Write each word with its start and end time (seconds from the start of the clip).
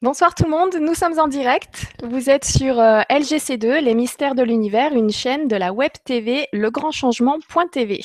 Bonsoir 0.00 0.32
tout 0.36 0.44
le 0.44 0.50
monde, 0.50 0.76
nous 0.80 0.94
sommes 0.94 1.18
en 1.18 1.26
direct. 1.26 1.86
Vous 2.04 2.30
êtes 2.30 2.44
sur 2.44 2.78
euh, 2.78 3.00
LGC2, 3.10 3.80
Les 3.80 3.94
Mystères 3.94 4.36
de 4.36 4.44
l'Univers, 4.44 4.92
une 4.92 5.10
chaîne 5.10 5.48
de 5.48 5.56
la 5.56 5.72
web 5.72 5.90
TV 6.04 6.46
legrandchangement.tv. 6.52 8.04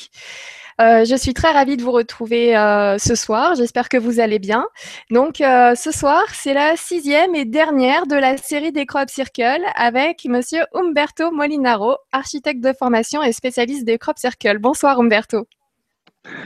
Euh, 0.82 1.06
je 1.06 1.16
suis 1.16 1.36
très 1.36 1.52
ravie 1.52 1.78
de 1.78 1.84
vous 1.84 1.92
retrouver 1.92 2.58
euh, 2.58 2.98
ce 2.98 3.14
soir. 3.14 3.54
J'espère 3.54 3.90
que 3.90 3.98
vous 3.98 4.20
allez 4.20 4.40
bien. 4.40 4.66
Donc, 5.12 5.40
euh, 5.40 5.76
ce 5.76 5.92
soir, 5.92 6.24
c'est 6.34 6.56
la 6.56 6.76
sixième 6.76 7.36
et 7.36 7.46
dernière 7.46 8.08
de 8.08 8.16
la 8.16 8.38
série 8.38 8.72
des 8.72 8.88
Crop 8.88 9.08
Circle 9.08 9.62
avec 9.76 10.26
Monsieur 10.26 10.66
Umberto 10.74 11.32
Molinaro, 11.32 11.98
architecte 12.12 12.62
de 12.62 12.74
formation 12.74 13.22
et 13.22 13.34
spécialiste 13.34 13.86
des 13.86 14.00
Crop 14.00 14.18
Circle. 14.18 14.58
Bonsoir 14.58 15.00
Umberto. 15.00 15.48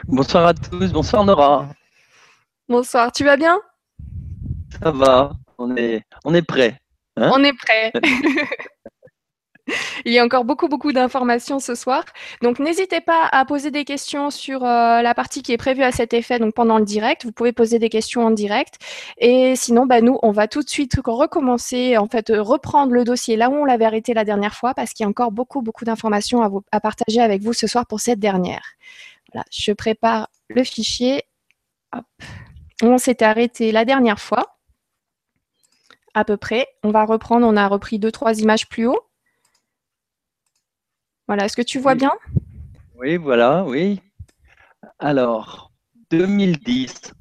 Bonsoir 0.09 0.47
à 0.47 0.53
tous. 0.53 0.91
Bonsoir 0.91 1.23
Nora. 1.23 1.69
Bonsoir. 2.67 3.13
Tu 3.13 3.23
vas 3.23 3.37
bien? 3.37 3.61
Ça 4.81 4.91
va. 4.91 5.31
On 5.57 5.75
est, 5.75 6.03
on 6.23 6.33
est 6.33 6.41
prêt. 6.41 6.79
Hein? 7.15 7.31
On 7.33 7.43
est 7.43 7.53
prêt. 7.53 7.91
Il 10.05 10.13
y 10.13 10.19
a 10.19 10.23
encore 10.23 10.45
beaucoup, 10.45 10.67
beaucoup 10.67 10.93
d'informations 10.93 11.59
ce 11.59 11.75
soir. 11.75 12.05
Donc, 12.41 12.59
n'hésitez 12.59 13.01
pas 13.01 13.27
à 13.31 13.43
poser 13.45 13.71
des 13.71 13.83
questions 13.83 14.29
sur 14.29 14.63
euh, 14.63 15.01
la 15.01 15.13
partie 15.13 15.41
qui 15.41 15.51
est 15.51 15.57
prévue 15.57 15.83
à 15.83 15.91
cet 15.91 16.13
effet, 16.13 16.39
donc 16.39 16.53
pendant 16.53 16.77
le 16.77 16.85
direct. 16.85 17.25
Vous 17.25 17.31
pouvez 17.31 17.51
poser 17.51 17.79
des 17.79 17.89
questions 17.89 18.25
en 18.25 18.31
direct. 18.31 18.75
Et 19.17 19.55
sinon, 19.55 19.85
bah, 19.85 20.01
nous, 20.01 20.17
on 20.21 20.31
va 20.31 20.47
tout 20.47 20.63
de 20.63 20.69
suite 20.69 20.97
recommencer, 21.05 21.97
en 21.97 22.07
fait, 22.07 22.31
reprendre 22.33 22.93
le 22.93 23.03
dossier 23.03 23.35
là 23.35 23.49
où 23.49 23.55
on 23.55 23.65
l'avait 23.65 23.85
arrêté 23.85 24.13
la 24.13 24.23
dernière 24.23 24.53
fois, 24.53 24.73
parce 24.73 24.93
qu'il 24.93 25.03
y 25.03 25.07
a 25.07 25.09
encore 25.09 25.31
beaucoup, 25.31 25.61
beaucoup 25.61 25.85
d'informations 25.85 26.41
à, 26.41 26.49
à 26.71 26.79
partager 26.79 27.19
avec 27.19 27.41
vous 27.41 27.53
ce 27.53 27.67
soir 27.67 27.85
pour 27.85 27.99
cette 27.99 28.19
dernière. 28.19 28.63
Voilà, 29.33 29.45
je 29.51 29.73
prépare 29.73 30.29
le 30.49 30.63
fichier. 30.63 31.23
Hop. 31.93 32.05
On 32.83 32.97
s'était 32.97 33.25
arrêté 33.25 33.71
la 33.71 33.85
dernière 33.85 34.19
fois, 34.19 34.56
à 36.17 36.25
peu 36.25 36.35
près. 36.35 36.67
On 36.83 36.89
va 36.89 37.05
reprendre, 37.05 37.45
on 37.45 37.55
a 37.55 37.67
repris 37.67 37.99
deux, 37.99 38.11
trois 38.11 38.39
images 38.39 38.67
plus 38.67 38.87
haut. 38.87 39.01
Voilà, 41.27 41.45
est-ce 41.45 41.55
que 41.55 41.61
tu 41.61 41.77
vois 41.77 41.93
bien? 41.93 42.11
Oui, 42.97 43.17
voilà, 43.17 43.63
oui. 43.65 44.01
Alors, 44.97 45.71
2010. 46.09 47.13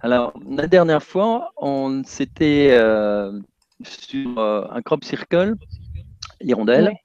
Alors, 0.00 0.32
la 0.48 0.66
dernière 0.66 1.02
fois, 1.02 1.52
on 1.58 2.02
s'était 2.04 2.70
euh, 2.72 3.38
sur 3.82 4.38
euh, 4.38 4.66
un 4.70 4.82
crop 4.82 5.04
circle, 5.04 5.54
l'hirondelle. 6.40 6.96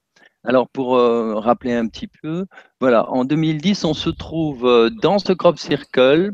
Alors, 0.42 0.68
pour 0.68 0.96
euh, 0.96 1.34
rappeler 1.34 1.74
un 1.74 1.86
petit 1.86 2.08
peu, 2.08 2.46
voilà, 2.80 3.08
en 3.10 3.24
2010, 3.24 3.84
on 3.84 3.94
se 3.94 4.10
trouve 4.10 4.90
dans 5.00 5.20
ce 5.20 5.32
crop 5.32 5.58
circle 5.58 6.32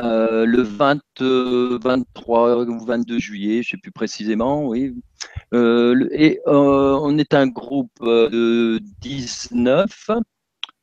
euh, 0.00 0.44
le 0.44 0.62
20, 0.62 1.00
23 1.20 2.64
ou 2.66 2.84
22 2.84 3.18
juillet, 3.18 3.62
je 3.62 3.68
ne 3.68 3.70
sais 3.70 3.76
plus 3.80 3.92
précisément, 3.92 4.66
oui. 4.66 4.94
Euh, 5.52 6.08
et 6.10 6.40
euh, 6.48 6.98
on 7.00 7.16
est 7.18 7.32
un 7.34 7.46
groupe 7.46 7.92
de 8.02 8.80
19, 9.00 10.10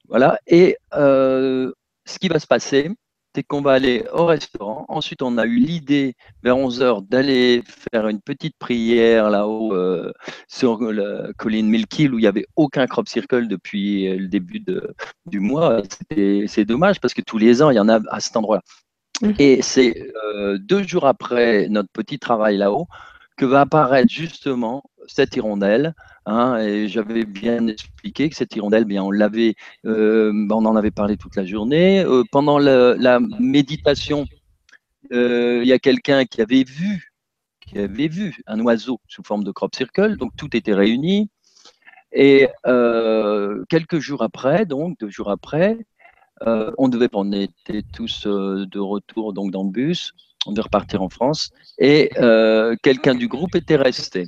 voilà. 0.08 0.40
Et 0.48 0.78
ce 0.94 2.20
qui 2.20 2.28
va 2.30 2.40
se 2.40 2.48
passer, 2.48 2.90
c'est 3.36 3.44
qu'on 3.44 3.62
va 3.62 3.74
aller 3.74 4.06
au 4.14 4.26
restaurant. 4.26 4.86
Ensuite, 4.90 5.22
on 5.22 5.38
a 5.38 5.46
eu 5.46 5.58
l'idée 5.58 6.16
vers 6.44 6.58
11 6.58 6.82
heures 6.82 7.02
d'aller 7.02 7.64
faire 7.66 8.08
une 8.08 8.22
petite 8.22 8.58
prière 8.60 9.30
là-haut 9.30 9.74
sur 10.48 10.82
la 10.82 11.34
colline 11.38 11.68
Milkill 11.70 12.14
où 12.14 12.20
il 12.20 12.22
n'y 12.22 12.28
avait 12.28 12.46
aucun 12.56 12.88
crop 12.88 13.08
circle 13.08 13.48
depuis 13.48 14.08
le 14.18 14.28
début 14.28 14.60
de, 14.62 14.94
du 15.26 15.40
mois. 15.40 15.82
C'est 16.48 16.66
dommage 16.66 17.00
parce 17.02 17.14
que 17.14 17.22
tous 17.22 17.38
les 17.38 17.62
ans, 17.62 17.70
il 17.72 17.76
y 17.76 17.80
en 17.80 17.90
a 17.90 18.00
à 18.10 18.20
cet 18.20 18.36
endroit-là. 18.38 18.64
Mhm. 19.22 19.36
Et 19.40 19.62
c'est 19.62 20.12
euh, 20.26 20.58
deux 20.58 20.84
jours 20.84 21.06
après 21.06 21.68
notre 21.70 21.90
petit 21.90 22.20
travail 22.20 22.58
là-haut 22.58 22.88
que 23.38 23.46
va 23.46 23.62
apparaître 23.62 24.12
justement 24.12 24.84
cette 25.08 25.36
hirondelle. 25.36 25.94
Hein, 26.26 26.60
et 26.60 26.88
j'avais 26.88 27.26
bien 27.26 27.68
expliqué 27.68 28.30
que 28.30 28.36
cette 28.36 28.56
hirondelle, 28.56 28.86
bien, 28.86 29.04
on 29.04 29.10
l'avait, 29.10 29.56
euh, 29.86 30.32
on 30.52 30.66
en 30.66 30.76
avait 30.76 30.92
parlé 30.92 31.18
toute 31.18 31.36
la 31.36 31.46
journée. 31.46 32.04
Euh, 32.04 32.24
pendant 32.32 32.60
la, 32.60 33.20
méditation, 33.40 34.28
il 35.10 35.64
y 35.66 35.74
a 35.74 35.80
quelqu'un 35.80 36.26
qui 36.26 36.42
avait 36.42 36.64
vu, 36.64 37.12
qui 37.62 37.80
avait 37.80 38.08
vu 38.08 38.36
un 38.46 38.60
oiseau 38.60 39.02
sous 39.08 39.24
forme 39.24 39.44
de 39.44 39.52
crop 39.52 39.76
circle. 39.76 40.18
Donc 40.18 40.34
tout 40.38 40.56
était 40.56 40.74
réuni. 40.74 41.30
Et 42.14 42.48
quelques 43.70 44.00
jours 44.00 44.22
après, 44.22 44.66
donc 44.66 45.00
deux 45.00 45.10
jours 45.10 45.32
après, 45.32 45.78
euh, 46.48 46.72
on 46.78 46.88
devait, 46.88 47.10
on 47.14 47.32
était 47.32 47.84
tous 47.94 48.26
euh, 48.26 48.66
de 48.66 48.80
retour 48.80 49.34
donc 49.34 49.52
dans 49.52 49.64
le 49.64 49.70
bus, 49.70 50.14
on 50.46 50.52
devait 50.52 50.64
repartir 50.64 51.02
en 51.02 51.10
France, 51.10 51.52
et 51.78 52.12
euh, 52.18 52.76
quelqu'un 52.82 53.16
du 53.16 53.28
groupe 53.28 53.56
était 53.56 53.76
resté. 53.76 54.28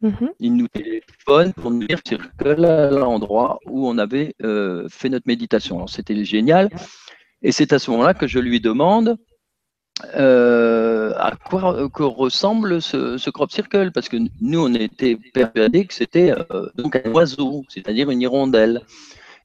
Mhm. 0.00 0.30
Il 0.40 0.54
nous 0.56 0.68
téléphone 0.68 1.52
pour 1.52 1.70
nous 1.70 1.86
dire 1.86 2.02
que 2.02 2.48
l'endroit 2.48 3.58
où 3.66 3.88
on 3.88 3.98
avait 3.98 4.34
fait 4.88 5.08
notre 5.08 5.26
méditation. 5.26 5.88
C'était 5.88 6.24
génial. 6.24 6.70
Et 7.42 7.50
c'est 7.50 7.72
à 7.72 7.80
ce 7.80 7.90
moment-là 7.90 8.14
que 8.14 8.28
je 8.28 8.38
lui 8.38 8.60
demande 8.60 9.16
à 10.14 11.32
quoi 11.44 11.88
ressemble 11.96 12.80
ce, 12.80 13.30
crop 13.30 13.50
circle, 13.50 13.90
parce 13.90 14.08
que 14.08 14.18
nous, 14.40 14.60
on 14.60 14.72
était 14.74 15.18
persuadés 15.34 15.86
que 15.86 15.94
c'était 15.94 16.32
donc 16.76 16.94
un 16.94 17.10
oiseau, 17.10 17.64
c'est-à-dire 17.68 18.08
une 18.10 18.22
hirondelle. 18.22 18.82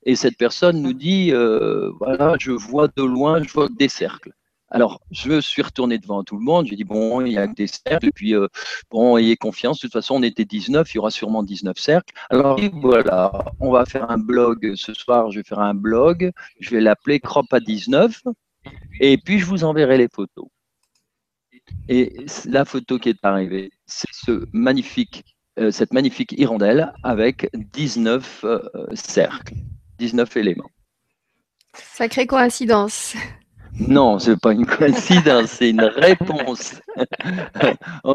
Et 0.06 0.16
cette 0.16 0.38
personne 0.38 0.82
nous 0.82 0.94
dit, 0.94 1.32
euh, 1.32 1.92
voilà, 2.00 2.36
je 2.40 2.52
vois 2.52 2.88
de 2.88 3.04
loin, 3.04 3.42
je 3.42 3.52
vois 3.52 3.70
des 3.70 3.88
cercles. 3.88 4.34
Alors, 4.70 5.00
je 5.12 5.30
me 5.30 5.40
suis 5.40 5.62
retourné 5.62 6.00
devant 6.00 6.24
tout 6.24 6.36
le 6.36 6.44
monde, 6.44 6.66
j'ai 6.66 6.76
dit, 6.76 6.84
bon, 6.84 7.22
il 7.22 7.32
y 7.32 7.38
a 7.38 7.46
des 7.46 7.68
cercles, 7.68 8.08
et 8.08 8.12
puis, 8.12 8.36
euh, 8.36 8.48
bon, 8.90 9.18
ayez 9.18 9.38
confiance, 9.38 9.78
de 9.78 9.82
toute 9.84 9.94
façon, 9.94 10.16
on 10.16 10.24
était 10.24 10.46
19, 10.46 10.92
il 10.92 10.98
y 10.98 11.00
aura 11.00 11.12
sûrement 11.12 11.44
19 11.44 11.78
cercles. 11.78 12.14
Alors, 12.32 12.60
voilà, 12.74 13.32
on 13.60 13.72
va 13.72 13.86
faire 13.86 14.10
un 14.10 14.18
blog 14.18 14.74
ce 14.76 14.94
soir, 14.94 15.32
je 15.32 15.40
vais 15.40 15.44
faire 15.44 15.60
un 15.60 15.76
blog, 15.76 16.32
je 16.60 16.72
vais 16.72 16.82
l'appeler 16.82 17.20
Crop 17.20 17.46
à 17.54 17.60
19, 17.60 18.24
et 19.00 19.18
puis 19.18 19.40
je 19.40 19.46
vous 19.46 19.64
enverrai 19.64 19.98
les 19.98 20.10
photos. 20.10 20.48
Et 21.88 22.26
la 22.46 22.66
photo 22.66 22.98
qui 22.98 23.10
est 23.10 23.24
arrivée, 23.24 23.70
c'est 23.86 24.12
ce 24.12 24.48
magnifique, 24.54 25.24
euh, 25.60 25.70
cette 25.70 25.94
magnifique 25.94 26.34
hirondelle 26.34 26.92
avec 27.04 27.48
19 27.54 28.44
cercles. 28.96 29.54
19 30.00 30.38
éléments. 30.38 30.70
Sacrée 31.76 32.28
coïncidence. 32.28 33.16
Non, 33.80 34.20
ce 34.20 34.32
n'est 34.32 34.38
pas 34.38 34.54
une 34.54 34.66
coïncidence, 34.66 35.50
c'est 35.50 35.72
une 35.72 35.82
réponse. 35.82 36.80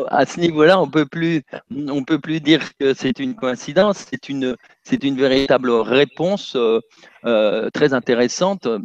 à 0.09 0.25
ce 0.25 0.39
niveau-là, 0.39 0.81
on 0.81 0.89
peut 0.89 1.07
plus, 1.07 1.43
on 1.71 2.05
peut 2.05 2.21
plus 2.21 2.41
dire 2.41 2.61
que 2.79 2.95
c'est 2.95 3.19
une 3.19 3.35
coïncidence, 3.35 4.07
c'est 4.09 4.29
une, 4.29 4.55
une 5.03 5.17
véritable 5.17 5.71
réponse 5.71 6.55
euh, 6.55 6.81
euh, 7.25 7.71
très 7.71 7.93
intéressante 7.93 8.67
euh, 8.67 8.79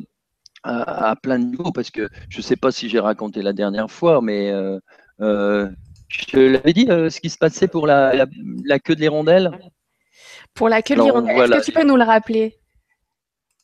à, 0.64 1.16
plein 1.22 1.38
de 1.38 1.46
niveaux, 1.46 1.72
parce 1.72 1.92
que 1.92 2.10
je 2.30 2.38
ne 2.38 2.44
sais 2.44 2.56
pas 2.56 2.72
si 2.72 2.90
j'ai 2.90 3.00
raconté 3.00 3.44
la 3.44 3.54
dernière 3.54 3.92
fois, 3.92 4.22
mais 4.22 4.52
je 5.20 6.40
l'avais 6.40 6.74
dit, 6.74 6.88
ce 6.88 7.20
qui 7.20 7.30
se 7.30 7.38
passait 7.38 7.68
pour 7.68 7.86
la, 7.86 8.26
la, 8.66 8.80
queue 8.80 8.96
de 8.96 9.02
l'hirondelle? 9.02 9.52
Pour 10.56 10.70
la 10.70 10.82
queue 10.82 10.96
de 10.96 11.02
l'hirondelle, 11.02 11.54
est-ce 11.54 11.60
que 11.60 11.66
tu 11.66 11.72
peux 11.72 11.86
nous 11.86 11.98
le 11.98 12.04
rappeler? 12.04 12.58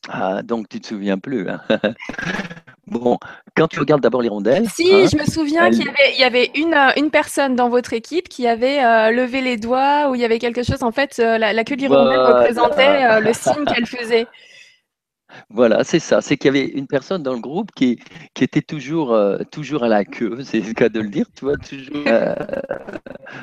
Ah, 0.08 0.42
donc 0.42 0.68
tu 0.68 0.80
te 0.80 0.86
souviens 0.86 1.18
plus. 1.18 1.48
Hein. 1.48 1.60
bon, 2.86 3.18
quand 3.54 3.68
tu 3.68 3.78
regardes 3.80 4.02
d'abord 4.02 4.22
l'hirondelle. 4.22 4.68
Si, 4.70 4.90
hein, 4.92 5.06
je 5.10 5.16
me 5.16 5.24
souviens 5.24 5.70
qu'il 5.70 5.90
y 6.18 6.24
avait, 6.24 6.50
une, 6.54 6.74
euh, 6.74 6.92
une, 6.96 7.10
personne 7.10 7.54
dans 7.54 7.68
votre 7.68 7.92
équipe 7.92 8.28
qui 8.28 8.46
avait 8.46 8.82
euh, 8.82 9.10
levé 9.10 9.42
les 9.42 9.56
doigts 9.56 10.08
ou 10.08 10.14
il 10.14 10.20
y 10.20 10.24
avait 10.24 10.38
quelque 10.38 10.62
chose. 10.62 10.82
En 10.82 10.92
fait, 10.92 11.18
euh, 11.18 11.36
la, 11.36 11.64
queue 11.64 11.76
de 11.76 11.82
l'hirondelle 11.82 12.18
représentait 12.18 13.20
le 13.20 13.32
signe 13.32 13.64
qu'elle 13.66 13.86
faisait. 13.86 14.26
Voilà, 15.48 15.84
c'est 15.84 15.98
ça. 15.98 16.20
C'est 16.20 16.36
qu'il 16.36 16.54
y 16.54 16.58
avait 16.58 16.68
une 16.68 16.86
personne 16.86 17.22
dans 17.22 17.34
le 17.34 17.40
groupe 17.40 17.70
qui, 17.74 17.98
était 18.40 18.62
toujours, 18.62 19.12
euh, 19.12 19.38
toujours 19.50 19.84
à 19.84 19.88
la 19.88 20.04
queue, 20.04 20.38
c'est 20.44 20.60
le 20.60 20.72
cas 20.72 20.88
de 20.88 21.00
le 21.00 21.08
dire, 21.08 21.26
tu 21.34 21.44
vois, 21.44 21.56
toujours 21.56 22.04
euh, 22.06 22.34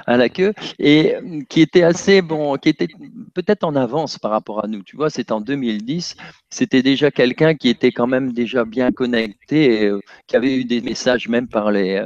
à 0.05 0.17
la 0.17 0.29
queue, 0.29 0.53
et 0.79 1.15
euh, 1.15 1.41
qui 1.49 1.61
était 1.61 1.83
assez 1.83 2.21
bon, 2.21 2.55
qui 2.55 2.69
était 2.69 2.87
peut-être 3.33 3.63
en 3.63 3.75
avance 3.75 4.17
par 4.17 4.31
rapport 4.31 4.63
à 4.63 4.67
nous. 4.67 4.83
Tu 4.83 4.95
vois, 4.95 5.09
c'est 5.09 5.31
en 5.31 5.41
2010, 5.41 6.15
c'était 6.49 6.81
déjà 6.81 7.11
quelqu'un 7.11 7.55
qui 7.55 7.69
était 7.69 7.91
quand 7.91 8.07
même 8.07 8.33
déjà 8.33 8.65
bien 8.65 8.91
connecté, 8.91 9.91
qui 10.27 10.35
avait 10.35 10.55
eu 10.57 10.65
des 10.65 10.81
messages 10.81 11.27
même 11.27 11.47
par 11.47 11.71
les. 11.71 12.03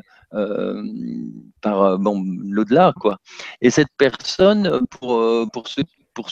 par 1.62 2.00
bon 2.00 2.24
l'au-delà 2.50 2.94
quoi 3.00 3.19
et 3.60 3.69
cette 3.69 3.92
personne 3.98 4.80
pour 4.89 5.22
pour 5.51 5.68
ce 5.68 5.81
pour, 6.13 6.30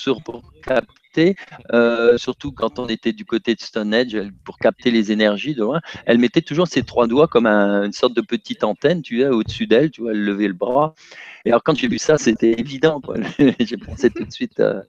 euh, 1.73 2.17
surtout 2.17 2.51
quand 2.51 2.79
on 2.79 2.87
était 2.87 3.13
du 3.13 3.25
côté 3.25 3.55
de 3.55 3.61
Stonehenge, 3.61 4.17
pour 4.43 4.57
capter 4.57 4.91
les 4.91 5.11
énergies 5.11 5.55
de 5.55 5.61
loin, 5.61 5.81
elle 6.05 6.17
mettait 6.17 6.41
toujours 6.41 6.67
ses 6.67 6.83
trois 6.83 7.07
doigts 7.07 7.27
comme 7.27 7.47
une 7.47 7.93
sorte 7.93 8.15
de 8.15 8.21
petite 8.21 8.63
antenne, 8.63 9.01
tu 9.01 9.23
vois, 9.23 9.35
au-dessus 9.35 9.67
d'elle, 9.67 9.91
tu 9.91 10.01
vois, 10.01 10.11
elle 10.11 10.23
levait 10.23 10.47
le 10.47 10.53
bras. 10.53 10.93
Et 11.45 11.49
alors 11.49 11.63
quand 11.63 11.75
j'ai 11.75 11.87
vu 11.87 11.97
ça, 11.97 12.17
c'était 12.17 12.59
évident, 12.59 13.01
j'ai 13.59 13.77
pensé 13.77 14.09
tout 14.09 14.23
de 14.23 14.31
suite. 14.31 14.59
Euh, 14.59 14.81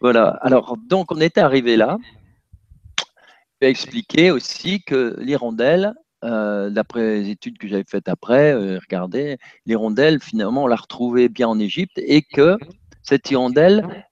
voilà. 0.00 0.38
Alors 0.42 0.76
donc 0.76 1.12
on 1.12 1.20
était 1.20 1.40
arrivé 1.40 1.76
là. 1.76 1.98
Je 3.60 3.66
vais 3.66 3.70
expliquer 3.70 4.30
aussi 4.30 4.82
que 4.82 5.16
l'hirondelle, 5.18 5.92
d'après 6.22 7.20
les 7.20 7.30
études 7.30 7.58
que 7.58 7.68
j'avais 7.68 7.84
faites 7.86 8.08
après, 8.08 8.54
regardez, 8.54 9.36
l'hirondelle, 9.66 10.20
finalement, 10.20 10.64
on 10.64 10.66
l'a 10.66 10.76
retrouvée 10.76 11.28
bien 11.28 11.48
en 11.48 11.58
Égypte 11.58 11.98
et 11.98 12.22
que 12.22 12.56
cette 13.02 13.30
hirondelle, 13.30 14.06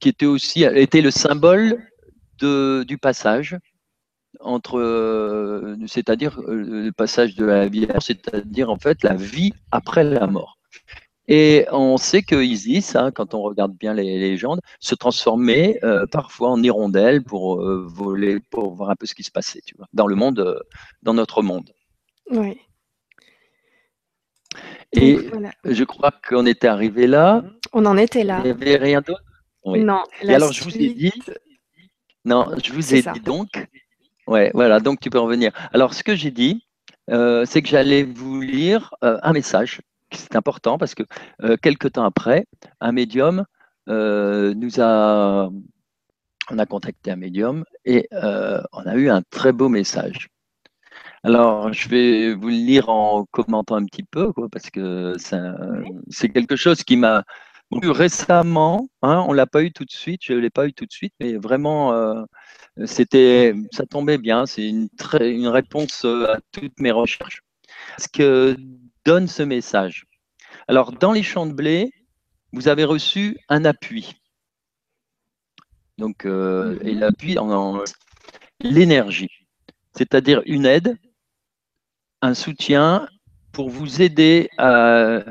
qui 0.00 0.08
était 0.08 0.26
aussi 0.26 0.64
était 0.64 1.00
le 1.00 1.10
symbole 1.10 1.82
de, 2.40 2.84
du 2.86 2.98
passage 2.98 3.56
entre, 4.40 5.76
c'est-à-dire 5.86 6.40
le 6.46 6.90
passage 6.90 7.34
de 7.36 7.44
la 7.44 7.68
vie, 7.68 7.86
c'est-à-dire 8.00 8.70
en 8.70 8.76
fait 8.76 9.02
la 9.02 9.14
vie 9.14 9.52
après 9.70 10.04
la 10.04 10.26
mort. 10.26 10.58
Et 11.26 11.66
on 11.72 11.96
sait 11.96 12.22
que 12.22 12.42
Isis, 12.42 12.96
hein, 12.96 13.10
quand 13.10 13.34
on 13.34 13.40
regarde 13.40 13.74
bien 13.76 13.94
les, 13.94 14.18
légendes, 14.18 14.60
se 14.78 14.94
transformait 14.94 15.78
euh, 15.82 16.06
parfois 16.06 16.50
en 16.50 16.62
hirondelle 16.62 17.24
pour 17.24 17.62
euh, 17.62 17.86
voler, 17.88 18.40
pour 18.50 18.74
voir 18.74 18.90
un 18.90 18.96
peu 18.96 19.06
ce 19.06 19.14
qui 19.14 19.22
se 19.22 19.30
passait, 19.30 19.62
tu 19.64 19.74
vois, 19.76 19.86
dans 19.94 20.06
le 20.06 20.16
monde, 20.16 20.40
euh, 20.40 20.58
dans 21.02 21.14
notre 21.14 21.42
monde. 21.42 21.70
Oui. 22.30 22.58
Et 24.92 25.18
je 25.64 25.84
crois 25.84 26.12
qu'on 26.28 26.46
était 26.46 26.68
arrivé 26.68 27.06
là. 27.06 27.42
On 27.74 27.84
en 27.84 27.96
était 27.98 28.24
là. 28.24 28.38
Il 28.38 28.44
n'y 28.44 28.50
avait 28.50 28.76
rien 28.76 29.00
d'autre? 29.02 29.22
Non. 29.66 30.02
Et 30.22 30.34
alors 30.34 30.52
je 30.52 30.64
vous 30.64 30.76
ai 30.76 30.94
dit, 30.94 31.12
non, 32.24 32.46
je 32.62 32.72
vous 32.72 32.94
ai 32.94 33.02
dit 33.02 33.20
donc, 33.20 33.48
ouais, 34.26 34.50
voilà, 34.54 34.80
donc 34.80 35.00
tu 35.00 35.10
peux 35.10 35.18
revenir. 35.18 35.52
Alors 35.72 35.92
ce 35.92 36.02
que 36.02 36.14
j'ai 36.14 36.30
dit, 36.30 36.64
c'est 37.08 37.62
que 37.62 37.68
j'allais 37.68 38.04
vous 38.04 38.40
lire 38.40 38.94
un 39.02 39.32
message 39.32 39.80
c'est 40.16 40.36
important 40.36 40.78
parce 40.78 40.94
que 40.94 41.02
euh, 41.42 41.56
quelques 41.56 41.92
temps 41.92 42.04
après, 42.04 42.46
un 42.80 42.92
médium 42.92 43.44
euh, 43.88 44.54
nous 44.54 44.80
a, 44.80 45.50
on 46.50 46.58
a 46.58 46.66
contacté 46.66 47.10
un 47.10 47.16
médium 47.16 47.64
et 47.84 48.08
euh, 48.12 48.62
on 48.72 48.82
a 48.86 48.94
eu 48.94 49.10
un 49.10 49.22
très 49.30 49.52
beau 49.52 49.68
message. 49.68 50.28
Alors, 51.22 51.72
je 51.72 51.88
vais 51.88 52.34
vous 52.34 52.48
le 52.48 52.54
lire 52.54 52.90
en 52.90 53.24
commentant 53.24 53.76
un 53.76 53.86
petit 53.86 54.02
peu, 54.02 54.30
parce 54.52 54.68
que 54.68 55.14
c'est 56.10 56.28
quelque 56.28 56.54
chose 56.54 56.84
qui 56.84 56.98
m'a 56.98 57.24
eu 57.82 57.90
récemment. 57.90 58.88
Hein, 59.02 59.24
on 59.28 59.32
l'a 59.32 59.46
pas 59.46 59.62
eu 59.62 59.72
tout 59.72 59.84
de 59.84 59.90
suite, 59.90 60.20
je 60.24 60.34
l'ai 60.34 60.50
pas 60.50 60.66
eu 60.66 60.72
tout 60.72 60.86
de 60.86 60.92
suite, 60.92 61.14
mais 61.20 61.36
vraiment, 61.36 62.24
c'était, 62.86 63.54
ça 63.72 63.86
tombait 63.86 64.18
bien. 64.18 64.46
C'est 64.46 64.68
une, 64.68 64.88
une 65.20 65.48
réponse 65.48 66.04
à 66.04 66.38
toutes 66.52 66.78
mes 66.80 66.92
recherches. 66.92 67.42
Ce 67.98 68.08
que 68.08 68.56
donne 69.04 69.28
ce 69.28 69.42
message 69.42 70.06
Alors, 70.68 70.92
dans 70.92 71.12
les 71.12 71.22
champs 71.22 71.46
de 71.46 71.52
blé, 71.52 71.90
vous 72.52 72.68
avez 72.68 72.84
reçu 72.84 73.38
un 73.48 73.64
appui. 73.64 74.14
Donc, 75.98 76.24
euh, 76.24 76.78
et 76.82 76.94
l'appui 76.94 77.38
en, 77.38 77.82
l'énergie, 78.60 79.30
c'est-à-dire 79.96 80.42
une 80.46 80.66
aide, 80.66 80.96
un 82.22 82.34
soutien 82.34 83.08
pour 83.52 83.70
vous 83.70 84.02
aider 84.02 84.48
à 84.58 85.22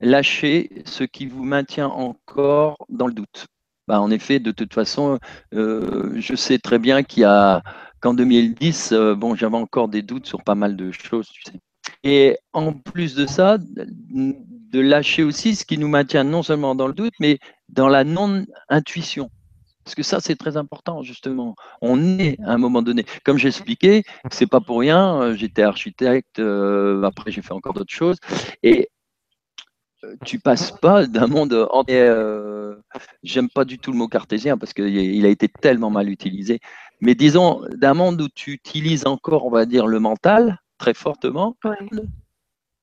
lâcher 0.00 0.70
ce 0.84 1.04
qui 1.04 1.26
vous 1.26 1.44
maintient 1.44 1.88
encore 1.88 2.76
dans 2.88 3.06
le 3.06 3.12
doute. 3.12 3.46
Bah, 3.86 4.00
en 4.00 4.10
effet, 4.10 4.38
de 4.38 4.50
toute 4.50 4.74
façon, 4.74 5.18
euh, 5.54 6.12
je 6.16 6.34
sais 6.34 6.58
très 6.58 6.78
bien 6.78 7.02
qu'il 7.02 7.22
y 7.22 7.24
a 7.24 7.62
qu'en 8.00 8.14
2010, 8.14 8.92
euh, 8.92 9.14
bon, 9.14 9.34
j'avais 9.34 9.56
encore 9.56 9.88
des 9.88 10.02
doutes 10.02 10.26
sur 10.26 10.42
pas 10.44 10.54
mal 10.54 10.76
de 10.76 10.92
choses, 10.92 11.28
tu 11.28 11.42
sais. 11.42 11.58
Et 12.04 12.36
en 12.52 12.74
plus 12.74 13.14
de 13.14 13.26
ça, 13.26 13.58
de 13.58 14.80
lâcher 14.80 15.22
aussi 15.22 15.56
ce 15.56 15.64
qui 15.64 15.78
nous 15.78 15.88
maintient 15.88 16.24
non 16.24 16.42
seulement 16.42 16.74
dans 16.74 16.86
le 16.86 16.92
doute, 16.92 17.14
mais 17.18 17.38
dans 17.68 17.88
la 17.88 18.04
non-intuition. 18.04 19.30
Parce 19.84 19.94
que 19.94 20.02
ça, 20.02 20.20
c'est 20.20 20.36
très 20.36 20.58
important, 20.58 21.02
justement. 21.02 21.56
On 21.80 22.18
est 22.18 22.38
à 22.44 22.52
un 22.52 22.58
moment 22.58 22.82
donné. 22.82 23.06
Comme 23.24 23.38
j'expliquais, 23.38 24.02
c'est 24.30 24.46
pas 24.46 24.60
pour 24.60 24.80
rien. 24.80 25.34
J'étais 25.34 25.62
architecte, 25.62 26.40
euh, 26.40 27.02
après 27.04 27.30
j'ai 27.30 27.40
fait 27.40 27.54
encore 27.54 27.72
d'autres 27.72 27.94
choses. 27.94 28.18
Et 28.62 28.80
euh, 28.80 28.97
tu 30.24 30.38
passes 30.38 30.72
pas 30.72 31.06
d'un 31.06 31.26
monde 31.26 31.68
entier. 31.70 32.00
Euh, 32.00 32.76
j'aime 33.22 33.48
pas 33.48 33.64
du 33.64 33.78
tout 33.78 33.92
le 33.92 33.98
mot 33.98 34.08
cartésien 34.08 34.56
parce 34.56 34.72
qu'il 34.72 35.26
a 35.26 35.28
été 35.28 35.48
tellement 35.48 35.90
mal 35.90 36.08
utilisé. 36.08 36.60
Mais 37.00 37.14
disons, 37.14 37.62
d'un 37.72 37.94
monde 37.94 38.20
où 38.20 38.28
tu 38.28 38.52
utilises 38.52 39.06
encore, 39.06 39.46
on 39.46 39.50
va 39.50 39.66
dire, 39.66 39.86
le 39.86 40.00
mental, 40.00 40.60
très 40.78 40.94
fortement, 40.94 41.56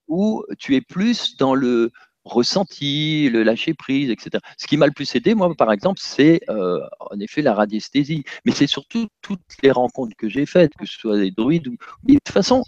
ou 0.08 0.44
tu 0.60 0.76
es 0.76 0.82
plus 0.82 1.38
dans 1.38 1.56
le 1.56 1.92
ressenti, 2.24 3.30
le 3.30 3.44
lâcher 3.44 3.74
prise, 3.74 4.10
etc. 4.10 4.44
Ce 4.58 4.68
qui 4.68 4.78
m'a 4.78 4.88
le 4.88 4.92
plus 4.92 5.16
aidé, 5.16 5.36
moi, 5.36 5.54
par 5.56 5.72
exemple, 5.72 6.00
c'est 6.04 6.42
euh, 6.50 6.82
en 7.00 7.20
effet 7.20 7.42
la 7.42 7.54
radiesthésie, 7.54 8.24
mais 8.46 8.52
c'est 8.52 8.68
surtout 8.68 9.08
toutes 9.22 9.42
les 9.62 9.72
rencontres 9.72 10.16
que 10.18 10.28
j'ai 10.28 10.46
faites, 10.46 10.74
que 10.76 10.86
ce 10.86 10.98
soit 11.00 11.18
des 11.18 11.32
druides 11.32 11.68
ou. 11.68 11.78
de 12.04 12.14
toute 12.14 12.30
façon, 12.30 12.64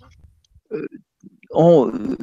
euh, 0.72 0.88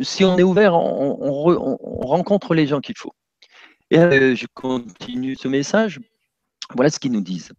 si 0.02 0.24
on 0.24 0.38
est 0.38 0.42
ouvert, 0.42 0.74
on, 0.74 2.06
rencontre 2.06 2.54
les 2.54 2.66
gens 2.66 2.80
qu'il 2.80 2.96
faut. 2.96 3.14
Et 3.90 3.98
euh, 3.98 4.34
je 4.34 4.46
continue 4.54 5.36
ce 5.36 5.48
message. 5.48 6.00
Voilà 6.74 6.90
ce 6.90 6.98
qu'ils 6.98 7.12
nous 7.12 7.20
disent. 7.20 7.52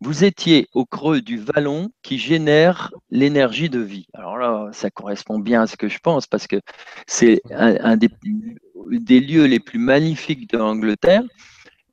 Vous 0.00 0.24
étiez 0.24 0.68
au 0.74 0.84
creux 0.84 1.22
du 1.22 1.38
vallon 1.38 1.90
qui 2.02 2.18
génère 2.18 2.92
l'énergie 3.10 3.70
de 3.70 3.80
vie. 3.80 4.06
Alors 4.12 4.36
là, 4.36 4.68
ça 4.72 4.90
correspond 4.90 5.38
bien 5.38 5.62
à 5.62 5.66
ce 5.66 5.76
que 5.76 5.88
je 5.88 5.98
pense 5.98 6.26
parce 6.26 6.46
que 6.46 6.60
c'est 7.06 7.40
un, 7.50 7.96
des, 7.96 8.10
lieux 9.20 9.46
les 9.46 9.58
plus 9.58 9.78
magnifiques 9.78 10.50
de 10.50 10.58
l'Angleterre. 10.58 11.22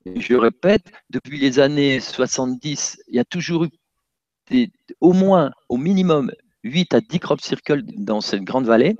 Je 0.05 0.35
répète, 0.35 0.91
depuis 1.09 1.39
les 1.39 1.59
années 1.59 2.01
70, 2.01 2.97
il 3.07 3.15
y 3.15 3.19
a 3.19 3.25
toujours 3.25 3.63
eu 3.63 3.69
au 4.99 5.13
moins, 5.13 5.51
au 5.69 5.77
minimum, 5.77 6.31
8 6.63 6.93
à 6.93 7.01
10 7.01 7.19
crop 7.19 7.41
circles 7.41 7.83
dans 7.83 8.21
cette 8.21 8.43
grande 8.43 8.65
vallée. 8.65 8.95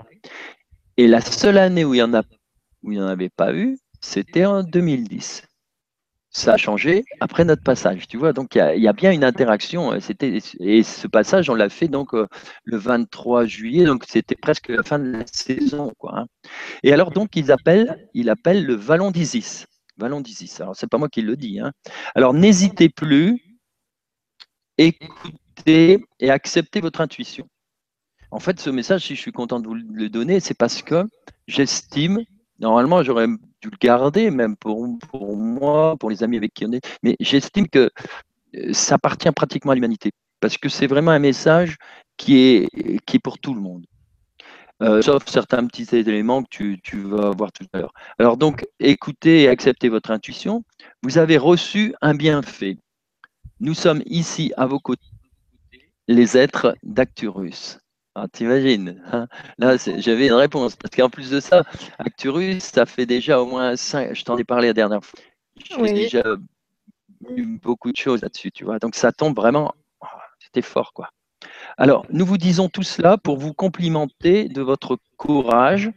Et 0.96 1.08
la 1.08 1.20
seule 1.20 1.58
année 1.58 1.84
où 1.84 1.94
il 1.94 1.98
n'y 1.98 2.02
en, 2.02 2.14
en 2.14 3.06
avait 3.06 3.30
pas 3.30 3.52
eu, 3.54 3.78
c'était 4.00 4.44
en 4.44 4.62
2010 4.62 5.42
ça 6.34 6.54
a 6.54 6.56
changé 6.56 7.04
après 7.20 7.44
notre 7.44 7.62
passage, 7.62 8.08
tu 8.08 8.16
vois. 8.18 8.32
Donc, 8.32 8.56
il 8.56 8.82
y, 8.82 8.88
a 8.88 8.92
bien 8.92 9.12
une 9.12 9.22
interaction. 9.22 9.92
Euh, 9.92 9.98
et 10.60 10.82
ce 10.82 11.06
passage, 11.06 11.48
on 11.48 11.54
l'a 11.54 11.68
fait 11.68 11.86
donc 11.86 12.12
euh, 12.12 12.26
le 12.64 12.76
23 12.76 13.46
juillet, 13.46 13.84
donc 13.84 14.04
c'était 14.08 14.34
presque 14.34 14.68
la 14.68 14.82
fin 14.82 14.98
de 14.98 15.12
la 15.12 15.24
saison, 15.30 15.92
quoi. 15.96 16.18
Hein. 16.18 16.26
Et 16.82 16.92
alors, 16.92 17.12
donc, 17.12 17.36
ils 17.36 17.52
appellent, 17.52 18.08
ils 18.14 18.28
appellent 18.28 18.66
le 18.66 18.74
Vallon 18.74 19.12
d'Isis. 19.12 19.66
Vallon 19.96 20.20
d'Isis. 20.20 20.60
Alors, 20.60 20.74
c'est 20.74 20.88
pas 20.88 20.98
moi 20.98 21.08
qui 21.08 21.22
le 21.22 21.36
dis. 21.36 21.60
Hein. 21.60 21.70
Alors, 22.16 22.34
n'hésitez 22.34 22.88
plus, 22.88 23.40
écoutez 24.76 26.04
et 26.18 26.30
acceptez 26.30 26.80
votre 26.80 27.00
intuition. 27.00 27.48
En 28.34 28.40
fait, 28.40 28.58
ce 28.58 28.68
message, 28.68 29.06
si 29.06 29.14
je 29.14 29.20
suis 29.20 29.30
content 29.30 29.60
de 29.60 29.68
vous 29.68 29.76
le 29.76 30.08
donner, 30.08 30.40
c'est 30.40 30.58
parce 30.58 30.82
que 30.82 31.04
j'estime, 31.46 32.24
normalement, 32.58 33.00
j'aurais 33.04 33.28
dû 33.28 33.70
le 33.70 33.78
garder, 33.80 34.32
même 34.32 34.56
pour, 34.56 34.88
moi, 35.36 35.96
pour 35.96 36.10
les 36.10 36.24
amis 36.24 36.36
avec 36.36 36.52
qui 36.52 36.66
on 36.66 36.72
est. 36.72 36.84
Mais 37.04 37.14
j'estime 37.20 37.68
que 37.68 37.90
euh, 38.56 38.72
ça 38.72 38.96
appartient 38.96 39.30
pratiquement 39.30 39.70
à 39.70 39.76
l'humanité, 39.76 40.10
parce 40.40 40.58
que 40.58 40.68
c'est 40.68 40.88
vraiment 40.88 41.12
un 41.12 41.20
message 41.20 41.76
qui 42.16 42.38
est, 42.38 42.98
qui 43.06 43.18
est 43.18 43.20
pour 43.20 43.38
tout 43.38 43.54
le 43.54 43.60
monde. 43.60 43.86
Euh, 44.82 45.00
sauf 45.00 45.28
certains 45.28 45.64
petits 45.68 45.94
éléments 45.94 46.42
que 46.42 46.48
tu, 46.50 46.80
tu, 46.82 47.02
vas 47.02 47.30
voir 47.30 47.52
tout 47.52 47.66
à 47.72 47.78
l'heure. 47.78 47.92
Alors 48.18 48.36
donc, 48.36 48.66
écoutez 48.80 49.42
et 49.42 49.48
acceptez 49.48 49.88
votre 49.88 50.10
intuition. 50.10 50.64
Vous 51.04 51.18
avez 51.18 51.38
reçu 51.38 51.94
un 52.00 52.14
bienfait. 52.14 52.78
Nous 53.60 53.74
sommes 53.74 54.02
ici 54.06 54.52
à 54.56 54.66
vos 54.66 54.80
côtés, 54.80 55.06
les 56.08 56.36
êtres 56.36 56.74
d'Acturus. 56.82 57.78
Ah, 58.16 58.28
t'imagines 58.30 59.02
hein 59.12 59.26
Là, 59.58 59.76
j'avais 59.76 60.28
une 60.28 60.34
réponse. 60.34 60.76
Parce 60.76 60.94
qu'en 60.94 61.10
plus 61.10 61.30
de 61.30 61.40
ça, 61.40 61.64
Acturus, 61.98 62.62
ça 62.62 62.86
fait 62.86 63.06
déjà 63.06 63.40
au 63.40 63.46
moins 63.46 63.76
cinq. 63.76 64.14
Je 64.14 64.24
t'en 64.24 64.36
ai 64.38 64.44
parlé 64.44 64.68
la 64.68 64.72
dernière 64.72 65.04
fois. 65.04 65.18
J'ai 65.56 65.92
déjà 65.92 66.22
eu 67.30 67.58
beaucoup 67.58 67.90
de 67.90 67.96
choses 67.96 68.22
là-dessus, 68.22 68.52
tu 68.52 68.64
vois. 68.64 68.78
Donc 68.78 68.94
ça 68.94 69.10
tombe 69.10 69.34
vraiment. 69.34 69.74
Oh, 70.00 70.06
c'était 70.38 70.62
fort, 70.62 70.92
quoi. 70.92 71.10
Alors, 71.76 72.06
nous 72.10 72.24
vous 72.24 72.38
disons 72.38 72.68
tout 72.68 72.84
cela 72.84 73.18
pour 73.18 73.36
vous 73.36 73.52
complimenter 73.52 74.48
de 74.48 74.62
votre 74.62 74.96
courage, 75.16 75.90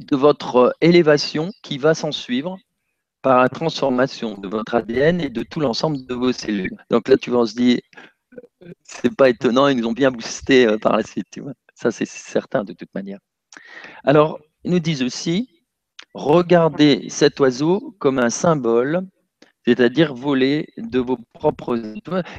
de 0.00 0.16
votre 0.16 0.76
élévation 0.80 1.50
qui 1.62 1.78
va 1.78 1.94
s'en 1.94 2.12
suivre 2.12 2.58
par 3.22 3.40
la 3.40 3.48
transformation 3.48 4.36
de 4.36 4.48
votre 4.48 4.74
ADN 4.74 5.20
et 5.20 5.30
de 5.30 5.42
tout 5.42 5.60
l'ensemble 5.60 6.04
de 6.04 6.14
vos 6.14 6.32
cellules. 6.32 6.76
Donc 6.90 7.08
là, 7.08 7.16
tu 7.16 7.30
vas 7.30 7.46
se 7.46 7.54
dire, 7.54 7.78
c'est 8.82 9.14
pas 9.14 9.28
étonnant, 9.28 9.68
ils 9.68 9.76
nous 9.76 9.86
ont 9.86 9.92
bien 9.92 10.10
boosté 10.10 10.66
euh, 10.66 10.78
par 10.78 10.96
la 10.96 11.02
suite, 11.02 11.26
tu 11.30 11.40
vois. 11.40 11.54
Ça, 11.74 11.90
c'est 11.90 12.06
certain 12.06 12.64
de 12.64 12.72
toute 12.72 12.94
manière. 12.94 13.18
Alors, 14.04 14.40
ils 14.64 14.70
nous 14.70 14.78
disent 14.78 15.02
aussi, 15.02 15.48
regardez 16.14 17.06
cet 17.08 17.40
oiseau 17.40 17.94
comme 17.98 18.18
un 18.18 18.30
symbole, 18.30 19.06
c'est-à-dire 19.66 20.14
voler 20.14 20.68
de 20.76 20.98
vos 20.98 21.18
propres. 21.34 21.80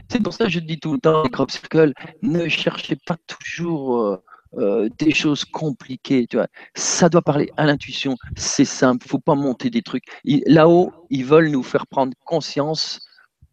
C'est 0.10 0.22
pour 0.22 0.34
ça 0.34 0.46
que 0.46 0.52
je 0.52 0.60
dis 0.60 0.80
tout 0.80 0.94
le 0.94 1.00
temps, 1.00 1.24
crop 1.24 1.52
circle, 1.52 1.94
ne 2.22 2.48
cherchez 2.48 2.98
pas 3.06 3.18
toujours 3.28 3.98
euh, 3.98 4.24
euh, 4.56 4.90
des 5.00 5.14
choses 5.14 5.46
compliquées. 5.46 6.28
Tu 6.28 6.38
vois. 6.38 6.48
Ça 6.76 7.10
doit 7.10 7.22
parler 7.22 7.52
à 7.58 7.66
l'intuition, 7.66 8.16
c'est 8.36 8.66
simple, 8.66 9.06
il 9.06 9.10
faut 9.10 9.20
pas 9.20 9.36
monter 9.36 9.70
des 9.70 9.82
trucs. 9.82 10.06
Là-haut, 10.24 10.92
ils 11.10 11.26
veulent 11.26 11.50
nous 11.50 11.64
faire 11.64 11.88
prendre 11.88 12.14
conscience 12.26 13.02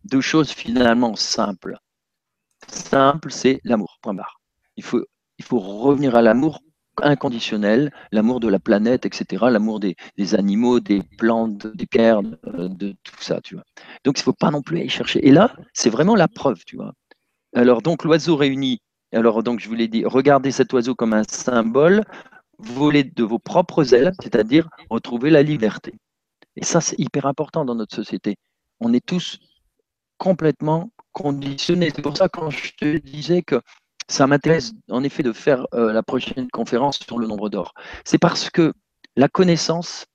de 0.05 0.21
choses 0.21 0.51
finalement 0.51 1.15
simples 1.17 1.79
simple, 2.75 3.31
c'est 3.31 3.61
l'amour, 3.65 3.99
point 4.03 4.15
barre. 4.15 4.41
Il 4.77 4.85
faut, 4.85 5.05
il 5.39 5.45
faut 5.45 5.59
revenir 5.59 6.15
à 6.15 6.23
l'amour 6.23 6.61
inconditionnel, 7.03 7.93
l'amour 8.13 8.41
de 8.41 8.49
la 8.49 8.59
planète, 8.59 9.07
etc., 9.07 9.47
l'amour 9.51 9.81
des, 9.81 9.95
animaux, 10.35 10.81
des 10.81 11.03
plantes, 11.19 11.67
des 11.67 11.87
pierres, 11.87 12.23
de, 12.23 12.95
tout 13.03 13.15
ça, 13.21 13.41
tu 13.41 13.55
vois. 13.55 13.65
Donc, 14.05 14.19
il 14.19 14.21
ne 14.21 14.25
faut 14.25 14.33
pas 14.33 14.51
non 14.51 14.63
plus 14.63 14.79
aller 14.79 14.89
chercher. 14.89 15.27
Et 15.27 15.31
là, 15.31 15.55
c'est 15.73 15.91
vraiment 15.91 16.15
la 16.15 16.29
preuve, 16.29 16.65
tu 16.67 16.77
vois. 16.77 16.93
Alors, 17.55 17.83
donc, 17.83 18.05
l'oiseau 18.05 18.37
réuni, 18.37 18.81
alors, 19.13 19.43
donc, 19.43 19.61
je 19.61 19.69
vous 19.69 19.75
l'ai 19.75 19.89
dit, 19.89 20.05
regardez 20.05 20.51
cet 20.51 20.73
oiseau 20.73 20.95
comme 20.95 21.13
un 21.13 21.25
symbole, 21.25 22.05
voler 22.59 23.05
de 23.05 23.25
vos 23.25 23.39
propres 23.39 23.95
ailes, 23.95 24.13
c'est-à-dire 24.21 24.69
retrouver 24.91 25.31
la 25.31 25.43
liberté. 25.43 25.95
Et 26.57 26.65
ça, 26.65 26.81
c'est 26.81 26.99
hyper 26.99 27.27
important 27.27 27.65
dans 27.65 27.75
notre 27.75 27.95
société. 27.95 28.37
On 28.81 28.93
est 28.93 29.05
tous 29.05 29.39
complètement 30.19 30.91
conditionnés. 31.13 31.91
C'est 31.95 32.03
pour 32.03 32.17
ça, 32.17 32.29
quand 32.29 32.51
je 32.51 32.73
te 32.77 32.99
disais 32.99 33.43
que 33.43 33.61
ça 34.09 34.27
m'intéresse 34.27 34.73
en 34.91 35.05
effet 35.05 35.23
de 35.23 35.33
faire 35.33 35.67
euh, 35.75 35.93
la 35.93 36.03
prochaine 36.03 36.49
conférence 36.51 36.99
sur 36.99 37.19
le 37.19 37.27
nombre 37.27 37.49
d'or. 37.49 37.73
C'est 38.05 38.19
parce 38.19 38.51
que 38.51 38.73
la 39.17 39.29
connaissance, 39.29 40.07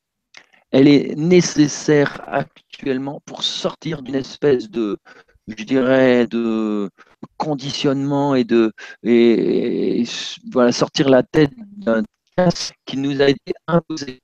elle 0.71 0.87
est 0.87 1.15
nécessaire 1.15 2.21
actuellement 2.27 3.21
pour 3.25 3.43
sortir 3.43 4.01
d'une 4.01 4.15
espèce 4.15 4.69
de, 4.69 4.97
je 5.47 5.63
dirais, 5.63 6.27
de 6.27 6.89
conditionnement 7.37 8.35
et 8.35 8.43
de 8.43 8.73
et, 9.03 10.03
voilà, 10.51 10.71
sortir 10.71 11.09
la 11.09 11.23
tête 11.23 11.53
d'un 11.77 12.03
casque 12.35 12.75
qui 12.85 12.97
nous 12.97 13.21
a 13.21 13.29
été 13.29 13.53
imposé. 13.67 14.21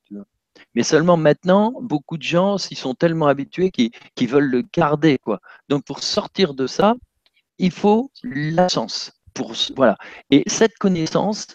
Mais 0.76 0.84
seulement 0.84 1.18
maintenant, 1.18 1.74
beaucoup 1.82 2.18
de 2.18 2.24
gens 2.24 2.58
s'y 2.58 2.76
sont 2.76 2.94
tellement 2.94 3.28
habitués 3.28 3.72
qu'ils 3.72 4.28
veulent 4.28 4.50
le 4.50 4.64
garder. 4.74 5.18
Quoi. 5.18 5.40
Donc 5.70 5.84
pour 5.84 6.04
sortir 6.04 6.54
de 6.54 6.68
ça, 6.68 6.96
il 7.58 7.72
faut 7.72 8.12
la 8.24 8.70
sens 8.70 9.12
voilà. 9.76 9.98
Et 10.30 10.44
cette 10.48 10.78
connaissance, 10.78 11.48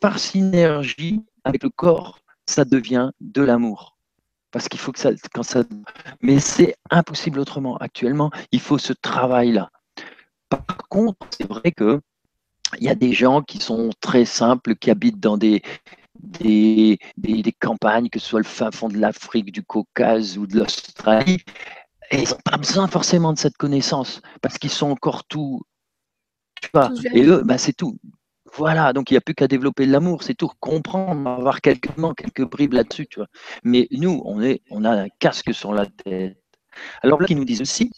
par 0.00 0.18
synergie 0.18 1.24
avec 1.44 1.62
le 1.62 1.70
corps, 1.70 2.20
ça 2.46 2.64
devient 2.64 3.10
de 3.20 3.42
l'amour. 3.42 3.96
Parce 4.50 4.68
qu'il 4.68 4.80
faut 4.80 4.92
que 4.92 4.98
ça, 4.98 5.10
quand 5.32 5.42
ça, 5.42 5.64
mais 6.20 6.38
c'est 6.38 6.76
impossible 6.90 7.38
autrement. 7.40 7.76
Actuellement, 7.78 8.30
il 8.50 8.60
faut 8.60 8.78
ce 8.78 8.92
travail-là. 8.92 9.70
Par 10.48 10.76
contre, 10.88 11.26
c'est 11.30 11.48
vrai 11.48 11.72
que 11.72 12.00
il 12.78 12.84
y 12.84 12.88
a 12.88 12.94
des 12.94 13.12
gens 13.12 13.42
qui 13.42 13.58
sont 13.58 13.90
très 14.00 14.24
simples, 14.24 14.74
qui 14.76 14.90
habitent 14.90 15.20
dans 15.20 15.36
des, 15.36 15.62
des, 16.18 16.98
des, 17.16 17.52
campagnes, 17.52 18.08
que 18.08 18.18
ce 18.18 18.26
soit 18.26 18.40
le 18.40 18.44
fin 18.44 18.70
fond 18.70 18.88
de 18.88 18.98
l'Afrique, 18.98 19.52
du 19.52 19.62
Caucase 19.62 20.38
ou 20.38 20.46
de 20.46 20.58
l'Australie, 20.58 21.38
et 22.10 22.22
ils 22.22 22.28
n'ont 22.28 22.38
pas 22.44 22.58
besoin 22.58 22.86
forcément 22.86 23.32
de 23.32 23.38
cette 23.38 23.56
connaissance, 23.56 24.20
parce 24.40 24.58
qu'ils 24.58 24.70
sont 24.70 24.90
encore 24.90 25.24
tout 25.24 25.62
et 27.14 27.24
eux, 27.24 27.42
bah, 27.44 27.58
c'est 27.58 27.72
tout. 27.72 27.98
Voilà, 28.54 28.92
donc 28.92 29.10
il 29.10 29.14
n'y 29.14 29.18
a 29.18 29.22
plus 29.22 29.34
qu'à 29.34 29.48
développer 29.48 29.86
l'amour, 29.86 30.22
c'est 30.22 30.34
tout, 30.34 30.50
comprendre, 30.60 31.28
avoir 31.28 31.60
quelques 31.60 31.88
quelques 32.16 32.44
bribes 32.44 32.74
là-dessus, 32.74 33.06
tu 33.06 33.18
vois. 33.18 33.28
Mais 33.64 33.88
nous, 33.90 34.20
on, 34.24 34.42
est, 34.42 34.60
on 34.70 34.84
a 34.84 34.90
un 34.90 35.08
casque 35.18 35.54
sur 35.54 35.72
la 35.72 35.86
tête. 35.86 36.38
Alors 37.02 37.20
là, 37.20 37.26
ils 37.30 37.36
nous 37.36 37.44
disent 37.44 37.62
aussi, 37.62 37.90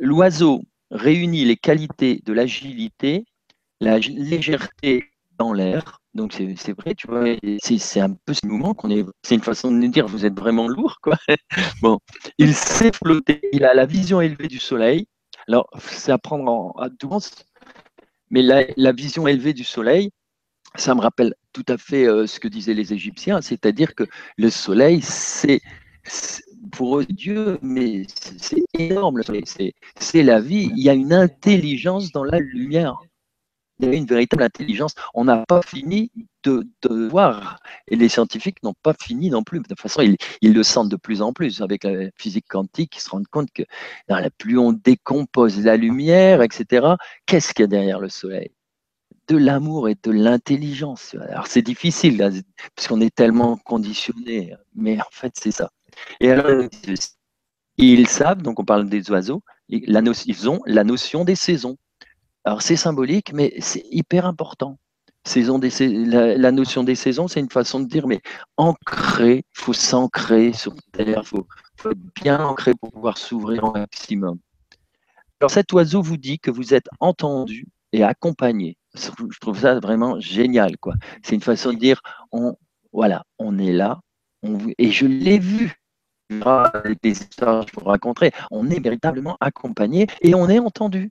l'oiseau 0.00 0.62
réunit 0.90 1.44
les 1.44 1.56
qualités 1.56 2.22
de 2.24 2.32
l'agilité, 2.32 3.24
la 3.80 3.98
légèreté 3.98 5.12
dans 5.38 5.52
l'air. 5.52 5.97
Donc 6.14 6.32
c'est 6.32 6.72
vrai, 6.72 6.94
tu 6.94 7.06
vois, 7.06 7.24
c'est 7.60 8.00
un 8.00 8.12
peu 8.12 8.34
ce 8.34 8.46
mouvement 8.46 8.74
qu'on 8.74 8.90
est. 8.90 9.04
C'est 9.22 9.34
une 9.34 9.42
façon 9.42 9.70
de 9.70 9.76
nous 9.76 9.88
dire, 9.88 10.06
vous 10.06 10.24
êtes 10.24 10.38
vraiment 10.38 10.66
lourd, 10.66 10.98
quoi. 11.02 11.16
bon, 11.82 11.98
il 12.38 12.54
sait 12.54 12.92
flotter, 12.92 13.40
il 13.52 13.64
a 13.64 13.74
la 13.74 13.86
vision 13.86 14.20
élevée 14.20 14.48
du 14.48 14.58
soleil. 14.58 15.06
Alors, 15.46 15.68
c'est 15.80 16.12
à 16.12 16.18
prendre 16.18 16.50
en, 16.50 16.70
à 16.78 16.88
mais 18.30 18.42
la, 18.42 18.92
vision 18.92 19.26
élevée 19.26 19.54
du 19.54 19.64
soleil, 19.64 20.10
ça 20.74 20.94
me 20.94 21.00
rappelle 21.00 21.34
tout 21.52 21.64
à 21.68 21.78
fait 21.78 22.06
euh, 22.06 22.26
ce 22.26 22.40
que 22.40 22.48
disaient 22.48 22.74
les 22.74 22.92
Égyptiens, 22.92 23.40
c'est-à-dire 23.40 23.94
que 23.94 24.04
le 24.36 24.50
soleil, 24.50 25.00
c'est 25.02 25.60
pour 26.72 26.98
eux 26.98 27.06
Dieu, 27.06 27.58
mais 27.62 28.06
c'est 28.38 28.64
énorme 28.74 29.18
le 29.18 29.22
soleil, 29.22 29.44
c'est 29.98 30.22
la 30.22 30.40
vie. 30.40 30.70
Il 30.76 30.82
y 30.82 30.88
a 30.88 30.94
une 30.94 31.12
intelligence 31.12 32.12
dans 32.12 32.24
la 32.24 32.38
lumière 32.38 32.98
il 33.78 33.86
y 33.86 33.88
a 33.88 33.94
une 33.94 34.06
véritable 34.06 34.42
intelligence. 34.42 34.94
On 35.14 35.24
n'a 35.24 35.44
pas 35.46 35.62
fini 35.62 36.10
de, 36.44 36.66
voir, 37.08 37.58
et 37.88 37.96
les 37.96 38.08
scientifiques 38.08 38.62
n'ont 38.62 38.74
pas 38.82 38.94
fini 38.94 39.28
non 39.30 39.42
plus. 39.42 39.58
De 39.60 39.64
toute 39.64 39.80
façon, 39.80 40.00
ils, 40.00 40.52
le 40.52 40.62
sentent 40.62 40.88
de 40.88 40.96
plus 40.96 41.20
en 41.20 41.32
plus 41.32 41.60
avec 41.60 41.84
la 41.84 42.10
physique 42.16 42.46
quantique, 42.48 42.96
ils 42.96 43.00
se 43.00 43.10
rendent 43.10 43.28
compte 43.28 43.50
que 43.52 43.62
plus 44.38 44.58
on 44.58 44.72
décompose 44.72 45.62
la 45.62 45.76
lumière, 45.76 46.42
etc., 46.42 46.94
qu'est-ce 47.26 47.52
qu'il 47.52 47.64
y 47.64 47.64
a 47.64 47.68
derrière 47.68 48.00
le 48.00 48.08
Soleil? 48.08 48.50
De 49.26 49.36
l'amour 49.36 49.90
et 49.90 49.96
de 50.02 50.10
l'intelligence. 50.10 51.14
Alors 51.28 51.46
c'est 51.46 51.60
difficile, 51.60 52.22
hein, 52.22 52.30
parce 52.74 52.88
qu'on 52.88 53.02
est 53.02 53.14
tellement 53.14 53.58
conditionné, 53.58 54.54
mais 54.74 54.98
en 54.98 55.10
fait 55.10 55.34
c'est 55.38 55.50
ça. 55.50 55.70
Et 56.20 56.30
alors, 56.30 56.66
ils 57.76 58.08
savent, 58.08 58.42
donc 58.42 58.58
on 58.58 58.64
parle 58.64 58.88
des 58.88 59.10
oiseaux, 59.10 59.42
ils 59.68 60.48
ont 60.48 60.60
la 60.64 60.84
notion 60.84 61.24
des 61.24 61.34
saisons. 61.34 61.76
Alors 62.48 62.62
c'est 62.62 62.76
symbolique, 62.76 63.34
mais 63.34 63.52
c'est 63.58 63.84
hyper 63.90 64.24
important. 64.24 64.78
Saison 65.22 65.58
des, 65.58 65.68
la, 66.06 66.50
notion 66.50 66.82
des 66.82 66.94
saisons, 66.94 67.28
c'est 67.28 67.40
une 67.40 67.50
façon 67.50 67.78
de 67.78 67.84
dire, 67.84 68.06
mais 68.06 68.22
ancré, 68.56 69.44
il 69.44 69.60
faut 69.60 69.74
s'ancrer 69.74 70.54
sur 70.54 70.72
Terre, 70.92 71.20
il 71.24 71.26
faut, 71.26 71.46
bien 72.22 72.42
ancré 72.42 72.72
pour 72.72 72.90
pouvoir 72.90 73.18
s'ouvrir 73.18 73.64
au 73.64 73.72
maximum. 73.72 74.38
Alors 75.42 75.50
cet 75.50 75.74
oiseau 75.74 76.00
vous 76.00 76.16
dit 76.16 76.38
que 76.38 76.50
vous 76.50 76.72
êtes 76.72 76.88
entendu 77.00 77.66
et 77.92 78.02
accompagné. 78.02 78.78
Je 78.94 79.38
trouve 79.42 79.58
ça 79.58 79.78
vraiment 79.78 80.18
génial. 80.18 80.78
quoi. 80.78 80.94
C'est 81.22 81.34
une 81.34 81.42
façon 81.42 81.74
de 81.74 81.78
dire, 81.78 82.00
on, 82.32 82.56
voilà, 82.94 83.24
on 83.38 83.58
est 83.58 83.74
là, 83.74 84.00
on, 84.42 84.56
et 84.78 84.90
je 84.90 85.04
l'ai 85.04 85.38
vu. 85.38 85.74
Des 87.02 87.10
histoires 87.10 87.66
je 87.68 87.78
vous 87.78 87.86
raconterai, 87.86 88.32
on 88.50 88.70
est 88.70 88.80
véritablement 88.80 89.36
accompagné 89.38 90.06
et 90.22 90.34
on 90.34 90.48
est 90.48 90.58
entendu. 90.58 91.10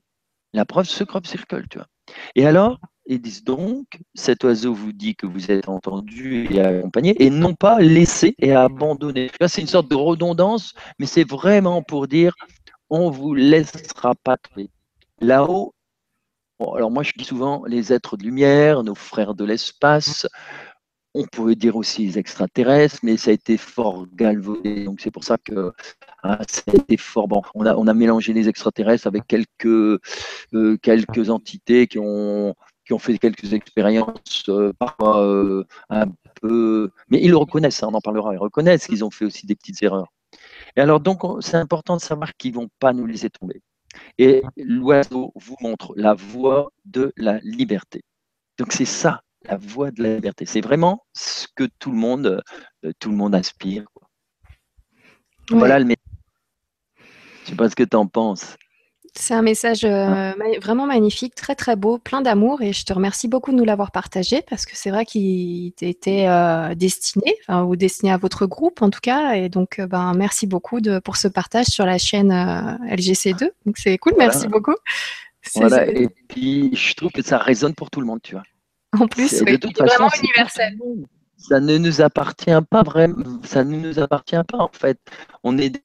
La 0.53 0.65
preuve, 0.65 0.85
ce 0.85 1.03
crop 1.03 1.27
circle, 1.27 1.65
tu 1.69 1.77
vois. 1.77 1.87
Et 2.35 2.45
alors, 2.45 2.79
ils 3.05 3.21
disent 3.21 3.43
donc, 3.43 3.85
cet 4.15 4.43
oiseau 4.43 4.73
vous 4.73 4.93
dit 4.93 5.15
que 5.15 5.25
vous 5.25 5.51
êtes 5.51 5.69
entendu 5.69 6.47
et 6.51 6.59
accompagné, 6.61 7.21
et 7.23 7.29
non 7.29 7.53
pas 7.53 7.79
laissé 7.79 8.35
et 8.39 8.53
abandonné. 8.53 9.29
C'est 9.47 9.61
une 9.61 9.67
sorte 9.67 9.89
de 9.89 9.95
redondance, 9.95 10.73
mais 10.99 11.05
c'est 11.05 11.27
vraiment 11.27 11.81
pour 11.81 12.07
dire, 12.07 12.33
on 12.89 13.09
vous 13.09 13.33
laissera 13.33 14.15
pas 14.15 14.37
tomber. 14.37 14.69
Là-haut, 15.19 15.73
alors 16.59 16.91
moi 16.91 17.03
je 17.03 17.11
dis 17.15 17.23
souvent 17.23 17.63
les 17.65 17.93
êtres 17.93 18.17
de 18.17 18.23
lumière, 18.23 18.83
nos 18.83 18.95
frères 18.95 19.35
de 19.35 19.45
l'espace, 19.45 20.27
on 21.17 21.25
pouvait 21.25 21.55
dire 21.55 21.75
aussi 21.75 22.05
les 22.05 22.19
extraterrestres, 22.19 22.99
mais 23.03 23.17
ça 23.17 23.31
a 23.31 23.33
été 23.33 23.57
fort 23.57 24.05
galvaudé. 24.13 24.83
Donc 24.85 25.01
c'est 25.01 25.11
pour 25.11 25.23
ça 25.23 25.37
que 25.37 25.73
ah, 26.23 26.39
ça 26.47 26.61
a 26.67 26.75
été 26.75 26.97
fort. 26.97 27.27
Bon, 27.27 27.41
on 27.55 27.65
a, 27.65 27.75
on 27.75 27.87
a 27.87 27.93
mélangé 27.93 28.33
les 28.33 28.47
extraterrestres 28.49 29.07
avec 29.07 29.25
quelques, 29.27 29.65
euh, 29.65 30.77
quelques 30.81 31.29
entités 31.29 31.87
qui 31.87 31.99
ont, 31.99 32.53
qui 32.85 32.93
ont 32.93 32.99
fait 32.99 33.17
quelques 33.17 33.53
expériences, 33.53 34.43
euh, 34.49 34.73
parfois 34.77 35.23
euh, 35.23 35.63
un 35.89 36.05
peu. 36.41 36.91
Mais 37.09 37.19
ils 37.21 37.31
le 37.31 37.37
reconnaissent, 37.37 37.81
hein, 37.83 37.89
on 37.91 37.95
en 37.95 38.01
parlera. 38.01 38.33
Ils 38.33 38.37
reconnaissent 38.37 38.87
qu'ils 38.87 39.03
ont 39.03 39.11
fait 39.11 39.25
aussi 39.25 39.45
des 39.47 39.55
petites 39.55 39.81
erreurs. 39.83 40.13
Et 40.75 40.81
alors, 40.81 40.99
donc, 40.99 41.21
c'est 41.41 41.57
important 41.57 41.95
de 41.95 42.01
savoir 42.01 42.35
qu'ils 42.35 42.51
ne 42.51 42.57
vont 42.57 42.69
pas 42.79 42.93
nous 42.93 43.07
laisser 43.07 43.29
tomber. 43.29 43.61
Et 44.19 44.43
l'oiseau 44.57 45.31
vous 45.35 45.55
montre 45.61 45.93
la 45.95 46.13
voie 46.13 46.71
de 46.85 47.13
la 47.17 47.39
liberté. 47.39 48.03
Donc, 48.59 48.73
c'est 48.73 48.85
ça 48.85 49.21
la 49.43 49.57
voie 49.57 49.91
de 49.91 50.03
la 50.03 50.15
liberté. 50.15 50.45
C'est 50.45 50.61
vraiment 50.61 51.05
ce 51.13 51.47
que 51.55 51.67
tout 51.79 51.91
le 51.91 51.97
monde, 51.97 52.41
euh, 52.85 52.91
tout 52.99 53.09
le 53.09 53.15
monde 53.15 53.35
aspire. 53.35 53.85
Voilà 55.49 55.79
le 55.79 55.85
message. 55.85 56.03
Je 57.43 57.51
sais 57.51 57.55
pas 57.55 57.69
ce 57.69 57.75
que 57.75 57.83
tu 57.83 57.95
en 57.95 58.07
penses. 58.07 58.57
C'est 59.15 59.33
un 59.33 59.41
message 59.41 59.83
euh, 59.83 59.89
hein? 59.89 60.35
vraiment 60.61 60.85
magnifique, 60.85 61.33
très 61.33 61.55
très 61.55 61.75
beau, 61.75 61.97
plein 61.97 62.21
d'amour 62.21 62.61
et 62.61 62.71
je 62.71 62.83
te 62.83 62.93
remercie 62.93 63.27
beaucoup 63.27 63.51
de 63.51 63.55
nous 63.55 63.63
l'avoir 63.63 63.91
partagé 63.91 64.43
parce 64.47 64.65
que 64.65 64.73
c'est 64.75 64.91
vrai 64.91 65.05
qu'il 65.05 65.73
était 65.81 66.27
euh, 66.27 66.75
destiné, 66.75 67.35
ou 67.49 67.75
destiné 67.75 68.11
à 68.11 68.17
votre 68.17 68.45
groupe 68.45 68.83
en 68.83 68.91
tout 68.91 68.99
cas 69.01 69.33
et 69.33 69.49
donc 69.49 69.81
ben 69.81 70.13
merci 70.13 70.45
beaucoup 70.45 70.81
de, 70.81 70.99
pour 70.99 71.17
ce 71.17 71.27
partage 71.27 71.65
sur 71.65 71.85
la 71.85 71.97
chaîne 71.97 72.31
LGC2. 72.31 73.49
Donc 73.65 73.77
c'est 73.79 73.97
cool, 73.97 74.13
merci 74.19 74.47
beaucoup. 74.47 74.75
Voilà, 75.55 75.87
et 75.87 76.09
puis 76.27 76.75
je 76.75 76.93
trouve 76.93 77.11
que 77.11 77.23
ça 77.23 77.37
résonne 77.37 77.73
pour 77.73 77.89
tout 77.89 78.01
le 78.01 78.05
monde, 78.05 78.19
tu 78.21 78.35
vois. 78.35 78.43
En 78.99 79.07
plus, 79.07 79.27
c'est 79.27 79.43
vraiment 79.43 80.09
universel. 80.21 80.77
Ça 81.37 81.59
ne 81.59 81.77
nous 81.77 82.01
appartient 82.01 82.51
pas 82.69 82.83
vraiment. 82.83 83.41
Ça 83.43 83.63
ne 83.63 83.77
nous 83.77 83.99
appartient 83.99 84.35
pas 84.47 84.57
en 84.57 84.71
fait. 84.71 84.99
On 85.43 85.57
est 85.57 85.79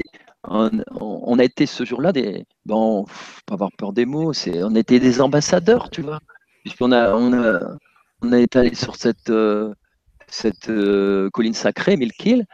on, 0.45 1.39
a 1.39 1.45
été 1.45 1.67
ce 1.67 1.85
jour-là 1.85 2.13
des. 2.13 2.45
Bon, 2.67 3.05
pas 3.47 3.55
avoir 3.55 3.71
peur 3.73 3.93
des 3.93 4.07
mots. 4.07 4.33
C'est, 4.33 4.63
on 4.63 4.75
était 4.75 4.99
des 4.99 5.21
ambassadeurs, 5.21 5.91
tu 5.91 6.03
vois, 6.03 6.21
puisqu'on 6.63 6.93
a, 6.93 7.15
on 7.15 7.33
a, 7.33 7.77
on 8.23 8.33
a 8.33 8.39
été 8.39 8.59
allé 8.59 8.75
sur 8.75 8.97
cette, 8.97 9.31
euh, 9.31 9.73
cette 10.29 10.69
euh, 10.69 11.31
colline 11.31 11.55
sacrée, 11.55 11.97
Milkil. 11.97 12.47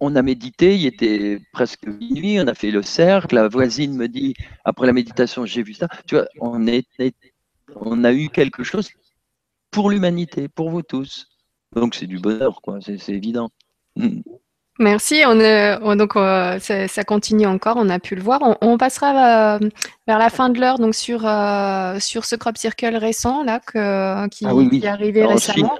On 0.00 0.16
a 0.16 0.22
médité, 0.22 0.76
il 0.76 0.86
était 0.86 1.40
presque 1.52 1.86
minuit, 1.86 2.38
on 2.40 2.46
a 2.48 2.54
fait 2.54 2.70
le 2.70 2.82
cercle. 2.82 3.36
La 3.36 3.48
voisine 3.48 3.96
me 3.96 4.08
dit, 4.08 4.34
après 4.64 4.86
la 4.86 4.92
méditation, 4.92 5.46
j'ai 5.46 5.62
vu 5.62 5.72
ça. 5.72 5.88
Tu 6.06 6.16
vois, 6.16 6.26
on, 6.40 6.66
est, 6.66 6.86
on 7.76 8.04
a 8.04 8.12
eu 8.12 8.28
quelque 8.28 8.64
chose 8.64 8.90
pour 9.74 9.90
l'humanité, 9.90 10.48
pour 10.48 10.70
vous 10.70 10.82
tous. 10.82 11.26
Donc 11.74 11.96
c'est 11.96 12.06
du 12.06 12.20
bonheur, 12.20 12.62
quoi, 12.62 12.78
c'est 12.80 13.08
évident. 13.08 13.50
Mm. 13.96 14.20
Merci. 14.78 15.22
On 15.26 15.96
donc 15.96 16.16
euh, 16.16 16.58
ça, 16.58 17.04
continue 17.04 17.46
encore. 17.46 17.76
On 17.76 17.88
a 17.88 17.98
pu 17.98 18.14
le 18.14 18.22
voir. 18.22 18.40
On, 18.60 18.78
passera 18.78 19.56
euh, 19.56 19.68
vers 20.06 20.18
la 20.18 20.30
fin 20.30 20.48
de 20.48 20.60
l'heure 20.60 20.78
donc 20.78 20.94
sur 20.94 21.26
euh, 21.26 21.98
sur 22.00 22.24
ce 22.24 22.34
crop 22.34 22.56
circle 22.56 22.96
récent 22.96 23.44
là 23.44 23.60
que, 23.60 24.28
qui, 24.28 24.46
ah 24.46 24.52
est 24.72 24.86
arrivé 24.86 25.26
récemment. 25.26 25.78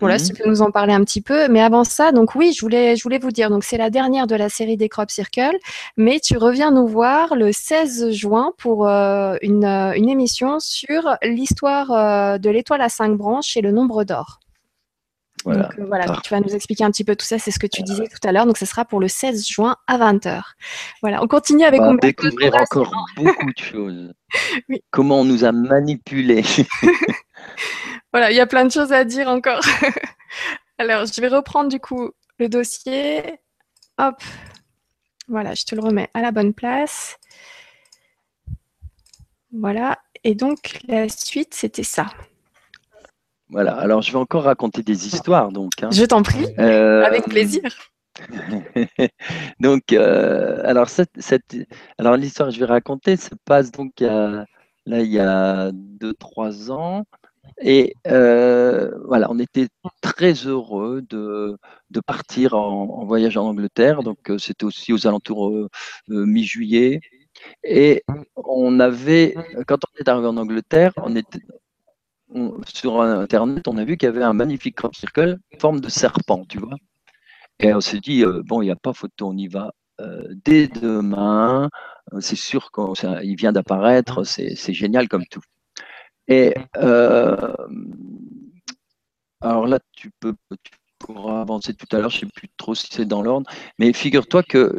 Voilà, 0.00 0.18
si 0.18 0.32
mhm. 0.32 0.36
tu 0.36 0.42
peux 0.42 0.48
nous 0.48 0.62
en 0.62 0.70
parler 0.70 0.92
un 0.92 1.04
petit 1.04 1.20
peu. 1.20 1.48
Mais 1.48 1.60
avant 1.60 1.84
ça, 1.84 2.12
donc 2.12 2.34
oui, 2.34 2.52
je 2.52 2.60
voulais, 2.60 2.96
je 2.96 3.02
voulais 3.02 3.18
vous 3.18 3.30
dire, 3.30 3.50
donc 3.50 3.62
c'est 3.64 3.76
la 3.76 3.90
dernière 3.90 4.26
de 4.26 4.34
la 4.34 4.48
série 4.48 4.76
des 4.76 4.88
Crop 4.88 5.10
Circle, 5.10 5.56
mais 5.96 6.18
tu 6.18 6.36
reviens 6.36 6.70
nous 6.70 6.86
voir 6.86 7.36
le 7.36 7.52
16 7.52 8.10
juin 8.10 8.52
pour 8.58 8.86
une, 8.86 9.64
une, 9.64 10.08
émission 10.08 10.58
sur 10.60 11.16
l'histoire 11.22 12.38
de 12.38 12.50
l'étoile 12.50 12.80
à 12.80 12.88
cinq 12.88 13.16
branches 13.16 13.56
et 13.56 13.60
le 13.60 13.70
nombre 13.70 14.04
d'or. 14.04 14.40
Voilà. 15.44 15.62
Donc, 15.62 15.78
euh, 15.78 15.84
voilà, 15.86 16.20
tu 16.22 16.30
vas 16.30 16.40
nous 16.40 16.54
expliquer 16.54 16.84
un 16.84 16.90
petit 16.90 17.04
peu 17.04 17.16
tout 17.16 17.26
ça, 17.26 17.38
c'est 17.38 17.50
ce 17.50 17.58
que 17.58 17.66
tu 17.66 17.82
disais 17.82 18.04
tout 18.06 18.26
à 18.26 18.32
l'heure. 18.32 18.46
Donc, 18.46 18.58
ce 18.58 18.66
sera 18.66 18.84
pour 18.84 19.00
le 19.00 19.08
16 19.08 19.46
juin 19.46 19.76
à 19.86 19.98
20h. 19.98 20.40
Voilà, 21.00 21.22
on 21.22 21.26
continue 21.26 21.64
avec. 21.64 21.80
On 21.80 21.92
va 21.92 21.96
découvrir 21.96 22.54
encore 22.54 22.92
beaucoup 23.16 23.52
de 23.52 23.58
choses. 23.58 24.12
Comment 24.90 25.20
on 25.20 25.24
nous 25.24 25.44
a 25.44 25.52
manipulés. 25.52 26.44
voilà, 28.12 28.30
il 28.30 28.36
y 28.36 28.40
a 28.40 28.46
plein 28.46 28.64
de 28.64 28.70
choses 28.70 28.92
à 28.92 29.04
dire 29.04 29.28
encore. 29.28 29.60
Alors, 30.78 31.06
je 31.06 31.20
vais 31.20 31.28
reprendre 31.28 31.68
du 31.68 31.80
coup 31.80 32.10
le 32.38 32.48
dossier. 32.48 33.38
Hop, 33.98 34.22
voilà, 35.28 35.54
je 35.54 35.64
te 35.64 35.74
le 35.74 35.80
remets 35.80 36.10
à 36.14 36.20
la 36.20 36.32
bonne 36.32 36.52
place. 36.52 37.16
Voilà, 39.52 39.98
et 40.24 40.34
donc 40.34 40.80
la 40.88 41.08
suite, 41.08 41.54
c'était 41.54 41.82
ça. 41.82 42.06
Voilà, 43.48 43.74
alors 43.76 44.00
je 44.00 44.10
vais 44.12 44.18
encore 44.18 44.44
raconter 44.44 44.82
des 44.82 45.06
histoires. 45.06 45.52
Donc, 45.52 45.72
hein. 45.82 45.90
Je 45.92 46.04
t'en 46.04 46.22
prie, 46.22 46.46
euh, 46.58 47.04
avec 47.04 47.24
plaisir. 47.24 47.62
donc, 49.60 49.92
euh, 49.92 50.62
alors, 50.64 50.88
cette, 50.88 51.56
alors 51.98 52.16
l'histoire 52.16 52.48
que 52.48 52.54
je 52.54 52.60
vais 52.60 52.66
raconter 52.66 53.16
se 53.16 53.34
passe 53.44 53.70
donc 53.70 53.92
là, 54.00 54.46
il 54.86 55.12
y 55.12 55.18
a 55.18 55.70
2-3 55.70 56.70
ans. 56.70 57.04
Et 57.60 57.94
euh, 58.06 58.90
voilà, 59.06 59.30
on 59.30 59.38
était 59.38 59.68
très 60.00 60.32
heureux 60.32 61.02
de, 61.02 61.56
partir 62.06 62.54
en, 62.54 63.04
voyage 63.04 63.36
en 63.36 63.46
Angleterre. 63.46 64.02
Donc, 64.02 64.30
c'était 64.38 64.64
aussi 64.64 64.92
aux 64.92 65.06
alentours 65.06 65.68
mi-juillet. 66.08 67.00
Et 67.64 68.04
on 68.36 68.80
avait, 68.80 69.34
quand 69.66 69.78
on 69.84 69.98
est 70.00 70.08
arrivé 70.08 70.26
en 70.28 70.36
Angleterre, 70.36 70.92
on 70.96 71.16
était, 71.16 71.40
sur 72.66 73.00
Internet, 73.02 73.66
on 73.68 73.76
a 73.76 73.84
vu 73.84 73.96
qu'il 73.96 74.06
y 74.06 74.10
avait 74.10 74.22
un 74.22 74.32
magnifique 74.32 74.76
crop 74.76 74.94
circle, 74.94 75.38
forme 75.58 75.80
de 75.80 75.88
serpent, 75.88 76.44
tu 76.48 76.58
vois. 76.58 76.76
Et 77.60 77.72
on 77.74 77.80
s'est 77.80 78.00
dit, 78.00 78.24
euh, 78.24 78.42
bon, 78.44 78.62
il 78.62 78.66
n'y 78.66 78.70
a 78.72 78.76
pas 78.76 78.92
photo, 78.92 79.28
on 79.28 79.36
y 79.36 79.48
va 79.48 79.72
euh, 80.00 80.26
dès 80.44 80.68
demain. 80.68 81.68
C'est 82.20 82.36
sûr 82.36 82.70
qu'il 82.72 83.36
vient 83.36 83.52
d'apparaître, 83.52 84.24
c'est 84.24 84.74
génial 84.74 85.08
comme 85.08 85.24
tout. 85.26 85.42
Et 86.28 86.54
euh, 86.76 87.54
alors 89.40 89.66
là, 89.66 89.78
tu 89.92 90.10
peux, 90.20 90.34
tu 90.62 90.72
pourras 90.98 91.40
avancer 91.40 91.74
tout 91.74 91.86
à 91.94 91.98
l'heure, 91.98 92.10
je 92.10 92.18
ne 92.18 92.20
sais 92.20 92.32
plus 92.34 92.48
trop 92.56 92.74
si 92.74 92.86
c'est 92.90 93.04
dans 93.04 93.22
l'ordre, 93.22 93.50
mais 93.78 93.92
figure-toi 93.92 94.42
que 94.42 94.72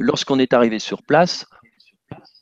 lorsqu'on 0.00 0.38
est 0.38 0.52
arrivé 0.52 0.78
sur 0.78 1.02
place, 1.02 1.44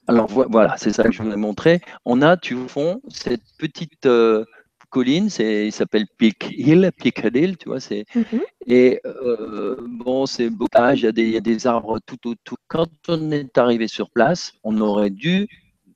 alors 0.07 0.27
voilà, 0.27 0.77
c'est 0.79 0.93
ça 0.93 1.05
que 1.05 1.13
je 1.13 1.23
voulais 1.23 1.37
montrer. 1.37 1.81
On 2.07 2.23
a, 2.23 2.39
tu 2.39 2.55
vois, 2.55 2.97
cette 3.09 3.43
petite 3.59 4.07
euh, 4.07 4.45
colline, 4.89 5.29
c'est, 5.29 5.67
il 5.67 5.73
s'appelle 5.73 6.07
Peak 6.17 6.51
Hill, 6.51 6.91
Peak 6.97 7.23
Hill, 7.35 7.59
tu 7.59 7.69
vois. 7.69 7.79
C'est, 7.79 8.07
mhm. 8.15 8.41
Et 8.67 9.01
euh, 9.05 9.77
bon, 9.87 10.25
c'est 10.25 10.49
beau, 10.49 10.67
y, 10.75 10.95
il 10.95 11.31
y 11.31 11.37
a 11.37 11.41
des 11.41 11.67
arbres 11.67 11.99
tout 12.07 12.27
autour. 12.27 12.57
Quand 12.69 12.89
on 13.09 13.31
est 13.33 13.59
arrivé 13.59 13.87
sur 13.87 14.11
place, 14.11 14.55
on 14.65 14.81
aurait 14.81 15.11
dû 15.11 15.47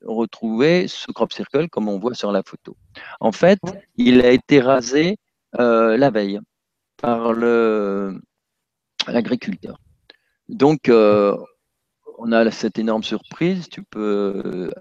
retrouver 0.05 0.87
ce 0.87 1.11
crop 1.11 1.31
circle 1.33 1.69
comme 1.69 1.87
on 1.89 1.99
voit 1.99 2.13
sur 2.13 2.31
la 2.31 2.43
photo. 2.43 2.75
En 3.19 3.31
fait, 3.31 3.59
il 3.95 4.21
a 4.21 4.31
été 4.31 4.59
rasé 4.59 5.17
euh, 5.59 5.97
la 5.97 6.09
veille 6.09 6.39
par 6.97 7.33
l'agriculteur. 9.07 9.79
Donc, 10.49 10.89
on 12.17 12.31
a 12.31 12.51
cette 12.51 12.79
énorme 12.79 13.03
surprise. 13.03 13.67
Tu 13.69 13.83
peux 13.83 14.41
euh, 14.45 14.71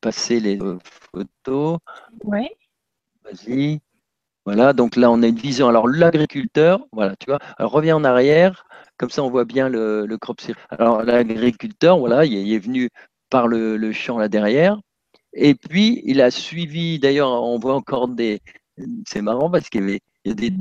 passer 0.00 0.40
les 0.40 0.58
photos. 1.12 1.78
Oui. 2.24 2.48
Vas-y. 3.24 3.80
Voilà, 4.44 4.72
donc 4.72 4.94
là, 4.96 5.10
on 5.10 5.22
a 5.22 5.26
une 5.26 5.36
vision. 5.36 5.68
Alors, 5.68 5.88
l'agriculteur, 5.88 6.86
voilà, 6.92 7.16
tu 7.16 7.26
vois, 7.26 7.40
alors 7.58 7.72
reviens 7.72 7.96
en 7.96 8.04
arrière, 8.04 8.64
comme 8.96 9.10
ça, 9.10 9.24
on 9.24 9.30
voit 9.30 9.44
bien 9.44 9.68
le, 9.68 10.06
crop 10.20 10.40
circle. 10.40 10.64
Alors, 10.70 11.02
l'agriculteur, 11.02 11.98
voilà, 11.98 12.24
il 12.24 12.52
est, 12.52 12.58
venu 12.58 12.88
par 13.30 13.48
le, 13.48 13.92
champ 13.92 14.18
là 14.18 14.28
derrière. 14.28 14.80
Et 15.34 15.54
puis, 15.54 16.02
il 16.04 16.20
a 16.22 16.30
suivi, 16.30 16.98
d'ailleurs, 16.98 17.30
on 17.30 17.58
voit 17.58 17.74
encore 17.74 18.08
des. 18.08 18.40
C'est 19.06 19.22
marrant 19.22 19.50
parce 19.50 19.68
qu'il 19.68 19.82
y 19.82 19.84
avait 19.84 20.00
il 20.24 20.30
y 20.30 20.32
a 20.32 20.34
des, 20.34 20.56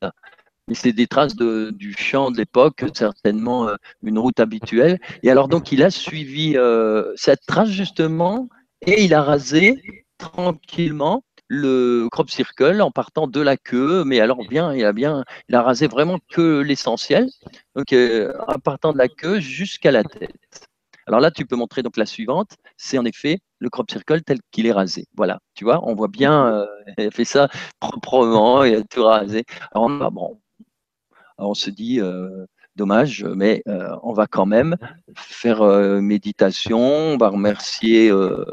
c'est 0.73 0.93
des 0.93 1.07
traces 1.07 1.35
de, 1.35 1.71
du 1.71 1.93
champ 1.93 2.31
de 2.31 2.37
l'époque, 2.37 2.83
certainement 2.93 3.67
euh, 3.67 3.75
une 4.03 4.19
route 4.19 4.39
habituelle. 4.39 4.99
Et 5.23 5.29
alors 5.29 5.47
donc 5.47 5.71
il 5.71 5.83
a 5.83 5.91
suivi 5.91 6.55
euh, 6.55 7.11
cette 7.15 7.45
trace 7.45 7.69
justement 7.69 8.49
et 8.85 9.03
il 9.03 9.13
a 9.13 9.21
rasé 9.21 9.81
tranquillement 10.17 11.23
le 11.47 12.07
crop 12.11 12.29
circle 12.29 12.81
en 12.81 12.89
partant 12.89 13.27
de 13.27 13.39
la 13.39 13.57
queue, 13.57 14.03
mais 14.03 14.19
alors 14.19 14.39
bien, 14.47 14.73
il 14.73 14.83
a 14.85 14.93
bien, 14.93 15.23
il 15.49 15.55
a 15.55 15.61
rasé 15.61 15.87
vraiment 15.87 16.17
que 16.31 16.61
l'essentiel, 16.61 17.29
donc 17.75 17.93
euh, 17.93 18.33
en 18.47 18.57
partant 18.59 18.93
de 18.93 18.97
la 18.97 19.07
queue 19.07 19.39
jusqu'à 19.39 19.91
la 19.91 20.03
tête. 20.03 20.69
Alors 21.07 21.19
là, 21.19 21.31
tu 21.31 21.45
peux 21.45 21.55
montrer 21.55 21.83
donc 21.83 21.97
la 21.97 22.05
suivante, 22.05 22.55
c'est 22.77 22.97
en 22.97 23.05
effet 23.05 23.39
le 23.59 23.69
crop 23.69 23.89
circle 23.89 24.21
tel 24.21 24.39
qu'il 24.51 24.65
est 24.65 24.71
rasé. 24.71 25.05
Voilà, 25.15 25.39
tu 25.53 25.63
vois, 25.63 25.87
on 25.87 25.93
voit 25.93 26.07
bien, 26.07 26.65
il 26.97 27.07
a 27.07 27.11
fait 27.11 27.25
ça 27.25 27.49
proprement, 27.79 28.61
a 28.61 28.81
tout 28.83 29.03
rasé. 29.03 29.43
Alors 29.71 30.11
bon, 30.11 30.39
on 31.37 31.53
se 31.53 31.69
dit 31.69 31.99
euh, 31.99 32.45
dommage, 32.75 33.23
mais 33.23 33.61
euh, 33.67 33.95
on 34.03 34.13
va 34.13 34.27
quand 34.27 34.45
même 34.45 34.77
faire 35.15 35.61
euh, 35.61 36.01
méditation, 36.01 36.79
on 36.79 37.17
va 37.17 37.29
remercier, 37.29 38.11
on 38.11 38.45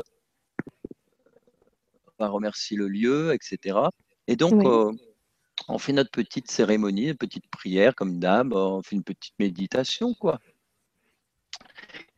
va 2.18 2.28
remercier 2.28 2.76
le 2.76 2.88
lieu, 2.88 3.34
etc. 3.34 3.78
Et 4.26 4.36
donc, 4.36 4.64
on 5.68 5.78
fait 5.78 5.92
notre 5.92 6.10
petite 6.10 6.50
cérémonie, 6.50 7.08
une 7.10 7.16
petite 7.16 7.48
prière 7.50 7.94
comme 7.94 8.18
d'hab, 8.18 8.52
on 8.52 8.82
fait 8.82 8.96
une 8.96 9.04
petite 9.04 9.34
méditation, 9.38 10.14
quoi. 10.14 10.38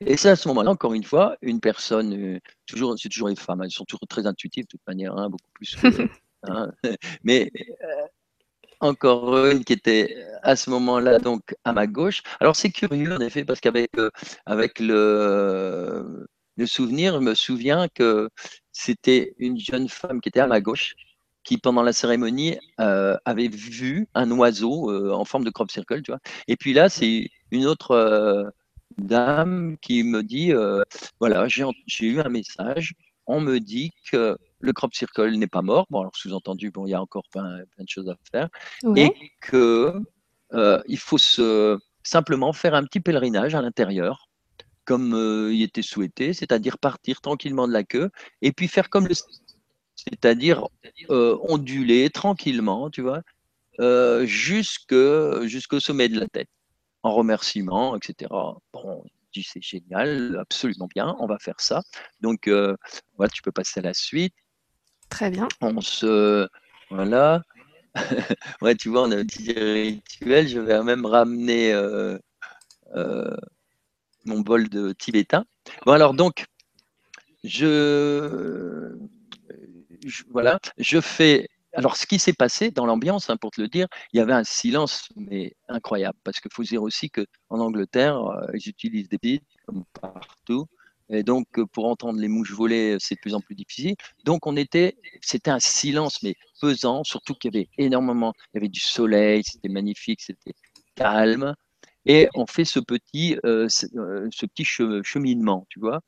Et 0.01 0.17
c'est 0.17 0.31
à 0.31 0.37
ce 0.37 0.49
moment-là, 0.49 0.71
encore 0.71 0.95
une 0.95 1.05
fois, 1.05 1.37
une 1.43 1.61
personne, 1.61 2.41
toujours, 2.67 2.95
c'est 2.99 3.09
toujours 3.09 3.29
les 3.29 3.37
femmes, 3.37 3.63
elles 3.63 3.71
sont 3.71 3.85
toujours 3.85 4.07
très 4.09 4.27
intuitives 4.27 4.65
de 4.65 4.69
toute 4.69 4.87
manière, 4.87 5.17
hein, 5.17 5.29
beaucoup 5.31 5.51
plus 5.55 5.77
que, 5.77 6.09
hein, 6.45 6.73
mais 7.23 7.51
encore 8.81 9.47
une 9.47 9.65
qui 9.65 9.73
était 9.73 10.17
à 10.43 10.57
ce 10.57 10.71
moment-là 10.71 11.19
donc 11.19 11.55
à 11.65 11.73
ma 11.73 11.87
gauche. 11.87 12.23
Alors 12.41 12.57
c'est 12.57 12.71
curieux 12.71 13.15
en 13.15 13.21
effet 13.21 13.45
parce 13.45 13.61
qu'avec 13.61 13.91
euh, 13.99 14.11
avec 14.47 14.79
le, 14.81 16.27
le 16.57 16.67
souvenir, 16.67 17.15
je 17.15 17.21
me 17.21 17.35
souviens 17.35 17.89
que 17.89 18.29
c'était 18.73 19.35
une 19.39 19.59
jeune 19.59 19.89
femme 19.89 20.21
qui 20.21 20.29
était 20.29 20.41
à 20.41 20.47
ma 20.47 20.61
gauche 20.61 20.95
qui 21.45 21.59
pendant 21.59 21.83
la 21.83 21.93
cérémonie 21.93 22.59
euh, 22.81 23.17
avait 23.25 23.49
vu 23.49 24.09
un 24.15 24.31
oiseau 24.31 24.91
euh, 24.91 25.13
en 25.13 25.25
forme 25.25 25.45
de 25.45 25.51
crop 25.51 25.71
circle, 25.71 26.03
tu 26.03 26.11
vois. 26.11 26.21
Et 26.49 26.57
puis 26.57 26.73
là, 26.73 26.89
c'est 26.89 27.29
une 27.51 27.67
autre 27.67 28.53
dame 28.99 29.77
qui 29.81 30.03
me 30.03 30.23
dit, 30.23 30.53
voilà, 31.21 31.47
j'ai 31.49 32.07
eu 32.07 32.21
un 32.21 32.29
message, 32.29 32.95
on 33.27 33.41
me 33.41 33.59
dit 33.59 33.93
que 34.11 34.37
le 34.61 34.73
crop 34.73 34.95
circle 34.95 35.31
n'est 35.37 35.47
pas 35.47 35.63
mort. 35.63 35.87
Bon, 35.91 36.01
alors 36.01 36.17
sous-entendu, 36.17 36.71
bon, 36.71 36.87
il 36.87 36.91
y 36.91 36.95
a 36.95 37.01
encore 37.01 37.25
plein, 37.31 37.59
de 37.79 37.89
choses 37.89 38.09
à 38.09 38.17
faire. 38.31 38.49
Et 38.97 39.13
que 39.41 39.95
euh, 40.53 40.83
il 40.87 40.99
faut 40.99 41.19
se, 41.19 41.79
simplement 42.03 42.53
faire 42.53 42.75
un 42.75 42.85
petit 42.85 43.01
pèlerinage 43.01 43.55
à 43.55 43.63
l'intérieur, 43.63 44.29
comme 44.85 45.15
euh, 45.15 45.53
il 45.53 45.63
était 45.63 45.83
souhaité, 45.83 46.33
c'est-à-dire 46.33 46.79
partir 46.79 47.21
tranquillement 47.21 47.67
de 47.67 47.73
la 47.73 47.85
queue 47.85 48.11
et 48.43 48.53
puis 48.53 48.69
faire 48.69 48.91
comme 48.91 49.07
le. 49.07 49.15
C'est-à-dire 49.97 50.67
euh, 51.11 51.39
onduler 51.43 52.11
tranquillement, 52.11 52.91
tu 52.91 53.01
vois, 53.01 53.23
jusqu'au 54.27 55.81
sommet 55.81 56.09
de 56.09 56.21
la 56.21 56.27
tête, 56.27 56.49
en 57.05 57.15
remerciement, 57.15 57.97
etc. 57.97 58.29
Bon, 58.73 59.05
c'est 59.33 59.63
génial, 59.63 60.37
absolument 60.41 60.89
bien, 60.93 61.15
on 61.21 61.27
va 61.27 61.39
faire 61.39 61.61
ça. 61.61 61.83
Donc, 62.21 62.49
voilà, 62.49 63.31
tu 63.33 63.43
peux 63.43 63.53
passer 63.53 63.81
à 63.81 63.85
la 63.85 63.95
suite. 63.95 64.35
Très 65.09 65.31
bien. 65.31 65.49
On 65.61 65.81
se. 65.81 66.49
Voilà. 66.91 67.43
ouais, 68.63 68.75
tu 68.75 68.89
vois, 68.89 69.03
on 69.03 69.13
a 69.13 69.17
un 69.19 69.25
petit 69.25 69.53
rituel. 69.53 70.49
Je 70.49 70.59
vais 70.59 70.83
même 70.83 71.07
ramener 71.07 71.73
euh, 71.73 72.19
euh, 72.97 73.37
mon 74.25 74.41
bol 74.41 74.69
de 74.69 74.93
tibétain. 74.93 75.45
Bon, 75.87 75.93
alors, 75.93 76.15
donc, 76.15 76.47
je. 77.45 78.97
voilà, 80.31 80.59
je 80.79 81.01
fais 81.01 81.49
alors, 81.75 81.97
ce 81.97 82.07
qui 82.07 82.19
s'est 82.19 82.33
passé 82.33 82.71
dans 82.71 82.87
l'ambiance, 82.87 83.31
hein, 83.31 83.37
pour 83.37 83.51
te 83.51 83.61
le 83.61 83.69
dire, 83.69 83.87
il 84.13 84.19
y 84.19 84.21
avait 84.21 84.33
un 84.33 84.45
silence 84.45 85.09
mais 85.17 85.55
incroyable. 85.69 86.19
Parce 86.25 86.41
qu'il 86.41 86.53
faut 86.53 86.63
dire 86.63 86.83
aussi 86.83 87.11
qu'en 87.11 87.25
Angleterre, 87.51 88.19
euh, 88.19 88.47
ils 88.55 88.69
utilisent 88.69 89.09
des 89.09 89.19
bits 89.19 89.43
comme 89.67 89.85
partout. 90.01 90.67
Et 91.11 91.23
donc, 91.23 91.47
pour 91.73 91.87
entendre 91.87 92.19
les 92.19 92.29
mouches 92.29 92.53
voler, 92.53 92.97
c'est 92.99 93.17
de 93.17 93.21
plus 93.21 93.35
en 93.35 93.41
plus 93.41 93.55
difficile. 93.55 93.95
Donc, 94.25 94.47
on 94.47 94.57
était, 94.57 94.97
c'était 95.21 95.51
un 95.51 95.61
silence, 95.61 96.23
mais 96.23 96.35
pesant, 96.61 97.05
surtout 97.05 97.35
qu'il 97.35 97.55
y 97.55 97.59
avait 97.59 97.69
énormément, 97.77 98.33
il 98.53 98.57
y 98.57 98.59
avait 98.59 98.69
du 98.69 98.81
soleil, 98.81 99.43
c'était 99.45 99.69
magnifique, 99.69 100.23
c'était 100.23 100.55
calme. 100.95 101.55
Et 102.07 102.29
on 102.35 102.47
fait 102.47 102.65
ce 102.65 102.81
petit, 102.81 103.37
euh, 103.45 103.69
euh, 103.97 104.29
ce, 104.31 104.47
petit 104.47 104.65
cheminement, 104.65 105.67
tu 105.71 105.81
vois. 105.81 106.01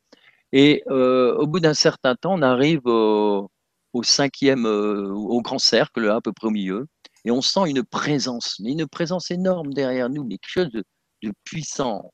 Et 0.52 0.82
euh, 0.88 1.36
au 1.36 1.46
bout 1.46 1.60
d'un 1.60 1.74
certain 1.74 2.14
temps, 2.16 2.34
on 2.34 2.42
arrive 2.42 2.86
au, 2.86 3.50
cinquième, 4.02 4.66
au 4.66 5.40
grand 5.42 5.58
cercle, 5.58 6.02
là, 6.02 6.16
à 6.16 6.20
peu 6.20 6.32
près 6.32 6.48
au 6.48 6.50
milieu, 6.50 6.86
et 7.24 7.30
on 7.30 7.42
sent 7.42 7.68
une 7.68 7.82
présence, 7.82 8.58
mais 8.60 8.72
une 8.72 8.86
présence 8.86 9.30
énorme 9.30 9.72
derrière 9.72 10.08
nous, 10.08 10.24
mais 10.24 10.38
quelque 10.38 10.64
chose 10.64 10.70
de, 10.70 10.84
de 11.22 11.32
puissant. 11.44 12.12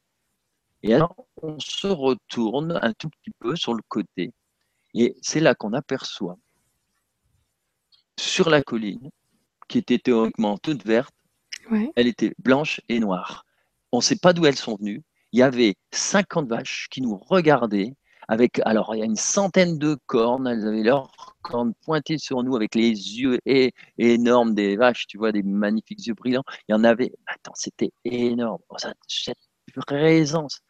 Et 0.83 0.95
alors, 0.95 1.14
on 1.42 1.59
se 1.61 1.87
retourne 1.87 2.79
un 2.83 2.92
tout 2.95 3.09
petit 3.11 3.33
peu 3.38 3.57
sur 3.57 3.75
le 3.75 3.83
côté, 3.88 4.33
et 4.95 5.14
c'est 5.23 5.40
là 5.40 5.55
qu'on 5.55 5.73
aperçoit 5.73 6.38
sur 8.18 8.51
la 8.51 8.62
colline, 8.62 9.11
qui 9.68 9.79
était 9.79 9.99
théoriquement 9.99 10.59
toute 10.59 10.85
verte, 10.85 11.14
elle 11.97 12.07
était 12.07 12.35
blanche 12.38 12.81
et 12.88 13.01
noire. 13.01 13.45
On 13.92 13.99
ne 13.99 14.03
sait 14.03 14.16
pas 14.16 14.33
d'où 14.33 14.47
elles 14.47 14.57
sont 14.57 14.77
venues. 14.77 15.03
Il 15.33 15.38
y 15.38 15.42
avait 15.42 15.77
50 15.92 16.49
vaches 16.49 16.88
qui 16.90 17.01
nous 17.01 17.16
regardaient 17.16 17.95
alors 18.29 18.95
il 18.95 18.99
y 18.99 19.03
a 19.03 19.05
une 19.05 19.17
centaine 19.17 19.79
de 19.79 19.97
cornes, 20.07 20.47
elles 20.47 20.67
avaient 20.67 20.83
leurs 20.83 21.37
cornes 21.43 21.75
pointées 21.85 22.19
sur 22.19 22.43
nous 22.43 22.57
avec 22.57 22.75
les 22.75 22.91
yeux 22.91 23.39
énormes 23.99 24.55
des 24.55 24.77
vaches, 24.77 25.07
tu 25.07 25.19
vois, 25.19 25.33
des 25.33 25.43
magnifiques 25.43 26.07
yeux 26.07 26.15
brillants. 26.15 26.45
Il 26.69 26.73
y 26.73 26.75
en 26.75 26.85
avait, 26.85 27.13
attends, 27.27 27.55
c'était 27.55 27.93
énorme. 28.05 28.61
Oh, 28.69 28.77
cette 29.07 29.39
présence. 29.87 30.61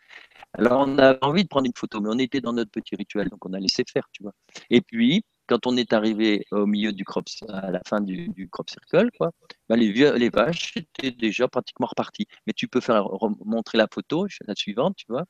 Alors 0.54 0.84
on 0.86 0.98
avait 0.98 1.18
envie 1.22 1.44
de 1.44 1.48
prendre 1.48 1.66
une 1.66 1.72
photo, 1.76 2.00
mais 2.00 2.10
on 2.10 2.18
était 2.18 2.40
dans 2.40 2.52
notre 2.52 2.70
petit 2.70 2.94
rituel, 2.96 3.28
donc 3.28 3.44
on 3.46 3.52
a 3.52 3.58
laissé 3.58 3.84
faire, 3.90 4.08
tu 4.12 4.22
vois. 4.22 4.32
Et 4.70 4.80
puis, 4.80 5.24
quand 5.46 5.66
on 5.66 5.76
est 5.76 5.92
arrivé 5.92 6.44
au 6.50 6.66
milieu 6.66 6.92
du 6.92 7.04
crop, 7.04 7.26
à 7.48 7.70
la 7.70 7.80
fin 7.86 8.00
du, 8.00 8.48
crop 8.50 8.70
circle, 8.70 9.10
quoi, 9.18 9.32
bah, 9.68 9.76
les, 9.76 9.90
vieux, 9.90 10.14
les 10.14 10.30
vaches 10.30 10.76
étaient 10.76 11.10
déjà 11.10 11.48
pratiquement 11.48 11.86
reparties. 11.86 12.26
Mais 12.46 12.52
tu 12.52 12.68
peux 12.68 12.80
faire 12.80 13.08
montrer 13.44 13.78
la 13.78 13.86
photo, 13.92 14.26
la 14.46 14.54
suivante, 14.54 14.96
tu 14.96 15.06
vois. 15.08 15.24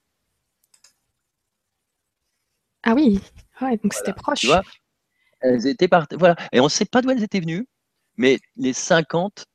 Ah 2.83 2.95
oui, 2.95 3.21
donc 3.61 3.92
c'était 3.92 4.12
proche. 4.12 4.40
Tu 4.40 4.47
vois, 4.49 4.62
elles 5.40 5.66
étaient 5.66 5.88
parties. 5.88 6.16
Voilà. 6.16 6.37
Et 6.53 6.61
on 6.61 6.64
ne 6.64 6.68
sait 6.68 6.85
pas 6.85 7.03
d'où 7.03 7.11
elles 7.11 7.23
étaient 7.23 7.40
venues, 7.40 7.66
mais 8.16 8.38
les 8.57 8.73
50, 8.73 9.47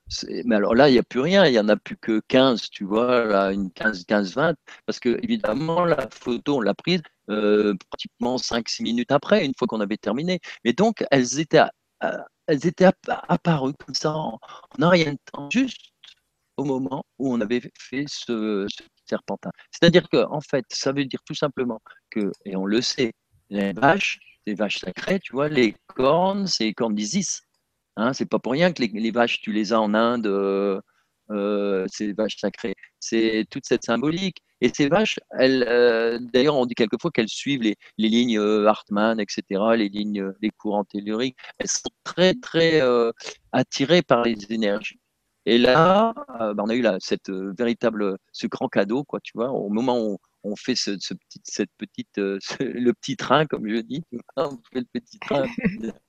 mais 0.46 0.56
alors 0.56 0.76
là, 0.76 0.90
il 0.90 0.94
n'y 0.94 1.00
a 1.00 1.04
plus 1.04 1.20
rien, 1.20 1.46
il 1.46 1.52
n'y 1.52 1.60
en 1.60 1.70
a 1.70 1.76
plus 1.78 1.98
que 1.98 2.22
15, 2.28 2.70
tu 2.70 2.86
vois, 2.86 3.26
là, 3.26 3.52
une 3.52 3.72
15, 3.72 4.06
15, 4.06 4.36
20, 4.36 4.56
parce 4.86 5.00
que 5.00 5.20
évidemment, 5.24 5.86
la 5.86 6.08
photo, 6.12 6.58
on 6.58 6.62
l'a 6.62 6.74
prise 6.74 7.02
euh, 7.30 7.76
pratiquement 7.90 8.38
5-6 8.38 8.84
minutes 8.84 9.12
après, 9.12 9.46
une 9.46 9.54
fois 9.58 9.68
qu'on 9.68 9.82
avait 9.82 9.98
terminé. 9.98 10.40
Mais 10.64 10.74
donc, 10.74 11.06
elles 11.12 11.40
étaient, 11.40 11.62
elles 12.48 12.66
étaient 12.66 12.90
apparues 13.28 13.74
comme 13.86 13.96
ça 13.96 14.14
en, 14.14 14.40
rien 14.80 15.14
de 15.14 15.20
temps, 15.32 15.50
juste 15.52 15.92
au 16.58 16.64
moment 16.64 17.04
où 17.20 17.34
on 17.34 17.42
avait 17.42 17.62
fait 17.78 18.06
ce, 18.08 18.68
serpentin. 19.08 19.52
C'est-à-dire 19.72 20.08
que, 20.10 20.26
en 20.30 20.42
fait, 20.42 20.66
ça 20.70 20.92
veut 20.92 21.06
dire 21.06 21.22
tout 21.26 21.36
simplement 21.36 21.80
que, 22.10 22.32
et 22.46 22.56
on 22.56 22.66
le 22.66 22.82
sait, 22.82 23.14
les 23.50 23.74
vaches, 23.74 24.20
les 24.46 24.56
vaches 24.56 24.80
sacrées, 24.80 25.20
tu 25.20 25.34
vois, 25.34 25.50
les 25.50 25.76
cornes, 25.88 26.48
c'est 26.48 26.66
les 26.66 26.74
cornes 26.74 26.96
d'Isis. 26.96 27.42
Hein, 27.98 28.14
c'est 28.14 28.26
pas 28.28 28.40
pour 28.40 28.52
rien 28.52 28.72
que 28.72 28.84
les, 28.84 29.12
vaches, 29.12 29.42
tu 29.42 29.52
les 29.52 29.74
as 29.74 29.82
en 29.82 29.94
Inde, 29.94 30.28
euh, 30.28 30.80
euh, 31.32 31.86
ces 31.92 32.14
vaches 32.14 32.38
sacrées. 32.38 32.76
C'est 33.00 33.46
toute 33.50 33.66
cette 33.66 33.84
symbolique. 33.84 34.38
Et 34.62 34.72
ces 34.74 34.88
vaches, 34.88 35.20
elles, 35.32 35.66
euh, 35.68 36.20
d'ailleurs, 36.34 36.56
on 36.56 36.66
dit 36.66 36.76
quelquefois 36.76 37.12
qu'elles 37.12 37.30
suivent 37.30 37.62
les, 37.64 37.76
lignes 37.98 38.40
Hartmann, 38.40 39.20
etc., 39.20 39.44
les 39.76 39.90
lignes, 39.90 40.32
les 40.42 40.52
courants 40.52 40.86
telluriques. 40.86 41.38
Elles 41.60 41.70
sont 41.70 41.90
très, 42.04 42.34
très 42.36 42.82
attirées 43.52 44.04
par 44.04 44.24
les 44.24 44.38
énergies. 44.50 45.00
Et 45.50 45.58
là, 45.58 46.14
bah, 46.28 46.56
on 46.58 46.68
a 46.68 46.76
eu 46.76 46.82
là, 46.82 46.98
cette 47.00 47.30
véritable, 47.30 48.18
ce 48.34 48.48
grand 48.48 48.68
cadeau, 48.68 49.06
quoi, 49.06 49.22
tu 49.22 49.32
vois, 49.34 49.50
au 49.50 49.70
moment 49.70 49.98
où 50.06 50.18
on 50.44 50.58
fait 50.58 50.76
ce, 50.76 50.92
petit, 50.92 51.40
cette 51.46 51.70
petite, 51.78 52.18
le 52.18 52.92
petit 52.92 53.16
train, 53.16 53.46
comme 53.46 53.66
je 53.66 53.78
dis, 53.78 54.04
on 54.36 54.60
fait 54.74 54.82
le 54.82 54.88
petit 54.92 55.18
train, 55.20 55.46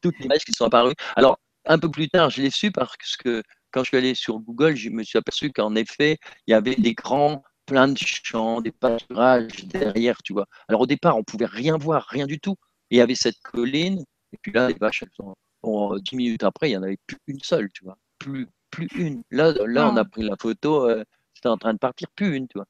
toutes 0.00 0.16
les 0.20 0.28
vaches 0.28 0.44
qui 0.44 0.52
sont 0.52 0.66
apparues. 0.66 0.94
Alors, 1.16 1.40
un 1.64 1.80
peu 1.80 1.90
plus 1.90 2.08
tard, 2.08 2.30
je 2.30 2.40
l'ai 2.40 2.50
su 2.50 2.70
parce 2.70 3.16
que 3.16 3.42
quand 3.72 3.82
je 3.82 3.88
suis 3.88 3.96
allé 3.96 4.14
sur 4.14 4.38
Google, 4.38 4.76
je 4.76 4.90
me 4.90 5.02
suis 5.02 5.18
aperçu 5.18 5.50
qu'en 5.50 5.74
effet, 5.74 6.18
il 6.46 6.52
y 6.52 6.54
avait 6.54 6.76
des 6.76 6.94
grands, 6.94 7.42
plein 7.66 7.88
de 7.88 7.98
champs, 7.98 8.60
des 8.60 8.70
pâturages 8.70 9.64
derrière, 9.64 10.22
tu 10.22 10.34
vois. 10.34 10.46
Alors 10.68 10.82
au 10.82 10.86
départ, 10.86 11.16
on 11.16 11.24
pouvait 11.24 11.46
rien 11.46 11.76
voir, 11.78 12.06
rien 12.10 12.26
du 12.26 12.38
tout. 12.38 12.54
Et 12.92 12.96
il 12.96 12.98
y 12.98 13.00
avait 13.00 13.16
cette 13.16 13.40
colline, 13.42 14.04
et 14.32 14.38
puis 14.40 14.52
là, 14.52 14.68
les 14.68 14.74
vaches, 14.74 15.02
elles 15.02 15.10
sont, 15.16 15.34
bon, 15.64 15.96
dix 15.98 16.14
minutes 16.14 16.44
après, 16.44 16.68
il 16.68 16.74
n'y 16.74 16.76
en 16.76 16.84
avait 16.84 16.98
plus 17.08 17.18
une 17.26 17.40
seule, 17.40 17.72
tu 17.72 17.82
vois. 17.82 17.98
Plus, 18.20 18.46
plus 18.74 18.88
une. 18.94 19.22
Là, 19.30 19.52
là 19.66 19.88
on 19.88 19.96
a 19.96 20.04
pris 20.04 20.22
la 20.22 20.36
photo, 20.40 20.88
euh, 20.88 21.04
c'était 21.34 21.48
en 21.48 21.56
train 21.56 21.74
de 21.74 21.78
partir, 21.78 22.08
plus 22.14 22.36
une, 22.36 22.48
tu 22.48 22.58
vois. 22.58 22.66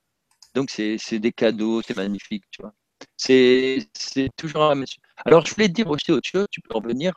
Donc 0.55 0.71
c'est 0.71 1.19
des 1.19 1.33
cadeaux, 1.33 1.83
c'est 1.83 1.97
magnifique, 1.97 2.45
tu 2.51 2.63
vois. 2.63 2.73
C'est 3.17 3.89
toujours 4.37 4.65
un 4.65 4.75
monsieur. 4.75 5.01
Alors 5.25 5.45
je 5.47 5.55
voulais 5.55 5.69
te 5.69 5.73
dire 5.73 5.91
aussi 5.91 6.13
autre 6.13 6.29
chose, 6.29 6.47
tu 6.51 6.61
peux 6.61 6.75
revenir 6.75 7.13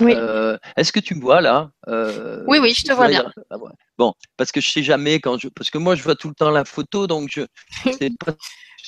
oui. 0.00 0.12
Euh, 0.14 0.56
est-ce 0.76 0.92
que 0.92 1.00
tu 1.00 1.14
me 1.14 1.20
vois 1.20 1.40
là? 1.40 1.70
Euh, 1.88 2.44
Oui, 2.46 2.58
oui, 2.58 2.74
je 2.76 2.84
te 2.84 2.92
vois 2.92 3.08
bien. 3.08 3.30
Ah 3.50 3.56
bon, 3.96 4.12
parce 4.36 4.52
que 4.52 4.60
je 4.60 4.70
sais 4.70 4.82
jamais 4.82 5.20
quand 5.20 5.38
je, 5.38 5.48
parce 5.48 5.70
que 5.70 5.78
moi 5.78 5.94
je 5.94 6.02
vois 6.02 6.14
tout 6.14 6.28
le 6.28 6.34
temps 6.34 6.50
la 6.50 6.64
photo, 6.64 7.06
donc 7.06 7.30
je. 7.32 7.42
Pas, 8.20 8.36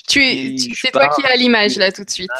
tu, 0.07 0.57
c'est 0.57 0.91
toi 0.91 1.09
qui 1.09 1.25
as 1.25 1.35
l'image 1.35 1.77
là 1.77 1.91
tout 1.91 2.03
de 2.03 2.09
suite. 2.09 2.31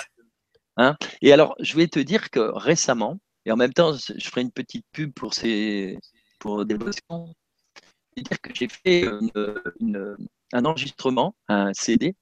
Hein? 0.77 0.95
Et 1.21 1.33
alors, 1.33 1.55
je 1.59 1.75
vais 1.75 1.87
te 1.87 1.99
dire 1.99 2.29
que 2.29 2.39
récemment, 2.39 3.19
et 3.45 3.51
en 3.51 3.57
même 3.57 3.73
temps, 3.73 3.93
je 3.93 4.27
ferai 4.27 4.41
une 4.41 4.51
petite 4.51 4.85
pub 4.91 5.13
pour 5.13 5.33
ces, 5.33 5.99
pour 6.41 6.65
des 6.65 6.75
dire 6.75 8.41
que 8.41 8.53
j'ai 8.53 8.67
fait 8.67 9.07
un 10.53 10.65
enregistrement, 10.65 11.35
un 11.47 11.73
CD 11.73 12.15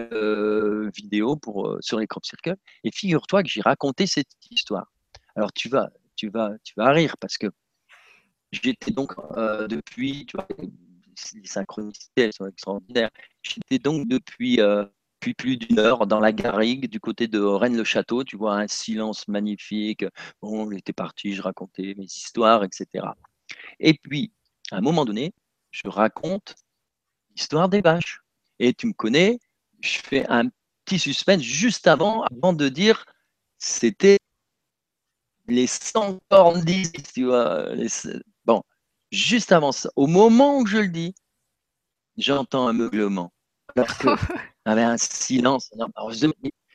euh, 0.00 0.90
vidéo 0.94 1.36
pour 1.36 1.76
sur 1.80 1.98
les 1.98 2.06
crop 2.06 2.24
circles, 2.24 2.56
et 2.84 2.90
figure-toi 2.90 3.42
que 3.42 3.48
j'ai 3.50 3.60
raconté 3.60 4.06
cette 4.06 4.30
histoire. 4.50 4.90
Alors 5.36 5.52
tu 5.52 5.68
vas, 5.68 5.90
tu 6.16 6.30
vas, 6.30 6.52
tu 6.64 6.72
vas 6.76 6.90
rire 6.92 7.16
parce 7.18 7.36
que 7.36 7.48
j'étais 8.52 8.90
donc 8.90 9.12
euh, 9.36 9.66
depuis, 9.66 10.24
tu 10.26 10.36
vois, 10.36 10.46
les 11.34 11.46
synchronicités, 11.46 12.22
elles 12.22 12.32
sont 12.32 12.46
extraordinaires. 12.46 13.10
J'étais 13.42 13.78
donc 13.78 14.08
depuis, 14.08 14.60
euh, 14.60 14.84
depuis 15.20 15.34
plus 15.34 15.56
d'une 15.56 15.78
heure 15.78 16.06
dans 16.06 16.20
la 16.20 16.32
garrigue 16.32 16.88
du 16.88 17.00
côté 17.00 17.28
de 17.28 17.40
Rennes-le-Château. 17.40 18.24
Tu 18.24 18.36
vois, 18.36 18.56
un 18.56 18.68
silence 18.68 19.28
magnifique. 19.28 20.04
Bon, 20.40 20.70
j'étais 20.70 20.92
parti, 20.92 21.34
je 21.34 21.42
racontais 21.42 21.94
mes 21.96 22.04
histoires, 22.04 22.64
etc. 22.64 23.04
Et 23.80 23.94
puis, 23.94 24.32
à 24.70 24.76
un 24.76 24.80
moment 24.80 25.04
donné, 25.04 25.32
je 25.70 25.88
raconte 25.88 26.54
l'histoire 27.34 27.68
des 27.68 27.80
vaches. 27.80 28.20
Et 28.58 28.74
tu 28.74 28.86
me 28.86 28.92
connais, 28.92 29.38
je 29.80 29.98
fais 29.98 30.26
un 30.28 30.48
petit 30.84 30.98
suspense 30.98 31.42
juste 31.42 31.86
avant, 31.86 32.22
avant 32.22 32.52
de 32.52 32.68
dire 32.68 33.04
c'était 33.58 34.18
les 35.48 35.66
100 35.66 36.20
cornes 36.28 36.64
tu 37.14 37.24
vois. 37.24 37.66
Bon, 38.44 38.62
juste 39.10 39.52
avant 39.52 39.72
ça, 39.72 39.90
au 39.96 40.06
moment 40.06 40.58
où 40.58 40.66
je 40.66 40.78
le 40.78 40.88
dis, 40.88 41.14
j'entends 42.16 42.68
un 42.68 42.72
meuglement. 42.72 43.32
Alors 43.76 43.96
que 43.98 44.08
avait 44.64 44.82
un 44.82 44.98
silence. 44.98 45.70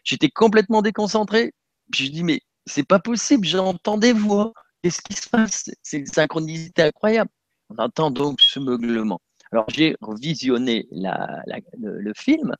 J'étais 0.03 0.29
complètement 0.29 0.81
déconcentré. 0.81 1.53
je 1.93 2.07
dis, 2.07 2.23
mais 2.23 2.41
c'est 2.65 2.87
pas 2.87 2.99
possible, 2.99 3.47
j'entends 3.47 3.97
des 3.97 4.13
voix. 4.13 4.53
Qu'est-ce 4.87 5.01
qui 5.01 5.15
se 5.15 5.27
passe 5.27 5.69
C'est 5.83 5.97
une 5.97 6.05
synchronicité 6.05 6.83
incroyable. 6.83 7.29
On 7.67 7.75
entend 7.75 8.09
donc 8.09 8.39
ce 8.39 8.57
meuglement. 8.57 9.19
Alors 9.51 9.65
j'ai 9.69 9.97
revisionné 9.99 10.87
le, 10.93 12.13
film, 12.15 12.55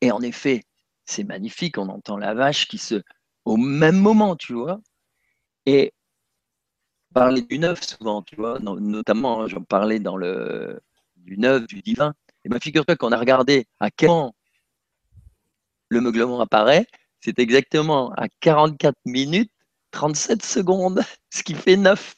et 0.00 0.10
en 0.10 0.22
effet, 0.22 0.64
c'est 1.04 1.24
magnifique. 1.24 1.76
On 1.76 1.90
entend 1.90 2.16
la 2.16 2.32
vache 2.32 2.66
qui 2.68 2.78
se, 2.78 3.02
au 3.44 3.58
même 3.58 3.98
moment, 3.98 4.34
tu 4.34 4.54
vois, 4.54 4.80
et 5.66 5.92
parler 7.12 7.42
du 7.42 7.58
neuf 7.58 7.82
souvent, 7.82 8.22
tu 8.22 8.36
vois, 8.36 8.58
notamment, 8.58 9.42
hein, 9.42 9.46
j'en 9.46 9.62
parlais 9.62 10.00
dans 10.00 10.16
le 10.16 10.80
du 11.16 11.36
neuf, 11.36 11.66
du 11.66 11.82
divin. 11.82 12.14
Et 12.46 12.48
bien, 12.48 12.60
figure-toi 12.60 12.96
qu'on 12.96 13.12
a 13.12 13.18
regardé 13.18 13.66
à 13.78 13.90
quel 13.90 14.08
moment 14.08 14.34
le 15.90 16.00
meuglement 16.00 16.40
apparaît, 16.40 16.86
c'est 17.20 17.38
exactement 17.38 18.10
à 18.12 18.26
44 18.40 18.96
minutes 19.04 19.52
37 19.96 20.44
secondes, 20.44 21.00
ce 21.34 21.42
qui 21.42 21.54
fait 21.54 21.76
9. 21.76 22.14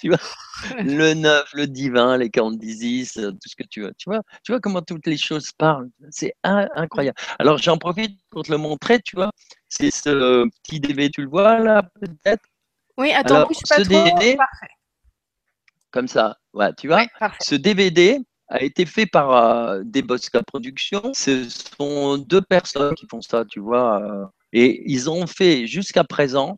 Tu 0.00 0.08
vois, 0.08 0.18
le 0.84 1.14
neuf, 1.14 1.48
le 1.54 1.68
divin, 1.68 2.16
les 2.16 2.28
46, 2.30 3.12
tout 3.14 3.48
ce 3.48 3.54
que 3.54 3.62
tu 3.70 3.82
veux. 3.82 3.92
Tu 3.96 4.10
vois, 4.10 4.20
tu 4.42 4.50
vois 4.50 4.60
comment 4.60 4.82
toutes 4.82 5.06
les 5.06 5.16
choses 5.16 5.52
parlent. 5.56 5.88
C'est 6.10 6.34
incroyable. 6.42 7.16
Alors, 7.38 7.58
j'en 7.58 7.78
profite 7.78 8.18
pour 8.30 8.42
te 8.42 8.50
le 8.50 8.58
montrer, 8.58 9.00
tu 9.00 9.14
vois. 9.14 9.30
C'est 9.68 9.92
ce 9.92 10.44
petit 10.64 10.80
DV, 10.80 11.10
tu 11.10 11.22
le 11.22 11.28
vois 11.28 11.60
là, 11.60 11.84
peut-être? 12.00 12.42
Oui, 12.98 13.12
attends, 13.12 13.46
bouge 13.46 13.56
pas 13.68 13.76
ce 13.76 13.82
trop. 13.82 14.02
DVD, 14.04 14.36
Parfait. 14.36 14.74
comme 15.92 16.08
ça, 16.08 16.36
voilà, 16.52 16.72
tu 16.72 16.88
vois, 16.88 16.96
Ouais, 16.96 17.08
ce 17.40 17.54
DVD 17.54 18.18
a 18.48 18.62
été 18.62 18.84
fait 18.84 19.06
par 19.06 19.30
euh, 19.30 19.82
des 19.84 20.02
Bosca 20.02 20.42
Productions. 20.42 21.12
Ce 21.14 21.48
sont 21.48 22.18
deux 22.18 22.42
personnes 22.42 22.94
qui 22.96 23.06
font 23.08 23.22
ça, 23.22 23.44
tu 23.48 23.60
vois. 23.60 24.02
euh, 24.02 24.26
et 24.52 24.82
ils 24.90 25.08
ont 25.08 25.26
fait 25.26 25.66
jusqu'à 25.66 26.04
présent 26.04 26.50
euh, 26.50 26.54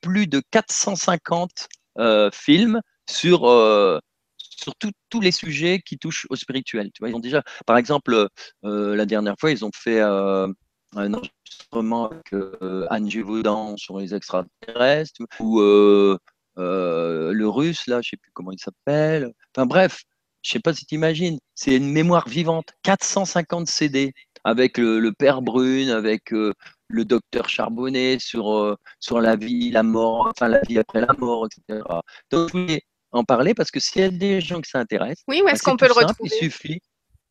plus 0.00 0.26
de 0.26 0.42
450 0.50 1.68
euh, 1.98 2.30
films 2.32 2.80
sur, 3.08 3.48
euh, 3.48 3.98
sur 4.38 4.74
tout- 4.76 4.92
tous 5.10 5.20
les 5.20 5.32
sujets 5.32 5.80
qui 5.84 5.98
touchent 5.98 6.26
au 6.30 6.36
spirituel. 6.36 6.90
Tu 6.92 7.00
vois, 7.00 7.10
ils 7.10 7.14
ont 7.14 7.20
déjà, 7.20 7.42
par 7.66 7.76
exemple, 7.78 8.28
euh, 8.64 8.96
la 8.96 9.06
dernière 9.06 9.34
fois, 9.38 9.50
ils 9.50 9.64
ont 9.64 9.70
fait 9.74 10.00
euh, 10.00 10.48
un 10.96 11.14
enregistrement 11.14 12.10
avec 12.10 12.32
euh, 12.32 12.86
Anne 12.90 13.10
Gévaudan 13.10 13.76
sur 13.76 13.98
les 13.98 14.14
extraterrestres 14.14 15.20
ou 15.40 15.60
euh, 15.60 16.18
euh, 16.58 17.32
le 17.32 17.48
russe, 17.48 17.86
là, 17.86 18.00
je 18.02 18.10
sais 18.10 18.16
plus 18.16 18.30
comment 18.32 18.52
il 18.52 18.58
s'appelle. 18.58 19.32
Enfin 19.54 19.66
bref, 19.66 20.02
je 20.42 20.52
sais 20.52 20.60
pas 20.60 20.72
si 20.72 20.86
tu 20.86 20.94
imagines, 20.94 21.38
c'est 21.54 21.76
une 21.76 21.90
mémoire 21.90 22.28
vivante. 22.28 22.68
450 22.82 23.68
CD 23.68 24.12
avec 24.44 24.78
le, 24.78 25.10
père 25.10 25.42
Brune, 25.42 25.90
avec 25.90 26.32
euh, 26.32 26.52
le 26.88 27.04
docteur 27.04 27.48
Charbonnet 27.48 28.18
sur, 28.20 28.50
euh, 28.52 28.76
sur 29.00 29.20
la 29.20 29.36
vie, 29.36 29.70
la 29.70 29.82
mort, 29.82 30.28
enfin 30.28 30.48
la 30.48 30.60
vie 30.62 30.78
après 30.78 31.00
la 31.00 31.12
mort, 31.18 31.46
etc. 31.46 31.82
Donc, 32.30 32.48
je 32.48 32.52
voulais 32.58 32.82
en 33.12 33.24
parler 33.24 33.54
parce 33.54 33.70
que 33.70 33.80
s'il 33.80 34.02
y 34.02 34.04
a 34.04 34.10
des 34.10 34.40
gens 34.40 34.60
qui 34.60 34.70
s'intéressent, 34.70 35.24
Oui, 35.28 35.42
où 35.42 35.48
bah, 35.50 35.52
est-ce 35.52 35.62
c'est 35.62 35.70
qu'on 35.70 35.76
peut 35.76 35.88
le 35.88 35.94
simple, 35.94 36.06
retrouver? 36.08 36.30
il 36.32 36.38
suffit, 36.38 36.80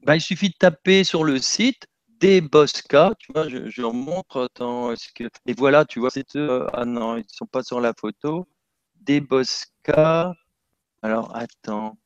bah, 0.03 0.15
il 0.15 0.21
suffit 0.21 0.49
de 0.49 0.55
taper 0.59 1.03
sur 1.03 1.23
le 1.23 1.39
site 1.39 1.85
des 2.19 2.41
Bosca, 2.41 3.11
tu 3.19 3.31
vois, 3.33 3.49
je, 3.49 3.69
je 3.69 3.81
leur 3.81 3.93
montre, 3.93 4.43
attends, 4.45 4.91
est-ce 4.91 5.09
que, 5.13 5.25
et 5.45 5.53
voilà, 5.53 5.85
tu 5.85 5.99
vois, 5.99 6.09
c'est 6.09 6.35
eux, 6.37 6.65
ah 6.73 6.85
non, 6.85 7.17
ils 7.17 7.25
sont 7.29 7.45
pas 7.45 7.63
sur 7.63 7.81
la 7.81 7.93
photo, 7.99 8.47
des 9.01 9.21
Bosca, 9.21 10.33
alors 11.01 11.35
attends, 11.35 11.97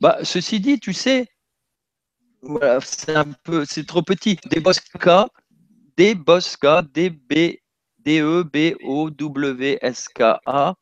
bah, 0.00 0.18
ceci 0.24 0.60
dit, 0.60 0.78
tu 0.80 0.92
sais, 0.92 1.26
voilà, 2.44 2.80
c'est 2.80 3.14
un 3.16 3.26
peu, 3.44 3.64
c'est 3.64 3.86
trop 3.86 4.02
petit, 4.02 4.38
des 4.50 4.60
Bosca, 4.60 5.28
des 5.96 6.14
Bosca, 6.14 6.82
D 6.82 7.10
B 7.10 7.58
D 7.98 8.20
E 8.20 8.42
B 8.44 8.74
O 8.84 9.10
W 9.10 9.78
S 9.82 10.08
K 10.08 10.38
A, 10.46 10.74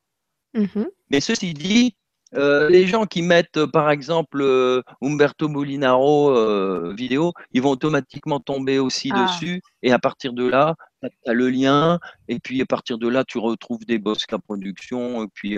Mhm. 0.55 0.88
Mais 1.11 1.20
ceci 1.20 1.55
dit, 1.55 1.96
euh, 2.35 2.68
les 2.68 2.87
gens 2.87 3.07
qui 3.07 3.22
mettent, 3.22 3.57
euh, 3.57 3.66
par 3.66 3.90
exemple, 3.90 4.40
euh, 4.42 4.83
Umberto 5.03 5.48
Molinaro 5.48 6.92
vidéo, 6.94 7.33
ils 7.53 7.62
vont 7.62 7.70
automatiquement 7.70 8.40
tomber 8.40 8.79
aussi 8.79 9.11
Ah. 9.14 9.22
dessus. 9.22 9.62
Et 9.83 9.92
à 9.92 9.98
partir 9.98 10.33
de 10.33 10.46
là, 10.46 10.75
tu 11.03 11.09
as 11.27 11.33
le 11.33 11.48
lien. 11.51 11.98
Et 12.29 12.38
puis 12.38 12.61
à 12.62 12.66
partir 12.66 12.98
de 12.98 13.09
là, 13.09 13.25
tu 13.25 13.38
retrouves 13.38 13.85
des 13.87 13.98
Bosca 13.98 14.38
Productions. 14.38 15.25
Et 15.25 15.29
puis 15.33 15.57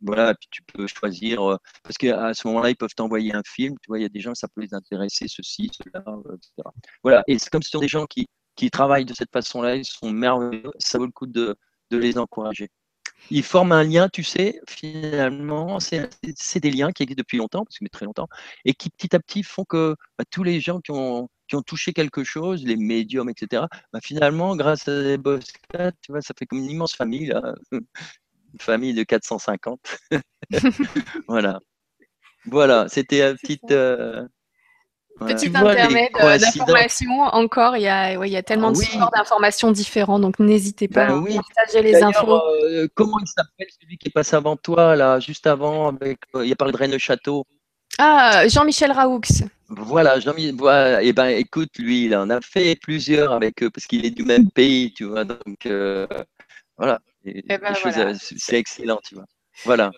voilà, 0.00 0.34
puis 0.34 0.48
tu 0.50 0.62
peux 0.62 0.86
choisir. 0.86 1.42
euh, 1.52 1.56
parce 1.82 1.96
qu'à 1.98 2.34
ce 2.34 2.46
moment-là, 2.48 2.70
ils 2.70 2.76
peuvent 2.76 2.94
t'envoyer 2.94 3.34
un 3.34 3.42
film. 3.46 3.74
Tu 3.82 3.88
vois, 3.88 3.98
il 3.98 4.02
y 4.02 4.04
a 4.04 4.08
des 4.08 4.20
gens, 4.20 4.34
ça 4.34 4.48
peut 4.48 4.60
les 4.62 4.74
intéresser, 4.74 5.26
ceci, 5.28 5.70
cela, 5.72 6.04
euh, 6.08 6.36
etc. 6.36 6.68
Voilà. 7.02 7.22
Et 7.26 7.38
c'est 7.38 7.50
comme 7.50 7.62
ce 7.62 7.70
sont 7.70 7.80
des 7.80 7.88
gens 7.88 8.06
qui, 8.06 8.26
qui 8.56 8.70
travaillent 8.70 9.04
de 9.04 9.14
cette 9.14 9.32
façon-là, 9.32 9.76
ils 9.76 9.84
sont 9.84 10.10
merveilleux. 10.10 10.70
Ça 10.78 10.98
vaut 10.98 11.06
le 11.06 11.12
coup 11.12 11.26
de, 11.26 11.56
de 11.90 11.96
les 11.98 12.18
encourager 12.18 12.68
ils 13.30 13.42
forment 13.42 13.72
un 13.72 13.84
lien, 13.84 14.08
tu 14.08 14.22
sais, 14.22 14.60
finalement, 14.68 15.80
c'est 15.80 16.60
des 16.60 16.70
liens 16.70 16.92
qui 16.92 17.02
existent 17.02 17.20
depuis 17.20 17.38
longtemps, 17.38 17.64
parce 17.64 17.78
que 17.78 17.84
mais 17.84 17.88
très 17.88 18.04
longtemps, 18.06 18.28
et 18.64 18.74
qui 18.74 18.90
petit 18.90 19.14
à 19.16 19.20
petit 19.20 19.42
font 19.42 19.64
que 19.64 19.96
bah, 20.18 20.24
tous 20.30 20.42
les 20.44 20.60
gens 20.60 20.80
qui 20.80 20.92
ont, 20.92 21.28
qui 21.48 21.56
ont 21.56 21.62
touché 21.62 21.92
quelque 21.92 22.24
chose, 22.24 22.64
les 22.64 22.76
médiums, 22.76 23.28
etc., 23.28 23.64
bah, 23.92 24.00
finalement, 24.02 24.56
grâce 24.56 24.86
à 24.88 25.02
des 25.02 25.18
tu 26.02 26.12
vois, 26.12 26.20
ça 26.22 26.34
fait 26.38 26.46
comme 26.46 26.58
une 26.58 26.70
immense 26.70 26.94
famille, 26.94 27.26
là, 27.26 27.54
une 28.56 28.60
famille 28.64 28.94
de 28.94 29.02
450. 29.02 29.78
voilà. 31.28 31.60
Voilà, 32.46 32.86
c'était 32.88 33.22
un 33.22 33.34
petit. 33.34 33.60
euh, 33.70 34.26
voilà. 35.18 35.34
Petit 35.34 35.46
intermède 35.54 36.10
euh, 36.20 36.38
d'informations. 36.38 37.20
Encore, 37.22 37.76
il 37.76 37.82
y 37.82 37.88
a, 37.88 38.18
ouais, 38.18 38.28
il 38.28 38.32
y 38.32 38.36
a 38.36 38.42
tellement 38.42 38.68
Ah 38.68 38.72
de 38.72 38.76
oui. 38.78 38.84
supports 38.84 39.10
d'informations 39.16 39.72
différents, 39.72 40.18
donc 40.18 40.38
n'hésitez 40.38 40.88
pas 40.88 41.06
Ben 41.06 41.14
à 41.14 41.18
oui. 41.18 41.34
partager 41.36 41.82
les 41.82 42.02
infos. 42.02 42.40
euh, 42.64 42.86
comment 42.94 43.18
il 43.20 43.26
s'appelle 43.26 43.68
celui 43.80 43.96
qui 43.98 44.08
est 44.08 44.12
passé 44.12 44.36
avant 44.36 44.56
toi, 44.56 44.94
là, 44.94 45.18
juste 45.20 45.46
avant, 45.46 45.88
avec, 45.88 46.18
euh, 46.34 46.44
il 46.46 46.52
a 46.52 46.56
parlé 46.56 46.72
de 46.72 46.76
Rennes 46.78 46.98
Château. 46.98 47.44
Ah, 47.98 48.46
Jean-Michel 48.48 48.92
Raoux. 48.92 49.20
Voilà, 49.68 50.20
Jean-Mi, 50.20 50.52
voilà, 50.52 51.02
et 51.02 51.12
ben 51.14 51.28
écoute, 51.28 51.70
lui, 51.78 52.04
il 52.04 52.14
en 52.14 52.28
a 52.30 52.40
fait 52.42 52.76
plusieurs 52.80 53.32
avec 53.32 53.62
eux 53.62 53.70
parce 53.70 53.86
qu'il 53.86 54.04
est 54.04 54.10
du 54.10 54.22
même 54.22 54.50
pays, 54.50 54.92
tu 54.92 55.04
vois. 55.04 55.24
Donc 55.24 55.64
euh, 55.64 56.06
voilà, 56.76 57.00
Eh 57.06 57.15
ben, 57.26 57.74
choses, 57.74 57.94
voilà. 57.94 58.10
euh, 58.10 58.14
c'est 58.18 58.58
excellent, 58.58 59.00
tu 59.04 59.14
vois. 59.14 59.24
Voilà. 59.64 59.90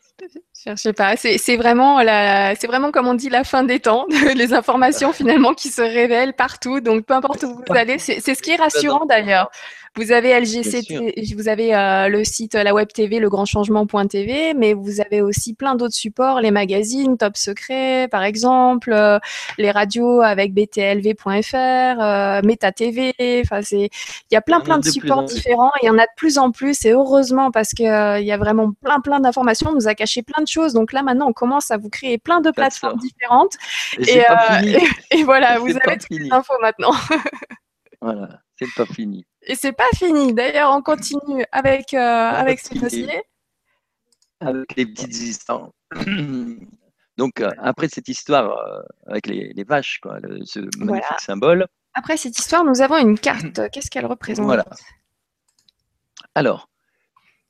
Cherchez 0.54 0.92
pas. 0.92 1.16
C'est 1.16 1.56
vraiment 1.56 2.00
la, 2.02 2.54
c'est 2.54 2.66
vraiment 2.66 2.92
comme 2.92 3.08
on 3.08 3.14
dit 3.14 3.28
la 3.28 3.44
fin 3.44 3.64
des 3.64 3.80
temps, 3.80 4.06
les 4.34 4.52
informations 4.54 5.12
finalement 5.12 5.52
qui 5.54 5.68
se 5.68 5.82
révèlent 5.82 6.34
partout. 6.34 6.80
Donc 6.80 7.06
peu 7.06 7.14
importe 7.14 7.42
où 7.42 7.56
vous 7.56 7.74
allez, 7.74 7.98
c'est 7.98 8.20
ce 8.20 8.42
qui 8.42 8.52
est 8.52 8.56
rassurant 8.56 9.04
d'ailleurs. 9.06 9.50
Vous 9.98 10.12
avez 10.12 10.38
LGCT, 10.38 11.34
vous 11.34 11.48
avez 11.48 11.74
euh, 11.74 12.06
le 12.06 12.22
site, 12.22 12.54
la 12.54 12.72
web 12.72 12.86
TV, 12.86 13.18
legrandchangement.tv, 13.18 14.54
mais 14.54 14.72
vous 14.72 15.00
avez 15.00 15.22
aussi 15.22 15.54
plein 15.54 15.74
d'autres 15.74 15.96
supports, 15.96 16.40
les 16.40 16.52
magazines, 16.52 17.18
Top 17.18 17.36
Secret 17.36 18.06
par 18.08 18.22
exemple, 18.22 18.92
euh, 18.92 19.18
les 19.58 19.72
radios 19.72 20.20
avec 20.20 20.54
btlv.fr, 20.54 21.56
euh, 21.56 22.40
Meta 22.44 22.70
TV. 22.70 23.12
Enfin 23.42 23.62
c'est, 23.62 23.90
il 24.30 24.34
y 24.34 24.36
a 24.36 24.40
plein 24.40 24.60
plein 24.60 24.78
de 24.78 24.88
supports 24.88 25.24
différents. 25.24 25.72
et 25.82 25.86
Il 25.86 25.86
y 25.86 25.90
en 25.90 25.98
a 25.98 26.04
de 26.04 26.16
plus 26.16 26.38
en 26.38 26.52
plus 26.52 26.84
et 26.84 26.92
heureusement 26.92 27.50
parce 27.50 27.70
que 27.70 27.82
euh, 27.82 28.20
il 28.20 28.26
y 28.26 28.32
a 28.32 28.38
vraiment 28.38 28.70
plein 28.84 29.00
plein 29.00 29.18
d'informations. 29.18 29.70
On 29.70 29.74
nous 29.74 29.88
a 29.88 29.96
caché 29.96 30.22
plein 30.22 30.44
de 30.44 30.48
choses. 30.48 30.74
Donc 30.74 30.92
là 30.92 31.02
maintenant 31.02 31.26
on 31.26 31.32
commence 31.32 31.72
à 31.72 31.76
vous 31.76 31.88
créer 31.88 32.18
plein 32.18 32.40
de 32.40 32.52
plateformes 32.52 33.00
différentes. 33.00 33.56
Et 33.98 34.20
euh, 34.20 34.62
et, 34.64 34.78
et 35.18 35.24
voilà, 35.24 35.58
vous 35.58 35.70
avez 35.70 35.98
toutes 35.98 36.20
les 36.20 36.30
infos 36.30 36.54
maintenant. 36.62 36.92
Voilà, 38.00 38.28
c'est 38.56 38.72
pas 38.76 38.86
fini. 38.86 39.26
Et 39.48 39.54
c'est 39.54 39.72
pas 39.72 39.88
fini. 39.96 40.34
D'ailleurs, 40.34 40.70
on 40.72 40.82
continue 40.82 41.44
avec, 41.52 41.94
euh, 41.94 41.98
avec 41.98 42.60
ce 42.60 42.78
dossier. 42.78 43.22
Avec 44.40 44.76
les 44.76 44.86
petites 44.86 45.14
histoires. 45.20 45.70
Donc 47.16 47.40
euh, 47.40 47.50
après 47.58 47.88
cette 47.88 48.06
histoire 48.08 48.56
euh, 48.58 48.80
avec 49.06 49.26
les, 49.26 49.52
les 49.54 49.64
vaches, 49.64 49.98
quoi, 50.00 50.20
le- 50.20 50.44
ce 50.44 50.60
magnifique 50.60 50.84
Voilà. 50.86 51.16
symbole. 51.18 51.66
Après 51.94 52.16
cette 52.16 52.38
histoire, 52.38 52.62
nous 52.62 52.80
avons 52.82 52.96
une 52.98 53.18
carte. 53.18 53.68
Qu'est-ce 53.72 53.90
qu'elle 53.90 54.06
représente? 54.06 54.44
Voilà. 54.46 54.64
Alors, 56.36 56.68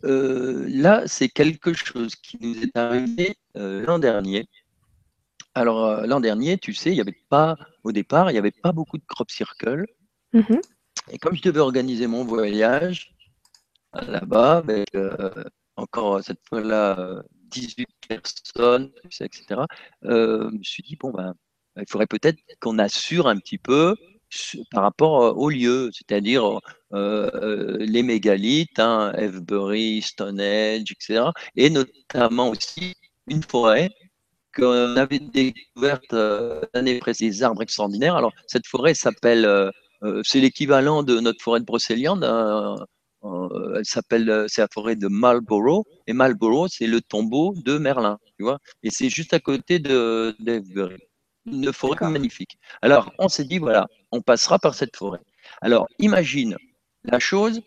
là, 0.02 1.02
c'est 1.06 1.28
quelque 1.28 1.74
chose 1.74 2.14
qui 2.16 2.38
nous 2.40 2.62
est 2.62 2.74
arrivé 2.76 3.36
l'an 3.54 3.98
dernier. 3.98 4.48
Alors, 5.54 6.06
l'an 6.06 6.20
dernier, 6.20 6.56
tu 6.56 6.72
sais, 6.72 6.90
il 6.90 6.94
n'y 6.94 7.00
avait 7.02 7.20
pas, 7.28 7.56
au 7.84 7.92
départ, 7.92 8.30
il 8.30 8.34
n'y 8.34 8.38
avait 8.38 8.52
pas 8.52 8.72
beaucoup 8.72 8.96
de 8.96 9.04
crop 9.06 9.30
circle. 9.30 9.84
Mhm. 10.32 10.60
Et 11.10 11.18
comme 11.18 11.34
je 11.34 11.42
devais 11.42 11.60
organiser 11.60 12.06
mon 12.06 12.24
voyage 12.24 13.14
là-bas, 13.94 14.58
avec 14.58 14.94
euh, 14.94 15.44
encore 15.78 16.22
cette 16.22 16.40
fois-là 16.48 16.98
euh, 16.98 17.22
18 17.50 17.86
personnes, 18.08 18.90
etc., 19.04 19.62
euh, 20.04 20.48
je 20.50 20.56
me 20.58 20.62
suis 20.62 20.82
dit, 20.82 20.96
bon, 20.96 21.10
ben, 21.10 21.34
il 21.76 21.84
faudrait 21.88 22.06
peut-être 22.06 22.38
qu'on 22.60 22.78
assure 22.78 23.28
un 23.28 23.38
petit 23.38 23.58
peu 23.58 23.96
par 24.70 24.82
rapport 24.82 25.22
euh, 25.22 25.32
au 25.32 25.48
lieu, 25.48 25.90
c'est-à-dire 25.92 26.60
les 26.92 28.02
mégalithes, 28.02 28.78
hein, 28.78 29.12
Avebury, 29.14 30.02
Stonehenge, 30.02 30.90
etc., 30.90 31.24
et 31.56 31.70
notamment 31.70 32.50
aussi 32.50 32.94
une 33.26 33.42
forêt 33.42 33.90
qu'on 34.54 34.96
avait 34.96 35.18
découverte 35.18 36.12
l'année 36.74 36.98
précédente, 36.98 37.32
des 37.32 37.42
arbres 37.42 37.62
extraordinaires. 37.62 38.16
Alors, 38.16 38.32
cette 38.46 38.66
forêt 38.66 38.94
s'appelle, 38.94 39.70
c'est 40.24 40.40
l'équivalent 40.40 41.02
de 41.02 41.20
notre 41.20 41.42
forêt 41.42 41.60
de 41.60 41.64
Brocéliande. 41.64 42.24
hein, 42.24 42.76
euh, 43.24 43.76
elle 43.78 43.84
s'appelle, 43.84 44.30
euh, 44.30 44.46
c'est 44.48 44.60
la 44.60 44.68
forêt 44.72 44.96
de 44.96 45.08
Marlborough. 45.08 45.84
Et 46.06 46.12
Marlborough, 46.12 46.68
c'est 46.70 46.86
le 46.86 47.00
tombeau 47.00 47.54
de 47.64 47.78
Merlin, 47.78 48.18
tu 48.36 48.44
vois. 48.44 48.58
Et 48.82 48.90
c'est 48.90 49.08
juste 49.08 49.34
à 49.34 49.40
côté 49.40 49.78
de 49.78 50.34
d'Avebury. 50.38 50.98
Une 51.46 51.72
forêt 51.72 51.96
magnifique. 52.10 52.58
Alors, 52.82 53.12
on 53.18 53.28
s'est 53.28 53.44
dit, 53.44 53.58
voilà, 53.58 53.86
on 54.12 54.20
passera 54.20 54.58
par 54.58 54.74
cette 54.74 54.96
forêt. 54.96 55.20
Alors, 55.62 55.88
imagine 55.98 56.56
la 57.04 57.18
chose, 57.18 57.62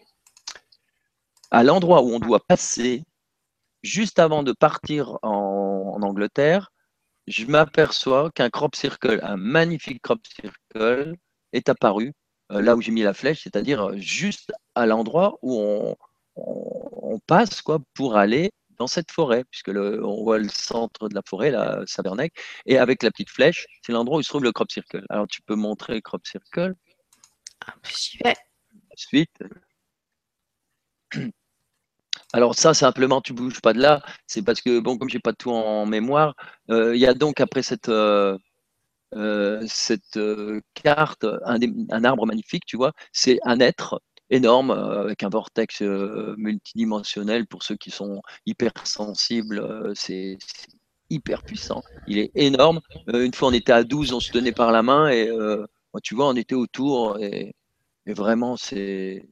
à 1.49 1.63
l'endroit 1.63 2.03
où 2.03 2.13
on 2.13 2.19
doit 2.19 2.39
passer, 2.39 3.03
juste 3.81 4.19
avant 4.19 4.43
de 4.43 4.53
partir 4.53 5.17
en, 5.23 5.93
en 5.95 6.01
Angleterre, 6.03 6.71
je 7.27 7.45
m'aperçois 7.45 8.29
qu'un 8.31 8.49
crop 8.49 8.75
circle, 8.75 9.19
un 9.23 9.37
magnifique 9.37 10.01
crop 10.01 10.19
circle, 10.27 11.15
est 11.53 11.69
apparu 11.69 12.07
euh, 12.07 12.20
là 12.61 12.75
où 12.75 12.81
j'ai 12.81 12.91
mis 12.91 13.03
la 13.03 13.13
flèche, 13.13 13.43
c'est-à-dire 13.43 13.81
euh, 13.89 13.97
juste 13.97 14.51
à 14.75 14.85
l'endroit 14.85 15.37
où 15.41 15.59
on, 15.59 15.95
on- 16.35 16.89
on 17.15 17.19
passe 17.19 17.61
quoi, 17.61 17.79
pour 17.93 18.15
aller 18.17 18.51
dans 18.77 18.87
cette 18.87 19.11
forêt, 19.11 19.43
puisque 19.51 19.67
le- 19.69 20.03
on 20.05 20.23
voit 20.23 20.39
le 20.39 20.49
centre 20.49 21.07
de 21.09 21.13
la 21.15 21.21
forêt, 21.27 21.51
là, 21.51 21.81
Savernec, 21.85 22.33
et 22.65 22.77
avec 22.77 23.03
la 23.03 23.11
petite 23.11 23.29
flèche, 23.29 23.67
c'est 23.85 23.91
l'endroit 23.93 24.17
où 24.19 24.23
se 24.23 24.29
trouve 24.29 24.43
le 24.43 24.51
crop 24.51 24.71
circle. 24.71 25.05
Alors 25.09 25.27
tu 25.27 25.41
peux 25.43 25.55
montrer 25.55 25.93
le 25.95 26.01
crop 26.01 26.25
circle 26.25 26.73
J'y 27.83 28.17
vais. 28.23 28.35
ensuite. 28.93 29.31
Alors 32.33 32.55
ça, 32.55 32.73
simplement, 32.73 33.21
tu 33.21 33.33
bouges 33.33 33.61
pas 33.61 33.73
de 33.73 33.79
là. 33.81 34.01
C'est 34.27 34.41
parce 34.43 34.61
que, 34.61 34.79
bon, 34.79 34.97
comme 34.97 35.09
j'ai 35.09 35.19
pas 35.19 35.33
tout 35.33 35.51
en 35.51 35.85
mémoire, 35.85 36.35
euh, 36.69 36.95
il 36.95 37.01
y 37.01 37.05
a 37.07 37.13
donc 37.13 37.39
après 37.41 37.63
cette, 37.63 37.89
euh, 37.89 38.37
euh, 39.15 39.63
cette 39.67 40.19
carte 40.73 41.25
un, 41.45 41.59
un, 41.89 42.03
arbre 42.03 42.25
magnifique, 42.25 42.65
tu 42.65 42.77
vois, 42.77 42.93
c'est 43.11 43.39
un 43.43 43.59
être 43.59 44.01
énorme 44.29 44.71
avec 44.71 45.23
un 45.23 45.29
vortex 45.29 45.81
multidimensionnel 45.81 47.47
pour 47.47 47.63
ceux 47.63 47.75
qui 47.75 47.91
sont 47.91 48.21
hypersensibles. 48.45 49.91
c'est 49.95 50.37
hyper 51.09 51.43
puissant. 51.43 51.83
Il 52.07 52.17
est 52.17 52.31
énorme. 52.35 52.79
une 53.07 53.33
fois, 53.33 53.49
on 53.49 53.53
était 53.53 53.73
à 53.73 53.83
12, 53.83 54.13
on 54.13 54.21
se 54.21 54.31
tenait 54.31 54.53
par 54.53 54.71
la 54.71 54.83
main 54.83 55.09
et 55.09 55.29
tu 56.03 56.15
vois, 56.15 56.29
on 56.29 56.35
était 56.35 56.55
autour 56.55 57.19
et, 57.19 57.53
et 58.05 58.13
vraiment, 58.13 58.57
c'est 58.57 59.27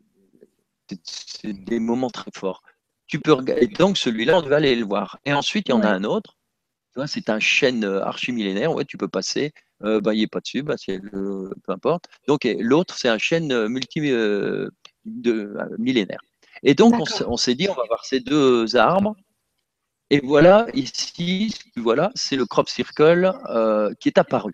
des 1.44 1.80
moments 1.80 2.10
très 2.10 2.32
forts. 2.34 2.63
Tu 3.08 3.20
peux 3.20 3.34
regarder. 3.34 3.68
Donc 3.68 3.98
celui-là, 3.98 4.38
on 4.38 4.42
devait 4.42 4.56
aller 4.56 4.76
le 4.76 4.86
voir. 4.86 5.20
Et 5.26 5.34
ensuite, 5.34 5.68
il 5.68 5.72
y 5.72 5.74
en 5.74 5.82
a 5.82 5.89
un 5.89 6.04
autre. 6.04 6.38
C'est 7.08 7.30
un 7.30 7.39
chêne 7.39 7.86
euh, 7.86 8.04
archimillénaire. 8.04 8.74
Ouais, 8.74 8.86
tu 8.86 8.98
peux 8.98 9.08
passer. 9.08 9.54
Euh, 9.84 10.02
bah, 10.02 10.13
il 10.13 10.22
n'est 10.22 10.28
pas 10.28 10.42
dessus, 10.42 10.62
bah, 10.62 10.76
le, 10.88 11.50
peu 11.63 11.72
importe. 11.72 12.06
Donc 12.28 12.48
l'autre, 12.60 12.98
c'est 12.98 13.10
un 13.10 13.18
chêne 13.18 13.52
euh, 13.52 13.70
multi 13.70 14.02
de, 14.02 14.72
millénaire. 15.78 16.22
Et 16.63 16.74
donc 16.74 16.96
on, 17.26 17.38
s'est 17.38 17.56
dit, 17.56 17.70
on 17.70 17.74
va 17.74 17.84
voir 17.88 18.06
ces 18.06 18.20
deux 18.20 18.76
arbres. 18.76 19.15
Et 20.10 20.20
voilà, 20.20 20.68
ici, 20.74 21.56
voilà, 21.78 22.12
c'est 22.15 22.36
le 22.36 22.46
crop 22.46 22.68
circle 22.68 23.32
qui 24.00 24.10
est 24.10 24.18
apparu. 24.18 24.52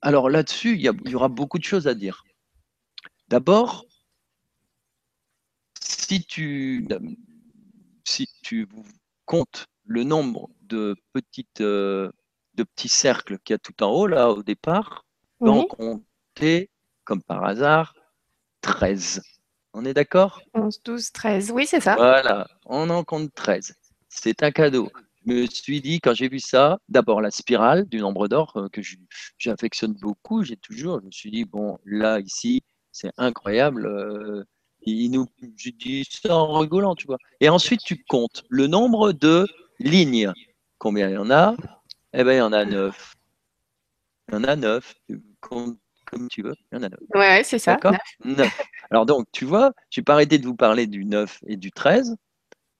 Alors 0.00 0.30
là-dessus, 0.30 0.74
il 0.74 0.80
y, 0.82 1.14
aura 1.14 1.28
beaucoup 1.28 1.58
de 1.58 1.64
choses 1.64 1.86
à 1.86 1.94
dire. 1.94 2.24
D'abord, 3.28 3.84
si 5.80 6.24
tu, 6.24 6.86
si 8.04 8.28
tu 8.42 8.68
comptes 9.24 9.66
le 9.84 10.04
nombre 10.04 10.50
de, 10.62 10.96
petites, 11.12 11.60
euh, 11.60 12.10
de 12.56 12.64
petits 12.64 12.88
cercles 12.88 13.38
qu'il 13.38 13.54
y 13.54 13.56
a 13.56 13.58
tout 13.58 13.82
en 13.82 13.90
haut, 13.90 14.06
là, 14.06 14.30
au 14.30 14.42
départ, 14.42 15.04
on 15.40 15.46
va 15.46 15.52
en 15.52 15.64
compter, 15.64 16.70
comme 17.04 17.22
par 17.22 17.44
hasard, 17.44 17.94
13. 18.62 19.22
On 19.74 19.84
est 19.84 19.94
d'accord? 19.94 20.40
11, 20.54 20.80
12, 20.84 21.12
13. 21.12 21.50
Oui, 21.50 21.66
c'est 21.66 21.80
ça. 21.80 21.96
Voilà, 21.96 22.48
on 22.64 22.88
en 22.90 23.04
compte 23.04 23.32
13. 23.34 23.74
C'est 24.08 24.42
un 24.42 24.50
cadeau. 24.50 24.90
Je 25.26 25.32
me 25.32 25.46
suis 25.46 25.80
dit, 25.80 26.00
quand 26.00 26.14
j'ai 26.14 26.28
vu 26.28 26.38
ça, 26.38 26.78
d'abord 26.88 27.20
la 27.20 27.30
spirale 27.30 27.84
du 27.86 27.98
nombre 27.98 28.28
d'or 28.28 28.52
euh, 28.56 28.68
que 28.68 28.80
j'affectionne 29.38 29.92
beaucoup, 29.92 30.42
j'ai 30.42 30.56
toujours, 30.56 31.00
je 31.00 31.06
me 31.06 31.10
suis 31.10 31.30
dit, 31.30 31.44
bon, 31.44 31.78
là, 31.84 32.20
ici, 32.20 32.62
c'est 32.92 33.10
incroyable. 33.18 33.86
Euh, 33.86 34.44
il 34.82 35.10
nous, 35.10 35.26
je 35.56 35.70
dis 35.70 36.06
ça 36.08 36.34
en 36.36 36.60
rigolant, 36.60 36.94
tu 36.94 37.06
vois. 37.06 37.18
Et 37.40 37.48
ensuite, 37.48 37.80
tu 37.82 38.04
comptes 38.08 38.44
le 38.48 38.68
nombre 38.68 39.12
de 39.12 39.46
lignes. 39.80 40.32
Combien 40.78 41.08
il 41.08 41.14
y 41.14 41.18
en 41.18 41.30
a? 41.30 41.56
Eh 42.18 42.24
bien, 42.24 42.32
il 42.32 42.38
y 42.38 42.40
en 42.40 42.52
a 42.54 42.64
neuf. 42.64 43.14
Il 44.28 44.34
y 44.34 44.38
en 44.38 44.44
a 44.44 44.56
neuf. 44.56 44.94
Compte 45.42 45.78
comme 46.06 46.28
tu 46.28 46.42
veux. 46.42 46.54
Il 46.72 46.76
y 46.76 46.78
en 46.78 46.82
a 46.84 46.88
neuf. 46.88 47.00
Ouais, 47.14 47.42
c'est 47.44 47.58
ça. 47.58 47.74
D'accord 47.74 47.92
Alors, 48.90 49.04
donc, 49.04 49.26
tu 49.32 49.44
vois, 49.44 49.72
je 49.90 50.00
n'ai 50.00 50.04
pas 50.04 50.14
arrêté 50.14 50.38
de 50.38 50.46
vous 50.46 50.56
parler 50.56 50.86
du 50.86 51.04
9 51.04 51.40
et 51.46 51.58
du 51.58 51.70
13. 51.72 52.16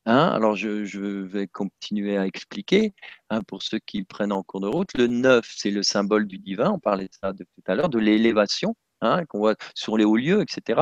Hein 0.07 0.29
alors, 0.29 0.57
je, 0.57 0.85
je, 0.85 1.01
vais 1.01 1.49
continuer 1.49 2.17
à 2.17 2.27
expliquer 2.27 2.95
hein, 3.29 3.43
pour 3.43 3.63
ceux 3.63 3.79
qui 3.81 4.05
prennent 4.05 4.33
en 4.33 4.43
cours 4.43 4.61
de 4.61 4.69
route. 4.69 4.89
Le 4.97 5.07
9, 5.07 5.47
c'est 5.55 5.71
le 5.71 5.83
symbole 5.83 6.27
du 6.27 6.39
divin. 6.39 6.71
On 6.71 6.79
parlait 6.79 7.09
de 7.09 7.15
ça 7.21 7.35
tout 7.35 7.45
à 7.67 7.75
l'heure, 7.75 7.91
de 7.91 7.99
l'élévation 7.99 8.75
hein, 9.03 9.27
qu'on 9.27 9.39
voit 9.39 9.57
sur 9.75 9.99
les 9.99 10.05
hauts 10.05 10.17
lieux, 10.17 10.41
etc. 10.41 10.81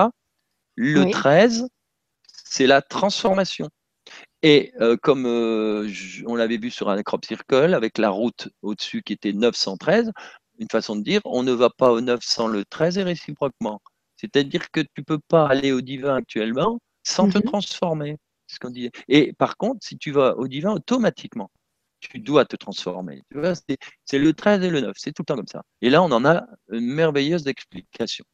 Le 0.77 1.11
13, 1.11 1.67
c'est 2.45 2.69
la 2.69 2.83
transformation. 2.83 3.69
Et 4.45 4.75
euh, 4.83 4.99
comme 4.99 5.25
euh, 5.25 5.91
on 6.27 6.35
l'avait 6.35 6.59
vu 6.59 6.71
sur 6.71 6.91
un 6.91 7.03
crop 7.03 7.25
circle, 7.25 7.73
avec 7.73 7.97
la 7.97 8.11
route 8.11 8.51
au-dessus 8.61 9.03
qui 9.03 9.15
était 9.15 9.33
913, 9.33 10.13
une 10.59 10.69
façon 10.71 10.97
de 10.97 11.03
dire, 11.03 11.23
on 11.25 11.43
ne 11.43 11.53
va 11.53 11.71
pas 11.71 11.91
au 11.91 12.03
9 12.03 12.21
sans 12.23 12.47
le 12.47 12.67
13 12.67 12.99
et 12.99 13.03
réciproquement. 13.05 13.81
C'est-à-dire 14.17 14.71
que 14.71 14.81
tu 14.81 14.99
ne 14.99 15.05
peux 15.05 15.19
pas 15.19 15.47
aller 15.47 15.73
au 15.73 15.81
divin 15.81 16.15
actuellement 16.17 16.79
sans 17.03 17.31
te 17.31 17.39
mhm. 17.39 17.45
transformer. 17.45 18.19
Ce 18.47 18.59
qu'on 18.59 18.69
dit. 18.69 18.91
Et 19.09 19.33
par 19.33 19.57
contre, 19.57 19.79
si 19.83 19.97
tu 19.97 20.11
vas 20.13 20.37
au 20.37 20.47
divin, 20.47 20.73
automatiquement, 20.73 21.51
tu 22.01 22.19
dois 22.19 22.45
te 22.45 22.57
transformer. 22.57 23.23
C'est 24.05 24.19
le 24.19 24.35
13 24.35 24.63
et 24.63 24.69
le 24.69 24.83
9, 24.83 24.95
c'est 24.99 25.13
tout 25.13 25.23
le 25.23 25.25
temps 25.25 25.37
comme 25.37 25.47
ça. 25.47 25.63
Et 25.81 25.89
là, 25.89 26.03
on 26.03 26.13
en 26.13 26.27
a 26.27 26.45
une 26.71 26.85
merveilleuse 26.85 27.47
explication. 27.47 28.27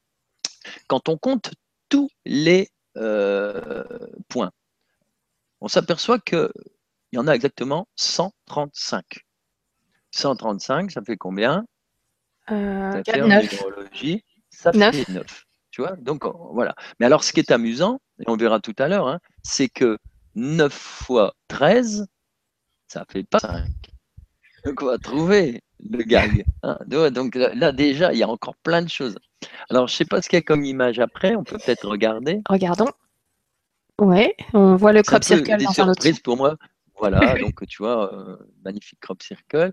Quand 0.89 1.09
on 1.09 1.17
compte 1.17 1.53
tous 1.89 2.11
les 2.25 2.69
euh, 2.97 3.85
points. 4.29 4.51
On 5.61 5.69
s'aperçoit 5.69 6.19
qu'il 6.19 6.51
y 7.13 7.19
en 7.19 7.27
a 7.27 7.35
exactement 7.35 7.89
135. 7.97 9.05
135, 10.13 10.91
ça 10.91 11.03
fait 11.03 11.17
combien? 11.17 11.65
Euh, 12.51 12.93
Ça 12.93 13.13
fait 13.13 13.21
9. 13.27 13.63
ça 14.51 14.73
fait 14.73 15.09
9. 15.09 15.45
Tu 15.71 15.83
vois? 15.83 15.97
Donc 15.97 16.25
voilà. 16.53 16.75
Mais 16.99 17.07
alors, 17.07 17.23
ce 17.23 17.33
qui 17.33 17.41
est 17.41 17.53
amusant, 17.53 18.01
et 18.19 18.25
on 18.27 18.37
verra 18.37 18.61
tout 18.61 18.75
à 18.79 18.89
l'heure, 18.89 19.07
hein, 19.07 19.21
c'est 19.43 19.69
que 19.69 19.99
9 20.35 20.73
fois 20.73 21.35
13, 21.49 22.07
ça 22.89 23.05
fait 23.11 23.25
pas 23.25 23.39
5. 23.39 23.67
Donc 24.65 24.83
on 24.83 24.87
va 24.87 24.99
trouver 24.99 25.63
le 25.89 26.03
gag. 26.03 26.45
Hein. 26.63 26.79
Donc 26.87 27.35
là, 27.35 27.73
déjà, 27.73 28.13
il 28.13 28.19
y 28.19 28.23
a 28.23 28.29
encore 28.29 28.57
plein 28.57 28.83
de 28.83 28.89
choses. 28.89 29.17
Alors, 29.71 29.89
je 29.89 29.95
ne 29.95 29.97
sais 29.99 30.05
pas 30.05 30.21
ce 30.21 30.29
qu'il 30.29 30.37
y 30.37 30.41
a 30.41 30.43
comme 30.43 30.65
image 30.65 30.99
après. 30.99 31.37
On 31.37 31.45
peut 31.45 31.57
peut-être 31.57 31.89
regarder. 31.89 32.41
Regardons. 32.49 32.89
Ouais, 34.01 34.35
on 34.55 34.77
voit 34.77 34.93
le 34.93 35.03
crop 35.03 35.23
circle. 35.23 35.57
Des 35.57 35.67
surprises 35.67 36.21
pour 36.21 36.37
moi. 36.37 36.57
Voilà, 36.99 37.35
donc 37.39 37.67
tu 37.67 37.83
vois, 37.83 38.13
euh, 38.13 38.37
magnifique 38.65 38.99
crop 39.01 39.23
circle. 39.23 39.73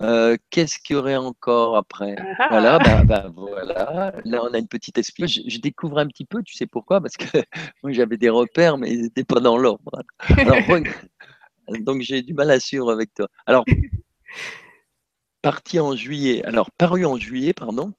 Euh, 0.00 0.36
qu'est-ce 0.50 0.78
qu'il 0.78 0.94
y 0.94 0.98
aurait 0.98 1.16
encore 1.16 1.76
après? 1.76 2.14
Ah. 2.38 2.46
Voilà, 2.50 2.78
bah, 2.78 3.02
bah, 3.04 3.26
voilà. 3.34 4.12
Là, 4.24 4.42
on 4.44 4.54
a 4.54 4.58
une 4.58 4.68
petite 4.68 4.96
explication. 4.96 5.42
Je, 5.46 5.58
découvre 5.58 5.98
un 5.98 6.06
petit 6.06 6.24
peu, 6.24 6.42
tu 6.42 6.54
sais 6.54 6.66
pourquoi? 6.66 7.00
Parce 7.00 7.16
que 7.16 7.26
j'avais 7.84 8.16
des 8.16 8.28
repères, 8.28 8.78
mais 8.78 8.92
ils 8.92 9.02
n'étaient 9.02 9.24
pas 9.24 9.40
dans 9.40 9.56
l'ordre. 9.56 9.90
donc 11.80 12.00
j'ai 12.00 12.22
du 12.22 12.34
mal 12.34 12.50
à 12.50 12.60
suivre 12.60 12.92
avec 12.92 13.12
toi. 13.14 13.28
Alors, 13.46 13.64
parti 15.42 15.80
en 15.80 15.96
juillet, 15.96 16.44
alors 16.44 16.70
paru 16.72 17.04
en 17.04 17.16
juillet, 17.16 17.52
pardon, 17.52 17.92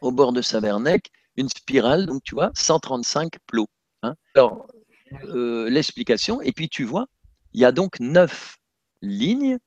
au 0.00 0.12
bord 0.12 0.32
de 0.32 0.42
Savernec, 0.42 1.10
une 1.36 1.48
spirale, 1.48 2.06
donc 2.06 2.22
tu 2.22 2.34
vois, 2.34 2.50
135 2.54 3.32
plots. 3.46 3.68
Hein. 4.02 4.14
Alors, 4.34 4.66
euh, 5.24 5.68
l'explication, 5.68 6.40
et 6.40 6.52
puis 6.52 6.68
tu 6.68 6.84
vois, 6.84 7.06
il 7.52 7.60
y 7.60 7.64
a 7.64 7.72
donc 7.72 7.98
9 8.00 8.56
lignes, 9.02 9.58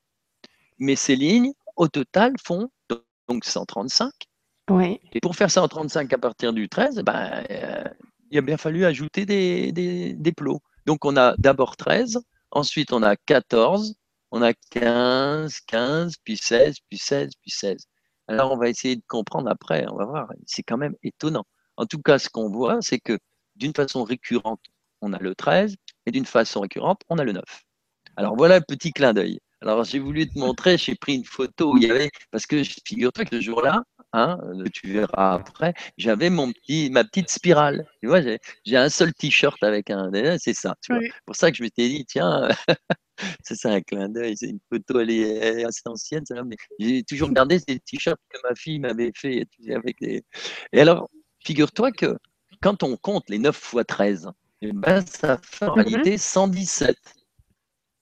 mais 0.79 0.95
ces 0.95 1.15
lignes, 1.15 1.53
au 1.75 1.87
total, 1.87 2.33
font 2.43 2.69
donc 3.27 3.45
135. 3.45 4.11
Oui. 4.69 4.99
Et 5.11 5.19
pour 5.19 5.35
faire 5.35 5.51
135 5.51 6.11
à 6.13 6.17
partir 6.17 6.53
du 6.53 6.69
13, 6.69 6.99
ben, 6.99 7.43
euh, 7.49 7.83
il 8.31 8.37
a 8.37 8.41
bien 8.41 8.57
fallu 8.57 8.85
ajouter 8.85 9.25
des, 9.25 9.71
des, 9.71 10.13
des 10.13 10.31
plots. 10.31 10.61
Donc 10.85 11.05
on 11.05 11.17
a 11.17 11.35
d'abord 11.37 11.75
13, 11.75 12.19
ensuite 12.51 12.93
on 12.93 13.03
a 13.03 13.15
14, 13.15 13.95
on 14.31 14.41
a 14.41 14.53
15, 14.71 15.59
15, 15.67 16.15
puis 16.23 16.37
16, 16.37 16.77
puis 16.89 16.97
16, 16.97 17.31
puis 17.41 17.51
16. 17.51 17.87
Alors, 18.27 18.51
on 18.51 18.57
va 18.57 18.69
essayer 18.69 18.95
de 18.95 19.03
comprendre 19.07 19.49
après, 19.49 19.85
on 19.89 19.95
va 19.95 20.05
voir. 20.05 20.31
C'est 20.47 20.63
quand 20.63 20.77
même 20.77 20.95
étonnant. 21.03 21.45
En 21.77 21.85
tout 21.85 22.01
cas, 22.01 22.19
ce 22.19 22.29
qu'on 22.29 22.49
voit, 22.49 22.79
c'est 22.81 22.99
que 22.99 23.19
d'une 23.55 23.73
façon 23.73 24.03
récurrente, 24.03 24.61
on 25.03 25.13
a 25.13 25.19
le 25.19 25.35
13, 25.35 25.75
et 26.05 26.11
d'une 26.11 26.25
façon 26.25 26.61
récurrente, 26.61 27.01
on 27.09 27.17
a 27.17 27.23
le 27.23 27.33
9. 27.33 27.43
Alors, 28.15 28.35
voilà 28.35 28.55
un 28.55 28.61
petit 28.61 28.91
clin 28.91 29.13
d'œil. 29.13 29.39
Alors, 29.61 29.83
j'ai 29.85 29.99
voulu 29.99 30.27
te 30.27 30.37
montrer, 30.37 30.77
j'ai 30.77 30.95
pris 30.95 31.15
une 31.15 31.25
photo 31.25 31.73
où 31.73 31.77
il 31.77 31.83
y 31.83 31.91
avait, 31.91 32.09
parce 32.31 32.45
que 32.45 32.61
figure-toi 32.85 33.25
que 33.25 33.37
ce 33.37 33.41
jour-là, 33.41 33.83
hein, 34.11 34.37
tu 34.73 34.91
verras 34.91 35.35
après, 35.35 35.73
j'avais 35.97 36.29
mon 36.29 36.51
petit, 36.51 36.89
ma 36.89 37.03
petite 37.03 37.29
spirale. 37.29 37.87
Tu 38.01 38.07
vois, 38.07 38.19
j'ai 38.65 38.77
un 38.77 38.89
seul 38.89 39.13
t-shirt 39.13 39.61
avec 39.63 39.89
un, 39.89 40.11
c'est 40.37 40.53
ça. 40.53 40.75
C'est 40.81 40.93
pour 41.25 41.35
ça 41.35 41.49
que 41.49 41.57
je 41.57 41.63
m'étais 41.63 41.87
dit, 41.87 42.05
tiens, 42.05 42.49
c'est 43.43 43.55
ça 43.55 43.71
un 43.71 43.81
clin 43.81 44.09
d'œil, 44.09 44.35
c'est 44.37 44.49
une 44.49 44.59
photo, 44.69 44.99
elle 44.99 45.11
est, 45.11 45.63
assez 45.63 45.81
ancienne, 45.85 46.23
mais 46.45 46.57
j'ai 46.79 47.03
toujours 47.03 47.29
regardé 47.29 47.59
ces 47.59 47.79
t-shirts 47.79 48.19
que 48.29 48.39
ma 48.43 48.55
fille 48.55 48.79
m'avait 48.79 49.11
fait. 49.15 49.47
Avec 49.73 49.97
Et 50.01 50.23
alors, 50.73 51.09
figure-toi 51.39 51.91
que 51.93 52.17
quand 52.61 52.83
on 52.83 52.97
compte 52.97 53.29
les 53.29 53.39
9 53.39 53.55
fois 53.55 53.83
13, 53.83 54.29
eh 54.63 54.71
ben, 54.71 55.05
ça 55.05 55.37
fait 55.43 55.65
en 55.65 55.73
réalité 55.73 56.17
117. 56.17 56.97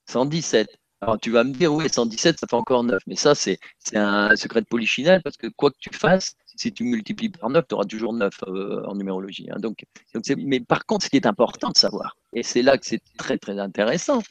117. 0.08 0.68
Alors 1.00 1.18
tu 1.18 1.32
vas 1.32 1.42
me 1.42 1.52
dire, 1.52 1.74
oui, 1.74 1.88
117, 1.90 2.38
ça 2.38 2.46
fait 2.46 2.54
encore 2.54 2.84
9. 2.84 3.02
Mais 3.08 3.16
ça, 3.16 3.34
c'est 3.34 3.58
un 3.94 4.36
secret 4.36 4.60
de 4.60 4.66
polychinelle 4.66 5.20
parce 5.22 5.36
que 5.36 5.48
quoi 5.48 5.72
que 5.72 5.76
tu 5.80 5.90
fasses, 5.92 6.36
si 6.54 6.72
tu 6.72 6.84
multiplies 6.84 7.30
par 7.30 7.50
9, 7.50 7.64
tu 7.68 7.74
auras 7.74 7.84
toujours 7.84 8.12
9 8.12 8.32
euh, 8.46 8.84
en 8.86 8.94
numérologie. 8.94 9.48
Hein. 9.50 9.58
Donc, 9.58 9.84
donc 10.14 10.24
mais 10.38 10.60
par 10.60 10.86
contre, 10.86 11.04
ce 11.04 11.10
qui 11.10 11.16
est 11.16 11.26
important 11.26 11.70
de 11.70 11.76
savoir, 11.76 12.16
et 12.32 12.44
c'est 12.44 12.62
là 12.62 12.78
que 12.78 12.86
c'est 12.86 13.02
très 13.18 13.36
très 13.36 13.58
intéressant, 13.58 14.22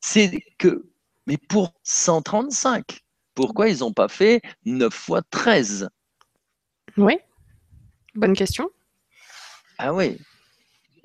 c'est 0.00 0.44
que, 0.58 0.84
mais 1.26 1.38
pour 1.38 1.72
135, 1.84 3.00
pourquoi 3.34 3.70
ils 3.70 3.78
n'ont 3.78 3.94
pas 3.94 4.08
fait 4.08 4.42
9 4.66 4.92
fois 4.92 5.22
13 5.30 5.88
Oui, 6.98 7.16
bonne 8.14 8.34
question. 8.34 8.68
Ah 9.78 9.94
oui. 9.94 10.18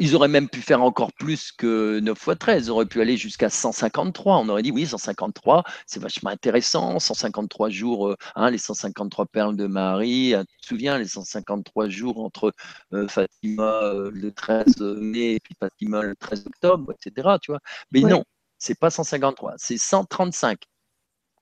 Ils 0.01 0.15
auraient 0.15 0.27
même 0.27 0.49
pu 0.49 0.61
faire 0.61 0.81
encore 0.81 1.13
plus 1.13 1.51
que 1.51 1.99
9 1.99 2.17
x 2.27 2.39
13. 2.39 2.65
Ils 2.65 2.71
auraient 2.71 2.87
pu 2.87 3.01
aller 3.01 3.17
jusqu'à 3.17 3.51
153. 3.51 4.37
On 4.39 4.49
aurait 4.49 4.63
dit 4.63 4.71
oui, 4.71 4.87
153, 4.87 5.63
c'est 5.85 6.01
vachement 6.01 6.31
intéressant. 6.31 6.97
153 6.99 7.69
jours, 7.69 8.09
euh, 8.09 8.17
hein, 8.35 8.49
les 8.49 8.57
153 8.57 9.27
perles 9.27 9.55
de 9.55 9.67
Marie. 9.67 10.33
Euh, 10.33 10.43
tu 10.43 10.57
te 10.57 10.65
souviens, 10.65 10.97
les 10.97 11.05
153 11.05 11.87
jours 11.89 12.19
entre 12.19 12.51
euh, 12.93 13.07
Fatima 13.07 13.93
le 14.11 14.31
13 14.31 14.77
mai 14.97 15.35
et 15.35 15.39
puis 15.39 15.53
Fatima 15.59 16.01
le 16.01 16.15
13 16.15 16.47
octobre, 16.47 16.91
etc. 16.93 17.37
Tu 17.39 17.51
vois 17.51 17.59
Mais 17.91 18.01
non, 18.01 18.23
c'est 18.57 18.79
pas 18.79 18.89
153, 18.89 19.53
c'est 19.57 19.77
135. 19.77 20.59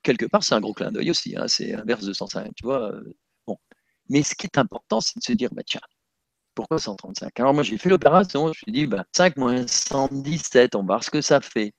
Quelque 0.03 0.25
part, 0.25 0.43
c'est 0.43 0.55
un 0.55 0.59
gros 0.59 0.73
clin 0.73 0.91
d'œil 0.91 1.11
aussi. 1.11 1.35
Hein, 1.37 1.45
c'est 1.47 1.73
inverse 1.75 2.03
de 2.03 2.11
105. 2.13 2.51
Tu 2.55 2.65
vois 2.65 2.91
bon. 3.47 3.57
Mais 4.09 4.21
ce 4.23 4.35
qui 4.35 4.47
est 4.47 4.57
important, 4.57 4.99
c'est 5.01 5.17
de 5.17 5.23
se 5.23 5.33
dire, 5.33 5.49
bah, 5.53 5.63
tiens, 5.65 5.81
pourquoi 6.55 6.79
135 6.79 7.39
Alors 7.39 7.53
moi 7.53 7.63
j'ai 7.63 7.77
fait 7.77 7.89
l'opération, 7.89 8.45
je 8.45 8.49
me 8.49 8.53
suis 8.53 8.71
dit 8.71 8.89
5 9.13 9.35
bah, 9.35 9.41
moins 9.41 9.67
117, 9.67 10.75
on 10.75 10.79
va 10.79 10.85
voir 10.85 11.03
ce 11.03 11.11
que 11.11 11.21
ça 11.21 11.41
fait. 11.41 11.73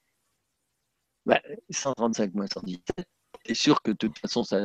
135 1.71 2.31
bah, 2.31 2.33
moins 2.35 2.47
117, 2.47 3.07
c'est 3.47 3.55
sûr 3.55 3.83
que 3.83 3.91
de 3.91 3.97
toute 3.97 4.18
façon 4.18 4.45
ça, 4.45 4.59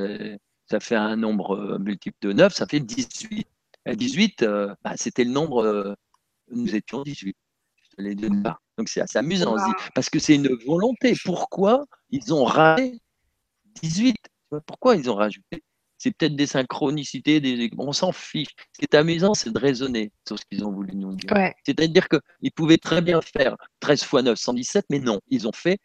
ça 0.70 0.80
fait 0.80 0.96
un 0.96 1.16
nombre 1.16 1.56
euh, 1.56 1.80
multiple 1.80 2.18
de 2.22 2.34
9, 2.34 2.54
ça 2.54 2.66
fait 2.66 2.80
18. 2.80 3.48
Et 3.88 3.96
18, 3.96 4.42
euh, 4.42 4.74
bah, 4.84 4.94
c'était 4.96 5.24
le 5.24 5.32
nombre, 5.32 5.64
euh, 5.64 5.94
nous 6.50 6.76
étions 6.76 7.04
18. 7.04 7.36
Les 7.98 8.16
deux 8.16 8.30
Donc 8.30 8.90
c'est 8.90 9.00
assez 9.00 9.18
amusant 9.18 9.56
parce 9.94 10.10
que 10.10 10.20
c'est 10.20 10.36
une 10.36 10.54
volonté. 10.66 11.14
Pourquoi 11.24 11.86
ils 12.10 12.34
ont 12.34 12.44
rajouté 12.44 13.00
18 13.82 14.18
Pourquoi 14.66 14.98
ils 14.98 15.10
ont 15.10 15.16
rajouté 15.16 15.64
c'est 16.06 16.12
peut-être 16.12 16.36
des 16.36 16.46
synchronicités, 16.46 17.40
des... 17.40 17.72
on 17.80 17.92
s'en 17.92 18.12
fiche. 18.12 18.50
Ce 18.74 18.78
qui 18.78 18.86
est 18.86 18.96
amusant, 18.96 19.34
c'est 19.34 19.52
de 19.52 19.58
raisonner 19.58 20.12
sur 20.28 20.38
ce 20.38 20.44
qu'ils 20.46 20.64
ont 20.64 20.72
voulu 20.72 20.96
nous 20.96 21.16
dire. 21.16 21.32
C'est-à-dire 21.66 22.08
qu'ils 22.08 22.52
pouvaient 22.52 22.78
très 22.78 23.02
bien 23.02 23.22
faire 23.22 23.56
13 23.80 24.02
x 24.04 24.14
9, 24.14 24.38
117, 24.38 24.86
mais 24.92 25.00
non, 25.00 25.20
ils 25.30 25.48
ont 25.48 25.52
fait 25.52 25.80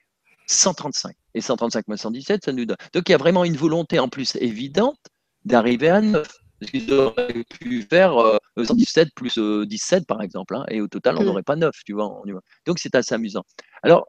135. 0.47 1.17
Et 1.33 1.41
135 1.41 1.89
moins 1.89 1.97
117, 1.97 2.45
ça 2.45 2.53
nous 2.53 2.67
donne. 2.67 2.77
Donc 2.93 3.09
il 3.09 3.13
y 3.13 3.15
a 3.15 3.19
vraiment 3.19 3.45
une 3.45 3.57
volonté 3.57 3.99
en 3.99 4.09
plus 4.09 4.37
évidente 4.37 4.99
d'arriver 5.47 5.89
à 5.89 6.03
9. 6.03 6.29
Parce 6.59 6.73
qu'ils 6.73 6.93
auraient 6.93 7.45
pu 7.59 7.81
faire 7.89 8.13
117 8.59 9.07
euh, 9.07 9.11
plus 9.17 9.39
17, 9.39 10.03
euh, 10.03 10.05
par 10.07 10.21
exemple, 10.21 10.55
hein, 10.55 10.67
et 10.69 10.83
au 10.83 10.89
total, 10.89 11.17
on 11.17 11.23
mm. 11.23 11.25
n'aurait 11.25 11.43
pas 11.43 11.57
9, 11.57 11.75
tu 11.87 11.95
vois. 11.95 12.21
Donc 12.67 12.79
c'est 12.79 12.95
assez 12.95 13.15
amusant. 13.15 13.45
Alors, 13.83 14.07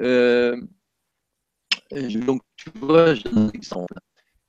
euh, 0.00 0.60
donc, 1.92 2.42
tu 2.56 2.70
vois, 2.74 3.14
j'ai 3.14 3.28
un 3.36 3.50
exemple. 3.50 3.94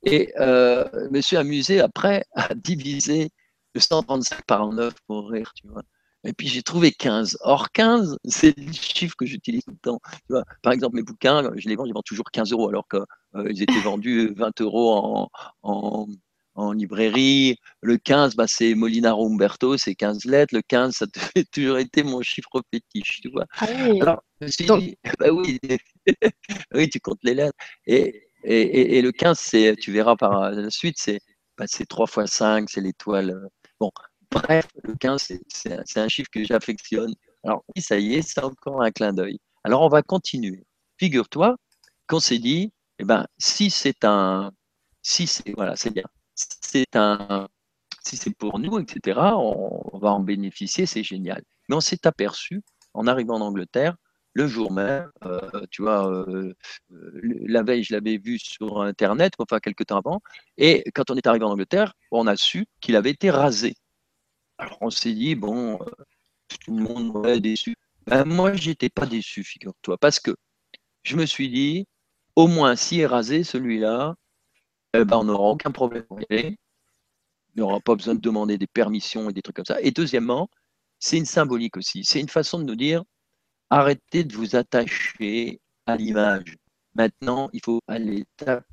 Et 0.03 0.33
euh, 0.39 0.85
je 0.93 1.09
me 1.09 1.21
suis 1.21 1.37
amusé 1.37 1.79
après 1.79 2.25
à 2.35 2.53
diviser 2.53 3.29
le 3.73 3.81
135 3.81 4.45
par 4.45 4.67
9 4.71 4.93
pour 5.07 5.29
rire, 5.29 5.51
tu 5.55 5.67
vois. 5.67 5.83
Et 6.25 6.33
puis 6.33 6.47
j'ai 6.47 6.61
trouvé 6.61 6.91
15. 6.91 7.37
Or 7.41 7.71
15, 7.71 8.17
c'est 8.25 8.57
le 8.57 8.71
chiffre 8.71 9.15
que 9.17 9.25
j'utilise 9.25 9.63
tout 9.65 9.71
le 9.71 9.77
temps. 9.77 9.99
Tu 10.11 10.33
vois, 10.33 10.43
par 10.61 10.73
exemple, 10.73 10.95
mes 10.95 11.03
bouquins, 11.03 11.51
je 11.55 11.67
les 11.67 11.75
vends, 11.75 11.85
je 11.85 11.93
vends 11.93 12.01
toujours 12.01 12.29
15 12.31 12.51
euros 12.51 12.69
alors 12.69 12.87
qu'ils 12.87 13.01
euh, 13.35 13.49
étaient 13.49 13.81
vendus 13.83 14.33
20 14.37 14.61
euros 14.61 14.93
en, 14.93 15.29
en, 15.63 16.07
en 16.55 16.71
librairie. 16.71 17.57
Le 17.81 17.97
15, 17.97 18.35
bah, 18.35 18.45
c'est 18.47 18.75
Molinaro 18.75 19.27
Umberto, 19.27 19.77
c'est 19.77 19.95
15 19.95 20.25
lettres. 20.25 20.55
Le 20.55 20.61
15, 20.61 20.93
ça 20.93 21.05
a 21.05 21.43
toujours 21.51 21.77
été 21.77 22.03
mon 22.03 22.21
chiffre 22.21 22.61
fétiche, 22.71 23.21
tu 23.21 23.29
vois. 23.29 23.45
Ah 23.57 23.67
oui. 23.89 24.01
Alors, 24.01 24.23
je 24.39 24.45
me 24.45 24.51
suis 24.51 24.65
dit, 24.65 24.97
bah 25.19 25.31
oui, 25.31 25.59
oui, 26.73 26.89
tu 26.89 26.99
comptes 26.99 27.23
les 27.23 27.33
lettres. 27.33 27.57
Et, 27.85 28.27
et, 28.43 29.01
le 29.01 29.11
15, 29.11 29.39
c'est, 29.39 29.75
tu 29.75 29.91
verras 29.91 30.15
par 30.15 30.51
la 30.51 30.69
suite, 30.69 30.97
c'est, 30.99 31.19
bah, 31.57 31.65
3 31.67 32.07
x 32.23 32.31
5, 32.31 32.69
c'est 32.69 32.81
l'étoile. 32.81 33.31
Euh, 33.31 33.47
bon, 33.79 33.91
bref, 34.31 34.67
le 34.83 34.95
15, 34.95 35.31
c'est, 35.47 35.97
un 35.97 36.07
chiffre 36.07 36.29
que 36.31 36.43
j'affectionne. 36.43 37.13
Alors 37.43 37.63
oui, 37.75 37.81
ça 37.81 37.97
y 37.97 38.15
est, 38.15 38.21
c'est 38.21 38.43
encore 38.43 38.81
un 38.81 38.91
clin 38.91 39.13
d'œil. 39.13 39.39
Alors 39.63 39.81
on 39.81 39.89
va 39.89 40.01
continuer. 40.01 40.65
Figure-toi 40.97 41.57
qu'on 42.07 42.19
s'est 42.19 42.39
dit, 42.39 42.71
eh 42.99 43.03
ben, 43.05 43.27
si 43.37 43.69
c'est 43.69 44.05
un, 44.05 44.51
si 45.01 45.27
c'est, 45.27 45.53
voilà, 45.55 45.75
c'est 45.75 45.91
bien, 45.91 46.05
c'est 46.35 46.95
un, 46.95 47.47
si 48.05 48.17
c'est 48.17 48.35
pour 48.35 48.59
nous, 48.59 48.79
etc., 48.79 49.19
on, 49.35 49.81
on 49.93 49.97
va 49.99 50.11
en 50.11 50.19
bénéficier, 50.19 50.85
c'est 50.85 51.03
génial. 51.03 51.43
Mais 51.69 51.75
on 51.75 51.81
s'est 51.81 52.05
aperçu, 52.07 52.61
en 52.93 53.07
arrivant 53.07 53.35
en 53.35 53.41
Angleterre, 53.41 53.95
le 54.33 54.47
jour 54.47 54.71
même, 54.71 55.11
euh, 55.25 55.39
tu 55.69 55.83
vois, 55.83 56.09
euh, 56.11 56.53
euh, 56.91 57.21
la 57.47 57.63
veille, 57.63 57.83
je 57.83 57.93
l'avais 57.93 58.17
vu 58.17 58.39
sur 58.39 58.81
Internet, 58.81 59.33
enfin 59.39 59.59
quelques 59.59 59.85
temps 59.87 59.97
avant, 59.97 60.21
et 60.57 60.83
quand 60.95 61.11
on 61.11 61.15
est 61.15 61.27
arrivé 61.27 61.45
en 61.45 61.51
Angleterre, 61.51 61.93
on 62.11 62.27
a 62.27 62.35
su 62.35 62.65
qu'il 62.81 62.95
avait 62.95 63.11
été 63.11 63.29
rasé. 63.29 63.75
Alors 64.57 64.77
on 64.81 64.89
s'est 64.89 65.13
dit, 65.13 65.35
bon, 65.35 65.79
tout 66.47 66.75
le 66.75 66.83
monde 66.83 67.25
est 67.27 67.39
déçu. 67.39 67.75
Ben, 68.07 68.25
moi, 68.25 68.53
j'étais 68.53 68.89
pas 68.89 69.05
déçu, 69.05 69.43
figure-toi, 69.43 69.97
parce 69.97 70.19
que 70.19 70.35
je 71.03 71.15
me 71.17 71.25
suis 71.25 71.49
dit, 71.49 71.85
au 72.35 72.47
moins, 72.47 72.75
s'il 72.75 73.01
est 73.01 73.05
rasé, 73.07 73.43
celui-là, 73.43 74.15
eh 74.95 75.05
ben, 75.05 75.17
on 75.17 75.25
n'aura 75.25 75.49
aucun 75.49 75.71
problème 75.71 76.05
Il 76.29 76.57
n'aura 77.55 77.79
pas 77.79 77.95
besoin 77.95 78.15
de 78.15 78.21
demander 78.21 78.57
des 78.57 78.67
permissions 78.67 79.29
et 79.29 79.33
des 79.33 79.41
trucs 79.41 79.55
comme 79.55 79.65
ça. 79.65 79.81
Et 79.81 79.91
deuxièmement, 79.91 80.49
c'est 80.99 81.17
une 81.17 81.25
symbolique 81.25 81.77
aussi. 81.77 82.03
C'est 82.05 82.19
une 82.19 82.29
façon 82.29 82.59
de 82.59 82.63
nous 82.65 82.75
dire, 82.75 83.03
arrêtez 83.73 84.23
de 84.23 84.35
vous 84.35 84.55
attacher 84.55 85.59
à 85.87 85.95
l'image. 85.97 86.57
Maintenant, 86.93 87.49
il 87.53 87.61
faut 87.63 87.81
à 87.87 87.97
l'étape 87.97 88.65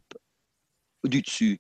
du 1.05 1.22
dessus. 1.22 1.59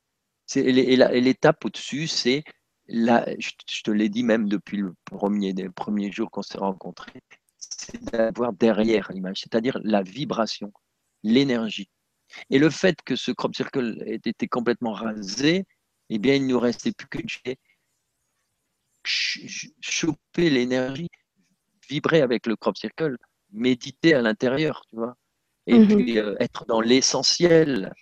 Et 0.54 0.96
l'étape 1.20 1.64
au-dessus, 1.64 2.06
c'est, 2.06 2.44
je 2.88 3.82
te 3.82 3.90
l'ai 3.90 4.08
dit 4.10 4.24
même 4.24 4.48
depuis 4.48 4.76
le 4.78 4.94
premier, 5.06 5.54
des 5.54 5.70
premiers 5.70 6.12
jours 6.12 6.30
qu'on 6.30 6.42
s'est 6.42 6.58
rencontrés, 6.58 7.22
c'est 7.56 8.02
d'avoir 8.02 8.52
derrière 8.52 9.10
l'image, 9.10 9.40
c'est-à-dire 9.40 9.78
la 9.84 10.02
vibration, 10.02 10.72
l'énergie. 11.22 11.88
Et 12.50 12.58
le 12.58 12.68
fait 12.68 13.00
que 13.02 13.16
ce 13.16 13.30
crop 13.30 13.54
circle 13.54 14.02
ait 14.06 14.20
été 14.24 14.48
complètement 14.48 14.92
rasé, 14.92 15.64
eh 16.10 16.18
bien, 16.18 16.34
il 16.34 16.42
ne 16.42 16.52
nous 16.52 16.60
restait 16.60 16.92
plus 16.92 17.08
que 17.08 17.18
de 17.22 17.56
choper 19.80 20.50
l'énergie, 20.50 21.08
vibrer 21.88 22.20
avec 22.20 22.46
le 22.46 22.56
crop 22.56 22.76
circle 22.76 23.16
méditer 23.52 24.14
à 24.14 24.22
l'intérieur, 24.22 24.82
tu 24.88 24.96
vois, 24.96 25.16
et 25.66 25.78
mhm. 25.78 25.96
puis 25.96 26.18
euh, 26.18 26.34
être 26.40 26.64
dans 26.66 26.80
l'essentiel. 26.80 27.92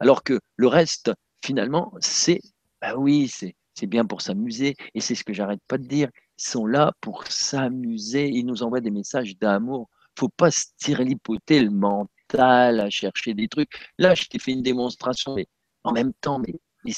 Alors 0.00 0.22
que 0.22 0.40
le 0.56 0.66
reste, 0.66 1.12
finalement, 1.44 1.92
c'est, 2.00 2.40
bah 2.80 2.96
oui, 2.96 3.28
c'est, 3.28 3.54
c'est 3.74 3.86
bien 3.86 4.04
pour 4.04 4.22
s'amuser, 4.22 4.76
et 4.94 5.00
c'est 5.00 5.14
ce 5.14 5.24
que 5.24 5.32
j'arrête 5.32 5.60
pas 5.68 5.78
de 5.78 5.86
dire. 5.86 6.08
Ils 6.38 6.50
sont 6.50 6.66
là 6.66 6.92
pour 7.00 7.26
s'amuser, 7.26 8.28
ils 8.28 8.44
nous 8.46 8.62
envoient 8.62 8.80
des 8.80 8.90
messages 8.90 9.36
d'amour. 9.38 9.88
Faut 10.18 10.28
pas 10.28 10.50
se 10.50 10.66
tirer 10.78 11.04
l'hypothèse 11.04 11.64
le 11.64 11.70
mental 11.70 12.80
à 12.80 12.90
chercher 12.90 13.34
des 13.34 13.48
trucs. 13.48 13.70
Là, 13.98 14.14
je 14.14 14.24
t'ai 14.24 14.38
fait 14.38 14.52
une 14.52 14.62
démonstration, 14.62 15.34
mais 15.34 15.46
en 15.82 15.92
même 15.92 16.12
temps, 16.20 16.38
mais, 16.38 16.54
mais, 16.84 16.92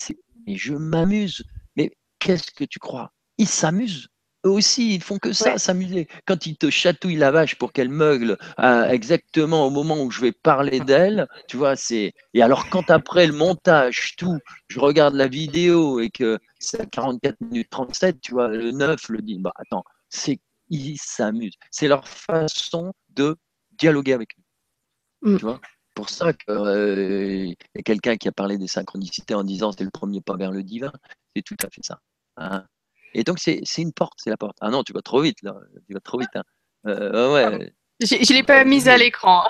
mais 0.46 0.56
je 0.56 0.74
m'amuse. 0.74 1.42
Mais 1.76 1.90
qu'est-ce 2.18 2.50
que 2.50 2.64
tu 2.64 2.78
crois? 2.78 3.12
Ils 3.38 3.48
s'amusent 3.48 4.08
eux 4.46 4.50
aussi, 4.50 4.94
ils 4.94 5.02
font 5.02 5.18
que 5.18 5.32
ça, 5.32 5.58
s'amuser. 5.58 6.08
Quand 6.26 6.46
ils 6.46 6.56
te 6.56 6.70
chatouillent 6.70 7.16
la 7.16 7.30
vache 7.30 7.56
pour 7.56 7.72
qu'elle 7.72 7.88
meugle 7.88 8.38
euh, 8.60 8.88
exactement 8.88 9.66
au 9.66 9.70
moment 9.70 10.02
où 10.02 10.10
je 10.10 10.20
vais 10.20 10.32
parler 10.32 10.80
d'elle, 10.80 11.26
tu 11.48 11.56
vois, 11.56 11.76
c'est. 11.76 12.12
Et 12.34 12.42
alors, 12.42 12.68
quand 12.70 12.90
après 12.90 13.26
le 13.26 13.32
montage, 13.32 14.14
tout, 14.16 14.38
je 14.68 14.80
regarde 14.80 15.14
la 15.14 15.28
vidéo 15.28 16.00
et 16.00 16.10
que 16.10 16.38
c'est 16.58 16.80
à 16.80 16.86
44 16.86 17.40
minutes 17.40 17.70
37, 17.70 18.20
tu 18.20 18.32
vois, 18.32 18.48
le 18.48 18.70
9 18.70 19.08
le 19.08 19.22
dit, 19.22 19.38
bah 19.38 19.52
attends, 19.56 19.84
c'est 20.08 20.40
ils 20.68 20.98
s'amusent. 20.98 21.56
C'est 21.70 21.88
leur 21.88 22.08
façon 22.08 22.92
de 23.10 23.36
dialoguer 23.72 24.12
avec 24.12 24.30
nous. 24.36 25.32
Mm. 25.32 25.38
Tu 25.38 25.44
vois? 25.44 25.60
Pour 25.94 26.10
ça 26.10 26.32
qu'il 26.32 26.52
euh, 26.52 27.46
y 27.46 27.78
a 27.78 27.82
quelqu'un 27.82 28.16
qui 28.16 28.28
a 28.28 28.32
parlé 28.32 28.58
des 28.58 28.66
synchronicités 28.66 29.34
en 29.34 29.44
disant 29.44 29.72
c'est 29.72 29.84
le 29.84 29.90
premier 29.90 30.20
pas 30.20 30.36
vers 30.36 30.50
le 30.50 30.62
divin. 30.62 30.92
C'est 31.34 31.42
tout 31.42 31.56
à 31.64 31.70
fait 31.70 31.82
ça. 31.82 32.00
Hein. 32.36 32.66
Et 33.18 33.24
donc, 33.24 33.38
c'est 33.38 33.62
une 33.78 33.94
porte, 33.94 34.12
c'est 34.18 34.28
la 34.28 34.36
porte. 34.36 34.58
Ah 34.60 34.68
non, 34.68 34.82
tu 34.82 34.92
vas 34.92 35.00
trop 35.00 35.22
vite, 35.22 35.38
là. 35.42 35.54
Tu 35.88 35.94
vas 35.94 36.00
trop 36.00 36.18
vite. 36.18 36.28
Hein. 36.34 36.42
Euh, 36.86 37.32
ouais. 37.32 37.72
Je 38.02 38.14
ne 38.14 38.36
l'ai 38.36 38.42
pas 38.42 38.62
mise 38.64 38.88
à 38.88 38.98
l'écran. 38.98 39.42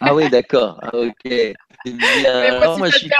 ah 0.00 0.14
oui, 0.14 0.30
d'accord. 0.30 0.78
Ah, 0.80 0.94
ok. 0.94 1.14
Bien. 1.84 2.76
moi, 2.76 2.88
je 2.90 2.98
suis 2.98 3.10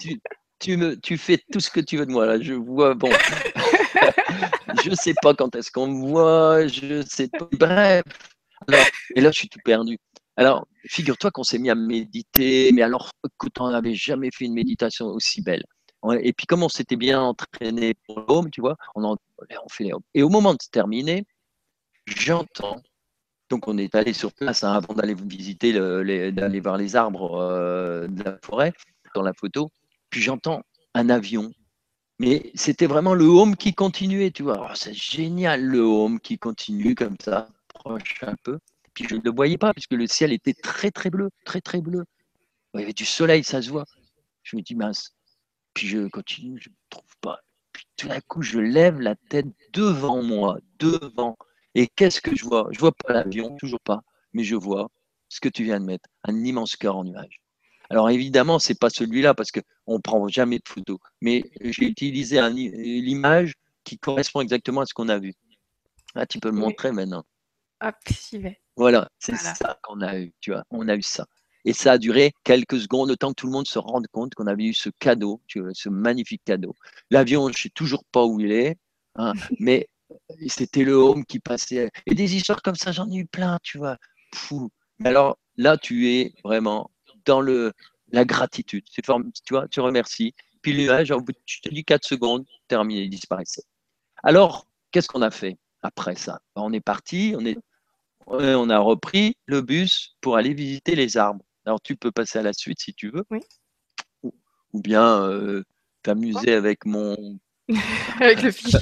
tu, 0.00 0.20
tu, 0.58 0.76
me, 0.76 0.98
tu 0.98 1.16
fais 1.16 1.38
tout 1.52 1.60
ce 1.60 1.70
que 1.70 1.78
tu 1.78 1.96
veux 1.96 2.06
de 2.06 2.10
moi, 2.10 2.26
là. 2.26 2.40
Je 2.40 2.54
vois, 2.54 2.94
bon. 2.94 3.08
je 4.84 4.90
ne 4.90 4.96
sais 4.96 5.14
pas 5.22 5.32
quand 5.32 5.54
est-ce 5.54 5.70
qu'on 5.70 5.86
me 5.86 6.08
voit. 6.08 6.66
Je 6.66 7.02
sais 7.08 7.28
pas. 7.28 7.48
Bref. 7.52 8.02
et 9.14 9.20
là, 9.20 9.30
je 9.30 9.38
suis 9.38 9.48
tout 9.48 9.60
perdu. 9.64 9.96
Alors, 10.36 10.66
figure-toi 10.88 11.30
qu'on 11.30 11.44
s'est 11.44 11.60
mis 11.60 11.70
à 11.70 11.76
méditer, 11.76 12.72
mais 12.72 12.82
alors, 12.82 13.12
écoute, 13.24 13.54
on 13.60 13.70
n'avait 13.70 13.94
jamais 13.94 14.30
fait 14.36 14.44
une 14.44 14.54
méditation 14.54 15.06
aussi 15.06 15.40
belle. 15.40 15.62
Et 16.12 16.32
puis, 16.32 16.46
comme 16.46 16.62
on 16.62 16.68
s'était 16.68 16.96
bien 16.96 17.20
entraîné 17.20 17.94
pour 17.94 18.20
l'homme, 18.28 18.50
tu 18.50 18.60
vois, 18.60 18.76
on, 18.94 19.04
en, 19.04 19.16
fait 19.70 19.84
les 19.84 19.92
Et 20.14 20.22
au 20.22 20.28
moment 20.28 20.52
de 20.52 20.58
terminer, 20.70 21.24
j'entends. 22.06 22.82
Donc, 23.48 23.68
on 23.68 23.78
est 23.78 23.94
allé 23.94 24.12
sur 24.12 24.32
place 24.32 24.64
hein, 24.64 24.72
avant 24.72 24.94
d'aller 24.94 25.14
visiter, 25.14 25.72
d'aller 25.72 26.60
voir 26.60 26.76
les 26.76 26.96
arbres 26.96 27.36
euh, 27.40 28.08
de 28.08 28.24
la 28.24 28.38
forêt, 28.42 28.72
dans 29.14 29.22
la 29.22 29.32
photo. 29.32 29.70
Puis 30.10 30.20
j'entends 30.20 30.62
un 30.94 31.10
avion 31.10 31.52
Mais 32.18 32.50
c'était 32.54 32.86
vraiment 32.86 33.14
le 33.14 33.26
home 33.26 33.56
qui 33.56 33.74
continuait, 33.74 34.30
tu 34.30 34.42
vois. 34.42 34.68
Oh, 34.68 34.74
c'est 34.74 34.94
génial, 34.94 35.62
le 35.62 35.80
home 35.80 36.20
qui 36.20 36.38
continue 36.38 36.94
comme 36.94 37.16
ça, 37.22 37.48
proche 37.68 38.22
un 38.22 38.34
peu. 38.42 38.58
Puis 38.94 39.06
je 39.08 39.16
ne 39.16 39.20
le 39.22 39.30
voyais 39.30 39.58
pas, 39.58 39.72
puisque 39.72 39.92
le 39.92 40.06
ciel 40.06 40.32
était 40.32 40.54
très, 40.54 40.90
très 40.90 41.10
bleu, 41.10 41.30
très, 41.44 41.60
très 41.60 41.80
bleu. 41.80 42.04
Il 42.74 42.80
y 42.80 42.82
avait 42.82 42.92
du 42.92 43.04
soleil, 43.04 43.44
ça 43.44 43.62
se 43.62 43.70
voit. 43.70 43.84
Je 44.42 44.56
me 44.56 44.62
dis, 44.62 44.74
mince. 44.74 45.15
Puis 45.76 45.88
je 45.88 46.08
continue, 46.08 46.58
je 46.58 46.70
ne 46.70 46.74
trouve 46.88 47.16
pas. 47.20 47.38
Puis 47.70 47.84
tout 47.98 48.08
d'un 48.08 48.20
coup, 48.22 48.40
je 48.40 48.58
lève 48.58 48.98
la 48.98 49.14
tête 49.14 49.44
devant 49.74 50.22
moi, 50.22 50.58
devant. 50.78 51.36
Et 51.74 51.86
qu'est-ce 51.86 52.22
que 52.22 52.34
je 52.34 52.46
vois? 52.46 52.66
Je 52.70 52.78
vois 52.78 52.92
pas 52.92 53.12
l'avion, 53.12 53.54
toujours 53.58 53.80
pas, 53.80 54.00
mais 54.32 54.42
je 54.42 54.56
vois 54.56 54.88
ce 55.28 55.38
que 55.38 55.50
tu 55.50 55.64
viens 55.64 55.78
de 55.78 55.84
mettre, 55.84 56.08
un 56.24 56.44
immense 56.44 56.76
cœur 56.76 56.96
en 56.96 57.04
nuage. 57.04 57.42
Alors 57.90 58.08
évidemment, 58.08 58.58
c'est 58.58 58.78
pas 58.78 58.88
celui-là 58.88 59.34
parce 59.34 59.50
qu'on 59.50 59.96
ne 59.96 60.00
prend 60.00 60.26
jamais 60.28 60.56
de 60.56 60.66
photos, 60.66 60.98
mais 61.20 61.44
j'ai 61.60 61.84
utilisé 61.84 62.40
l'image 62.50 63.52
qui 63.84 63.98
correspond 63.98 64.40
exactement 64.40 64.80
à 64.80 64.86
ce 64.86 64.94
qu'on 64.94 65.10
a 65.10 65.18
vu. 65.18 65.34
Ah, 66.14 66.24
tu 66.24 66.40
peux 66.40 66.48
le 66.48 66.56
montrer 66.56 66.90
maintenant. 66.90 67.24
Hop, 67.82 67.96
j'y 68.08 68.38
vais. 68.38 68.58
Voilà, 68.76 69.10
c'est 69.18 69.36
ça 69.36 69.78
qu'on 69.82 70.00
a 70.00 70.18
eu, 70.18 70.32
tu 70.40 70.52
vois, 70.52 70.64
on 70.70 70.88
a 70.88 70.96
eu 70.96 71.02
ça. 71.02 71.26
Et 71.66 71.72
ça 71.72 71.92
a 71.92 71.98
duré 71.98 72.32
quelques 72.44 72.80
secondes, 72.80 73.08
le 73.08 73.16
temps 73.16 73.30
que 73.30 73.34
tout 73.34 73.46
le 73.46 73.52
monde 73.52 73.66
se 73.66 73.80
rende 73.80 74.06
compte 74.12 74.34
qu'on 74.36 74.46
avait 74.46 74.66
eu 74.66 74.72
ce 74.72 74.88
cadeau, 75.00 75.42
ce 75.48 75.88
magnifique 75.88 76.42
cadeau. 76.44 76.74
L'avion, 77.10 77.48
je 77.48 77.52
ne 77.52 77.56
sais 77.56 77.70
toujours 77.70 78.04
pas 78.12 78.24
où 78.24 78.38
il 78.40 78.52
est, 78.52 78.76
hein, 79.16 79.32
mais 79.58 79.88
c'était 80.46 80.84
le 80.84 80.94
home 80.94 81.26
qui 81.26 81.40
passait. 81.40 81.90
Et 82.06 82.14
des 82.14 82.36
histoires 82.36 82.62
comme 82.62 82.76
ça, 82.76 82.92
j'en 82.92 83.10
ai 83.10 83.16
eu 83.16 83.26
plein, 83.26 83.58
tu 83.64 83.78
vois. 83.78 83.98
Fou. 84.32 84.70
Alors 85.04 85.38
là, 85.56 85.76
tu 85.76 86.08
es 86.08 86.34
vraiment 86.44 86.92
dans 87.24 87.40
le, 87.40 87.72
la 88.12 88.24
gratitude. 88.24 88.84
Tu 88.88 89.02
vois, 89.50 89.68
tu 89.68 89.80
remercies. 89.80 90.34
Puis 90.62 90.72
le 90.72 90.84
nuage, 90.84 91.12
tu 91.46 91.60
te 91.60 91.68
dis 91.68 91.84
4 91.84 92.04
secondes, 92.04 92.44
terminé, 92.68 93.02
il 93.02 93.10
disparaissait. 93.10 93.64
Alors, 94.22 94.68
qu'est-ce 94.92 95.08
qu'on 95.08 95.22
a 95.22 95.32
fait 95.32 95.58
après 95.82 96.14
ça? 96.14 96.40
On 96.54 96.72
est 96.72 96.80
parti, 96.80 97.34
on, 97.36 97.44
est, 97.44 97.58
on 98.28 98.70
a 98.70 98.78
repris 98.78 99.36
le 99.46 99.62
bus 99.62 100.16
pour 100.20 100.36
aller 100.36 100.54
visiter 100.54 100.94
les 100.94 101.16
arbres. 101.16 101.44
Alors, 101.66 101.80
tu 101.80 101.96
peux 101.96 102.12
passer 102.12 102.38
à 102.38 102.42
la 102.42 102.52
suite 102.52 102.80
si 102.80 102.94
tu 102.94 103.10
veux. 103.10 103.24
Oui. 103.30 103.40
Ou, 104.22 104.32
bien 104.80 105.20
euh, 105.22 105.64
t'amuser 106.02 106.54
avec 106.54 106.86
mon. 106.86 107.16
avec 108.20 108.42
le 108.42 108.52
fichier. 108.52 108.78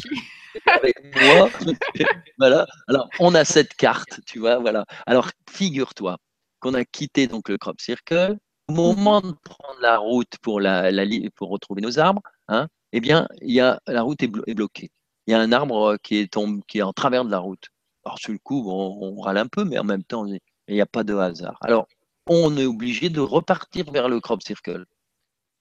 avec 0.67 0.95
moi. 1.17 1.51
voilà. 2.39 2.67
Alors, 2.87 3.09
on 3.21 3.35
a 3.35 3.47
cette 3.47 3.75
carte, 3.75 4.21
tu 4.27 4.39
vois. 4.39 4.59
Voilà. 4.59 4.85
Alors, 5.07 5.31
figure-toi 5.51 6.19
qu'on 6.61 6.75
a 6.75 6.85
quitté 6.85 7.27
donc 7.27 7.49
le 7.49 7.57
crop 7.57 7.81
circle. 7.81 8.37
Au 8.69 8.73
moment 8.73 9.21
de 9.21 9.33
prendre 9.45 9.81
la 9.81 9.99
route 9.99 10.39
pour, 10.43 10.61
la, 10.61 10.91
pour 11.37 11.51
retrouver 11.51 11.83
nos 11.83 11.99
arbres, 11.99 12.23
hein, 12.49 12.69
eh 12.93 13.01
bien, 13.01 13.29
il 13.43 13.53
y 13.53 13.61
a, 13.61 13.79
la 13.87 14.03
route 14.03 14.23
est, 14.23 14.29
bloquée. 14.29 14.91
Il 15.27 15.33
y 15.33 15.35
a 15.35 15.41
un 15.41 15.53
arbre 15.53 15.97
qui 16.03 16.17
est, 16.17 16.39
qui 16.67 16.79
est 16.79 16.83
en 16.83 16.93
travers 16.93 17.25
de 17.25 17.31
la 17.31 17.39
route. 17.39 17.67
Alors, 18.05 18.19
sur 18.19 18.33
le 18.33 18.39
coup, 18.39 18.65
on, 18.67 19.21
râle 19.21 19.39
un 19.39 19.47
peu, 19.47 19.65
mais 19.65 19.79
en 19.79 19.85
même 19.85 20.05
temps, 20.05 20.27
il 20.27 20.41
n'y 20.69 20.81
a 20.81 20.87
pas 20.87 21.05
de 21.05 21.15
hasard. 21.15 21.57
Alors, 21.63 21.89
on 22.27 22.57
est 22.57 22.67
obligé 22.67 23.09
de 23.11 23.21
repartir 23.21 23.91
vers 23.91 24.09
le 24.09 24.21
crop 24.21 24.43
circle. 24.43 24.85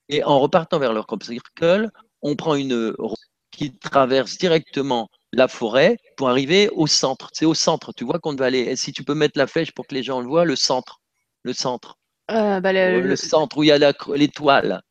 Et 0.10 0.24
en 0.24 0.40
repartant 0.40 0.80
vers 0.80 0.94
le 0.94 1.04
crop 1.04 1.24
circle, 1.24 1.90
on 2.22 2.36
prend 2.36 2.56
une 2.56 2.94
route 2.98 3.18
qui 3.52 3.78
traverse 3.78 4.38
directement 4.38 5.10
la 5.32 5.48
forêt 5.48 5.98
pour 6.18 6.30
arriver 6.30 6.70
au 6.70 6.88
centre. 6.88 7.30
C'est 7.34 7.46
au 7.46 7.54
centre, 7.54 7.94
tu 7.94 8.04
vois 8.04 8.20
qu'on 8.20 8.34
doit 8.34 8.48
aller. 8.48 8.60
Et 8.60 8.76
si 8.76 8.92
tu 8.92 9.04
peux 9.04 9.16
mettre 9.16 9.38
la 9.38 9.48
flèche 9.48 9.72
pour 9.72 9.88
que 9.88 9.96
les 9.96 10.04
gens 10.04 10.22
le 10.22 10.28
voient, 10.28 10.46
le 10.46 10.56
centre. 10.56 11.00
Le 11.44 11.54
centre. 11.54 11.98
Euh, 12.32 12.60
bah, 12.60 12.72
le, 12.72 13.16
centre 13.16 13.58
où 13.58 13.64
il 13.64 13.68
y 13.68 13.72
a 13.72 13.94
l'étoile. 14.16 14.82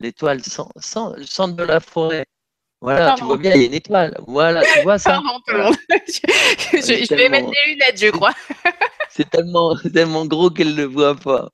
L'étoile, 0.00 0.38
le 0.38 1.24
centre 1.24 1.56
de 1.56 1.64
la 1.64 1.80
forêt. 1.80 2.26
Voilà, 2.80 3.14
tu 3.18 3.24
vois 3.24 3.36
bien, 3.36 3.54
il 3.54 3.60
y 3.60 3.64
a 3.64 3.66
une 3.66 3.74
étoile. 3.74 4.16
Voilà, 4.26 4.62
tu 4.62 4.82
vois 4.82 4.98
ça. 4.98 5.20
Pardon, 5.20 5.40
je, 5.88 6.20
je, 6.72 7.14
vais 7.14 7.28
mettre 7.28 7.50
des 7.50 7.72
lunettes, 7.72 8.00
je 8.00 8.10
crois. 8.10 8.32
c'est 9.10 9.28
tellement, 9.28 9.76
tellement 9.76 10.26
gros 10.26 10.50
qu'elle 10.50 10.70
ne 10.70 10.76
le 10.76 10.84
voit 10.84 11.16
pas. 11.16 11.50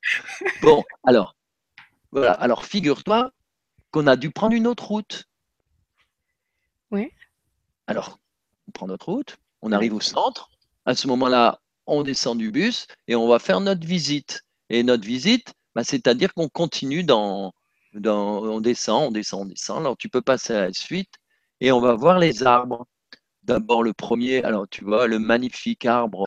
Bon, 0.60 0.84
alors, 1.04 1.34
voilà. 2.12 2.32
Alors, 2.32 2.64
figure-toi 2.64 3.30
qu'on 3.90 4.06
a 4.06 4.16
dû 4.16 4.30
prendre 4.30 4.54
une 4.54 4.66
autre 4.66 4.86
route. 4.86 5.24
Oui. 6.90 7.10
Alors, 7.86 8.18
on 8.68 8.72
prend 8.72 8.86
notre 8.86 9.08
route, 9.08 9.36
on 9.62 9.72
arrive 9.72 9.94
au 9.94 10.00
centre. 10.00 10.50
À 10.84 10.94
ce 10.94 11.06
moment-là, 11.08 11.60
on 11.86 12.02
descend 12.02 12.36
du 12.36 12.50
bus 12.50 12.86
et 13.08 13.14
on 13.14 13.28
va 13.28 13.38
faire 13.38 13.60
notre 13.60 13.86
visite. 13.86 14.42
Et 14.68 14.82
notre 14.82 15.04
visite, 15.04 15.54
bah, 15.74 15.84
c'est-à-dire 15.84 16.34
qu'on 16.34 16.48
continue 16.48 17.02
dans, 17.02 17.54
on 17.94 18.60
descend, 18.60 19.08
on 19.08 19.10
descend, 19.10 19.42
on 19.42 19.46
descend. 19.46 19.78
Alors 19.80 19.96
tu 19.96 20.08
peux 20.08 20.22
passer 20.22 20.54
à 20.54 20.66
la 20.66 20.72
suite 20.72 21.12
et 21.60 21.72
on 21.72 21.80
va 21.80 21.94
voir 21.94 22.18
les 22.18 22.42
arbres. 22.42 22.86
D'abord 23.42 23.82
le 23.82 23.92
premier, 23.92 24.42
alors 24.42 24.66
tu 24.68 24.84
vois, 24.84 25.06
le 25.06 25.18
magnifique 25.18 25.84
arbre. 25.84 26.26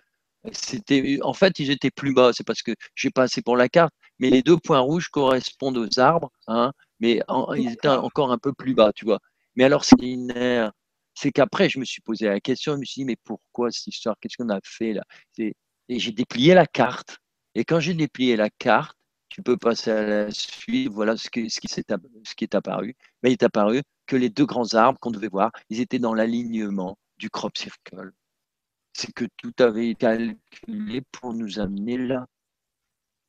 C'était, 0.52 1.20
en 1.24 1.34
fait, 1.34 1.60
ils 1.60 1.72
étaient 1.72 1.92
plus 1.92 2.14
bas. 2.14 2.32
C'est 2.34 2.46
parce 2.46 2.62
que 2.62 2.74
j'ai 2.96 3.10
pas 3.10 3.24
assez 3.24 3.42
pour 3.42 3.58
la 3.58 3.70
carte, 3.70 3.94
mais 4.20 4.30
les 4.30 4.44
deux 4.44 4.58
points 4.58 4.80
rouges 4.80 5.10
correspondent 5.10 5.78
aux 5.78 6.00
arbres, 6.00 6.32
hein, 6.48 6.72
mais 7.00 7.22
ils 7.58 7.74
étaient 7.74 7.88
encore 7.88 8.32
un 8.32 8.38
peu 8.38 8.54
plus 8.54 8.74
bas, 8.76 8.92
tu 8.94 9.06
vois. 9.06 9.20
Mais 9.56 9.64
alors 9.64 9.84
c'est 9.84 9.96
c'est 11.16 11.32
qu'après, 11.32 11.70
je 11.70 11.80
me 11.80 11.86
suis 11.86 12.02
posé 12.02 12.28
la 12.28 12.40
question, 12.40 12.74
je 12.74 12.80
me 12.80 12.86
suis 12.86 13.02
dit, 13.02 13.06
mais 13.06 13.18
pourquoi 13.24 13.72
cette 13.72 13.88
histoire? 13.88 14.16
Qu'est-ce 14.22 14.38
qu'on 14.38 14.50
a 14.50 14.60
fait 14.64 14.94
là? 14.94 15.04
Et 15.40 15.56
j'ai 15.90 16.12
déplié 16.12 16.54
la 16.54 16.68
carte. 16.68 17.18
Et 17.56 17.66
quand 17.66 17.80
j'ai 17.80 17.96
déplié 17.96 18.36
la 18.36 18.50
carte, 18.52 18.97
tu 19.38 19.44
peux 19.44 19.58
passer 19.58 19.92
à 19.92 20.02
la 20.02 20.32
suite, 20.32 20.90
voilà 20.90 21.16
ce, 21.16 21.30
qui, 21.30 21.42
est 21.42 22.56
apparu. 22.56 22.96
Mais 23.22 23.30
il 23.30 23.34
est 23.34 23.44
apparu 23.44 23.84
que 24.08 24.16
les 24.16 24.30
deux 24.32 24.48
grands 24.48 24.74
arbres 24.74 25.00
qu'on 25.00 25.12
devait 25.12 25.28
voir, 25.28 25.52
ils 25.70 25.80
étaient 25.80 26.00
dans 26.00 26.16
l'alignement 26.16 26.98
du 27.20 27.30
crop 27.30 27.56
circle. 27.56 28.14
C'est 28.94 29.14
que 29.14 29.26
tout 29.38 29.54
avait 29.60 29.90
été 29.92 30.08
calculé 30.08 31.02
pour 31.12 31.36
nous 31.36 31.60
amener 31.60 32.00
là. 32.00 32.26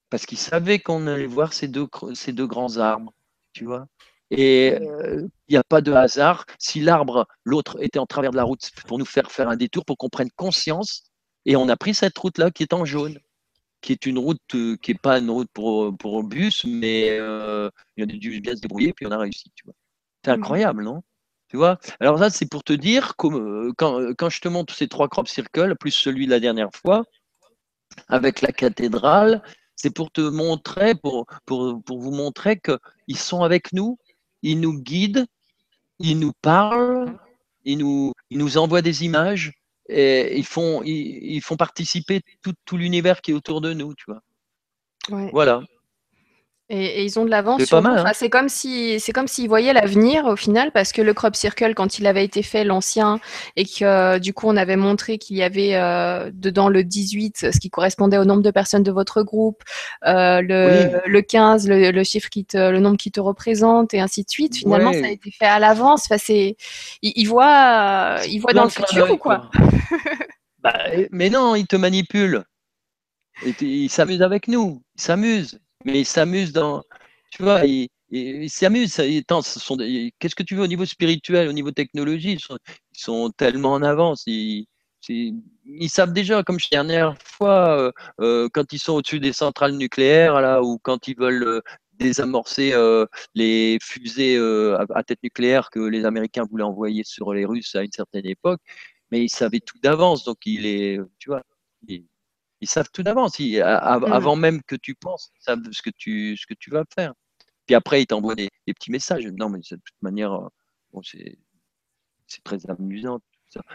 Parce 0.08 0.24
qu'ils 0.24 0.38
savaient 0.38 0.78
qu'on 0.78 1.06
allait 1.06 1.26
voir 1.26 1.52
ces 1.52 1.68
deux, 1.68 1.86
ces 2.14 2.32
deux 2.32 2.46
grands 2.46 2.78
arbres, 2.78 3.12
tu 3.52 3.66
vois. 3.66 3.86
Et 4.30 4.78
euh, 4.80 5.28
il 5.48 5.52
n'y 5.52 5.58
a 5.58 5.64
pas 5.64 5.82
de 5.82 5.92
hasard. 5.92 6.46
Si 6.58 6.80
l'arbre, 6.80 7.28
l'autre, 7.44 7.76
était 7.82 7.98
en 7.98 8.06
travers 8.06 8.30
de 8.30 8.36
la 8.36 8.44
route 8.44 8.70
pour 8.86 8.98
nous 8.98 9.04
faire 9.04 9.30
faire 9.30 9.50
un 9.50 9.56
détour, 9.56 9.84
pour 9.84 9.98
qu'on 9.98 10.08
prenne 10.08 10.30
conscience, 10.30 11.02
et 11.44 11.54
on 11.54 11.68
a 11.68 11.76
pris 11.76 11.92
cette 11.92 12.16
route-là 12.16 12.50
qui 12.50 12.62
est 12.62 12.72
en 12.72 12.86
jaune, 12.86 13.18
qui 13.80 13.92
est 13.92 14.06
une 14.06 14.18
route 14.18 14.40
euh, 14.54 14.76
qui 14.76 14.92
n'est 14.92 14.98
pas 14.98 15.18
une 15.18 15.30
route 15.30 15.50
pour, 15.52 15.96
pour 15.96 16.22
bus, 16.24 16.64
mais 16.64 17.10
euh, 17.10 17.70
il 17.96 18.00
y 18.00 18.02
a 18.02 18.18
dû 18.18 18.40
bien 18.40 18.56
se 18.56 18.60
débrouiller, 18.60 18.92
puis 18.92 19.06
on 19.06 19.10
a 19.10 19.18
réussi. 19.18 19.50
Tu 19.54 19.64
vois. 19.64 19.74
C'est 20.24 20.30
mmh. 20.30 20.40
incroyable, 20.40 20.84
non? 20.84 21.02
Tu 21.48 21.56
vois? 21.56 21.78
Alors 22.00 22.18
ça, 22.18 22.28
c'est 22.30 22.48
pour 22.50 22.62
te 22.62 22.74
dire, 22.74 23.16
quand, 23.16 23.32
quand 23.76 24.28
je 24.28 24.40
te 24.40 24.48
montre 24.48 24.74
ces 24.74 24.86
trois 24.86 25.08
crop 25.08 25.28
circles, 25.28 25.76
plus 25.76 25.92
celui 25.92 26.26
de 26.26 26.30
la 26.30 26.40
dernière 26.40 26.70
fois, 26.74 27.04
avec 28.08 28.42
la 28.42 28.52
cathédrale, 28.52 29.42
c'est 29.74 29.94
pour 29.94 30.10
te 30.10 30.20
montrer, 30.20 30.94
pour, 30.94 31.26
pour, 31.46 31.82
pour 31.84 32.00
vous 32.00 32.10
montrer 32.10 32.60
qu'ils 32.60 33.16
sont 33.16 33.42
avec 33.42 33.72
nous, 33.72 33.98
ils 34.42 34.60
nous 34.60 34.78
guident, 34.78 35.26
ils 36.00 36.18
nous 36.18 36.32
parlent, 36.42 37.18
ils 37.64 37.78
nous, 37.78 38.12
ils 38.30 38.38
nous 38.38 38.58
envoient 38.58 38.82
des 38.82 39.04
images 39.04 39.52
et 39.88 40.36
ils 40.36 40.46
font, 40.46 40.82
ils, 40.84 41.40
font 41.40 41.56
participer 41.56 42.22
tout, 42.42 42.54
tout 42.64 42.76
l'univers 42.76 43.20
qui 43.20 43.30
est 43.30 43.34
autour 43.34 43.60
de 43.60 43.72
nous, 43.72 43.94
tu 43.94 44.04
vois. 44.06 44.20
Voilà. 45.32 45.62
Et, 46.70 47.04
ils 47.04 47.18
ont 47.18 47.24
de 47.24 47.30
l'avance 47.30 47.64
sur 47.64 47.78
hein. 47.78 48.04
C'est 48.12 48.28
comme 48.28 48.50
si 48.50 49.00
c'est 49.00 49.12
comme 49.12 49.26
s'ils 49.26 49.48
voyaient 49.48 49.72
l'avenir 49.72 50.26
au 50.26 50.36
final, 50.36 50.70
parce 50.70 50.92
que 50.92 51.00
le 51.00 51.14
crop 51.14 51.34
circle, 51.34 51.72
quand 51.74 51.98
il 51.98 52.06
avait 52.06 52.24
été 52.24 52.42
fait, 52.42 52.62
l'ancien, 52.62 53.20
et 53.56 53.64
que 53.64 53.84
euh, 53.84 54.18
du 54.18 54.34
coup 54.34 54.46
on 54.48 54.56
avait 54.56 54.76
montré 54.76 55.16
qu'il 55.16 55.36
y 55.36 55.42
avait 55.42 55.76
euh, 55.76 56.30
dedans 56.32 56.68
le 56.68 56.84
18, 56.84 57.52
ce 57.52 57.58
qui 57.58 57.70
correspondait 57.70 58.18
au 58.18 58.26
nombre 58.26 58.42
de 58.42 58.50
personnes 58.50 58.82
de 58.82 58.92
votre 58.92 59.22
groupe, 59.22 59.62
euh, 60.06 60.42
le, 60.42 61.00
le 61.06 61.22
15, 61.22 61.68
le, 61.68 62.04
chiffre 62.04 62.28
qui 62.28 62.44
te, 62.44 62.58
le 62.58 62.80
nombre 62.80 62.98
qui 62.98 63.10
te 63.10 63.20
représente, 63.20 63.94
et 63.94 64.00
ainsi 64.00 64.24
de 64.24 64.30
suite. 64.30 64.56
Finalement, 64.56 64.92
ça 64.92 65.06
a 65.06 65.10
été 65.10 65.30
fait 65.30 65.46
à 65.46 65.58
l'avance. 65.58 66.04
Enfin, 66.04 66.18
c'est, 66.18 66.56
ils, 67.00 67.24
voient, 67.24 68.18
ils 68.28 68.40
voient 68.40 68.52
dans 68.52 68.64
le 68.64 68.70
futur 68.70 69.10
ou 69.10 69.16
quoi, 69.16 69.50
bah, 70.58 70.78
Mais 71.12 71.30
non, 71.30 71.54
ils 71.54 71.66
te 71.66 71.76
manipulent. 71.76 72.44
Ils 73.60 73.88
s'amusent 73.88 74.22
avec 74.22 74.48
nous. 74.48 74.82
Ils 74.96 75.02
s'amusent 75.02 75.60
mais 75.88 76.00
ils 76.00 76.06
s'amusent 76.06 76.52
dans. 76.52 76.82
Tu 77.30 77.42
vois, 77.42 77.62
ils 78.10 78.50
s'amusent. 78.50 78.96
Qu'est-ce 78.96 80.34
que 80.34 80.42
tu 80.42 80.54
veux 80.54 80.62
au 80.62 80.66
niveau 80.66 80.84
spirituel, 80.84 81.48
au 81.48 81.52
niveau 81.52 81.70
technologie 81.70 82.38
Ils 82.38 83.00
sont, 83.00 83.30
tellement 83.30 83.72
en 83.72 83.82
avance. 83.82 84.24
Ils, 84.26 84.66
savent 85.88 86.12
déjà, 86.12 86.42
comme 86.42 86.56
la 86.56 86.68
dernière 86.78 87.16
fois, 87.22 87.78
euh, 87.78 87.92
euh, 88.20 88.48
quand 88.52 88.72
ils 88.72 88.78
sont 88.78 88.94
au-dessus 88.94 89.20
des 89.20 89.32
centrales 89.32 89.72
nucléaires, 89.72 90.40
là, 90.40 90.62
ou 90.62 90.78
quand 90.78 91.08
ils 91.08 91.16
veulent 91.16 91.44
euh, 91.44 91.60
désamorcer 91.94 92.72
les 93.34 93.78
fusées 93.82 94.38
à, 94.94 95.02
tête 95.02 95.18
nucléaire 95.22 95.68
que 95.70 95.80
les 95.80 96.04
Américains 96.04 96.44
voulaient 96.48 96.64
envoyer 96.64 97.02
sur 97.04 97.32
les 97.34 97.44
Russes 97.44 97.74
à 97.74 97.82
une 97.82 97.92
certaine 97.92 98.26
époque, 98.26 98.60
mais 99.10 99.24
ils 99.24 99.30
savaient 99.30 99.60
tout 99.60 99.78
d'avance, 99.82 100.24
donc 100.24 100.38
il 100.46 101.04
tu 101.18 101.30
vois, 101.30 101.42
ils 102.60 102.68
savent 102.68 102.90
tout 102.92 103.02
d'avance. 103.02 103.38
Mmh. 103.38 103.60
Avant 103.62 104.36
même 104.36 104.62
que 104.62 104.76
tu 104.76 104.94
penses, 104.94 105.30
ils 105.36 105.42
savent 105.42 105.62
ce 105.70 105.82
que 105.82 105.90
tu, 105.90 106.36
ce 106.36 106.46
que 106.46 106.54
tu 106.54 106.70
vas 106.70 106.84
faire. 106.94 107.14
Puis 107.66 107.74
après, 107.74 108.02
ils 108.02 108.06
t'envoient 108.06 108.34
des, 108.34 108.50
petits 108.66 108.90
messages. 108.90 109.26
Non, 109.26 109.48
mais 109.48 109.58
de 109.58 109.76
toute 109.76 110.02
manière, 110.02 110.30
bon, 110.92 111.02
c'est 111.02 111.38
très 112.44 112.58
amusant. 112.70 113.20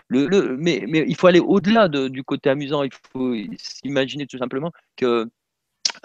Le, 0.07 0.57
mais, 0.57 0.85
mais, 0.87 1.03
il 1.07 1.15
faut 1.15 1.27
aller 1.27 1.39
au-delà 1.39 1.87
du 1.87 2.23
côté 2.23 2.49
amusant. 2.49 2.83
Il 2.83 2.91
faut 3.11 3.35
s'imaginer 3.57 4.27
tout 4.27 4.37
simplement 4.37 4.71
que 4.95 5.29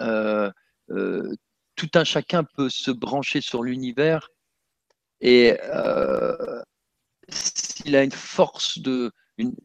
euh, 0.01 0.51
euh, 0.91 1.35
tout 1.75 1.89
un 1.93 2.03
chacun 2.03 2.43
peut 2.43 2.69
se 2.69 2.91
brancher 2.91 3.41
sur 3.41 3.63
l'univers 3.63 4.29
et 5.21 5.57
euh, 5.63 6.61
s'il 7.29 7.95
a 7.95 8.03
une 8.03 8.11
force 8.11 8.79
de 8.79 9.11
une, 9.37 9.55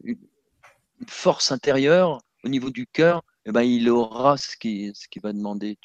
force 1.07 1.51
intérieure 1.51 2.19
au 2.45 2.49
niveau 2.49 2.69
du 2.69 2.87
cœur, 2.87 3.23
eh 3.45 3.51
ben, 3.51 3.63
il 3.63 3.89
aura 3.89 4.37
ce 4.37 4.55
qu'il 4.55 4.95
ce 4.95 5.07
qui 5.07 5.19
va 5.19 5.33
demander, 5.33 5.77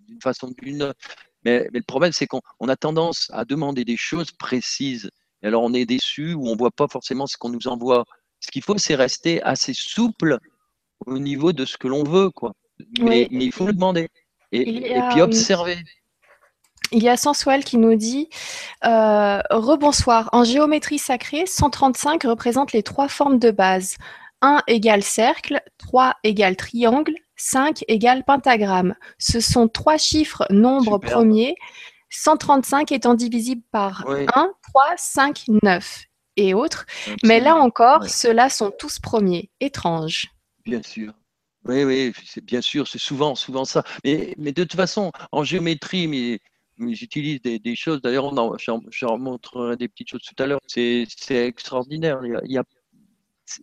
d'une 0.00 0.20
façon 0.20 0.48
ou 0.48 0.54
d'une 0.54 0.82
autre. 0.82 0.98
Mais, 1.44 1.68
mais, 1.72 1.78
le 1.78 1.84
problème, 1.84 2.12
c'est 2.12 2.26
qu'on 2.26 2.40
a 2.68 2.76
tendance 2.76 3.30
à 3.32 3.44
demander 3.44 3.84
des 3.84 3.96
choses 3.96 4.32
précises 4.32 5.10
et 5.42 5.46
alors 5.46 5.62
on 5.62 5.72
est 5.74 5.84
déçu 5.84 6.34
ou 6.34 6.48
on 6.48 6.52
ne 6.52 6.58
voit 6.58 6.70
pas 6.70 6.88
forcément 6.88 7.26
ce 7.26 7.36
qu'on 7.36 7.50
nous 7.50 7.68
envoie. 7.68 8.04
Ce 8.40 8.50
qu'il 8.50 8.62
faut, 8.62 8.78
c'est 8.78 8.94
rester 8.94 9.42
assez 9.42 9.72
souple 9.74 10.38
au 11.06 11.18
niveau 11.18 11.52
de 11.52 11.64
ce 11.64 11.76
que 11.76 11.88
l'on 11.88 12.04
veut, 12.04 12.30
quoi. 12.30 12.52
Mais, 13.00 13.28
il 13.30 13.52
faut 13.52 13.66
le 13.66 13.72
demander 13.72 14.08
et, 14.52 15.00
puis 15.10 15.22
observer. 15.22 15.78
Il 16.92 17.02
y 17.02 17.08
a 17.08 17.16
Sensuel 17.16 17.64
qui 17.64 17.78
nous 17.78 17.94
dit 17.96 18.28
euh, 18.84 19.40
Rebonsoir. 19.50 20.28
En 20.32 20.44
géométrie 20.44 20.98
sacrée, 20.98 21.46
135 21.46 22.22
représente 22.24 22.72
les 22.72 22.82
trois 22.82 23.08
formes 23.08 23.38
de 23.38 23.50
base. 23.50 23.96
1 24.46 24.62
égale 24.68 25.02
cercle, 25.02 25.60
3 25.78 26.14
égale 26.22 26.54
triangle, 26.54 27.14
5 27.34 27.84
égale 27.88 28.22
pentagramme. 28.24 28.94
Ce 29.18 29.40
sont 29.40 29.66
trois 29.66 29.98
chiffres 29.98 30.46
nombres 30.50 30.98
premiers 30.98 31.56
135 32.10 32.92
étant 32.92 33.14
divisible 33.14 33.62
par 33.72 34.06
1, 34.08 34.52
3, 34.62 34.84
5, 34.96 35.44
9 35.64 36.04
et 36.36 36.54
autres. 36.54 36.86
Mais 37.24 37.40
là 37.40 37.56
encore, 37.56 38.04
ceux-là 38.04 38.48
sont 38.48 38.70
tous 38.70 39.00
premiers. 39.00 39.50
Étrange. 39.58 40.28
Bien 40.64 40.80
sûr. 40.82 41.12
Oui, 41.64 41.82
oui, 41.82 42.12
c'est 42.24 42.44
bien 42.44 42.60
sûr, 42.60 42.86
c'est 42.86 43.00
souvent, 43.00 43.34
souvent 43.34 43.64
ça. 43.64 43.82
Mais, 44.04 44.32
mais, 44.38 44.52
de 44.52 44.62
toute 44.62 44.76
façon, 44.76 45.10
en 45.32 45.42
géométrie, 45.42 46.06
mais, 46.06 46.38
j'utilise 46.94 47.40
des, 47.42 47.74
choses. 47.74 48.00
D'ailleurs, 48.00 48.30
je 48.58 49.16
montrerai 49.16 49.76
des 49.76 49.88
petites 49.88 50.10
choses 50.10 50.22
tout 50.22 50.40
à 50.40 50.46
l'heure. 50.46 50.60
C'est 50.68 51.08
extraordinaire. 51.30 52.20
Il 52.44 52.52
y 52.52 52.58
a, 52.58 52.62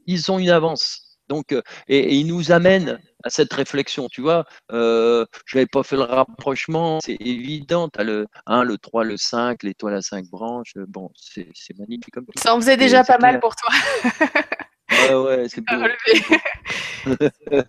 ils 0.05 0.31
ont 0.31 0.39
une 0.39 0.49
avance. 0.49 1.03
Donc, 1.29 1.53
euh, 1.53 1.61
et, 1.87 2.15
il 2.15 2.27
nous 2.27 2.51
amène 2.51 2.99
à 3.23 3.29
cette 3.29 3.53
réflexion, 3.53 4.07
tu 4.11 4.21
vois. 4.21 4.45
Euh, 4.71 5.25
je 5.45 5.57
n'avais 5.57 5.67
pas 5.67 5.83
fait 5.83 5.95
le 5.95 6.03
rapprochement, 6.03 6.99
c'est 7.03 7.17
évident. 7.19 7.89
Tu 7.89 7.99
as 7.99 8.03
le 8.03 8.27
1, 8.45 8.63
le 8.63 8.77
3, 8.77 9.03
le 9.05 9.17
5, 9.17 9.63
l'étoile 9.63 9.95
à 9.95 10.01
5 10.01 10.25
branches. 10.25 10.73
Bon, 10.87 11.09
c'est 11.15 11.47
magnifique 11.79 12.13
comme 12.13 12.25
Ça 12.35 12.53
en 12.53 12.59
faisait 12.59 12.77
déjà 12.77 13.03
pas 13.03 13.17
mal 13.17 13.39
pour 13.39 13.55
toi. 13.55 13.69
ouais, 14.91 15.13
ouais, 15.15 15.47
c'est 15.49 15.61
beau. 15.61 17.23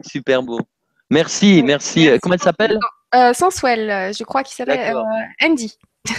Super 0.00 0.42
beau. 0.42 0.60
Merci, 1.10 1.62
merci. 1.62 2.08
Comment 2.22 2.34
elle 2.34 2.42
s'appelle? 2.42 2.78
Euh, 3.14 3.34
Sensuel, 3.34 4.14
je 4.14 4.24
crois 4.24 4.42
qu'il 4.42 4.54
s'appelle 4.54 4.96
euh, 4.96 5.46
Andy. 5.46 5.76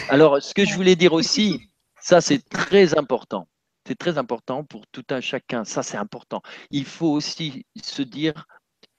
Alors, 0.09 0.41
ce 0.41 0.53
que 0.53 0.65
je 0.65 0.75
voulais 0.75 0.95
dire 0.95 1.13
aussi, 1.13 1.59
ça 1.99 2.21
c'est 2.21 2.47
très 2.49 2.97
important. 2.97 3.47
C'est 3.85 3.97
très 3.97 4.17
important 4.17 4.63
pour 4.63 4.87
tout 4.87 5.05
un 5.09 5.21
chacun. 5.21 5.65
Ça, 5.65 5.83
c'est 5.83 5.97
important. 5.97 6.41
Il 6.71 6.85
faut 6.85 7.11
aussi 7.11 7.65
se 7.81 8.01
dire 8.01 8.45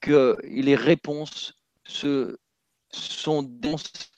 que 0.00 0.36
les 0.44 0.76
réponses 0.76 1.54
se, 1.84 2.36
sont 2.90 3.42
des 3.42 3.76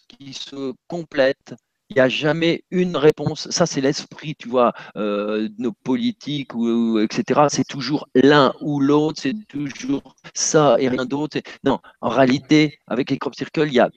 qui 0.08 0.32
se 0.32 0.72
complètent. 0.88 1.54
Il 1.88 1.94
n'y 1.94 2.00
a 2.00 2.08
jamais 2.08 2.64
une 2.72 2.96
réponse. 2.96 3.48
Ça, 3.50 3.64
c'est 3.64 3.80
l'esprit, 3.80 4.34
tu 4.36 4.48
vois, 4.48 4.72
euh, 4.96 5.48
nos 5.58 5.70
politiques, 5.72 6.52
ou, 6.54 6.98
etc. 6.98 7.46
C'est 7.48 7.66
toujours 7.66 8.08
l'un 8.14 8.52
ou 8.60 8.80
l'autre, 8.80 9.20
c'est 9.22 9.36
toujours 9.46 10.16
ça 10.34 10.76
et 10.80 10.88
rien 10.88 11.04
d'autre. 11.04 11.38
Non, 11.62 11.78
en 12.00 12.08
réalité, 12.08 12.80
avec 12.88 13.10
les 13.10 13.18
crop 13.18 13.36
circles, 13.36 13.68
il 13.68 13.74
y 13.74 13.80
a 13.80 13.88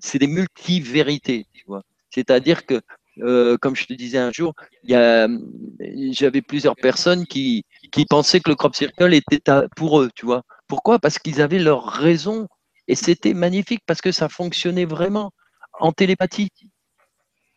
c'est 0.00 0.18
des 0.20 0.28
multivérités, 0.28 1.46
tu 1.52 1.64
vois. 1.66 1.82
C'est-à-dire 2.10 2.66
que 2.66 2.80
euh, 3.20 3.56
comme 3.58 3.76
je 3.76 3.86
te 3.86 3.92
disais 3.92 4.18
un 4.18 4.32
jour, 4.32 4.54
j'avais 4.84 6.42
plusieurs 6.42 6.76
personnes 6.76 7.26
qui, 7.26 7.64
pensaient 8.08 8.40
que 8.40 8.50
le 8.50 8.56
crop 8.56 8.74
circle 8.74 9.14
était 9.14 9.40
pour 9.76 10.00
eux, 10.00 10.10
tu 10.14 10.26
vois. 10.26 10.42
Pourquoi? 10.66 10.98
Parce 10.98 11.18
qu'ils 11.18 11.40
avaient 11.40 11.58
leur 11.58 11.84
raison 11.86 12.48
et 12.88 12.94
c'était 12.94 13.34
magnifique 13.34 13.82
parce 13.86 14.00
que 14.00 14.12
ça 14.12 14.28
fonctionnait 14.28 14.84
vraiment 14.84 15.30
en 15.78 15.92
télépathie. 15.92 16.50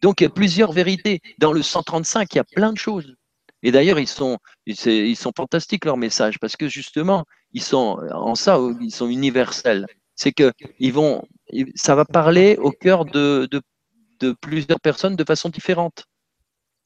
Donc 0.01 0.21
il 0.21 0.25
y 0.25 0.27
a 0.27 0.29
plusieurs 0.29 0.71
vérités. 0.71 1.21
Dans 1.39 1.53
le 1.53 1.61
135, 1.61 2.33
il 2.33 2.37
y 2.37 2.39
a 2.39 2.43
plein 2.43 2.71
de 2.71 2.77
choses. 2.77 3.15
Et 3.63 3.71
d'ailleurs, 3.71 3.99
ils 3.99 4.07
sont, 4.07 4.37
ils 4.65 5.15
sont 5.15 5.31
fantastiques 5.35 5.85
leurs 5.85 5.97
messages 5.97 6.39
parce 6.39 6.55
que 6.55 6.67
justement, 6.67 7.25
ils 7.53 7.63
sont 7.63 7.99
en 8.13 8.35
ça, 8.35 8.59
ils 8.79 8.93
sont 8.93 9.07
universels. 9.07 9.87
C'est 10.15 10.31
que 10.31 10.51
ils 10.79 10.93
vont, 10.93 11.23
ça 11.75 11.95
va 11.95 12.05
parler 12.05 12.57
au 12.57 12.71
cœur 12.71 13.05
de 13.05 13.47
de 14.19 14.31
plusieurs 14.31 14.79
personnes 14.79 15.15
de 15.15 15.23
façon 15.23 15.49
différente, 15.49 16.05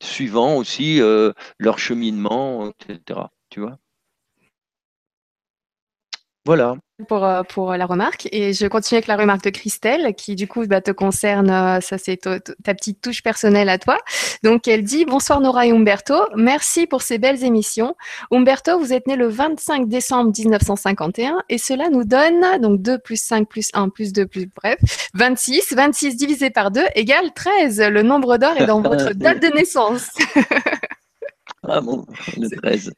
suivant 0.02 0.56
aussi 0.56 1.02
euh, 1.02 1.34
leur 1.60 1.80
cheminement, 1.80 2.70
etc. 2.70 3.30
Tu 3.50 3.60
vois 3.60 3.78
Voilà 6.46 6.76
pour, 7.08 7.26
euh, 7.26 7.44
pour 7.44 7.74
la 7.74 7.86
remarque. 7.86 8.28
Et 8.32 8.54
je 8.54 8.68
continue 8.68 8.98
avec 8.98 9.08
la 9.08 9.18
remarque 9.18 9.44
de 9.44 9.50
Christelle, 9.50 10.14
qui 10.16 10.36
du 10.36 10.48
coup 10.48 10.66
bah, 10.68 10.82
te 10.82 10.92
concerne, 10.92 11.50
euh, 11.50 11.82
ça 11.82 11.98
c'est 11.98 12.18
ta 12.18 12.74
petite 12.74 13.02
touche 13.02 13.24
personnelle 13.24 13.70
à 13.70 13.78
toi. 13.78 13.98
Donc 14.44 14.68
elle 14.68 14.84
dit 14.84 15.06
Bonsoir 15.06 15.42
Nora 15.42 15.66
et 15.66 15.72
Umberto, 15.72 16.16
merci 16.36 16.88
pour 16.88 17.02
ces 17.02 17.18
belles 17.18 17.44
émissions. 17.44 17.96
Umberto, 18.32 18.80
vous 18.80 18.94
êtes 18.94 19.08
né 19.08 19.16
le 19.16 19.28
25 19.28 19.88
décembre 19.88 20.32
1951 20.38 21.38
et 21.50 21.58
cela 21.58 21.90
nous 21.90 22.04
donne 22.04 22.60
donc 22.62 22.82
2 22.82 23.00
plus 23.00 23.22
5 23.22 23.48
plus 23.48 23.70
1 23.74 23.90
plus 23.90 24.14
2 24.14 24.26
plus 24.26 24.50
bref, 24.56 24.80
26. 25.14 25.74
26 25.74 26.16
divisé 26.16 26.50
par 26.50 26.72
2 26.72 26.82
égale 26.96 27.34
13. 27.34 27.82
Le 27.82 28.02
nombre 28.04 28.38
d'or 28.38 28.54
est 28.58 28.66
dans 28.66 28.82
votre 28.82 29.14
date 29.14 29.42
de 29.42 29.48
naissance. 29.48 30.10
Ah 31.68 31.80
bon, 31.80 32.06
le 32.38 32.50
13. 32.50 32.92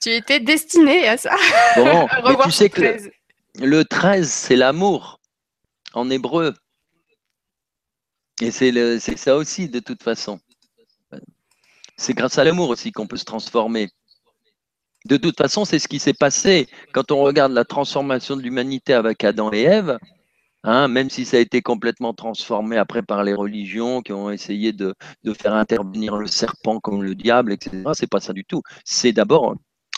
Tu 0.00 0.10
étais 0.10 0.40
destiné 0.40 1.08
à 1.08 1.16
ça. 1.16 1.34
Bon, 1.76 2.06
tu 2.44 2.50
sais 2.50 2.70
que 2.70 2.96
le 3.60 3.84
13, 3.84 4.30
c'est 4.30 4.56
l'amour 4.56 5.20
en 5.92 6.10
hébreu. 6.10 6.54
Et 8.40 8.50
c'est 8.50 9.16
ça 9.16 9.36
aussi, 9.36 9.68
de 9.68 9.80
toute 9.80 10.02
façon. 10.02 10.38
C'est 11.96 12.14
grâce 12.14 12.38
à 12.38 12.44
l'amour 12.44 12.68
aussi 12.68 12.92
qu'on 12.92 13.08
peut 13.08 13.16
se 13.16 13.24
transformer. 13.24 13.88
De 15.06 15.16
toute 15.16 15.36
façon, 15.36 15.64
c'est 15.64 15.78
ce 15.78 15.88
qui 15.88 15.98
s'est 15.98 16.14
passé 16.14 16.68
quand 16.92 17.10
on 17.10 17.22
regarde 17.22 17.52
la 17.52 17.64
transformation 17.64 18.36
de 18.36 18.42
l'humanité 18.42 18.92
avec 18.92 19.24
Adam 19.24 19.52
et 19.52 19.62
Ève. 19.62 19.98
Hein, 20.64 20.88
même 20.88 21.08
si 21.08 21.24
ça 21.24 21.36
a 21.36 21.40
été 21.40 21.62
complètement 21.62 22.14
transformé 22.14 22.76
après 22.76 23.02
par 23.02 23.22
les 23.22 23.32
religions 23.32 24.02
qui 24.02 24.12
ont 24.12 24.28
essayé 24.30 24.72
de, 24.72 24.94
de 25.22 25.32
faire 25.32 25.54
intervenir 25.54 26.16
le 26.16 26.26
serpent 26.26 26.80
comme 26.80 27.02
le 27.02 27.14
diable, 27.14 27.52
etc. 27.52 27.84
C'est 27.94 28.10
pas 28.10 28.20
ça 28.20 28.32
du 28.32 28.44
tout. 28.44 28.62
C'est 28.84 29.12
d'abord 29.12 29.54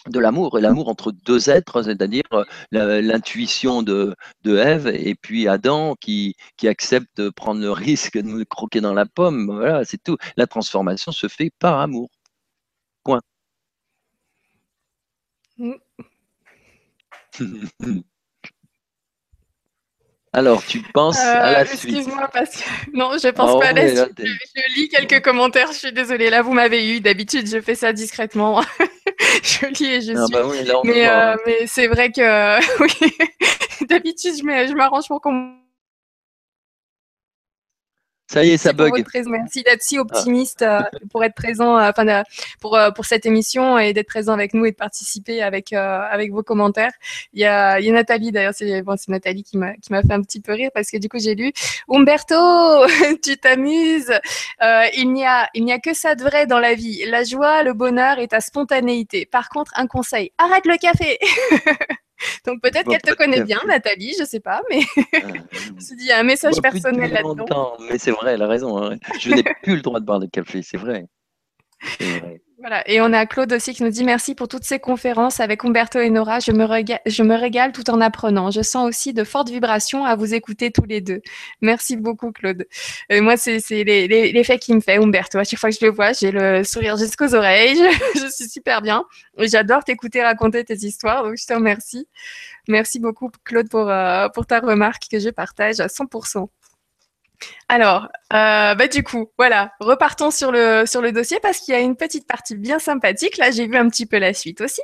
de 0.08 0.18
l'amour, 0.18 0.58
et 0.58 0.60
l'amour 0.60 0.88
entre 0.88 1.12
deux 1.12 1.50
êtres, 1.50 1.82
c'est-à-dire 1.82 2.22
euh, 2.32 3.02
l'intuition 3.02 3.82
de, 3.82 4.14
de 4.44 4.56
Ève 4.56 4.88
et 4.88 5.14
puis 5.14 5.48
Adam 5.48 5.94
qui, 6.00 6.34
qui 6.56 6.68
accepte 6.68 7.16
de 7.16 7.30
prendre 7.30 7.60
le 7.60 7.70
risque 7.70 8.16
de 8.16 8.22
nous 8.22 8.44
croquer 8.44 8.80
dans 8.80 8.94
la 8.94 9.06
pomme. 9.06 9.46
Voilà, 9.46 9.84
c'est 9.84 10.02
tout. 10.02 10.16
La 10.36 10.46
transformation 10.46 11.12
se 11.12 11.28
fait 11.28 11.50
par 11.58 11.80
amour. 11.80 12.08
Point. 13.04 13.20
Mm. 15.58 15.74
Alors, 20.32 20.64
tu 20.64 20.80
penses 20.94 21.18
à 21.18 21.50
la 21.50 21.60
euh, 21.62 21.64
suite 21.64 21.96
Excuse-moi, 21.96 22.28
parce 22.32 22.50
que 22.50 22.62
non, 22.94 23.12
je 23.20 23.28
pense 23.28 23.50
ah 23.56 23.58
pas 23.58 23.68
à 23.68 23.72
la 23.72 23.88
suite. 23.88 24.20
Je, 24.20 24.80
lis 24.80 24.88
quelques 24.88 25.24
commentaires, 25.24 25.72
je 25.72 25.78
suis 25.78 25.92
désolée. 25.92 26.30
Là, 26.30 26.42
vous 26.42 26.52
m'avez 26.52 26.88
eu. 26.88 27.00
D'habitude, 27.00 27.48
je 27.48 27.60
fais 27.60 27.74
ça 27.74 27.92
discrètement. 27.92 28.62
je 29.42 29.66
lis 29.66 29.86
et 29.86 30.00
je 30.00 30.12
ah 30.16 30.26
suis. 30.26 30.34
Bah 30.66 30.80
mais, 30.84 31.08
euh, 31.08 31.36
mais 31.46 31.66
c'est 31.66 31.88
vrai 31.88 32.12
que 32.12 32.58
oui. 32.80 33.12
D'habitude, 33.88 34.34
je 34.36 34.74
m'arrange 34.74 35.08
pour 35.08 35.20
qu'on 35.20 35.59
ça 38.30 38.44
y 38.44 38.50
est, 38.50 38.58
ça 38.58 38.72
bug. 38.72 38.92
Merci 39.26 39.64
d'être 39.64 39.82
si 39.82 39.98
optimiste 39.98 40.62
euh, 40.62 40.82
pour 41.10 41.24
être 41.24 41.34
présent, 41.34 41.76
euh, 41.76 41.90
enfin, 41.90 42.22
pour, 42.60 42.76
euh, 42.76 42.92
pour 42.92 43.04
cette 43.04 43.26
émission 43.26 43.76
et 43.76 43.92
d'être 43.92 44.06
présent 44.06 44.32
avec 44.32 44.54
nous 44.54 44.64
et 44.66 44.70
de 44.70 44.76
participer 44.76 45.42
avec, 45.42 45.72
avec 45.72 46.30
vos 46.30 46.44
commentaires. 46.44 46.92
Il 47.32 47.40
y 47.40 47.44
a, 47.44 47.80
il 47.80 47.86
y 47.86 47.90
a 47.90 47.92
Nathalie, 47.92 48.30
d'ailleurs, 48.30 48.54
c'est 48.54 48.82
bon, 48.82 48.94
Nathalie 49.08 49.42
qui 49.42 49.58
m'a 49.58 49.74
fait 49.74 50.12
un 50.12 50.22
petit 50.22 50.40
peu 50.40 50.52
rire 50.52 50.70
parce 50.72 50.92
que 50.92 50.96
du 50.96 51.08
coup, 51.08 51.18
j'ai 51.18 51.34
lu 51.34 51.52
Umberto, 51.88 52.36
tu 53.24 53.36
t'amuses. 53.36 54.12
il 54.96 55.12
n'y 55.12 55.26
a, 55.26 55.48
il 55.54 55.64
n'y 55.64 55.72
a 55.72 55.80
que 55.80 55.92
ça 55.92 56.14
de 56.14 56.22
vrai 56.22 56.46
dans 56.46 56.60
la 56.60 56.74
vie. 56.74 57.02
La 57.06 57.24
joie, 57.24 57.64
le 57.64 57.72
bonheur 57.72 58.20
et 58.20 58.28
ta 58.28 58.40
spontanéité. 58.40 59.26
Par 59.26 59.48
contre, 59.48 59.72
un 59.74 59.88
conseil, 59.88 60.30
arrête 60.38 60.66
le 60.66 60.76
café. 60.76 61.18
Donc 62.46 62.60
peut-être 62.62 62.88
qu'elle 62.88 63.02
te 63.02 63.14
connaît 63.14 63.42
bien, 63.42 63.60
Nathalie, 63.66 64.14
je 64.16 64.22
ne 64.22 64.26
sais 64.26 64.40
pas, 64.40 64.62
mais 64.70 64.80
je 65.52 65.72
me 65.72 65.80
suis 65.80 65.96
dit, 65.96 66.04
il 66.04 66.08
y 66.08 66.12
a 66.12 66.18
un 66.18 66.24
message 66.24 66.60
personnel 66.60 67.12
là-dedans. 67.12 67.76
Mais 67.88 67.98
c'est 67.98 68.10
vrai, 68.10 68.34
elle 68.34 68.42
a 68.42 68.48
raison. 68.48 68.82
Hein. 68.82 68.96
Je 69.18 69.30
n'ai 69.30 69.42
plus 69.62 69.76
le 69.76 69.82
droit 69.82 70.00
de 70.00 70.04
boire 70.04 70.20
de 70.20 70.26
café, 70.26 70.62
c'est 70.62 70.76
vrai. 70.76 71.06
Voilà. 72.60 72.86
Et 72.86 73.00
on 73.00 73.10
a 73.14 73.24
Claude 73.24 73.50
aussi 73.54 73.72
qui 73.72 73.82
nous 73.82 73.88
dit 73.88 74.04
merci 74.04 74.34
pour 74.34 74.46
toutes 74.46 74.64
ces 74.64 74.78
conférences 74.78 75.40
avec 75.40 75.64
Umberto 75.64 75.98
et 75.98 76.10
Nora. 76.10 76.40
Je 76.40 76.52
me, 76.52 76.64
régale, 76.64 77.00
je 77.06 77.22
me 77.22 77.34
régale 77.34 77.72
tout 77.72 77.88
en 77.88 78.02
apprenant. 78.02 78.50
Je 78.50 78.60
sens 78.60 78.86
aussi 78.86 79.14
de 79.14 79.24
fortes 79.24 79.48
vibrations 79.48 80.04
à 80.04 80.14
vous 80.14 80.34
écouter 80.34 80.70
tous 80.70 80.84
les 80.84 81.00
deux. 81.00 81.22
Merci 81.62 81.96
beaucoup, 81.96 82.32
Claude. 82.32 82.66
Et 83.08 83.22
moi, 83.22 83.38
c'est 83.38 83.62
l'effet 83.70 84.58
qui 84.58 84.74
me 84.74 84.80
fait 84.80 84.98
Umberto. 84.98 85.38
À 85.38 85.44
chaque 85.44 85.58
fois 85.58 85.70
que 85.70 85.76
je 85.80 85.86
le 85.86 85.90
vois, 85.90 86.12
j'ai 86.12 86.30
le 86.32 86.62
sourire 86.62 86.98
jusqu'aux 86.98 87.34
oreilles. 87.34 87.80
Je, 88.14 88.28
suis 88.30 88.48
super 88.48 88.82
bien. 88.82 89.04
J'adore 89.38 89.82
t'écouter 89.82 90.22
raconter 90.22 90.62
tes 90.64 90.76
histoires. 90.76 91.22
Donc, 91.24 91.36
je 91.36 91.46
te 91.46 91.54
remercie. 91.54 92.06
Merci 92.68 93.00
beaucoup, 93.00 93.30
Claude, 93.44 93.70
pour, 93.70 93.88
euh, 93.88 94.28
pour 94.28 94.46
ta 94.46 94.60
remarque 94.60 95.04
que 95.10 95.18
je 95.18 95.30
partage 95.30 95.80
à 95.80 95.88
100%. 95.88 96.48
Alors, 97.68 98.08
euh, 98.32 98.74
bah 98.74 98.88
du 98.88 99.02
coup, 99.02 99.30
voilà, 99.38 99.72
repartons 99.80 100.30
sur 100.30 100.52
le, 100.52 100.84
sur 100.86 101.00
le 101.00 101.12
dossier 101.12 101.38
parce 101.40 101.58
qu'il 101.58 101.74
y 101.74 101.76
a 101.76 101.80
une 101.80 101.96
petite 101.96 102.26
partie 102.26 102.56
bien 102.56 102.78
sympathique. 102.78 103.36
Là, 103.38 103.50
j'ai 103.50 103.66
vu 103.66 103.76
un 103.76 103.88
petit 103.88 104.06
peu 104.06 104.18
la 104.18 104.34
suite 104.34 104.60
aussi. 104.60 104.82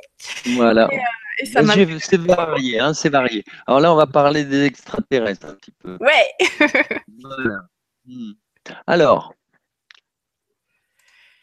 Voilà. 0.55 0.87
Euh, 0.87 0.97
c'est 1.99 2.17
varié, 2.17 2.79
hein, 2.79 2.93
c'est 2.93 3.09
varié. 3.09 3.43
Alors 3.67 3.79
là, 3.79 3.93
on 3.93 3.95
va 3.95 4.07
parler 4.07 4.43
des 4.43 4.65
extraterrestres 4.65 5.47
un 5.47 5.53
petit 5.55 5.73
peu. 5.79 5.97
Ouais. 5.99 6.47
voilà. 7.21 7.61
Hmm. 8.05 8.31
Alors, 8.87 9.33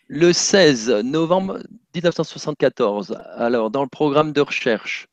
le 0.09 0.33
16 0.33 0.91
novembre 1.05 1.61
1974, 1.95 3.17
alors 3.37 3.71
dans 3.71 3.83
le 3.83 3.89
programme 3.89 4.33
de 4.33 4.41
recherche 4.41 5.09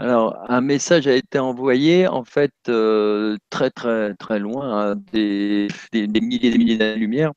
alors, 0.00 0.38
un 0.48 0.60
message 0.60 1.08
a 1.08 1.14
été 1.14 1.40
envoyé 1.40 2.06
en 2.06 2.24
fait 2.24 2.52
euh, 2.68 3.36
très 3.50 3.70
très 3.70 4.14
très 4.14 4.38
loin, 4.38 4.92
hein, 4.92 4.96
des, 5.12 5.66
milliers 5.92 6.46
et 6.46 6.50
des 6.52 6.58
milliers 6.58 6.76
d'années-lumière. 6.76 7.32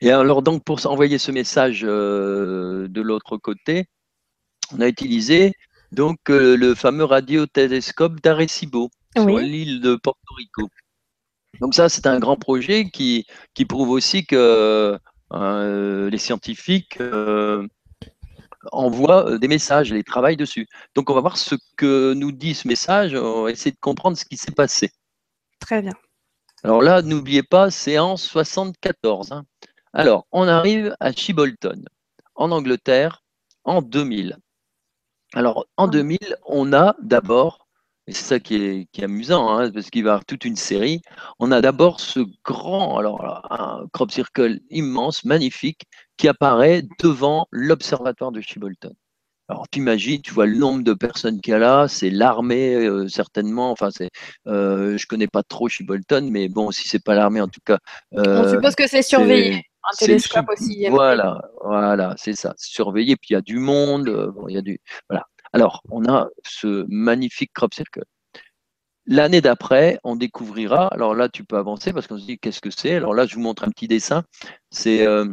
Et 0.00 0.10
alors 0.10 0.42
donc 0.42 0.64
pour 0.64 0.84
envoyer 0.86 1.18
ce 1.18 1.30
message 1.30 1.82
euh, 1.84 2.88
de 2.88 3.02
l'autre 3.02 3.36
côté, 3.36 3.84
on 4.72 4.80
a 4.80 4.88
utilisé 4.88 5.52
donc 5.92 6.18
euh, 6.30 6.56
le 6.56 6.74
fameux 6.74 7.04
radiotélescope 7.04 8.20
d'Arecibo 8.22 8.88
sur 9.14 9.38
l'île 9.38 9.82
de 9.82 9.96
Porto 9.96 10.34
Rico. 10.38 10.70
Donc 11.60 11.74
ça 11.74 11.90
c'est 11.90 12.06
un 12.06 12.18
grand 12.18 12.36
projet 12.36 12.88
qui, 12.88 13.26
qui 13.52 13.66
prouve 13.66 13.90
aussi 13.90 14.24
que 14.24 14.98
les 15.30 16.18
scientifiques 16.18 16.98
envoie 18.72 19.28
euh, 19.28 19.38
des 19.38 19.48
messages, 19.48 19.92
les 19.92 20.04
travaille 20.04 20.36
dessus. 20.36 20.66
Donc 20.94 21.10
on 21.10 21.14
va 21.14 21.20
voir 21.20 21.36
ce 21.36 21.54
que 21.76 22.14
nous 22.14 22.32
dit 22.32 22.54
ce 22.54 22.68
message, 22.68 23.14
on 23.14 23.44
va 23.44 23.50
essayer 23.50 23.72
de 23.72 23.80
comprendre 23.80 24.16
ce 24.16 24.24
qui 24.24 24.36
s'est 24.36 24.52
passé. 24.52 24.90
Très 25.60 25.82
bien. 25.82 25.92
Alors 26.62 26.82
là, 26.82 27.02
n'oubliez 27.02 27.42
pas, 27.42 27.70
c'est 27.70 27.98
en 27.98 28.16
74. 28.16 29.32
Hein. 29.32 29.44
Alors, 29.92 30.26
on 30.30 30.46
arrive 30.46 30.94
à 31.00 31.12
Chibolton, 31.12 31.84
en 32.34 32.50
Angleterre, 32.52 33.22
en 33.64 33.82
2000. 33.82 34.38
Alors, 35.34 35.66
en 35.76 35.88
2000, 35.88 36.18
on 36.44 36.72
a 36.72 36.96
d'abord 37.00 37.59
et 38.10 38.12
c'est 38.12 38.24
ça 38.24 38.40
qui 38.40 38.56
est, 38.56 39.02
amusant, 39.04 39.48
hein, 39.50 39.70
parce 39.70 39.88
qu'il 39.88 40.02
va 40.02 40.08
y 40.08 40.10
avoir 40.10 40.24
toute 40.24 40.44
une 40.44 40.56
série. 40.56 41.00
On 41.38 41.52
a 41.52 41.60
d'abord 41.60 42.00
ce 42.00 42.18
grand, 42.44 42.98
alors 42.98 43.46
un 43.52 43.86
crop 43.92 44.10
circle 44.10 44.58
immense, 44.68 45.24
magnifique, 45.24 45.82
qui 46.16 46.26
apparaît 46.26 46.82
devant 47.00 47.46
l'observatoire 47.52 48.32
de 48.32 48.40
Chibolton. 48.40 48.92
Alors, 49.48 49.68
tu 49.70 49.78
imagines, 49.78 50.20
tu 50.22 50.32
vois 50.32 50.46
le 50.46 50.56
nombre 50.56 50.82
de 50.82 50.92
personnes 50.92 51.40
qu'il 51.40 51.52
y 51.52 51.54
a 51.54 51.60
là, 51.60 51.86
c'est 51.86 52.10
l'armée, 52.10 52.74
euh, 52.74 53.06
certainement. 53.06 53.70
Enfin, 53.70 53.90
c'est, 53.92 54.10
euh, 54.48 54.98
je 54.98 55.06
connais 55.06 55.28
pas 55.28 55.44
trop 55.44 55.68
Chibolton, 55.68 56.28
mais 56.32 56.48
bon, 56.48 56.72
si 56.72 56.88
c'est 56.88 57.04
pas 57.04 57.14
l'armée, 57.14 57.40
en 57.40 57.48
tout 57.48 57.60
cas. 57.64 57.78
Euh, 58.14 58.44
On 58.44 58.50
suppose 58.50 58.74
que 58.74 58.88
c'est 58.88 59.02
surveillé. 59.02 59.62
Un 59.84 59.96
télescope 59.96 60.46
aussi. 60.52 60.88
Voilà, 60.88 61.40
voilà, 61.64 62.14
c'est 62.18 62.34
ça. 62.34 62.54
Surveillé, 62.56 63.14
puis 63.14 63.28
il 63.30 63.32
y 63.34 63.36
a 63.36 63.40
du 63.40 63.58
monde, 63.58 64.08
euh, 64.08 64.32
il 64.48 64.56
y 64.56 64.58
a 64.58 64.62
du. 64.62 64.80
Voilà. 65.08 65.26
Alors, 65.52 65.82
on 65.90 66.04
a 66.06 66.28
ce 66.44 66.84
magnifique 66.88 67.52
crop 67.52 67.74
circle. 67.74 68.04
L'année 69.06 69.40
d'après, 69.40 69.98
on 70.04 70.14
découvrira, 70.14 70.88
alors 70.88 71.14
là, 71.14 71.28
tu 71.28 71.44
peux 71.44 71.56
avancer 71.56 71.92
parce 71.92 72.06
qu'on 72.06 72.18
se 72.18 72.26
dit 72.26 72.38
qu'est-ce 72.38 72.60
que 72.60 72.70
c'est? 72.70 72.94
Alors 72.94 73.14
là, 73.14 73.26
je 73.26 73.34
vous 73.34 73.40
montre 73.40 73.64
un 73.64 73.70
petit 73.70 73.88
dessin. 73.88 74.24
C'est 74.70 75.06
euh, 75.06 75.26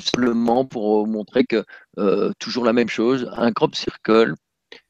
simplement 0.00 0.64
pour 0.66 1.06
montrer 1.06 1.44
que 1.44 1.64
euh, 1.98 2.32
toujours 2.38 2.64
la 2.64 2.72
même 2.72 2.88
chose, 2.88 3.30
un 3.32 3.52
crop 3.52 3.74
circle, 3.74 4.34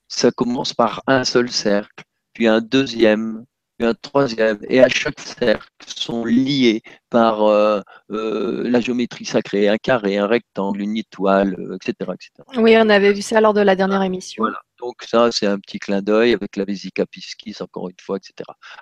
ça 0.08 0.30
commence 0.30 0.72
par 0.74 1.02
un 1.06 1.24
seul 1.24 1.50
cercle, 1.50 2.04
puis 2.32 2.46
un 2.48 2.60
deuxième, 2.60 3.44
un 3.80 3.94
troisième, 3.94 4.58
et 4.68 4.80
à 4.80 4.88
chaque 4.88 5.18
cercle 5.20 5.68
sont 5.86 6.24
liés 6.24 6.82
par 7.10 7.42
euh, 7.42 7.80
euh, 8.10 8.68
la 8.68 8.80
géométrie 8.80 9.24
sacrée, 9.24 9.68
un 9.68 9.78
carré, 9.78 10.16
un 10.16 10.26
rectangle, 10.26 10.80
une 10.80 10.96
étoile, 10.96 11.56
etc., 11.74 11.94
euh, 12.02 12.14
etc. 12.14 12.30
Oui, 12.56 12.76
on 12.78 12.88
avait 12.88 13.12
vu 13.12 13.22
ça 13.22 13.40
lors 13.40 13.54
de 13.54 13.60
la 13.60 13.74
dernière 13.74 14.02
émission. 14.02 14.44
Voilà. 14.44 14.60
Donc 14.78 15.02
ça, 15.02 15.30
c'est 15.32 15.46
un 15.46 15.58
petit 15.58 15.78
clin 15.78 16.02
d'œil 16.02 16.34
avec 16.34 16.56
la 16.56 16.64
Vesica 16.64 17.04
piscis, 17.06 17.56
encore 17.60 17.88
une 17.88 17.96
fois, 18.00 18.16
etc. 18.16 18.34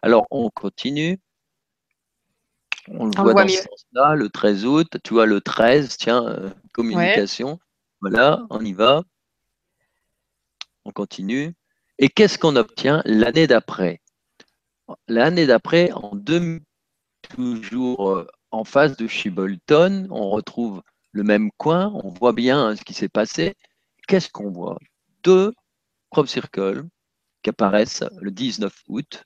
Alors, 0.02 0.26
on 0.30 0.50
continue. 0.50 1.18
On 2.88 3.06
le 3.06 3.12
voit, 3.16 3.34
dans 3.34 3.48
ce 3.48 3.62
sens-là, 3.62 4.14
le 4.14 4.28
13 4.28 4.66
août. 4.66 4.96
Tu 5.04 5.14
vois, 5.14 5.26
le 5.26 5.40
13, 5.40 5.96
tiens, 5.96 6.52
communication. 6.72 7.58
Voilà, 8.00 8.42
on 8.50 8.62
y 8.64 8.72
va. 8.72 9.02
On 10.84 10.90
continue. 10.90 11.54
Et 11.98 12.08
qu'est-ce 12.08 12.38
qu'on 12.38 12.56
obtient 12.56 13.02
l'année 13.04 13.46
d'après? 13.46 14.01
L'année 15.08 15.46
d'après, 15.46 15.92
en 15.92 16.14
2000, 16.14 16.60
toujours 17.22 18.10
euh, 18.10 18.26
en 18.50 18.64
face 18.64 18.96
de 18.96 19.06
Shibolton, 19.06 20.06
on 20.10 20.30
retrouve 20.30 20.82
le 21.12 21.22
même 21.22 21.50
coin, 21.56 21.92
on 22.04 22.10
voit 22.10 22.32
bien 22.32 22.68
hein, 22.68 22.76
ce 22.76 22.82
qui 22.84 22.94
s'est 22.94 23.08
passé. 23.08 23.54
Qu'est-ce 24.08 24.30
qu'on 24.30 24.50
voit? 24.50 24.78
Deux 25.22 25.52
crop 26.10 26.28
circles 26.28 26.84
qui 27.42 27.50
apparaissent 27.50 28.04
le 28.20 28.30
19 28.30 28.74
août, 28.88 29.24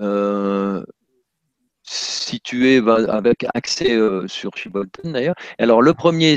euh, 0.00 0.84
situés 1.82 2.82
avec 3.08 3.46
accès 3.54 3.94
euh, 3.94 4.28
sur 4.28 4.56
Shibolton 4.56 5.12
d'ailleurs. 5.12 5.34
Alors 5.58 5.82
le 5.82 5.94
premier 5.94 6.36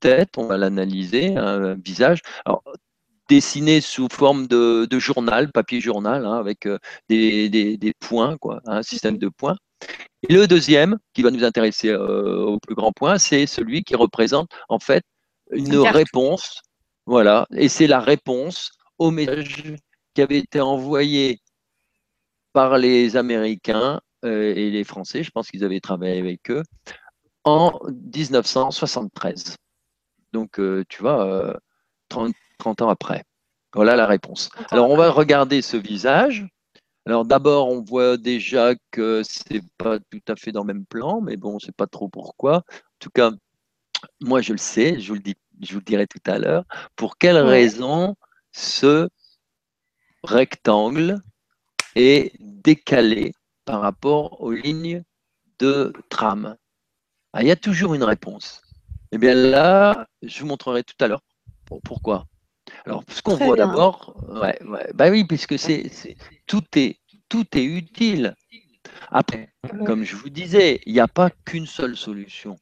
tête, 0.00 0.38
on 0.38 0.46
va 0.46 0.56
l'analyser, 0.56 1.36
un 1.36 1.74
visage. 1.74 2.20
Alors, 2.44 2.62
dessiné 3.30 3.80
sous 3.80 4.08
forme 4.10 4.48
de, 4.48 4.98
journal, 4.98 5.52
papier 5.52 5.80
journal, 5.80 6.26
hein, 6.26 6.34
avec 6.34 6.66
euh, 6.66 6.78
des, 7.08 7.94
points, 8.00 8.36
quoi, 8.38 8.60
un 8.66 8.82
système 8.82 9.18
de 9.18 9.28
points. 9.28 9.56
Et 10.28 10.34
le 10.34 10.46
deuxième, 10.48 10.98
qui 11.14 11.22
va 11.22 11.30
nous 11.30 11.44
intéresser 11.44 11.88
euh, 11.90 12.44
au 12.44 12.58
plus 12.58 12.74
grand 12.74 12.92
point, 12.92 13.18
c'est 13.18 13.46
celui 13.46 13.84
qui 13.84 13.94
représente 13.94 14.50
en 14.68 14.80
fait 14.80 15.04
une 15.52 15.76
réponse. 15.76 16.60
Voilà, 17.06 17.46
et 17.54 17.68
c'est 17.68 17.86
la 17.86 18.00
réponse 18.00 18.72
au 18.98 19.10
message 19.10 19.74
qui 20.14 20.22
avait 20.22 20.38
été 20.38 20.60
envoyé 20.60 21.38
par 22.52 22.78
les 22.78 23.16
Américains 23.16 24.00
euh, 24.24 24.54
et 24.54 24.70
les 24.70 24.84
Français, 24.84 25.22
je 25.22 25.30
pense 25.30 25.48
qu'ils 25.50 25.64
avaient 25.64 25.80
travaillé 25.80 26.18
avec 26.18 26.50
eux, 26.50 26.62
en 27.44 27.78
1973. 28.12 29.56
Donc, 30.32 30.60
tu 30.88 31.02
vois, 31.02 31.58
30, 32.08 32.34
30 32.60 32.82
ans 32.82 32.88
après 32.88 33.24
Voilà 33.74 33.96
la 33.96 34.06
réponse. 34.06 34.50
Alors, 34.70 34.90
on 34.90 34.96
va 34.96 35.10
regarder 35.10 35.62
ce 35.62 35.76
visage. 35.76 36.46
Alors, 37.06 37.24
d'abord, 37.24 37.68
on 37.68 37.82
voit 37.82 38.16
déjà 38.16 38.74
que 38.92 39.22
c'est 39.24 39.62
pas 39.78 39.98
tout 39.98 40.22
à 40.28 40.36
fait 40.36 40.52
dans 40.52 40.60
le 40.60 40.72
même 40.72 40.86
plan, 40.86 41.20
mais 41.20 41.36
bon, 41.36 41.52
on 41.52 41.54
ne 41.54 41.58
sait 41.58 41.72
pas 41.72 41.86
trop 41.86 42.08
pourquoi. 42.08 42.58
En 42.58 43.00
tout 43.00 43.10
cas, 43.10 43.30
moi, 44.20 44.42
je 44.42 44.52
le 44.52 44.58
sais, 44.58 45.00
je 45.00 45.08
vous 45.08 45.14
le, 45.14 45.20
dis, 45.20 45.34
je 45.60 45.74
vous 45.74 45.80
dirai 45.80 46.06
tout 46.06 46.20
à 46.26 46.38
l'heure. 46.38 46.64
Pour 46.94 47.16
quelle 47.16 47.38
raison 47.38 48.14
ce 48.52 49.08
rectangle 50.22 51.16
est 51.96 52.32
décalé 52.40 53.32
par 53.64 53.80
rapport 53.80 54.40
aux 54.42 54.52
lignes 54.52 55.02
de 55.58 55.92
tram? 56.10 56.56
Ah, 57.32 57.42
Il 57.42 57.48
y 57.48 57.52
a 57.52 57.56
toujours 57.56 57.94
une 57.94 58.04
réponse. 58.04 58.62
Eh 59.12 59.18
bien 59.18 59.34
là, 59.34 60.06
je 60.22 60.40
vous 60.40 60.46
montrerai 60.46 60.84
tout 60.84 61.02
à 61.02 61.08
l'heure 61.08 61.22
pourquoi. 61.84 62.26
Alors, 62.86 63.04
ce 63.08 63.22
qu'on 63.22 63.36
voit 63.36 63.56
d'abord, 63.56 64.14
ouais, 64.28 64.58
bah 64.94 65.10
oui, 65.10 65.24
puisque 65.24 65.58
c'est, 65.58 65.90
tout, 66.46 66.64
est, 66.76 66.98
tout 67.28 67.46
est 67.56 67.64
utile. 67.64 68.34
Après, 69.10 69.52
comme 69.86 70.04
je 70.04 70.16
vous 70.16 70.30
disais, 70.30 70.80
il 70.86 70.92
n'y 70.94 71.00
a 71.00 71.08
pas 71.08 71.30
qu'une 71.44 71.66
seule 71.66 71.96
solution. 71.96 72.56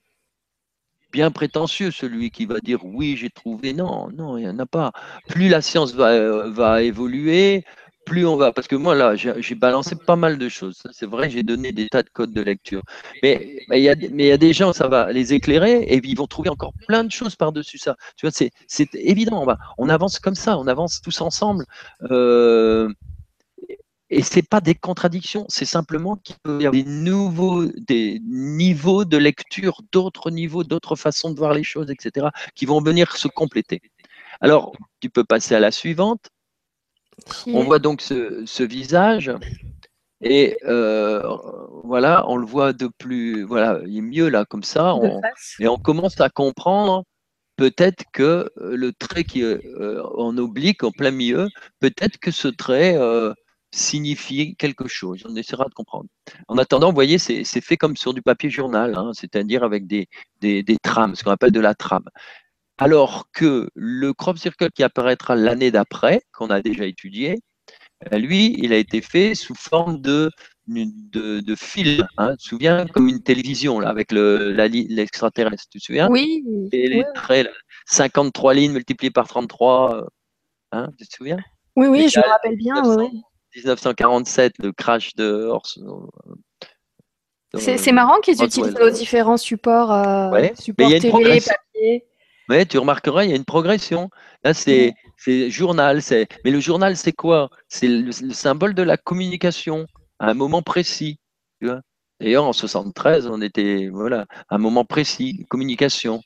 Bien 1.10 1.30
prétentieux, 1.30 1.90
celui 1.90 2.30
qui 2.30 2.44
va 2.44 2.60
dire 2.60 2.84
oui, 2.84 3.16
j'ai 3.16 3.30
trouvé. 3.30 3.72
Non, 3.72 4.10
non, 4.10 4.36
il 4.36 4.44
n'y 4.44 4.50
en 4.50 4.58
a 4.58 4.66
pas. 4.66 4.92
Plus 5.28 5.48
la 5.48 5.62
science 5.62 5.94
va, 5.94 6.48
va 6.48 6.82
évoluer, 6.82 7.64
plus 8.08 8.26
on 8.26 8.36
va, 8.36 8.52
parce 8.52 8.66
que 8.66 8.76
moi 8.76 8.94
là, 8.94 9.14
j'ai 9.16 9.54
balancé 9.54 9.94
pas 9.96 10.16
mal 10.16 10.38
de 10.38 10.48
choses. 10.48 10.82
C'est 10.92 11.06
vrai, 11.06 11.30
j'ai 11.30 11.42
donné 11.42 11.72
des 11.72 11.88
tas 11.88 12.02
de 12.02 12.08
codes 12.10 12.32
de 12.32 12.40
lecture. 12.40 12.82
Mais 13.22 13.60
il 13.70 13.80
y, 13.80 13.88
a, 13.88 14.36
des 14.36 14.52
gens, 14.52 14.72
ça 14.72 14.88
va 14.88 15.12
les 15.12 15.34
éclairer 15.34 15.82
et 15.82 16.00
ils 16.02 16.16
vont 16.16 16.26
trouver 16.26 16.48
encore 16.48 16.72
plein 16.86 17.04
de 17.04 17.12
choses 17.12 17.36
par-dessus 17.36 17.78
ça. 17.78 17.96
Tu 18.16 18.26
vois, 18.26 18.32
c'est 18.32 18.94
évident. 18.94 19.42
On, 19.42 19.46
va, 19.46 19.58
on 19.76 19.88
avance 19.88 20.18
comme 20.18 20.34
ça, 20.34 20.58
on 20.58 20.66
avance 20.66 21.00
tous 21.00 21.20
ensemble. 21.20 21.64
Euh, 22.10 22.88
et 24.10 24.22
c'est 24.22 24.42
pas 24.48 24.62
des 24.62 24.74
contradictions, 24.74 25.44
c'est 25.48 25.66
simplement 25.66 26.16
qu'il 26.16 26.36
y 26.46 26.66
avoir 26.66 26.72
des 26.72 26.84
nouveaux 26.84 27.66
des 27.66 28.20
niveaux 28.24 29.04
de 29.04 29.18
lecture, 29.18 29.82
d'autres 29.92 30.30
niveaux, 30.30 30.64
d'autres 30.64 30.96
façons 30.96 31.30
de 31.30 31.36
voir 31.36 31.52
les 31.52 31.62
choses, 31.62 31.90
etc., 31.90 32.28
qui 32.54 32.64
vont 32.64 32.80
venir 32.80 33.16
se 33.16 33.28
compléter. 33.28 33.82
Alors, 34.40 34.72
tu 35.00 35.10
peux 35.10 35.24
passer 35.24 35.54
à 35.54 35.60
la 35.60 35.70
suivante. 35.70 36.30
On 37.46 37.64
voit 37.64 37.78
donc 37.78 38.00
ce, 38.00 38.62
visage. 38.62 39.32
Et 40.20 40.58
euh, 40.64 41.22
voilà, 41.84 42.24
on 42.28 42.36
le 42.36 42.46
voit 42.46 42.72
de 42.72 42.88
plus, 42.98 43.44
voilà, 43.44 43.80
il 43.86 43.98
est 43.98 44.00
mieux 44.00 44.28
là 44.28 44.44
comme 44.44 44.64
ça. 44.64 44.94
et 45.60 45.68
on 45.68 45.76
commence 45.76 46.20
à 46.20 46.28
comprendre 46.28 47.04
peut-être 47.56 48.04
que 48.12 48.50
euh, 48.60 48.76
le 48.76 48.92
trait 48.92 49.24
qui 49.24 49.42
est 49.42 49.64
euh, 49.66 50.02
en 50.16 50.36
oblique, 50.38 50.82
en 50.82 50.90
plein 50.90 51.12
milieu, 51.12 51.48
peut-être 51.80 52.18
que 52.18 52.30
ce 52.30 52.48
trait 52.48 52.98
signifie 53.70 54.56
quelque 54.56 54.88
chose. 54.88 55.22
On 55.28 55.36
essaiera 55.36 55.66
de 55.66 55.74
comprendre. 55.74 56.08
En 56.48 56.58
attendant, 56.58 56.88
vous 56.88 56.94
voyez, 56.94 57.18
c'est 57.18 57.60
fait 57.60 57.76
comme 57.76 57.96
sur 57.96 58.12
du 58.12 58.22
papier 58.22 58.50
journal, 58.50 58.94
hein, 58.96 59.12
c'est-à-dire 59.12 59.62
avec 59.62 59.86
des, 59.86 60.08
des, 60.40 60.64
des 60.64 60.78
trames, 60.78 61.14
ce 61.14 61.22
qu'on 61.22 61.30
appelle 61.30 61.52
de 61.52 61.60
la 61.60 61.74
trame 61.74 62.08
alors 62.78 63.26
que 63.32 63.68
le 63.74 64.12
crop 64.12 64.38
circle 64.38 64.70
qui 64.70 64.82
apparaîtra 64.82 65.34
l'année 65.34 65.70
d'après, 65.70 66.22
qu'on 66.32 66.48
a 66.48 66.62
déjà 66.62 66.84
étudié, 66.86 67.38
euh, 68.12 68.18
lui, 68.18 68.54
il 68.58 68.72
a 68.72 68.76
été 68.76 69.00
fait 69.00 69.34
sous 69.34 69.54
forme 69.54 70.00
de, 70.00 70.30
de, 70.68 71.54
film. 71.56 72.06
Hein. 72.16 72.32
tu 72.32 72.44
te 72.44 72.48
souviens, 72.50 72.86
comme 72.86 73.08
une 73.08 73.22
télévision 73.22 73.80
là, 73.80 73.88
avec 73.88 74.12
l'extraterrestre, 74.12 75.64
tu 75.70 75.78
te 75.78 75.84
souviens? 75.84 76.08
Oui. 76.08 76.44
Et 76.72 76.88
les 76.88 77.04
traits, 77.14 77.50
53 77.86 78.54
lignes 78.54 78.72
multipliées 78.72 79.10
par 79.10 79.26
33, 79.26 79.96
euh, 79.96 80.04
hein, 80.72 80.88
tu 80.98 81.06
te 81.06 81.16
souviens? 81.16 81.38
Oui, 81.76 81.88
oui, 81.88 82.08
je 82.08 82.20
me 82.20 82.28
rappelle 82.28 82.56
bien. 82.56 82.74
1947, 83.54 84.54
le 84.58 84.72
crash 84.72 85.14
de 85.16 85.50
C'est 87.54 87.92
marrant 87.92 88.20
qu'ils 88.20 88.42
utilisent 88.42 88.74
nos 88.74 88.90
différents 88.90 89.36
supports, 89.36 89.92
euh, 89.92 90.48
supports 90.54 90.88
télé, 90.88 91.40
papier. 91.40 92.07
Mais 92.48 92.64
tu 92.64 92.78
remarqueras, 92.78 93.24
il 93.24 93.30
y 93.30 93.32
a 93.32 93.36
une 93.36 93.44
progression. 93.44 94.10
Là, 94.42 94.54
c'est 94.54 94.94
journal. 95.50 96.00
Mais 96.44 96.50
le 96.50 96.60
journal, 96.60 96.96
c'est 96.96 97.12
quoi? 97.12 97.50
C'est 97.68 97.88
le, 97.88 98.12
symbole 98.12 98.74
de 98.74 98.82
la 98.82 98.96
communication 98.96 99.86
à 100.18 100.30
un 100.30 100.34
moment 100.34 100.62
précis. 100.62 101.18
D'ailleurs, 102.20 102.44
en 102.44 102.52
73, 102.52 103.26
on 103.26 103.42
était 103.42 103.88
voilà, 103.88 104.26
à 104.48 104.56
un 104.56 104.58
moment 104.58 104.84
précis, 104.84 105.44
communication. 105.48 106.22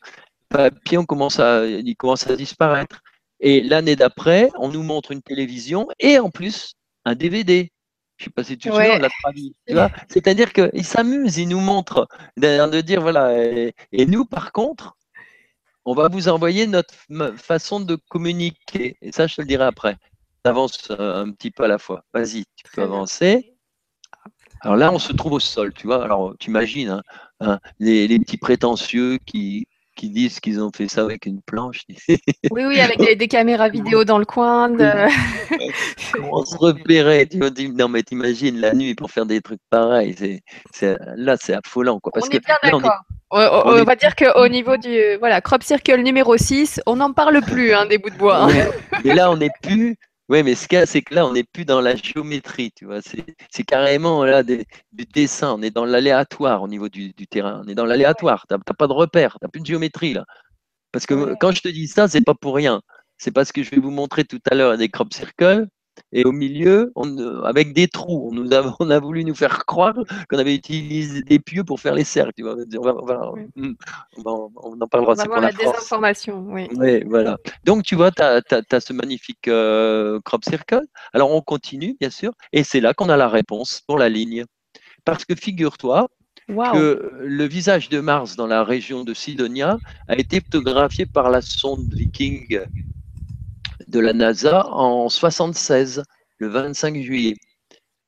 Papier, 0.48 0.98
on 0.98 1.06
commence 1.06 1.40
à, 1.40 1.66
il 1.66 1.96
commence 1.96 2.26
à 2.28 2.36
disparaître. 2.36 3.00
Et 3.40 3.60
l'année 3.60 3.96
d'après, 3.96 4.50
on 4.58 4.68
nous 4.68 4.82
montre 4.82 5.10
une 5.10 5.22
télévision 5.22 5.88
et 5.98 6.18
en 6.18 6.30
plus 6.30 6.74
un 7.04 7.14
DVD. 7.16 7.72
Je 8.18 8.24
ne 8.24 8.26
sais 8.26 8.30
pas 8.30 8.44
si 8.44 8.56
tu 8.56 8.68
te 8.68 8.74
souviens, 8.74 9.00
la 9.66 9.90
C'est-à-dire 10.08 10.52
qu'ils 10.52 10.84
s'amusent, 10.84 11.38
ils 11.38 11.48
nous 11.48 11.58
montrent, 11.58 12.06
de 12.36 12.80
dire 12.80 13.00
voilà. 13.00 13.32
et 13.36 14.06
nous, 14.06 14.24
par 14.24 14.52
contre, 14.52 14.96
on 15.84 15.94
va 15.94 16.08
vous 16.08 16.28
envoyer 16.28 16.66
notre 16.66 16.94
façon 17.36 17.80
de 17.80 17.96
communiquer. 18.08 18.96
Et 19.02 19.12
ça, 19.12 19.26
je 19.26 19.36
te 19.36 19.40
le 19.40 19.46
dirai 19.46 19.64
après. 19.64 19.96
Avance 20.44 20.88
euh, 20.90 21.24
un 21.24 21.30
petit 21.30 21.50
peu 21.50 21.64
à 21.64 21.68
la 21.68 21.78
fois. 21.78 22.04
Vas-y, 22.12 22.44
tu 22.56 22.64
peux 22.72 22.82
avancer. 22.82 23.54
Alors 24.60 24.76
là, 24.76 24.92
on 24.92 24.98
se 24.98 25.12
trouve 25.12 25.32
au 25.32 25.40
sol, 25.40 25.72
tu 25.72 25.86
vois. 25.86 26.04
Alors, 26.04 26.34
tu 26.38 26.50
imagines 26.50 26.88
hein, 26.88 27.02
hein, 27.40 27.58
les, 27.80 28.18
petits 28.20 28.36
prétentieux 28.36 29.18
qui, 29.26 29.66
qui 29.96 30.08
disent 30.10 30.38
qu'ils 30.40 30.60
ont 30.60 30.70
fait 30.74 30.88
ça 30.88 31.02
avec 31.02 31.26
une 31.26 31.42
planche. 31.42 31.84
oui, 32.08 32.64
oui, 32.64 32.80
avec 32.80 33.18
des, 33.18 33.28
caméras 33.28 33.68
vidéo 33.68 34.04
dans 34.04 34.18
le 34.18 34.24
coin. 34.24 34.68
De... 34.68 34.88
Comment 36.12 36.44
se 36.44 36.56
repérer 36.56 37.28
tu 37.28 37.38
Non, 37.38 37.88
mais 37.88 38.02
t'imagines 38.02 38.60
la 38.60 38.72
nuit 38.72 38.94
pour 38.94 39.10
faire 39.10 39.26
des 39.26 39.40
trucs 39.40 39.60
pareils. 39.68 40.14
C'est, 40.72 40.96
là, 41.16 41.36
c'est 41.40 41.54
affolant. 41.54 41.98
Quoi. 41.98 42.12
Parce 42.12 42.28
on 42.28 42.30
est 42.30 42.44
bien 42.44 42.56
d'accord. 42.62 43.00
On, 43.32 43.84
va 43.84 43.96
dire 43.96 44.14
qu'au 44.14 44.46
niveau 44.48 44.76
du 44.76 45.16
voilà, 45.18 45.40
crop 45.40 45.62
circle 45.62 46.02
numéro 46.02 46.36
6, 46.36 46.82
on 46.86 46.96
n'en 46.96 47.12
parle 47.12 47.40
plus 47.40 47.72
hein, 47.72 47.86
des 47.86 47.98
bouts 47.98 48.10
de 48.10 48.16
bois. 48.16 48.44
Hein. 48.44 48.70
Mais 49.04 49.14
là, 49.14 49.30
on 49.30 49.36
n'est 49.38 49.50
plus 49.62 49.96
oui, 50.28 50.42
mais 50.42 50.54
ce 50.54 50.66
qu'il 50.66 50.78
y 50.78 50.80
a, 50.80 50.86
c'est 50.86 51.02
que 51.02 51.14
là, 51.14 51.26
on 51.26 51.32
n'est 51.34 51.44
plus 51.44 51.66
dans 51.66 51.82
la 51.82 51.94
géométrie, 51.94 52.72
tu 52.72 52.86
vois. 52.86 53.00
C'est 53.02 53.64
carrément 53.64 54.24
là 54.24 54.42
du 54.42 54.64
dessin. 55.12 55.52
On 55.58 55.60
est 55.60 55.70
dans 55.70 55.84
l'aléatoire 55.84 56.62
au 56.62 56.68
niveau 56.68 56.88
du, 56.88 57.12
terrain. 57.28 57.60
On 57.64 57.68
est 57.68 57.74
dans 57.74 57.84
l'aléatoire. 57.84 58.46
Tu 58.48 58.54
n'as 58.54 58.74
pas 58.74 58.86
de 58.86 58.94
repère. 58.94 59.32
Tu 59.38 59.44
n'as 59.44 59.50
plus 59.50 59.60
de 59.60 59.66
géométrie, 59.66 60.14
là. 60.14 60.24
Parce 60.90 61.04
que 61.06 61.34
quand 61.38 61.52
je 61.52 61.60
te 61.60 61.68
dis 61.68 61.86
ça, 61.86 62.08
c'est 62.08 62.22
pas 62.22 62.34
pour 62.34 62.54
rien. 62.54 62.80
C'est 63.18 63.30
parce 63.30 63.52
que 63.52 63.62
je 63.62 63.70
vais 63.70 63.78
vous 63.78 63.90
montrer 63.90 64.24
tout 64.24 64.40
à 64.50 64.54
l'heure 64.54 64.78
des 64.78 64.88
crop 64.88 65.12
circles 65.12 65.66
et 66.12 66.24
au 66.24 66.32
milieu, 66.32 66.92
on, 66.94 67.18
euh, 67.18 67.42
avec 67.42 67.72
des 67.72 67.88
trous, 67.88 68.28
on, 68.30 68.34
nous 68.34 68.52
a, 68.52 68.62
on 68.80 68.90
a 68.90 68.98
voulu 68.98 69.24
nous 69.24 69.34
faire 69.34 69.64
croire 69.64 69.94
qu'on 70.28 70.38
avait 70.38 70.54
utilisé 70.54 71.22
des 71.22 71.38
pieux 71.38 71.64
pour 71.64 71.80
faire 71.80 71.94
les 71.94 72.04
cercles. 72.04 72.32
Tu 72.36 72.42
vois. 72.42 72.56
On, 74.24 74.50
on, 74.56 74.80
en 74.80 74.86
parlera. 74.88 75.14
On 75.18 75.28
va 75.30 75.40
la, 75.40 75.52
désinformation. 75.52 76.44
Oui. 76.48 76.68
oui. 76.76 77.02
voilà. 77.04 77.38
Donc, 77.64 77.82
tu 77.82 77.94
vois, 77.94 78.10
tu 78.10 78.22
as, 78.22 78.80
ce 78.80 78.92
magnifique 78.92 79.48
euh, 79.48 80.20
crop 80.24 80.44
circle. 80.44 80.82
Alors, 81.12 81.30
on 81.32 81.40
continue, 81.40 81.96
bien 82.00 82.10
sûr. 82.10 82.32
Et 82.52 82.64
c'est 82.64 82.80
là 82.80 82.94
qu'on 82.94 83.08
a 83.08 83.16
la 83.16 83.28
réponse 83.28 83.82
pour 83.86 83.98
la 83.98 84.08
ligne. 84.08 84.44
Parce 85.04 85.24
que 85.24 85.34
figure-toi, 85.34 86.08
que 86.48 87.12
le 87.20 87.44
visage 87.44 87.88
de 87.88 88.00
Mars 88.00 88.36
dans 88.36 88.46
la 88.46 88.62
région 88.62 89.04
de 89.04 89.14
Sidonia 89.14 89.78
a 90.08 90.16
été 90.16 90.40
photographié 90.40 91.06
par 91.06 91.30
la 91.30 91.40
sonde 91.40 91.92
Viking 91.94 92.60
de 93.92 94.00
la 94.00 94.14
NASA 94.14 94.66
en 94.68 95.08
76, 95.08 96.02
le 96.38 96.48
25 96.48 96.96
juillet. 97.02 97.36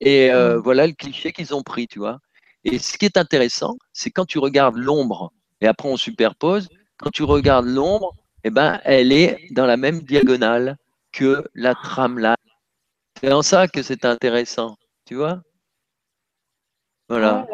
Et 0.00 0.32
euh, 0.32 0.58
voilà 0.58 0.86
le 0.86 0.94
cliché 0.94 1.32
qu'ils 1.32 1.54
ont 1.54 1.62
pris, 1.62 1.86
tu 1.86 1.98
vois. 1.98 2.18
Et 2.64 2.78
ce 2.78 2.96
qui 2.96 3.04
est 3.04 3.18
intéressant, 3.18 3.76
c'est 3.92 4.10
quand 4.10 4.24
tu 4.24 4.38
regardes 4.38 4.76
l'ombre, 4.76 5.32
et 5.60 5.66
après 5.66 5.88
on 5.88 5.96
superpose, 5.96 6.68
quand 6.96 7.10
tu 7.10 7.22
regardes 7.22 7.66
l'ombre, 7.66 8.16
eh 8.44 8.50
ben, 8.50 8.80
elle 8.84 9.12
est 9.12 9.38
dans 9.52 9.66
la 9.66 9.76
même 9.76 10.00
diagonale 10.00 10.76
que 11.12 11.44
la 11.54 11.74
trame 11.74 12.18
là. 12.18 12.36
C'est 13.20 13.32
en 13.32 13.42
ça 13.42 13.68
que 13.68 13.82
c'est 13.82 14.04
intéressant, 14.06 14.76
tu 15.04 15.14
vois 15.14 15.42
Voilà. 17.08 17.46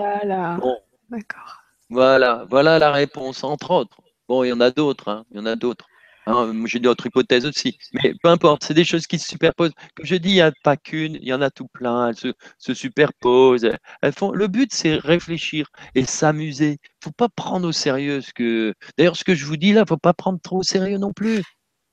Oh 0.62 0.76
D'accord. 1.10 1.56
Voilà, 1.88 2.46
voilà 2.48 2.78
la 2.78 2.92
réponse, 2.92 3.42
entre 3.42 3.72
autres. 3.72 3.98
Bon, 4.28 4.44
il 4.44 4.48
y 4.50 4.52
en 4.52 4.60
a 4.60 4.70
d'autres, 4.70 5.08
hein, 5.08 5.24
il 5.32 5.38
y 5.38 5.40
en 5.40 5.46
a 5.46 5.56
d'autres. 5.56 5.86
Hein, 6.26 6.52
j'ai 6.66 6.80
d'autres 6.80 7.06
hypothèses 7.06 7.46
aussi, 7.46 7.78
mais 7.92 8.14
peu 8.22 8.28
importe, 8.28 8.64
c'est 8.64 8.74
des 8.74 8.84
choses 8.84 9.06
qui 9.06 9.18
se 9.18 9.26
superposent. 9.26 9.72
Comme 9.96 10.06
je 10.06 10.16
dis, 10.16 10.30
il 10.30 10.34
n'y 10.34 10.40
a 10.40 10.52
pas 10.62 10.76
qu'une, 10.76 11.14
il 11.14 11.26
y 11.26 11.32
en 11.32 11.40
a 11.40 11.50
tout 11.50 11.68
plein, 11.68 12.08
elles 12.08 12.34
se, 12.58 12.74
superposent. 12.74 13.70
Elles 14.02 14.12
font... 14.12 14.32
Le 14.32 14.46
but, 14.46 14.72
c'est 14.72 14.96
réfléchir 14.96 15.66
et 15.94 16.04
s'amuser. 16.04 16.72
Il 16.72 16.72
ne 16.72 17.04
faut 17.04 17.12
pas 17.12 17.28
prendre 17.28 17.68
au 17.68 17.72
sérieux 17.72 18.20
ce 18.20 18.32
que. 18.32 18.74
D'ailleurs, 18.98 19.16
ce 19.16 19.24
que 19.24 19.34
je 19.34 19.46
vous 19.46 19.56
dis 19.56 19.72
là, 19.72 19.80
il 19.80 19.84
ne 19.84 19.88
faut 19.88 19.96
pas 19.96 20.14
prendre 20.14 20.40
trop 20.40 20.58
au 20.58 20.62
sérieux 20.62 20.98
non 20.98 21.12
plus. 21.12 21.42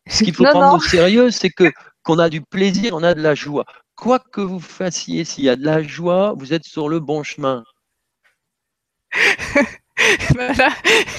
Ce 0.09 0.23
qu'il 0.23 0.34
faut 0.34 0.43
prendre 0.43 0.75
au 0.75 0.80
sérieux, 0.80 1.32
c'est 1.32 1.49
que 1.49 1.71
qu'on 2.03 2.19
a 2.19 2.30
du 2.30 2.41
plaisir, 2.41 2.93
on 2.95 3.03
a 3.03 3.13
de 3.13 3.21
la 3.21 3.36
joie. 3.36 3.65
Quoi 3.95 4.19
que 4.19 4.41
vous 4.41 4.59
fassiez, 4.59 5.25
s'il 5.25 5.45
y 5.45 5.49
a 5.49 5.55
de 5.55 5.65
la 5.65 5.84
joie, 5.84 6.34
vous 6.38 6.53
êtes 6.53 6.63
sur 6.63 6.88
le 6.89 6.99
bon 6.99 7.23
chemin. 7.23 7.63
Bah, 10.36 10.70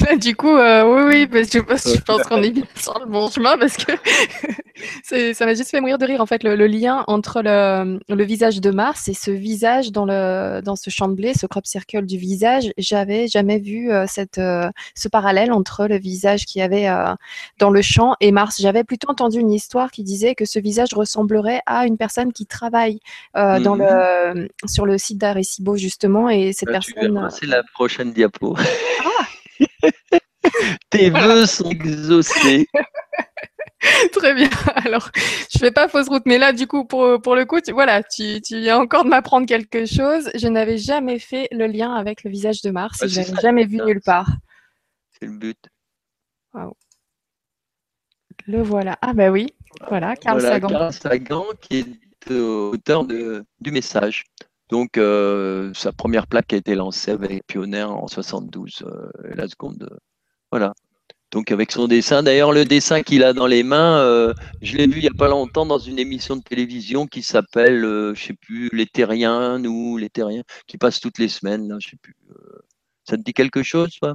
là, 0.01 0.17
du 0.17 0.37
coup, 0.37 0.57
euh, 0.57 0.85
oui, 0.85 1.03
oui, 1.09 1.27
parce 1.27 1.49
que 1.49 1.59
je 1.59 2.01
pense 2.01 2.23
qu'on 2.23 2.43
est 2.43 2.51
bien 2.51 2.65
sur 2.77 2.99
le 2.99 3.07
bon 3.07 3.29
chemin 3.29 3.59
parce 3.59 3.77
que 3.77 3.93
ça 5.35 5.45
m'a 5.45 5.55
juste 5.55 5.71
fait 5.71 5.81
mourir 5.81 5.99
de 5.99 6.07
rire 6.07 6.21
en 6.21 6.27
fait 6.27 6.43
le, 6.45 6.55
lien 6.67 7.05
entre 7.09 7.43
le, 7.43 7.99
le, 8.09 8.25
visage 8.25 8.61
de 8.61 8.71
Mars 8.71 9.09
et 9.09 9.15
ce 9.15 9.31
visage 9.31 9.91
dans 9.91 10.05
le 10.05 10.61
dans 10.63 10.77
ce 10.77 10.91
champ 10.91 11.09
de 11.09 11.15
blé, 11.15 11.35
ce 11.35 11.47
crop 11.47 11.67
circle 11.67 12.07
du 12.07 12.17
visage. 12.17 12.73
J'avais 12.79 13.27
jamais 13.27 13.59
vu 13.59 13.91
euh, 13.91 14.05
cette 14.07 14.39
euh, 14.39 14.71
ce 14.95 15.09
parallèle 15.09 15.53
entre 15.53 15.87
le 15.87 15.99
visage 15.99 16.45
qu'il 16.45 16.61
y 16.61 16.63
avait 16.63 16.89
dans 17.59 17.71
le 17.71 17.83
champ 17.83 18.15
et 18.21 18.31
Mars. 18.31 18.61
J'avais 18.61 18.85
plutôt 18.85 19.11
entendu 19.11 19.41
une 19.41 19.53
histoire 19.53 19.91
qui 19.91 20.05
disait 20.05 20.35
que 20.35 20.45
ce 20.45 20.59
visage 20.59 20.95
ressemblerait 20.95 21.61
à 21.67 21.87
une 21.87 21.97
personne 21.97 22.33
qui 22.33 22.47
travaille 22.47 23.01
dans 23.35 23.77
mhm. 23.77 23.83
le 24.35 24.49
sur 24.67 24.87
le 24.87 24.99
site 24.99 25.19
d'Arecibo 25.19 25.77
justement 25.77 26.29
et 26.29 26.53
cette 26.53 26.71
personne. 26.71 27.29
C'est 27.31 27.47
la 27.47 27.63
prochaine 27.75 28.13
diapo. 28.13 28.57
Tes 30.91 31.11
vœux 31.11 31.47
sont 31.47 31.71
exaucés. 31.71 32.67
Très 34.13 34.35
bien. 34.35 34.49
Alors, 34.85 35.11
je 35.53 35.59
fais 35.59 35.71
pas 35.71 35.89
fausse 35.89 36.09
route, 36.09 36.25
mais 36.27 36.39
là, 36.39 36.53
du 36.53 36.67
coup, 36.67 36.85
pour, 36.85 37.21
pour 37.23 37.37
le 37.37 37.45
coup, 37.45 37.61
tu, 37.61 37.73
voilà, 37.73 38.03
tu, 38.03 38.41
tu 38.41 38.61
viens 38.61 38.79
encore 38.79 39.05
de 39.05 39.09
m'apprendre 39.09 39.47
quelque 39.47 39.87
chose. 39.87 40.31
Je 40.35 40.49
n'avais 40.49 40.79
jamais 40.79 41.19
fait 41.19 41.49
le 41.53 41.67
lien 41.67 41.95
avec 41.95 42.25
le 42.25 42.31
visage 42.31 42.63
de 42.63 42.71
Mars. 42.71 43.07
je 43.07 43.21
l'avais 43.21 43.41
jamais 43.41 43.67
vu 43.67 43.77
nulle 43.77 44.01
part. 44.01 44.31
C'est 45.11 45.27
le 45.27 45.33
but. 45.33 45.59
Le 48.47 48.63
voilà. 48.63 48.99
Ah 49.03 49.13
bah 49.13 49.31
oui, 49.31 49.49
voilà, 49.89 50.17
Carl 50.17 50.41
Sagan. 50.41 50.69
Carl 50.69 50.93
Sagan 50.93 51.45
qui 51.61 51.79
est 51.81 52.33
auteur 52.33 53.05
du 53.05 53.71
message. 53.71 54.25
Donc, 54.71 55.01
sa 55.75 55.93
première 55.93 56.27
plaque 56.27 56.53
a 56.53 56.57
été 56.57 56.75
lancée 56.75 57.11
avec 57.11 57.47
Pioneer 57.47 57.91
en 57.91 58.09
72, 58.09 58.85
la 59.25 59.49
seconde. 59.49 59.89
voilà. 60.51 60.75
Donc 61.31 61.53
avec 61.53 61.73
son 61.73 61.89
dessin, 61.89 62.23
d'ailleurs 62.23 62.53
le 62.53 62.65
dessin 62.65 63.03
qu'il 63.03 63.23
a 63.23 63.35
dans 63.35 63.47
les 63.47 63.63
mains, 63.63 63.99
euh, 64.01 64.33
je 64.63 64.77
l'ai 64.79 64.87
vu 64.87 64.97
il 64.97 65.03
n'y 65.03 65.09
a 65.09 65.19
pas 65.19 65.29
longtemps 65.29 65.67
dans 65.67 65.79
une 65.79 65.99
émission 65.99 66.37
de 66.37 66.43
télévision 66.43 67.07
qui 67.07 67.23
s'appelle, 67.23 67.85
euh, 67.85 68.15
je 68.15 68.25
sais 68.25 68.35
plus, 68.35 68.71
Les 68.73 68.87
Terriens 68.87 69.63
ou 69.65 69.99
Les 69.99 70.09
Terriens, 70.09 70.43
qui 70.67 70.79
passe 70.79 71.01
toutes 71.01 71.19
les 71.19 71.29
semaines, 71.29 71.69
là, 71.69 71.77
je 71.81 71.91
sais 71.91 71.97
plus. 72.01 72.17
Euh. 72.31 72.61
ça 73.05 73.19
te 73.19 73.23
dit 73.23 73.35
quelque 73.35 73.63
chose, 73.63 73.91
toi? 74.01 74.15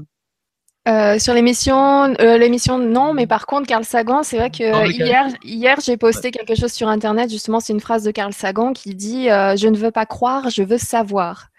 Sur 1.19 1.33
l'émission, 1.33 2.07
l'émission 2.19 2.77
non, 2.77 3.13
mais 3.13 3.27
par 3.27 3.45
contre 3.45 3.67
Carl 3.67 3.83
Sagan, 3.83 4.23
c'est 4.23 4.37
vrai 4.37 4.49
que 4.49 4.89
hier, 4.91 5.27
hier 5.43 5.79
j'ai 5.81 5.97
posté 5.97 6.31
quelque 6.31 6.55
chose 6.55 6.71
sur 6.71 6.87
internet. 6.87 7.29
Justement, 7.29 7.59
c'est 7.59 7.73
une 7.73 7.79
phrase 7.79 8.03
de 8.03 8.11
Carl 8.11 8.33
Sagan 8.33 8.73
qui 8.73 8.95
dit 8.95 9.25
"Je 9.27 9.67
ne 9.67 9.77
veux 9.77 9.91
pas 9.91 10.05
croire, 10.05 10.49
je 10.49 10.63
veux 10.63 10.77
savoir." 10.77 11.49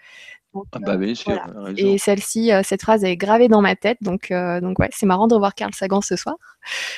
ah 0.71 0.79
bah 0.79 1.15
sûr, 1.15 1.39
Et 1.77 1.97
celle-ci, 1.97 2.51
euh, 2.51 2.61
cette 2.63 2.81
phrase 2.81 3.03
est 3.03 3.17
gravée 3.17 3.47
dans 3.47 3.61
ma 3.61 3.75
tête, 3.75 3.97
donc, 4.01 4.31
euh, 4.31 4.61
donc 4.61 4.79
ouais, 4.79 4.89
c'est 4.91 5.05
marrant 5.05 5.27
de 5.27 5.33
revoir 5.33 5.53
Carl 5.55 5.73
Sagan 5.73 6.01
ce 6.01 6.15
soir. 6.15 6.35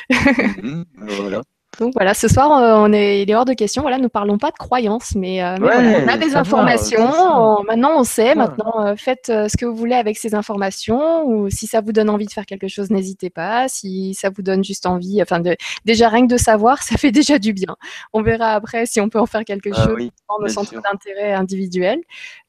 Mmh 0.09 0.84
voilà. 0.97 1.41
Donc 1.80 1.93
voilà, 1.93 2.13
ce 2.13 2.28
soir, 2.28 2.51
euh, 2.57 2.75
on 2.78 2.91
est, 2.91 3.21
il 3.21 3.30
est 3.30 3.36
hors 3.36 3.45
de 3.45 3.53
question. 3.53 3.84
Voilà, 3.84 3.99
nous 3.99 4.09
parlons 4.09 4.38
pas 4.38 4.49
de 4.49 4.57
croyances, 4.57 5.13
mais, 5.15 5.43
euh, 5.43 5.55
on 5.59 6.07
a 6.07 6.17
des 6.17 6.36
informations. 6.36 7.63
maintenant, 7.63 7.99
on 7.99 8.03
sait. 8.03 8.34
Maintenant, 8.36 8.86
euh, 8.86 8.95
faites 8.95 9.28
ce 9.28 9.55
que 9.57 9.65
vous 9.65 9.75
voulez 9.75 9.95
avec 9.95 10.17
ces 10.17 10.34
informations. 10.34 11.25
Ou 11.25 11.49
si 11.49 11.67
ça 11.67 11.82
vous 11.82 11.91
donne 11.91 12.09
envie 12.09 12.25
de 12.25 12.32
faire 12.32 12.45
quelque 12.45 12.67
chose, 12.67 12.89
n'hésitez 12.89 13.30
pas. 13.30 13.67
Si 13.67 14.13
ça 14.15 14.30
vous 14.30 14.41
donne 14.41 14.63
juste 14.63 14.86
envie, 14.86 15.21
enfin, 15.21 15.39
de, 15.39 15.55
déjà 15.86 16.09
rien 16.09 16.25
que 16.25 16.34
de 16.34 16.38
savoir, 16.38 16.82
ça 16.84 16.97
fait 16.97 17.11
déjà 17.11 17.38
du 17.38 17.53
bien. 17.53 17.75
On 18.13 18.21
verra 18.21 18.53
après 18.53 18.86
si 18.86 18.99
on 18.99 19.09
peut 19.09 19.19
en 19.19 19.28
faire 19.28 19.45
quelque 19.45 19.69
ah 19.73 19.86
chose 19.86 20.09
dans 20.30 20.39
nos 20.39 20.47
centres 20.47 20.82
d'intérêt 20.82 21.34
individuels. 21.34 22.01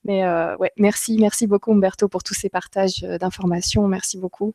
Mais 0.05 0.25
ouais, 0.59 0.73
merci, 0.79 1.19
merci 1.21 1.47
beaucoup 1.47 1.73
Umberto 1.73 2.09
pour 2.09 2.23
tous 2.23 2.35
ces 2.35 2.49
partages 2.49 3.01
d'informations. 3.03 3.87
Merci 3.89 4.17
beaucoup. 4.17 4.55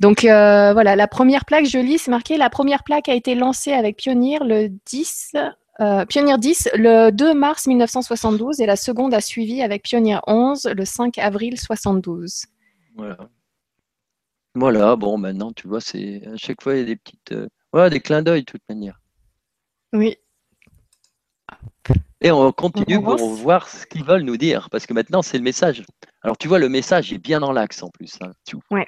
Donc 0.00 0.24
euh, 0.24 0.72
voilà, 0.72 0.96
la 0.96 1.06
première 1.06 1.44
plaque, 1.44 1.66
je 1.66 1.78
lis, 1.78 1.98
c'est 1.98 2.10
marqué, 2.10 2.36
la 2.36 2.50
première 2.50 2.82
plaque 2.82 3.08
a 3.08 3.14
été 3.14 3.34
lancée 3.34 3.72
avec 3.72 3.96
Pioneer 3.96 4.38
le 4.44 4.68
10, 4.68 5.32
euh, 5.80 6.04
10 6.04 6.68
le 6.74 7.10
2 7.10 7.34
mars 7.34 7.66
1972 7.66 8.60
et 8.60 8.66
la 8.66 8.76
seconde 8.76 9.14
a 9.14 9.20
suivi 9.20 9.62
avec 9.62 9.82
Pioneer 9.82 10.20
11 10.26 10.72
le 10.76 10.84
5 10.84 11.18
avril 11.18 11.58
72. 11.58 12.46
Voilà. 12.96 13.16
Voilà, 14.56 14.94
bon, 14.94 15.18
maintenant, 15.18 15.52
tu 15.52 15.66
vois, 15.66 15.80
c'est 15.80 16.22
à 16.26 16.36
chaque 16.36 16.62
fois, 16.62 16.74
il 16.74 16.78
y 16.78 16.82
a 16.82 16.84
des 16.84 16.96
petites. 16.96 17.32
Euh, 17.32 17.48
voilà, 17.72 17.90
des 17.90 17.98
clins 17.98 18.22
d'œil, 18.22 18.42
de 18.42 18.44
toute 18.44 18.62
manière. 18.68 19.00
Oui. 19.92 20.16
Et 22.20 22.30
on 22.30 22.52
continue 22.52 23.02
pour 23.02 23.18
voir 23.30 23.68
ce 23.68 23.84
qu'ils 23.84 24.04
veulent 24.04 24.22
nous 24.22 24.36
dire, 24.36 24.70
parce 24.70 24.86
que 24.86 24.94
maintenant, 24.94 25.22
c'est 25.22 25.38
le 25.38 25.42
message. 25.42 25.82
Alors, 26.22 26.38
tu 26.38 26.46
vois, 26.46 26.60
le 26.60 26.68
message 26.68 27.12
est 27.12 27.18
bien 27.18 27.40
dans 27.40 27.50
l'axe 27.50 27.82
en 27.82 27.90
plus. 27.90 28.16
Hein. 28.22 28.30
Ouais. 28.70 28.86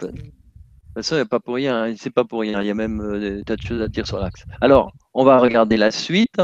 De 0.00 1.02
toute 1.02 1.06
façon, 1.06 1.24
pas 1.26 1.40
pour 1.40 1.54
rien. 1.54 1.84
Hein. 1.84 1.94
C'est 1.96 2.10
pas 2.10 2.24
pour 2.24 2.40
rien. 2.40 2.60
Il 2.60 2.66
y 2.66 2.70
a 2.70 2.74
même 2.74 3.00
euh, 3.00 3.38
des 3.38 3.44
tas 3.44 3.56
de 3.56 3.62
choses 3.62 3.82
à 3.82 3.88
dire 3.88 4.06
sur 4.06 4.18
l'axe. 4.18 4.44
Alors, 4.60 4.92
on 5.14 5.24
va 5.24 5.38
regarder 5.38 5.76
la 5.76 5.90
suite. 5.90 6.40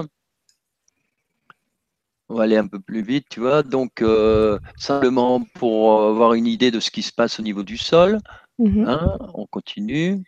On 2.28 2.36
va 2.36 2.44
aller 2.44 2.56
un 2.56 2.66
peu 2.66 2.80
plus 2.80 3.02
vite, 3.02 3.26
tu 3.30 3.40
vois. 3.40 3.62
Donc, 3.62 4.00
euh, 4.00 4.58
simplement 4.76 5.42
pour 5.54 6.02
avoir 6.02 6.34
une 6.34 6.46
idée 6.46 6.70
de 6.70 6.80
ce 6.80 6.90
qui 6.90 7.02
se 7.02 7.12
passe 7.12 7.38
au 7.38 7.42
niveau 7.42 7.62
du 7.62 7.76
sol, 7.76 8.18
mm-hmm. 8.58 8.88
hein, 8.88 9.18
on 9.34 9.46
continue 9.46 10.22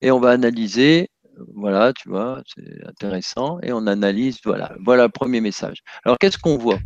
et 0.00 0.10
on 0.10 0.20
va 0.20 0.30
analyser. 0.30 1.08
Voilà, 1.54 1.92
tu 1.92 2.08
vois, 2.08 2.42
c'est 2.46 2.86
intéressant. 2.86 3.60
Et 3.62 3.72
on 3.72 3.86
analyse, 3.86 4.38
voilà, 4.44 4.74
voilà 4.84 5.04
le 5.04 5.10
premier 5.10 5.40
message. 5.40 5.82
Alors, 6.04 6.18
qu'est-ce 6.18 6.38
qu'on 6.38 6.56
voit? 6.56 6.78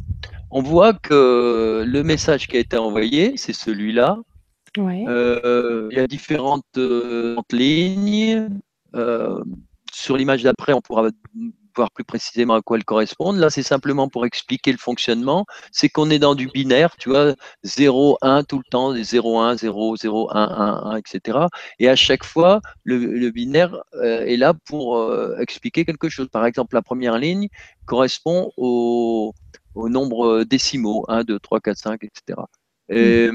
On 0.51 0.61
voit 0.61 0.93
que 0.93 1.85
le 1.87 2.03
message 2.03 2.49
qui 2.49 2.57
a 2.57 2.61
été 2.61 2.77
envoyé, 2.77 3.37
c'est 3.37 3.53
celui-là. 3.53 4.19
Euh, 4.79 5.89
il 5.91 5.99
y 5.99 6.01
a 6.01 6.07
différentes 6.07 6.65
euh, 6.77 7.37
lignes. 7.53 8.49
Euh, 8.95 9.43
sur 9.93 10.17
l'image 10.17 10.43
d'après, 10.43 10.73
on 10.73 10.81
pourra 10.81 11.09
voir 11.77 11.91
plus 11.93 12.05
précisément 12.05 12.55
à 12.55 12.63
quoi 12.63 12.77
elles 12.77 12.85
correspondent. 12.85 13.39
Là, 13.39 13.51
c'est 13.51 13.63
simplement 13.63 14.09
pour 14.09 14.25
expliquer 14.27 14.73
le 14.73 14.79
fonctionnement. 14.79 15.47
C'est 15.73 15.89
qu'on 15.89 16.11
est 16.11 16.19
dans 16.19 16.35
du 16.35 16.49
binaire, 16.49 16.97
tu 16.97 17.09
vois, 17.09 17.35
0, 17.65 18.19
1 18.23 18.45
tout 18.45 18.59
le 18.59 18.65
temps, 18.71 18.95
0, 18.95 19.41
1, 19.41 19.57
0, 19.57 19.97
0, 19.97 20.31
1, 20.33 20.37
1, 20.37 20.91
1, 20.93 20.97
etc. 20.97 21.39
Et 21.79 21.89
à 21.89 21.97
chaque 21.97 22.25
fois, 22.25 22.61
le, 22.85 23.31
binaire 23.31 23.83
est 24.03 24.37
là 24.37 24.55
pour 24.67 25.13
expliquer 25.39 25.85
quelque 25.85 26.09
chose. 26.09 26.29
Par 26.29 26.45
exemple, 26.47 26.75
la 26.75 26.83
première 26.83 27.19
ligne 27.19 27.49
correspond 27.87 28.53
au, 28.57 29.33
au 29.75 29.89
nombre 29.89 30.45
décimaux, 30.45 31.05
1, 31.09 31.25
2, 31.25 31.39
3, 31.39 31.61
4, 31.61 31.77
5, 31.77 32.05
etc. 32.05 32.41
Et, 32.89 33.31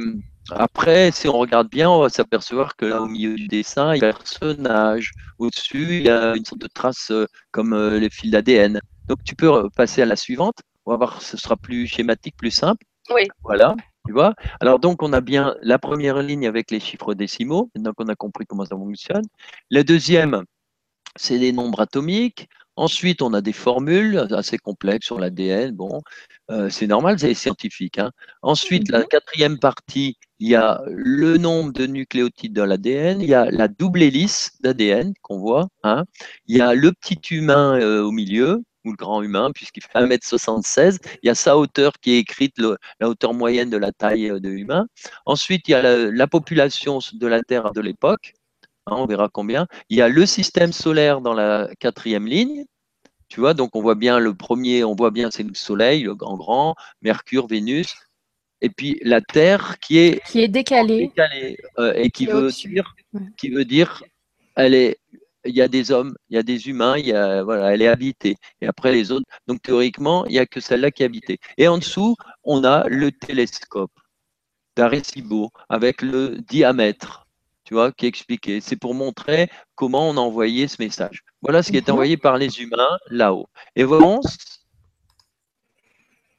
après, 0.52 1.12
si 1.12 1.28
on 1.28 1.38
regarde 1.38 1.70
bien, 1.70 1.90
on 1.90 2.02
va 2.02 2.10
s'apercevoir 2.10 2.76
que 2.76 2.86
là, 2.86 3.02
au 3.02 3.08
milieu 3.08 3.36
du 3.36 3.48
dessin, 3.48 3.96
il 3.96 4.02
y 4.02 4.06
a 4.06 4.10
un 4.10 4.12
personnage. 4.12 5.12
Au-dessus, 5.40 5.98
il 5.98 6.04
y 6.04 6.10
a 6.10 6.36
une 6.36 6.46
sorte 6.46 6.62
de 6.62 6.68
trace 6.68 7.10
euh, 7.12 7.26
comme 7.52 7.74
euh, 7.74 7.98
les 8.00 8.10
fils 8.10 8.32
d'ADN. 8.32 8.80
Donc, 9.08 9.24
tu 9.24 9.36
peux 9.36 9.70
passer 9.72 10.04
à 10.04 10.06
la 10.06 10.16
suivante. 10.16 10.58
On 10.86 10.92
va 10.92 10.98
voir, 10.98 11.22
ce 11.22 11.36
sera 11.38 11.58
plus 11.58 11.88
schématique, 11.88 12.36
plus 12.38 12.52
simple. 12.52 12.86
Oui. 13.10 13.28
Voilà, 13.44 13.76
tu 14.06 14.14
vois. 14.14 14.34
Alors, 14.60 14.80
donc, 14.80 15.02
on 15.02 15.14
a 15.14 15.22
bien 15.22 15.56
la 15.62 15.80
première 15.80 16.22
ligne 16.22 16.48
avec 16.48 16.70
les 16.70 16.80
chiffres 16.80 17.16
décimaux. 17.16 17.72
Maintenant 17.76 17.94
qu'on 17.94 18.08
a 18.08 18.16
compris 18.16 18.46
comment 18.46 18.66
ça 18.66 18.76
fonctionne. 18.76 19.24
La 19.72 19.84
deuxième, 19.84 20.44
c'est 21.16 21.38
les 21.38 21.54
nombres 21.54 21.82
atomiques. 21.82 22.48
Ensuite, 22.78 23.22
on 23.22 23.34
a 23.34 23.42
des 23.42 23.54
formules 23.54 24.28
assez 24.32 24.58
complexes 24.58 25.06
sur 25.06 25.20
l'ADN. 25.20 25.72
Bon, 25.72 26.02
euh, 26.52 26.70
c'est 26.70 26.88
normal, 26.88 27.20
c'est 27.20 27.34
scientifique. 27.34 28.00
Hein. 28.00 28.12
Ensuite, 28.42 28.90
la 28.90 29.00
mhm. 29.00 29.06
quatrième 29.08 29.60
partie, 29.60 30.18
il 30.40 30.50
y 30.50 30.56
a 30.56 30.82
le 30.88 31.38
nombre 31.38 31.72
de 31.74 31.86
nucléotides 31.86 32.54
dans 32.54 32.66
l'ADN, 32.66 33.22
il 33.22 33.30
y 33.30 33.34
a 33.34 33.50
la 33.52 33.68
double 33.68 34.04
hélice 34.04 34.52
d'ADN 34.62 35.14
qu'on 35.22 35.40
voit, 35.40 35.68
hein. 35.84 36.04
il 36.48 36.58
y 36.58 36.62
a 36.62 36.74
le 36.74 36.92
petit 36.92 37.20
humain 37.32 37.80
euh, 37.80 38.04
au 38.04 38.12
milieu, 38.12 38.62
ou 38.86 38.92
le 38.92 38.96
grand 38.96 39.22
humain, 39.22 39.52
puisqu'il 39.54 39.84
fait 39.84 40.00
1m76, 40.00 41.00
il 41.24 41.28
y 41.28 41.30
a 41.30 41.36
sa 41.36 41.58
hauteur 41.58 41.94
qui 42.00 42.14
est 42.14 42.20
écrite, 42.20 42.56
la 43.00 43.10
hauteur 43.10 43.34
moyenne 43.34 43.70
de 43.70 43.78
la 43.78 43.92
taille 43.92 44.30
euh, 44.30 44.40
de 44.40 44.50
l'humain. 44.50 44.88
Ensuite, 45.26 45.68
il 45.68 45.72
y 45.72 45.74
a 45.74 45.82
la, 46.12 46.28
population 46.28 47.00
de 47.14 47.28
la 47.28 47.42
Terre 47.42 47.72
de 47.72 47.82
l'époque, 47.82 48.34
hein, 48.88 48.96
on 48.98 49.06
verra 49.06 49.30
combien. 49.30 49.68
Il 49.90 49.98
y 49.98 50.02
a 50.02 50.10
le 50.10 50.26
système 50.26 50.74
solaire 50.74 51.22
dans 51.22 51.34
la 51.34 51.70
quatrième 51.80 52.28
ligne, 52.28 52.66
tu 53.28 53.40
vois, 53.40 53.54
donc 53.54 53.76
on 53.76 53.82
voit 53.82 53.96
bien 53.96 54.20
le 54.20 54.34
premier, 54.34 54.84
on 54.84 54.96
voit 54.96 55.12
bien 55.12 55.32
c'est 55.32 55.44
le 55.44 55.54
Soleil, 55.54 56.04
le 56.04 56.16
grand 56.16 56.38
grand, 56.38 56.76
Mercure, 57.02 57.48
Vénus, 57.48 57.96
et 58.62 58.70
puis 58.70 59.00
la 59.04 59.22
Terre 59.22 59.80
qui 59.80 59.98
est 59.98 60.24
qui 60.26 60.42
est 60.42 60.48
décalée, 60.48 61.12
euh, 61.80 61.94
et 61.96 62.10
qui 62.12 62.26
veut 62.28 62.50
dire, 62.52 62.96
qui 63.38 63.50
veut 63.50 63.66
dire, 63.66 64.04
elle 64.56 64.74
est, 64.74 64.98
il 65.46 65.56
y 65.56 65.62
a 65.62 65.68
des 65.68 65.92
hommes, 65.92 66.16
il 66.30 66.36
y 66.36 66.40
a 66.40 66.44
des 66.44 66.68
humains, 66.68 66.98
il 66.98 67.08
y 67.08 67.14
a, 67.14 67.44
voilà, 67.44 67.74
elle 67.74 67.82
est 67.82 67.88
habitée. 67.88 68.36
Et 68.62 68.68
après 68.68 68.92
les 68.92 69.12
autres, 69.12 69.26
donc 69.48 69.62
théoriquement, 69.62 70.26
il 70.26 70.34
n'y 70.34 70.40
a 70.40 70.46
que 70.46 70.60
celle-là 70.60 70.92
qui 70.92 71.04
est 71.04 71.06
habitée. 71.06 71.40
Et 71.58 71.68
en 71.68 71.78
dessous, 71.78 72.16
on 72.44 72.64
a 72.64 72.88
le 72.88 73.12
télescope 73.12 73.92
d'Arecibo 74.76 75.52
avec 75.70 76.02
le 76.02 76.38
diamètre, 76.48 77.25
tu 77.66 77.74
vois, 77.74 77.92
qui 77.92 78.06
expliqué. 78.06 78.62
C'est 78.62 78.76
pour 78.76 78.94
montrer 78.94 79.50
comment 79.76 80.08
on 80.08 80.18
a 80.18 80.22
envoyé 80.22 80.68
ce 80.68 80.82
message. 80.82 81.24
Voilà 81.42 81.64
ce 81.64 81.72
qui 81.72 81.78
est 81.78 81.88
mhm. 81.88 81.94
envoyé 81.94 82.18
par 82.18 82.38
les 82.38 82.62
humains 82.62 82.98
là-haut. 83.10 83.48
Et 83.76 83.84
voilà, 83.84 84.20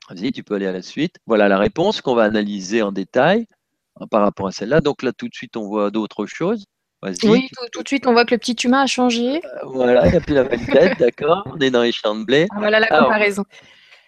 vas-y, 0.08 0.32
tu 0.32 0.42
peux 0.42 0.54
aller 0.54 0.66
à 0.66 0.72
la 0.72 0.82
suite. 0.82 1.16
Voilà 1.26 1.48
la 1.48 1.58
réponse 1.58 2.00
qu'on 2.00 2.14
va 2.14 2.24
analyser 2.24 2.82
en 2.82 2.92
détail 2.92 3.46
hein, 4.00 4.06
par 4.10 4.22
rapport 4.22 4.46
à 4.46 4.52
celle-là. 4.52 4.80
Donc 4.80 5.02
là, 5.02 5.12
tout 5.12 5.28
de 5.28 5.34
suite, 5.34 5.56
on 5.56 5.66
voit 5.66 5.90
d'autres 5.90 6.26
choses. 6.26 6.64
Oui, 7.24 7.48
tout, 7.72 7.82
de 7.82 7.88
suite, 7.88 8.06
on 8.06 8.12
voit 8.12 8.24
que 8.24 8.34
le 8.34 8.38
petit 8.38 8.56
humain 8.64 8.82
a 8.82 8.86
changé. 8.86 9.36
Euh, 9.36 9.66
voilà, 9.66 10.06
il 10.06 10.10
n'y 10.10 10.16
a 10.16 10.20
plus 10.20 10.34
la 10.34 10.44
même 10.44 10.64
tête, 10.66 10.98
d'accord 10.98 11.42
On 11.46 11.58
est 11.58 11.70
dans 11.70 11.82
les 11.82 11.92
champs 11.92 12.16
de 12.16 12.24
blé. 12.24 12.46
Ah, 12.50 12.56
voilà 12.58 12.80
la 12.80 12.88
comparaison. 12.88 13.44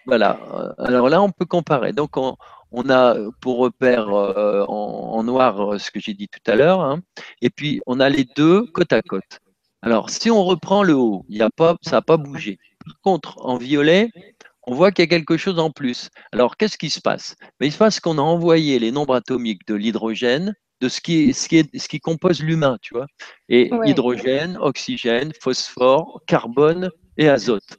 voilà, 0.05 0.39
euh, 0.53 0.85
alors 0.85 1.07
là, 1.07 1.21
on 1.21 1.31
peut 1.31 1.45
comparer. 1.45 1.93
Donc, 1.93 2.17
on, 2.17 2.35
a 2.89 3.15
pour 3.41 3.57
repère 3.57 4.09
euh, 4.09 4.65
en, 4.67 5.23
noir 5.23 5.79
ce 5.79 5.91
que 5.91 5.99
j'ai 5.99 6.13
dit 6.13 6.27
tout 6.27 6.51
à 6.51 6.55
l'heure, 6.55 6.81
hein. 6.81 6.99
et 7.41 7.49
puis 7.49 7.81
on 7.85 7.99
a 7.99 8.09
les 8.09 8.25
deux 8.35 8.65
côte 8.67 8.93
à 8.93 9.01
côte. 9.01 9.39
Alors, 9.81 10.09
si 10.09 10.29
on 10.29 10.43
reprend 10.43 10.83
le 10.83 10.93
haut, 10.93 11.25
y 11.29 11.41
a 11.41 11.49
pas, 11.49 11.77
ça 11.81 11.97
n'a 11.97 12.01
pas 12.01 12.17
bougé. 12.17 12.57
Par 12.85 12.95
contre, 13.01 13.45
en 13.45 13.57
violet, 13.57 14.09
on 14.63 14.75
voit 14.75 14.91
qu'il 14.91 15.03
y 15.03 15.07
a 15.07 15.09
quelque 15.09 15.37
chose 15.37 15.57
en 15.57 15.71
plus. 15.71 16.09
Alors, 16.33 16.57
qu'est-ce 16.57 16.77
qui 16.77 16.89
se 16.89 16.99
passe? 16.99 17.35
Mais 17.59 17.67
Il 17.67 17.71
se 17.71 17.77
passe 17.77 17.99
qu'on 17.99 18.17
a 18.17 18.21
envoyé 18.21 18.77
les 18.79 18.91
nombres 18.91 19.15
atomiques 19.15 19.65
de 19.67 19.75
l'hydrogène, 19.75 20.53
de 20.81 20.89
ce 20.89 21.01
qui, 21.01 21.33
ce, 21.33 21.47
qui 21.47 21.69
ce 21.77 21.87
qui 21.87 21.99
compose 21.99 22.41
l'humain, 22.41 22.77
tu 22.81 22.93
vois. 22.93 23.07
Et 23.47 23.71
hydrogène, 23.85 24.57
oxygène, 24.61 25.31
phosphore, 25.39 26.21
carbone 26.27 26.89
et 27.17 27.29
azote. 27.29 27.77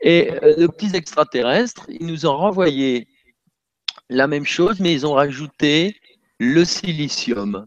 Et 0.00 0.30
euh, 0.42 0.54
les 0.56 0.68
petits 0.68 0.94
extraterrestres, 0.96 1.86
ils 1.88 2.06
nous 2.06 2.26
ont 2.26 2.36
renvoyé 2.36 3.08
la 4.08 4.26
même 4.26 4.44
chose, 4.44 4.80
mais 4.80 4.92
ils 4.92 5.06
ont 5.06 5.14
rajouté 5.14 5.96
le 6.38 6.64
silicium. 6.64 7.66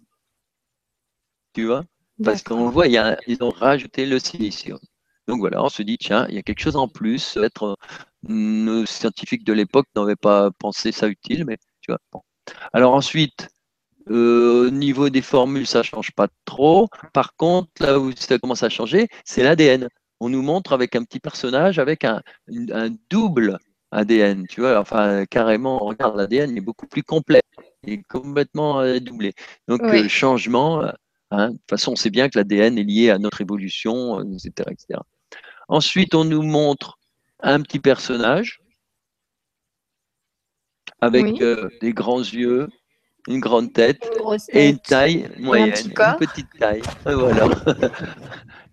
Tu 1.53 1.65
vois? 1.65 1.83
Parce 2.23 2.43
qu'on 2.43 2.69
voit, 2.69 2.87
ils 2.87 3.37
ont 3.41 3.49
rajouté 3.49 4.05
le 4.05 4.19
silicium. 4.19 4.79
Donc 5.27 5.39
voilà, 5.39 5.63
on 5.63 5.69
se 5.69 5.83
dit, 5.83 5.97
tiens, 5.97 6.25
il 6.29 6.35
y 6.35 6.37
a 6.37 6.41
quelque 6.41 6.61
chose 6.61 6.75
en 6.75 6.87
plus. 6.87 7.37
Être, 7.37 7.77
nos 8.23 8.85
scientifiques 8.85 9.43
de 9.43 9.53
l'époque 9.53 9.87
n'avaient 9.95 10.15
pas 10.15 10.51
pensé 10.51 10.91
ça 10.91 11.07
utile, 11.07 11.45
mais 11.45 11.57
tu 11.81 11.91
vois. 11.91 12.23
Alors 12.73 12.93
ensuite, 12.93 13.49
euh, 14.09 14.67
au 14.67 14.69
niveau 14.71 15.09
des 15.09 15.21
formules, 15.21 15.67
ça 15.67 15.79
ne 15.79 15.83
change 15.83 16.11
pas 16.11 16.27
trop. 16.45 16.89
Par 17.13 17.35
contre, 17.35 17.69
là 17.79 17.99
où 17.99 18.11
ça 18.15 18.39
commence 18.39 18.63
à 18.63 18.69
changer, 18.69 19.07
c'est 19.23 19.43
l'ADN. 19.43 19.87
On 20.19 20.29
nous 20.29 20.41
montre 20.41 20.73
avec 20.73 20.95
un 20.95 21.03
petit 21.03 21.19
personnage 21.19 21.79
avec 21.79 22.03
un, 22.03 22.21
double 23.09 23.59
ADN, 23.91 24.45
tu 24.47 24.61
vois, 24.61 24.79
enfin 24.79 25.25
carrément, 25.25 25.77
regarde, 25.79 26.15
l'ADN 26.17 26.55
est 26.55 26.61
beaucoup 26.61 26.87
plus 26.87 27.03
complet, 27.03 27.41
il 27.83 27.93
est 27.93 28.03
complètement 28.03 28.81
euh, 28.81 28.99
doublé. 28.99 29.33
Donc, 29.67 29.81
euh, 29.81 30.07
changement, 30.07 30.83
hein, 31.31 31.49
de 31.49 31.53
toute 31.53 31.69
façon, 31.69 31.93
on 31.93 31.95
sait 31.95 32.09
bien 32.09 32.29
que 32.29 32.37
l'ADN 32.37 32.77
est 32.77 32.83
lié 32.83 33.09
à 33.09 33.17
notre 33.17 33.41
évolution, 33.41 34.21
etc., 34.21 34.51
etc. 34.71 34.99
Ensuite, 35.67 36.15
on 36.15 36.25
nous 36.25 36.43
montre 36.43 36.99
un 37.41 37.61
petit 37.61 37.79
personnage 37.79 38.61
avec 41.01 41.41
des 41.81 41.93
grands 41.93 42.19
yeux, 42.19 42.67
une 43.27 43.39
grande 43.39 43.71
tête 43.73 44.09
et 44.49 44.69
une 44.69 44.79
taille 44.79 45.29
moyenne, 45.37 45.73
une 45.85 46.17
petite 46.17 46.49
taille. 46.59 46.81
Voilà. 47.05 47.47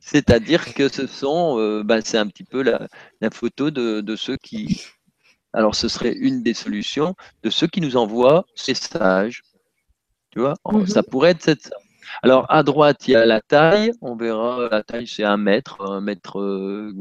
C'est-à-dire 0.07 0.73
que 0.73 0.89
ce 0.89 1.09
sont, 1.09 1.59
euh, 1.59 1.83
bah, 1.83 2.01
c'est 2.01 2.17
un 2.17 2.29
petit 2.29 2.45
peu 2.45 2.63
la, 2.63 2.89
photo 3.33 3.73
de, 3.73 4.17
ceux 4.17 4.37
qui, 4.37 4.87
alors 5.53 5.75
ce 5.75 5.89
serait 5.89 6.13
une 6.13 6.43
des 6.43 6.55
solutions, 6.55 7.15
de 7.43 7.51
ceux 7.51 7.67
qui 7.67 7.81
nous 7.81 7.97
envoient 7.97 8.45
ces 8.55 8.75
sages. 8.75 9.43
Tu 10.31 10.41
vois, 10.41 10.55
mhm. 10.71 10.87
ça 10.87 11.03
pourrait 11.03 11.31
être 11.31 11.43
cette, 11.43 11.71
alors, 12.23 12.47
à 12.49 12.63
droite, 12.63 13.09
il 13.09 13.13
y 13.13 13.17
a 13.17 13.27
la 13.27 13.41
taille. 13.41 13.93
On 14.01 14.17
verra, 14.17 14.69
la 14.71 14.83
taille, 14.83 15.07
c'est 15.07 15.25
un 15.25 15.37
mètre, 15.37 15.83
un 15.83 16.01
mètre 16.01 16.41
euh, 16.41 16.93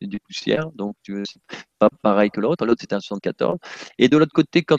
du 0.00 0.18
poussière. 0.20 0.70
Donc, 0.74 0.96
c'est 1.06 1.40
pas 1.78 1.88
pareil 2.02 2.30
que 2.30 2.40
l'autre. 2.40 2.64
L'autre, 2.66 2.80
c'est 2.80 2.92
un 2.92 3.00
74. 3.00 3.58
Et 3.98 4.08
de 4.08 4.16
l'autre 4.16 4.32
côté, 4.32 4.62
quant 4.62 4.76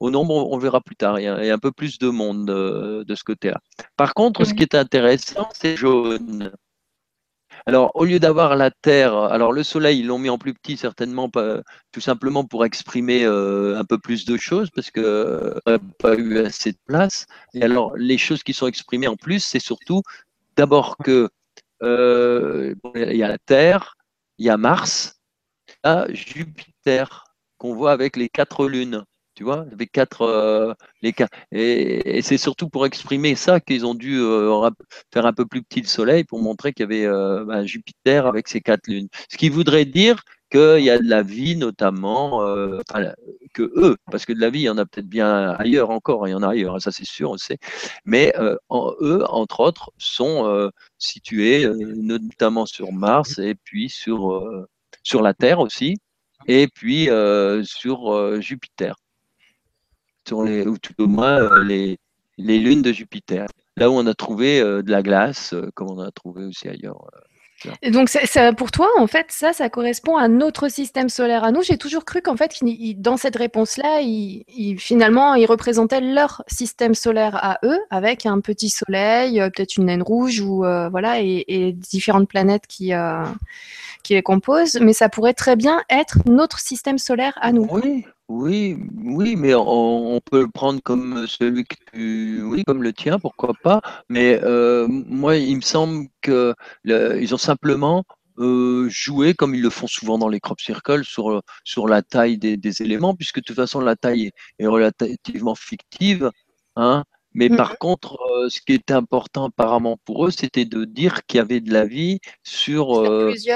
au 0.00 0.10
nombre, 0.10 0.34
on, 0.50 0.58
verra 0.58 0.80
plus 0.80 0.96
tard. 0.96 1.18
Il 1.18 1.24
y, 1.24 1.28
a, 1.28 1.54
un 1.54 1.58
peu 1.58 1.72
plus 1.72 1.98
de 1.98 2.08
monde 2.08 2.50
euh, 2.50 3.04
de 3.04 3.14
ce 3.14 3.24
côté-là. 3.24 3.60
Par 3.96 4.14
contre, 4.14 4.44
ce 4.44 4.54
qui 4.54 4.62
est 4.62 4.74
intéressant, 4.74 5.48
c'est 5.52 5.76
jaune. 5.76 6.52
Alors, 7.68 7.92
au 7.96 8.06
lieu 8.06 8.18
d'avoir 8.18 8.56
la 8.56 8.70
Terre, 8.70 9.14
alors 9.14 9.52
le 9.52 9.62
Soleil, 9.62 9.98
ils 9.98 10.06
l'ont 10.06 10.18
mis 10.18 10.30
en 10.30 10.38
plus 10.38 10.54
petit, 10.54 10.78
certainement, 10.78 11.30
tout 11.92 12.00
simplement 12.00 12.46
pour 12.46 12.64
exprimer 12.64 13.24
euh, 13.24 13.78
un 13.78 13.84
peu 13.84 13.98
plus 13.98 14.24
de 14.24 14.38
choses, 14.38 14.70
parce 14.70 14.90
qu'il 14.90 15.02
n'y 15.02 15.74
a 15.74 15.78
pas 15.98 16.14
eu 16.14 16.38
assez 16.38 16.72
de 16.72 16.78
place. 16.86 17.26
Et 17.52 17.62
alors, 17.62 17.94
les 17.94 18.16
choses 18.16 18.42
qui 18.42 18.54
sont 18.54 18.68
exprimées 18.68 19.06
en 19.06 19.16
plus, 19.16 19.40
c'est 19.44 19.60
surtout 19.60 20.00
d'abord 20.56 20.96
que 20.96 21.28
euh, 21.82 22.74
il 22.94 23.16
y 23.16 23.22
a 23.22 23.28
la 23.28 23.36
Terre, 23.36 23.98
il 24.38 24.46
y 24.46 24.48
a 24.48 24.56
Mars, 24.56 25.20
il 25.68 25.72
y 25.72 25.90
a 25.90 26.06
Jupiter, 26.10 27.24
qu'on 27.58 27.74
voit 27.74 27.92
avec 27.92 28.16
les 28.16 28.30
quatre 28.30 28.66
lunes 28.66 29.04
tu 29.38 29.44
vois, 29.44 29.66
les 29.78 29.86
quatre, 29.86 30.22
euh, 30.22 30.74
les 31.00 31.12
quatre. 31.12 31.32
Et, 31.52 32.22
c'est 32.22 32.38
surtout 32.38 32.68
pour 32.68 32.86
exprimer 32.86 33.36
ça 33.36 33.60
qu'ils 33.60 33.86
ont 33.86 33.94
dû 33.94 34.18
euh, 34.18 34.68
faire 35.14 35.26
un 35.26 35.32
peu 35.32 35.46
plus 35.46 35.62
petit 35.62 35.80
le 35.80 35.86
Soleil 35.86 36.24
pour 36.24 36.42
montrer 36.42 36.72
qu'il 36.72 36.82
y 36.82 36.86
avait 36.86 37.06
euh, 37.06 37.64
Jupiter 37.64 38.26
avec 38.26 38.48
ses 38.48 38.60
quatre 38.60 38.88
lunes. 38.88 39.06
Ce 39.30 39.36
qui 39.36 39.48
voudrait 39.48 39.84
dire 39.84 40.24
qu'il 40.50 40.80
y 40.80 40.90
a 40.90 40.98
de 40.98 41.08
la 41.08 41.22
vie 41.22 41.54
notamment, 41.56 42.40
que 43.54 43.62
eux, 43.76 43.96
parce 44.10 44.26
que 44.26 44.32
de 44.32 44.40
la 44.40 44.50
vie, 44.50 44.60
il 44.60 44.62
y 44.62 44.70
en 44.70 44.78
a 44.78 44.86
peut-être 44.86 45.08
bien 45.08 45.50
ailleurs 45.50 45.90
encore, 45.90 46.26
il 46.26 46.32
y 46.32 46.34
en 46.34 46.42
a 46.42 46.48
ailleurs, 46.48 46.82
ça 46.82 46.90
c'est 46.90 47.06
sûr, 47.06 47.30
on 47.30 47.36
sait. 47.36 47.58
Mais 48.04 48.34
eux, 48.40 49.24
entre 49.28 49.60
autres, 49.60 49.92
sont 49.98 50.70
situés 50.98 51.64
notamment 51.78 52.66
sur 52.66 52.90
Mars 52.92 53.38
et 53.38 53.54
puis 53.54 53.88
sur, 53.88 54.66
sur 55.04 55.22
la 55.22 55.32
Terre 55.32 55.60
aussi, 55.60 55.98
et 56.48 56.66
puis 56.66 57.08
sur 57.62 58.40
Jupiter 58.40 58.96
sur 60.28 60.44
les, 60.44 60.66
ou 60.66 60.76
tout 60.78 60.94
au 60.98 61.06
moins 61.06 61.40
euh, 61.40 61.64
les, 61.64 61.98
les, 62.36 62.58
lunes 62.58 62.82
de 62.82 62.92
Jupiter. 62.92 63.46
Là 63.76 63.90
où 63.90 63.94
on 63.94 64.06
a 64.06 64.14
trouvé 64.14 64.60
euh, 64.60 64.82
de 64.82 64.90
la 64.90 65.02
glace, 65.02 65.54
euh, 65.54 65.70
comme 65.74 65.90
on 65.90 65.98
en 65.98 66.06
a 66.06 66.10
trouvé 66.10 66.44
aussi 66.44 66.68
ailleurs. 66.68 67.02
Et 67.82 67.90
donc, 67.90 68.08
ça, 68.08 68.52
pour 68.52 68.70
toi, 68.70 68.88
en 68.98 69.08
fait, 69.08 69.26
ça, 69.30 69.52
ça 69.52 69.68
correspond 69.68 70.16
à 70.16 70.28
notre 70.28 70.68
système 70.68 71.08
solaire 71.08 71.42
à 71.42 71.50
nous. 71.50 71.60
J'ai 71.62 71.76
toujours 71.76 72.04
cru 72.04 72.22
qu'en 72.22 72.36
fait, 72.36 72.60
dans 72.98 73.16
cette 73.16 73.34
réponse-là, 73.34 74.00
finalement, 74.78 75.34
ils 75.34 75.46
représentaient 75.46 76.00
leur 76.00 76.44
système 76.46 76.94
solaire 76.94 77.34
à 77.34 77.58
eux, 77.64 77.80
avec 77.90 78.26
un 78.26 78.38
petit 78.40 78.68
soleil, 78.68 79.40
peut-être 79.40 79.76
une 79.76 79.86
naine 79.86 80.04
rouge, 80.04 80.38
ou 80.38 80.58
voilà, 80.58 81.20
et, 81.20 81.72
différentes 81.72 82.28
planètes 82.28 82.68
qui, 82.68 82.92
qui 84.04 84.14
les 84.14 84.22
composent. 84.22 84.78
Mais 84.80 84.92
ça 84.92 85.08
pourrait 85.08 85.34
très 85.34 85.56
bien 85.56 85.82
être 85.90 86.18
notre 86.26 86.60
système 86.60 86.98
solaire 86.98 87.36
à 87.40 87.50
nous. 87.50 87.66
Oui, 87.72 88.04
oui, 88.28 88.76
oui, 88.94 89.36
mais 89.36 89.54
on, 89.54 90.20
peut 90.20 90.42
le 90.42 90.50
prendre 90.50 90.82
comme 90.82 91.26
celui 91.26 91.64
que 91.64 91.76
tu, 91.92 92.42
oui, 92.42 92.62
comme 92.64 92.82
le 92.82 92.92
tien, 92.92 93.18
pourquoi 93.18 93.54
pas. 93.62 93.80
Mais 94.10 94.38
euh, 94.44 94.86
moi, 94.88 95.36
il 95.36 95.56
me 95.56 95.62
semble 95.62 96.08
que 96.20 96.54
ils 96.84 97.34
ont 97.34 97.38
simplement 97.38 98.04
euh, 98.38 98.86
joué, 98.90 99.32
comme 99.32 99.54
ils 99.54 99.62
le 99.62 99.70
font 99.70 99.86
souvent 99.86 100.18
dans 100.18 100.28
les 100.28 100.40
crop 100.40 100.60
circles, 100.60 101.04
sur, 101.04 101.42
sur 101.64 101.88
la 101.88 102.02
taille 102.02 102.36
des, 102.36 102.82
éléments, 102.82 103.14
puisque 103.14 103.36
de 103.36 103.44
toute 103.44 103.56
façon 103.56 103.80
la 103.80 103.96
taille 103.96 104.30
est, 104.58 104.66
relativement 104.66 105.54
fictive. 105.54 106.30
Hein. 106.76 107.04
Mais 107.32 107.48
par 107.48 107.74
mm-hmm. 107.74 107.78
contre, 107.78 108.18
euh, 108.30 108.50
ce 108.50 108.60
qui 108.60 108.74
était 108.74 108.92
important 108.92 109.46
apparemment 109.46 109.96
pour 110.04 110.26
eux, 110.26 110.30
c'était 110.30 110.66
de 110.66 110.84
dire 110.84 111.24
qu'il 111.24 111.38
y 111.38 111.40
avait 111.40 111.60
de 111.60 111.72
la 111.72 111.86
vie 111.86 112.20
sur, 112.42 112.88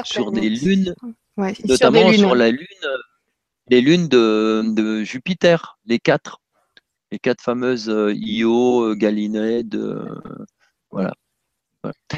sur, 0.05 0.33
des 0.33 0.49
lunes, 0.49 0.95
notamment 1.37 2.11
sur 2.15 2.35
la 2.35 2.51
lune 2.51 2.67
les 3.69 3.81
lunes 3.81 4.09
de, 4.09 5.03
Jupiter, 5.05 5.79
les 5.87 5.99
quatre. 5.99 6.41
Les 7.11 7.19
quatre 7.19 7.43
fameuses 7.43 7.91
euh, 7.91 8.15
Io, 8.15 8.85
euh, 8.85 8.97
euh, 9.03 10.21
voilà. 10.91 11.13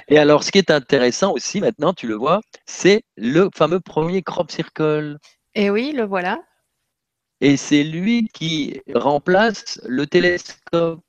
Et 0.09 0.19
alors, 0.19 0.45
ce 0.45 0.53
qui 0.53 0.59
est 0.59 0.71
intéressant 0.71 1.33
aussi 1.33 1.61
maintenant, 1.61 1.93
tu 1.95 2.07
le 2.07 2.15
vois, 2.15 2.41
c'est 2.65 3.03
le 3.17 3.49
fameux 3.57 3.81
premier 3.81 4.23
crop 4.23 4.53
circle. 4.53 5.19
Et 5.55 5.71
oui, 5.71 5.93
le 5.93 6.05
voilà. 6.05 6.39
Et 7.41 7.57
c'est 7.57 7.83
lui 7.83 8.29
qui 8.33 8.81
remplace 8.95 9.81
le 9.85 10.07
télescope. 10.07 11.03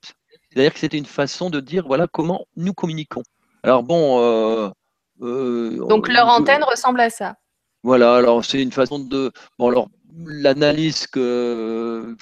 C'est-à-dire 0.50 0.72
que 0.72 0.80
c'était 0.80 0.98
une 0.98 1.06
façon 1.06 1.50
de 1.50 1.60
dire 1.60 1.86
voilà 1.86 2.08
comment 2.08 2.46
nous 2.56 2.72
communiquons. 2.72 3.22
Alors 3.62 3.84
bon. 3.84 4.72
Donc 5.20 6.08
leur 6.08 6.26
antenne 6.28 6.64
ressemble 6.64 7.00
à 7.00 7.10
ça. 7.10 7.36
Voilà, 7.86 8.16
alors 8.16 8.44
c'est 8.44 8.60
une 8.60 8.72
façon 8.72 8.98
de. 8.98 9.30
Bon, 9.60 9.68
alors 9.68 9.88
l'analyse 10.24 11.06
que 11.06 12.16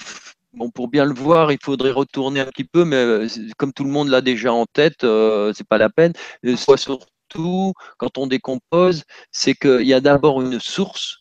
bon, 0.53 0.69
pour 0.71 0.87
bien 0.87 1.05
le 1.05 1.13
voir, 1.13 1.51
il 1.51 1.59
faudrait 1.61 1.91
retourner 1.91 2.39
un 2.39 2.45
petit 2.45 2.63
peu, 2.63 2.85
mais 2.85 2.95
euh, 2.95 3.27
comme 3.57 3.73
tout 3.73 3.83
le 3.83 3.91
monde 3.91 4.09
l'a 4.09 4.21
déjà 4.21 4.53
en 4.53 4.65
tête, 4.65 5.03
euh, 5.03 5.53
c'est 5.55 5.67
pas 5.67 5.77
la 5.77 5.89
peine. 5.89 6.13
Soit 6.55 6.77
surtout, 6.77 7.73
quand 7.97 8.17
on 8.17 8.27
décompose, 8.27 9.03
c'est 9.31 9.55
qu'il 9.55 9.85
y 9.85 9.93
a 9.93 10.01
d'abord 10.01 10.41
une 10.41 10.59
source. 10.59 11.19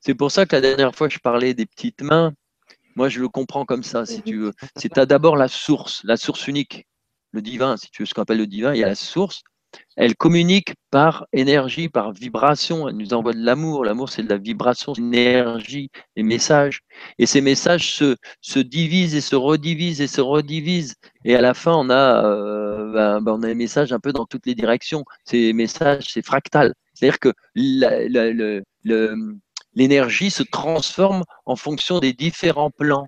C'est 0.00 0.14
pour 0.14 0.30
ça 0.30 0.46
que 0.46 0.54
la 0.54 0.62
dernière 0.62 0.94
fois, 0.94 1.08
je 1.08 1.18
parlais 1.18 1.54
des 1.54 1.66
petites 1.66 2.02
mains. 2.02 2.32
Moi, 2.94 3.08
je 3.08 3.20
le 3.20 3.28
comprends 3.28 3.64
comme 3.64 3.82
ça, 3.82 4.06
si 4.06 4.22
tu 4.22 4.38
veux. 4.38 4.52
C'est 4.76 4.94
d'abord 4.94 5.36
la 5.36 5.48
source, 5.48 6.00
la 6.04 6.16
source 6.16 6.46
unique, 6.48 6.86
le 7.32 7.42
divin, 7.42 7.76
si 7.76 7.90
tu 7.90 8.02
veux 8.02 8.06
ce 8.06 8.14
qu'on 8.14 8.22
appelle 8.22 8.38
le 8.38 8.46
divin. 8.46 8.72
Il 8.72 8.80
y 8.80 8.84
a 8.84 8.88
la 8.88 8.94
source, 8.94 9.42
elle 9.96 10.14
communique 10.14 10.74
par 10.90 11.26
énergie, 11.32 11.88
par 11.88 12.12
vibration. 12.12 12.88
Elle 12.88 12.96
nous 12.96 13.14
envoie 13.14 13.32
de 13.32 13.42
l'amour. 13.42 13.84
L'amour, 13.84 14.10
c'est 14.10 14.22
de 14.22 14.28
la 14.28 14.36
vibration, 14.36 14.92
d'énergie, 14.92 15.90
des 16.16 16.22
messages. 16.22 16.80
Et 17.18 17.26
ces 17.26 17.40
messages 17.40 17.92
se, 17.94 18.16
se, 18.42 18.58
divisent 18.58 19.14
et 19.14 19.20
se 19.20 19.36
redivisent 19.36 20.02
et 20.02 20.06
se 20.06 20.20
redivisent. 20.20 20.94
Et 21.24 21.34
à 21.34 21.40
la 21.40 21.54
fin, 21.54 21.72
on 21.74 21.88
a, 21.88 22.24
euh, 22.26 22.92
ben, 22.92 23.20
ben, 23.22 23.32
on 23.32 23.42
a 23.42 23.48
un 23.48 23.54
message 23.54 23.92
un 23.92 24.00
peu 24.00 24.12
dans 24.12 24.26
toutes 24.26 24.46
les 24.46 24.54
directions. 24.54 25.04
Ces 25.24 25.52
messages, 25.54 26.12
c'est 26.12 26.24
fractal. 26.24 26.74
C'est-à-dire 26.92 27.18
que 27.18 27.32
l'énergie 29.74 30.30
se 30.30 30.42
transforme 30.42 31.24
en 31.46 31.56
fonction 31.56 32.00
des 32.00 32.12
différents 32.12 32.70
plans. 32.70 33.06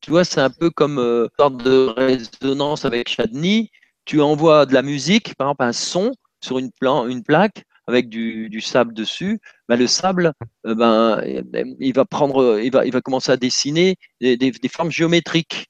Tu 0.00 0.10
vois, 0.10 0.24
c'est 0.24 0.40
un 0.40 0.50
peu 0.50 0.70
comme 0.70 0.98
euh, 0.98 1.26
sorte 1.38 1.56
de 1.64 1.92
résonance 1.96 2.84
avec 2.84 3.08
Chadni 3.08 3.70
tu 4.08 4.22
envoies 4.22 4.64
de 4.64 4.72
la 4.72 4.80
musique, 4.80 5.34
par 5.34 5.48
exemple 5.48 5.64
un 5.64 5.72
son 5.74 6.12
sur 6.42 6.58
une, 6.58 6.70
une 6.82 7.22
plaque 7.22 7.64
avec 7.86 8.08
du, 8.08 8.60
sable 8.62 8.94
dessus, 8.94 9.38
ben, 9.68 9.76
le 9.76 9.86
sable, 9.86 10.32
euh, 10.66 10.74
ben, 10.74 11.76
il 11.78 11.92
va 11.94 12.04
prendre, 12.06 12.58
il 12.58 12.72
va, 12.72 12.86
il 12.86 12.92
va 12.92 13.02
commencer 13.02 13.30
à 13.32 13.36
dessiner 13.36 13.96
des, 14.20 14.52
formes 14.70 14.90
géométriques. 14.90 15.66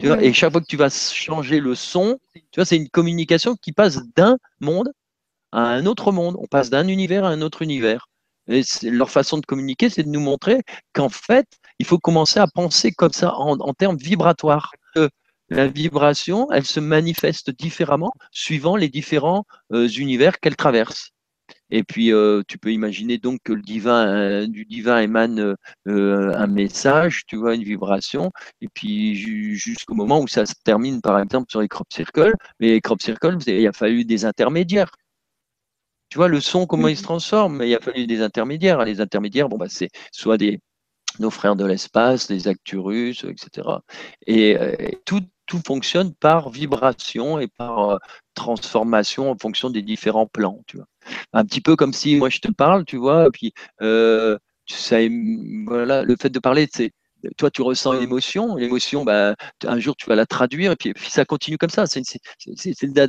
et 0.00 0.32
chaque 0.34 0.52
fois 0.52 0.60
que 0.60 0.66
tu 0.66 0.76
vas 0.76 0.90
changer 0.90 1.58
le 1.58 1.74
son, 1.74 2.18
tu 2.34 2.42
vois, 2.56 2.66
c'est 2.66 2.76
une 2.76 2.90
communication 2.90 3.56
qui 3.56 3.72
passe 3.72 4.00
d'un 4.14 4.36
monde 4.60 4.90
à 5.52 5.62
un 5.62 5.86
autre 5.86 6.12
monde. 6.12 6.36
On 6.38 6.46
passe 6.46 6.68
d'un 6.68 6.86
univers 6.88 7.24
à 7.24 7.28
un 7.28 7.40
autre 7.40 7.62
univers. 7.62 8.08
Et 8.46 8.62
leur 8.82 9.10
façon 9.10 9.38
de 9.38 9.46
communiquer, 9.46 9.88
c'est 9.88 10.02
de 10.02 10.10
nous 10.10 10.20
montrer 10.20 10.60
qu'en 10.92 11.08
fait, 11.08 11.46
il 11.78 11.86
faut 11.86 11.98
commencer 11.98 12.40
à 12.40 12.46
penser 12.46 12.92
comme 12.92 13.12
ça 13.12 13.34
en, 13.36 13.58
en 13.58 13.72
termes 13.72 13.96
vibratoires 13.96 14.72
la 15.54 15.68
vibration, 15.68 16.50
elle 16.52 16.64
se 16.64 16.80
manifeste 16.80 17.50
différemment 17.50 18.12
suivant 18.32 18.76
les 18.76 18.88
différents 18.88 19.44
euh, 19.72 19.88
univers 19.88 20.40
qu'elle 20.40 20.56
traverse. 20.56 21.10
Et 21.70 21.82
puis, 21.82 22.12
euh, 22.12 22.42
tu 22.46 22.58
peux 22.58 22.72
imaginer 22.72 23.18
donc 23.18 23.40
que 23.44 23.52
le 23.52 23.62
divin, 23.62 24.06
euh, 24.06 24.46
du 24.46 24.64
divin 24.64 25.00
émane 25.00 25.56
un 25.86 26.46
message, 26.46 27.24
tu 27.26 27.36
vois, 27.36 27.54
une 27.54 27.64
vibration, 27.64 28.30
et 28.60 28.68
puis 28.68 29.14
jusqu'au 29.56 29.94
moment 29.94 30.20
où 30.20 30.28
ça 30.28 30.46
se 30.46 30.54
termine, 30.64 31.00
par 31.00 31.18
exemple, 31.20 31.46
sur 31.50 31.60
les 31.60 31.68
crop 31.68 31.86
circles. 31.92 32.34
Mais 32.60 32.68
les 32.68 32.80
crop 32.80 33.00
circles, 33.02 33.38
il 33.46 33.66
a 33.66 33.72
fallu 33.72 34.04
des 34.04 34.24
intermédiaires. 34.24 34.90
Tu 36.10 36.18
vois, 36.18 36.28
le 36.28 36.40
son, 36.40 36.66
comment 36.66 36.88
il 36.88 36.96
se 36.96 37.02
transforme, 37.02 37.56
mais 37.58 37.68
il 37.70 37.74
a 37.74 37.80
fallu 37.80 38.06
des 38.06 38.20
intermédiaires. 38.22 38.84
Les 38.84 39.00
intermédiaires, 39.00 39.48
bon, 39.48 39.56
bah, 39.58 39.66
c'est 39.68 39.90
soit 40.12 40.38
des, 40.38 40.60
nos 41.18 41.30
frères 41.30 41.56
de 41.56 41.64
l'espace, 41.64 42.30
les 42.30 42.48
Acturus, 42.48 43.24
etc. 43.24 43.68
Et, 44.26 44.56
tout, 45.04 45.20
tout 45.46 45.60
fonctionne 45.66 46.14
par 46.14 46.50
vibration 46.50 47.38
et 47.38 47.48
par 47.48 47.98
transformation 48.34 49.30
en 49.30 49.36
fonction 49.38 49.70
des 49.70 49.82
différents 49.82 50.26
plans, 50.26 50.62
tu 50.66 50.76
vois. 50.76 50.86
Un 51.32 51.44
petit 51.44 51.60
peu 51.60 51.76
comme 51.76 51.92
si 51.92 52.16
moi 52.16 52.30
je 52.30 52.40
te 52.40 52.50
parle, 52.50 52.84
tu 52.84 52.96
vois, 52.96 53.26
et 53.26 53.30
puis 53.30 53.52
euh, 53.82 54.38
voilà, 55.66 56.02
le 56.02 56.16
fait 56.16 56.30
de 56.30 56.38
parler, 56.38 56.68
c'est 56.72 56.92
toi 57.36 57.50
tu 57.50 57.62
ressens 57.62 57.94
une 57.94 58.02
émotion, 58.02 58.56
l'émotion, 58.56 59.04
bah, 59.04 59.34
un 59.64 59.78
jour 59.78 59.96
tu 59.96 60.06
vas 60.06 60.14
la 60.14 60.26
traduire, 60.26 60.72
et 60.72 60.76
puis, 60.76 60.92
ça 61.08 61.24
continue 61.24 61.58
comme 61.58 61.70
ça. 61.70 61.86
C'est 61.86 62.02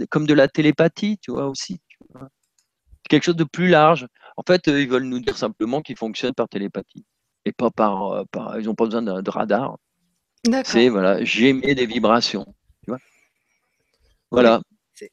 comme 0.10 0.28
de 0.28 0.34
la 0.34 0.48
télépathie, 0.48 1.18
tu 1.22 1.32
vois 1.32 1.48
aussi. 1.48 1.80
Quelque 3.10 3.24
chose 3.24 3.36
de 3.36 3.44
plus 3.44 3.68
large. 3.68 4.08
En 4.38 4.44
fait, 4.48 4.68
ils 4.68 4.90
veulent 4.90 5.04
nous 5.04 5.20
dire 5.20 5.38
simplement 5.38 5.82
qu'ils 5.82 5.98
fonctionnent 5.98 6.34
par 6.34 6.50
télépathie 6.50 7.06
et 7.46 7.52
pas 7.52 7.70
par, 7.70 8.24
ils 8.60 8.66
n'ont 8.66 8.76
pas 8.76 8.86
besoin 8.86 9.02
de, 9.02 9.30
radar. 9.30 9.78
C'est 10.64 10.90
voilà, 10.90 11.24
j'émets 11.24 11.76
des 11.76 11.86
vibrations. 11.86 12.46
Tu 12.84 12.92
vois 12.92 13.00
voilà. 14.32 14.62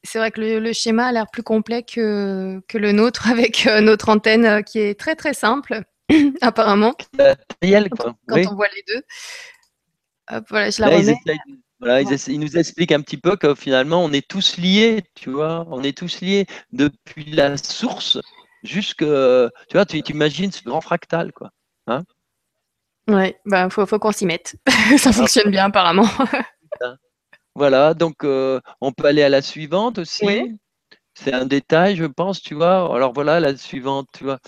C'est 0.03 0.17
vrai 0.17 0.31
que 0.31 0.39
le, 0.39 0.73
schéma 0.73 1.07
a 1.07 1.11
l'air 1.11 1.25
plus 1.31 1.43
complet 1.43 1.83
que, 1.83 2.61
que 2.67 2.77
le 2.77 2.91
nôtre 2.93 3.27
avec 3.29 3.67
euh, 3.67 3.81
notre 3.81 4.09
antenne 4.09 4.45
euh, 4.45 4.61
qui 4.61 4.79
est 4.79 4.97
très 4.97 5.15
très 5.15 5.33
simple, 5.33 5.81
apparemment. 6.41 6.95
Quand, 7.17 8.15
on 8.27 8.55
voit 8.55 8.67
les 8.75 8.83
deux. 8.87 9.01
voilà, 10.49 10.69
je 10.69 10.81
la 10.81 10.87
remets. 10.87 11.17
voilà, 11.79 12.01
ils, 12.01 12.39
nous 12.39 12.57
expliquent 12.57 12.93
un 12.93 13.01
petit 13.01 13.17
peu 13.17 13.35
que 13.35 13.55
finalement 13.55 14.03
on 14.03 14.11
est 14.13 14.25
tous 14.25 14.57
liés, 14.57 15.03
tu 15.15 15.31
vois, 15.31 15.67
on 15.69 15.83
est 15.83 15.97
tous 15.97 16.21
liés 16.21 16.45
depuis 16.71 17.25
la 17.31 17.57
source 17.57 18.19
jusque, 18.63 19.03
tu 19.03 19.73
vois, 19.73 19.85
tu 19.85 19.97
imagines 19.97 20.51
ce 20.51 20.63
grand 20.63 20.79
fractal, 20.79 21.33
quoi. 21.33 21.49
Hein 21.87 22.03
ouais, 23.07 23.39
bah 23.45 23.69
faut, 23.69 23.85
faut 23.85 23.99
qu'on 23.99 24.11
s'y 24.11 24.25
mette. 24.25 24.55
Ça 24.97 25.11
fonctionne 25.11 25.51
bien 25.51 25.65
apparemment. 25.65 26.07
Voilà, 27.55 27.93
donc 27.93 28.23
euh, 28.23 28.59
on 28.81 28.91
peut 28.91 29.05
aller 29.05 29.21
à 29.21 29.29
la 29.29 29.43
suivante 29.43 29.99
aussi. 29.99 30.57
C'est 31.13 31.33
un 31.33 31.45
détail, 31.45 31.95
je 31.95 32.05
pense, 32.05 32.41
tu 32.41 32.55
vois. 32.55 32.95
Alors 32.95 33.13
voilà, 33.13 33.39
la 33.39 33.55
suivante, 33.55 34.07
tu 34.11 34.23
vois. 34.23 34.39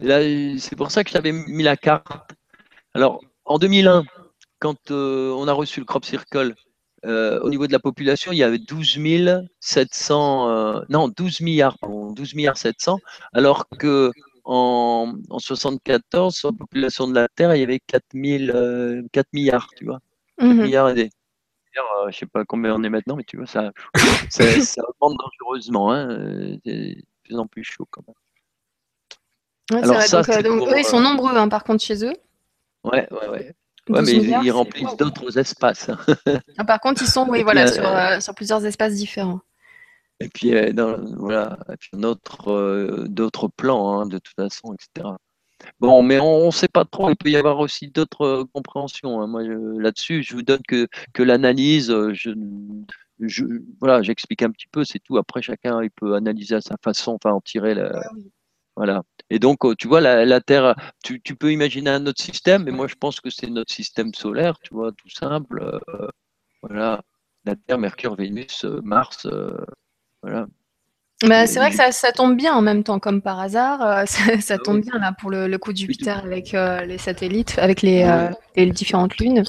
Là, 0.00 0.20
c'est 0.58 0.74
pour 0.74 0.90
ça 0.90 1.04
que 1.04 1.10
j'avais 1.10 1.32
mis 1.32 1.62
la 1.62 1.76
carte. 1.76 2.06
Alors, 2.94 3.20
en 3.44 3.58
2001, 3.58 4.04
quand 4.60 4.90
euh, 4.90 5.30
on 5.32 5.46
a 5.46 5.52
reçu 5.52 5.80
le 5.80 5.84
Crop 5.84 6.06
Circle, 6.06 6.54
euh, 7.04 7.38
au 7.40 7.50
niveau 7.50 7.66
de 7.66 7.72
la 7.72 7.78
population, 7.80 8.32
il 8.32 8.38
y 8.38 8.42
avait 8.42 8.58
12 8.58 8.98
700, 9.60 10.84
non, 10.88 11.08
12 11.08 11.42
milliards, 11.42 11.76
12 11.82 12.34
milliards 12.34 12.56
700, 12.56 12.98
alors 13.34 13.68
que 13.78 14.10
en, 14.44 15.14
en 15.30 15.38
74, 15.38 16.34
sur 16.34 16.50
la 16.50 16.56
population 16.56 17.08
de 17.08 17.14
la 17.14 17.28
Terre, 17.28 17.54
il 17.54 17.60
y 17.60 17.62
avait 17.62 17.80
4, 17.80 18.02
4 19.12 19.26
milliards, 19.32 19.68
tu 19.76 19.86
vois. 19.86 20.00
4 20.38 20.48
mhm. 20.48 20.62
milliards 20.62 20.90
et 20.90 20.94
des. 20.94 21.10
Euh, 21.76 22.10
je 22.10 22.18
sais 22.18 22.26
pas 22.26 22.44
combien 22.44 22.74
on 22.74 22.84
est 22.84 22.88
maintenant, 22.88 23.16
mais 23.16 23.24
tu 23.24 23.36
vois, 23.36 23.46
ça, 23.46 23.72
ça, 24.30 24.60
ça 24.60 24.82
augmente 24.88 25.18
dangereusement. 25.18 25.90
Hein, 25.90 26.08
euh, 26.10 26.56
c'est 26.64 26.70
de 26.70 27.02
plus 27.24 27.36
en 27.36 27.46
plus 27.46 27.64
chaud 27.64 27.88
quand 27.90 28.02
même. 28.06 29.82
Alors 29.82 30.02
ça, 30.02 30.22
donc, 30.42 30.68
eux, 30.68 30.78
ils 30.78 30.84
sont 30.84 31.00
nombreux 31.00 31.34
hein, 31.34 31.48
par 31.48 31.64
contre 31.64 31.82
chez 31.82 32.04
eux. 32.04 32.12
Ouais, 32.84 33.08
ouais, 33.10 33.28
ouais. 33.28 33.54
Ouais, 33.88 34.00
mais 34.02 34.12
ils, 34.12 34.50
remplissent 34.50 34.96
d'autres 34.96 35.36
espaces. 35.38 35.90
ah, 36.56 36.64
par 36.64 36.80
contre, 36.80 37.02
ils 37.02 37.08
sont, 37.08 37.26
oui, 37.28 37.42
voilà, 37.44 37.66
sur, 37.66 37.86
euh, 37.86 38.18
sur, 38.20 38.34
plusieurs 38.34 38.64
espaces 38.64 38.94
différents. 38.94 39.40
Et 40.24 40.28
puis, 40.28 40.72
dans, 40.72 40.98
voilà, 41.16 41.58
et 41.70 41.76
puis 41.76 41.90
d'autres 41.92 43.48
plans, 43.48 44.00
hein, 44.00 44.06
de 44.06 44.18
toute 44.18 44.34
façon, 44.34 44.74
etc. 44.74 45.14
Bon, 45.80 46.02
mais 46.02 46.18
on 46.20 46.46
ne 46.46 46.50
sait 46.50 46.68
pas 46.68 46.84
trop. 46.84 47.10
Il 47.10 47.16
peut 47.16 47.30
y 47.30 47.36
avoir 47.36 47.58
aussi 47.60 47.88
d'autres 47.88 48.22
euh, 48.22 48.44
compréhensions. 48.52 49.20
Hein. 49.20 49.26
Moi, 49.26 49.42
là-dessus, 49.44 50.22
je 50.22 50.34
vous 50.34 50.42
donne 50.42 50.62
que, 50.66 50.88
que 51.12 51.22
l'analyse. 51.22 51.90
Euh, 51.90 52.12
je, 52.14 52.30
je, 53.20 53.44
voilà, 53.80 54.02
j'explique 54.02 54.42
un 54.42 54.50
petit 54.50 54.66
peu, 54.68 54.84
c'est 54.84 54.98
tout. 55.00 55.18
Après, 55.18 55.42
chacun 55.42 55.82
il 55.82 55.90
peut 55.90 56.14
analyser 56.14 56.56
à 56.56 56.60
sa 56.60 56.76
façon, 56.82 57.12
enfin 57.12 57.32
en 57.34 57.40
tirer 57.40 57.74
la. 57.74 58.02
Voilà. 58.76 59.02
Et 59.30 59.38
donc, 59.38 59.64
euh, 59.64 59.74
tu 59.76 59.88
vois, 59.88 60.00
la, 60.00 60.40
Terre, 60.40 60.74
tu, 61.04 61.20
tu, 61.22 61.36
peux 61.36 61.52
imaginer 61.52 61.90
un 61.90 62.06
autre 62.06 62.22
système, 62.22 62.64
mais 62.64 62.72
moi, 62.72 62.88
je 62.88 62.96
pense 62.96 63.20
que 63.20 63.30
c'est 63.30 63.48
notre 63.48 63.72
système 63.72 64.12
solaire, 64.14 64.58
tu 64.60 64.74
vois, 64.74 64.92
tout 64.92 65.08
simple. 65.10 65.80
voilà. 66.62 67.02
La 67.46 67.56
Terre, 67.56 67.78
Mercure, 67.78 68.16
Vénus, 68.16 68.64
Mars, 68.64 69.28
voilà. 70.24 70.46
Bah, 71.22 71.46
c'est 71.46 71.58
vrai 71.58 71.70
que 71.70 71.76
ça, 71.76 72.12
tombe 72.12 72.36
bien 72.36 72.54
en 72.54 72.60
même 72.60 72.82
temps, 72.82 72.98
comme 72.98 73.22
par 73.22 73.38
hasard. 73.38 73.80
Euh, 73.82 74.04
ça, 74.40 74.54
ah 74.54 74.58
tombe 74.58 74.80
bien 74.80 74.98
là 74.98 75.12
pour 75.12 75.30
le, 75.30 75.56
coup 75.58 75.72
de 75.72 75.78
Jupiter 75.78 76.18
avec 76.18 76.54
euh, 76.54 76.84
les 76.84 76.98
satellites, 76.98 77.58
avec 77.58 77.82
les, 77.82 78.02
euh, 78.02 78.30
différentes 78.70 79.16
lunes. 79.18 79.44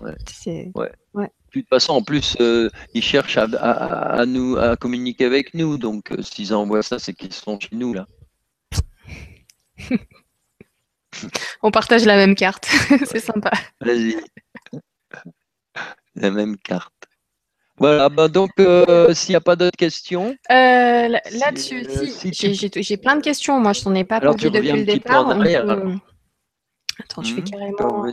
Ouais, 0.00 0.16
De 1.14 1.28
toute 1.52 1.68
façon, 1.68 1.92
en 1.94 2.02
plus, 2.02 2.36
ils 2.94 3.02
cherchent 3.02 3.36
à, 3.38 4.24
nous, 4.26 4.56
à 4.56 4.76
communiquer 4.76 5.26
avec 5.26 5.54
nous. 5.54 5.76
Donc, 5.78 6.12
s'ils 6.20 6.54
envoient 6.54 6.82
ça, 6.82 6.98
c'est 6.98 7.12
qu'ils 7.12 7.32
sont 7.32 7.58
chez 7.60 7.76
nous 7.76 7.94
là. 7.94 8.06
On 11.62 11.70
partage 11.70 12.06
la 12.06 12.16
même 12.16 12.34
carte. 12.34 12.66
c'est 13.04 13.20
sympa. 13.20 13.50
Vas-y. 13.80 14.16
La 16.14 16.30
même 16.30 16.56
carte. 16.56 16.92
Voilà, 17.82 18.08
bah, 18.08 18.28
donc 18.28 18.52
euh, 18.60 19.12
s'il 19.12 19.32
n'y 19.32 19.36
a 19.36 19.40
pas 19.40 19.56
d'autres 19.56 19.76
questions. 19.76 20.36
Euh, 20.52 21.08
là-dessus, 21.08 21.84
si, 22.32 22.70
j'ai 22.76 22.96
plein 22.96 23.16
de 23.16 23.22
questions. 23.22 23.58
Moi, 23.58 23.72
je 23.72 23.82
t'en 23.82 23.92
ai 23.96 24.04
pas 24.04 24.20
posé 24.20 24.50
depuis 24.50 24.70
le 24.70 24.84
départ. 24.84 25.28
Attends, 25.28 27.22
je 27.24 27.34
vais 27.34 27.40
hmm, 27.40 27.44
carrément. 27.44 28.06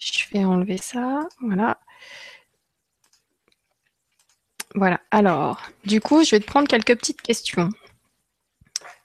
Je 0.00 0.24
vais 0.32 0.44
enlever 0.44 0.76
ça. 0.76 1.28
Voilà. 1.40 1.78
Voilà. 4.74 5.00
Alors, 5.12 5.62
du 5.84 6.00
coup, 6.00 6.24
je 6.24 6.32
vais 6.32 6.40
te 6.40 6.46
prendre 6.46 6.66
quelques 6.66 6.98
petites 6.98 7.22
questions. 7.22 7.68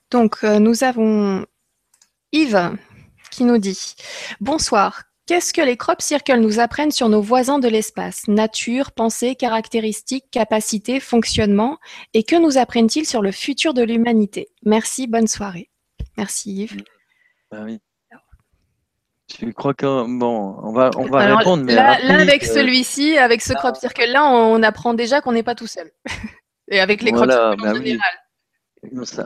Donc, 0.09 0.43
euh, 0.43 0.57
nous 0.57 0.83
avons 0.83 1.45
Yves 2.31 2.75
qui 3.29 3.43
nous 3.43 3.59
dit 3.59 3.93
Bonsoir. 4.41 5.03
Qu'est-ce 5.29 5.53
que 5.53 5.61
les 5.61 5.77
crop 5.77 6.01
circles 6.01 6.39
nous 6.39 6.59
apprennent 6.59 6.89
sur 6.89 7.07
nos 7.07 7.21
voisins 7.21 7.59
de 7.59 7.67
l'espace? 7.67 8.27
Nature, 8.27 8.91
pensée, 8.91 9.35
caractéristiques, 9.35 10.25
capacités, 10.31 10.99
fonctionnement 10.99 11.77
Et 12.15 12.23
que 12.23 12.35
nous 12.35 12.57
apprennent-ils 12.57 13.05
sur 13.05 13.21
le 13.21 13.31
futur 13.31 13.75
de 13.75 13.83
l'humanité? 13.83 14.49
Merci, 14.65 15.05
bonne 15.05 15.27
soirée. 15.27 15.69
Merci 16.17 16.63
Yves. 16.63 16.83
Oui. 17.51 17.77
Je 19.39 19.51
crois 19.51 19.75
que 19.75 19.85
bon, 19.85 20.57
on 20.63 20.73
va, 20.73 20.89
on 20.97 21.05
va 21.05 21.35
répondre. 21.35 21.61
Mais 21.63 21.75
là, 21.75 21.99
avec 22.19 22.43
celui-ci, 22.43 23.15
avec 23.19 23.43
ce 23.43 23.53
crop 23.53 23.75
circle-là, 23.75 24.25
on 24.25 24.63
apprend 24.63 24.95
déjà 24.95 25.21
qu'on 25.21 25.33
n'est 25.33 25.43
pas 25.43 25.53
tout 25.53 25.67
seul. 25.67 25.91
Et 26.71 26.79
avec 26.79 27.03
les 27.03 27.11
crop 27.11 27.29
circles 27.29 27.43
en 27.43 27.55
bah 27.55 27.75
général. 27.75 28.01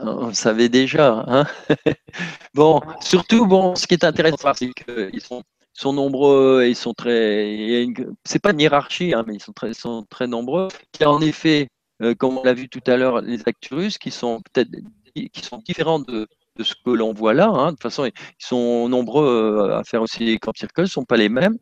On, 0.03 0.33
savait 0.33 0.67
déjà. 0.67 1.23
Hein 1.27 1.45
bon, 2.53 2.81
surtout, 2.99 3.45
bon, 3.45 3.75
ce 3.75 3.87
qui 3.87 3.93
est 3.93 4.03
intéressant, 4.03 4.53
c'est 4.53 4.69
qu'ils 4.73 5.21
sont 5.21 5.43
sont 5.73 5.93
nombreux 5.93 6.65
ils 6.67 6.75
sont 6.75 6.93
très. 6.93 7.87
C'est 8.25 8.41
pas 8.41 8.51
une 8.51 8.59
hiérarchie, 8.61 9.13
hein, 9.13 9.23
mais 9.27 9.35
ils 9.35 9.43
sont 9.43 9.53
très, 9.53 9.73
sont 9.73 10.05
très 10.09 10.27
nombreux. 10.27 10.67
Il 10.99 11.01
y 11.01 11.05
a 11.05 11.11
en 11.11 11.21
effet, 11.21 11.67
euh, 12.01 12.15
comme 12.15 12.37
on 12.37 12.43
l'a 12.43 12.53
vu 12.53 12.69
tout 12.69 12.81
à 12.87 12.97
l'heure, 12.97 13.21
les 13.21 13.41
Acturus 13.47 13.97
qui 13.97 14.11
sont 14.11 14.41
peut-être 14.41 14.69
qui 15.15 15.41
sont 15.43 15.59
différents 15.59 15.99
de, 15.99 16.27
de 16.57 16.63
ce 16.63 16.73
que 16.75 16.91
l'on 16.91 17.13
voit 17.13 17.33
là. 17.33 17.47
Hein. 17.47 17.67
De 17.67 17.71
toute 17.71 17.83
façon, 17.83 18.05
ils 18.05 18.13
sont 18.39 18.89
nombreux 18.89 19.59
euh, 19.69 19.77
à 19.77 19.83
faire 19.83 20.01
aussi 20.01 20.23
les 20.25 20.37
camp 20.39 20.53
circles, 20.55 20.81
ne 20.81 20.85
sont 20.87 21.05
pas 21.05 21.17
les 21.17 21.29
mêmes, 21.29 21.57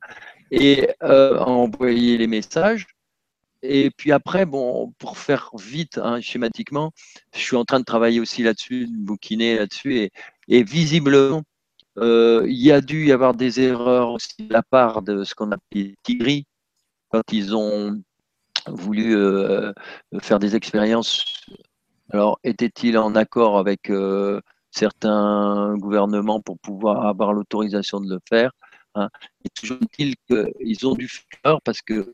et 0.51 0.89
euh, 1.03 1.37
à 1.39 1.45
envoyer 1.47 2.17
les 2.17 2.27
messages. 2.27 2.87
Et 3.63 3.91
puis 3.91 4.11
après, 4.11 4.45
bon, 4.45 4.93
pour 4.97 5.17
faire 5.17 5.51
vite, 5.55 5.99
hein, 5.99 6.19
schématiquement, 6.19 6.91
je 7.33 7.39
suis 7.39 7.55
en 7.55 7.65
train 7.65 7.79
de 7.79 7.85
travailler 7.85 8.19
aussi 8.19 8.41
là-dessus, 8.43 8.87
de 8.87 8.97
bouquiner 8.97 9.57
là-dessus, 9.57 10.09
et 10.47 10.63
visiblement, 10.63 11.43
euh, 12.01 12.45
il 12.47 12.57
y 12.57 12.71
a 12.71 12.81
dû 12.81 13.05
y 13.05 13.11
avoir 13.11 13.33
des 13.35 13.59
erreurs 13.61 14.11
aussi 14.11 14.35
de 14.39 14.51
la 14.53 14.63
part 14.63 15.01
de 15.01 15.23
ce 15.23 15.35
qu'on 15.35 15.51
appelle 15.51 15.93
Tigri, 16.03 16.47
quand 17.09 17.21
ils 17.31 17.55
ont 17.55 18.01
voulu 18.67 19.15
euh, 19.15 19.71
faire 20.21 20.39
des 20.39 20.55
expériences. 20.55 21.25
Alors, 22.11 22.39
était-il 22.43 22.97
en 22.97 23.15
accord 23.15 23.57
avec 23.57 23.89
euh, 23.89 24.41
certains 24.71 25.75
gouvernements 25.77 26.41
pour 26.41 26.59
pouvoir 26.59 27.05
avoir 27.05 27.33
l'autorisation 27.33 28.01
de 28.01 28.09
le 28.15 28.19
faire 28.27 28.51
hein? 28.95 29.09
Toujours 29.55 29.77
qu'ils 29.91 30.87
ont 30.87 30.95
dû 30.95 31.07
faire 31.07 31.61
parce 31.61 31.81
que 31.81 32.13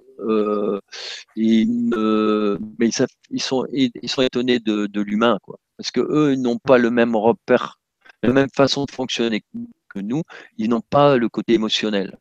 ils, 1.36 1.72
sont, 3.40 3.66
ils 3.72 4.10
sont 4.10 4.22
étonnés 4.22 4.60
de, 4.60 4.88
de 4.88 5.02
l'humain, 5.02 5.38
quoi. 5.42 5.60
parce 5.78 5.92
que 5.92 6.02
eux 6.02 6.36
n'ont 6.36 6.58
pas 6.58 6.78
le 6.78 6.92
même 6.92 7.16
repère, 7.16 7.80
la 8.24 8.34
même 8.34 8.50
façon 8.54 8.86
de 8.86 8.92
fonctionner 8.92 9.44
nous. 10.02 10.24
Ils 10.58 10.70
n'ont 10.70 10.82
pas 10.82 11.18
le 11.18 11.30
côté 11.30 11.54
émotionnel. 11.54 12.18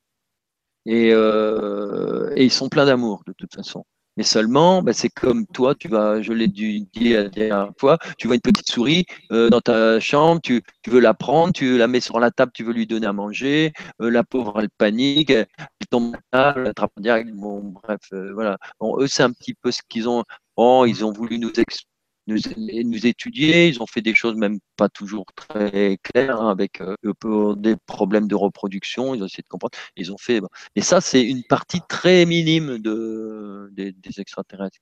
Et, 0.87 1.11
euh, 1.13 2.33
et 2.37 2.45
ils 2.45 2.53
sont 2.53 2.69
pleins 2.69 2.87
d'amour 2.87 3.23
de 3.27 3.33
toute 3.37 3.55
façon. 3.55 3.85
Mais 4.17 4.23
seulement, 4.23 4.83
bah, 4.83 4.93
c'est 4.95 5.11
comme 5.11 5.47
toi, 5.47 5.75
tu 5.75 5.89
vas, 5.89 6.23
je 6.23 6.33
l'ai 6.33 6.49
dit 6.49 6.89
la 6.95 7.29
dernière 7.29 7.71
fois, 7.79 7.99
tu 8.17 8.29
vois 8.29 8.37
une 8.37 8.41
petite 8.41 8.69
souris 8.71 9.05
euh, 9.31 9.51
dans 9.51 9.61
ta 9.61 10.01
chambre, 10.01 10.41
tu, 10.41 10.63
veux 10.87 11.01
la 11.01 11.13
prendre, 11.13 11.53
tu 11.53 11.77
la 11.77 11.87
mets 11.87 12.01
sur 12.01 12.19
la 12.19 12.31
table, 12.31 12.53
tu 12.55 12.65
veux 12.65 12.73
lui 12.73 12.87
donner 12.87 13.07
à 13.07 13.13
manger, 13.13 13.73
euh, 14.01 14.09
la 14.11 14.25
pauvre, 14.25 14.61
elle 14.61 14.71
panique, 14.71 15.31
elle 15.31 15.47
tombe 15.91 16.15
à 16.15 16.21
table, 16.33 16.61
elle 16.63 16.71
attrape 16.71 16.93
direct. 16.99 17.31
Bon, 17.35 17.61
bref, 17.83 18.01
voilà. 18.33 18.57
Bon, 18.81 18.99
eux, 19.01 19.07
c'est 19.07 19.23
un 19.23 19.33
petit 19.33 19.55
peu 19.55 19.71
ce 19.71 19.83
qu'ils 19.89 20.09
ont. 20.09 20.25
Bon, 20.57 20.87
ils 20.87 21.05
ont 21.05 21.13
voulu 21.13 21.39
nous 21.39 21.51
expliquer 21.51 21.96
nous, 22.27 23.07
étudier. 23.07 23.69
Ils 23.69 23.83
ont 23.83 23.87
fait 23.87 24.03
des 24.03 24.15
choses 24.15 24.37
même 24.37 24.59
pas 24.77 24.89
toujours 24.89 25.27
très 25.35 25.99
claires, 26.03 26.41
hein, 26.41 26.51
avec 26.51 26.81
euh, 26.81 27.55
des 27.57 27.77
problèmes 27.87 28.29
de 28.29 28.35
reproduction. 28.35 29.15
Ils 29.15 29.23
ont 29.23 29.27
essayé 29.27 29.43
de 29.43 29.49
comprendre. 29.49 29.77
Ils 29.97 30.13
ont 30.13 30.19
fait. 30.19 30.41
Et 30.75 30.83
ça, 30.83 31.01
c'est 31.01 31.23
une 31.23 31.45
partie 31.45 31.81
très 31.89 32.27
minime 32.27 32.79
de, 32.79 33.71
des, 33.73 33.95
extraterrestres. 34.19 34.79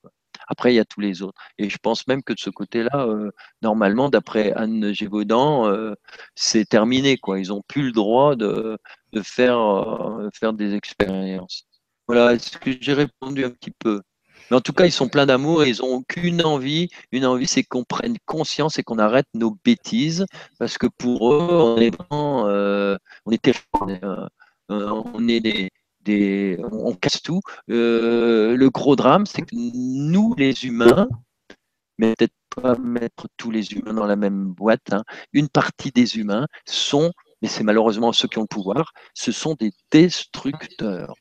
Après, 0.48 0.72
il 0.72 0.76
y 0.76 0.80
a 0.80 0.84
tous 0.84 1.00
les 1.00 1.22
autres. 1.22 1.40
Et 1.58 1.70
je 1.70 1.78
pense 1.78 2.06
même 2.06 2.22
que 2.22 2.32
de 2.32 2.38
ce 2.38 2.50
côté-là, 2.50 3.06
euh, 3.06 3.30
normalement, 3.62 4.08
d'après 4.10 4.52
Anne 4.52 4.92
Gévaudan, 4.92 5.68
euh, 5.68 5.94
c'est 6.34 6.68
terminé. 6.68 7.16
Quoi. 7.18 7.40
Ils 7.40 7.48
n'ont 7.48 7.62
plus 7.66 7.82
le 7.82 7.92
droit 7.92 8.36
de, 8.36 8.78
de 9.12 9.22
faire, 9.22 9.58
euh, 9.58 10.28
faire 10.34 10.52
des 10.52 10.74
expériences. 10.74 11.66
Voilà, 12.06 12.34
est-ce 12.34 12.58
que 12.58 12.70
j'ai 12.80 12.92
répondu 12.92 13.44
un 13.44 13.50
petit 13.50 13.72
peu? 13.78 14.02
Mais 14.50 14.56
en 14.56 14.60
tout 14.60 14.72
cas, 14.72 14.86
ils 14.86 14.92
sont 14.92 15.08
pleins 15.08 15.26
d'amour 15.26 15.64
et 15.64 15.70
ils 15.70 15.80
n'ont 15.80 15.94
aucune 15.94 16.42
envie. 16.44 16.88
Une 17.12 17.26
envie, 17.26 17.46
c'est 17.46 17.62
qu'on 17.64 17.84
prenne 17.84 18.16
conscience 18.26 18.78
et 18.78 18.82
qu'on 18.82 18.98
arrête 18.98 19.26
nos 19.34 19.56
bêtises. 19.64 20.26
Parce 20.58 20.78
que 20.78 20.86
pour 20.86 21.32
eux, 21.32 21.48
on 21.50 21.78
est 21.78 21.92
euh, 22.12 22.98
on 23.26 23.32
euh, 23.90 24.28
on 24.70 25.28
est 25.28 25.40
des, 25.40 25.70
des, 26.00 26.58
on 26.72 26.94
casse 26.94 27.22
tout. 27.22 27.40
Euh, 27.70 28.56
le 28.56 28.70
gros 28.70 28.96
drame, 28.96 29.26
c'est 29.26 29.42
que 29.42 29.54
nous, 29.54 30.34
les 30.36 30.64
humains, 30.64 31.08
mais 31.98 32.14
peut-être 32.16 32.34
pas 32.56 32.76
mettre 32.78 33.28
tous 33.36 33.50
les 33.50 33.72
humains 33.72 33.94
dans 33.94 34.06
la 34.06 34.16
même 34.16 34.46
boîte, 34.52 34.92
hein, 34.92 35.04
une 35.32 35.48
partie 35.48 35.90
des 35.90 36.16
humains 36.18 36.46
sont, 36.66 37.12
mais 37.42 37.48
c'est 37.48 37.64
malheureusement 37.64 38.12
ceux 38.12 38.28
qui 38.28 38.38
ont 38.38 38.42
le 38.42 38.46
pouvoir, 38.46 38.92
ce 39.14 39.32
sont 39.32 39.54
des 39.54 39.72
destructeurs 39.90 41.14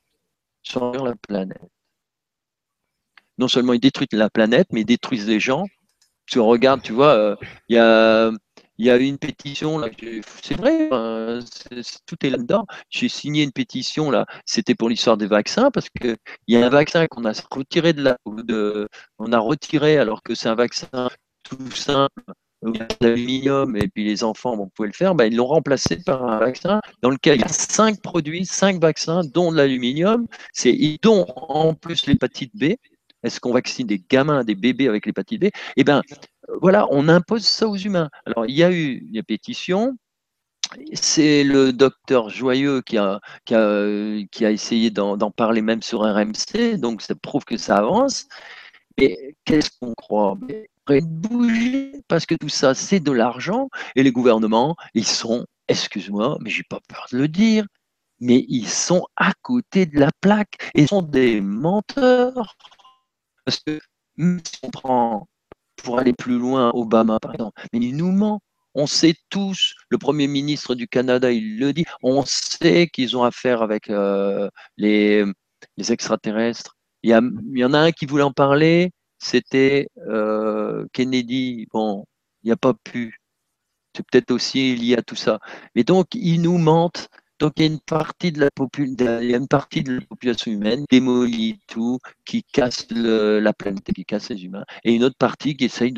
sur 0.64 0.92
la 1.06 1.16
planète 1.16 1.70
non 3.38 3.48
seulement 3.48 3.74
ils 3.74 3.80
détruisent 3.80 4.08
la 4.14 4.30
planète, 4.30 4.68
mais 4.72 4.82
ils 4.82 4.86
détruisent 4.86 5.28
les 5.28 5.40
gens. 5.40 5.66
Tu 6.26 6.40
regardes, 6.40 6.82
tu 6.82 6.94
vois, 6.94 7.14
euh, 7.16 7.36
il 7.70 7.76
y 7.76 7.80
a 7.80 8.32
y 8.78 9.08
une 9.08 9.18
pétition, 9.18 9.78
là, 9.78 9.90
c'est 10.42 10.56
vrai, 10.56 10.90
tout 12.06 12.26
est 12.26 12.30
là-dedans. 12.30 12.66
J'ai 12.90 13.10
signé 13.10 13.44
une 13.44 13.52
pétition, 13.52 14.10
là, 14.10 14.26
c'était 14.46 14.76
pour 14.76 14.90
l'histoire 14.90 15.18
des 15.18 15.28
vaccins, 15.28 15.70
parce 15.72 15.90
qu'il 15.90 16.18
y 16.48 16.56
a 16.58 16.66
un 16.66 16.70
vaccin 16.70 17.08
qu'on 17.08 17.26
a 17.26 17.34
retiré 17.52 17.94
de 17.94 18.04
la, 18.04 18.18
on 18.26 19.32
a 19.32 19.40
retiré 19.40 19.98
alors 19.98 20.24
que 20.24 20.36
c'est 20.36 20.50
un 20.50 20.56
vaccin 20.56 21.10
tout 21.44 21.72
simple, 21.72 22.24
l'aluminium 23.02 23.76
et 23.76 23.88
puis 23.88 24.04
les 24.06 24.24
enfants 24.24 24.54
pouvoir 24.54 24.88
le 24.88 24.94
faire, 24.94 25.16
ben, 25.16 25.26
ils 25.26 25.36
l'ont 25.36 25.48
remplacé 25.48 25.98
par 25.98 26.24
un 26.24 26.40
vaccin 26.40 26.82
dans 27.02 27.10
lequel 27.10 27.36
il 27.36 27.42
y 27.42 27.44
a 27.44 27.50
cinq 27.50 28.02
produits, 28.02 28.46
cinq 28.46 28.82
vaccins, 28.82 29.22
dont 29.24 29.52
de 29.52 29.58
l'aluminium, 29.58 30.28
c'est 30.54 30.78
dont 31.02 31.26
en 31.36 31.74
plus 31.74 32.06
l'hépatite 32.06 32.52
B, 32.56 32.76
est-ce 33.24 33.40
qu'on 33.40 33.54
vaccine 33.54 33.88
des 33.88 34.04
gamins, 34.10 34.44
des 34.44 34.56
bébés 34.56 34.88
avec 34.88 35.06
l'hépatite 35.06 35.42
B? 35.42 35.46
Eh 35.78 35.84
bien, 35.84 36.02
voilà, 36.62 36.88
on 36.92 37.08
impose 37.08 37.46
ça 37.46 37.68
aux 37.68 37.78
humains. 37.78 38.10
Alors, 38.26 38.46
il 38.46 38.56
y 38.56 38.64
a 38.64 38.72
eu 38.72 39.08
une 39.14 39.24
pétition. 39.24 39.98
C'est 40.94 41.44
le 41.44 41.72
docteur 41.72 42.30
Joyeux 42.30 42.82
qui 42.82 42.98
a, 42.98 43.20
essayé 44.42 44.90
d'en 44.90 45.32
parler 45.32 45.62
même 45.62 45.82
sur 45.82 46.02
RMC, 46.02 46.78
donc 46.78 47.02
ça 47.02 47.16
prouve 47.16 47.46
que 47.46 47.58
ça 47.58 47.78
avance. 47.78 48.28
Et 48.98 49.36
qu'est-ce 49.46 49.72
qu'on 49.80 49.94
croit? 49.94 50.38
Bouger 50.88 51.94
parce 52.08 52.26
que 52.26 52.36
tout 52.36 52.50
ça, 52.50 52.74
c'est 52.74 53.00
de 53.00 53.12
l'argent 53.12 53.70
et 53.96 54.04
les 54.04 54.12
gouvernements, 54.12 54.76
ils 54.94 55.08
sont, 55.08 55.46
excuse-moi, 55.68 56.38
mais 56.42 56.50
j'ai 56.50 56.64
pas 56.64 56.80
peur 56.90 57.08
de 57.12 57.18
le 57.18 57.28
dire, 57.30 57.66
mais 58.20 58.46
ils 58.50 58.68
sont 58.68 59.06
à 59.16 59.32
côté 59.42 59.86
de 59.86 60.00
la 60.00 60.10
plaque 60.22 60.72
ils 60.76 60.88
sont 60.88 61.02
des 61.02 61.42
menteurs. 61.42 62.56
Parce 63.46 63.60
que 63.60 63.80
si 64.46 64.60
on 64.64 64.70
prend, 64.70 65.28
pour 65.78 66.00
aller 66.00 66.14
plus 66.14 66.38
loin, 66.38 66.72
Obama, 66.74 67.20
par 67.20 67.34
exemple, 67.34 67.62
mais 67.74 67.80
il 67.80 67.96
nous 67.96 68.12
ment. 68.12 68.42
On 68.76 68.88
sait 68.88 69.16
tous, 69.30 69.76
le 69.90 69.98
Premier 70.00 70.28
ministre 70.28 70.74
du 70.74 70.88
Canada, 70.88 71.32
il 71.32 71.60
le 71.60 71.74
dit, 71.74 71.86
on 72.02 72.24
sait 72.26 72.88
qu'ils 72.88 73.16
ont 73.16 73.24
affaire 73.24 73.62
avec 73.62 73.90
euh, 73.90 74.50
les, 74.78 75.26
extraterrestres. 75.78 76.76
Il 77.04 77.12
y, 77.12 77.60
y, 77.60 77.66
en 77.66 77.74
a 77.74 77.80
un 77.80 77.92
qui 77.92 78.08
voulait 78.08 78.24
en 78.24 78.32
parler, 78.32 78.92
c'était 79.20 79.88
euh, 80.08 80.86
Kennedy. 80.94 81.68
Bon, 81.72 82.06
il 82.44 82.48
n'y 82.48 82.52
a 82.52 82.58
pas 82.58 82.74
pu. 82.74 83.20
C'est 83.96 84.06
peut-être 84.10 84.32
aussi 84.32 84.76
lié 84.76 84.98
à 84.98 85.04
tout 85.04 85.16
ça. 85.16 85.40
Mais 85.76 85.84
donc, 85.84 86.08
ils 86.16 86.42
nous 86.42 86.58
mentent 86.58 87.10
donc 87.44 87.54
il 87.58 87.64
y 87.64 87.68
a 87.68 87.72
une 87.74 87.82
partie 87.82 88.32
de 88.32 88.40
la, 88.40 89.22
une 89.22 89.48
partie 89.50 89.84
de 89.84 89.96
la 89.96 90.02
population 90.02 90.50
humaine 90.50 90.86
qui 90.90 91.00
démolit 91.00 91.60
tout, 91.68 92.00
qui 92.24 92.42
casse 92.42 92.88
la 92.90 93.52
planète, 93.52 93.84
qui 93.94 94.06
casse 94.06 94.30
les 94.30 94.46
humains, 94.46 94.64
et 94.86 94.94
une 94.94 95.04
autre 95.04 95.18
partie 95.18 95.58
qui 95.58 95.66
essaye 95.66 95.94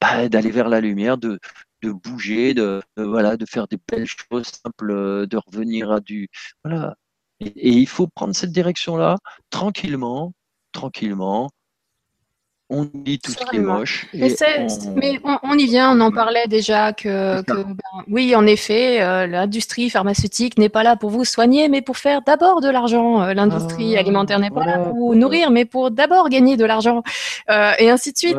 bah, 0.00 0.28
d'aller 0.28 0.52
vers 0.52 0.68
la 0.68 0.80
lumière, 0.80 1.18
de, 1.18 1.40
de 1.82 1.90
bouger, 1.90 2.54
de, 2.54 2.80
voilà, 2.96 3.36
de 3.36 3.44
faire 3.44 3.66
des 3.66 3.78
belles 3.90 4.06
choses 4.06 4.46
simples, 4.46 5.26
de 5.26 5.36
revenir 5.48 5.90
à 5.90 5.98
du 5.98 6.28
voilà. 6.62 6.94
et 7.40 7.70
il 7.70 7.88
faut 7.88 8.06
prendre 8.06 8.36
cette 8.36 8.52
direction-là 8.52 9.16
tranquillement, 9.50 10.32
tranquillement, 10.70 11.50
on 12.74 12.88
dit 12.92 13.18
tout 13.18 13.32
ce 13.32 13.44
qui 13.46 13.56
est 13.56 13.60
moche. 13.60 14.06
Mais, 14.12 15.20
on... 15.24 15.58
y 15.58 15.66
vient, 15.66 15.96
on 15.96 16.00
en 16.00 16.10
parlait 16.10 16.46
déjà 16.48 16.92
que, 16.92 17.42
ben, 17.42 17.64
oui, 18.08 18.34
en 18.34 18.46
effet, 18.46 19.00
euh, 19.00 19.26
l'industrie 19.26 19.90
pharmaceutique 19.90 20.58
n'est 20.58 20.68
pas 20.68 20.82
là 20.82 20.96
pour 20.96 21.10
vous 21.10 21.24
soigner, 21.24 21.68
mais 21.68 21.82
pour 21.82 21.96
faire 21.96 22.22
d'abord 22.22 22.60
de 22.60 22.68
l'argent. 22.68 23.22
Euh, 23.22 23.34
l'industrie 23.34 23.96
ah, 23.96 24.00
alimentaire 24.00 24.38
n'est 24.38 24.50
pas 24.50 24.64
là 24.64 24.78
pour 24.78 24.94
vous 24.94 25.14
nourrir, 25.14 25.50
mais 25.50 25.64
pour 25.64 25.90
d'abord 25.90 26.28
gagner 26.28 26.56
de 26.56 26.64
l'argent, 26.64 27.02
euh, 27.50 27.72
et 27.78 27.90
ainsi 27.90 28.12
de 28.12 28.18
suite. 28.18 28.36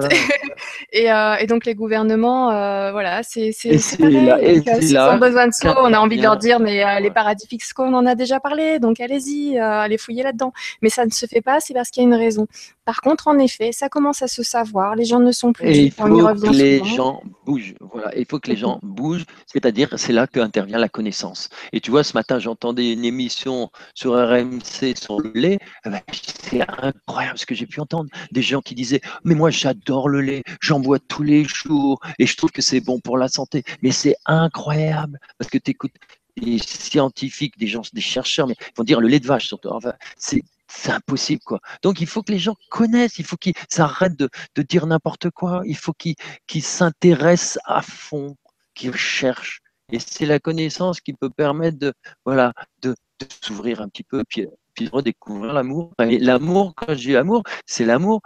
et, 0.92 1.08
donc 1.48 1.66
les 1.66 1.76
gouvernements, 1.76 2.48
voilà, 2.92 3.22
c'est 3.24 3.52
pareil. 4.00 4.64
S'ils 4.82 5.00
ont 5.00 5.18
besoin 5.18 5.48
de 5.48 5.54
soi, 5.54 5.76
on 5.84 5.94
a 5.94 6.00
envie 6.00 6.18
de 6.18 6.24
leur 6.24 6.38
dire, 6.38 6.60
mais 6.60 7.00
les 7.02 7.12
paradis 7.12 7.48
fiscaux, 7.48 7.84
on 7.84 7.94
en 7.94 8.06
a 8.06 8.16
déjà 8.16 8.40
parlé, 8.40 8.80
donc 8.80 9.00
allez-y, 9.00 9.58
allez 9.58 9.98
fouiller 9.98 10.24
là-dedans. 10.24 10.54
Mais 10.82 10.90
ça 10.90 11.06
ne 11.06 11.12
se 11.12 11.26
fait 11.26 11.42
pas, 11.42 11.60
c'est 11.60 11.74
parce 11.74 11.90
qu'il 11.90 12.04
y 12.04 12.06
a 12.06 12.10
une 12.10 12.16
raison. 12.16 12.48
Par 12.86 13.02
contre, 13.02 13.28
en 13.28 13.40
effet, 13.40 13.72
ça 13.72 13.90
commence 13.90 14.22
à 14.22 14.25
se 14.28 14.44
savoir. 14.44 14.96
Les 14.96 15.06
gens 15.06 15.20
ne 15.20 15.32
sont 15.32 15.54
plus. 15.54 15.70
il 15.70 15.92
faut 15.92 16.04
que 16.06 16.52
les 16.52 16.84
gens 16.84 17.22
bougent. 17.46 17.76
Voilà, 17.80 18.16
il 18.18 18.26
faut 18.26 18.40
que 18.40 18.50
les 18.50 18.56
gens 18.56 18.80
bougent. 18.84 19.26
C'est-à-dire, 19.48 19.90
c'est 19.98 20.14
là 20.14 20.28
qu'intervient 20.28 20.78
la 20.78 20.90
connaissance. 20.90 21.50
Et 21.74 21.82
tu 21.82 21.92
vois, 21.92 22.04
ce 22.04 22.14
matin, 22.14 22.40
j'entendais 22.40 22.94
une 22.94 23.06
émission 23.06 23.70
sur 23.94 24.14
RMC 24.14 24.96
sur 24.96 25.20
le 25.20 25.32
lait. 25.34 25.60
Eh 25.86 25.90
ben, 25.90 26.02
c'est 26.12 26.62
incroyable 26.82 27.38
ce 27.38 27.46
que 27.46 27.56
j'ai 27.56 27.66
pu 27.66 27.80
entendre. 27.80 28.10
Des 28.32 28.42
gens 28.42 28.62
qui 28.62 28.76
disaient, 28.76 29.02
mais 29.24 29.36
moi, 29.36 29.50
j'adore 29.50 30.10
le 30.10 30.22
lait. 30.22 30.44
J'en 30.62 30.80
bois 30.80 31.00
tous 31.00 31.24
les 31.24 31.44
jours 31.44 32.00
et 32.20 32.26
je 32.26 32.36
trouve 32.36 32.52
que 32.52 32.62
c'est 32.62 32.82
bon 32.82 33.00
pour 33.00 33.18
la 33.18 33.28
santé. 33.28 33.64
Mais 33.82 33.92
c'est 33.92 34.16
incroyable 34.26 35.20
parce 35.38 35.50
que 35.50 35.58
tu 35.58 35.72
écoutes 35.72 35.94
des 36.38 36.58
scientifiques, 36.60 37.58
des 37.58 37.68
gens, 37.68 37.82
des 37.94 38.02
chercheurs, 38.02 38.48
mais 38.48 38.56
ils 38.60 38.78
vont 38.78 38.84
dire 38.84 39.00
le 39.00 39.08
lait 39.08 39.20
de 39.20 39.28
vache 39.28 39.48
surtout. 39.48 39.70
Enfin, 39.70 39.94
c'est 40.18 40.44
c'est 40.76 40.92
impossible 40.92 41.42
quoi. 41.46 41.60
Donc 41.82 42.02
il 42.02 42.08
faut 42.08 42.22
que 42.24 42.32
les 42.32 42.40
gens 42.40 42.56
connaissent, 42.70 43.20
il 43.20 43.26
faut 43.26 43.38
qu'ils 43.38 43.54
s'arrêtent 43.70 44.18
de, 44.18 44.30
dire 44.62 44.88
n'importe 44.88 45.30
quoi, 45.30 45.62
il 45.66 45.78
faut 45.78 45.94
qu'ils 45.94 46.64
s'intéressent 46.64 47.60
à 47.66 47.82
fond, 47.82 48.36
qu'ils 48.74 48.96
cherchent. 48.96 49.62
Et 49.92 50.00
c'est 50.00 50.26
la 50.26 50.40
connaissance 50.40 51.00
qui 51.02 51.14
peut 51.14 51.30
permettre 51.30 51.78
de 51.78 51.94
voilà 52.26 52.54
de, 52.82 52.96
s'ouvrir 53.42 53.82
un 53.82 53.90
petit 53.90 54.04
peu, 54.04 54.24
puis, 54.28 54.48
puis 54.74 54.86
de 54.86 54.92
redécouvrir 54.92 55.54
l'amour. 55.54 55.94
Et 56.00 56.20
l'amour, 56.20 56.74
quand 56.76 56.94
je 56.94 57.00
dis 57.00 57.12
l'amour, 57.14 57.44
c'est 57.66 57.86
l'amour 57.86 58.22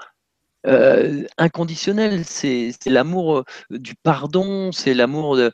euh, 0.68 1.24
inconditionnel, 1.38 2.26
c'est 2.26 2.74
l'amour 2.86 3.38
euh, 3.38 3.78
du 3.78 3.96
pardon, 3.96 4.72
c'est 4.72 4.94
l'amour 4.94 5.38
de, 5.38 5.52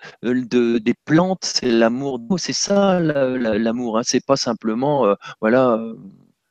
des 0.80 0.94
plantes, 1.06 1.46
c'est 1.46 1.72
l'amour. 1.72 2.20
C'est 2.38 2.54
ça 2.54 3.00
l'amour. 3.00 4.00
Hein. 4.00 4.02
C'est 4.04 4.26
pas 4.26 4.38
simplement 4.38 5.06
euh, 5.06 5.16
voilà 5.42 5.80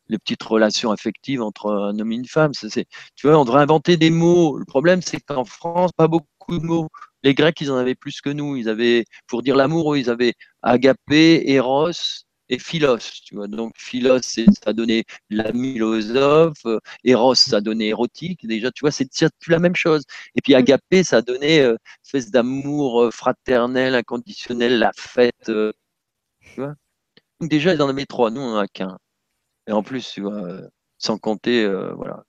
les 0.09 0.18
petites 0.18 0.43
relations 0.43 0.90
affectives 0.93 1.43
entre 1.43 1.70
un 1.70 1.98
homme 1.98 2.12
et 2.12 2.16
une 2.16 2.26
femme. 2.26 2.52
C'est, 2.55 2.86
tu 3.16 3.26
vois, 3.26 3.39
on 3.39 3.44
devrait 3.44 3.62
inventer 3.62 3.97
des 3.97 4.10
mots. 4.10 4.59
Le 4.59 4.64
problème, 4.64 5.02
c'est 5.02 5.20
qu'en 5.20 5.44
France, 5.44 5.90
pas 5.97 6.09
beaucoup 6.09 6.59
de 6.59 6.64
mots. 6.64 6.89
Les 7.22 7.35
Grecs, 7.35 7.60
ils 7.60 7.70
en 7.70 7.76
avaient 7.76 7.94
plus 7.94 8.20
que 8.20 8.31
nous. 8.31 8.56
Ils 8.56 8.68
avaient, 8.68 9.05
pour 9.26 9.43
dire 9.43 9.56
l'amour, 9.56 9.97
ils 9.97 10.10
avaient 10.10 10.35
agapé, 10.62 11.43
eros, 11.52 11.90
et 12.51 12.59
philos, 12.59 12.98
tu 13.24 13.36
vois. 13.36 13.48
Donc 13.48 13.72
philos, 13.76 14.20
ça 14.22 14.72
donné 14.72 15.05
l'ami 15.31 15.72
philosophe, 15.74 16.62
Eros, 17.05 17.35
ça 17.35 17.60
donné 17.60 17.89
érotique. 17.89 18.47
Déjà, 18.47 18.70
tu 18.70 18.81
vois, 18.82 18.90
c'est 18.90 19.09
plus 19.40 19.52
la 19.52 19.59
même 19.59 19.76
chose. 19.76 20.05
Et 20.35 20.40
puis 20.43 20.55
agapé, 20.55 21.05
ça 21.05 21.22
donné 21.22 21.62
une 21.64 21.76
espèce 22.05 22.31
d'amour 22.31 23.09
fraternel, 23.12 23.94
inconditionnel, 23.94 24.78
la 24.78 24.93
fête. 24.97 25.35
tu 25.44 26.60
vois. 26.60 26.74
Donc 27.40 27.51
déjà, 27.51 27.76
dans 27.76 27.93
les 27.93 28.06
trois, 28.06 28.31
nous, 28.31 28.40
on 28.40 28.51
n'en 28.52 28.59
a 28.59 28.68
qu'un. 28.68 28.98
Et 29.66 29.73
en 29.73 29.82
plus, 29.82 30.11
tu 30.12 30.23
vois, 30.23 30.61
sans 30.99 31.19
compter, 31.19 31.66
voilà, 31.97 32.24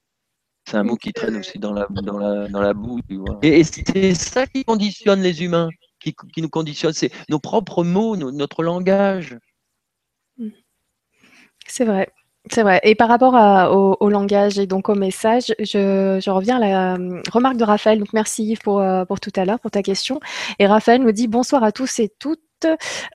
c'est 0.67 0.77
un 0.77 0.83
mot 0.83 0.95
qui 0.95 1.13
traîne 1.13 1.37
aussi 1.37 1.59
dans 1.59 1.73
la, 1.73 1.87
dans 1.89 2.17
la, 2.17 2.47
dans 2.47 2.61
la 2.61 2.73
boue, 2.73 2.99
tu 3.07 3.17
vois. 3.17 3.37
Et, 3.43 3.63
c'est 3.63 4.13
ça 4.15 4.47
qui 4.47 4.63
conditionne 4.63 5.21
les 5.21 5.43
humains, 5.43 5.69
qui, 5.99 6.15
qui 6.33 6.41
nous 6.41 6.49
conditionne, 6.49 6.93
c'est 6.93 7.11
nos 7.29 7.39
propres 7.39 7.83
mots, 7.83 8.15
notre 8.15 8.63
langage. 8.63 9.37
C'est 11.67 11.85
vrai. 11.85 12.09
C'est 12.51 12.61
vrai. 12.61 12.79
Et 12.83 12.93
par 12.93 13.09
rapport 13.09 13.33
au, 13.99 14.09
langage 14.09 14.59
et 14.59 14.67
donc 14.67 14.89
au 14.89 14.95
message, 14.95 15.53
je, 15.59 16.29
reviens 16.29 16.57
à 16.57 16.59
la 16.59 16.95
euh, 16.95 17.21
remarque 17.31 17.57
de 17.57 17.63
Raphaël. 17.63 17.97
Donc 17.97 18.13
merci 18.13 18.45
Yves 18.45 18.59
pour, 18.59 18.81
euh, 18.81 19.03
pour 19.03 19.19
tout 19.19 19.31
à 19.35 19.45
l'heure, 19.45 19.59
pour 19.59 19.71
ta 19.71 19.81
question. 19.81 20.19
Et 20.59 20.67
Raphaël 20.67 21.01
nous 21.01 21.11
dit 21.11 21.27
bonsoir 21.27 21.63
à 21.63 21.71
tous 21.71 21.99
et 21.99 22.11
toutes. 22.19 22.39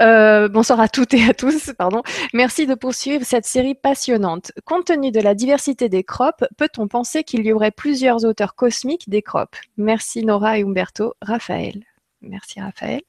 Euh, 0.01 0.48
bonsoir 0.48 0.81
à 0.81 0.89
toutes 0.89 1.14
et 1.14 1.24
à 1.24 1.35
tous, 1.35 1.72
pardon. 1.77 2.02
Merci 2.32 2.66
de 2.66 2.74
poursuivre 2.74 3.24
cette 3.24 3.44
série 3.44 3.74
passionnante. 3.74 4.52
Compte 4.64 4.86
tenu 4.86 5.10
de 5.10 5.20
la 5.20 5.35
diversité 5.35 5.89
des 5.89 6.05
crops, 6.05 6.44
peut-on 6.56 6.89
penser 6.89 7.24
qu'il 7.24 7.44
y 7.44 7.52
aurait 7.52 7.70
plusieurs 7.70 8.24
auteurs 8.24 8.55
cosmiques 8.55 9.09
des 9.09 9.22
crops? 9.22 9.59
Merci 9.77 10.24
Nora 10.24 10.59
et 10.59 10.62
Umberto. 10.62 11.14
Raphaël. 11.20 11.85
Merci 12.22 12.60
Raphaël. 12.60 13.02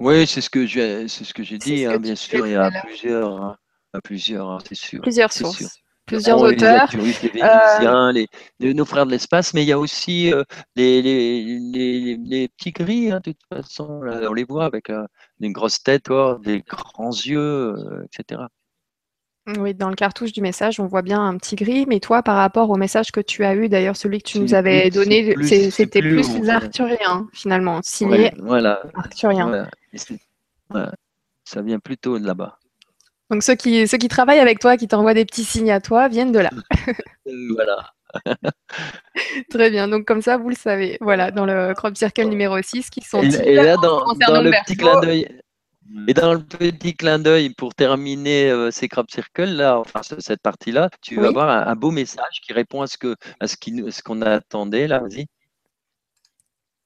Oui, 0.00 0.26
c'est 0.26 0.40
ce 0.40 0.50
que 0.50 0.66
j'ai, 0.66 1.08
c'est 1.08 1.24
ce 1.24 1.34
que 1.34 1.42
j'ai 1.42 1.58
dit. 1.58 1.84
Hein, 1.84 1.98
bien 1.98 2.16
sûr, 2.16 2.46
il 2.46 2.52
y 2.52 2.56
a 2.56 2.70
plusieurs. 2.82 3.42
Hein 3.42 3.56
plusieurs, 3.98 4.48
hein, 4.48 4.58
c'est 4.66 4.76
sûr. 4.76 5.02
Plusieurs 5.02 5.32
sources. 5.32 5.80
Plusieurs 6.06 6.40
auteurs. 6.40 6.88
Les, 6.92 6.98
Vénusiens, 6.98 8.08
euh, 8.08 8.26
les, 8.58 8.74
nos 8.74 8.84
frères 8.84 9.06
de 9.06 9.12
l'espace, 9.12 9.54
mais 9.54 9.62
il 9.62 9.68
y 9.68 9.72
a 9.72 9.78
aussi 9.78 10.32
euh, 10.32 10.42
les, 10.76 11.02
les, 11.02 12.48
petits 12.48 12.72
gris, 12.72 13.12
hein, 13.12 13.20
de 13.24 13.32
toute 13.32 13.46
façon. 13.48 14.00
on 14.02 14.32
les 14.32 14.44
voit 14.44 14.64
avec 14.64 14.90
euh, 14.90 15.06
une 15.40 15.52
grosse 15.52 15.82
tête, 15.82 16.10
des 16.42 16.60
grands 16.60 17.10
yeux, 17.10 17.74
etc. 18.04 18.42
Oui, 19.58 19.74
dans 19.74 19.88
le 19.88 19.94
cartouche 19.94 20.32
du 20.32 20.42
message, 20.42 20.80
on 20.80 20.86
voit 20.86 21.02
bien 21.02 21.24
un 21.24 21.36
petit 21.36 21.56
gris, 21.56 21.86
mais 21.86 21.98
toi, 21.98 22.22
par 22.22 22.36
rapport 22.36 22.70
au 22.70 22.76
message 22.76 23.10
que 23.10 23.20
tu 23.20 23.44
as 23.44 23.54
eu, 23.54 23.68
d'ailleurs, 23.68 23.96
celui 23.96 24.20
que 24.20 24.28
tu 24.28 24.38
nous 24.38 24.54
avais 24.54 24.90
donné, 24.90 25.34
c'était 25.70 26.00
plus, 26.00 26.48
arthurien, 26.48 27.28
finalement, 27.32 27.80
signé 27.82 28.32
voilà, 28.38 28.82
arthurien. 28.94 29.66
Ça 31.44 31.62
vient 31.62 31.80
plutôt 31.80 32.18
de 32.18 32.26
là-bas. 32.26 32.59
Donc 33.30 33.42
ceux 33.44 33.54
qui, 33.54 33.86
ceux 33.86 33.98
qui 33.98 34.08
travaillent 34.08 34.40
avec 34.40 34.58
toi, 34.58 34.76
qui 34.76 34.88
t'envoient 34.88 35.14
des 35.14 35.24
petits 35.24 35.44
signes 35.44 35.70
à 35.70 35.80
toi, 35.80 36.08
viennent 36.08 36.32
de 36.32 36.40
là. 36.40 36.50
voilà. 37.54 37.92
Très 39.50 39.70
bien, 39.70 39.86
donc 39.86 40.04
comme 40.04 40.20
ça, 40.20 40.36
vous 40.36 40.48
le 40.48 40.56
savez. 40.56 40.98
Voilà, 41.00 41.30
dans 41.30 41.46
le 41.46 41.72
crop 41.74 41.96
circle 41.96 42.24
numéro 42.24 42.60
6, 42.60 42.90
qui 42.90 43.02
sont... 43.02 43.22
Et, 43.22 43.54
là, 43.54 43.76
dans, 43.76 44.04
le 44.04 44.50
petit 44.64 44.76
clin 44.76 45.00
d'œil... 45.00 45.28
Et 46.06 46.14
dans 46.14 46.34
le 46.34 46.40
petit 46.40 46.94
clin 46.94 47.18
d'œil, 47.18 47.50
pour 47.50 47.74
terminer 47.74 48.50
euh, 48.50 48.70
ces 48.70 48.88
crop 48.88 49.10
circles, 49.10 49.44
là, 49.44 49.78
enfin 49.78 50.02
cette 50.02 50.40
partie-là, 50.40 50.88
tu 51.02 51.16
vas 51.16 51.28
avoir 51.28 51.68
un, 51.68 51.74
beau 51.74 51.90
message 51.90 52.40
qui 52.44 52.52
répond 52.52 52.82
à 52.82 52.86
ce 52.86 52.96
que 52.96 53.16
à 53.40 53.48
ce 53.48 53.56
ce 53.56 54.02
qu'on 54.02 54.22
attendait 54.22 54.86
là. 54.86 55.00
Vas-y. 55.00 55.26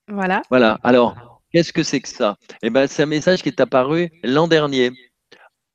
Voilà. 0.09 0.41
Voilà. 0.49 0.79
Alors, 0.83 1.43
qu'est-ce 1.53 1.75
que 1.75 1.83
c'est 1.83 2.01
que 2.01 2.09
ça? 2.09 2.37
Eh 2.63 2.71
ben, 2.71 2.87
c'est 2.87 3.03
un 3.03 3.07
message 3.07 3.43
qui 3.43 3.51
est 3.51 3.61
apparu 3.61 4.11
l'an 4.23 4.49
dernier 4.49 4.91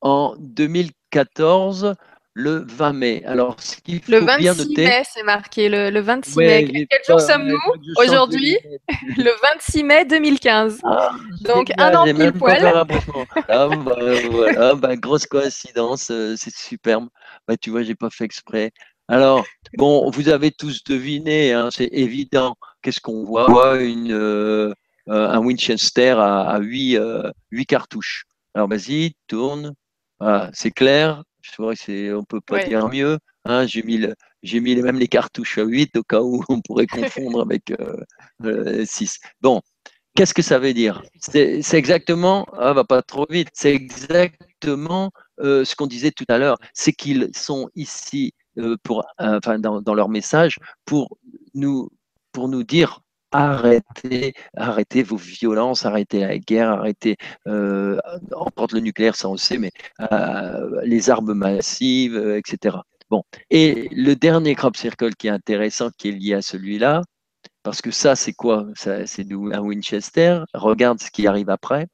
en 0.00 0.34
2014 0.38 1.94
le 2.32 2.64
20 2.66 2.92
mai. 2.92 3.22
Alors, 3.26 3.56
ce 3.60 3.76
qu'il 3.76 4.00
faut 4.00 4.12
le 4.12 4.20
26 4.20 4.42
bien 4.42 4.54
noter, 4.54 4.84
mai, 4.84 5.02
c'est 5.04 5.22
marqué, 5.22 5.68
le, 5.68 6.00
26 6.00 6.36
mai. 6.38 6.86
Quel 6.88 7.00
jour 7.06 7.20
sommes-nous 7.20 7.58
aujourd'hui 7.96 8.56
Le 9.16 9.30
26 9.54 9.84
mai 9.84 10.04
2015. 10.04 10.80
Ah, 10.84 11.10
Donc, 11.42 11.72
un 11.76 11.94
an 11.94 12.04
pile 12.04 12.32
poil. 12.32 12.64
ah, 12.64 12.84
bah, 12.84 13.96
voilà, 14.30 14.74
bah, 14.74 14.96
grosse 14.96 15.26
coïncidence, 15.26 16.10
euh, 16.10 16.34
c'est 16.36 16.54
superbe. 16.54 17.08
Bah, 17.48 17.56
tu 17.56 17.70
vois, 17.70 17.82
j'ai 17.82 17.96
pas 17.96 18.10
fait 18.10 18.24
exprès. 18.24 18.70
Alors, 19.08 19.44
bon, 19.76 20.08
vous 20.10 20.28
avez 20.28 20.52
tous 20.52 20.84
deviné, 20.84 21.52
hein, 21.52 21.68
c'est 21.72 21.88
évident. 21.92 22.54
Qu'est-ce 22.80 23.00
qu'on 23.00 23.24
voit? 23.24 23.50
On 23.50 23.52
voit 23.52 23.80
une, 23.82 24.12
euh, 24.12 24.72
un 25.08 25.38
Winchester 25.38 26.14
à, 26.16 26.42
à 26.42 26.60
8, 26.60 26.96
8 27.50 27.66
cartouches. 27.66 28.24
Alors, 28.54 28.68
vas-y, 28.68 29.14
tourne, 29.26 29.74
c'est 30.52 30.70
clair. 30.70 31.22
Je 31.42 31.62
ne 31.62 31.74
c'est, 31.74 32.12
on 32.12 32.24
peut 32.24 32.40
pas 32.40 32.64
dire 32.64 32.88
mieux. 32.88 33.18
Hein. 33.44 33.66
j'ai 33.66 33.82
mis, 33.82 34.06
j'ai 34.42 34.60
mis 34.60 34.76
même 34.76 34.98
les 34.98 35.08
cartouches 35.08 35.58
à 35.58 35.62
8 35.62 35.96
au 35.96 36.02
cas 36.02 36.20
où 36.20 36.42
on 36.48 36.60
pourrait 36.60 36.86
confondre 36.86 37.40
avec 37.40 37.72
6. 38.84 39.20
Euh, 39.22 39.28
bon, 39.40 39.60
qu'est-ce 40.14 40.34
que 40.34 40.42
ça 40.42 40.58
veut 40.58 40.74
dire? 40.74 41.02
C'est, 41.18 41.62
exactement, 41.72 42.46
ah, 42.58 42.72
va 42.72 42.84
pas 42.84 43.02
trop 43.02 43.26
vite, 43.28 43.48
c'est 43.52 43.74
exactement 43.74 45.10
euh, 45.40 45.64
ce 45.64 45.74
qu'on 45.74 45.86
disait 45.86 46.10
tout 46.10 46.26
à 46.28 46.38
l'heure, 46.38 46.58
c'est 46.74 46.92
qu'ils 46.92 47.30
sont 47.34 47.70
ici 47.74 48.34
euh, 48.58 48.76
pour, 48.82 49.04
enfin, 49.18 49.58
dans, 49.58 49.80
dans, 49.80 49.94
leur 49.94 50.08
message 50.08 50.58
pour 50.84 51.16
nous, 51.54 51.90
pour 52.32 52.48
nous 52.48 52.64
dire 52.64 53.00
arrêtez, 53.32 54.34
arrêtez 54.56 55.02
vos 55.02 55.16
violences, 55.16 55.86
arrêtez 55.86 56.20
la 56.20 56.38
guerre, 56.38 56.70
arrêtez, 56.70 57.16
euh, 57.46 57.98
emporte 58.34 58.72
le 58.72 58.80
nucléaire, 58.80 59.16
ça 59.16 59.28
on 59.28 59.36
sait, 59.36 59.58
mais 59.58 59.72
euh, 60.12 60.80
les 60.84 61.10
armes 61.10 61.34
massives, 61.34 62.16
euh, 62.16 62.38
etc. 62.38 62.78
Bon, 63.10 63.24
et 63.50 63.88
le 63.92 64.14
dernier 64.14 64.54
crop 64.54 64.76
circle 64.76 65.14
qui 65.14 65.26
est 65.26 65.30
intéressant, 65.30 65.90
qui 65.96 66.08
est 66.08 66.12
lié 66.12 66.34
à 66.34 66.42
celui-là, 66.42 67.02
parce 67.62 67.82
que 67.82 67.90
ça, 67.90 68.16
c'est 68.16 68.32
quoi? 68.32 68.66
C'est 68.74 69.26
un 69.30 69.60
Winchester. 69.60 70.40
Regarde 70.54 71.00
ce 71.00 71.10
qui 71.10 71.26
arrive 71.26 71.50
après. 71.50 71.88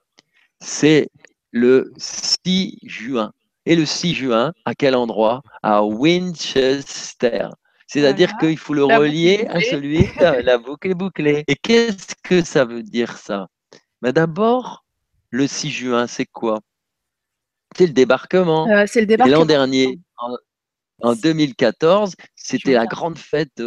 C'est 0.61 1.09
le 1.51 1.93
6 1.97 2.79
juin. 2.85 3.33
Et 3.67 3.75
le 3.77 3.85
6 3.85 4.15
juin, 4.15 4.53
à 4.65 4.75
quel 4.75 4.95
endroit? 4.95 5.43
À 5.63 5.85
Winchester. 5.85 7.49
C'est-à-dire 7.87 8.37
qu'il 8.39 8.59
faut 8.59 8.75
le 8.75 8.85
relier 8.85 9.47
à 9.49 9.61
celui, 9.61 10.09
la 10.21 10.59
boucle 10.59 10.91
est 10.91 10.95
bouclée. 10.95 11.45
Et 11.47 11.57
qu'est-ce 11.57 12.15
que 12.23 12.43
ça 12.43 12.65
veut 12.65 12.83
dire 12.83 13.17
ça? 13.17 13.49
Ben 14.03 14.13
D'abord, 14.13 14.85
le 15.31 15.47
6 15.47 15.71
juin, 15.71 16.07
c'est 16.07 16.27
quoi? 16.27 16.61
C'est 17.77 17.87
le 17.87 17.93
débarquement. 17.93 18.69
Euh, 18.69 18.85
c'est 18.87 19.01
le 19.01 19.07
débarquement. 19.07 19.39
l'an 19.39 19.45
dernier, 19.45 20.01
en, 21.03 21.15
2014, 21.15 22.15
c'était 22.35 22.73
la 22.73 22.87
grande 22.87 23.19
fête. 23.19 23.63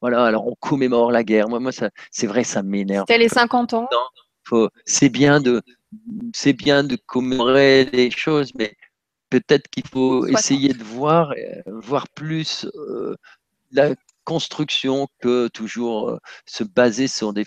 voilà, 0.00 0.24
alors 0.24 0.46
on 0.46 0.54
commémore 0.58 1.12
la 1.12 1.22
guerre. 1.22 1.48
Moi, 1.48 1.60
moi 1.60 1.70
c'est 2.10 2.26
vrai, 2.26 2.42
ça 2.44 2.62
m'énerve. 2.62 3.04
C'était 3.06 3.18
les 3.18 3.28
50 3.28 3.74
ans. 3.74 3.88
C'est 4.84 5.10
bien 5.10 5.40
de, 5.40 5.62
c'est 6.34 6.52
bien 6.52 6.82
de 6.84 6.96
commémorer 6.96 7.84
les 7.92 8.10
choses, 8.10 8.52
mais 8.56 8.76
peut-être 9.28 9.68
qu'il 9.68 9.86
faut 9.86 10.26
essayer 10.26 10.74
de 10.74 10.82
voir, 10.82 11.32
euh, 11.32 11.62
voir 11.66 12.08
plus 12.08 12.66
euh, 12.74 13.14
la 13.72 13.94
construction 14.24 15.08
que 15.20 15.48
toujours 15.48 16.10
euh, 16.10 16.18
se 16.46 16.62
baser 16.64 17.08
sur 17.08 17.32
des, 17.32 17.44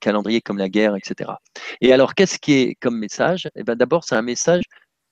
calendriers 0.00 0.40
comme 0.40 0.58
la 0.58 0.68
guerre, 0.68 0.94
etc. 0.94 1.32
Et 1.80 1.92
alors, 1.92 2.14
qu'est-ce 2.14 2.38
qui 2.38 2.52
est 2.52 2.74
comme 2.76 2.98
message? 2.98 3.48
Eh 3.56 3.64
ben, 3.64 3.74
D'abord, 3.74 4.04
c'est 4.04 4.14
un 4.14 4.22
message 4.22 4.62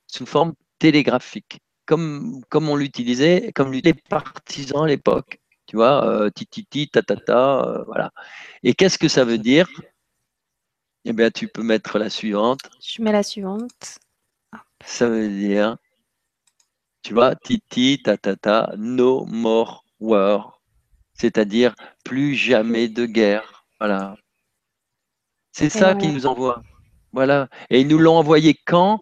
sous 0.07 0.27
forme 0.27 0.55
télégraphique, 0.79 1.59
comme, 1.87 2.43
comme 2.49 2.69
on 2.69 2.77
l'utilisait, 2.77 3.51
comme 3.55 3.73
les 3.73 3.95
partisans 3.95 4.85
à 4.85 4.87
l'époque. 4.87 5.41
Tu 5.67 5.77
vois, 5.77 6.07
euh, 6.09 6.31
tititi, 6.31 6.89
tatata, 6.89 7.65
euh, 7.67 7.85
voilà. 7.85 8.11
Et 8.63 8.73
qu'est-ce 8.75 8.99
que 8.99 9.09
ça 9.09 9.25
veut 9.25 9.39
dire? 9.39 9.69
Eh 11.05 11.13
bien, 11.13 11.31
tu 11.31 11.49
peux 11.49 11.63
mettre 11.63 11.99
la 11.99 12.09
suivante. 12.09 12.61
Je 12.81 13.03
mets 13.03 13.13
la 13.13 13.23
suivante. 13.23 13.99
Ça 14.85 15.09
veut 15.09 15.29
dire, 15.29 15.77
tu 17.03 17.15
vois, 17.15 17.35
titi, 17.35 18.01
tatata, 18.03 18.73
no 18.77 19.27
more 19.27 19.85
war, 20.01 20.61
c'est-à-dire 21.15 21.75
plus 22.05 22.35
jamais 22.35 22.89
de 22.89 23.07
guerre. 23.07 23.65
Voilà. 23.81 24.17
C'est 25.53 25.71
ça 25.71 25.95
qu'ils 25.95 26.13
nous 26.13 26.27
envoient. 26.27 26.63
Voilà. 27.13 27.49
Et 27.71 27.81
ils 27.81 27.89
nous 27.89 27.99
l'ont 27.99 28.17
envoyé 28.17 28.55
quand? 28.67 29.01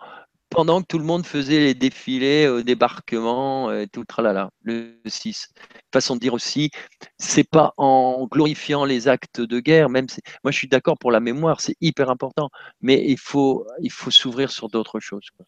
Pendant 0.48 0.80
que 0.80 0.86
tout 0.86 0.98
le 0.98 1.04
monde 1.04 1.26
faisait 1.26 1.58
les 1.58 1.74
défilés 1.74 2.46
au 2.46 2.62
débarquement 2.62 3.72
et 3.72 3.88
tout 3.88 4.04
tralala, 4.04 4.48
le 4.62 4.96
6. 5.04 5.48
Façon 5.92 6.14
de 6.14 6.20
dire 6.20 6.34
aussi, 6.34 6.70
c'est 7.18 7.48
pas 7.48 7.74
en 7.76 8.28
glorifiant 8.30 8.84
les 8.84 9.08
actes 9.08 9.40
de 9.40 9.58
guerre, 9.58 9.88
même 9.88 10.08
si, 10.08 10.20
moi 10.44 10.52
je 10.52 10.58
suis 10.58 10.68
d'accord 10.68 10.98
pour 10.98 11.10
la 11.10 11.18
mémoire, 11.18 11.60
c'est 11.60 11.74
hyper 11.80 12.10
important, 12.10 12.48
mais 12.80 13.04
il 13.08 13.18
faut, 13.18 13.66
il 13.82 13.90
faut 13.90 14.12
s'ouvrir 14.12 14.52
sur 14.52 14.68
d'autres 14.68 15.00
choses. 15.00 15.26
Il 15.34 15.44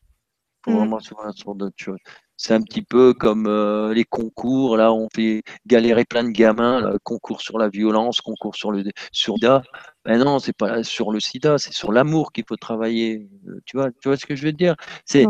faut 0.65 0.71
mmh. 0.73 0.77
vraiment 0.79 0.99
s'ouvrir 0.99 1.33
sur 1.33 1.55
d'autres 1.55 1.79
choses. 1.79 2.01
C'est 2.41 2.55
un 2.55 2.63
petit 2.63 2.83
peu 2.83 3.15
comme 3.15 3.49
euh, 3.49 3.93
les 3.93 4.05
concours, 4.05 4.77
là, 4.77 4.93
on 4.93 5.09
fait 5.13 5.43
galérer 5.67 6.05
plein 6.05 6.23
de 6.23 6.31
gamins, 6.31 6.97
concours 7.03 7.41
sur 7.41 7.59
la 7.59 7.69
violence, 7.69 8.21
concours 8.21 8.55
sur 8.55 8.71
le 8.71 8.85
sur 9.11 9.35
le 9.35 9.39
sida. 9.39 9.63
Ben 10.05 10.19
non, 10.19 10.39
c'est 10.39 10.57
pas 10.57 10.85
sur 10.85 11.11
le 11.11 11.19
sida, 11.19 11.59
c'est 11.59 11.73
sur 11.73 11.91
l'amour 11.91 12.33
qu'il 12.33 12.45
faut 12.49 12.57
travailler. 12.57 13.29
Euh, 13.49 13.61
tu 13.67 13.77
vois, 13.77 13.91
tu 13.91 14.09
vois 14.09 14.17
ce 14.17 14.25
que 14.25 14.37
je 14.37 14.45
veux 14.45 14.53
dire? 14.53 14.77
C'est 15.05 15.27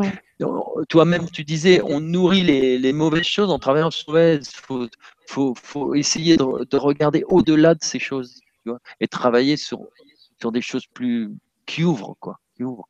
toi-même, 0.90 1.30
tu 1.30 1.44
disais, 1.44 1.80
on 1.82 2.00
nourrit 2.00 2.42
les, 2.42 2.92
mauvaises 2.92 3.24
choses 3.24 3.50
en 3.50 3.58
travaillant 3.58 3.90
sur 3.90 4.18
Il 4.18 4.40
faut, 5.26 5.54
faut, 5.54 5.94
essayer 5.94 6.36
de, 6.36 6.76
regarder 6.76 7.24
au-delà 7.28 7.74
de 7.74 7.82
ces 7.82 7.98
choses 7.98 8.40
et 9.00 9.08
travailler 9.08 9.56
sur, 9.56 9.80
sur 10.40 10.52
des 10.52 10.60
choses 10.60 10.86
plus 10.86 11.30
qui 11.64 11.84
ouvrent, 11.84 12.16
quoi, 12.20 12.38
qui 12.54 12.64
ouvrent. 12.64 12.88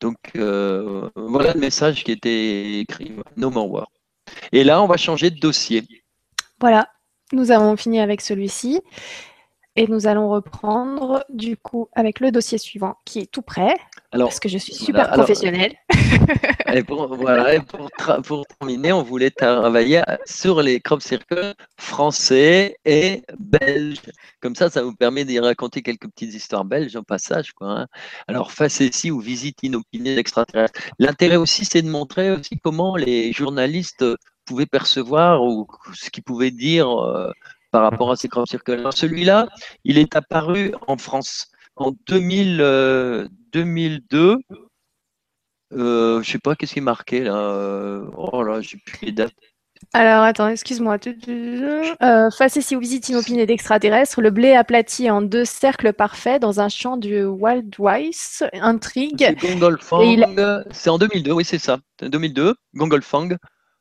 Donc 0.00 0.16
euh, 0.36 1.08
voilà 1.14 1.54
le 1.54 1.60
message 1.60 2.04
qui 2.04 2.12
était 2.12 2.80
écrit, 2.80 3.16
No 3.36 3.50
More 3.50 3.70
War. 3.70 3.88
Et 4.52 4.64
là, 4.64 4.82
on 4.82 4.86
va 4.86 4.96
changer 4.96 5.30
de 5.30 5.38
dossier. 5.38 5.84
Voilà, 6.60 6.88
nous 7.32 7.50
avons 7.50 7.76
fini 7.76 8.00
avec 8.00 8.20
celui-ci. 8.20 8.80
Et 9.78 9.86
nous 9.88 10.06
allons 10.06 10.30
reprendre 10.30 11.24
du 11.28 11.58
coup 11.58 11.88
avec 11.92 12.20
le 12.20 12.30
dossier 12.30 12.56
suivant 12.56 12.96
qui 13.04 13.20
est 13.20 13.30
tout 13.30 13.42
prêt. 13.42 13.76
Parce 14.12 14.40
que 14.40 14.48
je 14.48 14.58
suis 14.58 14.74
super 14.74 15.10
professionnelle. 15.10 15.74
et 16.72 16.82
pour, 16.82 17.14
voilà, 17.14 17.60
pour, 17.60 18.46
terminer, 18.58 18.92
on 18.92 19.02
voulait 19.02 19.30
travailler 19.30 20.02
sur 20.24 20.62
les 20.62 20.80
crop 20.80 21.02
circles 21.02 21.54
français 21.78 22.76
et 22.84 23.22
belges. 23.38 24.00
Comme 24.40 24.54
ça, 24.54 24.70
ça 24.70 24.82
vous 24.82 24.94
permet 24.94 25.24
d'y 25.24 25.38
raconter 25.38 25.82
quelques 25.82 26.08
petites 26.08 26.34
histoires 26.34 26.64
belges 26.64 26.96
en 26.96 27.02
passage. 27.02 27.52
Quoi, 27.52 27.80
hein. 27.80 27.86
Alors, 28.28 28.52
face 28.52 28.80
ici 28.80 29.10
ou 29.10 29.20
visite 29.20 29.62
inopinée 29.62 30.14
d'extraterrestres. 30.14 30.80
L'intérêt 30.98 31.36
aussi, 31.36 31.64
c'est 31.64 31.82
de 31.82 31.90
montrer 31.90 32.30
aussi 32.30 32.58
comment 32.62 32.96
les 32.96 33.32
journalistes 33.32 34.04
pouvaient 34.44 34.66
percevoir 34.66 35.42
ou 35.42 35.66
ce 35.94 36.10
qu'ils 36.10 36.22
pouvaient 36.22 36.50
dire. 36.50 36.88
Euh, 36.88 37.30
par 37.72 37.82
rapport 37.82 38.10
à 38.10 38.16
ces 38.16 38.28
crop 38.28 38.48
circles. 38.48 38.88
Celui-là, 38.90 39.48
il 39.84 39.98
est 39.98 40.16
apparu 40.16 40.72
en 40.86 40.96
France 40.96 41.48
en 41.76 41.92
2000, 42.06 43.28
2002. 43.52 44.38
Je 45.72 46.18
ne 46.18 46.22
sais 46.22 46.38
pas 46.38 46.54
qu'est-ce 46.54 46.74
qui 46.74 46.78
est 46.78 46.82
marqué 46.82 47.20
là. 47.20 47.36
Euh, 47.36 48.06
oh 48.16 48.42
là, 48.42 48.60
j'ai 48.60 48.78
plus 48.78 49.06
les 49.06 49.12
dates. 49.12 49.34
Alors 49.92 50.22
attends, 50.22 50.48
excuse-moi. 50.48 50.96
Euh, 51.28 52.30
face 52.30 52.56
ici 52.56 52.76
aux 52.76 52.80
visites 52.80 53.08
inopinées 53.10 53.46
d'extraterrestres, 53.46 54.20
le 54.20 54.30
blé 54.30 54.54
aplati 54.54 55.10
en 55.10 55.20
deux 55.20 55.44
cercles 55.44 55.92
parfaits 55.92 56.40
dans 56.40 56.60
un 56.60 56.68
champ 56.68 56.96
du 56.96 57.24
Wildweiss, 57.24 58.42
intrigue. 58.54 59.36
C'est 60.70 60.90
en 60.90 60.98
2002, 60.98 61.32
oui 61.32 61.44
c'est 61.44 61.58
ça. 61.58 61.78
2002, 62.00 62.54
Gongolfang. 62.74 63.28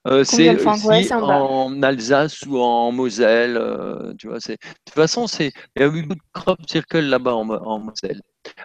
Euh, 0.07 0.23
c'est 0.23 0.49
aussi 0.49 1.14
en 1.14 1.82
Alsace 1.82 2.44
ou 2.44 2.60
en 2.60 2.91
Moselle. 2.91 3.57
Euh, 3.57 4.14
tu 4.19 4.27
vois, 4.27 4.38
de 4.38 4.56
toute 4.86 4.94
façon, 4.94 5.26
il 5.40 5.52
y 5.77 5.84
a 5.84 5.88
eu 5.88 6.03
beaucoup 6.03 6.15
de 6.15 6.22
crop 6.32 6.60
circle 6.69 6.99
là-bas 6.99 7.34
en, 7.34 7.80
Moselle. 7.80 8.22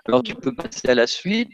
Alors, 0.07 0.23
tu 0.23 0.35
peux 0.35 0.55
passer 0.55 0.89
à 0.89 0.95
la 0.95 1.07
suite. 1.07 1.51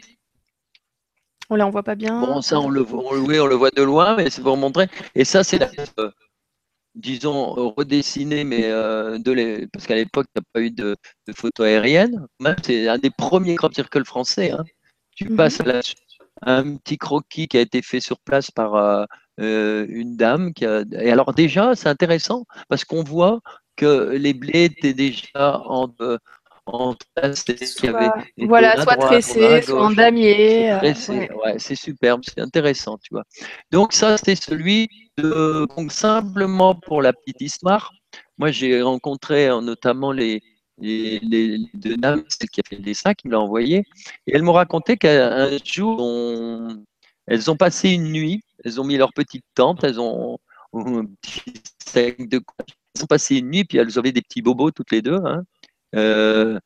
On 1.49 1.57
ne 1.57 1.71
voit 1.71 1.85
pas 1.85 1.95
bien. 1.95 2.21
Bon, 2.21 2.43
ça, 2.43 2.59
on 2.59 2.69
le, 2.69 2.81
voit, 2.81 3.05
on, 3.05 3.15
le 3.15 3.55
voit 3.55 3.71
de 3.71 3.83
loin, 3.83 4.17
mais 4.17 4.29
c'est 4.29 4.43
pour 4.43 4.57
montrer. 4.57 4.89
Et 5.15 5.25
ça, 5.25 5.45
c'est 5.45 5.59
la 5.59 5.71
euh, 6.01 6.11
disons, 6.97 7.53
redessinée, 7.77 8.43
mais 8.43 8.63
de 8.63 9.69
parce 9.73 9.87
qu'à 9.87 9.95
l'époque, 9.95 10.27
il 10.35 10.41
n'y 10.41 10.43
a 10.43 10.49
pas 10.53 10.61
eu 10.63 10.71
de, 10.73 10.97
photos 11.37 11.65
aériennes. 11.65 12.27
C'est 12.65 12.89
un 12.89 12.99
des 12.99 13.11
premiers 13.11 13.55
crop 13.55 13.73
circle 13.73 14.05
français. 14.05 14.51
Hein. 14.51 14.65
Tu 15.15 15.29
mhm. 15.29 15.37
passes 15.37 15.61
à 15.61 15.65
la 15.65 15.83
suite. 15.83 16.01
Un 16.43 16.77
petit 16.77 16.99
croquis 16.99 17.47
qui 17.47 17.57
a 17.57 17.61
été 17.61 17.81
fait 17.81 18.01
sur 18.01 18.19
place 18.19 18.51
par 18.51 19.07
euh, 19.41 19.87
une 19.89 20.17
dame 20.17 20.53
qui 20.53 20.65
a... 20.65 20.83
Et 20.93 21.11
alors 21.11 21.33
déjà, 21.35 21.75
c'est 21.75 21.89
intéressant 21.89 22.45
parce 22.69 22.85
qu'on 22.85 23.03
voit 23.03 23.41
que 23.77 24.17
les 24.17 24.35
blés 24.35 24.65
étaient 24.65 24.95
déjà 24.95 25.61
en, 25.65 25.89
en 26.67 26.95
soit, 27.35 28.23
voilà, 28.39 28.83
soit 28.83 28.97
tressés, 28.97 29.63
soit 29.63 29.83
en 29.83 29.91
damier. 29.91 30.73
Euh, 30.73 30.81
ouais. 30.81 31.55
c'est 31.59 31.77
superbe, 31.77 32.23
c'est 32.25 32.41
intéressant, 32.41 32.99
tu 32.99 33.09
vois. 33.13 33.25
Donc 33.71 33.93
ça, 33.93 34.17
c'était 34.17 34.37
celui 34.37 34.89
de 35.17 35.67
donc, 35.77 35.93
simplement 35.93 36.75
pour 36.75 37.03
la 37.03 37.13
petite 37.13 37.41
histoire. 37.41 37.93
Moi, 38.39 38.51
j'ai 38.51 38.83
rencontré 38.83 39.49
euh, 39.49 39.61
notamment 39.61 40.13
les, 40.13 40.43
les, 40.79 41.21
les, 41.21 41.59
deux 41.75 41.97
dames, 41.97 42.25
celle 42.29 42.51
qui 42.51 42.61
a 42.61 42.63
fait 42.69 42.77
le 42.77 42.83
dessin, 42.83 43.15
qui 43.15 43.29
me 43.29 43.33
l'a 43.33 43.41
envoyé, 43.41 43.85
et 44.27 44.35
elles 44.35 44.43
m'ont 44.43 44.53
raconté 44.53 44.97
qu'un 44.97 45.57
jour, 45.65 46.01
elles 47.27 47.51
ont 47.51 47.57
passé 47.57 47.91
une 47.91 48.13
nuit 48.13 48.43
elles 48.67 48.81
ont 48.81 48.85
mis 48.85 48.97
leur 48.97 49.13
petite 49.13 49.45
tente, 49.55 49.85
elles 49.85 50.01
ont, 50.01 50.39
Elles 51.95 52.17
ont 53.03 53.07
passé 53.09 53.37
une 53.37 53.51
nuit, 53.51 53.65
puis 53.65 53.79
elles 53.79 53.99
avaient 53.99 54.13
des 54.13 54.23
petits 54.23 54.43
bobos 54.43 54.73
toutes 54.73 54.91
les 54.91 55.03
deux. 55.03 55.21
Hein. 55.25 55.45
Euh, 55.95 56.59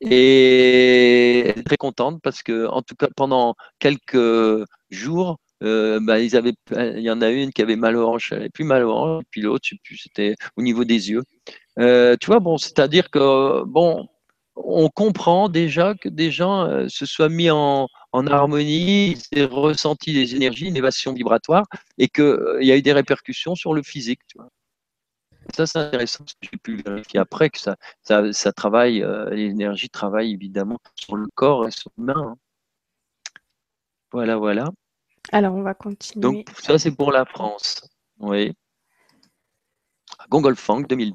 et 0.00 1.40
elles 1.40 1.50
étaient 1.50 1.62
très 1.64 1.76
contentes 1.76 2.20
parce 2.22 2.42
que, 2.42 2.66
en 2.68 2.82
tout 2.82 2.94
cas, 2.94 3.08
pendant 3.16 3.56
quelques 3.80 4.64
jours, 4.90 5.38
euh, 5.64 5.98
bah, 6.00 6.20
ils 6.20 6.36
avaient, 6.36 6.54
il 6.76 7.00
y 7.00 7.10
en 7.10 7.20
a 7.20 7.30
une 7.30 7.52
qui 7.52 7.62
avait 7.62 7.76
mal 7.76 7.96
aux 7.96 8.06
hanches, 8.06 8.30
elle 8.30 8.38
avait 8.38 8.50
plus 8.50 8.64
mal 8.64 8.84
aux 8.84 8.92
hanches, 8.92 9.24
puis 9.30 9.40
l'autre, 9.40 9.68
c'était 9.96 10.36
au 10.56 10.62
niveau 10.62 10.84
des 10.84 11.10
yeux. 11.10 11.24
Euh, 11.80 12.16
tu 12.20 12.26
vois, 12.26 12.38
bon, 12.38 12.58
c'est-à-dire 12.58 13.10
que, 13.10 13.64
bon, 13.64 14.08
on 14.54 14.88
comprend 14.88 15.48
déjà 15.48 15.94
que 15.94 16.08
des 16.08 16.30
gens 16.30 16.88
se 16.88 17.06
soient 17.06 17.28
mis 17.28 17.50
en, 17.50 17.88
en 18.12 18.26
harmonie, 18.26 19.16
ont 19.36 19.48
ressenti 19.48 20.12
des 20.12 20.34
énergies, 20.34 20.66
une 20.66 20.76
évasion 20.76 21.12
vibratoire, 21.12 21.64
et 21.98 22.08
qu'il 22.08 22.24
euh, 22.24 22.62
y 22.62 22.72
a 22.72 22.76
eu 22.76 22.82
des 22.82 22.92
répercussions 22.92 23.54
sur 23.54 23.74
le 23.74 23.82
physique. 23.82 24.20
Ça, 25.54 25.66
c'est 25.66 25.78
intéressant, 25.78 26.24
parce 26.24 26.34
que 26.34 26.48
j'ai 26.50 26.58
pu 26.58 26.76
vérifier 26.82 27.20
après 27.20 27.50
que 27.50 27.58
ça, 27.58 27.76
ça, 28.02 28.52
travaille, 28.52 29.02
euh, 29.02 29.30
l'énergie 29.30 29.88
travaille 29.88 30.32
évidemment 30.32 30.78
sur 30.94 31.16
le 31.16 31.26
corps 31.34 31.66
et 31.66 31.70
sur 31.70 31.90
l'humain. 31.96 32.14
Hein. 32.16 32.36
Voilà, 34.12 34.36
voilà. 34.36 34.70
Alors, 35.32 35.54
on 35.54 35.62
va 35.62 35.74
continuer. 35.74 36.22
Donc, 36.22 36.48
ça, 36.58 36.78
c'est 36.78 36.94
pour 36.94 37.12
la 37.12 37.24
France. 37.24 37.88
Oui. 38.18 38.54
Gongolfang 40.30 40.80
2000. 40.80 41.14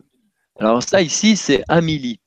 Alors, 0.60 0.84
ça, 0.84 1.02
ici, 1.02 1.36
c'est 1.36 1.64
Amélie. 1.68 2.20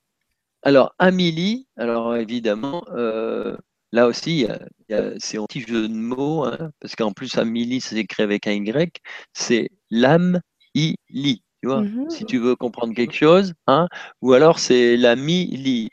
Alors, 0.63 0.95
Amélie, 0.99 1.69
alors 1.77 2.17
évidemment, 2.17 2.85
euh, 2.91 3.57
Là 3.97 4.07
aussi, 4.09 4.47
c'est 4.91 5.39
un 5.39 5.47
petit 5.47 5.63
jeu 5.63 5.89
de 5.89 5.95
mots, 5.95 6.45
hein, 6.45 6.71
parce 6.81 6.95
qu'en 6.95 7.13
plus, 7.13 7.39
Amélie, 7.39 7.81
c'est 7.81 7.97
écrit 7.97 8.23
avec 8.23 8.47
un 8.47 8.53
Y, 8.53 9.01
c'est 9.33 9.71
l'âme, 9.91 10.43
i, 10.75 10.97
li. 11.09 11.43
Tu 11.63 11.69
vois, 11.69 11.81
mmh 11.81 12.11
si 12.11 12.27
tu 12.27 12.37
veux 12.37 12.57
comprendre 12.57 12.95
quelque 12.95 13.15
chose, 13.15 13.55
hein, 13.67 13.89
ou 14.21 14.35
alors 14.35 14.59
c'est 14.59 14.99
l'ami, 14.99 15.47
li. 15.47 15.89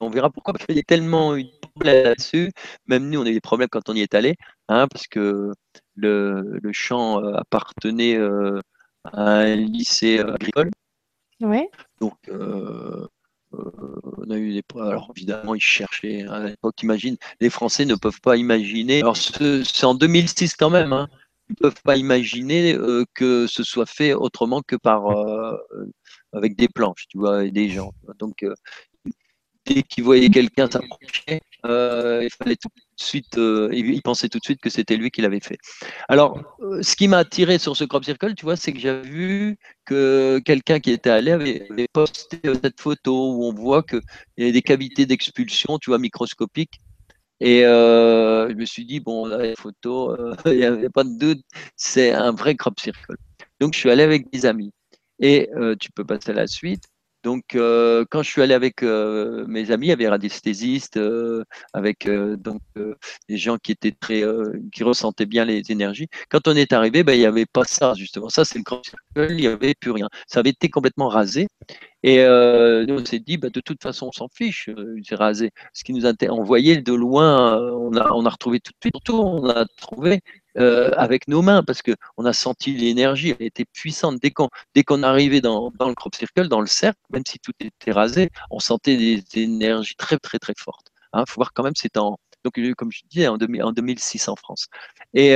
On 0.00 0.08
verra 0.08 0.30
pourquoi, 0.30 0.54
parce 0.54 0.64
qu'il 0.64 0.76
y 0.76 0.78
a 0.78 0.82
tellement 0.82 1.36
eu 1.36 1.44
de 1.44 1.50
problèmes 1.60 2.04
là-dessus. 2.04 2.50
Même 2.86 3.10
nous, 3.10 3.20
on 3.20 3.26
a 3.26 3.28
eu 3.28 3.34
des 3.34 3.40
problèmes 3.40 3.68
quand 3.70 3.90
on 3.90 3.94
y 3.94 4.00
est 4.00 4.14
allé, 4.14 4.36
hein, 4.68 4.86
parce 4.90 5.06
que 5.06 5.52
le, 5.94 6.58
le 6.62 6.72
champ 6.72 7.22
euh, 7.22 7.34
appartenait 7.34 8.16
euh, 8.16 8.60
à 9.04 9.40
un 9.40 9.56
lycée 9.56 10.20
euh, 10.20 10.32
agricole. 10.32 10.70
Ouais. 11.42 11.68
Donc, 12.00 12.16
on 13.52 14.30
a 14.30 14.36
eu 14.36 14.52
des 14.54 14.62
alors 14.80 15.12
évidemment 15.16 15.54
ils 15.54 15.60
cherchaient 15.60 16.22
à 16.28 16.40
l'époque 16.40 16.82
imagine 16.82 17.16
les 17.40 17.50
Français 17.50 17.84
ne 17.84 17.94
peuvent 17.94 18.20
pas 18.20 18.36
imaginer 18.36 19.00
alors 19.00 19.16
c'est 19.16 19.84
en 19.84 19.94
2006 19.94 20.54
quand 20.56 20.70
même 20.70 20.92
hein, 20.92 21.08
ils 21.48 21.52
ne 21.52 21.56
peuvent 21.56 21.82
pas 21.82 21.96
imaginer 21.96 22.74
euh, 22.74 23.04
que 23.14 23.46
ce 23.46 23.62
soit 23.62 23.86
fait 23.86 24.14
autrement 24.14 24.62
que 24.62 24.76
par 24.76 25.10
euh, 25.10 25.56
avec 26.32 26.56
des 26.56 26.68
planches 26.68 27.06
tu 27.08 27.18
vois 27.18 27.44
et 27.44 27.50
des 27.50 27.68
gens 27.68 27.92
donc 28.18 28.42
euh, 28.42 28.54
dès 29.66 29.82
qu'ils 29.82 30.04
voyaient 30.04 30.30
quelqu'un 30.30 30.70
s'approcher 30.70 31.40
de 31.64 32.58
suite 32.96 33.36
il 33.36 34.00
pensait 34.02 34.28
tout 34.28 34.38
de 34.38 34.44
suite 34.44 34.60
que 34.60 34.70
c'était 34.70 34.96
lui 34.96 35.10
qui 35.10 35.22
l'avait 35.22 35.40
fait 35.40 35.58
alors 36.08 36.40
ce 36.80 36.96
qui 36.96 37.08
m'a 37.08 37.18
attiré 37.18 37.58
sur 37.58 37.76
ce 37.76 37.84
crop 37.84 38.04
circle 38.04 38.34
tu 38.34 38.44
vois 38.44 38.56
c'est 38.56 38.72
que 38.72 38.80
j'ai 38.80 39.00
vu 39.02 39.58
que 39.84 40.40
quelqu'un 40.44 40.80
qui 40.80 40.90
était 40.90 41.10
allé 41.10 41.32
avait, 41.32 41.66
posté 41.92 42.38
cette 42.62 42.80
photo 42.80 43.34
où 43.34 43.44
on 43.44 43.52
voit 43.52 43.82
qu'il 43.82 44.00
y 44.38 44.48
a 44.48 44.52
des 44.52 44.62
cavités 44.62 45.06
d'expulsion, 45.06 45.78
tu 45.78 45.90
vois, 45.90 45.98
microscopiques. 45.98 46.80
Et 47.40 47.64
euh, 47.64 48.48
je 48.50 48.54
me 48.54 48.64
suis 48.64 48.84
dit, 48.84 49.00
bon, 49.00 49.26
là, 49.26 49.38
les 49.38 49.56
photos, 49.56 50.18
euh, 50.18 50.34
il 50.46 50.58
n'y 50.58 50.64
avait 50.64 50.88
pas 50.88 51.04
de 51.04 51.18
doute, 51.18 51.42
c'est 51.76 52.12
un 52.12 52.32
vrai 52.32 52.54
crop 52.54 52.78
circle. 52.78 53.16
Donc, 53.60 53.74
je 53.74 53.80
suis 53.80 53.90
allé 53.90 54.02
avec 54.02 54.30
des 54.32 54.46
amis. 54.46 54.72
Et 55.18 55.48
euh, 55.56 55.74
tu 55.78 55.90
peux 55.92 56.04
passer 56.04 56.30
à 56.30 56.34
la 56.34 56.46
suite. 56.46 56.84
Donc, 57.22 57.54
euh, 57.54 58.04
quand 58.10 58.22
je 58.22 58.30
suis 58.30 58.42
allé 58.42 58.54
avec 58.54 58.82
euh, 58.82 59.44
mes 59.46 59.70
amis, 59.70 59.92
avait 59.92 60.08
radiesthésistes, 60.08 60.96
euh, 60.96 61.44
avec 61.72 62.08
donc 62.08 62.60
des 63.28 63.36
gens 63.36 63.58
qui 63.58 63.72
étaient 63.72 63.92
très, 63.92 64.22
qui 64.72 64.82
ressentaient 64.84 65.26
bien 65.26 65.44
les 65.44 65.62
énergies. 65.70 66.08
Quand 66.28 66.48
on 66.48 66.56
est 66.56 66.72
arrivé, 66.72 67.04
ben, 67.04 67.14
il 67.14 67.20
n'y 67.20 67.26
avait 67.26 67.46
pas 67.46 67.64
ça 67.64 67.94
justement. 67.94 68.28
Ça, 68.28 68.44
c'est 68.44 68.58
le 68.58 68.64
grand 68.64 68.82
il 69.16 69.36
n'y 69.36 69.46
avait 69.46 69.74
plus 69.74 69.90
rien. 69.90 70.08
Ça 70.26 70.40
avait 70.40 70.50
été 70.50 70.68
complètement 70.68 71.08
rasé. 71.08 71.48
Et 72.02 72.18
nous, 72.18 72.94
on 72.94 73.04
s'est 73.04 73.20
dit, 73.20 73.36
ben, 73.36 73.50
de 73.50 73.60
toute 73.60 73.82
façon, 73.82 74.08
on 74.08 74.12
s'en 74.12 74.28
fiche, 74.28 74.68
c'est 75.04 75.14
rasé. 75.14 75.50
Ce 75.72 75.84
qui 75.84 75.92
nous 75.92 76.06
on 76.06 76.42
voyait 76.42 76.78
de 76.78 76.92
loin, 76.92 77.58
on 77.58 77.94
a, 77.96 78.10
on 78.12 78.24
a 78.26 78.30
retrouvé 78.30 78.60
tout 78.60 78.72
de 78.72 78.76
suite, 78.80 78.94
surtout, 78.96 79.22
on 79.22 79.48
a 79.48 79.66
trouvé 79.76 80.20
euh, 80.58 80.90
avec 80.96 81.28
nos 81.28 81.42
mains 81.42 81.62
parce 81.62 81.82
qu'on 81.82 82.24
a 82.24 82.32
senti 82.32 82.72
l'énergie, 82.74 83.34
elle 83.38 83.46
était 83.46 83.64
puissante. 83.64 84.20
Dès 84.20 84.30
qu'on 84.84 85.02
arrivait 85.02 85.40
dans, 85.40 85.72
le 85.78 85.94
crop 85.94 86.14
circle, 86.14 86.48
dans 86.48 86.60
le 86.60 86.66
cercle, 86.66 87.00
même 87.10 87.22
si 87.26 87.38
tout 87.38 87.52
était 87.60 87.92
rasé, 87.92 88.30
on 88.50 88.58
sentait 88.58 88.96
des, 88.96 89.22
énergies 89.34 89.96
très 89.96 90.18
très 90.18 90.38
très 90.38 90.54
fortes. 90.58 90.88
Il 91.14 91.20
hein, 91.20 91.24
faut 91.26 91.36
voir 91.36 91.52
quand 91.52 91.62
même, 91.62 91.74
c'est 91.76 91.96
en, 91.96 92.18
Donc, 92.44 92.58
comme 92.76 92.92
je 92.92 93.02
disais, 93.10 93.28
en, 93.28 93.36
2006 93.38 94.28
en 94.28 94.36
France. 94.36 94.68
Et 95.14 95.34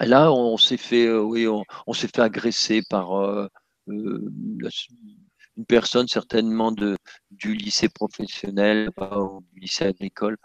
là, 0.00 0.32
on 0.32 0.56
s'est 0.56 0.76
fait, 0.76 1.10
oui, 1.12 1.46
on, 1.48 1.92
s'est 1.92 2.08
fait 2.08 2.22
agresser 2.22 2.82
par 2.88 3.48
une 5.56 5.66
personne 5.66 6.08
certainement 6.08 6.72
de, 6.72 6.96
du 7.30 7.54
lycée 7.54 7.88
professionnel 7.88 8.90
ou 8.98 9.42
du 9.52 9.60
lycée 9.60 9.84
agricole. 9.84 10.36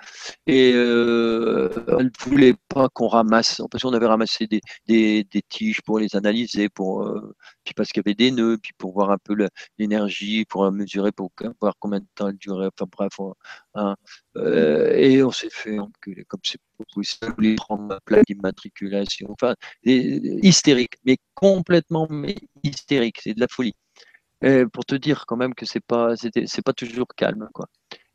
Et 0.48 0.74
euh, 0.74 1.70
elle 1.88 2.06
ne 2.06 2.30
voulait 2.30 2.56
pas 2.68 2.90
qu'on 2.90 3.08
ramasse, 3.08 3.62
parce 3.72 3.84
qu'on 3.84 3.94
avait 3.94 4.06
ramassé 4.08 4.48
des, 4.48 4.62
des, 4.88 5.42
tiges 5.50 5.82
pour 5.82 6.00
les 6.00 6.16
analyser, 6.16 6.70
pour, 6.70 7.04
euh, 7.04 7.36
puis 7.64 7.74
parce 7.74 7.90
qu'il 7.90 8.02
y 8.02 8.08
avait 8.08 8.16
des 8.16 8.32
nœuds, 8.32 8.58
puis 8.62 8.74
pour 8.78 8.94
voir 8.94 9.12
un 9.12 9.18
peu 9.18 9.36
l'énergie, 9.78 10.46
pour 10.46 10.70
mesurer, 10.72 11.12
pour 11.12 11.32
voir 11.62 11.74
combien 11.80 12.00
de 12.00 12.08
temps 12.16 12.30
elle 12.30 12.38
durait. 12.38 12.70
Enfin 12.80 12.90
bref, 12.92 13.14
hein, 13.76 13.96
euh, 14.38 14.92
et 14.96 15.24
on 15.24 15.32
s'est 15.32 15.50
fait 15.52 15.80
enculer 15.80 16.26
comme 16.26 16.42
c'est 16.44 16.60
possible. 16.94 17.34
voulait 17.36 17.56
prendre 17.56 17.84
ma 17.84 18.00
plaque 18.02 18.26
d'immatriculation. 18.26 19.28
Enfin, 19.32 19.56
hystérique, 19.84 20.96
mais 21.06 21.18
complètement 21.34 22.08
hystérique. 22.64 23.20
C'est 23.22 23.34
de 23.34 23.40
la 23.40 23.48
folie 23.48 23.74
pour 24.74 24.86
te 24.86 24.96
dire 24.96 25.26
quand 25.28 25.38
même 25.38 25.54
que 25.54 25.66
c'est 25.66 25.84
pas, 25.86 26.16
c'est 26.16 26.62
pas 26.64 26.74
toujours 26.74 27.08
calme, 27.16 27.50
quoi. 27.54 27.68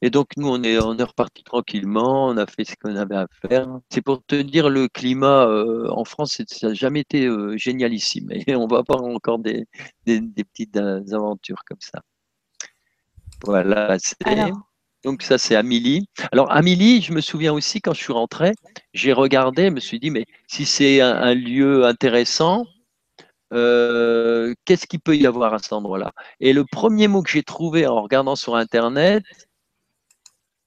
Et 0.04 0.10
donc 0.10 0.32
nous, 0.36 0.48
on 0.48 0.62
est, 0.62 0.78
on 0.78 0.98
est 0.98 1.02
reparti 1.02 1.42
tranquillement, 1.44 2.26
on 2.26 2.36
a 2.36 2.46
fait 2.46 2.64
ce 2.64 2.74
qu'on 2.78 2.94
avait 2.94 3.16
à 3.16 3.26
faire. 3.40 3.66
C'est 3.88 4.02
pour 4.02 4.22
te 4.22 4.34
dire 4.34 4.68
le 4.68 4.86
climat 4.86 5.46
euh, 5.46 5.88
en 5.90 6.04
France, 6.04 6.42
ça 6.46 6.68
n'a 6.68 6.74
jamais 6.74 7.00
été 7.00 7.24
euh, 7.24 7.56
génialissime. 7.56 8.30
Et 8.46 8.54
on 8.54 8.66
va 8.66 8.80
avoir 8.86 9.02
encore 9.02 9.38
des, 9.38 9.64
des, 10.04 10.20
petites 10.20 10.76
euh, 10.76 11.00
aventures 11.10 11.64
comme 11.66 11.80
ça. 11.80 12.02
Voilà. 13.44 13.96
Donc 15.04 15.22
ça, 15.22 15.38
c'est 15.38 15.56
Amélie. 15.56 16.06
Alors 16.32 16.52
Amélie, 16.52 17.00
je 17.00 17.14
me 17.14 17.22
souviens 17.22 17.54
aussi 17.54 17.80
quand 17.80 17.94
je 17.94 18.02
suis 18.02 18.12
rentré, 18.12 18.52
j'ai 18.92 19.14
regardé, 19.14 19.68
je 19.68 19.70
me 19.70 19.80
suis 19.80 20.00
dit, 20.00 20.10
mais 20.10 20.26
si 20.48 20.66
c'est 20.66 21.00
un 21.00 21.32
lieu 21.32 21.86
intéressant, 21.86 22.66
euh, 23.54 24.54
qu'est-ce 24.64 24.86
qu'il 24.86 25.00
peut 25.00 25.16
y 25.16 25.26
avoir 25.26 25.54
à 25.54 25.58
cet 25.58 25.72
endroit-là? 25.72 26.12
Et 26.40 26.52
le 26.52 26.64
premier 26.64 27.08
mot 27.08 27.22
que 27.22 27.30
j'ai 27.30 27.42
trouvé 27.42 27.86
en 27.86 28.02
regardant 28.02 28.36
sur 28.36 28.56
Internet, 28.56 29.24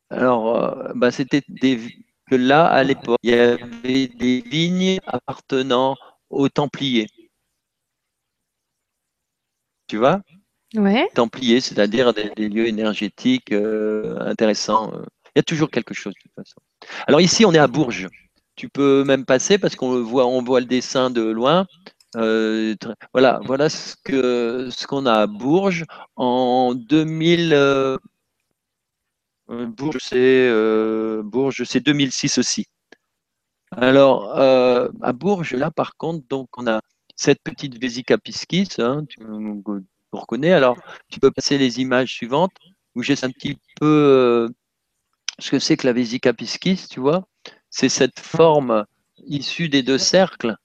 alors, 0.09 0.55
euh, 0.55 0.91
bah, 0.95 1.11
c'était 1.11 1.41
que 1.41 2.35
là, 2.35 2.65
à 2.65 2.83
l'époque, 2.83 3.19
il 3.23 3.31
y 3.31 3.33
avait 3.33 4.07
des 4.07 4.41
vignes 4.41 4.99
appartenant 5.05 5.95
aux 6.29 6.49
Templiers. 6.49 7.09
Tu 9.87 9.97
vois? 9.97 10.21
Ouais. 10.75 11.09
Templiers, 11.13 11.61
c'est-à-dire 11.61 12.13
des, 12.13 12.29
lieux 12.49 12.67
énergétiques 12.67 13.51
euh, 13.51 14.17
intéressants. 14.19 14.91
Il 15.35 15.37
y 15.37 15.39
a 15.39 15.43
toujours 15.43 15.69
quelque 15.69 15.93
chose 15.93 16.13
de 16.13 16.19
toute 16.19 16.33
façon. 16.35 16.59
Alors 17.07 17.21
ici, 17.21 17.45
on 17.45 17.53
est 17.53 17.57
à 17.57 17.67
Bourges. 17.67 18.07
Tu 18.55 18.69
peux 18.69 19.03
même 19.03 19.25
passer 19.25 19.57
parce 19.57 19.75
qu'on 19.75 20.01
voit, 20.03 20.25
on 20.25 20.41
voit 20.41 20.59
le 20.59 20.65
dessin 20.65 21.09
de 21.09 21.21
loin. 21.21 21.67
Euh, 22.15 22.75
voilà, 23.13 23.41
ce 23.69 24.87
qu'on 24.87 25.05
a 25.05 25.13
à 25.13 25.27
Bourges 25.27 25.85
en 26.15 26.73
2000. 26.73 27.53
Euh, 27.53 27.97
euh, 29.49 29.65
Bourges, 29.65 29.97
c'est 30.01 30.51
Bourges, 31.23 31.63
c'est 31.65 31.81
2006 31.81 32.37
aussi. 32.37 32.65
Alors 33.71 34.37
à 34.37 35.13
Bourges, 35.13 35.53
là, 35.53 35.71
par 35.71 35.97
contre, 35.97 36.25
donc 36.29 36.49
on 36.57 36.67
a 36.67 36.81
cette 37.15 37.41
petite 37.43 37.79
vésica 37.81 38.17
piscis, 38.17 38.69
hein, 38.79 39.03
tu, 39.07 39.19
reconnais. 40.11 40.53
Alors, 40.53 40.77
tu 41.09 41.19
peux 41.19 41.31
passer 41.31 41.57
les 41.57 41.79
images 41.81 42.13
suivantes 42.13 42.53
où 42.95 43.03
j'ai 43.03 43.15
un 43.23 43.31
petit 43.31 43.59
peu 43.79 44.49
ce 45.39 45.51
que 45.51 45.59
c'est 45.59 45.77
que 45.77 45.87
la 45.87 45.93
vésica 45.93 46.33
piscis, 46.33 46.87
tu 46.89 46.99
vois. 46.99 47.27
C'est 47.69 47.89
cette 47.89 48.19
forme 48.19 48.85
issue 49.27 49.69
des 49.69 49.83
deux 49.83 49.97
cercles 49.97 50.55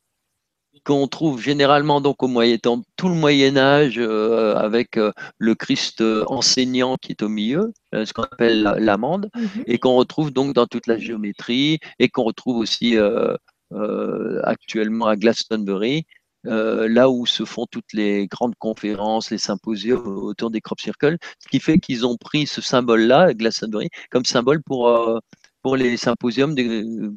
qu'on 0.84 1.06
trouve 1.06 1.40
généralement 1.40 2.00
donc 2.00 2.22
au 2.22 2.28
moyen 2.28 2.58
temps 2.58 2.82
tout 2.96 3.08
le 3.08 3.14
Moyen 3.14 3.56
Âge 3.56 3.98
euh, 3.98 4.56
avec 4.56 4.96
euh, 4.96 5.12
le 5.38 5.54
Christ 5.54 6.00
euh, 6.00 6.24
enseignant 6.26 6.96
qui 6.96 7.12
est 7.12 7.22
au 7.22 7.28
milieu, 7.28 7.72
ce 7.92 8.12
qu'on 8.12 8.22
appelle 8.22 8.62
l'amande, 8.62 9.28
mhm. 9.34 9.64
et 9.66 9.78
qu'on 9.78 9.96
retrouve 9.96 10.32
donc 10.32 10.54
dans 10.54 10.66
toute 10.66 10.86
la 10.86 10.98
géométrie 10.98 11.78
et 11.98 12.08
qu'on 12.08 12.24
retrouve 12.24 12.56
aussi 12.56 12.96
actuellement 14.44 15.06
à 15.06 15.16
Glastonbury. 15.16 16.06
là 16.44 17.10
où 17.10 17.26
se 17.26 17.44
font 17.44 17.66
toutes 17.70 17.92
les 17.92 18.26
grandes 18.26 18.56
conférences, 18.56 19.30
les 19.30 19.38
symposiums 19.38 20.06
autour 20.06 20.50
des 20.50 20.60
crop 20.60 20.80
circles, 20.80 21.18
ce 21.38 21.48
qui 21.48 21.60
fait 21.60 21.78
qu'ils 21.78 22.06
ont 22.06 22.16
pris 22.16 22.46
ce 22.46 22.60
symbole-là, 22.60 23.34
Glastonbury, 23.34 23.88
comme 24.10 24.24
symbole 24.24 24.62
pour 24.62 24.88
pour 25.62 25.76
les 25.76 25.96
symposiums 25.96 26.54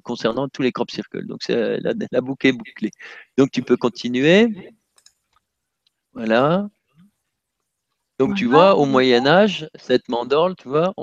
concernant 0.03 0.47
tous 0.47 0.61
les 0.61 0.72
crop 0.72 0.91
circles. 0.91 1.26
Donc, 1.26 1.39
c'est 1.41 1.80
la, 1.80 1.93
la, 2.11 2.22
boucle 2.22 2.47
est 2.47 2.53
bouclée. 2.53 2.91
Donc, 3.38 3.51
tu 3.51 3.61
peux 3.63 3.77
continuer. 3.77 4.49
Voilà. 6.13 6.67
Donc, 8.17 8.35
tu 8.35 8.45
vois, 8.45 8.76
au 8.77 8.85
Moyen 8.85 9.27
Âge, 9.27 9.67
cette 9.76 10.07
mandorle, 10.07 10.55
tu 10.55 10.69
vois, 10.69 10.93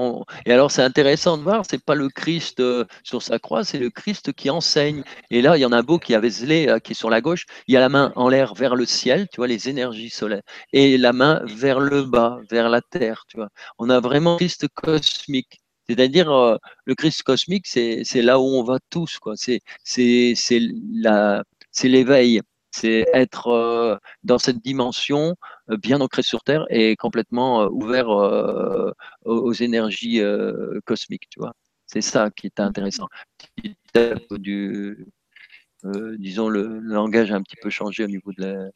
et 0.46 0.52
alors 0.52 0.70
c'est 0.70 0.82
intéressant 0.82 1.36
de 1.36 1.42
voir, 1.42 1.62
c'est 1.68 1.84
pas 1.84 1.94
le 1.94 2.08
Christ 2.08 2.60
euh, 2.60 2.86
sur 3.02 3.20
sa 3.20 3.38
croix, 3.38 3.64
c'est 3.64 3.78
le 3.78 3.90
Christ 3.90 4.32
qui 4.32 4.48
enseigne. 4.48 5.02
Et 5.30 5.42
là, 5.42 5.58
il 5.58 5.60
y 5.60 5.66
en 5.66 5.72
a 5.72 5.78
un 5.78 5.82
beau 5.82 5.98
qui 5.98 6.14
avait 6.14 6.30
zélé, 6.30 6.68
euh, 6.68 6.78
qui 6.78 6.92
est 6.92 6.94
sur 6.94 7.10
la 7.10 7.20
gauche, 7.20 7.44
il 7.68 7.74
y 7.74 7.76
a 7.76 7.80
la 7.80 7.90
main 7.90 8.12
en 8.16 8.30
l'air 8.30 8.54
vers 8.54 8.74
le 8.76 8.86
ciel, 8.86 9.28
tu 9.30 9.36
vois, 9.36 9.46
les 9.46 9.68
énergies 9.68 10.08
solaires, 10.08 10.40
et 10.72 10.96
la 10.96 11.12
main 11.12 11.42
vers 11.44 11.80
le 11.80 12.04
bas, 12.04 12.38
vers 12.50 12.70
la 12.70 12.80
terre, 12.80 13.24
tu 13.28 13.36
vois. 13.36 13.50
On 13.78 13.90
a 13.90 14.00
vraiment 14.00 14.38
Christ 14.38 14.66
cosmique. 14.68 15.61
C'est-à-dire, 15.88 16.30
euh, 16.30 16.56
le 16.84 16.94
Christ 16.94 17.22
cosmique, 17.22 17.66
c'est 17.66 18.04
là 18.22 18.38
où 18.38 18.44
on 18.44 18.62
va 18.62 18.78
tous. 18.90 19.18
C'est 19.34 19.60
l'éveil. 21.84 22.40
C'est 22.74 23.06
être 23.12 23.48
euh, 23.48 23.96
dans 24.24 24.38
cette 24.38 24.62
dimension 24.62 25.36
euh, 25.70 25.76
bien 25.76 26.00
ancrée 26.00 26.22
sur 26.22 26.42
Terre 26.42 26.64
et 26.70 26.96
complètement 26.96 27.64
ouvert 27.66 28.08
aux, 29.24 29.52
énergies 29.52 30.20
cosmiques. 30.86 31.28
Tu 31.30 31.40
vois, 31.40 31.52
c'est 31.86 32.00
ça 32.00 32.30
qui 32.30 32.46
est 32.46 32.60
intéressant. 32.60 33.08
Disons, 35.84 36.48
le, 36.48 36.78
langage 36.78 37.30
a 37.32 37.34
un 37.34 37.42
petit 37.42 37.56
peu 37.60 37.68
changé 37.70 38.04
au 38.04 38.08
niveau 38.08 38.32
de 38.38 38.42
la, 38.42 38.70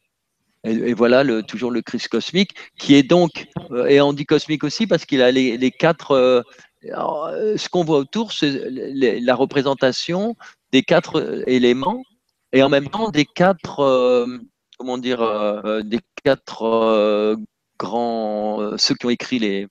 et, 0.64 0.94
voilà 0.94 1.42
toujours 1.42 1.70
le 1.70 1.80
Christ 1.80 2.08
cosmique, 2.08 2.54
qui 2.76 2.94
est 2.96 3.04
donc, 3.04 3.46
et 3.88 4.00
on 4.00 4.12
dit 4.12 4.26
cosmique 4.26 4.64
aussi 4.64 4.86
parce 4.86 5.06
qu'il 5.06 5.22
a 5.22 5.30
les 5.30 5.70
quatre, 5.70 6.44
euh, 6.92 7.56
ce 7.56 7.68
qu'on 7.68 7.84
voit 7.84 7.98
autour, 7.98 8.32
c'est 8.32 8.68
la 8.70 9.34
représentation 9.34 10.36
des 10.72 10.82
quatre 10.82 11.20
euh, 11.20 11.42
éléments 11.46 12.02
et 12.52 12.62
en 12.62 12.68
même 12.68 12.88
temps 12.88 13.10
des 13.10 13.24
quatre, 13.24 13.80
euh, 13.80 14.38
comment 14.78 14.98
dire, 14.98 15.20
des 15.84 16.00
quatre 16.22 17.36
grands, 17.78 18.76
ceux 18.76 18.94
qui 18.94 19.06
ont 19.06 19.10
écrit 19.10 19.38
les, 19.38 19.68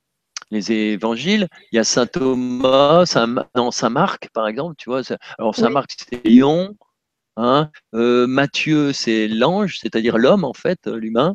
les 0.52 0.72
évangiles. 0.72 1.48
Il 1.72 1.78
y 1.78 1.80
a 1.80 1.84
saint 1.84 2.06
Thomas, 2.06 3.06
saint, 3.06 3.36
saint 3.72 3.90
Marc, 3.90 4.30
par 4.34 4.48
exemple, 4.48 4.76
tu 4.78 4.90
vois. 4.90 5.02
Alors, 5.40 5.56
saint 5.56 5.70
Marc, 5.70 5.92
c'est 5.98 6.26
Lion. 6.28 6.76
Hein, 7.38 7.70
Matthieu, 7.94 8.94
c'est 8.94 9.28
l'ange, 9.28 9.80
c'est-à-dire 9.80 10.18
l'homme, 10.18 10.44
en 10.44 10.54
fait, 10.54 10.88
l'humain. 10.88 11.34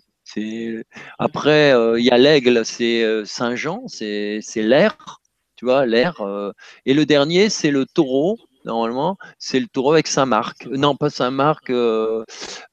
Après, 1.18 1.74
il 1.98 2.04
y 2.04 2.10
a 2.10 2.18
l'aigle, 2.18 2.64
c'est 2.64 3.24
Saint 3.24 3.56
Jean, 3.56 3.84
c'est 3.88 4.42
l'air 4.56 5.19
tu 5.60 5.66
vois, 5.66 5.84
l'air. 5.84 6.22
Euh, 6.22 6.52
et 6.86 6.94
le 6.94 7.04
dernier, 7.04 7.50
c'est 7.50 7.70
le 7.70 7.84
taureau. 7.84 8.38
Normalement, 8.64 9.18
c'est 9.38 9.60
le 9.60 9.66
taureau 9.66 9.92
avec 9.92 10.06
Saint-Marc. 10.06 10.64
Non, 10.64 10.96
pas 10.96 11.10
Saint-Marc, 11.10 11.68
euh, 11.68 12.24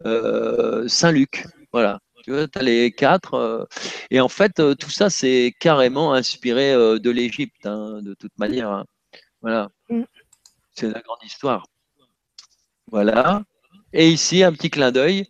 euh, 0.06 0.88
Saint-Luc. 0.88 1.46
Voilà. 1.74 2.00
Tu 2.24 2.32
vois, 2.32 2.48
tu 2.48 2.58
as 2.58 2.62
les 2.64 2.92
quatre. 2.92 3.68
et 4.10 4.22
en 4.22 4.30
fait, 4.30 4.54
tout 4.78 4.90
ça, 4.90 5.10
c'est 5.10 5.54
carrément 5.60 6.14
inspiré 6.14 6.74
de 6.74 7.10
l'Égypte, 7.10 7.66
hein, 7.66 8.00
de 8.02 8.14
toute 8.14 8.38
manière. 8.38 8.70
Hein. 8.72 8.86
Voilà. 9.42 9.68
Mm. 9.90 10.04
C'est 10.74 10.88
la 10.88 11.02
grande 11.02 11.24
histoire. 11.26 11.66
Voilà. 12.90 13.44
Et 13.92 14.10
ici, 14.10 14.44
un 14.44 14.54
petit 14.54 14.70
clin 14.70 14.94
d'œil 14.94 15.28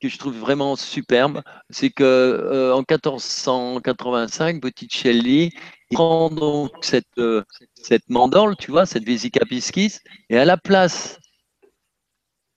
que 0.00 0.08
je 0.08 0.18
trouve 0.18 0.36
vraiment 0.36 0.76
superbe, 0.76 1.42
c'est 1.70 1.90
que 1.90 2.04
euh, 2.04 2.74
en 2.74 2.84
1485, 2.88 4.60
Botticelli 4.60 5.52
prend 5.90 6.30
donc 6.30 6.72
cette, 6.82 7.06
euh, 7.18 7.42
cette 7.74 8.08
mandorle, 8.08 8.56
tu 8.56 8.70
vois, 8.70 8.86
cette 8.86 9.04
Vésica 9.04 9.44
piscis, 9.46 9.98
et 10.30 10.38
à 10.38 10.44
la 10.44 10.56
place, 10.56 11.18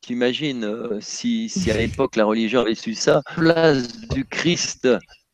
tu 0.01 0.13
imagines, 0.13 0.63
euh, 0.63 0.99
si, 0.99 1.49
si, 1.49 1.71
à 1.71 1.77
l'époque 1.77 2.15
la 2.15 2.25
religion 2.25 2.61
avait 2.61 2.75
su 2.75 2.95
ça, 2.95 3.21
place 3.35 3.87
du 4.09 4.25
Christ 4.25 4.87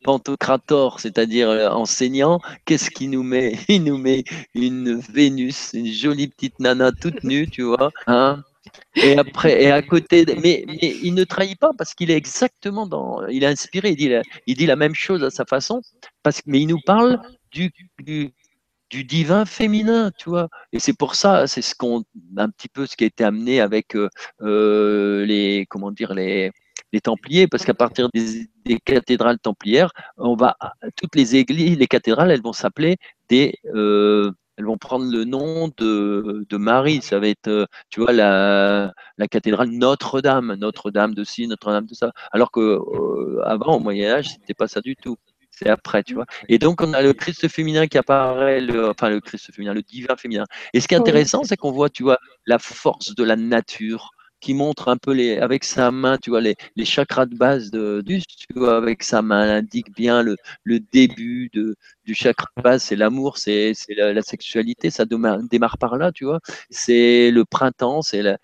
Pantocrator, 0.04 1.00
c'est-à-dire 1.00 1.48
enseignant, 1.72 2.40
qu'est-ce 2.64 2.90
qu'il 2.90 3.10
nous 3.10 3.22
met 3.22 3.58
Il 3.68 3.84
nous 3.84 3.98
met 3.98 4.24
une 4.54 5.00
Vénus, 5.12 5.72
une 5.74 5.92
jolie 5.92 6.28
petite 6.28 6.60
nana 6.60 6.92
toute 6.92 7.24
nue, 7.24 7.48
tu 7.48 7.62
vois, 7.62 7.90
hein. 8.06 8.42
Et 8.96 9.16
après, 9.16 9.62
et 9.62 9.70
à 9.70 9.82
côté, 9.82 10.26
mais, 10.42 10.64
mais, 10.66 10.96
il 11.02 11.14
ne 11.14 11.24
trahit 11.24 11.58
pas 11.58 11.70
parce 11.76 11.94
qu'il 11.94 12.10
est 12.10 12.16
exactement 12.16 12.86
dans, 12.86 13.26
il 13.28 13.42
est 13.42 13.46
inspiré, 13.46 13.90
il 13.90 13.96
dit, 13.96 14.08
la, 14.08 14.22
il 14.46 14.56
dit 14.56 14.66
la 14.66 14.76
même 14.76 14.94
chose 14.94 15.24
à 15.24 15.30
sa 15.30 15.44
façon, 15.46 15.80
parce, 16.22 16.42
mais 16.46 16.60
il 16.60 16.66
nous 16.66 16.80
parle 16.84 17.18
du, 17.50 17.70
du 18.90 19.04
divin 19.04 19.44
féminin, 19.44 20.10
tu 20.16 20.30
vois. 20.30 20.48
Et 20.72 20.78
c'est 20.78 20.96
pour 20.96 21.14
ça, 21.14 21.46
c'est 21.46 21.62
ce 21.62 21.74
qu'on, 21.74 22.04
un 22.36 22.48
petit 22.50 22.68
peu 22.68 22.86
ce 22.86 22.96
qui 22.96 23.04
a 23.04 23.06
été 23.06 23.24
amené 23.24 23.60
avec 23.60 23.94
euh, 23.96 24.08
euh, 24.42 25.24
les, 25.26 25.66
comment 25.68 25.90
dire, 25.90 26.14
les, 26.14 26.50
les 26.92 27.00
Templiers, 27.00 27.48
parce 27.48 27.64
qu'à 27.64 27.74
partir 27.74 28.08
des, 28.14 28.48
cathédrales 28.84 29.38
templières, 29.38 29.92
on 30.16 30.36
va, 30.36 30.56
toutes 30.96 31.16
les 31.16 31.36
églises, 31.36 31.78
les 31.78 31.86
cathédrales, 31.86 32.30
elles 32.30 32.42
vont 32.42 32.52
s'appeler 32.52 32.96
des, 33.28 33.54
euh, 33.74 34.30
elles 34.56 34.64
vont 34.64 34.78
prendre 34.78 35.10
le 35.10 35.24
nom 35.24 35.68
de, 35.76 36.46
de, 36.48 36.56
Marie. 36.56 37.00
Ça 37.02 37.18
va 37.18 37.28
être, 37.28 37.66
tu 37.90 38.00
vois, 38.00 38.12
la, 38.12 38.92
la 39.18 39.28
cathédrale 39.28 39.70
Notre-Dame, 39.70 40.54
Notre-Dame 40.58 41.14
de 41.14 41.24
ci, 41.24 41.46
Notre-Dame 41.46 41.86
de 41.86 41.94
ça. 41.94 42.12
Alors 42.32 42.50
que 42.50 42.78
avant, 43.44 43.76
au 43.76 43.80
Moyen 43.80 44.10
Âge, 44.14 44.30
c'était 44.30 44.54
pas 44.54 44.68
ça 44.68 44.80
du 44.80 44.96
tout 44.96 45.16
c'est 45.58 45.68
après, 45.68 46.02
tu 46.02 46.14
vois. 46.14 46.26
Et 46.48 46.58
donc, 46.58 46.80
on 46.82 46.92
a 46.92 47.02
le 47.02 47.12
Christ 47.12 47.48
féminin 47.48 47.86
qui 47.86 47.98
apparaît, 47.98 48.60
le, 48.60 48.90
enfin, 48.90 49.08
le 49.10 49.20
Christ 49.20 49.52
féminin, 49.52 49.74
le 49.74 49.82
divin 49.82 50.16
féminin. 50.16 50.44
Et 50.72 50.80
ce 50.80 50.88
qui 50.88 50.94
est 50.94 50.98
intéressant, 50.98 51.42
c'est 51.44 51.56
qu'on 51.56 51.72
voit, 51.72 51.90
tu 51.90 52.02
vois, 52.02 52.18
la 52.46 52.58
force 52.58 53.14
de 53.14 53.24
la 53.24 53.36
nature 53.36 54.10
qui 54.40 54.54
montre 54.54 54.88
un 54.88 54.96
peu 54.96 55.12
les, 55.12 55.38
avec 55.38 55.64
sa 55.64 55.90
main, 55.90 56.16
tu 56.18 56.30
vois, 56.30 56.40
les, 56.40 56.54
les 56.76 56.84
chakras 56.84 57.26
de 57.26 57.34
base 57.36 57.70
de, 57.72 58.02
du, 58.06 58.20
tu 58.22 58.46
vois, 58.54 58.76
avec 58.76 59.02
sa 59.02 59.20
main, 59.20 59.44
elle 59.44 59.50
indique 59.50 59.92
bien 59.94 60.22
le, 60.22 60.36
le 60.62 60.78
début 60.80 61.50
de, 61.52 61.74
du 62.04 62.14
chakra 62.14 62.46
de 62.56 62.62
base, 62.62 62.84
c'est 62.84 62.96
l'amour, 62.96 63.38
c'est 63.38 63.72
la, 63.96 64.12
la, 64.12 64.22
sexualité, 64.22 64.90
ça 64.90 65.04
démarre, 65.06 65.40
démarre 65.50 65.78
par 65.78 65.96
là, 65.96 66.12
tu 66.12 66.24
vois. 66.24 66.40
C'est 66.70 67.30
le 67.32 67.44
printemps, 67.44 68.02
c'est 68.02 68.22
la... 68.22 68.38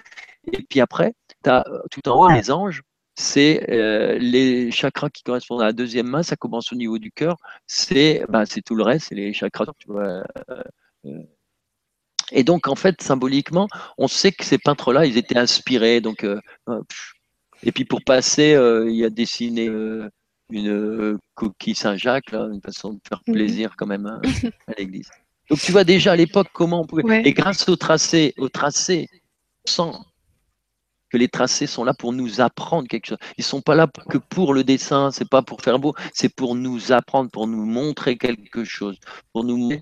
Et 0.53 0.62
puis 0.69 0.81
après, 0.81 1.15
tu 1.45 1.51
as 1.51 1.65
tout 1.91 2.09
en 2.09 2.19
haut 2.19 2.28
les 2.28 2.51
anges, 2.51 2.82
c'est 3.15 3.70
euh, 3.70 4.19
les 4.19 4.70
chakras 4.70 5.11
qui 5.11 5.23
correspondent 5.23 5.62
à 5.62 5.66
la 5.66 5.73
deuxième 5.73 6.09
main, 6.09 6.23
ça 6.23 6.36
commence 6.36 6.73
au 6.73 6.77
niveau 6.77 6.99
du 6.99 7.12
cœur, 7.12 7.36
c'est 7.66 8.24
bah, 8.28 8.45
tout 8.47 8.74
le 8.74 8.82
reste, 8.82 9.09
c'est 9.09 9.15
les 9.15 9.32
chakras. 9.32 9.66
Tu 9.78 9.89
vois, 9.89 10.24
euh, 10.51 10.62
euh. 11.07 11.23
et 12.32 12.43
donc, 12.43 12.66
en 12.66 12.74
fait, 12.74 13.01
symboliquement, 13.03 13.69
on 13.99 14.09
sait 14.09 14.32
que 14.32 14.45
ces 14.45 14.59
peintres-là, 14.59 15.07
ils 15.07 15.16
étaient 15.16 15.39
inspirés. 15.39 16.01
Donc, 16.01 16.27
et 17.62 17.73
puis 17.73 17.85
pour 17.85 18.03
passer, 18.03 18.59
il 18.89 19.05
a 19.05 19.11
dessiné 19.11 19.70
une 20.51 21.19
coquille 21.35 21.74
Saint-Jacques, 21.74 22.32
une 22.32 22.61
façon 22.62 22.95
de 22.95 23.01
faire 23.09 23.23
mhm. 23.27 23.35
plaisir 23.35 23.74
quand 23.77 23.86
même 23.86 24.07
hein, 24.07 24.20
à 24.66 24.73
l'église. 24.78 25.09
Donc 25.51 25.61
tu 25.61 25.73
vois 25.73 25.85
déjà 25.85 26.12
à 26.12 26.16
l'époque 26.16 26.49
comment 26.53 26.81
on 26.81 26.86
pouvait. 26.86 27.23
Et 27.24 27.32
grâce 27.32 27.69
au 27.69 27.77
tracé, 27.77 28.35
au 28.39 28.49
tracé, 28.49 29.09
sans 29.66 30.05
les 31.16 31.28
tracés 31.28 31.66
sont 31.66 31.85
là 31.85 31.95
pour 31.95 32.12
nous 32.12 32.41
apprendre 32.41 32.89
quelque 32.89 33.07
chose. 33.07 33.19
Ils 33.39 33.45
sont 33.45 33.61
pas 33.61 33.74
là 33.74 33.86
que 34.09 34.19
pour 34.19 34.55
le 34.55 34.65
dessin, 34.65 35.11
c'est 35.11 35.28
pas 35.28 35.43
pour 35.43 35.62
faire 35.62 35.78
beau, 35.78 35.95
c'est 36.12 36.35
pour 36.35 36.55
nous 36.55 36.93
apprendre, 36.93 37.31
pour 37.31 37.47
nous 37.47 37.65
montrer 37.65 38.16
quelque 38.16 38.65
chose, 38.65 38.99
pour 39.32 39.45
nous 39.45 39.73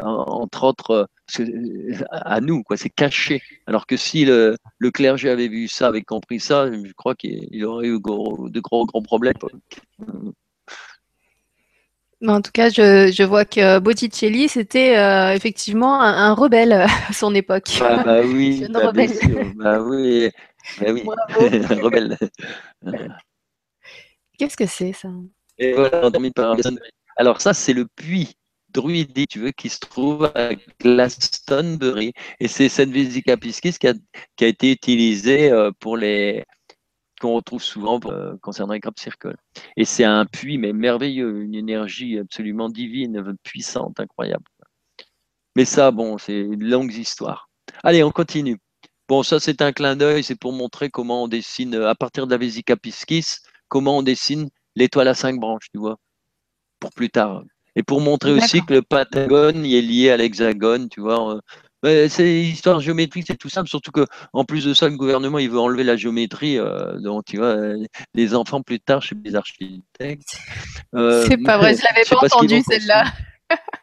entre 0.00 0.64
autres 0.64 1.08
euh, 1.40 2.04
à 2.12 2.40
nous 2.40 2.62
quoi 2.62 2.76
c'est 2.76 2.88
caché 2.88 3.42
alors 3.66 3.84
que 3.84 3.96
si 3.96 4.24
le, 4.24 4.56
clergé 4.94 5.28
avait 5.28 5.48
vu 5.48 5.66
ça 5.66 5.88
avait 5.88 6.02
compris 6.02 6.38
ça 6.38 6.70
je 6.70 6.92
crois 6.92 7.16
qu'il 7.16 7.64
aurait 7.64 7.88
eu 7.88 7.98
de 7.98 8.60
gros 8.60 8.86
gros 8.86 9.02
problèmes 9.02 9.34
en 12.26 12.42
tout 12.42 12.50
cas, 12.52 12.68
je, 12.68 13.22
vois 13.22 13.44
que 13.44 13.78
Botticelli, 13.78 14.48
c'était 14.48 14.98
euh, 14.98 15.32
effectivement 15.34 16.00
un, 16.00 16.32
rebelle 16.34 16.72
à 16.72 16.88
son 17.12 17.32
époque. 17.32 17.68
Ah 17.80 18.02
bah 18.04 18.20
oui, 18.24 18.66
bah, 18.70 18.90
bah 19.54 19.80
oui, 19.80 20.28
oui. 20.80 21.02
rebelle. 21.82 22.16
Qu'est-ce 24.38 24.56
que 24.56 24.66
c'est 24.66 24.92
ça? 24.92 25.08
Et 25.58 25.72
voilà, 25.72 26.10
Alors 27.16 27.40
ça, 27.40 27.54
c'est 27.54 27.72
le 27.72 27.86
puits 27.86 28.36
druidique, 28.70 29.30
tu 29.30 29.40
veux, 29.40 29.50
qui 29.50 29.68
se 29.68 29.80
trouve 29.80 30.30
à 30.34 30.50
Glastonbury. 30.80 32.12
Et 32.40 32.48
c'est 32.48 32.68
cette 32.68 32.90
Vesica 32.90 33.36
piscis 33.36 33.78
qui 33.78 33.88
a, 33.88 33.94
qui 34.36 34.44
a 34.44 34.48
été 34.48 34.72
utilisée 34.72 35.50
euh, 35.50 35.70
pour 35.80 35.96
les, 35.96 36.44
qu'on 37.20 37.34
retrouve 37.34 37.62
souvent 37.62 38.00
euh, 38.06 38.36
concernant 38.42 38.74
les 38.74 38.80
crop 38.80 38.98
circles. 38.98 39.36
Et 39.76 39.84
c'est 39.84 40.04
un 40.04 40.26
puits, 40.26 40.58
mais 40.58 40.72
merveilleux, 40.72 41.42
une 41.42 41.54
énergie 41.54 42.18
absolument 42.18 42.68
divine, 42.68 43.36
puissante, 43.42 43.98
incroyable. 44.00 44.44
Mais 45.56 45.64
ça, 45.64 45.90
bon, 45.90 46.18
c'est 46.18 46.38
une 46.38 46.64
longue 46.64 46.94
histoire. 46.94 47.48
Allez, 47.82 48.02
on 48.04 48.10
continue. 48.10 48.58
Bon, 49.08 49.22
ça, 49.22 49.40
c'est 49.40 49.62
un 49.62 49.72
clin 49.72 49.96
d'œil, 49.96 50.22
c'est 50.22 50.38
pour 50.38 50.52
montrer 50.52 50.90
comment 50.90 51.24
on 51.24 51.28
dessine, 51.28 51.74
à 51.74 51.94
partir 51.94 52.26
de 52.26 52.32
la 52.32 52.38
Vesica 52.38 52.76
piscis, 52.76 53.38
comment 53.68 53.98
on 53.98 54.02
dessine 54.02 54.48
l'étoile 54.76 55.08
à 55.08 55.14
cinq 55.14 55.40
branches, 55.40 55.68
tu 55.72 55.78
vois, 55.78 55.96
pour 56.78 56.90
plus 56.90 57.08
tard. 57.08 57.42
Et 57.74 57.82
pour 57.82 58.00
montrer 58.00 58.32
aussi 58.32 58.60
que 58.62 58.74
le 58.74 58.82
pentagone 58.82 59.64
est 59.64 59.80
lié 59.80 60.10
à 60.10 60.16
l'hexagone, 60.16 60.88
tu 60.88 61.00
vois, 61.00 61.40
c'est 61.82 62.40
histoire 62.40 62.80
géométrique, 62.80 63.24
c'est 63.26 63.36
tout 63.36 63.48
simple, 63.48 63.68
surtout 63.68 63.92
que 63.92 64.04
en 64.32 64.44
plus 64.44 64.64
de 64.64 64.74
ça, 64.74 64.88
le 64.88 64.96
gouvernement 64.96 65.38
il 65.38 65.48
veut 65.48 65.60
enlever 65.60 65.84
la 65.84 65.96
géométrie, 65.96 66.58
euh, 66.58 66.98
donc 66.98 67.24
tu 67.24 67.36
vois, 67.36 67.56
les 68.14 68.34
enfants 68.34 68.62
plus 68.62 68.80
tard 68.80 69.00
chez 69.00 69.16
les 69.24 69.36
architectes. 69.36 70.38
Euh, 70.94 71.24
c'est 71.28 71.36
pas 71.38 71.56
vrai, 71.56 71.74
je 71.76 71.82
l'avais 71.84 72.04
pas, 72.04 72.26
entendu 72.26 72.60
celle-là. 72.68 73.04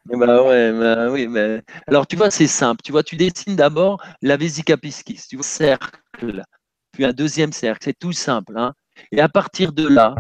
Ouais, 0.10 0.72
bah 0.72 1.10
oui, 1.10 1.28
mais 1.28 1.62
alors 1.88 2.08
tu 2.08 2.16
vois, 2.16 2.32
c'est 2.32 2.48
simple. 2.48 2.82
Tu 2.84 2.92
vois, 2.92 3.04
tu 3.04 3.16
dessines 3.16 3.56
d'abord 3.56 4.04
la 4.22 4.38
vesica 4.38 4.78
piscis, 4.78 5.22
tu 5.28 5.38
vois, 5.38 5.46
cercle, 5.46 6.44
puis 6.92 7.06
un 7.06 7.14
deuxième 7.14 7.54
cercle, 7.54 7.84
c'est 7.84 8.00
tout 8.00 8.14
simple. 8.14 8.58
Hein. 8.58 8.74
Et 9.12 9.20
à 9.20 9.30
partir 9.30 9.74
de 9.74 9.88
là, 9.88 10.16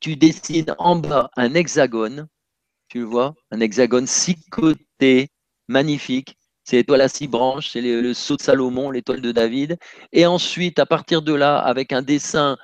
tu 0.00 0.16
dessines 0.16 0.74
en 0.78 0.96
bas 0.96 1.30
un 1.36 1.54
hexagone, 1.54 2.28
tu 2.88 3.02
vois, 3.02 3.34
un 3.50 3.60
hexagone 3.60 4.06
six 4.06 4.36
côtés, 4.50 5.28
magnifique, 5.68 6.36
c'est 6.64 6.76
l'étoile 6.76 7.00
à 7.00 7.08
six 7.08 7.28
branches, 7.28 7.70
c'est 7.72 7.80
le, 7.80 8.12
saut 8.12 8.36
de 8.36 8.42
Salomon, 8.42 8.90
l'étoile 8.90 9.22
de 9.22 9.32
David. 9.32 9.78
Et 10.12 10.26
ensuite, 10.26 10.78
à 10.78 10.86
partir 10.86 11.22
de 11.22 11.32
là, 11.32 11.58
avec 11.58 11.92
un 11.92 12.02
dessin, 12.02 12.58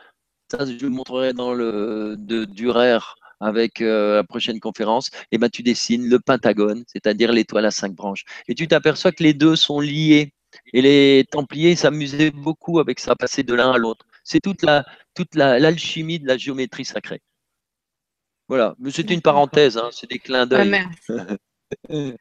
ça 0.50 0.66
je 0.66 0.72
le 0.84 0.90
montrerai 0.90 1.32
dans 1.32 1.54
le 1.54 2.16
de 2.18 2.44
Durer 2.44 2.98
avec 3.40 3.80
euh, 3.80 4.16
la 4.16 4.24
prochaine 4.24 4.60
conférence, 4.60 5.08
et 5.08 5.26
eh 5.32 5.38
ben, 5.38 5.48
tu 5.48 5.62
dessines 5.62 6.08
le 6.08 6.18
pentagone, 6.18 6.84
c'est-à-dire 6.86 7.32
l'étoile 7.32 7.66
à 7.66 7.70
cinq 7.70 7.92
branches. 7.92 8.24
Et 8.48 8.54
tu 8.54 8.68
t'aperçois 8.68 9.12
que 9.12 9.22
les 9.22 9.34
deux 9.34 9.56
sont 9.56 9.80
liés. 9.80 10.32
Et 10.72 10.82
les 10.82 11.24
Templiers 11.30 11.74
s'amusaient 11.74 12.30
beaucoup 12.30 12.78
avec 12.78 13.00
ça, 13.00 13.16
passer 13.16 13.42
de 13.42 13.54
l'un 13.54 13.72
à 13.72 13.78
l'autre. 13.78 14.06
C'est 14.22 14.40
toute 14.40 14.62
la 14.62 14.84
toute 15.14 15.34
l'alchimie 15.34 16.18
de 16.20 16.26
la 16.26 16.36
géométrie 16.36 16.84
sacrée. 16.84 17.20
Voilà, 18.48 18.74
mais 18.78 18.90
c'était 18.90 19.14
une 19.14 19.22
parenthèse, 19.22 19.76
hein, 19.76 19.88
c'est 19.90 20.08
des 20.08 20.18
clins 20.18 20.46
d'œil. 20.46 20.86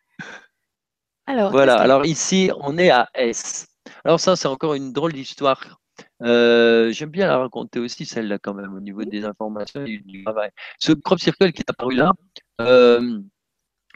Alors, 1.26 1.52
voilà, 1.52 1.78
alors 1.78 2.06
ici, 2.06 2.52
on 2.60 2.78
est 2.78 2.90
à 2.90 3.08
S. 3.14 3.66
Alors 4.04 4.20
ça, 4.20 4.36
c'est 4.36 4.50
encore 4.50 4.74
une 4.74 4.92
drôle 4.92 5.14
d'histoire. 5.14 5.80
Euh, 6.24 6.92
j'aime 6.92 7.10
bien 7.10 7.28
la 7.28 7.38
raconter 7.38 7.80
aussi, 7.80 8.06
celle-là, 8.06 8.40
quand 8.40 8.54
même, 8.54 8.74
au 8.74 8.80
niveau 8.80 9.04
des 9.04 9.26
informations 9.26 9.84
du 9.84 10.24
travail. 10.24 10.50
Ce 10.80 10.92
crop 10.94 11.20
circle 11.20 11.52
qui 11.52 11.62
est 11.62 11.70
apparu 11.70 11.96
là, 11.96 12.14
euh, 12.62 13.20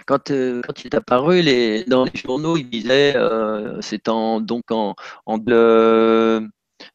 quand, 0.05 0.31
euh, 0.31 0.61
quand, 0.61 0.83
il 0.83 0.87
est 0.87 0.95
apparu 0.95 1.41
les, 1.41 1.83
dans 1.85 2.03
les 2.05 2.11
journaux, 2.15 2.57
il 2.57 2.69
disait, 2.69 3.15
c'est 3.81 4.09
en, 4.09 4.41
donc 4.41 4.71
en, 4.71 4.95
en, 5.25 5.37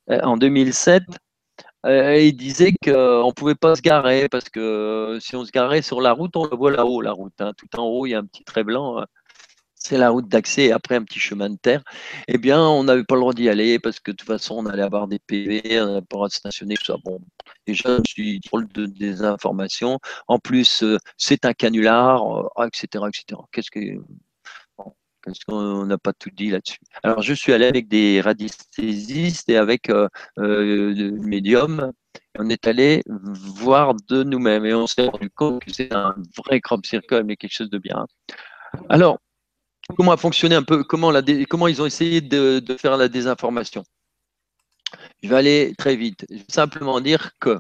en 0.08 0.36
2007, 0.36 1.02
il 1.84 2.36
disait 2.36 2.72
qu'on 2.84 3.26
ne 3.28 3.32
pouvait 3.32 3.54
pas 3.54 3.74
se 3.74 3.82
garer 3.82 4.28
parce 4.28 4.48
que 4.50 5.18
si 5.20 5.34
on 5.36 5.44
se 5.44 5.50
garait 5.50 5.82
sur 5.82 6.00
la 6.00 6.12
route, 6.12 6.36
on 6.36 6.44
le 6.44 6.56
voit 6.56 6.70
là-haut, 6.70 7.00
la 7.00 7.12
route. 7.12 7.40
Hein. 7.40 7.52
Tout 7.56 7.78
en 7.78 7.84
haut, 7.84 8.06
il 8.06 8.10
y 8.10 8.14
a 8.14 8.18
un 8.18 8.26
petit 8.26 8.44
trait 8.44 8.64
blanc 8.64 9.04
c'est 9.84 9.98
la 9.98 10.10
route 10.10 10.28
d'accès 10.28 10.66
et 10.66 10.72
après 10.72 10.96
un 10.96 11.04
petit 11.04 11.18
chemin 11.18 11.50
de 11.50 11.56
terre, 11.56 11.82
eh 12.28 12.38
bien, 12.38 12.60
on 12.60 12.84
n'avait 12.84 13.04
pas 13.04 13.14
le 13.14 13.20
droit 13.20 13.34
d'y 13.34 13.48
aller 13.48 13.78
parce 13.78 14.00
que 14.00 14.10
de 14.12 14.16
toute 14.16 14.26
façon, 14.26 14.56
on 14.58 14.66
allait 14.66 14.82
avoir 14.82 15.08
des 15.08 15.18
PV, 15.18 15.80
on 15.80 15.86
n'avait 15.86 16.00
pas 16.00 16.06
le 16.12 16.16
droit 16.16 16.28
de 16.28 16.32
stationner, 16.32 16.76
tout 16.76 16.86
ça. 16.86 16.96
Bon, 17.04 17.20
déjà, 17.66 17.98
je 17.98 18.10
suis 18.10 18.40
drôle 18.40 18.68
de 18.68 18.86
des 18.86 19.22
informations. 19.22 19.98
En 20.28 20.38
plus, 20.38 20.82
euh, 20.82 20.98
c'est 21.16 21.44
un 21.44 21.52
canular, 21.52 22.22
etc., 22.66 23.04
euh, 23.04 23.08
etc. 23.08 23.40
Qu'est-ce 23.52 23.70
que. 23.70 23.80
Qu'on 25.46 25.86
n'a 25.86 25.98
pas 25.98 26.12
tout 26.12 26.30
dit 26.30 26.50
là-dessus. 26.50 26.80
Alors, 27.04 27.22
je 27.22 27.32
suis 27.32 27.52
allé 27.52 27.66
avec 27.66 27.86
des 27.86 28.20
radiesthésistes 28.20 29.48
et 29.48 29.56
avec 29.56 29.88
euh, 29.88 30.08
euh 30.38 31.12
médiums. 31.12 31.92
On 32.36 32.50
est 32.50 32.66
allé 32.66 33.04
voir 33.06 33.94
de 33.94 34.24
nous-mêmes 34.24 34.66
et 34.66 34.74
on 34.74 34.88
s'est 34.88 35.06
rendu 35.06 35.30
compte 35.30 35.64
que 35.64 35.72
c'est 35.72 35.94
un 35.94 36.16
vrai 36.36 36.60
crop 36.60 36.84
circle, 36.84 37.22
mais 37.22 37.36
quelque 37.36 37.54
chose 37.54 37.70
de 37.70 37.78
bien. 37.78 38.04
Alors, 38.88 39.20
comment 39.96 40.12
a 40.12 40.16
fonctionné 40.16 40.54
un 40.54 40.62
peu, 40.62 40.84
comment, 40.84 41.10
la, 41.10 41.22
comment 41.48 41.68
ils 41.68 41.82
ont 41.82 41.86
essayé 41.86 42.20
de, 42.20 42.62
faire 42.78 42.96
la 42.96 43.08
désinformation? 43.08 43.84
Je 45.22 45.28
vais 45.28 45.36
aller 45.36 45.74
très 45.78 45.96
vite. 45.96 46.26
Je 46.30 46.36
vais 46.36 46.44
simplement 46.48 47.00
dire 47.00 47.32
que 47.40 47.58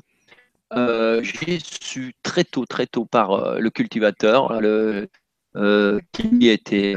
euh, 0.74 1.22
j'ai 1.22 1.58
su 1.60 2.14
très 2.22 2.44
tôt, 2.44 2.66
très 2.66 2.86
tôt 2.86 3.04
par 3.04 3.32
euh, 3.32 3.58
le 3.58 3.70
cultivateur, 3.70 4.60
le, 4.60 5.08
euh, 5.56 6.00
qui 6.12 6.48
était. 6.48 6.94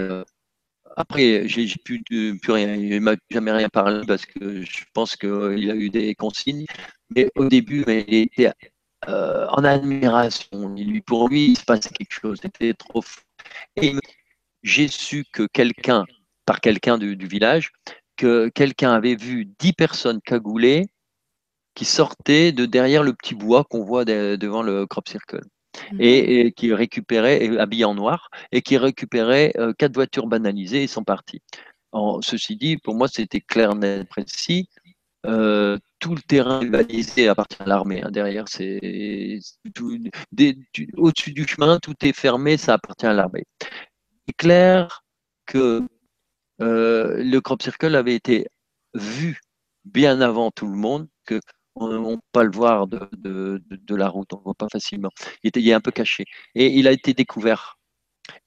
après, 0.96 1.48
j'ai 1.48 1.68
plus, 1.84 2.04
plus 2.04 2.52
rien, 2.52 2.76
il 2.76 3.02
m'a 3.02 3.16
jamais 3.30 3.52
rien 3.52 3.70
parlé 3.70 4.06
parce 4.08 4.26
que 4.26 4.62
je 4.62 4.86
pense 4.94 5.16
qu'il 5.16 5.72
a 5.72 5.76
eu 5.76 5.90
des 5.90 6.16
consignes. 6.16 6.66
Mais 7.16 7.30
au 7.36 7.48
début, 7.48 7.84
il 7.88 8.14
était 8.14 8.52
en 9.08 9.64
admiration. 9.64 10.76
pour 11.06 11.30
lui, 11.30 11.52
il 11.52 11.58
se 11.58 11.64
passait 11.64 11.90
quelque 11.90 12.14
chose, 12.14 12.40
c'était 12.42 12.74
trop 12.74 13.02
fou. 13.02 13.22
J'ai 14.66 14.88
su 14.88 15.26
que 15.32 15.48
quelqu'un, 15.54 16.06
par 16.46 16.60
quelqu'un 16.60 16.98
du, 16.98 17.16
village, 17.28 17.72
que 18.18 18.50
quelqu'un 18.50 18.92
avait 18.92 19.16
vu 19.16 19.48
dix 19.60 19.74
personnes 19.74 20.20
cagoulées 20.22 20.88
qui 21.76 21.86
sortaient 21.86 22.52
de 22.52 22.66
derrière 22.66 23.04
le 23.04 23.14
petit 23.14 23.36
bois 23.36 23.64
qu'on 23.64 23.84
voit 23.84 24.06
devant 24.06 24.64
le 24.64 24.86
crop 24.88 25.08
circle. 25.08 25.42
Mhm. 25.92 25.98
Et, 26.00 26.54
qui 26.54 26.74
récupéraient, 26.74 27.58
habillés 27.58 27.86
en 27.86 27.96
noir, 27.96 28.30
et 28.52 28.62
qui 28.62 28.78
récupéraient 28.78 29.54
euh, 29.58 29.74
quatre 29.78 29.94
voitures 29.94 30.26
banalisées 30.28 30.84
et 30.84 30.88
sont 30.88 31.04
partis. 31.04 31.42
En, 31.92 32.22
ceci 32.22 32.56
dit, 32.56 32.78
pour 32.78 32.96
moi, 32.96 33.08
c'était 33.08 33.42
clair, 33.42 33.76
net, 33.76 34.08
précis. 34.08 34.70
Euh, 35.26 35.78
tout 36.00 36.16
le 36.16 36.22
terrain 36.22 36.64
balisé 36.64 37.28
appartient 37.28 37.62
à 37.62 37.66
l'armée. 37.66 38.02
Hein. 38.04 38.12
Derrière, 38.12 38.48
c'est 38.48 39.40
au-dessus 40.98 41.34
du 41.34 41.46
chemin, 41.48 41.80
tout 41.80 41.96
est 42.02 42.14
fermé, 42.14 42.58
ça 42.58 42.76
appartient 42.76 43.06
à 43.06 43.14
l'armée. 43.14 43.44
Clair 44.34 45.04
que 45.46 45.82
euh, 46.62 47.24
le 47.24 47.40
crop 47.40 47.62
circle 47.62 47.96
avait 47.96 48.16
été 48.16 48.48
vu 48.94 49.40
bien 49.84 50.22
avant 50.22 50.52
tout 50.52 50.68
le 50.68 50.76
monde, 50.76 51.08
que 51.26 51.40
on 51.76 51.90
ne 51.90 52.16
peut 52.16 52.22
pas 52.32 52.44
le 52.44 52.52
voir 52.52 52.88
de, 52.88 53.62
la 53.90 54.08
route, 54.08 54.32
on 54.34 54.38
ne 54.38 54.44
voit 54.44 54.54
pas 54.54 54.70
facilement. 54.72 55.10
Il, 55.44 55.50
était, 55.50 55.62
est 55.62 55.74
un 55.74 55.82
peu 55.82 55.92
caché. 55.92 56.26
Et 56.56 56.68
il 56.68 56.88
a 56.88 56.92
été 56.92 57.14
découvert. 57.14 57.78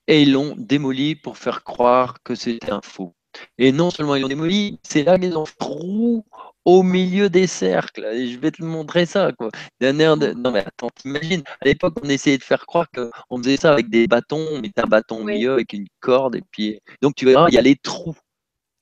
Et 0.07 0.23
ils 0.23 0.33
l'ont 0.33 0.55
démoli 0.57 1.15
pour 1.15 1.37
faire 1.37 1.63
croire 1.63 2.23
que 2.23 2.35
c'était 2.35 2.73
un 2.73 2.81
faux. 2.83 3.15
Et 3.59 3.73
non 3.73 3.91
seulement 3.91 4.17
ils 4.17 4.23
l'ont 4.23 4.29
démoli, 4.29 4.81
c'est 4.83 5.03
là 5.05 5.19
qu'ils 5.19 5.37
ont 5.37 5.45
trou 5.59 6.25
au 6.69 6.83
milieu 6.83 7.31
des 7.31 7.47
cercles. 7.47 8.05
Et 8.13 8.29
je 8.29 8.39
vais 8.39 8.51
te 8.51 8.63
montrer 8.63 9.07
ça. 9.07 9.33
Quoi. 9.33 9.49
D'un 9.81 9.99
air 9.99 10.19
de... 10.19 10.33
Non 10.33 10.51
mais 10.51 10.61
attends, 10.61 10.91
t'imagines, 10.95 11.43
à 11.63 11.65
l'époque 11.65 11.95
on 12.03 12.09
essayait 12.11 12.37
de 12.37 12.43
faire 12.43 12.67
croire 12.67 12.87
qu'on 12.91 13.39
faisait 13.39 13.57
ça 13.57 13.73
avec 13.73 13.89
des 13.89 14.07
bâtons, 14.07 14.47
on 14.53 14.61
mettait 14.61 14.83
un 14.83 14.87
bâton 14.87 15.21
au 15.21 15.25
milieu 15.25 15.55
avec 15.55 15.73
une 15.73 15.87
corde, 16.01 16.37
et 16.37 16.43
puis 16.51 16.79
donc 17.01 17.15
tu 17.15 17.25
verras, 17.25 17.49
il 17.49 17.55
y 17.55 17.59
a 17.59 17.63
les 17.63 17.77
trous. 17.77 18.15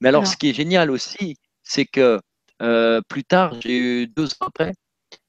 Mais 0.01 0.09
alors, 0.09 0.27
ce 0.27 0.37
qui 0.37 0.51
est 0.51 0.53
génial 0.53 0.91
aussi, 0.91 1.37
c'est 1.63 1.85
que 1.85 2.21
euh, 2.61 3.01
plus 3.09 3.23
tard, 3.23 3.55
j'ai 3.61 3.79
eu 3.79 4.07
deux 4.09 4.27
ans 4.27 4.47
après, 4.49 4.73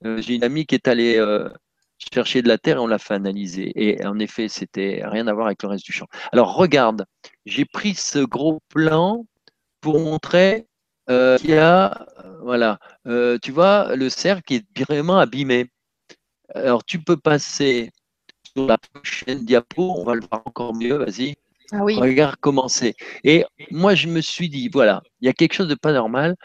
euh, 0.06 0.20
j'ai 0.20 0.34
une 0.34 0.44
amie 0.44 0.66
qui 0.66 0.74
est 0.74 0.88
allée 0.88 1.18
euh, 1.18 1.48
chercher 2.12 2.42
de 2.42 2.48
la 2.48 2.58
terre 2.58 2.78
et 2.78 2.80
on 2.80 2.88
l'a 2.88 2.98
fait 2.98 3.14
analyser. 3.14 3.72
Et 3.76 4.04
en 4.04 4.18
effet, 4.18 4.48
c'était 4.50 5.04
rien 5.06 5.28
à 5.28 5.34
voir 5.34 5.46
avec 5.46 5.62
le 5.62 5.70
reste 5.70 5.86
du 5.86 5.94
champ. 5.94 6.08
Alors 6.32 6.56
regarde, 6.56 7.06
j'ai 7.46 7.66
pris 7.66 7.94
ce 7.94 8.20
gros 8.20 8.62
plan 8.70 9.26
pour 9.80 10.00
montrer 10.00 10.66
qu'il 11.08 11.50
y 11.50 11.58
a, 11.58 12.06
voilà, 12.42 12.80
tu 13.42 13.52
vois, 13.52 13.96
le 13.96 14.10
cercle 14.10 14.54
est 14.54 14.82
vraiment 14.82 15.18
abîmé. 15.18 15.70
Alors 16.54 16.84
tu 16.84 17.00
peux 17.00 17.18
passer 17.18 17.92
sur 18.56 18.68
la 18.68 18.78
prochaine 18.78 19.46
diapo, 19.46 19.96
on 19.98 20.04
va 20.04 20.16
le 20.16 20.22
voir 20.22 20.42
encore 20.46 20.74
mieux, 20.74 20.96
vas-y. 20.96 21.36
Ah 21.72 21.84
oui. 21.84 21.96
Regarde 21.96 22.38
comment 22.40 22.68
c'est. 22.70 22.96
Et 23.24 23.44
moi, 23.72 23.94
je 23.96 24.08
me 24.08 24.22
suis 24.22 24.50
dit, 24.50 24.70
voilà, 24.70 25.02
il 25.20 25.26
y 25.26 25.30
a 25.30 25.34
quelque 25.34 25.54
chose 25.54 25.68
de 25.68 25.76
pas 25.76 25.92
normal 25.92 26.36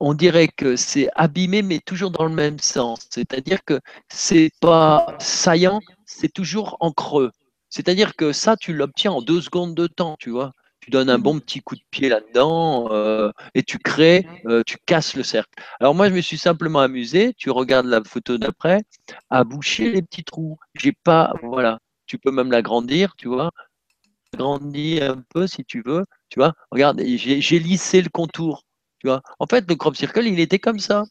on 0.00 0.14
dirait 0.14 0.48
que 0.48 0.76
c'est 0.76 1.08
abîmé, 1.14 1.62
mais 1.62 1.78
toujours 1.78 2.10
dans 2.10 2.24
le 2.24 2.34
même 2.34 2.58
sens. 2.58 3.06
C'est-à-dire 3.10 3.64
que 3.64 3.80
c'est 4.08 4.50
pas 4.60 5.16
saillant, 5.18 5.80
c'est 6.04 6.32
toujours 6.32 6.76
en 6.80 6.92
creux. 6.92 7.32
C'est-à-dire 7.70 8.14
que 8.14 8.32
ça, 8.32 8.56
tu 8.56 8.72
l'obtiens 8.72 9.12
en 9.12 9.22
deux 9.22 9.40
secondes 9.40 9.74
de 9.74 9.86
temps, 9.86 10.16
tu 10.18 10.30
vois. 10.30 10.52
Tu 10.86 10.92
donnes 10.92 11.10
un 11.10 11.18
mmh 11.18 11.22
bon 11.22 11.40
petit 11.40 11.60
coup 11.60 11.74
de 11.74 11.82
pied 11.90 12.08
là-dedans 12.08 12.88
euh, 12.92 13.30
et 13.54 13.62
tu 13.62 13.78
crées, 13.78 14.24
euh, 14.46 14.62
tu 14.64 14.76
casses 14.86 15.16
le 15.16 15.24
cercle. 15.24 15.50
Alors 15.80 15.94
moi, 15.94 16.08
je 16.08 16.14
me 16.14 16.20
suis 16.20 16.38
simplement 16.38 16.80
amusé. 16.80 17.34
Tu 17.36 17.50
regardes 17.50 17.86
la 17.86 18.02
photo 18.04 18.38
d'après, 18.38 18.82
à 19.28 19.42
boucher 19.44 19.90
les 19.90 20.02
petits 20.02 20.24
trous. 20.24 20.58
J'ai 20.74 20.92
pas, 20.92 21.34
voilà. 21.42 21.78
Tu 22.06 22.18
peux 22.18 22.30
même 22.30 22.52
l'agrandir, 22.52 23.14
tu 23.18 23.28
vois. 23.28 23.50
Agrandir 24.32 25.10
un 25.10 25.22
peu 25.30 25.46
si 25.48 25.64
tu 25.64 25.82
veux, 25.84 26.04
tu 26.30 26.38
vois. 26.38 26.54
Regarde, 26.70 27.02
j'ai 27.04 27.58
lissé 27.58 28.00
le 28.00 28.08
contour 28.10 28.62
en 29.38 29.46
fait, 29.46 29.64
le 29.68 29.76
crop 29.76 29.96
circle, 29.96 30.26
il 30.26 30.40
était 30.40 30.58
comme 30.58 30.78
ça. 30.78 31.04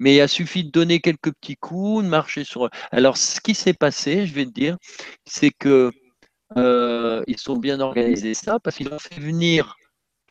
Mais 0.00 0.16
il 0.16 0.20
a 0.20 0.28
suffi 0.28 0.64
de 0.64 0.70
donner 0.70 1.00
quelques 1.00 1.32
petits 1.32 1.56
coups, 1.56 2.04
de 2.04 2.08
marcher 2.08 2.44
sur. 2.44 2.68
Alors, 2.92 3.16
ce 3.16 3.40
qui 3.40 3.54
s'est 3.54 3.74
passé, 3.74 4.26
je 4.26 4.34
vais 4.34 4.46
te 4.46 4.50
dire, 4.50 4.76
c'est 5.24 5.50
que 5.50 5.90
euh, 6.56 7.22
ils 7.26 7.38
sont 7.38 7.56
bien 7.56 7.80
organisés 7.80 8.34
ça 8.34 8.58
parce 8.58 8.76
qu'ils 8.76 8.92
ont 8.92 8.98
fait 8.98 9.20
venir 9.20 9.76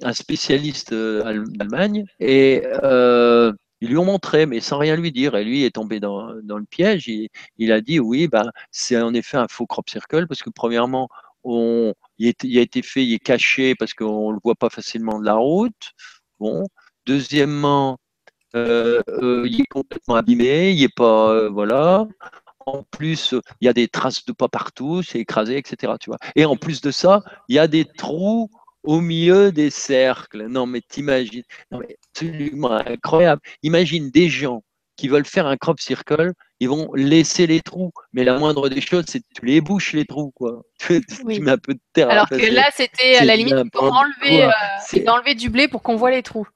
un 0.02 0.14
spécialiste 0.14 0.94
euh, 0.94 1.44
d'Allemagne 1.48 2.06
et 2.20 2.64
euh, 2.84 3.52
ils 3.82 3.90
lui 3.90 3.98
ont 3.98 4.06
montré, 4.06 4.46
mais 4.46 4.60
sans 4.60 4.80
rien 4.80 4.96
lui 4.96 5.12
dire. 5.12 5.36
Et 5.36 5.44
lui 5.44 5.64
est 5.64 5.76
tombé 5.76 6.00
dans, 6.00 6.32
le 6.32 6.66
piège. 6.66 7.08
Il, 7.58 7.72
a 7.72 7.82
dit 7.82 8.00
oui, 8.00 8.28
bah, 8.28 8.46
c'est 8.72 9.00
en 9.00 9.14
effet 9.14 9.38
un 9.38 9.48
faux 9.48 9.68
crop 9.68 9.90
circle 9.90 10.28
parce 10.28 10.42
que 10.42 10.50
premièrement, 10.50 11.10
on, 11.44 11.94
il, 12.18 12.34
a 12.58 12.62
été 12.62 12.82
fait, 12.82 13.06
il 13.06 13.14
est 13.14 13.20
caché 13.20 13.76
parce 13.76 13.94
qu'on 13.94 14.30
ne 14.30 14.34
le 14.34 14.40
voit 14.44 14.56
pas 14.56 14.70
facilement 14.70 15.20
de 15.20 15.26
la 15.26 15.36
route. 15.36 15.94
Bon. 16.40 16.64
Deuxièmement, 17.06 18.00
il 18.54 19.62
est 19.62 19.68
complètement 19.70 20.16
abîmé, 20.16 20.72
il 20.72 20.84
est 20.84 20.94
pas, 20.94 21.48
voilà. 21.50 22.08
En 22.68 22.84
plus, 22.84 23.34
il 23.62 23.66
y 23.66 23.70
a 23.70 23.74
des 23.74 23.88
traces 23.88 24.26
de 24.26 24.34
pas 24.34 24.50
partout, 24.50 25.02
c'est 25.02 25.20
écrasé, 25.20 25.58
etc. 25.58 25.94
Tu 26.02 26.10
vois. 26.10 26.20
Et 26.36 26.44
en 26.44 26.58
plus 26.58 26.82
de 26.82 26.92
ça, 26.92 27.24
il 27.48 27.56
y 27.56 27.60
a 27.60 27.68
des 27.68 27.86
trous 27.86 28.50
au 28.84 29.00
milieu 29.00 29.54
des 29.54 29.70
cercles. 29.70 30.48
Non, 30.48 30.66
mais 30.66 30.82
t'imagines, 30.82 31.44
non, 31.72 31.80
mais 31.80 31.98
absolument 32.12 32.72
incroyable. 32.72 33.42
Imagine 33.64 34.12
des 34.12 34.28
gens 34.28 34.64
qui 34.98 35.08
veulent 35.08 35.26
faire 35.26 35.48
un 35.48 35.56
crop 35.56 35.80
circle, 35.80 36.34
ils 36.60 36.68
vont 36.68 36.92
laisser 36.94 37.48
les 37.48 37.62
trous. 37.62 37.92
Mais 38.12 38.26
la 38.26 38.38
moindre 38.38 38.68
des 38.68 38.82
choses, 38.82 39.06
c'est 39.08 39.20
que 39.20 39.26
tu 39.40 39.46
les 39.46 39.62
bouches, 39.62 39.94
les 39.94 40.06
trous, 40.06 40.32
quoi. 40.32 40.64
Tu, 40.80 41.42
mets 41.42 41.52
un 41.52 41.58
peu 41.58 41.74
de 41.74 41.80
terre. 41.94 42.10
Alors 42.10 42.28
que 42.28 42.54
là, 42.54 42.70
c'était 42.74 43.16
à 43.16 43.24
la 43.24 43.38
limite 43.38 43.72
pour 43.72 43.84
enlever, 43.84 44.44
euh, 44.44 45.12
enlever 45.12 45.36
du 45.36 45.50
blé 45.50 45.70
pour 45.70 45.84
qu'on 45.84 45.96
voit 45.96 46.12
les 46.12 46.24
trous. 46.24 46.48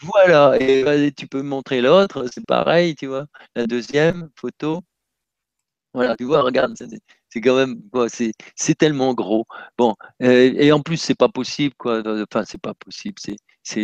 Voilà, 0.00 0.56
et 0.58 1.12
tu 1.16 1.28
peux 1.28 1.42
montrer 1.42 1.80
l'autre, 1.80 2.26
c'est 2.32 2.44
pareil, 2.44 2.96
tu 2.96 3.06
vois. 3.06 3.26
La 3.54 3.66
deuxième 3.66 4.30
photo. 4.36 4.80
Voilà, 5.94 6.16
tu 6.16 6.24
vois, 6.24 6.42
regarde, 6.42 6.74
c'est 7.28 7.40
quand 7.40 7.56
même, 7.56 7.82
c'est 8.56 8.74
tellement 8.78 9.12
gros. 9.14 9.46
Bon, 9.76 9.94
euh, 10.22 10.52
et 10.56 10.72
en 10.72 10.80
plus, 10.80 10.96
c'est 10.96 11.14
pas 11.14 11.28
possible, 11.28 11.74
quoi. 11.76 12.02
Enfin, 12.06 12.44
c'est 12.46 12.60
pas 12.60 12.74
possible. 12.74 13.16
C'est 13.20 13.36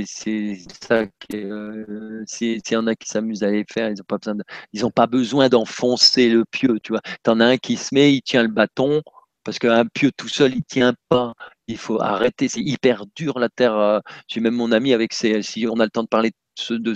c'est 0.06 0.58
ça 0.82 1.06
qui 1.06 1.36
euh, 1.36 2.24
s'il 2.26 2.60
y 2.70 2.76
en 2.76 2.86
a 2.86 2.94
qui 2.96 3.08
s'amusent 3.08 3.44
à 3.44 3.50
les 3.50 3.64
faire, 3.70 3.90
ils 3.90 3.96
n'ont 3.98 4.04
pas 4.04 4.18
besoin 4.18 4.36
ils 4.72 4.86
ont 4.86 4.90
pas 4.90 5.06
besoin 5.06 5.48
d'enfoncer 5.48 6.30
le 6.30 6.44
pieu, 6.46 6.80
tu 6.82 6.92
vois. 6.92 7.02
Tu 7.24 7.30
en 7.30 7.40
as 7.40 7.46
un 7.46 7.56
qui 7.58 7.76
se 7.76 7.94
met, 7.94 8.14
il 8.14 8.22
tient 8.22 8.42
le 8.42 8.48
bâton, 8.48 9.02
parce 9.44 9.58
qu'un 9.58 9.86
pieu 9.86 10.10
tout 10.16 10.28
seul, 10.28 10.54
il 10.54 10.64
tient 10.64 10.94
pas. 11.08 11.34
Il 11.68 11.78
faut 11.78 12.00
arrêter, 12.00 12.48
c'est 12.48 12.60
hyper 12.60 13.04
dur 13.16 13.38
la 13.38 13.48
terre. 13.48 13.76
Euh. 13.76 14.00
J'ai 14.28 14.40
même 14.40 14.54
mon 14.54 14.72
ami 14.72 14.92
avec 14.94 15.12
ses, 15.14 15.42
si 15.42 15.66
on 15.66 15.80
a 15.80 15.84
le 15.84 15.90
temps 15.90 16.02
de 16.02 16.08
parler 16.08 16.32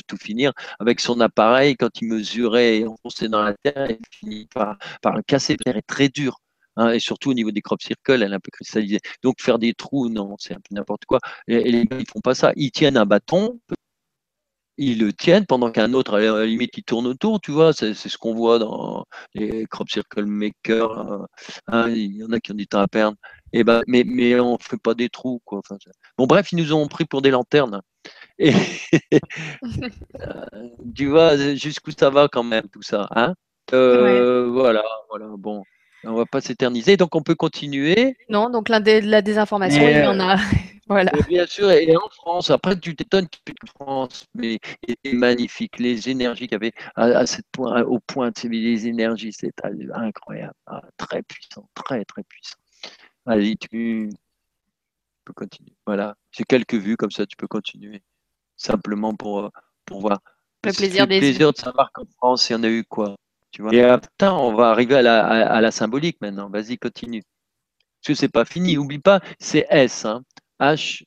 tout 0.06 0.16
finir, 0.16 0.52
avec 0.80 1.01
son 1.01 1.20
appareil, 1.20 1.76
quand 1.76 1.90
il 2.01 2.09
mesurait 2.09 2.78
et 2.78 2.86
enfonçait 2.86 3.28
dans 3.28 3.43
la 3.43 3.55
terre, 3.62 3.90
il 3.90 3.98
finit 4.10 4.47
par, 4.55 4.76
par 5.02 5.16
le 5.16 5.22
casser. 5.22 5.55
La 5.55 5.72
terre 5.72 5.76
est 5.78 5.86
très 5.86 6.09
dure. 6.09 6.39
Hein, 6.76 6.93
et 6.93 7.01
surtout 7.01 7.30
au 7.30 7.34
niveau 7.34 7.51
des 7.51 7.60
crop 7.60 7.82
circles, 7.82 8.22
elle 8.22 8.32
est 8.32 8.34
un 8.34 8.40
peu 8.40 8.51
cristallisée. 8.51 9.01
Donc 9.22 9.40
faire 9.40 9.59
des 9.59 9.74
trous, 9.74 10.09
non, 10.09 10.36
c'est 10.39 10.55
un 10.55 10.60
peu 10.60 10.74
n'importe 10.74 11.05
quoi. 11.05 11.18
Et, 11.48 11.70
les 11.70 11.84
gars, 11.84 11.98
ils 11.98 12.09
font 12.09 12.20
pas 12.20 12.34
ça. 12.34 12.52
Ils 12.56 12.70
tiennent 12.70 12.97
un 12.97 13.05
bâton, 13.06 13.60
ils 14.78 14.98
le 14.98 15.12
tiennent 15.12 15.47
pendant 15.47 15.70
qu'un 15.70 15.93
autre, 15.93 16.14
à 16.14 16.20
la 16.20 16.47
limite, 16.47 16.76
il 16.76 16.84
tourne 16.84 17.06
autour, 17.06 17.40
tu 17.40 17.51
vois, 17.52 17.72
c'est 17.72 17.94
ce 17.94 18.16
qu'on 18.18 18.34
voit 18.34 18.59
dans 18.59 19.05
les 19.34 19.66
crop 19.66 19.89
circle 19.90 20.24
makers. 20.24 20.98
Hein. 20.98 21.26
Hein, 21.68 21.90
il 21.90 22.16
y 22.16 22.24
en 22.24 22.32
a 22.32 22.40
qui 22.40 22.52
ont 22.52 22.55
du 22.55 22.66
temps 22.66 22.80
à 22.80 22.89
perdre. 22.89 23.16
Et 23.52 23.64
ben, 23.64 23.82
mais, 23.86 24.05
mais 24.06 24.39
on 24.40 24.59
fait 24.59 24.78
pas 24.78 24.94
des 24.94 25.10
trous, 25.10 25.40
quoi. 25.44 25.60
bon, 26.16 26.26
bref, 26.26 26.52
ils 26.52 26.56
nous 26.56 26.72
ont 26.72 26.89
pris 26.89 27.05
pour 27.05 27.22
des 27.22 27.30
lanternes. 27.30 27.82
Et 28.38 28.52
euh, 30.20 30.68
tu 30.94 31.06
vois 31.06 31.36
jusqu'où 31.54 31.90
ça 31.90 32.10
va 32.10 32.28
quand 32.28 32.44
même 32.44 32.68
tout 32.72 32.82
ça, 32.82 33.09
hein 33.14 33.34
euh, 33.72 34.48
Voilà, 34.50 34.84
voilà. 35.09 35.26
Bon, 35.38 35.62
on 36.04 36.14
va 36.14 36.26
pas 36.26 36.40
s'éterniser, 36.40 36.96
donc 36.96 37.14
on 37.14 37.22
peut 37.22 37.34
continuer. 37.34 38.16
Non, 38.28 38.50
donc 38.50 38.68
la, 38.68 38.80
la 38.80 39.22
désinformation, 39.22 39.82
il 39.88 39.98
y 39.98 40.06
en 40.06 40.20
a. 40.20 40.36
voilà. 40.88 41.12
Bien 41.28 41.46
sûr, 41.46 41.70
et 41.70 41.94
en 41.96 42.09
France, 42.10 42.50
après 42.50 42.78
tu 42.78 42.96
t'étonnes 42.96 43.28
que 43.28 43.52
France, 43.78 44.26
mais 44.34 44.59
c'était 44.86 45.12
magnifique, 45.12 45.78
les 45.78 46.09
énergies 46.09 46.48
qu'il 46.48 46.52
y 46.52 46.54
avait 46.56 46.72
à, 46.96 47.26
cette 47.26 47.46
point, 47.52 47.82
au 47.82 48.00
point 48.00 48.30
de 48.30 48.48
les 48.48 48.86
énergies, 48.86 49.32
c'est 49.32 49.52
incroyable, 49.94 50.54
ah, 50.66 50.82
très 50.96 51.22
puissant, 51.22 51.68
très 51.74 52.04
très 52.04 52.22
puissant. 52.24 52.56
Allez, 53.26 53.56
tu 53.56 54.10
peux 55.24 55.32
continuer. 55.32 55.72
Voilà, 55.86 56.16
j'ai 56.32 56.44
quelques 56.44 56.74
vues 56.74 56.96
comme 56.96 57.12
ça, 57.12 57.26
tu 57.26 57.36
peux 57.36 57.46
continuer. 57.46 58.02
Simplement 58.62 59.14
pour, 59.14 59.51
pour 59.84 60.01
voir. 60.01 60.20
Le 60.64 60.72
plaisir, 60.72 61.09
des... 61.09 61.18
plaisir 61.18 61.52
de 61.52 61.59
savoir 61.59 61.90
qu'en 61.93 62.05
France, 62.16 62.48
il 62.48 62.52
y 62.52 62.56
en 62.56 62.62
a 62.62 62.68
eu 62.68 62.84
quoi. 62.84 63.16
Et 63.72 63.82
après, 63.82 64.28
on 64.28 64.55
va 64.55 64.70
arriver 64.70 64.97
à 64.97 65.60
la, 65.60 65.70
symbolique 65.70 66.18
maintenant. 66.20 66.48
Vas-y, 66.48 66.78
continue. 66.78 67.22
Parce 68.01 68.06
que 68.06 68.14
c'est 68.14 68.32
pas 68.32 68.44
fini. 68.44 68.76
N'oublie 68.76 69.01
pas, 69.01 69.20
c'est 69.40 69.66
S. 69.68 70.05
Hein. 70.05 70.22
H, 70.60 71.02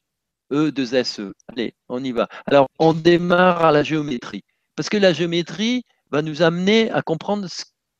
E, 0.51 0.71
2 0.71 0.95
S, 0.95 1.21
E. 1.21 1.33
Allez, 1.47 1.73
on 1.87 2.03
y 2.03 2.11
va. 2.11 2.27
Alors, 2.45 2.67
on 2.77 2.93
démarre 2.93 3.63
à 3.63 3.71
la 3.71 3.83
géométrie. 3.83 4.43
Parce 4.75 4.89
que 4.89 4.97
la 4.97 5.13
géométrie 5.13 5.83
va 6.11 6.21
nous 6.21 6.41
amener 6.41 6.91
à 6.91 7.01
comprendre 7.01 7.47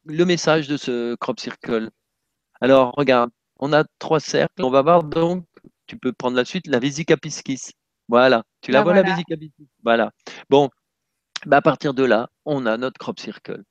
le 0.05 0.25
message 0.25 0.67
de 0.67 0.75
ce 0.75 1.15
crop 1.15 1.39
circle. 1.39 1.89
Alors, 2.59 2.93
regarde, 2.97 3.31
on 3.57 3.71
a 3.71 3.85
trois 3.99 4.19
cercles. 4.19 4.63
On 4.63 4.69
va 4.69 4.81
voir 4.81 5.03
donc, 5.03 5.45
tu 5.87 5.97
peux 5.97 6.11
prendre 6.11 6.35
la 6.35 6.45
suite, 6.45 6.67
la 6.67 6.79
Vésica 6.79 7.17
piscis. 7.17 7.71
Voilà, 8.07 8.43
tu 8.61 8.71
la 8.71 8.79
Ah, 8.79 8.83
vois 8.83 8.93
la 8.93 9.03
piscis 9.03 9.25
Voilà. 9.83 10.11
Bon, 10.49 10.69
bah, 11.45 11.57
à 11.59 11.61
partir 11.61 11.93
de 11.93 12.03
là, 12.05 12.29
on 12.45 12.65
a 12.65 12.77
notre 12.77 12.99
crop 12.99 13.19
circle. 13.19 13.63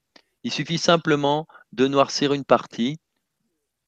Il 0.45 0.53
suffit 0.53 0.79
simplement 0.79 1.47
de 1.73 1.89
noircir 1.89 2.35
une 2.35 2.45
partie. 2.45 2.99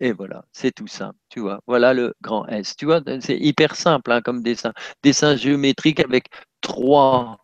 Et 0.01 0.13
voilà, 0.13 0.45
c'est 0.53 0.73
tout 0.73 0.87
simple, 0.89 1.19
tu 1.31 1.41
vois. 1.41 1.61
Voilà 1.67 1.95
le 1.95 2.15
grand 2.23 2.47
S. 2.49 2.77
Tu 2.77 2.87
vois, 2.87 3.01
c'est 3.21 3.39
hyper 3.39 3.77
simple 3.77 4.13
hein, 4.13 4.21
comme 4.23 4.43
dessin. 4.43 4.73
Dessin 5.03 5.37
géométrique 5.37 6.01
avec 6.01 6.27
trois 6.61 7.39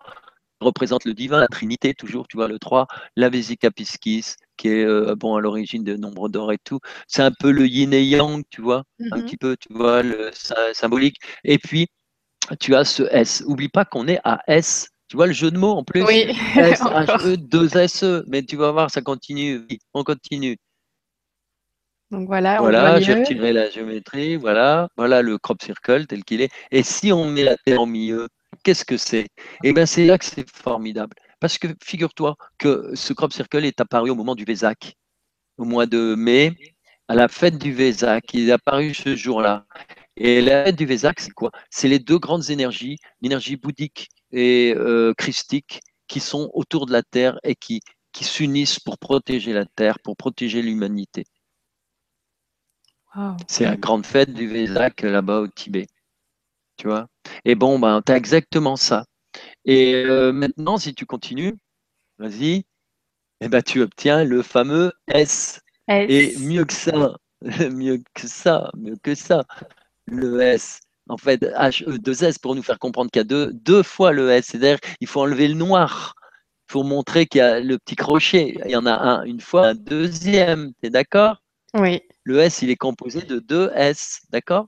représente 0.61 1.05
le 1.05 1.15
divin, 1.15 1.41
la 1.41 1.49
Trinité, 1.49 1.95
toujours, 1.95 2.29
tu 2.29 2.37
vois, 2.37 2.49
le 2.49 2.59
3, 2.59 2.87
la 3.17 3.29
Vésica 3.29 3.71
Piscis, 3.71 4.37
qui 4.57 4.69
est 4.69 4.85
euh, 4.85 5.15
bon 5.17 5.35
à 5.37 5.41
l'origine 5.41 5.85
de 5.85 5.97
nombre 5.97 6.29
d'or 6.29 6.53
et 6.53 6.59
tout. 6.65 6.79
C'est 7.09 7.23
un 7.23 7.33
peu 7.33 7.51
le 7.51 7.67
yin 7.67 7.93
et 7.93 8.05
yang, 8.05 8.43
tu 8.51 8.63
vois, 8.63 8.85
un 9.11 9.17
Mhm. 9.17 9.23
petit 9.23 9.37
peu, 9.37 9.57
tu 9.57 9.73
vois, 9.73 10.03
le 10.03 10.31
sy- 10.33 10.53
symbolique. 10.75 11.17
Et 11.45 11.59
puis, 11.59 11.89
tu 12.59 12.75
as 12.75 12.85
ce 12.85 13.05
S. 13.11 13.43
Oublie 13.47 13.69
pas 13.69 13.85
qu'on 13.85 14.09
est 14.09 14.21
à 14.25 14.41
S. 14.47 14.89
Tu 15.09 15.17
vois 15.17 15.27
le 15.27 15.33
jeu 15.33 15.51
de 15.51 15.59
mots 15.59 15.73
en 15.73 15.85
plus? 15.85 16.03
Oui, 16.03 16.27
S. 16.57 16.81
H, 16.81 17.27
E, 17.27 17.37
2 17.37 17.77
S, 17.77 18.03
E. 18.03 18.25
Mais 18.29 18.43
tu 18.43 18.57
vas 18.57 18.73
voir, 18.73 18.91
ça 18.91 19.03
continue. 19.03 19.67
On 19.95 20.05
continue. 20.05 20.57
Donc 22.13 22.27
voilà, 22.27 22.59
on 22.59 22.65
Voilà, 22.65 23.01
j'ai 23.01 23.15
retiré 23.15 23.55
la 23.55 23.71
géométrie. 23.71 24.37
Voilà, 24.37 24.89
voilà 24.99 25.23
le 25.23 25.39
crop 25.39 25.63
circle 25.63 26.07
tel 26.07 26.25
qu'il 26.25 26.43
est. 26.43 26.53
Et 26.71 26.83
si 26.83 27.11
on 27.11 27.25
met 27.25 27.43
la 27.43 27.57
Terre 27.57 27.81
au 27.81 27.87
milieu, 27.87 28.29
qu'est-ce 28.63 28.85
que 28.85 28.99
c'est? 28.99 29.29
Eh 29.65 29.73
bien, 29.73 29.87
c'est 29.87 30.05
là 30.05 30.19
que 30.19 30.25
c'est 30.27 30.49
formidable. 30.49 31.17
Parce 31.41 31.57
que 31.57 31.69
figure-toi 31.83 32.37
que 32.59 32.91
ce 32.95 33.15
crop 33.15 33.33
circle 33.33 33.65
est 33.65 33.81
apparu 33.81 34.11
au 34.11 34.15
moment 34.15 34.35
du 34.35 34.45
Vésac, 34.45 34.95
au 35.57 35.65
mois 35.65 35.87
de 35.87 36.15
mai, 36.15 36.53
à 37.09 37.15
la 37.15 37.29
fête 37.29 37.57
du 37.57 37.73
Vésac. 37.73 38.25
Il 38.35 38.49
est 38.49 38.53
apparu 38.53 38.93
ce 38.93 39.17
jour-là. 39.17 39.65
Et 40.17 40.41
la 40.43 40.65
fête 40.65 40.77
du 40.77 40.87
Vésac, 40.87 41.21
c'est 41.21 41.33
quoi? 41.33 41.51
C'est 41.71 41.89
les 41.89 41.99
deux 41.99 42.19
grandes 42.19 42.51
énergies, 42.51 42.99
l'énergie 43.23 43.57
bouddhique 43.57 44.09
et 44.31 44.75
euh, 44.77 45.15
christique, 45.15 45.81
qui 46.07 46.21
sont 46.21 46.51
autour 46.53 46.87
de 46.87 46.93
la 46.93 47.03
Terre 47.03 47.39
et 47.45 47.55
qui, 47.55 47.81
qui 48.13 48.25
s'unissent 48.25 48.79
pour 48.79 48.99
protéger 48.99 49.53
la 49.53 49.65
Terre, 49.65 49.99
pour 50.01 50.17
protéger 50.17 50.61
l'humanité. 50.61 51.25
Wow. 53.15 53.37
C'est 53.47 53.65
la 53.65 53.77
grande 53.77 54.07
fête 54.07 54.33
du 54.33 54.47
Vésac 54.47 55.03
là-bas 55.03 55.41
au 55.41 55.49
Tibet. 55.49 55.87
Tu 56.77 56.89
vois? 56.89 57.09
Et 57.45 57.55
bon, 57.55 57.79
ben, 57.79 58.03
tu 58.05 58.13
as 58.13 58.17
exactement 58.17 58.77
ça. 58.77 59.05
Et 59.65 59.95
euh, 59.95 60.33
maintenant, 60.33 60.77
si 60.77 60.95
tu 60.95 61.07
continues, 61.07 61.55
vas-y, 62.19 62.65
eh 63.41 63.49
ben, 63.49 63.63
tu 63.63 63.81
obtiens 63.81 64.25
le 64.25 64.43
fameux 64.43 64.93
S. 65.09 65.61
Et 65.89 66.33
S. 66.33 66.39
mieux 66.41 66.65
que 66.65 66.73
ça, 66.73 67.17
mieux 67.71 68.03
que 68.15 68.29
ça, 68.29 68.71
mieux 68.77 68.97
que 69.03 69.15
ça, 69.15 69.45
le 70.07 70.41
S. 70.41 70.81
En 71.09 71.17
fait, 71.17 71.43
H-E-2-S 71.43 72.39
pour 72.39 72.55
nous 72.55 72.63
faire 72.63 72.79
comprendre 72.79 73.11
qu'il 73.11 73.21
y 73.21 73.23
a 73.23 73.25
deux, 73.25 73.53
deux 73.53 73.83
fois 73.83 74.13
le 74.13 74.31
S. 74.31 74.47
C'est-à-dire 74.47 74.79
il 75.01 75.07
faut 75.09 75.21
enlever 75.21 75.49
le 75.49 75.55
noir. 75.55 76.15
Faut 76.69 76.85
montrer 76.85 77.27
qu'il 77.27 77.41
y 77.41 77.43
a 77.43 77.61
le 77.61 77.79
petit 77.79 77.97
crochet. 77.97 78.57
Il 78.65 78.71
y 78.71 78.77
en 78.77 78.87
a 78.87 78.95
un 78.95 79.25
une 79.25 79.41
fois, 79.41 79.69
un 79.69 79.75
deuxième. 79.75 80.73
Tu 80.81 80.87
es 80.87 80.91
d'accord? 80.91 81.37
Oui, 81.75 82.03
Le 82.25 82.39
S, 82.39 82.63
il 82.63 82.71
est 82.71 82.77
composé 82.77 83.23
de 83.23 83.39
deux 83.39 83.71
S. 83.75 84.21
D'accord? 84.31 84.67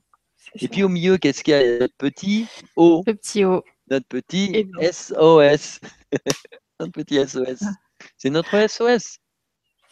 Et 0.59 0.67
puis 0.67 0.83
au 0.83 0.89
milieu, 0.89 1.17
qu'est-ce 1.17 1.43
qu'il 1.43 1.53
y 1.53 1.57
a? 1.57 1.79
Notre 1.79 1.95
petit 1.97 2.47
O, 2.75 3.03
Le 3.07 3.13
petit 3.13 3.43
O. 3.45 3.63
notre 3.89 4.07
petit. 4.07 4.67
SOS. 4.81 5.79
notre 6.79 6.91
petit 6.91 7.15
SOS. 7.27 7.63
C'est 8.17 8.29
notre 8.29 8.67
SOS. 8.67 9.17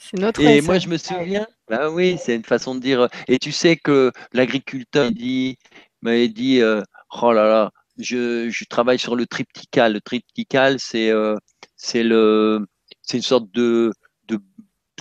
C'est 0.04 0.20
notre 0.20 0.42
Et 0.42 0.62
moi, 0.62 0.80
je 0.80 0.90
me 0.90 0.98
souviens, 0.98 1.48
bah 1.70 1.90
oui, 1.90 2.18
c'est 2.22 2.36
une 2.36 2.44
façon 2.44 2.76
de 2.76 2.82
dire. 2.82 3.08
Et 3.28 3.40
tu 3.40 3.52
sais 3.52 3.78
que 3.78 4.12
l'agriculteur 4.34 5.12
dit, 5.12 5.58
m'avait 6.02 6.28
dit, 6.28 6.62
euh, 6.62 6.82
oh 7.22 7.32
là 7.32 7.48
là, 7.48 7.72
je, 7.98 8.50
je 8.50 8.66
travaille 8.66 9.00
sur 9.00 9.16
le 9.16 9.26
triptychal. 9.26 9.94
Le 9.94 10.02
triptychal, 10.02 10.78
c'est 10.80 11.10
euh, 11.10 11.36
c'est 11.78 12.04
le, 12.04 12.66
c'est 13.02 13.18
une 13.18 13.24
sorte 13.24 13.50
de, 13.52 13.92
de 14.28 14.40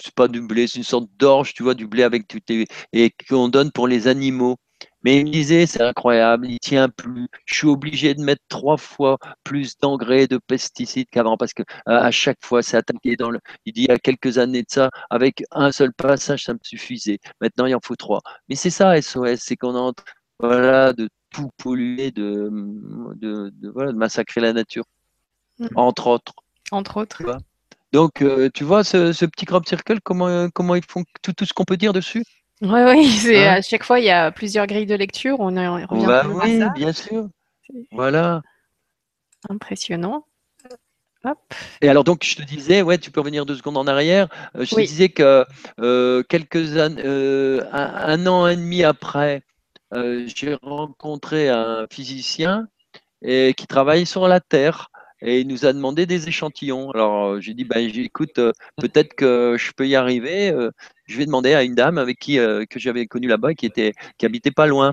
c'est 0.00 0.14
pas 0.14 0.28
du 0.28 0.40
blé, 0.40 0.68
c'est 0.68 0.78
une 0.78 0.84
sorte 0.84 1.08
d'orge, 1.18 1.52
tu 1.52 1.64
vois, 1.64 1.74
du 1.74 1.86
blé 1.88 2.04
avec 2.04 2.28
tout 2.28 2.38
et 2.92 3.10
qu'on 3.28 3.48
donne 3.48 3.72
pour 3.72 3.88
les 3.88 4.06
animaux. 4.06 4.56
Mais 5.04 5.18
il 5.20 5.26
me 5.26 5.30
disait, 5.32 5.66
c'est 5.66 5.82
incroyable, 5.82 6.46
il 6.48 6.58
tient 6.60 6.88
plus. 6.88 7.28
Je 7.46 7.54
suis 7.54 7.66
obligé 7.68 8.14
de 8.14 8.22
mettre 8.22 8.42
trois 8.48 8.76
fois 8.76 9.18
plus 9.44 9.76
d'engrais, 9.78 10.26
de 10.28 10.38
pesticides 10.38 11.08
qu'avant 11.10 11.36
parce 11.36 11.52
que 11.54 11.62
euh, 11.62 11.98
à 12.00 12.10
chaque 12.10 12.38
fois, 12.44 12.62
c'est 12.62 12.76
attaqué 12.76 13.16
dans 13.16 13.30
le. 13.30 13.40
Il 13.66 13.72
dit 13.72 13.82
il 13.82 13.88
y 13.88 13.92
a 13.92 13.98
quelques 13.98 14.38
années 14.38 14.62
de 14.62 14.70
ça, 14.70 14.90
avec 15.10 15.42
un 15.50 15.72
seul 15.72 15.92
passage, 15.92 16.44
ça 16.44 16.54
me 16.54 16.58
suffisait. 16.62 17.18
Maintenant, 17.40 17.66
il 17.66 17.74
en 17.74 17.80
faut 17.84 17.96
trois. 17.96 18.20
Mais 18.48 18.54
c'est 18.54 18.70
ça, 18.70 18.96
SOS, 18.96 19.40
c'est 19.42 19.56
qu'on 19.56 19.74
est 19.76 19.78
en 19.78 19.92
train 19.92 20.04
voilà, 20.38 20.92
de 20.92 21.08
tout 21.30 21.50
polluer, 21.56 22.10
de, 22.10 22.50
de, 23.16 23.50
de, 23.54 23.68
voilà, 23.70 23.92
de 23.92 23.96
massacrer 23.96 24.40
la 24.40 24.52
nature, 24.52 24.84
Mhm. 25.58 25.68
entre 25.76 26.06
autres. 26.08 26.32
Entre 26.70 26.96
autres. 26.98 27.22
Donc, 27.92 28.22
euh, 28.22 28.48
tu 28.54 28.64
vois, 28.64 28.84
ce, 28.84 29.12
ce 29.12 29.24
petit 29.26 29.44
crop 29.44 29.66
circle, 29.66 30.00
comment, 30.02 30.28
euh, 30.28 30.48
comment 30.54 30.74
ils 30.74 30.84
font 30.84 31.04
tout, 31.22 31.32
tout 31.32 31.44
ce 31.44 31.52
qu'on 31.52 31.64
peut 31.64 31.76
dire 31.76 31.92
dessus? 31.92 32.24
Oui, 32.62 32.80
oui, 32.86 33.08
c'est 33.20 33.46
Hein 33.48 33.54
à 33.54 33.62
chaque 33.62 33.84
fois, 33.84 33.98
il 33.98 34.06
y 34.06 34.10
a 34.10 34.30
plusieurs 34.30 34.66
grilles 34.66 34.86
de 34.86 34.94
lecture. 34.94 35.36
On, 35.40 35.56
en- 35.56 35.84
on 35.90 35.98
revient 35.98 36.06
Bah 36.06 36.24
oui, 36.28 36.58
ça. 36.60 36.68
bien 36.76 36.92
sûr. 36.92 37.28
Voilà. 37.90 38.42
impressionnant. 39.48 40.24
Hop. 41.24 41.38
Et 41.80 41.88
alors 41.88 42.02
donc 42.04 42.24
je 42.24 42.34
te 42.34 42.42
disais, 42.42 42.82
ouais, 42.82 42.98
tu 42.98 43.10
peux 43.12 43.20
revenir 43.20 43.46
deux 43.46 43.56
secondes 43.56 43.76
en 43.76 43.86
arrière. 43.86 44.28
Euh, 44.56 44.64
je 44.64 44.74
Oui. 44.74 44.84
te 44.84 44.88
disais 44.88 45.08
que 45.08 45.44
euh, 45.80 46.22
quelques 46.24 46.76
années, 46.78 47.02
euh, 47.04 47.64
un, 47.72 47.86
un 48.20 48.26
an 48.26 48.46
et 48.48 48.56
demi 48.56 48.82
après, 48.82 49.42
euh, 49.94 50.26
j'ai 50.34 50.54
rencontré 50.62 51.48
un 51.48 51.86
physicien 51.90 52.66
et 53.22 53.54
qui 53.56 53.66
travaille 53.66 54.06
sur 54.06 54.28
la 54.28 54.40
Terre 54.40 54.90
et 55.22 55.40
il 55.40 55.48
nous 55.48 55.64
a 55.64 55.72
demandé 55.72 56.06
des 56.06 56.28
échantillons. 56.28 56.90
Alors 56.90 57.26
euh, 57.34 57.40
j'ai 57.40 57.54
dit, 57.54 57.64
ben 57.64 57.78
écoute, 57.94 58.38
euh, 58.38 58.52
peut-être 58.76 59.14
que 59.14 59.56
je 59.58 59.72
peux 59.72 59.86
y 59.88 59.94
arriver. 59.94 60.50
euh, 60.50 60.70
je 61.06 61.16
vais 61.18 61.26
demander 61.26 61.54
à 61.54 61.62
une 61.62 61.74
dame 61.74 61.98
avec 61.98 62.18
qui 62.18 62.38
euh, 62.38 62.64
que 62.68 62.78
j'avais 62.78 63.06
connue 63.06 63.28
là-bas, 63.28 63.54
qui 63.54 63.66
était, 63.66 63.92
qui 64.18 64.26
habitait 64.26 64.50
pas 64.50 64.66
loin. 64.66 64.92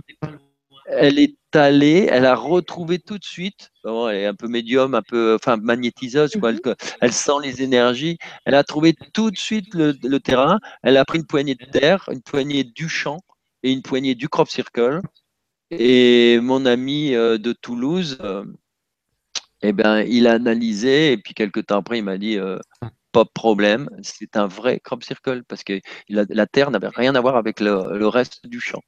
Elle 0.91 1.19
est 1.19 1.35
allée, 1.53 2.07
elle 2.09 2.25
a 2.25 2.35
retrouvé 2.35 2.99
tout 2.99 3.17
de 3.17 3.23
suite. 3.23 3.69
Bon, 3.83 4.09
elle 4.09 4.17
est 4.17 4.25
un 4.25 4.33
peu 4.33 4.47
médium, 4.47 4.95
un 4.95 5.01
peu, 5.01 5.35
enfin 5.35 5.57
magnétiseuse, 5.57 6.35
quoi. 6.39 6.51
Elle, 6.51 6.59
elle 7.01 7.13
sent 7.13 7.39
les 7.43 7.61
énergies. 7.61 8.17
Elle 8.45 8.55
a 8.55 8.63
trouvé 8.63 8.93
tout 9.13 9.29
de 9.29 9.37
suite 9.37 9.73
le, 9.75 9.95
le 10.03 10.19
terrain. 10.19 10.59
Elle 10.83 10.97
a 10.97 11.05
pris 11.05 11.19
une 11.19 11.27
poignée 11.27 11.55
de 11.55 11.65
terre, 11.65 12.09
une 12.11 12.21
poignée 12.21 12.63
du 12.63 12.89
champ 12.89 13.19
et 13.61 13.71
une 13.71 13.83
poignée 13.83 14.15
du 14.15 14.29
crop 14.29 14.49
circle. 14.49 15.01
Et 15.71 16.39
mon 16.41 16.65
ami 16.65 17.11
de 17.11 17.53
Toulouse, 17.53 18.17
eh 19.61 19.73
ben, 19.73 20.01
il 20.07 20.27
a 20.27 20.33
analysé 20.33 21.11
et 21.13 21.17
puis 21.17 21.33
quelques 21.33 21.65
temps 21.67 21.77
après, 21.79 21.97
il 21.99 22.03
m'a 22.03 22.17
dit 22.17 22.37
euh, 22.37 22.59
pas 23.11 23.23
de 23.23 23.29
problème, 23.33 23.89
c'est 24.03 24.35
un 24.37 24.47
vrai 24.47 24.79
crop 24.79 25.03
circle 25.03 25.43
parce 25.45 25.63
que 25.63 25.79
la, 26.09 26.25
la 26.29 26.47
terre 26.47 26.71
n'avait 26.71 26.89
rien 26.89 27.15
à 27.15 27.21
voir 27.21 27.35
avec 27.37 27.59
le, 27.59 27.97
le 27.97 28.07
reste 28.07 28.47
du 28.47 28.59
champ. 28.61 28.81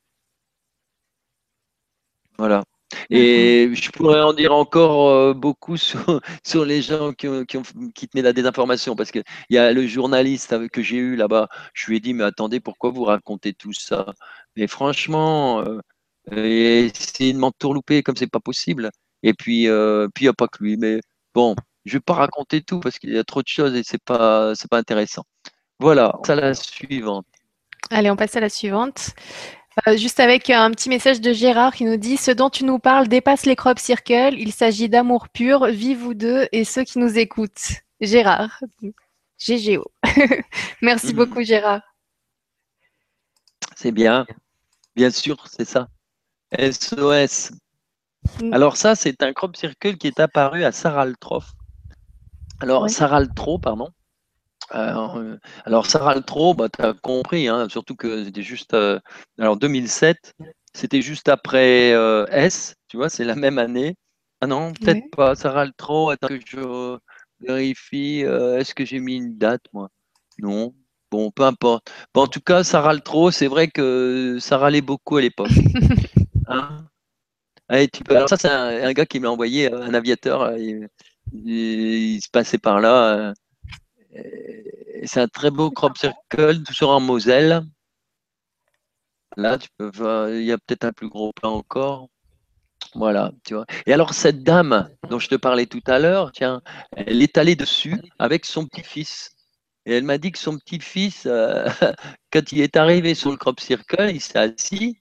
Voilà. 2.37 2.63
Et 3.09 3.69
je 3.73 3.89
pourrais 3.91 4.21
en 4.21 4.33
dire 4.33 4.53
encore 4.53 5.09
euh, 5.09 5.33
beaucoup 5.33 5.77
sur, 5.77 6.21
sur 6.45 6.65
les 6.65 6.81
gens 6.81 7.13
qui, 7.13 7.27
ont, 7.27 7.45
qui, 7.45 7.57
ont, 7.57 7.63
qui 7.95 8.07
tenaient 8.07 8.23
la 8.23 8.33
désinformation, 8.33 8.95
parce 8.95 9.11
qu'il 9.11 9.23
y 9.49 9.57
a 9.57 9.71
le 9.71 9.87
journaliste 9.87 10.67
que 10.69 10.81
j'ai 10.81 10.97
eu 10.97 11.15
là-bas, 11.15 11.47
je 11.73 11.87
lui 11.87 11.97
ai 11.97 11.99
dit, 11.99 12.13
mais 12.13 12.23
attendez, 12.23 12.59
pourquoi 12.59 12.91
vous 12.91 13.03
racontez 13.05 13.53
tout 13.53 13.73
ça? 13.73 14.13
Mais 14.57 14.67
franchement, 14.67 15.61
euh, 15.61 15.79
essayez 16.31 17.33
de 17.33 17.37
m'entourlouper 17.39 18.03
comme 18.03 18.15
c'est 18.17 18.27
pas 18.27 18.39
possible. 18.41 18.89
Et 19.23 19.33
puis, 19.33 19.67
euh, 19.67 20.07
puis 20.13 20.25
il 20.25 20.27
n'y 20.27 20.29
a 20.29 20.33
pas 20.33 20.47
que 20.47 20.63
lui. 20.63 20.77
Mais 20.77 21.01
bon, 21.33 21.55
je 21.85 21.91
ne 21.91 21.97
vais 21.97 22.01
pas 22.01 22.13
raconter 22.13 22.61
tout 22.61 22.79
parce 22.79 22.99
qu'il 22.99 23.13
y 23.13 23.17
a 23.17 23.23
trop 23.23 23.41
de 23.41 23.47
choses 23.47 23.75
et 23.75 23.83
c'est 23.83 24.01
pas, 24.03 24.53
c'est 24.55 24.69
pas 24.69 24.77
intéressant. 24.77 25.23
Voilà, 25.79 26.13
ça 26.25 26.35
la 26.35 26.53
suivante. 26.53 27.25
Allez, 27.89 28.11
on 28.11 28.15
passe 28.15 28.35
à 28.35 28.39
la 28.39 28.49
suivante. 28.49 29.11
Euh, 29.87 29.95
juste 29.95 30.19
avec 30.19 30.49
un 30.49 30.69
petit 30.71 30.89
message 30.89 31.21
de 31.21 31.31
Gérard 31.31 31.73
qui 31.73 31.85
nous 31.85 31.97
dit 31.97 32.17
Ce 32.17 32.31
dont 32.31 32.49
tu 32.49 32.65
nous 32.65 32.77
parles 32.77 33.07
dépasse 33.07 33.45
les 33.45 33.55
crop 33.55 33.79
circles. 33.79 34.35
Il 34.37 34.51
s'agit 34.51 34.89
d'amour 34.89 35.29
pur. 35.29 35.65
Vive 35.67 35.99
vous 35.99 36.13
deux 36.13 36.47
et 36.51 36.65
ceux 36.65 36.83
qui 36.83 36.99
nous 36.99 37.17
écoutent. 37.17 37.81
Gérard. 38.01 38.61
GGO. 39.39 39.85
Merci 40.81 41.13
mmh. 41.13 41.15
beaucoup, 41.15 41.41
Gérard. 41.41 41.81
C'est 43.75 43.91
bien. 43.91 44.25
Bien 44.95 45.09
sûr, 45.09 45.47
c'est 45.47 45.65
ça. 45.65 45.87
SOS. 46.53 47.51
Mmh. 48.39 48.53
Alors, 48.53 48.77
ça, 48.77 48.95
c'est 48.95 49.23
un 49.23 49.33
crop 49.33 49.55
circle 49.55 49.97
qui 49.97 50.07
est 50.07 50.19
apparu 50.19 50.63
à 50.63 50.71
Saraltrof. 50.71 51.53
Alors, 52.59 52.83
oui. 52.83 52.89
Saraltro, 52.89 53.57
pardon. 53.57 53.89
Euh, 54.73 55.37
alors, 55.65 55.85
Saraltro, 55.85 56.53
bah, 56.53 56.69
tu 56.69 56.81
as 56.81 56.93
compris, 56.93 57.47
hein, 57.47 57.67
surtout 57.69 57.95
que 57.95 58.23
c'était 58.23 58.43
juste. 58.43 58.73
Euh, 58.73 58.99
alors, 59.39 59.57
2007, 59.57 60.33
c'était 60.73 61.01
juste 61.01 61.27
après 61.27 61.91
euh, 61.93 62.25
S, 62.29 62.75
tu 62.87 62.97
vois, 62.97 63.09
c'est 63.09 63.25
la 63.25 63.35
même 63.35 63.57
année. 63.57 63.95
Ah 64.41 64.47
non, 64.47 64.73
peut-être 64.73 65.03
oui. 65.03 65.09
pas. 65.11 65.35
Saraltro, 65.35 66.09
attends 66.09 66.27
que 66.27 66.39
je 66.45 66.97
vérifie. 67.41 68.21
Est-ce 68.21 68.73
que 68.73 68.85
j'ai 68.85 68.99
mis 68.99 69.15
une 69.17 69.37
date, 69.37 69.63
moi? 69.73 69.89
Non. 70.39 70.73
Bon, 71.11 71.29
peu 71.29 71.43
importe. 71.43 71.91
Bon, 72.13 72.23
en 72.23 72.27
tout 72.27 72.39
cas, 72.39 72.63
ça 72.63 72.79
râle 72.79 73.03
trop. 73.03 73.31
C'est 73.31 73.47
vrai 73.47 73.67
que 73.67 74.37
ça 74.39 74.57
râlait 74.57 74.81
beaucoup 74.81 75.17
à 75.17 75.21
l'époque. 75.21 75.51
Hein? 76.47 76.85
Allez, 77.71 77.87
tu 77.87 78.03
peux... 78.03 78.17
Alors 78.17 78.27
ça, 78.27 78.35
c'est 78.35 78.49
un, 78.49 78.91
gars 78.91 79.05
qui 79.05 79.21
m'a 79.21 79.29
envoyé 79.29 79.71
un 79.71 79.93
aviateur. 79.93 80.57
Il, 80.57 80.89
il, 81.31 82.21
se 82.21 82.29
passait 82.29 82.57
par 82.57 82.81
là. 82.81 83.33
C'est 85.05 85.21
un 85.21 85.29
très 85.29 85.51
beau 85.51 85.71
crop 85.71 85.97
circle, 85.97 86.63
toujours 86.63 86.89
en 86.89 86.99
Moselle. 86.99 87.63
Là, 89.37 89.57
tu 89.57 89.69
peux 89.77 90.37
il 90.37 90.43
y 90.43 90.51
a 90.51 90.57
peut-être 90.57 90.83
un 90.83 90.91
plus 90.91 91.07
gros 91.07 91.31
plan 91.31 91.53
encore. 91.53 92.09
Voilà, 92.93 93.31
tu 93.45 93.53
vois. 93.53 93.65
Et 93.85 93.93
alors, 93.93 94.13
cette 94.13 94.43
dame 94.43 94.89
dont 95.09 95.19
je 95.19 95.29
te 95.29 95.35
parlais 95.35 95.65
tout 95.65 95.83
à 95.87 95.97
l'heure, 95.97 96.33
tiens, 96.33 96.61
elle 96.97 97.21
est 97.21 97.37
allée 97.37 97.55
dessus 97.55 97.95
avec 98.19 98.45
son 98.45 98.67
petit-fils. 98.67 99.31
Et 99.85 99.93
elle 99.93 100.03
m'a 100.03 100.17
dit 100.17 100.33
que 100.33 100.39
son 100.39 100.57
petit-fils, 100.57 101.25
euh, 101.25 101.69
quand 102.33 102.51
il 102.51 102.59
est 102.59 102.75
arrivé 102.75 103.15
sur 103.15 103.31
le 103.31 103.37
crop 103.37 103.61
circle, 103.61 104.09
il 104.09 104.19
s'est 104.19 104.39
assis 104.39 104.99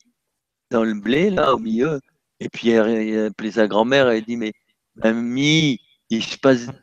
dans 0.71 0.85
le 0.85 0.95
blé, 0.95 1.31
là, 1.31 1.53
au 1.53 1.59
milieu. 1.59 2.01
Et 2.41 2.49
puis, 2.49 2.71
elle 2.71 3.19
a 3.19 3.27
appelé 3.27 3.53
sa 3.53 3.69
grand-mère 3.69 4.09
elle 4.09 4.25
dit 4.25 4.37
Mais, 4.37 4.53
mamie, 4.97 5.81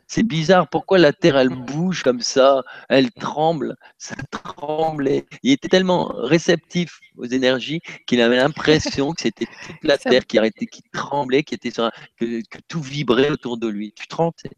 c'est 0.06 0.22
bizarre, 0.22 0.68
pourquoi 0.70 0.98
la 0.98 1.12
Terre, 1.12 1.36
elle 1.36 1.50
bouge 1.50 2.02
comme 2.02 2.20
ça, 2.20 2.62
elle 2.88 3.10
tremble, 3.12 3.76
ça 3.98 4.16
tremble. 4.30 5.10
il 5.42 5.52
était 5.52 5.68
tellement 5.68 6.06
réceptif 6.06 6.98
aux 7.16 7.26
énergies 7.26 7.80
qu'il 8.06 8.22
avait 8.22 8.36
l'impression 8.36 9.12
que 9.12 9.20
c'était 9.20 9.44
toute 9.44 9.82
la 9.82 9.98
Terre 10.22 10.26
qui 10.26 10.38
arrêtait, 10.38 10.66
qui 10.66 10.82
tremblait, 10.92 11.42
qui 11.42 11.54
était 11.54 11.70
sur 11.70 11.90
que, 12.18 12.40
tout 12.68 12.80
vibrait 12.80 13.28
autour 13.30 13.58
de 13.58 13.68
lui. 13.68 13.92
Tu 13.92 14.06
te 14.06 14.16
rends 14.16 14.32
C'est 14.38 14.56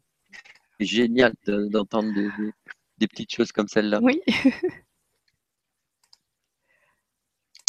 génial 0.79 1.33
d'entendre 1.45 2.13
des, 2.97 3.07
petites 3.07 3.33
choses 3.33 3.51
comme 3.51 3.67
celle-là. 3.67 3.99
Oui. 4.01 4.21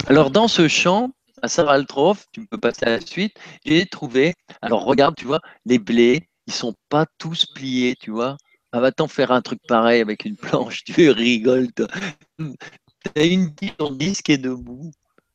Alors, 0.07 0.31
dans 0.31 0.47
ce 0.47 0.69
champ, 0.69 1.11
à 1.43 1.49
Saraltrof, 1.49 2.27
tu 2.33 2.47
peux 2.47 2.59
passer 2.59 2.87
à 2.87 2.91
la 2.91 3.01
suite, 3.01 3.37
j'ai 3.65 3.85
trouvé, 3.87 4.35
alors 4.63 4.85
regarde, 4.85 5.17
tu 5.17 5.27
vois, 5.27 5.41
les 5.67 5.79
blés, 5.79 6.29
ils 6.47 6.53
sont 6.53 6.75
pas 6.89 7.07
tous 7.19 7.47
pliés, 7.47 7.97
tu 8.01 8.11
vois. 8.11 8.37
Ah, 8.73 8.81
va-t'en 8.81 9.07
faire 9.07 9.33
un 9.33 9.43
truc 9.43 9.61
pareil 9.69 10.01
avec 10.01 10.25
une 10.25 10.37
planche, 10.37 10.85
tu 10.85 11.11
rigoles. 11.11 11.69
T'as 11.73 13.27
une 13.27 13.51
10 13.51 14.23
qui 14.23 14.33
est 14.33 14.39
debout. 14.39 14.93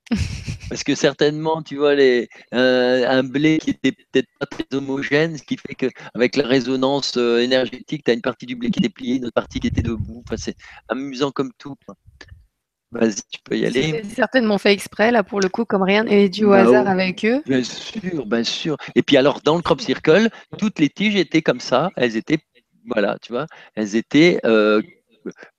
Parce 0.69 0.83
que 0.83 0.95
certainement, 0.95 1.61
tu 1.61 1.75
vois, 1.77 1.93
les, 1.95 2.29
un 2.51 3.23
blé 3.23 3.57
qui 3.59 3.71
était 3.71 3.91
peut-être 3.91 4.29
pas 4.39 4.45
très 4.45 4.65
homogène, 4.73 5.37
ce 5.37 5.43
qui 5.43 5.57
fait 5.57 5.75
qu'avec 5.75 6.35
la 6.37 6.47
résonance 6.47 7.17
euh, 7.17 7.39
énergétique, 7.39 8.03
tu 8.05 8.11
as 8.11 8.13
une 8.13 8.21
partie 8.21 8.45
du 8.45 8.55
blé 8.55 8.71
qui 8.71 8.79
était 8.79 8.89
pliée, 8.89 9.15
une 9.15 9.25
autre 9.25 9.33
partie 9.33 9.59
qui 9.59 9.67
était 9.67 9.81
debout. 9.81 10.23
Enfin, 10.25 10.37
c'est 10.37 10.55
amusant 10.87 11.31
comme 11.31 11.51
tout. 11.57 11.75
Vas-y, 12.91 13.15
tu 13.29 13.39
peux 13.43 13.57
y 13.57 13.65
aller. 13.65 14.01
C'est 14.03 14.15
certainement 14.15 14.57
fait 14.57 14.71
exprès, 14.71 15.11
là, 15.11 15.23
pour 15.23 15.41
le 15.41 15.49
coup, 15.49 15.65
comme 15.65 15.83
rien 15.83 16.05
n'est 16.05 16.29
dû 16.29 16.45
au 16.45 16.51
bah 16.51 16.61
hasard 16.61 16.87
avec 16.87 17.25
eux. 17.25 17.41
Bien 17.45 17.63
sûr, 17.63 18.25
bien 18.25 18.43
sûr. 18.43 18.77
Et 18.95 19.03
puis 19.03 19.17
alors, 19.17 19.41
dans 19.41 19.57
le 19.57 19.61
crop 19.61 19.81
circle, 19.81 20.29
toutes 20.57 20.79
les 20.79 20.89
tiges 20.89 21.15
étaient 21.15 21.41
comme 21.41 21.59
ça. 21.59 21.91
Elles 21.97 22.15
étaient, 22.15 22.39
voilà, 22.85 23.17
tu 23.21 23.33
vois, 23.33 23.45
elles 23.75 23.97
étaient 23.97 24.39
euh, 24.45 24.81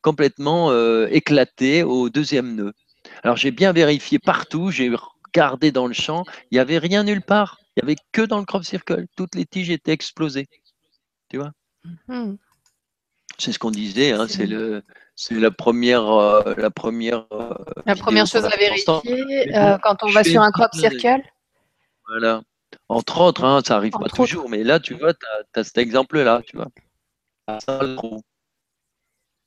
complètement 0.01 0.71
euh, 0.71 1.07
éclatées 1.11 1.83
au 1.83 2.09
deuxième 2.09 2.55
nœud. 2.55 2.73
Alors, 3.23 3.37
j'ai 3.37 3.51
bien 3.51 3.73
vérifié 3.73 4.19
partout, 4.19 4.71
j'ai 4.71 4.91
regardé 5.27 5.71
dans 5.71 5.87
le 5.87 5.95
champ, 5.95 6.25
il 6.51 6.55
n'y 6.55 6.61
avait 6.61 6.79
rien 6.79 7.05
nulle 7.05 7.23
part. 7.23 7.59
Il 7.77 7.85
n'y 7.85 7.93
avait 7.93 8.01
que 8.11 8.23
dans 8.23 8.39
le 8.39 8.45
crop 8.45 8.65
circle. 8.65 9.05
Toutes 9.17 9.35
les 9.35 9.45
tiges 9.45 9.71
étaient 9.71 9.93
explosées. 9.93 10.47
Tu 11.29 11.37
vois? 11.37 11.53
Mmh 12.09 12.37
C'est 13.39 13.53
ce 13.53 13.59
qu'on 13.59 13.71
disait, 13.71 14.13
hein, 14.13 14.27
c'est 14.29 14.47
le 14.47 14.83
c'est 15.21 15.35
la 15.35 15.51
première, 15.51 16.09
euh, 16.09 16.55
la 16.57 16.71
première, 16.71 17.27
euh, 17.33 17.53
la 17.87 17.97
première 17.97 18.25
chose 18.25 18.45
à 18.45 18.57
vérifier 18.57 19.53
euh, 19.57 19.77
quand 19.79 19.97
on 20.05 20.11
va 20.11 20.23
sur 20.23 20.41
un 20.41 20.53
crop 20.53 20.73
circle. 20.73 21.23
Voilà. 22.07 22.41
Entre 22.89 23.21
autres, 23.21 23.45
hein, 23.45 23.61
ça 23.67 23.75
arrive 23.77 23.91
pas 23.91 24.09
toujours, 24.09 24.49
mais 24.49 24.63
là, 24.63 24.79
tu 24.79 24.95
vois, 24.95 25.13
tu 25.13 25.27
as, 25.57 25.65
cet 25.65 25.79
exemple-là, 25.79 26.41
tu 26.47 26.57
vois. 26.57 26.69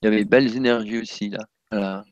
Il 0.01 0.05
y 0.05 0.07
avait 0.07 0.25
belles 0.25 0.57
énergies 0.57 0.99
aussi, 0.99 1.29
là. 1.29 1.39
Voilà. 1.71 2.03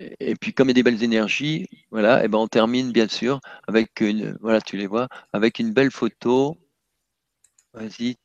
Et, 0.00 0.34
puis, 0.34 0.52
comme 0.52 0.66
il 0.66 0.70
y 0.70 0.72
a 0.72 0.74
des 0.74 0.82
belles 0.82 1.04
énergies, 1.04 1.68
voilà, 1.92 2.24
et 2.24 2.28
ben 2.28 2.38
on 2.38 2.48
termine 2.48 2.90
bien 2.90 3.06
sûr 3.06 3.40
avec 3.68 4.00
une, 4.00 4.36
voilà, 4.40 4.60
tu 4.60 4.76
les 4.76 4.88
vois, 4.88 5.06
avec 5.32 5.60
une 5.60 5.72
belle 5.72 5.92
photo. 5.92 6.58
Vas-y, 7.72 8.16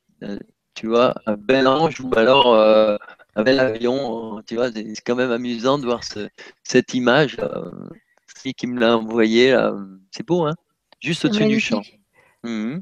tu 0.73 0.88
vois, 0.88 1.15
un 1.26 1.35
bel 1.35 1.68
ange 1.68 1.99
ou 2.02 2.11
alors 2.15 2.53
euh, 2.53 2.98
un 3.35 3.43
bel 3.43 3.60
avion. 3.60 4.41
Tu 4.45 4.56
vois, 4.56 4.72
c'est 4.72 4.93
quand 5.06 5.15
même 5.15 5.31
amusant 5.31 5.77
de 5.77 5.85
voir 5.85 6.02
cette 6.64 6.93
image. 6.93 7.38
Euh, 7.39 7.69
qui 8.57 8.65
me 8.65 8.80
l'a 8.80 8.98
envoyé, 8.98 9.56
c'est 10.10 10.26
beau, 10.26 10.45
hein 10.45 10.56
Juste 10.99 11.26
au-dessus 11.26 11.45
du 11.45 11.60
champ. 11.60 11.84
Mhm. 12.43 12.81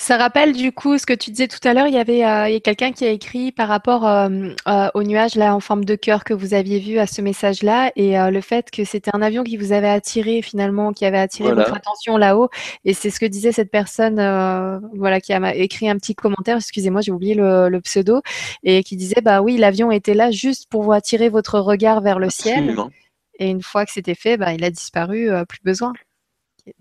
Ça 0.00 0.16
rappelle 0.16 0.54
du 0.54 0.72
coup 0.72 0.96
ce 0.96 1.04
que 1.04 1.12
tu 1.12 1.30
disais 1.30 1.46
tout 1.46 1.60
à 1.62 1.74
l'heure, 1.74 1.86
il 1.86 1.92
y 1.92 1.98
avait 1.98 2.24
euh, 2.24 2.58
quelqu'un 2.64 2.90
qui 2.90 3.04
a 3.04 3.10
écrit 3.10 3.52
par 3.52 3.68
rapport 3.68 4.08
euh, 4.08 4.48
euh, 4.66 4.88
au 4.94 5.02
nuage 5.02 5.34
là 5.34 5.54
en 5.54 5.60
forme 5.60 5.84
de 5.84 5.94
cœur 5.94 6.24
que 6.24 6.32
vous 6.32 6.54
aviez 6.54 6.78
vu 6.78 6.98
à 6.98 7.06
ce 7.06 7.20
message-là 7.20 7.92
et 7.96 8.16
le 8.16 8.40
fait 8.40 8.70
que 8.70 8.84
c'était 8.84 9.10
un 9.12 9.20
avion 9.20 9.44
qui 9.44 9.58
vous 9.58 9.72
avait 9.72 9.90
attiré 9.90 10.40
finalement, 10.40 10.94
qui 10.94 11.04
avait 11.04 11.18
attiré 11.18 11.52
votre 11.52 11.74
attention 11.74 12.16
là-haut. 12.16 12.48
Et 12.86 12.94
c'est 12.94 13.10
ce 13.10 13.20
que 13.20 13.26
disait 13.26 13.52
cette 13.52 13.70
personne 13.70 14.14
voilà, 14.96 15.20
qui 15.20 15.34
a 15.34 15.54
écrit 15.54 15.90
un 15.90 15.96
petit 15.96 16.14
commentaire, 16.14 16.56
excusez-moi, 16.56 17.02
j'ai 17.02 17.12
oublié 17.12 17.34
le, 17.34 17.80
pseudo, 17.80 18.22
et 18.62 18.82
qui 18.82 18.96
disait 18.96 19.20
bah 19.20 19.42
oui, 19.42 19.58
l'avion 19.58 19.92
était 19.92 20.14
là 20.14 20.30
juste 20.30 20.66
pour 20.70 20.82
vous 20.82 20.92
attirer 20.92 21.28
votre 21.28 21.60
regard 21.60 22.00
vers 22.00 22.18
le 22.18 22.30
ciel. 22.30 22.74
Et 23.38 23.50
une 23.50 23.62
fois 23.62 23.84
que 23.84 23.92
c'était 23.92 24.14
fait, 24.14 24.38
bah, 24.38 24.54
il 24.54 24.64
a 24.64 24.70
disparu, 24.70 25.28
plus 25.46 25.60
besoin. 25.62 25.92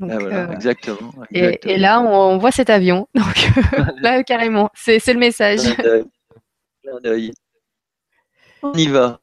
Ah, 0.02 0.06
euh, 0.06 0.52
exactement, 0.52 1.14
Et, 1.32 1.78
là, 1.78 2.02
on, 2.02 2.38
voit 2.38 2.52
cet 2.52 2.70
avion. 2.70 3.08
Donc 3.16 3.50
là, 4.02 4.24
carrément, 4.24 4.70
c'est 4.74 5.06
le 5.08 5.20
message. 5.20 5.60
On 8.62 8.74
y 8.74 8.88
va. 8.88 9.20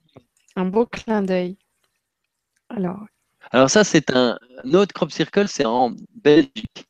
Un 0.57 0.65
beau 0.65 0.87
clin 0.87 1.23
d'œil. 1.23 1.57
Alors. 2.69 3.01
Alors 3.53 3.71
ça, 3.71 3.85
c'est 3.85 4.11
un, 4.11 4.39
autre 4.73 4.93
crop 4.93 5.13
circle, 5.13 5.49
c'est 5.49 5.65
en 5.65 5.93
Belgique. 6.15 6.87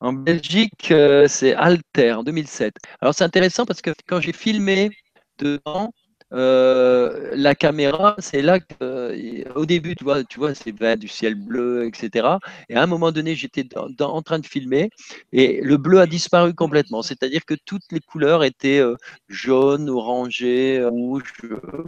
En 0.00 0.14
Belgique, 0.14 0.90
euh, 0.90 1.28
c'est 1.28 1.54
Alter, 1.54 2.14
en 2.14 2.22
2007. 2.22 2.74
Alors 3.00 3.14
c'est 3.14 3.24
intéressant 3.24 3.66
parce 3.66 3.82
que 3.82 3.90
quand 4.06 4.20
j'ai 4.20 4.32
filmé 4.32 4.90
dedans, 5.38 5.92
euh, 6.32 7.30
la 7.34 7.54
caméra, 7.54 8.14
c'est 8.18 8.42
là 8.42 8.60
que, 8.60 8.74
euh, 8.82 9.44
au 9.54 9.66
début, 9.66 9.96
tu 9.96 10.04
vois, 10.04 10.22
tu 10.24 10.38
vois, 10.38 10.54
c'est 10.54 10.72
du 10.96 11.08
ciel 11.08 11.34
bleu, 11.34 11.86
etc. 11.86 12.38
Et 12.68 12.76
à 12.76 12.82
un 12.82 12.86
moment 12.86 13.10
donné, 13.12 13.34
j'étais 13.34 13.66
en 13.76 14.22
train 14.22 14.38
de 14.38 14.46
filmer 14.46 14.90
et 15.32 15.60
le 15.62 15.76
bleu 15.76 16.00
a 16.00 16.06
disparu 16.06 16.54
complètement. 16.54 17.02
C'est-à-dire 17.02 17.44
que 17.44 17.54
toutes 17.64 17.90
les 17.90 18.00
couleurs 18.00 18.44
étaient 18.44 18.78
euh, 18.78 18.96
jaunes, 19.28 19.88
orangées, 19.90 20.84
rouges, 20.84 21.32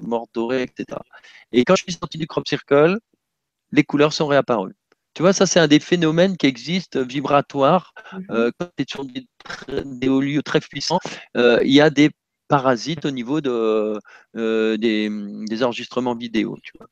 mort 0.03 0.27
doré, 0.35 0.63
etc. 0.63 0.99
Et 1.53 1.65
quand 1.65 1.77
je 1.77 1.85
suis 1.85 1.93
sorti 1.93 2.19
du 2.19 2.27
crop 2.27 2.47
circle, 2.49 2.99
les 3.73 3.85
couleurs 3.85 4.13
sont 4.13 4.27
réapparues. 4.27 4.75
Tu 5.15 5.23
vois, 5.23 5.33
ça, 5.35 5.47
c'est 5.47 5.61
un 5.61 5.69
des 5.69 5.81
phénomènes 5.81 6.37
qui 6.37 6.47
existent 6.47 7.03
vibratoires. 7.03 7.93
Mmh 8.13 8.51
quand 8.59 8.67
tu 8.77 8.83
es 8.83 8.87
sur 8.89 9.05
des, 9.05 9.27
des 9.85 10.09
hauts 10.09 10.21
lieux 10.21 10.43
très 10.43 10.61
puissants, 10.61 11.01
il 11.35 11.73
y 11.73 11.81
a 11.81 11.91
des 11.91 12.11
parasite 12.53 13.07
au 13.07 13.11
niveau 13.11 13.41
de, 13.41 13.99
euh, 14.37 14.77
des, 14.77 15.63
enregistrements 15.63 16.15
vidéo. 16.15 16.59
Tu 16.63 16.73
vois. 16.77 16.87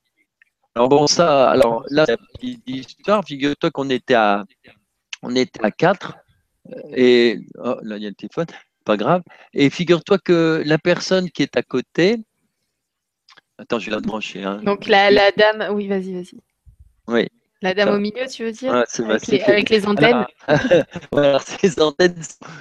Alors 0.74 0.88
bon, 0.88 1.06
ça, 1.06 1.50
alors 1.50 1.84
là, 1.90 2.06
histoire, 2.66 3.22
figure-toi 3.22 3.70
qu'on 3.70 3.90
était 3.90 4.14
à 4.14 4.44
on 5.22 5.36
était 5.36 5.62
à 5.62 5.70
4 5.70 6.16
et 6.96 7.40
oh, 7.58 7.76
là 7.82 7.98
il 7.98 8.02
y 8.02 8.06
a 8.06 8.08
le 8.08 8.14
téléphone, 8.14 8.46
pas 8.86 8.96
grave. 8.96 9.22
Et 9.52 9.68
figure-toi 9.68 10.16
que 10.18 10.62
la 10.64 10.78
personne 10.78 11.30
qui 11.30 11.42
est 11.42 11.58
à 11.58 11.62
côté, 11.62 12.16
attends, 13.58 13.78
je 13.78 13.90
vais 13.90 13.96
la 13.96 14.00
brancher. 14.00 14.42
Hein. 14.42 14.62
Donc 14.64 14.86
la, 14.86 15.10
la 15.10 15.30
dame, 15.32 15.74
oui, 15.74 15.88
vas-y, 15.88 16.14
vas-y. 16.14 16.38
Oui, 17.06 17.28
la 17.62 17.74
dame 17.74 17.90
au 17.90 17.98
milieu, 17.98 18.26
tu 18.26 18.44
veux 18.44 18.52
dire 18.52 18.72
avec, 18.72 19.68
les, 19.70 19.86
antennes 19.86 20.26
Voilà, 21.12 21.38
ces 21.60 21.80
antennes, 21.80 22.20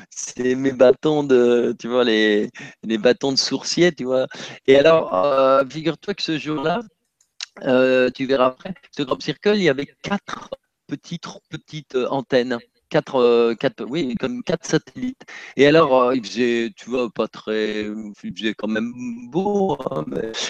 c'est 0.10 0.56
mes 0.56 0.72
bâtons 0.72 1.24
de, 1.24 1.76
tu 1.80 1.88
vois, 1.88 2.04
les, 2.04 2.50
les 2.84 2.98
bâtons 2.98 3.32
de 3.32 3.38
sourcier, 3.38 3.94
tu 3.94 4.04
vois. 4.04 4.28
Et 4.68 4.78
alors, 4.78 5.14
euh, 5.14 5.64
figure-toi 5.70 6.14
que 6.14 6.22
ce 6.22 6.38
jour-là, 6.38 6.82
euh, 7.64 8.10
tu 8.12 8.26
verras 8.26 8.48
après, 8.48 8.74
ce 8.92 9.04
Crop 9.04 9.22
Circle, 9.22 9.56
il 9.56 9.64
y 9.64 9.70
avait 9.70 9.88
quatre 10.02 10.50
petites, 10.88 11.28
petites 11.50 11.96
euh, 11.96 12.08
antennes 12.10 12.58
quatre, 12.90 13.16
euh, 13.16 13.56
quatre, 13.56 13.86
oui, 13.86 14.16
comme 14.20 14.44
quatre 14.44 14.66
satellites. 14.66 15.22
Et 15.56 15.68
alors, 15.68 16.02
euh, 16.02 16.16
il 16.16 16.26
faisait, 16.26 16.72
tu 16.76 16.90
vois, 16.90 17.10
pas 17.10 17.28
très, 17.28 17.84
il 18.24 18.34
faisait 18.36 18.54
quand 18.54 18.68
même 18.68 18.92
beau. 19.30 19.78
Hein, 19.92 20.06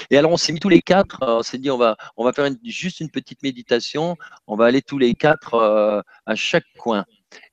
et 0.09 0.17
alors, 0.17 0.31
on 0.31 0.37
s'est 0.37 0.53
mis 0.53 0.59
tous 0.59 0.69
les 0.69 0.81
quatre. 0.81 1.19
On 1.21 1.43
s'est 1.43 1.57
dit, 1.57 1.69
on 1.69 1.77
va, 1.77 1.97
on 2.17 2.23
va 2.23 2.33
faire 2.33 2.49
juste 2.63 2.99
une 3.01 3.09
petite 3.11 3.43
méditation. 3.43 4.15
On 4.47 4.55
va 4.55 4.65
aller 4.65 4.81
tous 4.81 4.97
les 4.97 5.13
quatre 5.13 5.55
euh, 5.55 6.01
à 6.25 6.35
chaque 6.35 6.65
coin. 6.77 7.05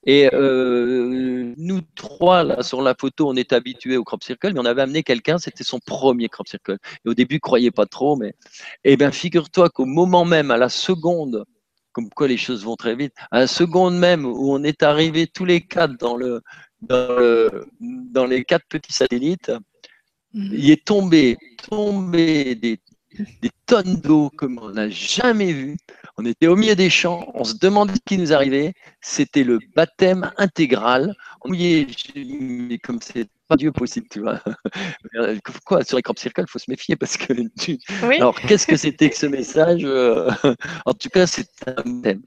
Et 0.04 0.30
euh, 0.32 1.52
nous 1.56 1.80
trois, 1.94 2.44
là, 2.44 2.62
sur 2.62 2.80
la 2.82 2.94
photo, 2.98 3.28
on 3.28 3.36
est 3.36 3.52
habitués 3.52 3.96
au 3.96 4.04
crop 4.04 4.22
circle, 4.22 4.52
mais 4.54 4.60
on 4.60 4.64
avait 4.64 4.82
amené 4.82 5.02
quelqu'un, 5.02 5.38
c'était 5.38 5.64
son 5.64 5.80
premier 5.80 6.28
crop 6.28 6.48
circle. 6.48 6.78
Et 7.04 7.08
au 7.08 7.14
début, 7.14 7.40
croyait 7.40 7.70
pas 7.70 7.86
trop, 7.86 8.16
mais 8.16 8.34
eh 8.84 8.96
bien, 8.96 9.10
figure-toi 9.10 9.68
qu'au 9.70 9.84
moment 9.84 10.24
même, 10.24 10.50
à 10.50 10.56
la 10.56 10.68
seconde, 10.68 11.44
comme 11.96 12.10
quoi 12.10 12.28
les 12.28 12.36
choses 12.36 12.62
vont 12.62 12.76
très 12.76 12.94
vite, 12.94 13.14
à 13.30 13.38
la 13.38 13.46
seconde 13.46 13.98
même 13.98 14.26
où 14.26 14.52
on 14.52 14.62
est 14.64 14.82
arrivé 14.82 15.26
tous 15.26 15.46
les 15.46 15.62
quatre 15.62 15.96
dans, 15.98 16.14
le, 16.14 16.42
dans, 16.82 18.26
les 18.26 18.44
quatre 18.44 18.66
petits 18.68 18.92
satellites, 18.92 19.50
mhm. 20.34 20.50
il 20.52 20.70
est 20.70 20.84
tombé, 20.84 21.38
tombé 21.70 22.54
des, 22.54 22.78
des 23.42 23.50
tonnes 23.66 23.96
d'eau 23.96 24.30
comme 24.36 24.58
on 24.62 24.70
n'a 24.70 24.88
jamais 24.88 25.52
vu. 25.52 25.76
On 26.18 26.24
était 26.24 26.46
au 26.46 26.56
milieu 26.56 26.74
des 26.74 26.90
champs, 26.90 27.30
on 27.34 27.44
se 27.44 27.54
demandait 27.54 27.94
ce 27.94 28.00
qui 28.06 28.18
nous 28.18 28.32
arrivait. 28.32 28.72
C'était 29.00 29.44
le 29.44 29.58
baptême 29.74 30.30
intégral. 30.38 31.14
On 31.42 31.48
mouillait, 31.48 31.86
comme 32.82 33.00
c'est 33.02 33.28
pas 33.48 33.56
Dieu 33.56 33.72
possible, 33.72 34.06
tu 34.10 34.20
vois. 34.20 34.40
Quoi, 35.66 35.84
sur 35.84 35.96
les 35.96 36.02
crop 36.02 36.18
circle, 36.18 36.42
il 36.46 36.50
faut 36.50 36.58
se 36.58 36.70
méfier 36.70 36.96
parce 36.96 37.16
que. 37.16 37.32
Alors, 38.16 38.40
qu'est-ce 38.40 38.66
que 38.66 38.76
c'était 38.76 39.10
que 39.10 39.16
ce 39.16 39.26
message? 39.26 39.82
Euh, 39.84 40.30
En 40.86 40.94
tout 40.94 41.08
cas, 41.08 41.26
c'est 41.26 41.48
un 41.66 42.00
thème. 42.00 42.22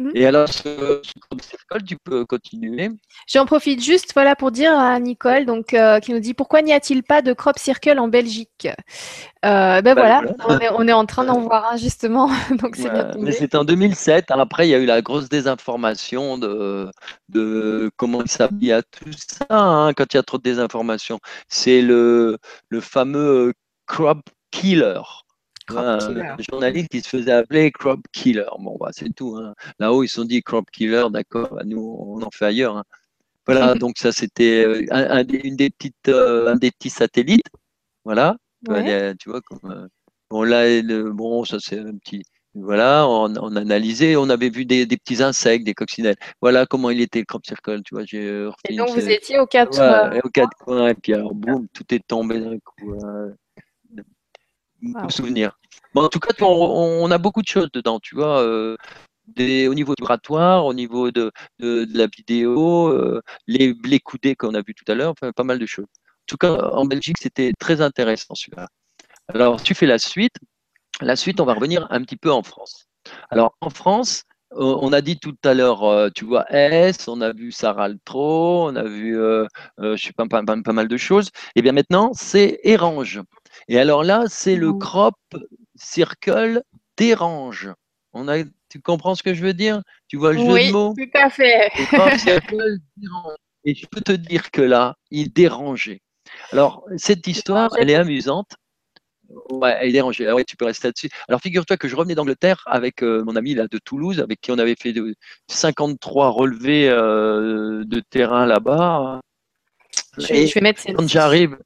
Mhm. 0.00 0.12
Et 0.14 0.26
alors, 0.26 0.48
ce, 0.48 1.02
circle, 1.40 1.84
tu 1.86 1.96
peux 2.02 2.24
continuer. 2.24 2.90
J'en 3.28 3.44
profite 3.44 3.82
juste 3.82 4.12
voilà, 4.14 4.34
pour 4.34 4.50
dire 4.50 4.72
à 4.78 4.98
Nicole 4.98 5.44
donc, 5.44 5.74
euh, 5.74 6.00
qui 6.00 6.12
nous 6.12 6.20
dit 6.20 6.32
pourquoi 6.32 6.62
n'y 6.62 6.72
a-t-il 6.72 7.02
pas 7.02 7.20
de 7.20 7.32
crop 7.32 7.58
circle 7.58 7.98
en 7.98 8.08
Belgique? 8.08 8.68
Euh, 9.44 9.82
ben 9.82 9.94
bah, 9.94 9.94
voilà, 9.94 10.22
On, 10.74 10.88
est, 10.88 10.92
en 10.92 11.04
train 11.06 11.24
d'en 11.24 11.40
voir 11.40 11.72
un 11.72 11.76
justement. 11.76 12.28
donc 12.62 12.76
c'est 12.76 12.90
Mais 13.18 13.32
c'était 13.32 13.56
en 13.56 13.64
2007. 13.64 14.30
Après, 14.30 14.66
il 14.66 14.70
y 14.70 14.74
a 14.74 14.78
eu 14.78 14.86
la 14.86 15.02
grosse 15.02 15.28
désinformation 15.28 16.38
de, 16.38 16.90
de 17.28 17.90
comment 17.96 18.22
il 18.22 18.30
s'habille 18.30 18.72
à 18.72 18.82
tout 18.82 19.12
ça 19.12 19.46
hein, 19.50 19.92
quand 19.94 20.12
il 20.14 20.16
y 20.16 20.20
a 20.20 20.22
trop 20.22 20.38
de 20.38 20.42
désinformation. 20.42 21.20
C'est 21.48 21.82
le, 21.82 22.38
le 22.70 22.80
fameux 22.80 23.52
crop 23.86 24.20
killer 24.50 25.00
un 25.76 26.36
journaliste 26.38 26.88
qui 26.88 27.00
se 27.00 27.08
faisait 27.08 27.32
appeler 27.32 27.70
crop 27.70 28.00
killer. 28.12 28.44
Bon, 28.58 28.76
bah, 28.78 28.90
c'est 28.92 29.14
tout. 29.14 29.36
Hein. 29.36 29.54
Là-haut, 29.78 30.02
ils 30.02 30.08
se 30.08 30.16
sont 30.16 30.24
dit 30.24 30.42
crop 30.42 30.70
killer, 30.70 31.04
d'accord, 31.10 31.54
bah, 31.54 31.62
nous, 31.64 31.96
on 31.98 32.22
en 32.22 32.30
fait 32.30 32.46
ailleurs. 32.46 32.76
Hein. 32.76 32.84
Voilà, 33.46 33.74
donc 33.74 33.98
ça, 33.98 34.12
c'était 34.12 34.64
euh, 34.64 34.84
un, 34.90 35.24
une 35.26 35.56
des 35.56 35.70
petites, 35.70 36.08
euh, 36.08 36.52
un 36.52 36.56
des 36.56 36.70
petits 36.70 36.90
satellites. 36.90 37.48
Voilà, 38.04 38.36
tu 38.66 39.30
vois, 39.30 39.40
comme, 39.40 39.70
euh, 39.70 39.88
bon, 40.30 40.42
là, 40.42 40.82
bon, 41.12 41.44
ça, 41.44 41.58
c'est 41.60 41.78
un 41.78 41.96
petit. 41.96 42.22
Voilà, 42.54 43.06
on, 43.06 43.32
on 43.36 43.54
analysait, 43.54 44.16
on 44.16 44.28
avait 44.28 44.50
vu 44.50 44.64
des, 44.64 44.84
des, 44.84 44.96
petits 44.96 45.22
insectes, 45.22 45.64
des 45.64 45.74
coccinelles. 45.74 46.16
Voilà 46.40 46.66
comment 46.66 46.90
il 46.90 47.00
était 47.00 47.20
le 47.20 47.24
crop 47.24 47.46
circle, 47.46 47.80
tu 47.84 47.94
vois. 47.94 48.02
Et 48.12 48.76
donc 48.76 48.90
vous 48.90 49.08
étiez 49.08 49.38
aux 49.38 49.46
quatre, 49.46 49.78
ouais, 49.78 50.20
aux 50.24 50.30
quatre 50.30 50.56
coins, 50.58 50.88
et 50.88 50.94
puis 50.94 51.14
alors 51.14 51.32
boum, 51.32 51.68
tout 51.72 51.84
est 51.94 52.04
tombé 52.04 52.40
d'un 52.40 52.58
coup. 52.58 52.98
Wow. 54.82 55.10
souvenir. 55.10 55.58
En 55.94 56.08
tout 56.08 56.20
cas, 56.20 56.34
on, 56.40 57.10
a 57.10 57.18
beaucoup 57.18 57.42
de 57.42 57.48
choses 57.48 57.70
dedans, 57.72 57.98
tu 58.00 58.14
vois. 58.14 58.40
Euh, 58.42 58.76
au 59.38 59.74
niveau 59.74 59.94
vibratoire, 59.98 60.66
au 60.66 60.74
niveau 60.74 61.10
de, 61.10 61.30
de, 61.58 61.86
la 61.94 62.06
vidéo, 62.06 62.88
euh, 62.88 63.20
les, 63.46 63.74
les 63.84 64.00
coudées 64.00 64.34
qu'on 64.34 64.54
a 64.54 64.62
vu 64.62 64.74
tout 64.74 64.90
à 64.90 64.94
l'heure, 64.94 65.10
enfin, 65.10 65.32
pas 65.32 65.44
mal 65.44 65.58
de 65.58 65.66
choses. 65.66 65.84
En 65.84 66.26
tout 66.26 66.36
cas, 66.36 66.52
en 66.72 66.84
Belgique, 66.84 67.16
c'était 67.20 67.52
très 67.58 67.80
intéressant 67.80 68.34
celui-là. 68.34 68.68
Alors, 69.28 69.62
tu 69.62 69.74
fais 69.74 69.86
la 69.86 69.98
suite. 69.98 70.34
La 71.00 71.16
suite, 71.16 71.40
on 71.40 71.44
va 71.44 71.54
revenir 71.54 71.86
un 71.90 72.02
petit 72.02 72.16
peu 72.16 72.30
en 72.30 72.42
France. 72.42 72.86
Alors, 73.30 73.56
en 73.60 73.70
France, 73.70 74.24
on 74.52 74.92
a 74.92 75.00
dit 75.00 75.18
tout 75.18 75.36
à 75.44 75.54
l'heure, 75.54 75.84
euh, 75.84 76.08
tu 76.14 76.24
vois, 76.24 76.44
S, 76.52 77.08
on 77.08 77.20
a 77.20 77.32
vu 77.32 77.52
Saraltro, 77.52 78.68
on 78.68 78.76
a 78.76 78.84
vu, 78.84 79.14
je 79.14 79.96
sais 79.96 80.12
pas, 80.12 80.26
pas, 80.26 80.72
mal 80.72 80.88
de 80.88 80.96
choses. 80.96 81.30
Et 81.54 81.62
bien 81.62 81.72
maintenant, 81.72 82.10
c'est 82.14 82.58
Erange. 82.64 83.20
Et 83.68 83.78
alors 83.78 84.04
là, 84.04 84.24
c'est 84.28 84.56
le 84.56 84.72
crop 84.72 85.16
circle 85.76 86.62
dérange. 86.96 87.70
On 88.12 88.28
a, 88.28 88.42
tu 88.68 88.80
comprends 88.80 89.14
ce 89.14 89.22
que 89.22 89.34
je 89.34 89.42
veux 89.42 89.54
dire? 89.54 89.82
Tu 90.08 90.16
vois 90.16 90.32
le 90.32 90.38
jeu 90.38 90.44
de 90.44 90.72
mots? 90.72 90.94
Oui, 90.96 91.10
tout 91.10 91.18
à 91.18 91.30
fait. 91.30 91.70
Et 93.64 93.74
je 93.74 93.86
peux 93.86 94.00
te 94.00 94.12
dire 94.12 94.50
que 94.50 94.62
là, 94.62 94.96
il 95.10 95.32
dérangeait. 95.32 96.00
Alors, 96.52 96.84
cette 96.96 97.26
histoire, 97.26 97.70
elle 97.78 97.90
est 97.90 97.94
amusante. 97.94 98.56
Ouais, 99.50 99.76
elle 99.80 99.90
est 99.90 99.92
dérangée. 99.92 100.26
Ah 100.26 100.34
ouais, 100.34 100.44
tu 100.44 100.56
peux 100.56 100.64
rester 100.64 100.88
là-dessus. 100.88 101.08
Alors, 101.28 101.40
figure-toi 101.40 101.76
que 101.76 101.86
je 101.86 101.94
revenais 101.94 102.14
d'Angleterre 102.14 102.62
avec 102.66 103.02
euh, 103.02 103.22
mon 103.24 103.36
ami 103.36 103.54
là, 103.54 103.68
de 103.70 103.78
Toulouse, 103.78 104.20
avec 104.20 104.40
qui 104.40 104.50
on 104.50 104.58
avait 104.58 104.74
fait 104.74 104.92
53 105.48 106.30
relevés 106.30 106.88
euh, 106.88 107.84
de 107.84 108.00
terrain 108.00 108.46
là-bas. 108.46 109.20
Je, 110.18 110.52
vais 110.54 110.60
mettre 110.60 110.82
quand 110.92 111.08
j'arrive, 111.08 111.56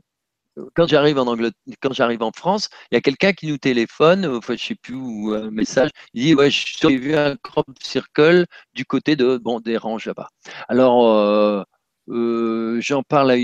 quand 0.75 0.87
j'arrive 0.87 1.19
en 1.19 2.33
France, 2.33 2.69
il 2.91 2.95
y 2.95 2.99
a 2.99 3.01
quelqu'un 3.01 3.33
qui 3.33 3.47
nous 3.47 3.59
téléphone, 3.59 4.27
enfin, 4.27 4.55
je 4.57 4.65
sais 4.65 4.75
plus 4.75 4.95
où, 4.95 5.33
un 5.35 5.51
message, 5.51 5.91
il 6.15 6.23
dit 6.23 6.35
ouais, 6.35 6.51
j'ai 6.51 6.97
vu 6.97 7.17
un 7.17 7.37
crop 7.37 7.67
circle 7.83 8.47
du 8.75 8.85
côté 8.85 9.17
de 9.17 9.37
bon 9.37 9.61
des 9.61 9.77
ranges 9.77 10.07
là-bas. 10.07 10.29
Alors 10.69 11.07
euh, 11.09 11.63
euh, 12.11 12.79
j'en 12.81 13.03
parle 13.03 13.31
à 13.31 13.37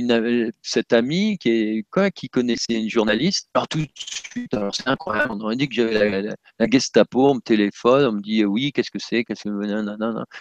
cette 0.63 0.93
amie 0.93 1.39
qui 1.39 1.49
est 1.51 1.87
quoi, 1.91 2.11
qui 2.11 2.29
connaissait 2.29 2.75
une 2.75 2.91
journaliste. 2.91 3.49
Alors 3.55 3.69
tout 3.69 3.79
de 3.79 3.89
suite, 3.97 4.53
alors 4.55 4.75
c'est 4.75 4.87
incroyable, 4.89 5.33
on 5.33 5.41
aurait 5.41 5.57
dit 5.57 5.69
que 5.69 5.75
j'avais 5.75 6.23
la, 6.23 6.67
Gestapo, 6.71 7.31
on 7.31 7.35
me 7.37 7.41
téléphone, 7.41 8.07
on 8.07 8.13
me 8.13 8.21
dit 8.21 8.45
oui, 8.45 8.73
qu'est-ce 8.73 8.91
que 8.91 8.99
c'est, 8.99 9.25
qu'est-ce 9.25 9.45
que 9.45 9.51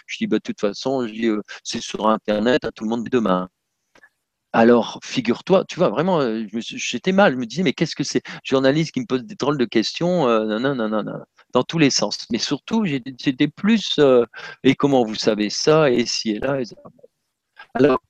Je 0.06 0.16
dis 0.18 0.26
bah 0.26 0.36
de 0.36 0.42
toute 0.42 0.60
façon, 0.60 1.06
euh, 1.06 1.42
c'est 1.64 1.80
sur 1.80 2.08
internet, 2.08 2.64
à 2.64 2.72
tout 2.72 2.84
le 2.84 2.90
monde 2.90 3.08
demain. 3.08 3.48
Alors, 4.52 4.98
figure-toi, 5.04 5.64
tu 5.68 5.76
vois, 5.76 5.90
vraiment, 5.90 6.20
euh, 6.20 6.44
j'étais 6.52 7.12
mal. 7.12 7.34
Je 7.34 7.38
me 7.38 7.46
disais, 7.46 7.62
mais 7.62 7.72
qu'est-ce 7.72 7.94
que 7.94 8.02
c'est? 8.02 8.22
Journaliste 8.44 8.92
qui 8.92 9.00
me 9.00 9.06
pose 9.06 9.24
des 9.24 9.36
drôles 9.36 9.58
de 9.58 9.64
questions, 9.64 10.28
euh, 10.28 10.44
non, 10.58 10.74
non, 10.74 10.88
non, 10.88 11.02
non, 11.04 11.20
dans 11.52 11.62
tous 11.62 11.78
les 11.78 11.90
sens. 11.90 12.26
Mais 12.32 12.38
surtout, 12.38 12.84
j'étais 12.84 13.48
plus, 13.48 13.96
euh, 14.00 14.24
et 14.64 14.74
comment 14.74 15.04
vous 15.04 15.14
savez 15.14 15.50
ça, 15.50 15.90
et 15.90 16.04
si 16.04 16.30
et 16.32 16.38
là, 16.40 16.60
et 16.60 16.64
Alors, 17.74 18.00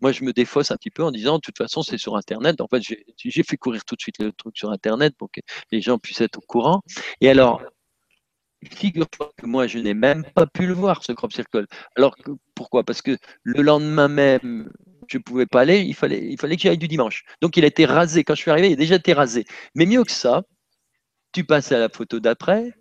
moi, 0.00 0.12
je 0.12 0.24
me 0.24 0.32
défausse 0.32 0.70
un 0.70 0.76
petit 0.76 0.90
peu 0.90 1.04
en 1.04 1.10
disant, 1.10 1.36
de 1.36 1.40
toute 1.40 1.58
façon, 1.58 1.82
c'est 1.82 1.98
sur 1.98 2.16
Internet. 2.16 2.60
En 2.62 2.68
fait, 2.68 2.82
j'ai 2.82 3.42
fait 3.42 3.56
courir 3.58 3.84
tout 3.84 3.96
de 3.96 4.00
suite 4.00 4.18
le 4.18 4.32
truc 4.32 4.56
sur 4.56 4.70
Internet 4.70 5.14
pour 5.18 5.30
que 5.30 5.40
les 5.72 5.82
gens 5.82 5.98
puissent 5.98 6.22
être 6.22 6.38
au 6.38 6.40
courant. 6.40 6.80
Et 7.20 7.28
alors, 7.28 7.62
figure-toi 8.64 9.30
que 9.36 9.46
moi, 9.46 9.66
je 9.66 9.78
n'ai 9.78 9.94
même 9.94 10.24
pas 10.34 10.46
pu 10.46 10.66
le 10.66 10.72
voir, 10.72 11.04
ce 11.04 11.12
crop 11.12 11.32
circle. 11.32 11.66
Alors, 11.96 12.16
pourquoi? 12.54 12.84
Parce 12.84 13.02
que 13.02 13.16
le 13.42 13.62
lendemain 13.62 14.08
même, 14.08 14.70
je 15.10 15.18
ne 15.18 15.22
pouvais 15.22 15.46
pas 15.46 15.60
aller, 15.62 15.80
il 15.80 15.94
fallait, 15.94 16.24
il 16.30 16.38
fallait 16.38 16.56
que 16.56 16.62
j'aille 16.62 16.78
du 16.78 16.88
dimanche. 16.88 17.24
Donc 17.40 17.56
il 17.56 17.64
a 17.64 17.66
été 17.66 17.84
rasé. 17.84 18.24
Quand 18.24 18.34
je 18.34 18.42
suis 18.42 18.50
arrivé, 18.50 18.68
il 18.68 18.72
a 18.74 18.76
déjà 18.76 18.96
été 18.96 19.12
rasé. 19.12 19.44
Mais 19.74 19.86
mieux 19.86 20.04
que 20.04 20.12
ça, 20.12 20.42
tu 21.32 21.44
passes 21.44 21.72
à 21.72 21.78
la 21.78 21.88
photo 21.88 22.20
d'après. 22.20 22.72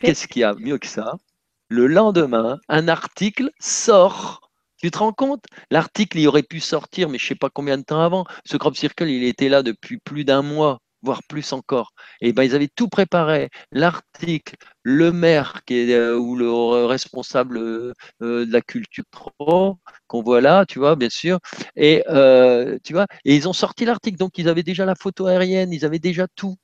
Qu'est-ce 0.00 0.28
qu'il 0.28 0.40
y 0.40 0.44
a 0.44 0.54
mieux 0.54 0.78
que 0.78 0.86
ça? 0.86 1.14
Le 1.68 1.86
lendemain, 1.86 2.58
un 2.68 2.88
article 2.88 3.50
sort. 3.58 4.50
Tu 4.80 4.90
te 4.90 4.98
rends 4.98 5.12
compte? 5.12 5.44
L'article, 5.70 6.18
il 6.18 6.28
aurait 6.28 6.44
pu 6.44 6.60
sortir, 6.60 7.08
mais 7.08 7.18
je 7.18 7.24
ne 7.24 7.28
sais 7.28 7.34
pas 7.34 7.50
combien 7.50 7.76
de 7.76 7.82
temps 7.82 8.00
avant. 8.00 8.24
Ce 8.44 8.56
crop 8.56 8.76
circle, 8.76 9.08
il 9.08 9.24
était 9.24 9.48
là 9.48 9.62
depuis 9.62 9.98
plus 9.98 10.24
d'un 10.24 10.42
mois 10.42 10.80
voire 11.02 11.22
plus 11.28 11.52
encore. 11.52 11.92
Et 12.20 12.32
ben, 12.32 12.42
ils 12.44 12.54
avaient 12.54 12.68
tout 12.68 12.88
préparé. 12.88 13.50
L'article, 13.72 14.56
le 14.82 15.12
maire 15.12 15.62
qui 15.66 15.74
est, 15.74 15.94
euh, 15.94 16.16
ou 16.18 16.36
le 16.36 16.50
responsable 16.86 17.58
euh, 17.58 17.94
de 18.20 18.52
la 18.52 18.60
culture 18.60 19.04
pro, 19.10 19.78
qu'on 20.06 20.22
voit 20.22 20.40
là, 20.40 20.66
tu 20.66 20.78
vois, 20.78 20.96
bien 20.96 21.10
sûr. 21.10 21.38
Et 21.76 22.04
euh, 22.08 22.78
tu 22.84 22.92
vois, 22.92 23.06
et 23.24 23.36
ils 23.36 23.48
ont 23.48 23.52
sorti 23.52 23.84
l'article. 23.84 24.18
Donc 24.18 24.38
ils 24.38 24.48
avaient 24.48 24.62
déjà 24.62 24.84
la 24.84 24.94
photo 24.94 25.26
aérienne, 25.26 25.72
ils 25.72 25.84
avaient 25.84 25.98
déjà 25.98 26.26
tout. 26.34 26.56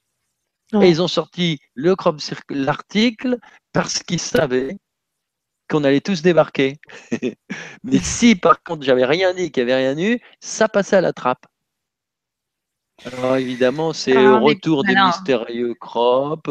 Et 0.82 0.88
ils 0.88 1.00
ont 1.02 1.08
sorti 1.08 1.60
le 1.74 1.94
crop 1.94 2.20
l'article 2.50 3.38
parce 3.72 4.02
qu'ils 4.02 4.20
savaient 4.20 4.76
qu'on 5.68 5.84
allait 5.84 6.00
tous 6.00 6.22
débarquer. 6.22 6.78
Mais 7.84 7.98
si 7.98 8.34
par 8.34 8.62
contre 8.62 8.84
j'avais 8.84 9.04
rien 9.04 9.34
dit, 9.34 9.50
qu'il 9.52 9.64
n'y 9.64 9.72
avait 9.72 9.88
rien 9.88 9.98
eu, 9.98 10.20
ça 10.40 10.68
passait 10.68 10.96
à 10.96 11.00
la 11.00 11.12
trappe. 11.12 11.46
Alors 13.04 13.36
évidemment, 13.36 13.92
c'est 13.92 14.14
le 14.14 14.36
retour 14.36 14.84
des 14.84 14.94
mystérieux 14.94 15.74
crop, 15.74 16.48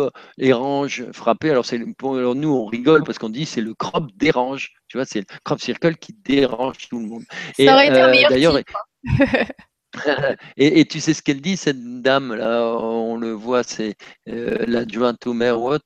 ranges 0.52 1.10
frappés. 1.12 1.50
Alors, 1.50 1.66
alors 1.72 2.36
nous, 2.36 2.50
on 2.50 2.66
rigole 2.66 3.04
parce 3.04 3.18
qu'on 3.18 3.30
dit 3.30 3.46
c'est 3.46 3.62
le 3.62 3.74
crop 3.74 4.12
dérange. 4.16 4.74
Tu 4.88 4.98
vois, 4.98 5.06
c'est 5.06 5.20
le 5.20 5.26
crop 5.44 5.60
circle 5.60 5.96
qui 5.96 6.14
dérange 6.14 6.90
tout 6.90 7.00
le 7.00 7.06
monde. 7.06 7.24
Ça 7.56 7.64
et, 7.64 7.70
aurait 7.70 7.88
été 7.88 8.02
un 8.02 8.08
euh, 8.08 8.12
meilleur 8.12 8.30
d'ailleurs, 8.30 8.60
et, 10.58 10.86
tu 10.86 11.00
sais 11.00 11.14
ce 11.14 11.22
qu'elle 11.22 11.42
dit, 11.42 11.56
cette 11.56 12.02
dame 12.02 12.34
là, 12.34 12.64
on 12.66 13.18
le 13.18 13.32
voit, 13.32 13.64
c'est 13.64 13.96
euh, 14.28 14.66
l'adjointe 14.68 15.26
au 15.28 15.34
maire 15.34 15.62
Watt. 15.62 15.84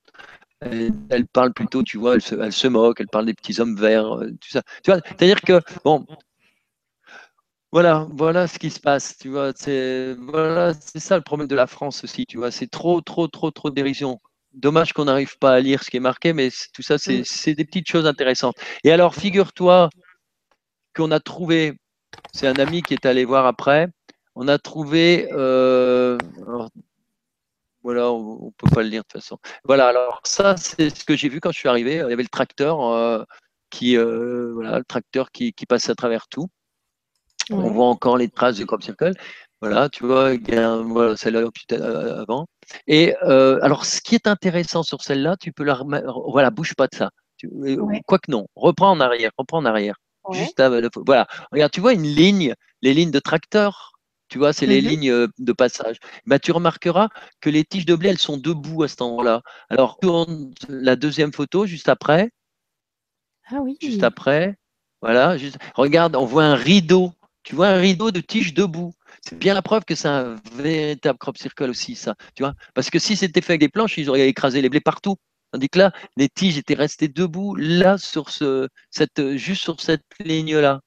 Elle, 0.61 0.91
elle, 1.09 1.27
parle 1.27 1.53
plutôt, 1.53 1.83
tu 1.83 1.97
vois, 1.97 2.15
elle 2.15 2.21
se, 2.21 2.33
elle 2.33 2.53
se, 2.53 2.67
moque, 2.67 2.99
elle 2.99 3.07
parle 3.07 3.27
des 3.27 3.33
petits 3.33 3.59
hommes 3.59 3.75
verts, 3.75 4.15
euh, 4.15 4.31
tout 4.41 4.49
ça. 4.49 4.63
Tu 4.83 4.91
vois, 4.91 5.01
c'est-à-dire 5.05 5.41
que, 5.41 5.61
bon, 5.83 6.05
voilà, 7.71 8.07
voilà 8.11 8.47
ce 8.47 8.59
qui 8.59 8.69
se 8.69 8.79
passe, 8.79 9.17
tu 9.17 9.29
vois. 9.29 9.51
C'est 9.55 10.15
voilà, 10.15 10.73
c'est 10.73 10.99
ça 10.99 11.17
le 11.17 11.23
problème 11.23 11.47
de 11.47 11.55
la 11.55 11.67
France 11.67 12.03
aussi, 12.03 12.25
tu 12.25 12.37
vois. 12.37 12.51
C'est 12.51 12.67
trop, 12.67 13.01
trop, 13.01 13.27
trop, 13.27 13.51
trop 13.51 13.69
de 13.69 13.75
dérision. 13.75 14.19
dommage 14.53 14.93
qu'on 14.93 15.05
n'arrive 15.05 15.37
pas 15.39 15.53
à 15.53 15.59
lire 15.59 15.83
ce 15.83 15.89
qui 15.91 15.97
est 15.97 15.99
marqué, 16.01 16.33
mais 16.33 16.49
tout 16.73 16.81
ça, 16.81 16.97
c'est 16.97 17.21
mm. 17.21 17.53
des 17.53 17.65
petites 17.65 17.87
choses 17.89 18.05
intéressantes. 18.07 18.55
Et 18.83 18.91
alors, 18.91 19.15
figure-toi 19.15 19.89
qu'on 20.95 21.11
a 21.11 21.19
trouvé, 21.19 21.73
c'est 22.33 22.47
un 22.47 22.55
ami 22.55 22.81
qui 22.83 22.93
est 22.93 23.05
allé 23.05 23.25
voir 23.25 23.45
après, 23.45 23.89
on 24.35 24.47
a 24.47 24.59
trouvé, 24.59 25.29
euh, 25.33 26.17
voilà, 27.83 28.11
on 28.11 28.47
ne 28.47 28.51
peut 28.57 28.69
pas 28.73 28.83
le 28.83 28.89
lire 28.89 29.01
de 29.03 29.07
toute 29.07 29.21
façon. 29.21 29.39
Voilà, 29.63 29.87
alors 29.87 30.21
ça, 30.23 30.57
c'est 30.57 30.89
ce 30.95 31.05
que 31.05 31.15
j'ai 31.15 31.29
vu 31.29 31.39
quand 31.39 31.51
je 31.51 31.59
suis 31.59 31.69
arrivé. 31.69 31.93
Il 31.95 31.97
y 31.97 32.01
avait 32.01 32.23
le 32.23 32.27
tracteur 32.29 32.81
euh, 32.93 33.23
qui, 33.69 33.97
euh, 33.97 34.51
voilà, 34.53 34.79
le 34.79 34.85
tracteur 34.85 35.31
qui, 35.31 35.53
qui 35.53 35.65
passe 35.65 35.89
à 35.89 35.95
travers 35.95 36.27
tout. 36.27 36.47
On 37.51 37.71
voit 37.71 37.87
encore 37.87 38.17
les 38.17 38.29
traces 38.29 38.57
de 38.57 38.65
crop 38.65 38.83
circle. 38.83 39.13
Voilà, 39.61 39.89
tu 39.89 40.05
vois, 40.05 40.33
voilà, 40.83 41.17
celle-là 41.17 41.49
euh, 41.71 42.21
avant. 42.21 42.45
Et 42.85 43.15
euh, 43.23 43.59
alors, 43.63 43.85
ce 43.85 44.01
qui 44.01 44.13
est 44.13 44.27
intéressant 44.27 44.83
sur 44.83 45.01
celle-là, 45.01 45.35
tu 45.39 45.51
peux 45.51 45.63
la 45.63 45.73
remettre. 45.73 46.21
Voilà, 46.29 46.51
bouge 46.51 46.75
pas 46.75 46.87
de 46.87 46.95
ça. 46.95 47.09
Euh, 47.43 47.77
quoique 48.05 48.31
non, 48.31 48.47
reprends 48.55 48.91
en 48.91 48.99
arrière, 48.99 49.31
reprends 49.37 49.57
en 49.59 49.65
arrière. 49.65 49.95
Juste 50.31 50.61
voilà, 51.05 51.25
regarde, 51.53 51.71
tu 51.71 51.79
vois 51.79 51.93
une 51.93 52.03
ligne, 52.03 52.53
les 52.81 52.93
lignes 52.93 53.11
de 53.11 53.19
tracteur. 53.19 53.93
Tu 54.27 54.37
vois, 54.37 54.51
c'est 54.51 54.65
les 54.65 54.81
mm-hmm. 54.81 54.87
lignes 54.89 55.27
de 55.37 55.53
passage. 55.53 55.95
Bah, 56.25 56.37
tu 56.37 56.51
remarqueras 56.51 57.07
que 57.39 57.49
les 57.49 57.63
tiges 57.63 57.85
de 57.85 57.95
blé, 57.95 58.09
elles 58.09 58.17
sont 58.17 58.35
debout 58.37 58.83
à 58.83 58.89
cet 58.89 59.01
endroit-là. 59.01 59.41
Alors, 59.69 59.97
tourne 59.99 60.53
la 60.67 60.97
deuxième 60.97 61.31
photo 61.31 61.65
juste 61.65 61.87
après. 61.87 62.29
Ah 63.49 63.59
oui. 63.61 63.77
Juste 63.81 64.03
après. 64.03 64.57
Voilà. 65.01 65.37
Juste... 65.37 65.57
Regarde, 65.75 66.17
on 66.17 66.25
voit 66.25 66.43
un 66.43 66.55
rideau. 66.55 67.13
Tu 67.47 67.55
vois 67.55 67.69
un 67.69 67.77
rideau 67.77 68.11
de 68.11 68.19
tiges 68.19 68.53
debout. 68.53 68.91
C'est 69.21 69.39
bien 69.39 69.53
la 69.53 69.61
preuve 69.61 69.85
que 69.85 69.95
c'est 69.95 70.09
un 70.09 70.35
véritable 70.55 71.17
crop 71.17 71.37
circle 71.37 71.69
aussi, 71.69 71.95
ça. 71.95 72.13
Tu 72.35 72.43
vois 72.43 72.53
Parce 72.73 72.89
que 72.89 72.99
si 72.99 73.15
c'était 73.15 73.39
fait 73.39 73.53
avec 73.53 73.61
des 73.61 73.69
planches, 73.69 73.97
ils 73.97 74.09
auraient 74.09 74.27
écrasé 74.27 74.61
les 74.61 74.67
blés 74.67 74.81
partout. 74.81 75.15
Tandis 75.53 75.69
que 75.69 75.79
là, 75.79 75.93
les 76.17 76.27
tiges 76.27 76.57
étaient 76.57 76.73
restées 76.73 77.07
debout, 77.07 77.55
là, 77.55 77.97
sur 77.97 78.31
ce, 78.31 78.67
cette, 78.91 79.37
juste 79.37 79.61
sur 79.61 79.79
cette 79.79 80.03
ligne-là. 80.19 80.81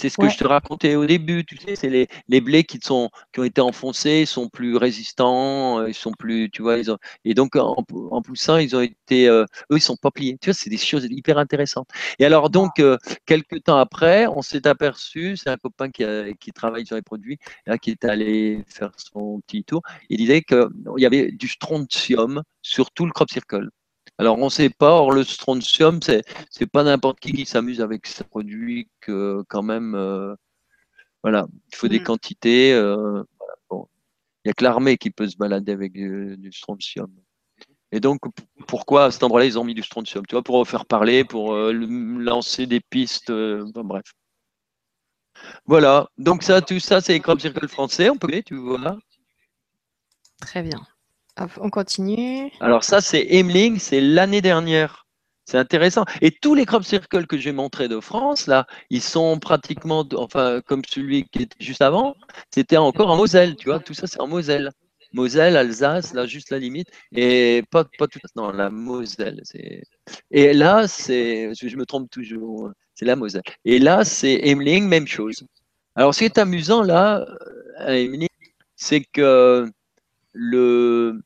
C'est 0.00 0.08
ce 0.08 0.16
que 0.16 0.30
je 0.30 0.38
te 0.38 0.46
racontais 0.46 0.94
au 0.94 1.04
début, 1.04 1.44
tu 1.44 1.58
sais, 1.58 1.76
c'est 1.76 1.90
les, 1.90 2.08
les, 2.28 2.40
blés 2.40 2.64
qui, 2.64 2.78
sont, 2.82 3.10
qui 3.34 3.40
ont 3.40 3.44
été 3.44 3.60
enfoncés, 3.60 4.24
sont 4.24 4.48
plus 4.48 4.78
résistants, 4.78 5.80
euh, 5.80 5.90
ils 5.90 5.94
sont 5.94 6.12
plus, 6.12 6.48
tu 6.50 6.62
vois, 6.62 6.78
ils 6.78 6.90
ont, 6.90 6.96
et 7.26 7.34
donc 7.34 7.54
en, 7.54 7.84
poussant, 8.22 8.56
ils 8.56 8.74
ont 8.74 8.80
été, 8.80 9.28
euh, 9.28 9.44
eux, 9.70 9.76
ils 9.76 9.82
sont 9.82 9.96
pas 9.96 10.10
pliés. 10.10 10.38
Tu 10.40 10.48
vois, 10.48 10.54
c'est 10.54 10.70
des 10.70 10.78
choses 10.78 11.06
hyper 11.10 11.36
intéressantes. 11.36 11.88
Et 12.18 12.24
alors 12.24 12.48
donc, 12.48 12.78
euh, 12.80 12.96
quelques 13.26 13.62
temps 13.64 13.76
après, 13.76 14.26
on 14.26 14.40
s'est 14.40 14.66
aperçu, 14.66 15.36
c'est 15.36 15.50
un 15.50 15.58
copain 15.58 15.90
qui, 15.90 16.02
qui, 16.40 16.50
travaille 16.52 16.86
sur 16.86 16.96
les 16.96 17.02
produits, 17.02 17.38
là, 17.66 17.76
qui 17.76 17.90
est 17.90 18.04
allé 18.06 18.64
faire 18.68 18.92
son 18.96 19.42
petit 19.46 19.64
tour, 19.64 19.82
il 20.08 20.16
disait 20.16 20.40
qu'il 20.40 20.66
y 20.96 21.04
avait 21.04 21.30
du 21.30 21.46
strontium 21.46 22.42
sur 22.62 22.90
tout 22.90 23.04
le 23.04 23.12
crop 23.12 23.30
circle. 23.30 23.68
Alors, 24.20 24.38
on 24.38 24.44
ne 24.44 24.50
sait 24.50 24.68
pas. 24.68 24.90
Or, 24.90 25.12
le 25.12 25.24
strontium, 25.24 26.02
c'est 26.02 26.22
n'est 26.60 26.66
pas 26.66 26.82
n'importe 26.82 27.20
qui 27.20 27.32
qui 27.32 27.46
s'amuse 27.46 27.80
avec 27.80 28.06
ce 28.06 28.22
produit 28.22 28.90
que 29.00 29.42
quand 29.48 29.62
même. 29.62 29.94
Euh, 29.94 30.34
voilà, 31.22 31.46
il 31.72 31.76
faut 31.76 31.88
des 31.88 32.00
mm. 32.00 32.04
quantités. 32.04 32.74
Euh, 32.74 33.22
il 33.72 33.78
n'y 34.44 34.50
a 34.50 34.52
que 34.52 34.64
l'armée 34.64 34.98
qui 34.98 35.10
peut 35.10 35.26
se 35.26 35.38
balader 35.38 35.72
avec 35.72 35.92
du, 35.94 36.50
strontium. 36.52 37.10
Et 37.92 38.00
donc, 38.00 38.20
pourquoi 38.66 39.06
à 39.06 39.10
cet 39.10 39.22
endroit-là, 39.22 39.46
ils 39.46 39.58
ont 39.58 39.64
mis 39.64 39.74
du 39.74 39.82
strontium 39.82 40.26
Tu 40.26 40.34
vois, 40.34 40.42
pour 40.42 40.68
faire 40.68 40.84
parler, 40.84 41.24
pour 41.24 41.54
euh, 41.54 41.72
lancer 41.72 42.66
des 42.66 42.80
pistes. 42.80 43.32
bref. 43.32 44.04
Voilà. 45.64 46.10
Donc, 46.18 46.42
ça, 46.42 46.60
tout 46.60 46.78
ça, 46.78 47.00
c'est 47.00 47.14
les 47.14 47.20
crop 47.20 47.40
circle 47.40 47.68
français. 47.68 48.10
On 48.10 48.18
peut 48.18 48.42
tu 48.44 48.56
vois. 48.56 48.98
Très 50.42 50.62
bien 50.62 50.80
on 51.60 51.70
continue. 51.70 52.50
Alors 52.60 52.84
ça, 52.84 53.00
c'est 53.00 53.26
Emling, 53.30 53.78
c'est 53.78 54.00
l'année 54.00 54.42
dernière. 54.42 55.06
C'est 55.44 55.58
intéressant. 55.58 56.04
Et 56.20 56.30
tous 56.30 56.54
les 56.54 56.64
crop 56.64 56.84
circles 56.84 57.26
que 57.26 57.36
j'ai 57.36 57.50
montrés 57.50 57.88
de 57.88 57.98
France, 57.98 58.46
là, 58.46 58.66
ils 58.88 59.02
sont 59.02 59.38
pratiquement, 59.40 60.06
enfin, 60.14 60.60
comme 60.64 60.82
celui 60.88 61.24
qui 61.24 61.42
était 61.42 61.64
juste 61.64 61.82
avant, 61.82 62.14
c'était 62.54 62.76
encore 62.76 63.10
en 63.10 63.16
Moselle, 63.16 63.56
tu 63.56 63.68
vois, 63.68 63.80
tout 63.80 63.94
ça, 63.94 64.06
c'est 64.06 64.20
en 64.20 64.28
Moselle. 64.28 64.70
Moselle, 65.12 65.56
Alsace, 65.56 66.14
là, 66.14 66.24
juste 66.26 66.50
la 66.50 66.58
limite. 66.58 66.88
Et 67.12 67.64
pas, 67.70 67.84
pas 67.98 68.06
tout, 68.06 68.20
non, 68.36 68.52
la 68.52 68.70
Moselle. 68.70 69.42
Et 70.30 70.52
là, 70.52 70.86
c'est, 70.86 71.52
je 71.54 71.76
me 71.76 71.84
trompe 71.84 72.10
toujours, 72.10 72.70
c'est 72.94 73.04
la 73.04 73.16
Moselle. 73.16 73.42
Et 73.64 73.80
là, 73.80 74.04
c'est 74.04 74.40
Emling, 74.44 74.86
même 74.86 75.08
chose. 75.08 75.44
Alors, 75.96 76.14
ce 76.14 76.20
qui 76.20 76.24
est 76.26 76.38
amusant, 76.38 76.82
là, 76.82 77.26
à 77.78 77.96
Emling, 77.96 78.28
c'est 78.76 79.02
que 79.12 79.68
le, 80.32 81.20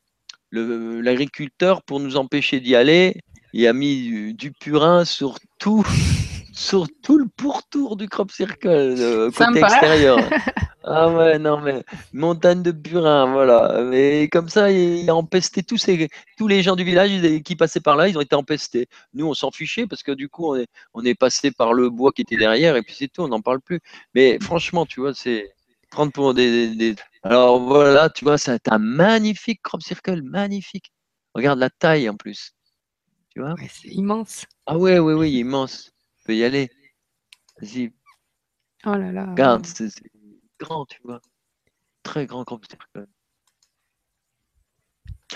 l'agriculteur, 1.01 1.83
pour 1.83 1.99
nous 1.99 2.17
empêcher 2.17 2.59
d'y 2.59 2.75
aller, 2.75 3.21
il 3.53 3.67
a 3.67 3.73
mis 3.73 4.33
du, 4.33 4.51
purin 4.51 5.05
sur 5.05 5.37
tout, 5.59 5.85
sur 6.53 6.87
tout 7.01 7.17
le 7.17 7.25
pourtour 7.27 7.95
du 7.95 8.09
crop 8.09 8.31
circle, 8.31 8.67
euh, 8.67 9.31
côté 9.31 9.59
extérieur. 9.59 10.19
ah 10.83 11.09
ouais, 11.09 11.39
non, 11.39 11.61
mais 11.61 11.83
montagne 12.11 12.61
de 12.61 12.71
purin, 12.71 13.31
voilà. 13.31 13.81
Mais 13.83 14.27
comme 14.27 14.49
ça, 14.49 14.71
il 14.71 15.09
a 15.09 15.15
empesté 15.15 15.63
tous, 15.63 15.77
ces, 15.77 16.09
tous 16.37 16.47
les 16.49 16.63
gens 16.63 16.75
du 16.75 16.83
village 16.83 17.11
qui 17.43 17.55
passaient 17.55 17.79
par 17.79 17.95
là, 17.95 18.09
ils 18.09 18.17
ont 18.17 18.21
été 18.21 18.35
empestés. 18.35 18.87
Nous, 19.13 19.25
on 19.25 19.33
s'en 19.33 19.51
fichait 19.51 19.87
parce 19.87 20.03
que 20.03 20.11
du 20.11 20.27
coup, 20.27 20.51
on 20.51 20.55
est, 20.57 20.67
on 20.93 21.05
est 21.05 21.15
passé 21.15 21.51
par 21.51 21.73
le 21.73 21.89
bois 21.89 22.11
qui 22.11 22.23
était 22.23 22.37
derrière 22.37 22.75
et 22.75 22.81
puis 22.81 22.95
c'est 22.97 23.07
tout, 23.07 23.21
on 23.21 23.29
n'en 23.29 23.41
parle 23.41 23.61
plus. 23.61 23.79
Mais 24.13 24.37
franchement, 24.41 24.85
tu 24.85 24.99
vois, 24.99 25.13
c'est 25.13 25.54
prendre 25.89 26.11
pour 26.11 26.33
des, 26.33 26.95
Alors 27.23 27.59
voilà, 27.59 28.09
tu 28.09 28.25
vois, 28.25 28.37
c'est 28.37 28.67
un 28.69 28.79
magnifique 28.79 29.61
crop 29.61 29.81
circle, 29.81 30.21
magnifique. 30.23 30.91
Regarde 31.33 31.59
la 31.59 31.69
taille 31.69 32.09
en 32.09 32.15
plus. 32.15 32.53
Tu 33.29 33.41
vois? 33.41 33.55
C'est 33.69 33.89
immense. 33.89 34.45
Ah 34.65 34.77
ouais, 34.77 34.99
oui, 34.99 35.13
oui, 35.13 35.31
immense. 35.31 35.91
Tu 36.17 36.23
peux 36.25 36.35
y 36.35 36.43
aller. 36.43 36.69
Vas-y. 37.61 37.91
Oh 38.85 38.95
là 38.95 39.11
là. 39.11 39.25
Regarde, 39.31 39.65
c'est 39.65 39.89
grand, 40.59 40.85
tu 40.85 40.99
vois. 41.03 41.21
Très 42.03 42.25
grand 42.25 42.43
crop 42.43 42.65
circle. 42.65 43.07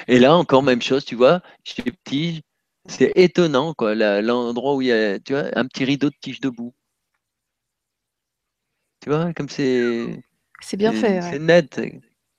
Et 0.08 0.20
là, 0.20 0.36
encore 0.36 0.64
même 0.64 0.82
chose, 0.82 1.04
tu 1.04 1.16
vois, 1.16 1.42
chez 1.64 1.84
petit, 1.84 2.44
c'est 2.88 3.12
étonnant, 3.16 3.74
quoi, 3.74 3.96
l'endroit 3.96 4.76
où 4.76 4.82
il 4.82 4.88
y 4.88 4.92
a, 4.92 5.20
tu 5.20 5.34
vois, 5.34 5.50
un 5.58 5.66
petit 5.66 5.84
rideau 5.84 6.10
de 6.10 6.16
tige 6.22 6.40
debout. 6.40 6.74
Tu 9.02 9.10
vois, 9.10 9.34
comme 9.34 9.50
c'est 9.50 10.24
c'est 10.62 10.78
bien 10.78 10.94
fait. 10.94 11.22
C'est 11.22 11.40
net. 11.40 11.80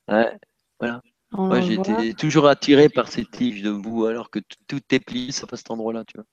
Ouais, 0.08 0.38
voilà. 0.78 1.02
Moi, 1.32 1.60
j'étais 1.60 2.12
toujours 2.14 2.48
attiré 2.48 2.88
par 2.88 3.08
ces 3.08 3.24
tiges 3.24 3.62
de 3.62 3.72
boue, 3.72 4.06
alors 4.06 4.30
que 4.30 4.40
tout 4.66 4.80
est 4.90 5.00
plié 5.00 5.28
à 5.28 5.56
cet 5.56 5.70
endroit-là, 5.70 6.04
tu 6.04 6.16
vois. 6.16 6.26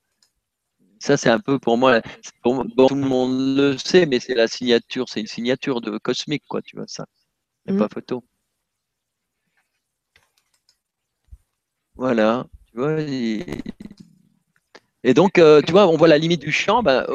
Ça, 0.99 1.15
c'est 1.15 1.29
un 1.29 1.39
peu 1.39 1.59
pour 1.59 1.77
moi, 1.77 2.01
pour, 2.41 2.65
tout 2.87 2.95
le 2.95 3.01
monde 3.01 3.55
le 3.55 3.77
sait, 3.77 4.07
mais 4.07 4.19
c'est 4.19 4.33
la 4.33 4.47
signature, 4.47 5.07
c'est 5.07 5.19
une 5.19 5.27
signature 5.27 5.79
de 5.81 5.97
cosmique, 5.99 6.43
quoi, 6.47 6.61
tu 6.63 6.75
vois, 6.75 6.87
ça. 6.87 7.05
Il 7.65 7.73
n'y 7.73 7.79
a 7.79 7.85
mm. 7.85 7.87
pas 7.87 7.93
photo. 7.93 8.23
Voilà, 11.95 12.45
tu 12.67 12.77
vois, 12.77 12.97
et 15.07 15.13
donc, 15.13 15.39
euh, 15.39 15.61
tu 15.61 15.71
vois, 15.71 15.87
on 15.87 15.95
voit 15.95 16.09
la 16.09 16.17
limite 16.17 16.41
du 16.41 16.51
champ. 16.51 16.83
Ben, 16.83 17.05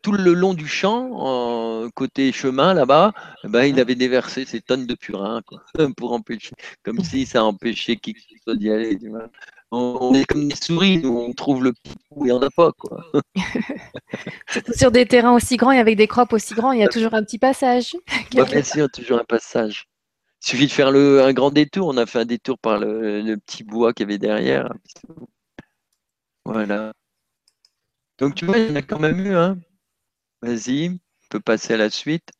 tout 0.00 0.12
le 0.12 0.32
long 0.32 0.54
du 0.54 0.68
champ, 0.68 1.90
côté 1.96 2.30
chemin 2.30 2.72
là-bas, 2.72 3.12
ben, 3.42 3.64
il 3.64 3.80
avait 3.80 3.96
déversé 3.96 4.44
ces 4.44 4.60
tonnes 4.60 4.86
de 4.86 4.94
purin 4.94 5.42
quoi, 5.44 5.60
pour 5.96 6.12
empêcher, 6.12 6.52
comme 6.84 7.02
si 7.02 7.26
ça 7.26 7.42
empêchait 7.42 7.96
qui 7.96 8.14
que 8.14 8.20
ce 8.20 8.36
soit 8.44 8.54
d'y 8.54 8.70
aller. 8.70 8.96
Tu 8.96 9.08
vois. 9.08 9.28
On, 9.72 10.14
est 10.14 10.24
comme 10.24 10.46
des 10.48 10.54
souris, 10.54 10.98
nous, 10.98 11.16
on 11.16 11.32
trouve 11.32 11.64
le 11.64 11.72
petit 11.72 11.96
où 12.12 12.26
il 12.26 12.28
n'y 12.28 12.32
en 12.32 12.42
a 12.42 12.50
pas. 12.50 12.70
Quoi. 12.78 13.04
sur 14.76 14.92
des 14.92 15.04
terrains 15.04 15.34
aussi 15.34 15.56
grands 15.56 15.72
et 15.72 15.80
avec 15.80 15.96
des 15.96 16.06
crops 16.06 16.32
aussi 16.32 16.54
grands, 16.54 16.70
il 16.70 16.78
y 16.78 16.84
a 16.84 16.88
toujours 16.88 17.14
un 17.14 17.24
petit 17.24 17.38
passage. 17.38 17.96
bien 18.30 18.62
sûr, 18.62 18.88
toujours 18.88 19.18
un 19.18 19.24
passage. 19.24 19.88
Il 20.42 20.50
suffit 20.50 20.66
de 20.68 20.72
faire 20.72 20.92
le, 20.92 21.24
un 21.24 21.32
grand 21.32 21.50
détour. 21.50 21.88
On 21.88 21.96
a 21.96 22.06
fait 22.06 22.20
un 22.20 22.24
détour 22.24 22.56
par 22.60 22.78
le, 22.78 23.20
le 23.20 23.36
petit 23.36 23.64
bois 23.64 23.92
qu'il 23.92 24.04
y 24.04 24.10
avait 24.10 24.18
derrière. 24.18 24.72
Voilà. 26.44 26.92
Donc 28.20 28.34
tu 28.34 28.44
vois, 28.44 28.58
il 28.58 28.68
y 28.68 28.70
en 28.70 28.76
a 28.76 28.82
quand 28.82 28.98
même 28.98 29.18
eu, 29.26 29.34
hein. 29.34 29.58
Vas-y, 30.42 30.90
on 30.90 31.28
peut 31.30 31.40
passer 31.40 31.74
à 31.74 31.76
la 31.78 31.90
suite. 31.90 32.30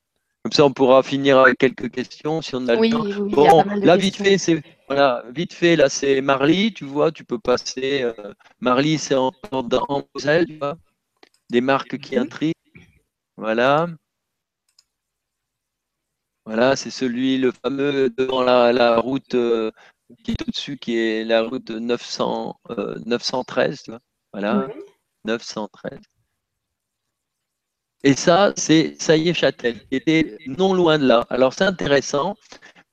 Comme 0.42 0.52
ça, 0.52 0.64
on 0.64 0.72
pourra 0.72 1.02
finir 1.02 1.38
avec 1.38 1.58
quelques 1.58 1.90
questions 1.90 2.40
si 2.40 2.54
on 2.54 2.66
a 2.68 2.74
le 2.74 2.90
temps. 2.90 3.04
bon, 3.26 3.62
là, 3.76 3.96
vite 3.96 4.16
fait, 4.16 4.38
c'est 4.38 4.62
voilà, 4.86 5.22
vite 5.34 5.52
fait, 5.52 5.76
là, 5.76 5.88
c'est 5.88 6.20
Marly, 6.20 6.72
tu 6.72 6.84
vois, 6.84 7.12
tu 7.12 7.24
peux 7.24 7.38
passer. 7.38 8.02
Euh, 8.02 8.32
Marly, 8.60 8.98
c'est 8.98 9.14
en, 9.14 9.32
en, 9.52 10.02
Moselle, 10.14 10.46
tu 10.46 10.56
vois, 10.56 10.78
des 11.50 11.60
marques 11.60 11.98
qui 11.98 12.16
intriguent. 12.16 12.54
Voilà. 13.36 13.88
Voilà, 16.46 16.74
c'est 16.74 16.90
celui, 16.90 17.38
le 17.38 17.52
fameux 17.52 18.10
devant 18.10 18.42
la, 18.42 18.98
route 18.98 19.34
euh, 19.34 19.70
qui 20.24 20.32
est 20.32 20.42
au-dessus, 20.42 20.78
qui 20.78 20.96
est 20.96 21.24
la 21.24 21.42
route 21.42 21.70
900, 21.70 22.58
913, 23.06 23.70
euh, 23.70 23.76
tu 23.84 23.90
vois. 23.90 24.00
Voilà, 24.32 24.68
913. 25.24 25.98
Et 28.02 28.14
ça, 28.14 28.52
c'est 28.56 28.96
ça 29.00 29.16
y 29.16 29.28
est 29.28 29.34
Châtel, 29.34 29.78
qui 29.88 29.96
était 29.96 30.38
non 30.46 30.72
loin 30.72 30.98
de 30.98 31.06
là. 31.06 31.26
Alors 31.28 31.52
c'est 31.52 31.64
intéressant 31.64 32.34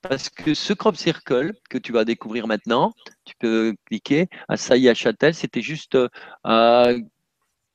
Parce 0.01 0.29
que 0.29 0.53
ce 0.53 0.73
crop 0.73 0.95
circle 0.97 1.53
que 1.69 1.77
tu 1.77 1.91
vas 1.93 2.05
découvrir 2.05 2.47
maintenant, 2.47 2.93
tu 3.25 3.33
peux 3.39 3.75
cliquer 3.85 4.27
à 4.49 4.57
Sailly 4.57 4.89
à 4.89 4.93
Châtel, 4.93 5.33
c'était 5.33 5.61
juste 5.61 5.95
euh, 5.95 6.09
à 6.43 6.89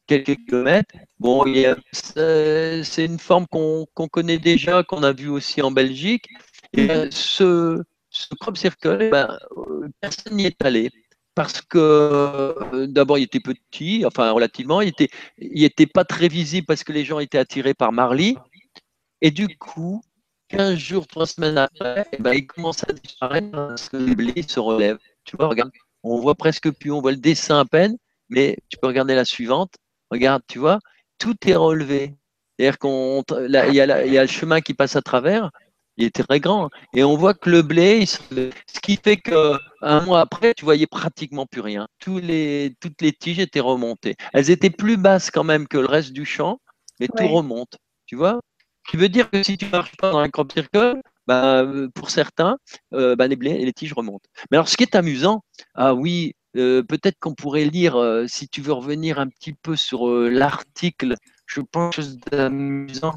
quelques 0.07 0.37
kilomètres. 0.47 0.95
Bon, 1.19 1.45
c'est 1.93 3.05
une 3.05 3.19
forme 3.19 3.47
qu'on 3.47 3.87
connaît 4.11 4.39
déjà, 4.39 4.83
qu'on 4.85 5.03
a 5.03 5.13
vu 5.13 5.29
aussi 5.29 5.63
en 5.63 5.71
Belgique. 5.71 6.29
Et 6.75 6.91
euh, 6.91 7.09
ce, 7.11 7.83
ce 8.11 8.35
crop 8.41 8.57
circle, 8.57 8.99
eh 9.01 9.11
ben, 9.11 9.39
euh, 9.57 9.89
personne 10.01 10.37
n'y 10.37 10.47
est 10.47 10.63
allé 10.65 10.91
parce 11.35 11.63
que 11.63 12.87
d'abord 12.87 13.19
il 13.19 13.25
était 13.25 13.41
petit, 13.41 14.05
enfin 14.07 14.31
relativement, 14.31 14.81
il 14.81 14.89
était, 14.89 15.09
il 15.39 15.65
était 15.65 15.87
pas 15.87 16.05
très 16.05 16.29
visible 16.29 16.67
parce 16.67 16.85
que 16.85 16.93
les 16.93 17.05
gens 17.05 17.19
étaient 17.19 17.39
attirés 17.39 17.75
par 17.75 17.93
Marley. 17.93 18.35
Et 19.21 19.31
du 19.31 19.57
coup, 19.57 20.03
15 20.49 20.77
jours, 20.77 21.07
3 21.07 21.27
semaines 21.27 21.59
après, 21.59 22.07
eh 22.13 22.21
ben, 22.21 22.35
il 22.35 22.47
commence 22.47 22.85
à 22.85 22.93
disparaître 22.93 23.51
parce 23.51 23.89
que 23.89 23.97
les 23.97 24.15
blés 24.15 24.43
se 24.47 24.61
relèvent. 24.61 24.99
Tu 25.25 25.37
vois, 25.37 25.49
regarde, 25.49 25.71
on 26.03 26.19
voit 26.19 26.35
presque 26.35 26.71
plus, 26.71 26.91
on 26.91 27.01
voit 27.01 27.13
le 27.13 27.19
dessin 27.19 27.61
à 27.61 27.65
peine, 27.65 27.97
mais 28.29 28.59
tu 28.69 28.77
peux 28.79 28.89
regarder 28.89 29.15
la 29.15 29.25
suivante. 29.25 29.75
Regarde, 30.11 30.43
tu 30.49 30.59
vois, 30.59 30.81
tout 31.19 31.37
est 31.47 31.55
relevé. 31.55 32.15
C'est-à-dire 32.59 32.79
qu'il 32.79 34.13
y, 34.13 34.19
a 34.19 34.23
le 34.23 34.29
chemin 34.29 34.61
qui 34.61 34.75
passe 34.75 34.95
à 34.97 35.03
travers, 35.03 35.51
il 35.97 36.07
est 36.07 36.23
très 36.25 36.41
grand. 36.41 36.71
Et 36.95 37.05
on 37.05 37.17
voit 37.17 37.35
que 37.35 37.51
le 37.51 37.63
blé, 37.63 38.07
ce 38.07 38.81
qui 38.83 38.99
fait 39.03 39.17
qu'un 39.17 40.01
mois 40.05 40.21
après, 40.21 40.55
tu 40.55 40.65
voyais 40.65 40.87
pratiquement 40.87 41.47
plus 41.47 41.61
rien. 41.61 41.87
Tous 41.99 42.19
les, 42.19 42.75
toutes 42.81 43.01
les 43.03 43.13
tiges 43.13 43.39
étaient 43.39 43.61
remontées. 43.61 44.17
Elles 44.33 44.51
étaient 44.51 44.71
plus 44.71 44.97
basses 44.97 45.31
quand 45.31 45.45
même 45.45 45.69
que 45.69 45.79
le 45.79 45.87
reste 45.87 46.13
du 46.13 46.25
champ, 46.25 46.59
mais 47.01 47.09
tout 47.09 47.29
remonte. 47.29 47.77
Tu 48.07 48.17
vois? 48.17 48.41
Tu 48.89 48.97
veux 48.97 49.09
dire 49.09 49.31
que 49.31 49.43
si 49.43 49.57
tu 49.57 49.67
ne 49.67 49.71
marches 49.71 49.97
pas 49.97 50.11
dans 50.11 50.19
un 50.19 50.29
crop 50.29 50.53
circle, 50.53 51.01
bah, 51.27 51.65
pour 51.95 52.11
certains, 52.11 52.59
euh, 52.95 53.15
bah, 53.15 53.29
les, 53.29 53.37
les 53.37 53.73
tiges 53.73 53.93
remontent. 53.93 54.29
Mais 54.51 54.57
alors, 54.57 54.69
ce 54.69 54.77
qui 54.77 54.83
est 54.83 54.97
amusant, 54.97 55.45
ah 55.75 55.95
oui, 55.95 56.35
euh, 56.57 56.83
peut-être 56.83 57.17
qu'on 57.21 57.35
pourrait 57.35 57.65
lire, 57.65 57.97
euh, 57.97 58.27
si 58.27 58.49
tu 58.49 58.61
veux 58.61 58.73
revenir 58.73 59.21
un 59.21 59.29
petit 59.29 59.53
peu 59.53 59.77
sur 59.77 60.07
l'article, 60.09 61.15
je 61.47 61.61
pense 61.61 61.95
chose 61.95 62.19
d'amusant. 62.31 63.15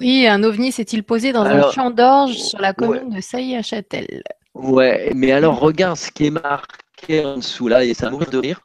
Oui, 0.00 0.26
un 0.26 0.42
ovni 0.44 0.70
s'est-il 0.70 1.02
posé 1.02 1.32
dans 1.32 1.44
un 1.44 1.70
champ 1.72 1.90
d'orge 1.90 2.36
sur 2.36 2.60
la 2.60 2.72
commune 2.72 3.10
de 3.10 3.20
Sailly-à-Châtel 3.20 4.22
Ouais, 4.54 5.12
mais 5.14 5.32
alors 5.32 5.58
regarde 5.58 5.96
ce 5.96 6.10
qui 6.10 6.26
est 6.26 6.30
marqué 6.30 7.24
en 7.24 7.36
dessous 7.36 7.68
là, 7.68 7.84
et 7.84 7.94
ça 7.94 8.10
mourir 8.10 8.30
de 8.30 8.38
rire 8.38 8.60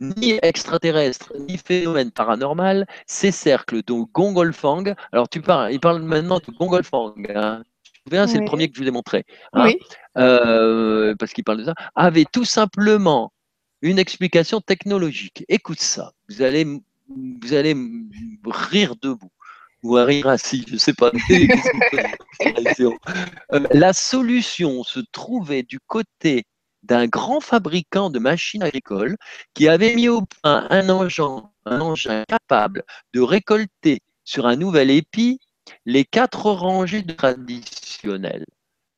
ni 0.00 0.38
extraterrestre, 0.42 1.32
ni 1.38 1.58
phénomène 1.58 2.10
paranormal, 2.10 2.86
ces 3.06 3.30
cercles 3.30 3.82
de 3.82 3.92
Gongolfang, 4.14 4.84
alors 5.12 5.28
tu 5.28 5.42
parles, 5.42 5.72
il 5.72 5.80
parle 5.80 6.02
maintenant 6.02 6.38
de 6.38 6.52
Gongolfang, 6.58 7.14
hein. 7.34 7.62
c'est 8.08 8.38
le 8.38 8.46
premier 8.46 8.68
que 8.70 8.76
je 8.76 8.82
vous 8.82 8.88
ai 8.88 8.92
montré, 8.92 9.26
hein. 9.52 9.64
oui. 9.66 9.78
Euh, 10.16 11.14
parce 11.18 11.32
qu'il 11.32 11.44
parle 11.44 11.58
de 11.58 11.64
ça, 11.64 11.74
avait 11.94 12.24
tout 12.24 12.46
simplement 12.46 13.32
une 13.82 13.98
explication 13.98 14.60
technologique. 14.60 15.44
Écoute 15.48 15.80
ça, 15.80 16.12
vous 16.28 16.40
allez, 16.42 16.64
vous 16.64 17.54
allez 17.54 17.76
rire 18.46 18.94
debout 19.00 19.30
ou 19.82 19.96
assis, 19.96 20.64
je 20.66 20.74
ne 20.74 20.78
sais 20.78 20.94
pas. 20.94 21.10
Euh, 23.52 23.66
la 23.72 23.92
solution 23.92 24.82
se 24.82 25.00
trouvait 25.12 25.62
du 25.62 25.78
côté 25.78 26.46
d'un 26.82 27.06
grand 27.06 27.40
fabricant 27.40 28.08
de 28.08 28.18
machines 28.18 28.62
agricoles 28.62 29.18
qui 29.52 29.68
avait 29.68 29.94
mis 29.94 30.08
au 30.08 30.22
point 30.22 30.66
un 30.70 30.88
engin, 30.88 31.50
un 31.66 31.80
engin 31.82 32.24
capable 32.26 32.82
de 33.12 33.20
récolter 33.20 34.00
sur 34.24 34.46
un 34.46 34.56
nouvel 34.56 34.90
épi 34.90 35.38
les 35.84 36.04
quatre 36.06 36.50
rangées 36.50 37.04
traditionnelles. 37.04 38.46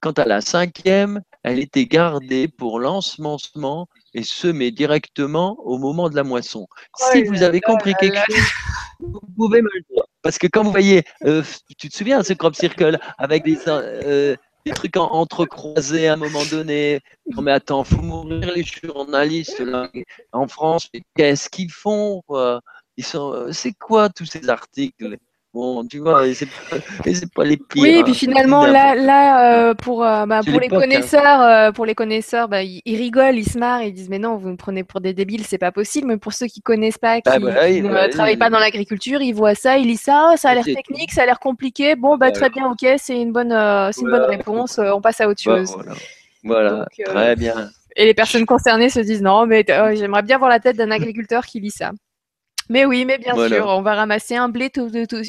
Quant 0.01 0.13
à 0.13 0.25
la 0.25 0.41
cinquième, 0.41 1.21
elle 1.43 1.59
était 1.59 1.87
gardée 1.87 2.49
pour 2.49 2.79
l'ensemencement 2.79 3.89
et 4.15 4.23
semée 4.23 4.71
directement 4.71 5.57
au 5.61 5.79
moment 5.79 6.09
de 6.09 6.17
la 6.17 6.25
moisson. 6.25 6.67
Oh 6.71 7.05
si 7.13 7.23
vous 7.25 7.43
avez 7.43 7.61
compris 7.61 7.95
quelque 7.95 8.19
chose, 8.31 8.51
vous 9.01 9.21
pouvez 9.37 9.63
me 9.63 9.69
le 9.75 9.81
dire. 9.91 10.02
Parce 10.23 10.39
que 10.39 10.47
quand 10.47 10.63
vous 10.63 10.71
voyez, 10.71 11.03
euh, 11.25 11.43
tu 11.79 11.89
te 11.89 11.97
souviens, 11.97 12.23
ce 12.23 12.33
crop 12.33 12.55
circle 12.55 12.99
avec 13.19 13.45
des, 13.45 13.59
euh, 13.67 14.37
trucs 14.75 14.97
entrecroisés 14.97 16.07
à 16.09 16.15
un 16.15 16.17
moment 16.17 16.45
donné? 16.51 17.01
Mais 17.37 17.51
attends, 17.51 17.83
faut 17.83 18.01
mourir 18.01 18.53
les 18.55 18.65
journalistes 18.65 19.63
en 20.33 20.47
France. 20.47 20.89
Qu'est-ce 21.17 21.49
qu'ils 21.51 21.73
font 21.73 22.23
Ils 22.97 23.05
sont, 23.05 23.33
euh, 23.33 23.53
c'est 23.53 23.73
quoi 23.73 24.09
tous 24.09 24.27
ces 24.27 24.49
articles? 24.49 25.19
Bon, 25.55 25.85
tu 25.85 25.99
vois, 25.99 26.23
c'est 26.35 27.35
pas, 27.35 27.45
les 27.45 27.59
pires. 27.59 27.83
Oui, 27.83 27.91
et 27.91 28.03
puis 28.03 28.13
hein. 28.13 28.15
finalement, 28.15 28.65
là, 28.65 28.95
là 28.95 29.69
euh, 29.69 29.75
pour, 29.75 30.03
euh, 30.03 30.25
bah, 30.25 30.41
pour, 30.43 30.59
les 30.59 30.69
hein. 30.69 30.81
connaisseurs, 30.81 31.73
pour 31.75 31.85
les 31.85 31.95
connaisseurs, 31.95 32.49
bah, 32.49 32.63
ils, 32.63 32.97
rigolent, 32.97 33.37
ils 33.37 33.49
se 33.49 33.59
marrent, 33.59 33.83
ils 33.83 33.93
disent 33.93 34.09
Mais 34.09 34.19
non, 34.19 34.37
vous 34.37 34.49
me 34.49 34.57
prenez 34.57 34.83
pour 34.83 35.03
des 35.03 35.13
débiles, 35.13 35.45
c'est 35.45 35.59
pas 35.59 35.71
possible. 35.71 36.09
Mais 36.09 36.17
pour 36.17 36.33
ceux 36.33 36.47
qui 36.47 36.63
connaissent 36.63 36.97
pas, 36.97 37.21
qui, 37.21 37.29
ah 37.29 37.39
bah 37.39 37.69
ne 37.69 37.89
bah 37.89 38.09
travaillent 38.09 38.39
pas 38.39 38.49
dans 38.49 38.59
l'agriculture, 38.59 39.21
ils 39.21 39.35
voient 39.35 39.55
ça, 39.55 39.77
ils 39.77 39.87
lisent 39.87 40.01
ça, 40.01 40.31
oh, 40.33 40.37
ça 40.39 40.51
a 40.51 40.55
l'air 40.55 40.65
technique, 40.65 41.13
ça 41.13 41.25
a 41.25 41.27
l'air 41.27 41.39
compliqué. 41.39 41.97
Bon, 41.97 42.17
bah, 42.17 42.31
très 42.31 42.49
bien, 42.49 42.71
ok, 42.71 42.87
c'est 42.97 43.21
une 43.21 43.33
bonne, 43.33 43.55
c'est 43.93 44.01
une 44.01 44.11
bonne 44.11 44.31
réponse, 44.31 44.79
on 44.79 45.03
passe 45.03 45.21
à 45.21 45.29
autre 45.29 45.43
chose. 45.43 45.77
Voilà, 46.45 46.87
très 47.05 47.37
bien. 47.37 47.69
Et 47.95 48.07
les 48.07 48.15
personnes 48.15 48.47
concernées 48.47 48.89
se 48.89 49.01
disent 49.01 49.21
Non, 49.21 49.45
mais 49.45 49.67
j'aimerais 49.67 50.23
bien 50.23 50.39
voir 50.39 50.49
la 50.49 50.61
tête 50.61 50.77
d'un 50.77 50.91
agriculteur 50.91 51.45
qui 51.45 51.61
lit 51.61 51.71
ça. 51.71 51.91
Mais 52.73 52.87
oui, 52.87 53.05
mais 53.05 53.19
bien 53.19 53.35
sûr, 53.49 53.67
on 53.67 53.83
va 53.83 53.95
ramasser 53.95 54.35
un 54.35 54.49
blé, 54.49 54.73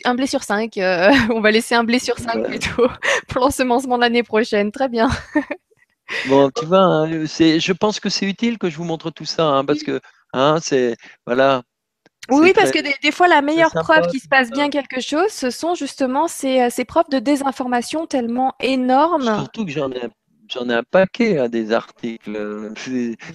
un 0.06 0.16
blé 0.16 0.28
sur 0.28 0.44
cinq. 0.44 0.78
Euh, 0.78 1.12
on 1.30 1.42
va 1.42 1.52
laisser 1.52 1.76
un 1.76 1.84
blé 1.84 2.00
sur 2.00 2.18
cinq 2.18 2.42
plutôt 2.48 2.88
pour 3.28 3.42
l'ensemencement 3.42 3.98
de 3.98 4.02
l'année 4.04 4.24
prochaine. 4.24 4.72
Très 4.72 4.88
bien. 4.88 5.10
bon, 6.30 6.50
tu 6.56 6.66
vois, 6.66 6.80
hein, 6.80 7.08
je 7.10 7.72
pense 7.74 8.00
que 8.00 8.08
c'est 8.08 8.26
utile 8.26 8.58
que 8.58 8.70
je 8.70 8.78
vous 8.78 8.86
montre 8.86 9.12
tout 9.12 9.26
ça, 9.26 9.44
hein, 9.44 9.66
parce 9.66 9.84
que 9.84 10.00
hein, 10.32 10.60
c'est 10.62 10.96
voilà. 11.26 11.64
Oui, 12.30 12.54
parce 12.54 12.72
que 12.72 12.80
des, 12.80 13.12
fois, 13.12 13.28
la 13.28 13.42
meilleure 13.42 13.74
preuve 13.74 14.08
qu'il 14.08 14.22
se 14.22 14.30
passe 14.30 14.50
bien 14.50 14.70
quelque 14.70 15.02
chose, 15.02 15.28
ce 15.28 15.50
sont 15.50 15.76
justement 15.76 16.30
ces, 16.30 16.62
euh, 16.62 16.68
ces 16.70 16.86
preuves 16.86 17.10
de 17.12 17.20
désinformation 17.20 18.08
tellement 18.08 18.54
énormes. 18.62 19.26
Surtout 19.26 19.66
que 19.66 19.72
j'en 19.72 19.92
ai 19.92 20.08
J'en 20.54 20.70
ai 20.70 20.74
un 20.74 20.84
paquet 20.84 21.40
à 21.40 21.44
hein, 21.44 21.50
des 21.50 21.72
articles. 21.72 22.72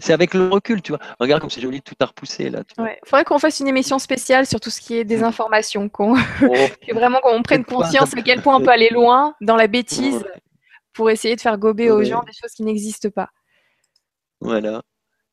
C'est 0.01 0.13
avec 0.13 0.35
le 0.35 0.49
recul, 0.49 0.83
tu 0.83 0.93
vois. 0.93 1.01
Regarde 1.19 1.41
comme 1.41 1.51
c'est 1.51 1.61
joli, 1.61 1.83
tout 1.83 1.95
à 1.99 2.07
repousser 2.07 2.49
là. 2.49 2.63
Il 2.79 2.87
faudrait 3.05 3.25
qu'on 3.25 3.39
fasse 3.39 3.59
une 3.59 3.67
émission 3.67 3.99
spéciale 3.99 4.47
sur 4.47 4.61
tout 4.61 4.71
ce 4.71 4.81
qui 4.81 4.97
est 4.97 5.05
désinformation, 5.05 5.89
qu'on 5.89 6.17
oh. 6.17 6.55
vraiment 6.93 7.19
qu'on 7.21 7.43
prenne 7.43 7.65
conscience 7.65 8.15
à 8.15 8.23
quel 8.23 8.41
point 8.41 8.57
on 8.57 8.61
peut 8.65 8.71
aller 8.71 8.91
loin 8.91 9.35
dans 9.41 9.57
la 9.57 9.67
bêtise 9.67 10.25
pour 10.93 11.11
essayer 11.11 11.35
de 11.35 11.41
faire 11.41 11.59
gober 11.59 11.91
aux 11.91 12.05
gens 12.05 12.23
des 12.23 12.33
choses 12.33 12.53
qui 12.53 12.63
n'existent 12.63 13.11
pas. 13.11 13.29
Voilà. 14.41 14.83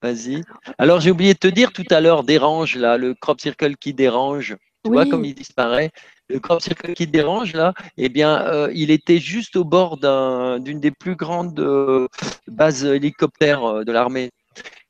Vas-y. 0.01 0.43
Alors 0.77 0.99
j'ai 0.99 1.11
oublié 1.11 1.33
de 1.33 1.39
te 1.39 1.47
dire 1.47 1.71
tout 1.71 1.85
à 1.89 2.01
l'heure, 2.01 2.23
dérange 2.23 2.77
là, 2.77 2.97
le 2.97 3.13
crop 3.13 3.39
circle 3.39 3.75
qui 3.75 3.93
dérange. 3.93 4.57
Tu 4.83 4.91
vois 4.91 5.05
comme 5.07 5.25
il 5.25 5.33
disparaît 5.33 5.91
le 6.29 6.39
crop 6.39 6.61
circle 6.61 6.93
qui 6.93 7.07
dérange 7.07 7.53
là, 7.53 7.73
eh 7.97 8.09
bien, 8.09 8.41
euh, 8.47 8.71
il 8.73 8.91
était 8.91 9.19
juste 9.19 9.55
au 9.55 9.63
bord 9.63 9.97
d'une 9.97 10.79
des 10.79 10.91
plus 10.91 11.15
grandes 11.15 11.59
euh, 11.59 12.07
bases 12.47 12.85
hélicoptères 12.85 13.63
euh, 13.63 13.83
de 13.83 13.91
l'armée. 13.91 14.31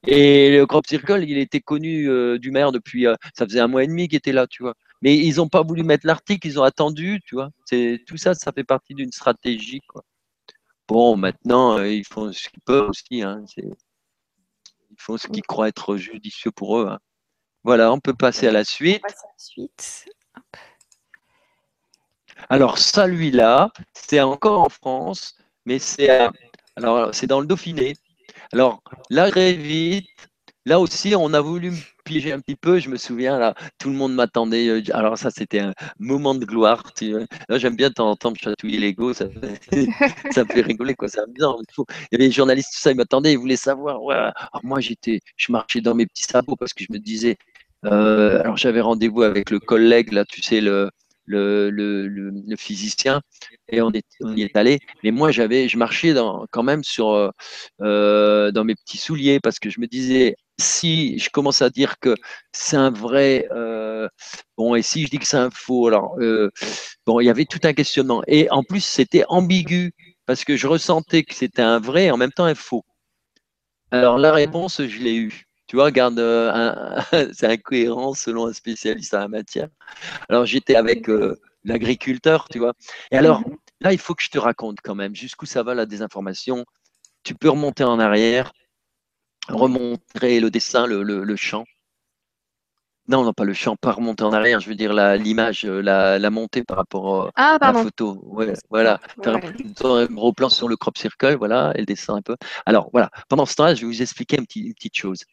Et 0.07 0.56
le 0.56 0.66
crop 0.66 0.86
circle, 0.86 1.24
il 1.28 1.38
était 1.38 1.62
connu 1.62 2.07
du 2.38 2.52
maire 2.52 2.72
depuis, 2.72 3.07
ça 3.34 3.45
faisait 3.48 3.60
un 3.60 3.68
mois 3.68 3.84
et 3.84 3.88
demi 3.88 4.07
qu'il 4.07 4.18
était 4.18 4.34
là, 4.34 4.45
tu 4.45 4.62
vois. 4.62 4.76
Mais 5.02 5.18
ils 5.18 5.38
n'ont 5.38 5.49
pas 5.49 5.64
voulu 5.64 5.82
mettre 5.84 6.06
l'article, 6.06 6.48
ils 6.48 6.60
ont 6.60 6.64
attendu, 6.64 7.22
tu 7.26 7.34
vois. 7.34 7.49
C'est 7.66 8.03
tout 8.06 8.16
ça, 8.16 8.36
ça 8.36 8.52
fait 8.52 8.64
partie 8.64 8.94
d'une 8.94 9.12
stratégie, 9.12 9.82
quoi. 9.88 10.03
Bon, 10.88 11.18
maintenant, 11.18 11.82
ils 11.82 12.06
font 12.06 12.32
ce 12.32 12.49
qu'ils 12.49 12.62
peuvent 12.62 12.90
aussi. 12.90 13.24
Hein, 13.24 13.44
ils 13.57 13.74
font 14.99 15.18
ce 15.18 15.28
qu'ils 15.28 15.41
croient 15.41 15.70
être 15.70 15.98
judicieux 15.98 16.52
pour 16.52 16.80
eux. 16.80 16.88
Hein. 16.88 16.99
Voilà, 17.64 17.91
on 17.91 17.99
peut 17.99 18.14
passer 18.14 18.48
à 18.48 18.52
la 18.52 18.64
suite. 18.64 19.02
On 19.03 19.07
passe 19.07 19.24
à 19.24 19.28
la 19.28 19.34
suite. 19.38 20.06
Alors, 22.49 22.78
celui-là, 22.78 23.72
c'est 23.94 24.22
encore 24.22 24.62
en 24.62 24.70
France, 24.70 25.36
mais 25.66 25.80
c'est 25.80 26.10
alors 26.76 27.14
c'est 27.14 27.28
dans 27.28 27.40
le 27.40 27.48
Dauphiné. 27.48 27.95
Alors, 28.53 28.82
là, 29.10 29.30
très 29.32 29.53
vite, 29.53 30.06
là 30.66 30.80
aussi, 30.80 31.16
on 31.16 31.34
a 31.34 31.41
voulu 31.41 31.72
me 31.72 31.78
piéger 32.03 32.32
un 32.34 32.40
petit 32.40 32.56
peu. 32.56 32.80
Je 32.80 32.90
me 32.90 32.98
souviens, 32.98 33.40
là, 33.40 33.56
tout 33.80 33.90
le 33.90 33.95
monde 33.95 34.14
m'attendait. 34.14 34.68
Euh, 34.68 34.82
alors, 34.94 35.18
ça, 35.18 35.32
c'était 35.32 35.60
un 35.60 35.74
moment 35.99 36.36
de 36.36 36.45
gloire. 36.45 36.84
J'aime 37.49 37.76
bien 37.76 37.91
t'entendre 37.91 38.38
chatouiller 38.38 38.80
l'ego. 38.80 39.14
Ça, 39.14 39.26
ça 40.32 40.45
fait 40.45 40.62
rigoler, 40.62 40.95
quoi. 40.95 41.07
C'est 41.07 41.22
amusant. 41.22 41.57
Il, 41.78 41.84
y 42.12 42.16
avait 42.16 42.26
les 42.26 42.32
journalistes, 42.32 42.72
tout 42.74 42.80
ça, 42.80 42.91
ils 42.91 42.98
m'attendaient, 42.98 43.34
ils 43.34 43.40
voulaient 43.40 43.56
savoir. 43.56 43.99
Alors, 44.10 44.34
moi, 44.64 44.80
j'étais, 44.80 45.20
je 45.38 45.52
marchais 45.52 45.82
dans 45.82 45.95
mes 45.95 46.06
petits 46.06 46.24
sabots 46.24 46.56
parce 46.56 46.74
que 46.74 46.84
je 46.84 46.91
me 46.91 46.99
disais, 46.99 47.38
euh, 47.86 48.40
alors 48.40 48.57
j'avais 48.57 48.82
rendez-vous 48.82 49.22
avec 49.22 49.49
le 49.49 49.60
collègue, 49.60 50.12
là, 50.12 50.26
tu 50.26 50.41
sais, 50.41 50.62
le, 50.62 50.90
le, 51.26 51.70
le, 51.70 52.08
le, 52.08 52.56
physicien, 52.56 53.22
et 53.68 53.82
on, 53.82 53.92
est, 53.92 54.06
on 54.22 54.36
y 54.36 54.44
est 54.44 54.56
allé. 54.56 54.80
Mais 55.04 55.12
moi, 55.12 55.32
j'avais, 55.32 55.68
je 55.68 55.78
marchais 55.78 56.14
dans, 56.14 56.46
quand 56.52 56.64
même 56.64 56.84
sur, 56.84 57.32
euh, 57.82 58.52
dans 58.52 58.64
mes 58.64 58.76
petits 58.76 58.98
souliers 58.98 59.40
parce 59.40 59.60
que 59.60 59.70
je 59.70 59.80
me 59.80 59.88
disais, 59.88 60.36
si 60.60 61.20
je 61.20 61.30
commence 61.30 61.62
à 61.62 61.70
dire 61.70 62.00
que 62.00 62.16
c'est 62.52 62.78
un 62.78 62.92
vrai, 62.92 63.48
euh, 63.52 64.08
bon, 64.58 64.76
et 64.76 64.82
si 64.82 65.04
je 65.06 65.10
dis 65.10 65.20
que 65.20 65.28
c'est 65.28 65.38
un 65.38 65.52
faux, 65.52 65.88
alors, 65.88 66.16
euh, 66.20 66.52
bon, 67.06 67.20
il 67.20 67.26
y 67.26 67.30
avait 67.30 67.46
tout 67.46 67.60
un 67.64 67.74
questionnement. 67.74 68.22
Et 68.28 68.50
en 68.52 68.64
plus, 68.64 68.84
c'était 68.84 69.26
ambigu, 69.28 69.94
parce 70.26 70.44
que 70.46 70.56
je 70.58 70.68
ressentais 70.68 71.24
que 71.24 71.34
c'était 71.36 71.62
un 71.62 71.80
vrai 71.80 72.06
et 72.06 72.12
en 72.12 72.18
même 72.18 72.32
temps 72.32 72.46
un 72.46 72.56
faux. 72.56 72.86
Alors, 73.92 74.18
la 74.18 74.32
réponse, 74.32 74.86
je 74.86 75.00
l'ai 75.00 75.16
eue. 75.16 75.46
Tu 75.68 75.76
vois, 75.76 75.86
regarde, 75.86 76.20
euh, 76.20 77.00
c'est 77.34 77.48
incohérent 77.48 78.14
selon 78.14 78.48
un 78.48 78.54
spécialiste 78.54 79.14
en 79.14 79.20
la 79.20 79.28
matière. 79.28 79.70
Alors, 80.30 80.46
j'étais 80.46 80.76
avec 80.76 81.10
l'agriculteur, 81.64 82.48
tu 82.50 82.60
vois. 82.60 82.74
Et 83.12 83.18
alors, 83.18 83.44
là, 83.82 83.94
il 83.94 84.00
faut 84.00 84.14
que 84.14 84.24
je 84.24 84.30
te 84.30 84.38
raconte 84.38 84.78
quand 84.84 84.96
même 84.96 85.16
jusqu'où 85.16 85.46
ça 85.46 85.64
va 85.64 85.74
la 85.74 85.86
désinformation. 85.86 86.66
Tu 87.24 87.34
peux 87.34 87.50
remonter 87.50 87.84
en 87.84 88.00
arrière 88.00 88.52
remontrer 89.48 90.40
le 90.40 90.50
dessin, 90.50 90.88
le, 90.88 91.04
le, 91.04 91.36
champ. 91.36 91.66
Non, 93.07 93.23
non, 93.23 93.34
pas 93.34 93.44
le 93.44 93.53
champ, 93.53 93.76
pas 93.76 93.91
remonter 93.91 94.23
en 94.23 94.34
arrière, 94.34 94.60
je 94.60 94.68
veux 94.68 94.76
dire 94.76 94.91
l'image, 94.94 95.64
euh, 95.65 95.80
la, 95.82 96.18
la, 96.18 96.30
montée 96.32 96.64
par 96.64 96.77
rapport 96.77 97.32
ah, 97.36 97.57
à 97.61 97.72
la 97.72 97.84
photo. 97.84 98.19
Ouais, 98.23 98.53
voilà, 98.72 98.99
tu 99.22 99.30
as 99.30 99.34
un, 99.34 100.06
gros 100.07 100.34
plan 100.34 100.49
sur 100.49 100.68
le 100.68 100.76
crop 100.76 100.98
circle, 100.98 101.36
voilà, 101.36 101.72
et 101.76 101.80
le 101.80 101.86
dessin 101.86 102.15
un 102.15 102.22
peu. 102.23 102.36
Alors, 102.65 102.90
voilà, 102.91 103.11
pendant 103.30 103.45
ce 103.45 103.53
temps-là, 103.56 103.76
je 103.76 103.82
vais 103.82 103.88
vous 103.88 104.02
expliquer 104.02 104.38
une 104.38 104.48
petite, 104.48 104.76
petite 104.76 104.95
chose. 104.95 105.23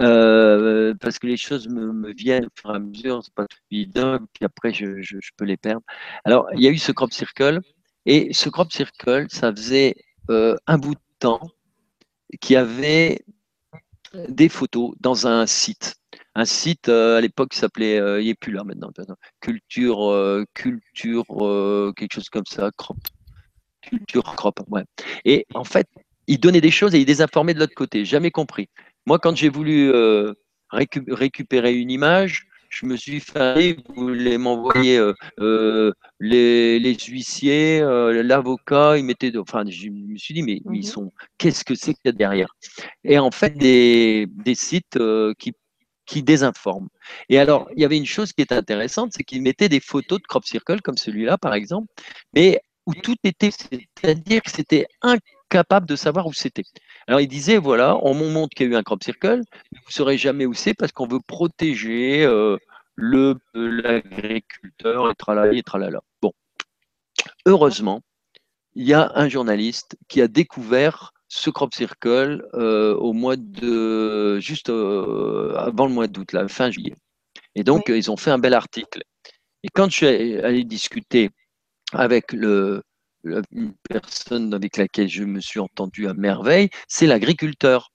Euh, 0.00 0.94
parce 1.00 1.20
que 1.20 1.28
les 1.28 1.36
choses 1.36 1.68
me, 1.68 1.92
me, 1.92 2.12
viennent 2.12 2.46
au 2.46 2.60
fur 2.60 2.72
et 2.72 2.76
à 2.76 2.78
mesure, 2.80 3.22
c'est 3.22 3.34
pas 3.34 3.46
tout 3.46 3.58
évident, 3.70 4.18
puis 4.32 4.44
après, 4.44 4.72
je, 4.72 5.00
je, 5.00 5.18
je, 5.20 5.30
peux 5.36 5.44
les 5.44 5.56
perdre. 5.56 5.82
Alors, 6.24 6.48
il 6.54 6.60
y 6.60 6.66
a 6.66 6.70
eu 6.70 6.78
ce 6.78 6.90
crop 6.90 7.12
circle, 7.12 7.60
et 8.04 8.32
ce 8.32 8.48
crop 8.48 8.72
circle, 8.72 9.26
ça 9.28 9.52
faisait 9.54 9.94
euh, 10.30 10.56
un 10.66 10.78
bout 10.78 10.94
de 10.94 11.00
temps 11.20 11.40
qui 12.40 12.56
avait 12.56 13.24
des 14.28 14.48
photos 14.48 14.94
dans 15.00 15.26
un 15.26 15.46
site. 15.46 15.96
Un 16.34 16.44
site 16.44 16.88
euh, 16.88 17.18
à 17.18 17.20
l'époque 17.20 17.50
qui 17.50 17.58
s'appelait, 17.58 17.98
euh, 17.98 18.20
il 18.20 18.26
n'est 18.26 18.34
plus 18.34 18.52
là 18.52 18.64
maintenant, 18.64 18.90
culture, 19.40 20.10
euh, 20.10 20.44
culture, 20.54 21.26
quelque 21.96 22.14
chose 22.14 22.30
comme 22.30 22.46
ça, 22.46 22.70
crop, 22.76 22.96
culture 23.82 24.34
crop, 24.36 24.60
ouais. 24.68 24.84
Et 25.24 25.46
en 25.54 25.64
fait, 25.64 25.86
il 26.26 26.40
donnait 26.40 26.60
des 26.60 26.70
choses 26.70 26.94
et 26.94 27.00
il 27.00 27.04
désinformait 27.04 27.54
de 27.54 27.58
l'autre 27.58 27.74
côté. 27.74 28.04
Jamais 28.04 28.30
compris. 28.30 28.68
Moi, 29.06 29.18
quand 29.18 29.36
j'ai 29.36 29.48
voulu 29.50 29.92
récupérer 30.70 31.74
une 31.74 31.90
image, 31.90 32.46
je 32.72 32.86
me 32.86 32.96
suis 32.96 33.20
fait, 33.20 33.76
vous 33.88 34.08
voulez 34.08 34.38
m'envoyer 34.38 34.96
euh, 34.96 35.12
euh, 35.40 35.92
les, 36.20 36.96
huissiers, 37.06 37.80
l'avocat, 37.80 38.96
ils 38.96 39.04
mettaient, 39.04 39.36
enfin, 39.36 39.64
je 39.68 39.90
me 39.90 40.16
suis 40.16 40.32
dit, 40.32 40.42
mais, 40.42 40.62
ils 40.64 40.78
mhm. 40.78 40.82
sont, 40.82 41.12
qu'est-ce 41.36 41.64
que 41.64 41.74
c'est 41.74 41.92
qu'il 41.92 42.06
y 42.06 42.08
a 42.08 42.12
derrière? 42.12 42.56
Et 43.04 43.18
en 43.18 43.30
fait, 43.30 43.56
des, 43.56 44.26
sites 44.54 44.98
qui, 45.38 45.52
qui 46.12 46.22
désinforment. 46.22 46.90
Et 47.30 47.38
alors, 47.38 47.70
il 47.74 47.80
y 47.80 47.86
avait 47.86 47.96
une 47.96 48.04
chose 48.04 48.34
qui 48.34 48.42
est 48.42 48.52
intéressante, 48.52 49.12
c'est 49.14 49.24
qu'ils 49.24 49.40
mettaient 49.40 49.70
des 49.70 49.80
photos 49.80 50.20
de 50.20 50.26
crop 50.26 50.44
circle, 50.44 50.82
comme 50.82 50.98
celui-là, 50.98 51.38
par 51.38 51.54
exemple, 51.54 51.88
mais 52.34 52.60
où 52.84 52.92
tout 52.92 53.16
était, 53.24 53.50
c'est-à-dire 53.50 54.42
que 54.42 54.50
c'était 54.50 54.86
incapable 55.00 55.86
de 55.86 55.96
savoir 55.96 56.26
où 56.26 56.34
c'était. 56.34 56.64
Alors 57.06 57.22
il 57.22 57.28
disait, 57.28 57.56
voilà, 57.56 57.96
on 58.02 58.12
montre 58.12 58.54
qu'il 58.54 58.66
y 58.66 58.68
a 58.68 58.72
eu 58.72 58.76
un 58.76 58.82
crop 58.82 59.02
circle, 59.02 59.40
vous 59.72 59.88
ne 59.88 59.92
saurez 59.92 60.18
jamais 60.18 60.44
où 60.44 60.52
c'est 60.52 60.74
parce 60.74 60.92
qu'on 60.92 61.06
veut 61.06 61.20
protéger 61.26 62.24
euh, 62.24 62.58
le 62.94 63.36
l'agriculteur, 63.54 65.10
et 65.10 65.14
tralala, 65.14 65.54
et 65.54 65.62
tralala. 65.62 66.00
Bon, 66.20 66.32
heureusement, 67.46 68.02
il 68.74 68.86
y 68.86 68.92
a 68.92 69.12
un 69.14 69.30
journaliste 69.30 69.96
qui 70.08 70.20
a 70.20 70.28
découvert 70.28 71.14
ce 71.34 71.48
crop 71.48 71.72
circle 71.74 72.46
euh, 72.52 72.94
au 72.96 73.14
mois 73.14 73.36
de 73.36 74.38
juste 74.38 74.68
euh, 74.68 75.54
avant 75.56 75.86
le 75.86 75.92
mois 75.94 76.06
d'août, 76.06 76.30
la 76.32 76.46
fin 76.46 76.70
juillet. 76.70 76.94
Et 77.54 77.64
donc 77.64 77.88
ils 77.88 78.10
ont 78.10 78.18
fait 78.18 78.30
un 78.30 78.38
bel 78.38 78.52
article. 78.52 79.02
Et 79.62 79.68
quand 79.72 79.88
je 79.90 79.96
suis 79.96 80.06
allé 80.06 80.62
discuter 80.64 81.30
avec 81.94 82.32
le, 82.32 82.82
une 83.50 83.72
personne 83.88 84.52
avec 84.52 84.76
laquelle 84.76 85.08
je 85.08 85.24
me 85.24 85.40
suis 85.40 85.58
entendu 85.58 86.06
à 86.06 86.12
merveille, 86.12 86.68
c'est 86.86 87.06
l'agriculteur. 87.06 87.92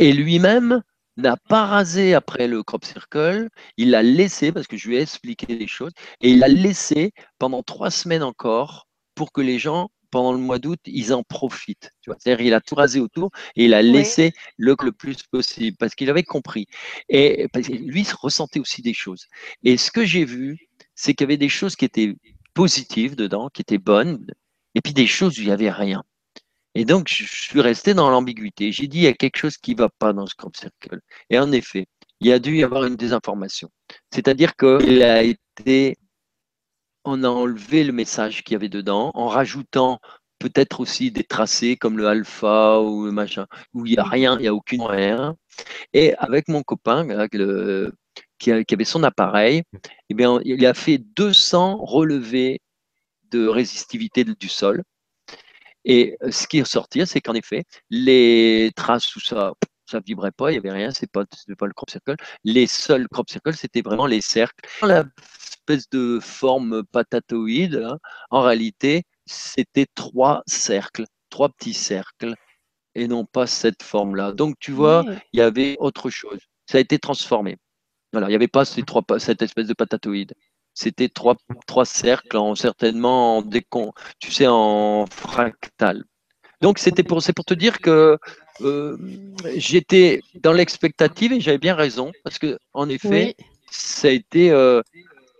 Et 0.00 0.12
lui-même 0.12 0.82
n'a 1.16 1.36
pas 1.36 1.66
rasé 1.66 2.14
après 2.14 2.48
le 2.48 2.64
crop 2.64 2.84
circle, 2.84 3.48
il 3.76 3.90
l'a 3.90 4.02
laissé, 4.02 4.50
parce 4.50 4.66
que 4.66 4.76
je 4.76 4.88
lui 4.88 4.96
ai 4.96 5.02
expliqué 5.02 5.54
les 5.54 5.68
choses, 5.68 5.92
et 6.20 6.30
il 6.30 6.40
l'a 6.40 6.48
laissé 6.48 7.12
pendant 7.38 7.62
trois 7.62 7.92
semaines 7.92 8.24
encore 8.24 8.88
pour 9.14 9.30
que 9.30 9.40
les 9.40 9.60
gens, 9.60 9.88
pendant 10.16 10.32
le 10.32 10.38
mois 10.38 10.58
d'août, 10.58 10.80
ils 10.86 11.12
en 11.12 11.22
profitent. 11.22 11.90
C'est-à-dire 12.00 12.40
il 12.40 12.54
a 12.54 12.62
tout 12.62 12.74
rasé 12.74 13.00
autour 13.00 13.30
et 13.54 13.66
il 13.66 13.74
a 13.74 13.82
laissé 13.82 14.32
le, 14.56 14.74
le 14.82 14.92
plus 14.92 15.18
possible, 15.30 15.76
parce 15.78 15.94
qu'il 15.94 16.08
avait 16.08 16.22
compris. 16.22 16.66
Et 17.10 17.48
parce 17.52 17.66
que 17.66 17.74
lui, 17.74 18.00
il 18.00 18.14
ressentait 18.18 18.58
aussi 18.58 18.80
des 18.80 18.94
choses. 18.94 19.26
Et 19.62 19.76
ce 19.76 19.90
que 19.90 20.06
j'ai 20.06 20.24
vu, 20.24 20.56
c'est 20.94 21.12
qu'il 21.12 21.26
y 21.26 21.28
avait 21.28 21.36
des 21.36 21.50
choses 21.50 21.76
qui 21.76 21.84
étaient 21.84 22.16
positives 22.54 23.14
dedans, 23.14 23.50
qui 23.52 23.60
étaient 23.60 23.76
bonnes, 23.76 24.26
et 24.74 24.80
puis 24.80 24.94
des 24.94 25.06
choses 25.06 25.38
où 25.38 25.42
il 25.42 25.48
n'y 25.48 25.52
avait 25.52 25.70
rien. 25.70 26.02
Et 26.74 26.86
donc, 26.86 27.08
je 27.08 27.24
suis 27.26 27.60
resté 27.60 27.92
dans 27.92 28.08
l'ambiguïté. 28.08 28.72
J'ai 28.72 28.86
dit, 28.86 29.00
il 29.00 29.04
y 29.04 29.08
a 29.08 29.12
quelque 29.12 29.36
chose 29.36 29.58
qui 29.58 29.72
ne 29.74 29.80
va 29.80 29.90
pas 29.90 30.14
dans 30.14 30.26
ce 30.26 30.34
crop 30.34 30.56
circle. 30.56 31.00
Et 31.28 31.38
en 31.38 31.52
effet, 31.52 31.88
il 32.20 32.28
y 32.28 32.32
a 32.32 32.38
dû 32.38 32.56
y 32.56 32.64
avoir 32.64 32.84
une 32.84 32.96
désinformation. 32.96 33.68
C'est-à-dire 34.10 34.56
qu'il 34.56 35.02
a 35.02 35.22
été, 35.22 35.98
on 37.06 37.24
a 37.24 37.28
enlevé 37.28 37.84
le 37.84 37.92
message 37.92 38.42
qu'il 38.42 38.54
y 38.54 38.56
avait 38.56 38.68
dedans 38.68 39.10
en 39.14 39.28
rajoutant 39.28 40.00
peut-être 40.38 40.80
aussi 40.80 41.10
des 41.10 41.24
tracés 41.24 41.76
comme 41.76 41.96
le 41.96 42.06
alpha 42.08 42.80
ou 42.80 43.06
le 43.06 43.12
machin, 43.12 43.46
où 43.72 43.86
il 43.86 43.92
n'y 43.92 43.98
a 43.98 44.04
rien, 44.04 44.36
il 44.38 44.42
n'y 44.42 44.48
a 44.48 44.54
aucune 44.54 44.82
rien. 44.82 45.36
Et 45.92 46.14
avec 46.16 46.48
mon 46.48 46.62
copain 46.62 47.06
qui, 48.38 48.50
avait 48.50 48.84
son 48.84 49.02
appareil, 49.02 49.62
eh 50.10 50.14
bien, 50.14 50.40
il 50.44 50.64
a 50.66 50.74
fait 50.74 50.98
200 50.98 51.78
relevés 51.78 52.60
de 53.30 53.46
résistivité 53.46 54.24
du 54.24 54.48
sol. 54.48 54.82
Et 55.84 56.16
euh, 56.22 56.30
ce 56.30 56.46
qui 56.46 56.58
est 56.58 56.62
ressorti, 56.62 57.06
c'est 57.06 57.20
qu'en 57.20 57.34
effet, 57.34 57.64
les 57.90 58.72
traces 58.76 59.14
où 59.16 59.20
ça, 59.20 59.52
ça 59.86 60.00
vibrait 60.00 60.32
pas, 60.32 60.50
il 60.50 60.54
n'y 60.54 60.58
avait 60.58 60.72
rien, 60.72 60.90
c'est 60.90 61.10
pas, 61.10 61.24
pas 61.58 61.66
le 61.66 61.72
crop 61.72 61.90
circle. 61.90 62.16
Les 62.44 62.66
seuls 62.66 63.08
crop 63.08 63.28
circles, 63.30 63.54
c'était 63.54 63.82
vraiment 63.82 64.06
les 64.06 64.20
cercles. 64.20 64.68
La 64.82 65.04
espèce 65.68 65.88
de 65.90 66.20
forme 66.20 66.84
patatoïde, 66.84 67.82
hein, 67.84 67.98
en 68.30 68.42
réalité, 68.42 69.04
c'était 69.26 69.86
trois 69.94 70.42
cercles, 70.46 71.04
trois 71.30 71.48
petits 71.48 71.74
cercles, 71.74 72.34
et 72.94 73.08
non 73.08 73.24
pas 73.24 73.46
cette 73.46 73.82
forme-là. 73.82 74.32
Donc, 74.32 74.56
tu 74.60 74.72
vois, 74.72 75.04
il 75.32 75.38
y 75.38 75.42
avait 75.42 75.76
autre 75.80 76.10
chose. 76.10 76.38
Ça 76.66 76.78
a 76.78 76.80
été 76.80 76.98
transformé. 76.98 77.56
Voilà, 78.12 78.28
il 78.28 78.30
n'y 78.30 78.36
avait 78.36 78.48
pas 78.48 78.64
ces 78.64 78.82
trois, 78.82 79.02
cette 79.18 79.42
espèce 79.42 79.66
de 79.66 79.74
patatoïde 79.74 80.34
c'était 80.76 81.08
trois, 81.08 81.36
trois 81.66 81.86
cercles, 81.86 82.36
en, 82.36 82.54
certainement 82.54 83.38
en 83.38 83.42
décon, 83.42 83.92
tu 84.20 84.30
sais, 84.30 84.46
en 84.46 85.06
fractal. 85.10 86.04
Donc 86.60 86.78
c'était 86.78 87.02
pour, 87.02 87.22
c'est 87.22 87.32
pour 87.32 87.44
te 87.44 87.54
dire 87.54 87.80
que 87.80 88.18
euh, 88.62 88.96
j'étais 89.56 90.22
dans 90.42 90.52
l'expectative 90.52 91.32
et 91.32 91.40
j'avais 91.40 91.58
bien 91.58 91.74
raison 91.74 92.12
parce 92.24 92.38
que 92.38 92.58
en 92.72 92.88
effet, 92.88 93.36
ça 93.70 94.08
a 94.08 94.10
été 94.10 94.50
euh, 94.50 94.82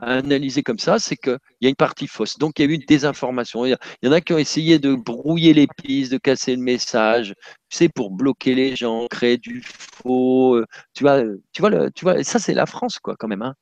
analysé 0.00 0.62
comme 0.62 0.78
ça, 0.78 0.98
c'est 0.98 1.16
qu'il 1.16 1.38
y 1.60 1.66
a 1.66 1.68
une 1.68 1.76
partie 1.76 2.06
fausse. 2.06 2.38
Donc 2.38 2.58
il 2.58 2.64
y 2.64 2.68
a 2.68 2.70
eu 2.70 2.74
une 2.74 2.84
désinformation. 2.86 3.66
Il 3.66 3.76
y, 4.02 4.08
en 4.08 4.12
a 4.12 4.20
qui 4.20 4.32
ont 4.32 4.38
essayé 4.38 4.78
de 4.78 4.94
brouiller 4.94 5.54
les 5.54 5.66
pistes, 5.66 6.12
de 6.12 6.18
casser 6.18 6.54
le 6.56 6.62
message, 6.62 7.34
tu 7.68 7.76
sais, 7.78 7.88
pour 7.88 8.10
bloquer 8.10 8.54
les 8.54 8.76
gens, 8.76 9.06
créer 9.08 9.38
du 9.38 9.62
faux. 9.62 10.56
Euh, 10.56 10.66
tu 10.94 11.04
vois, 11.04 11.22
tu 11.52 11.62
vois, 11.62 11.70
le, 11.70 11.90
tu 11.90 12.04
vois, 12.04 12.22
ça 12.24 12.38
c'est 12.38 12.54
la 12.54 12.66
France 12.66 12.98
quoi, 12.98 13.16
quand 13.18 13.28
même. 13.28 13.42
Hein 13.42 13.54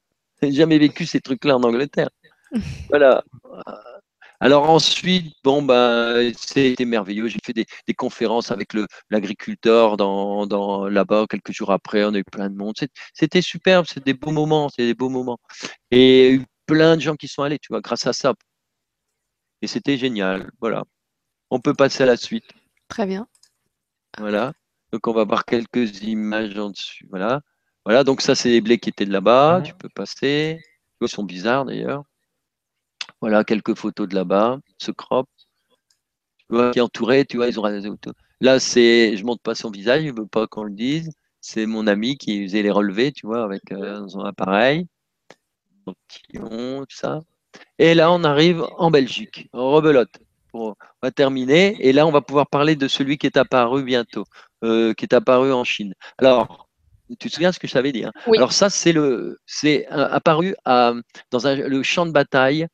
jamais 0.51 0.79
vécu 0.79 1.07
ces 1.07 1.21
trucs-là 1.21 1.57
en 1.57 1.63
Angleterre. 1.63 2.11
Voilà. 2.89 3.25
Alors 4.45 4.69
ensuite, 4.69 5.35
bon, 5.43 5.63
bah, 5.63 6.17
c'était 6.37 6.85
merveilleux. 6.85 7.29
J'ai 7.29 7.39
fait 7.43 7.55
des, 7.55 7.65
conférences 7.95 8.51
avec 8.51 8.73
l'agriculteur 9.09 9.97
dans, 9.97 10.47
dans 10.47 10.87
là-bas 10.87 11.25
quelques 11.31 11.53
jours 11.53 11.71
après. 11.71 12.05
On 12.05 12.13
a 12.13 12.19
eu 12.19 12.25
plein 12.25 12.51
de 12.51 12.55
monde. 12.55 12.75
C'était 13.15 13.41
superbe. 13.41 13.87
C'est 13.89 14.05
des 14.05 14.13
beaux 14.13 14.33
moments. 14.33 14.69
C'est 14.69 14.85
des 14.85 14.93
beaux 14.93 15.09
moments. 15.09 15.39
Et 15.91 16.35
eu 16.35 16.45
plein 16.67 16.97
de 16.97 17.01
gens 17.01 17.17
qui 17.17 17.27
sont 17.27 17.43
allés, 17.43 17.59
tu 17.59 17.69
vois, 17.71 17.81
grâce 17.81 18.07
à 18.07 18.13
ça. 18.13 18.35
Et 19.63 19.67
c'était 19.67 19.97
génial. 19.97 20.51
Voilà. 20.61 20.83
On 21.49 21.59
peut 21.59 21.73
passer 21.73 22.03
à 22.03 22.07
la 22.07 22.19
suite. 22.19 22.45
Très 22.89 23.07
bien. 23.07 23.27
Voilà. 24.19 24.53
Donc 24.93 25.07
on 25.07 25.15
va 25.15 25.25
voir 25.25 25.47
quelques 25.47 26.03
images 26.03 26.59
en 26.59 26.69
dessus. 26.69 27.07
Voilà. 27.09 27.41
Voilà, 27.87 28.05
donc 28.05 28.21
ça, 28.21 28.35
c'est 28.35 28.51
les 28.51 28.61
blés 28.61 28.79
qui 28.79 28.91
étaient 28.91 29.07
de 29.07 29.13
là-bas. 29.13 29.63
Tu 29.65 29.73
peux 29.73 29.89
passer. 29.89 30.61
Ils 31.01 31.09
sont 31.09 31.25
bizarres 31.25 31.65
d'ailleurs. 31.65 32.05
Voilà, 33.25 33.43
quelques 33.43 33.75
photos 33.75 34.07
de 34.07 34.15
là-bas. 34.15 34.59
Ce 34.79 34.91
crop. 34.91 35.27
Tu 36.37 36.57
vois, 36.57 36.73
qui 36.73 36.79
est 36.79 36.83
entouré, 36.83 37.25
tu 37.25 37.39
vois, 37.39 37.49
ils 37.49 37.59
ont 37.59 37.97
Là, 38.43 38.61
c'est, 38.61 39.17
je 39.17 39.25
montre 39.25 39.43
pas 39.43 39.55
son 39.55 39.71
visage, 39.71 40.05
je 40.05 40.11
veux 40.15 40.27
pas 40.27 40.47
qu'on 40.47 40.65
le 40.65 40.75
dise. 40.75 41.11
C'est 41.41 41.65
mon 41.65 41.87
ami 41.87 42.19
qui 42.19 42.43
faisait 42.45 42.63
les 42.63 42.71
relevés, 42.71 43.13
tu 43.13 43.27
vois, 43.27 43.43
avec 43.45 43.63
euh, 43.73 44.07
son 44.09 44.21
appareil. 44.21 44.87
Donc, 45.87 45.97
tout 46.33 46.97
ça. 46.97 47.21
Et 47.79 47.95
là, 47.95 48.13
on 48.13 48.25
arrive 48.25 48.65
en 48.79 48.91
Belgique, 48.91 49.49
en 49.53 49.71
rebelote. 49.73 50.11
on 50.53 50.75
va 51.03 51.11
terminer. 51.11 51.77
Et 51.81 51.93
là, 51.93 52.07
on 52.07 52.11
va 52.13 52.21
pouvoir 52.21 52.47
parler 52.49 52.77
de 52.77 52.89
celui 52.89 53.19
qui 53.19 53.27
est 53.27 53.37
apparu 53.37 53.85
bientôt, 53.85 54.25
euh, 54.65 54.93
qui 54.95 55.07
est 55.07 55.15
apparu 55.15 55.53
en 55.53 55.65
Chine. 55.65 55.95
Alors, 56.19 56.69
Tu 57.21 57.29
te 57.29 57.35
souviens 57.35 57.53
ce 57.53 57.59
que 57.59 57.69
je 57.69 57.75
t'avais 57.75 57.93
dit 57.93 58.05
hein? 58.05 58.13
Oui. 58.27 58.39
Alors 58.39 58.53
ça, 58.53 58.71
c'est 58.71 58.93
le, 58.93 59.39
c'est 59.47 59.87
apparu 59.89 60.55
à, 60.65 60.95
dans 61.31 61.47
un- 61.47 61.55
le 61.57 61.83
champ 61.83 62.07
de 62.07 62.13
bataille 62.13 62.67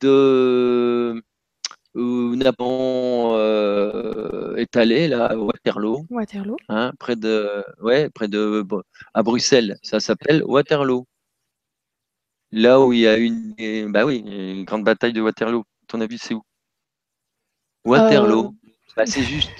de 0.00 1.22
où 1.94 2.36
Napoléon 2.36 3.36
euh, 3.36 4.56
est 4.56 4.76
allé 4.76 5.08
là 5.08 5.26
à 5.26 5.36
Waterloo, 5.36 6.06
Waterloo. 6.10 6.56
hein, 6.68 6.92
près 6.98 7.16
de, 7.16 7.64
ouais, 7.82 8.10
près 8.10 8.28
de, 8.28 8.64
à 9.14 9.22
Bruxelles. 9.22 9.78
Ça 9.82 10.00
s'appelle 10.00 10.42
Waterloo. 10.44 11.06
Là 12.52 12.80
où 12.80 12.92
il 12.94 13.00
y 13.00 13.06
a 13.06 13.18
une, 13.18 13.92
bah 13.92 14.06
oui, 14.06 14.18
une 14.26 14.64
grande 14.64 14.84
bataille 14.84 15.12
de 15.12 15.20
Waterloo. 15.20 15.64
Ton 15.88 16.00
avis, 16.00 16.18
c'est 16.18 16.32
où? 16.34 16.42
Waterloo. 17.84 18.54
Bah, 18.96 19.06
c'est 19.06 19.24
juste. 19.24 19.50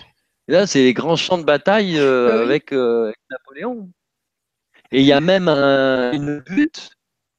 Là, 0.49 0.67
c'est 0.67 0.83
les 0.83 0.93
grands 0.95 1.17
champs 1.17 1.39
de 1.39 1.45
bataille 1.45 1.99
euh, 1.99 2.31
Ah 2.33 2.37
oui. 2.39 2.45
avec, 2.45 2.73
euh, 2.73 3.05
avec 3.07 3.17
Napoléon. 3.31 3.91
Et 4.93 5.01
il 5.01 5.07
y 5.07 5.13
a 5.13 5.21
même 5.21 5.49
un- 5.49 6.13
une 6.13 6.41
butte 6.41 6.91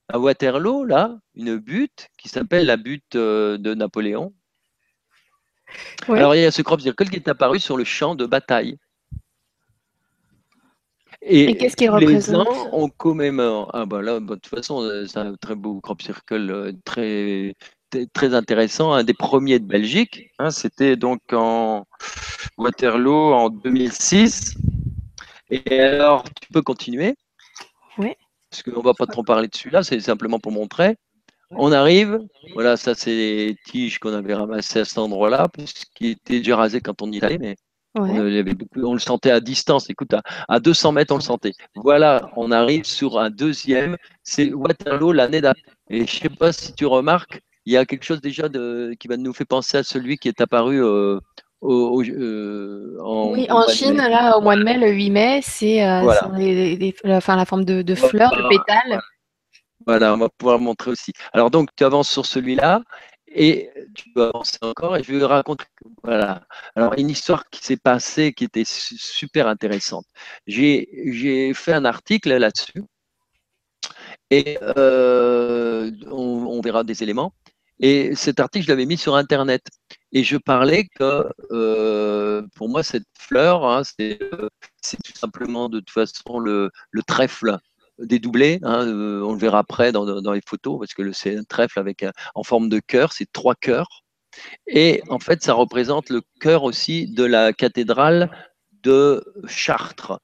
à 0.10 0.20
Waterloo, 0.20 0.84
là, 0.86 1.18
une 1.36 1.58
butte 1.58 2.10
qui 2.18 2.30
s'appelle 2.30 2.66
la 2.66 2.78
butte 2.78 3.16
euh, 3.16 3.58
de 3.58 3.74
Napoléon. 3.74 4.34
Alors, 6.10 6.36
il 6.36 6.42
y 6.42 6.46
a 6.46 6.52
ce 6.52 6.62
crop 6.62 6.82
circle 6.82 7.10
qui 7.10 7.16
est 7.16 7.28
apparu 7.28 7.60
sur 7.60 7.78
le 7.78 7.84
champ 7.84 8.16
de 8.16 8.26
bataille. 8.26 8.78
Et, 11.22 11.50
Et 11.50 11.58
qu'est-ce 11.58 11.76
qu'il 11.76 11.90
tous 11.90 11.98
les 11.98 12.06
représente 12.08 12.48
ans, 12.48 12.70
on 12.74 12.88
commémore. 12.90 13.72
Ah, 13.74 13.86
bah 13.86 14.02
là, 14.02 14.20
bah, 14.20 14.36
de 14.36 14.40
toute 14.40 14.56
façon, 14.56 14.82
euh, 14.84 15.06
c'est 15.08 15.18
un 15.18 15.36
très 15.36 15.56
beau 15.56 15.82
crop 15.82 16.02
circle, 16.02 16.52
euh, 16.52 16.72
très, 16.84 17.56
très- 18.14 18.34
intéressant, 18.36 18.94
un 18.94 19.04
des 19.04 19.14
premiers 19.14 19.60
de 19.60 19.66
Belgique. 19.66 20.30
hein. 20.38 20.52
C'était 20.52 20.96
donc 20.98 21.22
en 21.32 21.86
Waterloo 22.58 23.34
en 23.34 23.50
2006. 23.50 24.56
Et 25.50 25.80
alors, 25.80 26.24
tu 26.42 26.52
peux 26.52 26.62
continuer. 26.62 27.16
Parce 28.56 28.64
qu'on 28.64 28.80
ne 28.82 28.86
va 28.86 28.94
pas 28.94 29.06
trop 29.06 29.24
parler 29.24 29.50
dessus 29.50 29.70
là, 29.70 29.84
c'est 29.84 30.00
simplement 30.00 30.40
pour 30.40 30.54
montrer. 30.54 30.96
On 31.52 31.72
arrive, 31.74 32.20
voilà, 32.54 32.78
ça 32.78 32.96
c'est 32.96 33.12
les 33.12 33.56
tiges 33.66 34.00
qu'on 34.00 34.14
avait 34.14 34.34
ramassées 34.34 34.80
à 34.80 34.86
cet 34.86 34.98
endroit-là, 34.98 35.48
qui 35.94 36.12
étaient 36.12 36.38
déjà 36.38 36.56
rasées 36.56 36.80
quand 36.80 37.02
on 37.02 37.12
y 37.12 37.22
allait, 37.24 37.38
mais 37.38 37.56
Ouais. 37.96 38.10
on, 38.12 38.26
avait 38.26 38.54
beaucoup- 38.54 38.82
on 38.84 38.94
le 38.94 39.00
sentait 39.00 39.32
à 39.32 39.40
distance. 39.40 39.90
Écoute, 39.90 40.14
à, 40.14 40.22
à 40.50 40.60
200 40.60 40.92
mètres, 40.92 41.14
on 41.14 41.18
le 41.18 41.22
sentait. 41.24 41.54
Voilà, 41.76 42.30
on 42.36 42.52
arrive 42.52 42.84
sur 42.84 43.20
un 43.20 43.30
deuxième, 43.30 43.96
c'est 44.22 44.54
Waterloo 44.54 45.14
l'année 45.14 45.40
d'après. 45.40 45.62
Et 45.90 46.00
je 46.00 46.02
ne 46.18 46.22
sais 46.24 46.30
pas 46.30 46.52
si 46.52 46.74
tu 46.74 46.86
remarques, 46.86 47.42
il 47.66 47.74
y 47.74 47.78
a 47.78 47.86
quelque 47.86 48.04
chose 48.04 48.20
déjà 48.22 48.50
de, 48.50 48.94
qui 49.00 49.08
va 49.08 49.16
nous 49.18 49.34
faire 49.34 49.48
penser 49.48 49.78
à 49.78 49.84
celui 49.84 50.18
qui 50.18 50.28
est 50.28 50.42
apparu 50.42 50.84
euh, 50.84 51.20
au- 51.66 52.00
au- 52.00 52.04
euh, 52.04 52.98
en, 53.02 53.32
Oui, 53.32 53.48
en 53.50 53.68
Chine, 53.68 53.96
là, 53.98 54.38
au 54.38 54.42
mois 54.42 54.56
de 54.56 54.64
mai, 54.64 54.78
le 54.78 54.90
8 54.92 55.10
mai, 55.10 55.40
c'est 55.44 55.84
euh, 55.86 56.02
Voilà. 56.02 56.30
enfin, 57.18 57.36
la 57.36 57.46
forme 57.46 57.66
de, 57.66 57.82
de 57.82 57.96
fleurs, 57.96 58.32
de 58.36 58.48
pétales. 58.50 59.00
Voilà, 59.86 60.14
on 60.14 60.18
va 60.18 60.30
pouvoir 60.30 60.60
montrer 60.60 60.92
aussi. 60.92 61.12
Alors 61.34 61.52
donc, 61.52 61.70
tu 61.76 61.84
avances 61.84 62.10
sur 62.10 62.26
celui-là 62.26 62.82
et 63.28 63.70
tu 63.94 64.10
peux 64.14 64.24
avancer 64.28 64.58
encore 64.62 64.96
et 64.98 65.04
je 65.04 65.14
vais 65.14 65.24
raconter. 65.26 65.66
Voilà. 66.04 66.42
Alors, 66.76 66.94
une 66.98 67.10
histoire 67.10 67.44
qui 67.50 67.64
s'est 67.64 67.78
passée 67.78 68.34
qui 68.34 68.46
était 68.46 68.64
su- 68.66 68.98
super 68.98 69.48
intéressante. 69.48 70.06
J'ai 70.48 70.88
j'ai 71.12 71.54
fait 71.54 71.74
un 71.74 71.86
article 71.86 72.30
là-dessus 72.36 72.82
et 74.32 74.58
euh, 74.78 75.92
on, 76.12 76.46
on 76.50 76.62
verra 76.62 76.84
des 76.84 77.04
éléments. 77.04 77.34
Et 77.80 78.16
cet 78.16 78.40
article, 78.40 78.66
je 78.66 78.72
l'avais 78.72 78.86
mis 78.86 78.98
sur 78.98 79.16
Internet. 79.16 79.64
Et 80.12 80.24
je 80.24 80.38
parlais 80.38 80.88
que 80.88 81.26
euh, 81.52 82.42
pour 82.56 82.70
moi, 82.70 82.84
cette 82.84 83.08
fleur, 83.18 83.66
hein, 83.66 83.84
c'est 83.84 84.20
euh, 84.22 84.50
tout 85.04 85.18
simplement 85.18 85.70
de 85.70 85.80
toute 85.80 85.90
façon 85.90 86.40
le, 86.40 86.72
le 86.92 87.04
trèfle 87.04 87.58
dédoublé. 88.00 88.60
hein, 88.64 88.86
euh, 88.88 89.22
on 89.24 89.34
le 89.34 89.40
verra 89.40 89.60
après 89.60 89.92
dans, 89.92 90.32
les 90.32 90.42
photos, 90.46 90.80
parce 90.80 90.94
que 90.94 91.12
c'est 91.12 91.38
un 91.38 91.44
trèfle 91.44 91.80
avec 91.80 92.06
en 92.36 92.44
forme 92.44 92.70
de 92.70 92.80
cœur, 92.80 93.14
c'est 93.14 93.32
trois 93.32 93.56
cœurs. 93.56 94.04
Et 94.68 95.02
en 95.10 95.20
fait, 95.20 95.44
ça 95.44 95.54
représente 95.54 96.10
le 96.10 96.22
cœur 96.40 96.64
aussi 96.64 97.08
de 97.08 97.24
la 97.24 97.54
cathédrale 97.54 98.30
de 98.84 99.24
Chartres. 99.48 100.20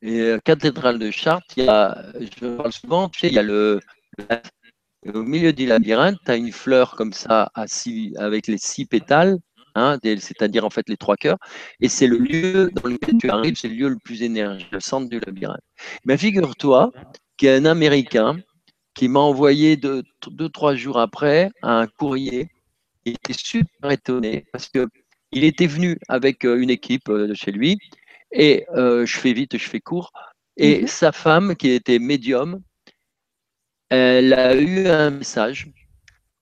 Et 0.00 0.32
la 0.32 0.40
cathédrale 0.40 0.98
de 0.98 1.10
Chartres, 1.10 1.54
il 1.56 1.64
y 1.64 1.68
a, 1.68 2.04
je 2.18 2.46
parle 2.56 2.72
souvent, 2.72 3.08
tu 3.08 3.20
sais, 3.20 3.28
il 3.28 3.34
y 3.34 3.38
a 3.38 3.42
le, 3.42 3.80
au 5.14 5.22
milieu 5.22 5.52
du 5.52 5.66
labyrinthe, 5.66 6.18
tu 6.24 6.30
as 6.30 6.36
une 6.36 6.52
fleur 6.52 6.94
comme 6.96 7.12
ça 7.12 7.50
à 7.54 7.66
six- 7.66 8.14
avec 8.18 8.46
les 8.46 8.58
six 8.58 8.86
pétales, 8.86 9.38
hein, 9.74 9.98
c'est-à-dire 10.02 10.64
en 10.64 10.70
fait 10.70 10.88
les 10.88 10.96
trois 10.96 11.16
cœurs, 11.16 11.38
et 11.80 11.88
c'est 11.88 12.06
le 12.06 12.18
lieu 12.18 12.70
dans 12.72 12.88
lequel 12.88 13.14
tu 13.18 13.30
arrives, 13.30 13.56
c'est 13.56 13.68
le 13.68 13.74
lieu 13.74 13.88
le 13.88 13.98
plus 14.04 14.22
énergique, 14.22 14.68
le 14.72 14.80
centre 14.80 15.08
du 15.08 15.20
labyrinthe. 15.20 15.60
Mais 16.04 16.16
figure-toi 16.16 16.92
qu'il 17.36 17.48
y 17.48 17.50
a 17.52 17.56
un 17.56 17.64
Américain 17.64 18.36
qui 18.94 19.08
m'a 19.08 19.20
envoyé 19.20 19.76
deux, 19.76 20.02
deux, 20.28 20.48
trois 20.48 20.74
jours 20.74 20.98
après 20.98 21.50
un 21.62 21.86
courrier. 21.86 22.48
Il 23.04 23.14
était 23.14 23.32
super 23.34 23.90
étonné 23.90 24.46
parce 24.52 24.68
que 24.68 24.86
il 25.32 25.44
était 25.44 25.66
venu 25.66 25.98
avec 26.08 26.44
euh, 26.44 26.60
une 26.60 26.70
équipe 26.70 27.08
euh, 27.08 27.26
de 27.28 27.34
chez 27.34 27.52
lui 27.52 27.78
et 28.32 28.66
euh, 28.76 29.06
je 29.06 29.18
fais 29.18 29.32
vite, 29.32 29.56
je 29.58 29.68
fais 29.68 29.80
court. 29.80 30.12
Et 30.56 30.82
Mhm. 30.82 30.86
sa 30.88 31.12
femme, 31.12 31.56
qui 31.56 31.70
était 31.70 31.98
médium, 31.98 32.60
elle 33.94 34.32
a 34.32 34.54
eu 34.54 34.86
un 34.86 35.10
message. 35.10 35.70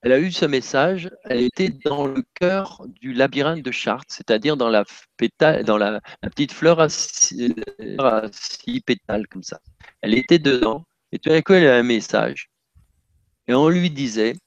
Elle 0.03 0.13
a 0.13 0.19
eu 0.19 0.31
ce 0.31 0.45
message. 0.45 1.11
Elle 1.25 1.41
était 1.41 1.67
dans 1.67 2.07
le 2.07 2.23
cœur 2.35 2.85
du 2.87 3.11
labyrinthe 3.11 3.61
de 3.61 3.71
Chartres, 3.71 4.05
c'est-à-dire 4.07 4.55
dans 4.55 4.69
la 4.69 4.85
petite 5.17 6.53
fleur 6.53 6.79
à 6.79 6.87
six, 6.87 7.53
six 8.31 8.79
pétales 8.79 9.27
comme 9.27 9.43
ça. 9.43 9.59
Elle 9.99 10.13
était 10.13 10.39
dedans. 10.39 10.85
Et 11.11 11.19
tout 11.19 11.29
d'un 11.29 11.41
coup, 11.41 11.51
elle 11.51 11.67
a 11.67 11.75
un 11.75 11.83
message. 11.83 12.49
Et 13.49 13.53
on 13.53 13.67
lui 13.67 13.89
disait 13.89 14.37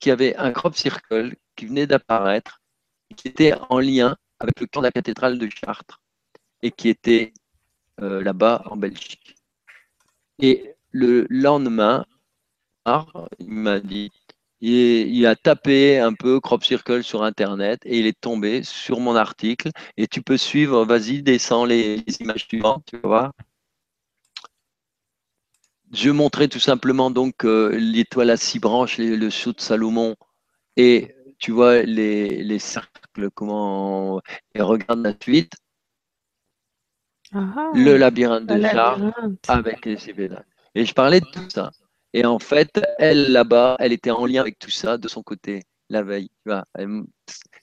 qu'il 0.00 0.10
y 0.10 0.12
avait 0.12 0.34
un 0.34 0.50
crop 0.50 0.74
circle 0.74 1.36
qui 1.54 1.66
venait 1.66 1.86
d'apparaître, 1.86 2.60
qui 3.16 3.28
était 3.28 3.54
en 3.70 3.78
lien 3.78 4.16
avec 4.40 4.58
le 4.58 4.66
camp 4.66 4.80
de 4.80 4.86
la 4.86 4.90
cathédrale 4.90 5.38
de 5.38 5.48
Chartres 5.48 6.00
et 6.62 6.72
qui 6.72 6.88
était 6.88 7.32
euh, 8.00 8.24
là-bas 8.24 8.64
en 8.66 8.76
Belgique. 8.76 9.36
Et 10.40 10.74
le 10.90 11.28
lendemain, 11.30 12.04
il 13.38 13.48
m'a 13.48 13.80
dit, 13.80 14.10
il, 14.60 14.72
il, 15.14 15.26
a 15.26 15.36
tapé 15.36 15.98
un 15.98 16.14
peu 16.14 16.40
crop 16.40 16.64
circle 16.64 17.02
sur 17.02 17.22
Internet 17.22 17.80
et 17.84 17.98
il 17.98 18.06
est 18.06 18.20
tombé 18.20 18.62
sur 18.62 19.00
mon 19.00 19.16
article. 19.16 19.70
Et 19.96 20.06
tu 20.06 20.22
peux 20.22 20.36
suivre, 20.36 20.84
vas-y, 20.84 21.22
descends 21.22 21.64
les, 21.64 21.98
les 21.98 22.20
images 22.20 22.46
suivantes, 22.46 22.84
tu 22.86 22.98
voir. 22.98 23.32
Je 25.92 26.10
montrais 26.10 26.48
tout 26.48 26.58
simplement 26.58 27.10
donc 27.10 27.44
euh, 27.44 27.76
l'étoile 27.76 28.30
à 28.30 28.36
six 28.36 28.58
branches, 28.58 28.98
les, 28.98 29.16
le 29.16 29.30
saut 29.30 29.52
de 29.52 29.60
Salomon, 29.60 30.16
et 30.76 31.14
tu 31.38 31.52
vois 31.52 31.82
les, 31.82 32.42
les 32.42 32.58
cercles, 32.58 33.30
comment 33.32 34.20
et 34.54 34.62
regarde 34.62 35.04
la 35.04 35.14
suite. 35.20 35.54
Ah, 37.32 37.70
le 37.74 37.96
labyrinthe 37.96 38.46
de 38.46 38.54
le 38.54 38.60
labyrinthe. 38.60 39.48
avec 39.48 39.84
les 39.86 39.96
CPD. 39.96 40.36
Et 40.74 40.84
je 40.84 40.94
parlais 40.94 41.20
de 41.20 41.26
tout 41.32 41.48
ça. 41.50 41.70
Et 42.14 42.24
en 42.24 42.38
fait, 42.38 42.80
elle 42.98 43.30
là-bas, 43.32 43.76
elle 43.78 43.92
était 43.92 44.10
en 44.10 44.24
lien 44.24 44.40
avec 44.40 44.58
tout 44.58 44.70
ça 44.70 44.96
de 44.96 45.08
son 45.08 45.22
côté 45.22 45.64
la 45.90 46.02
veille. 46.02 46.30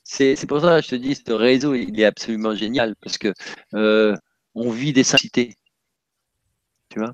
C'est 0.03 0.45
pour 0.47 0.61
ça 0.61 0.79
que 0.79 0.85
je 0.85 0.89
te 0.91 0.95
dis, 0.95 1.15
ce 1.15 1.31
réseau, 1.31 1.73
il 1.73 1.99
est 1.99 2.05
absolument 2.05 2.55
génial 2.55 2.95
parce 3.01 3.17
que 3.17 3.33
euh, 3.75 4.15
on 4.55 4.69
vit 4.71 4.93
des 4.93 5.03
synchronicités. 5.03 5.55
Tu 6.89 6.99
vois? 6.99 7.13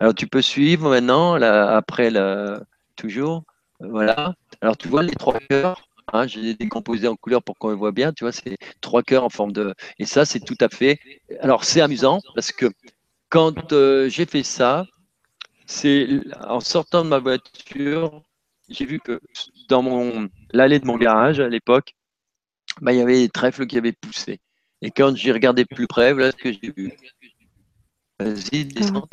Alors 0.00 0.14
tu 0.14 0.28
peux 0.28 0.42
suivre 0.42 0.90
maintenant, 0.90 1.36
là, 1.38 1.76
après 1.76 2.10
la, 2.10 2.62
toujours. 2.96 3.44
euh, 3.82 3.88
Voilà. 3.90 4.34
Alors 4.62 4.76
tu 4.78 4.88
vois 4.88 5.02
les 5.04 5.12
trois 5.14 5.38
cœurs. 5.40 5.86
Hein, 6.12 6.26
je 6.28 6.40
les 6.40 6.50
ai 6.50 6.54
décomposés 6.54 7.08
en 7.08 7.16
couleurs 7.16 7.42
pour 7.42 7.58
qu'on 7.58 7.70
les 7.70 7.76
voit 7.76 7.92
bien. 7.92 8.12
Tu 8.12 8.24
vois, 8.24 8.32
c'est 8.32 8.58
trois 8.82 9.02
cœurs 9.04 9.24
en 9.24 9.30
forme 9.30 9.52
de. 9.52 9.74
Et 9.98 10.06
ça, 10.06 10.24
c'est 10.26 10.40
tout 10.40 10.58
à 10.60 10.68
fait. 10.70 10.98
Alors 11.40 11.64
c'est 11.64 11.82
amusant 11.82 12.20
parce 12.34 12.52
que 12.52 12.66
quand 13.30 13.72
euh, 13.72 14.08
j'ai 14.10 14.26
fait 14.26 14.42
ça, 14.44 14.86
c'est 15.66 16.08
en 16.40 16.60
sortant 16.60 17.04
de 17.04 17.08
ma 17.08 17.18
voiture, 17.18 18.22
j'ai 18.68 18.84
vu 18.86 19.00
que 19.00 19.20
dans 19.68 19.82
mon 19.82 20.28
l'allée 20.52 20.78
de 20.78 20.86
mon 20.86 20.96
garage 20.96 21.40
à 21.40 21.48
l'époque, 21.48 21.94
bah, 22.80 22.92
il 22.92 22.98
y 22.98 23.02
avait 23.02 23.20
des 23.20 23.28
trèfles 23.28 23.66
qui 23.66 23.78
avaient 23.78 23.92
poussé. 23.92 24.40
Et 24.82 24.90
quand 24.90 25.16
j'ai 25.16 25.32
regardé 25.32 25.64
plus 25.64 25.86
près, 25.86 26.12
voilà 26.12 26.32
ce 26.32 26.36
que 26.36 26.52
j'ai 26.52 26.72
vu. 26.76 26.92
Vas-y, 28.18 28.64
descends. 28.66 29.08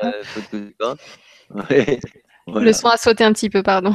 Ah, 0.00 0.12
Euh. 0.52 0.94
Ouais, 1.50 2.00
voilà. 2.46 2.66
Le 2.66 2.72
son 2.72 2.88
a 2.88 2.96
sauté 2.96 3.24
un 3.24 3.32
petit 3.32 3.50
peu, 3.50 3.62
pardon. 3.62 3.94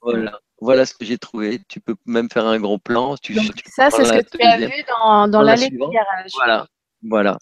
Voilà. 0.00 0.38
Voilà 0.60 0.86
ce 0.86 0.94
que 0.94 1.04
j'ai 1.04 1.18
trouvé. 1.18 1.60
Tu 1.68 1.80
peux 1.80 1.96
même 2.06 2.30
faire 2.30 2.46
un 2.46 2.58
gros 2.60 2.78
plan. 2.78 3.16
Tu, 3.16 3.34
Donc, 3.34 3.54
tu 3.54 3.64
ça, 3.70 3.90
c'est 3.90 4.04
ce 4.04 4.12
que 4.12 4.36
tu 4.36 4.42
as 4.42 4.58
vu 4.58 4.72
dans, 4.88 5.26
dans 5.26 5.28
Dans 5.28 5.42
la 5.42 5.56
l'allée 5.56 5.70
du 5.70 5.78
garage. 5.78 6.30
Voilà, 6.34 6.66
voilà. 7.02 7.36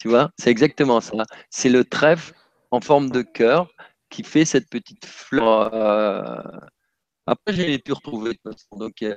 Tu 0.00 0.08
vois, 0.08 0.30
c'est 0.38 0.50
exactement 0.50 1.00
ça. 1.00 1.24
C'est 1.50 1.68
le 1.68 1.84
trèfle 1.84 2.32
en 2.70 2.80
forme 2.80 3.10
de 3.10 3.22
cœur 3.22 3.68
qui 4.10 4.22
fait 4.22 4.44
cette 4.44 4.68
petite 4.70 5.04
fleur. 5.06 5.72
euh, 5.74 6.42
Après, 7.26 7.54
j'ai 7.54 7.78
pu 7.80 7.92
retrouver. 7.92 8.32
de 8.32 8.38
toute 8.44 8.54
façon. 8.54 8.76
Donc, 8.78 9.02
euh, 9.02 9.16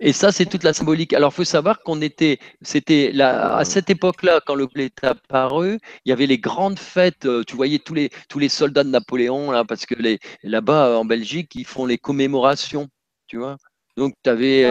Et 0.00 0.12
ça, 0.12 0.32
c'est 0.32 0.46
toute 0.46 0.64
la 0.64 0.72
symbolique. 0.72 1.12
Alors, 1.12 1.30
il 1.32 1.36
faut 1.36 1.44
savoir 1.44 1.80
qu'on 1.82 2.00
était, 2.02 2.38
c'était 2.62 3.12
là, 3.12 3.56
à 3.56 3.64
cette 3.64 3.90
époque-là, 3.90 4.40
quand 4.44 4.56
le 4.56 4.66
blé 4.66 4.86
est 4.86 5.04
apparu, 5.04 5.78
il 6.04 6.08
y 6.10 6.12
avait 6.12 6.26
les 6.26 6.38
grandes 6.38 6.78
fêtes. 6.80 7.26
euh, 7.26 7.44
Tu 7.44 7.54
voyais 7.56 7.78
tous 7.78 7.94
les, 7.94 8.10
tous 8.28 8.38
les 8.40 8.48
soldats 8.48 8.82
de 8.84 8.88
Napoléon, 8.90 9.50
là, 9.52 9.64
parce 9.64 9.86
que 9.86 9.94
les, 9.94 10.18
là-bas, 10.42 10.98
en 10.98 11.04
Belgique, 11.04 11.54
ils 11.54 11.64
font 11.66 11.86
les 11.86 11.96
commémorations, 11.98 12.88
tu 13.28 13.38
vois. 13.38 13.56
Donc, 13.96 14.14
tu 14.24 14.30
avais, 14.30 14.64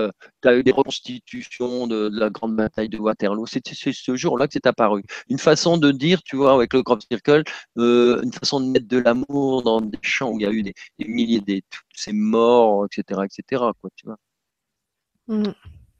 Ah 0.00 0.06
ouais. 0.06 0.08
euh, 0.08 0.10
t'avais 0.40 0.62
des 0.62 0.72
reconstitutions 0.72 1.86
de, 1.86 2.08
de 2.08 2.18
la 2.18 2.30
grande 2.30 2.56
bataille 2.56 2.88
de 2.88 2.98
Waterloo. 2.98 3.46
C'est 3.46 3.62
ce 3.66 4.16
jour-là 4.16 4.46
que 4.46 4.52
c'est 4.54 4.66
apparu. 4.66 5.02
Une 5.28 5.38
façon 5.38 5.76
de 5.76 5.90
dire, 5.90 6.22
tu 6.22 6.36
vois, 6.36 6.54
avec 6.54 6.72
le 6.74 6.82
crop 6.82 7.00
circle, 7.10 7.44
euh, 7.78 8.20
une 8.22 8.32
façon 8.32 8.60
de 8.60 8.66
mettre 8.66 8.88
de 8.88 8.98
l'amour 8.98 9.62
dans 9.62 9.80
des 9.80 9.98
champs 10.02 10.30
où 10.30 10.38
il 10.38 10.42
y 10.42 10.46
a 10.46 10.50
eu 10.50 10.62
des, 10.62 10.74
des 10.98 11.08
milliers 11.08 11.40
de 11.40 11.60
ces 11.94 12.12
morts, 12.12 12.86
etc., 12.86 13.20
etc., 13.24 13.62
quoi, 13.80 13.90
tu 13.96 14.06
vois. 14.06 14.16
Mm. 15.28 15.52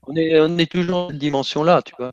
On 0.07 0.17
est, 0.17 0.41
on 0.41 0.59
est 0.59 0.71
toujours 0.71 0.95
dans 0.95 1.09
cette 1.11 1.19
dimension-là, 1.19 1.83
tu 1.83 1.95
vois. 1.99 2.13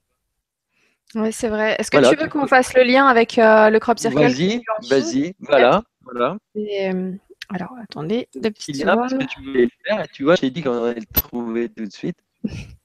Oui, 1.16 1.32
c'est 1.32 1.48
vrai. 1.48 1.76
Est-ce 1.80 1.90
que 1.90 1.98
Voilà, 1.98 2.14
tu 2.14 2.22
veux 2.22 2.30
qu'on 2.30 2.48
fasse 2.48 2.74
le 2.74 2.84
lien 2.84 3.08
avec 3.08 3.40
euh, 3.40 3.70
le 3.70 3.80
crop 3.80 3.98
circle 3.98 4.20
Vas-y, 4.20 4.62
vas-y, 4.90 5.36
voilà, 5.40 5.84
voilà. 6.02 6.38
Et, 6.56 6.92
euh, 6.92 7.14
Alors, 7.50 7.74
attendez, 7.82 8.28
deux 8.36 8.52
petites 8.52 8.86
a 8.86 8.96
parce 8.96 9.14
que 9.14 9.24
tu 9.24 9.42
voulais 9.42 9.64
le 9.64 9.70
faire, 9.86 10.04
et 10.04 10.08
tu 10.14 10.24
vois, 10.24 10.36
j'ai 10.36 10.50
dit 10.50 10.62
qu'on 10.62 10.84
allait 10.84 11.00
le 11.00 11.22
trouver 11.22 11.70
tout 11.70 11.86
de 11.86 11.92
suite. 11.92 12.18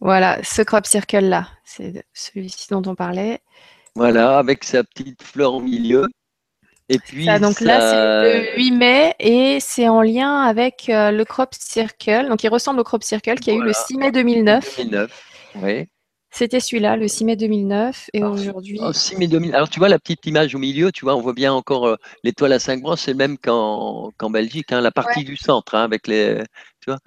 Voilà, 0.00 0.38
ce 0.44 0.62
crop 0.62 0.86
circle-là, 0.86 1.48
c'est 1.64 2.04
celui-ci 2.12 2.68
dont 2.70 2.82
on 2.86 2.94
parlait. 2.94 3.40
Voilà, 3.96 4.38
avec 4.38 4.62
sa 4.62 4.84
petite 4.84 5.24
fleur 5.24 5.54
au 5.54 5.60
milieu. 5.60 6.06
Et 6.88 7.00
puis, 7.00 7.24
Ça, 7.24 7.40
donc 7.40 7.60
là, 7.60 7.80
c'est 8.22 8.52
le 8.52 8.56
8 8.56 8.70
mai 8.70 9.14
et 9.18 9.58
c'est 9.60 9.88
en 9.88 10.00
lien 10.00 10.42
avec 10.42 10.88
euh, 10.88 11.10
le 11.10 11.24
crop 11.24 11.52
circle. 11.52 12.28
Donc, 12.28 12.44
il 12.44 12.48
ressemble 12.48 12.78
au 12.78 12.84
crop 12.84 13.02
circle 13.02 13.40
qui 13.40 13.50
a 13.50 13.54
eu 13.54 13.56
le 13.56 13.72
Voilà. 13.72 13.86
6 13.88 13.96
mai 13.96 14.12
2009. 14.12 14.76
2009. 14.76 15.24
Oui. 15.56 15.88
C'était 16.30 16.60
celui-là, 16.60 16.96
le 16.96 17.08
6 17.08 17.24
mai 17.24 17.36
2009. 17.36 18.10
Et 18.12 18.22
aujourd'hui, 18.22 18.80
6 18.92 19.16
mai 19.16 19.28
2000. 19.28 19.54
Alors, 19.54 19.68
tu 19.70 19.78
vois 19.78 19.88
la 19.88 19.98
petite 19.98 20.26
image 20.26 20.54
au 20.54 20.58
milieu, 20.58 20.92
tu 20.92 21.04
vois, 21.04 21.16
on 21.16 21.20
voit 21.20 21.32
bien 21.32 21.52
encore 21.52 21.86
euh, 21.86 21.96
l'étoile 22.22 22.52
à 22.52 22.58
cinq 22.58 22.82
branches, 22.82 23.00
c'est 23.00 23.12
le 23.12 23.16
même 23.16 23.38
qu'en 23.38 24.10
qu'en 24.18 24.30
Belgique, 24.30 24.72
hein, 24.72 24.80
la 24.80 24.90
partie 24.90 25.24
du 25.24 25.36
centre, 25.36 25.74
hein, 25.74 25.84
avec 25.84 26.06
les. 26.06 26.42
Tu 26.80 26.90
vois. 26.90 26.98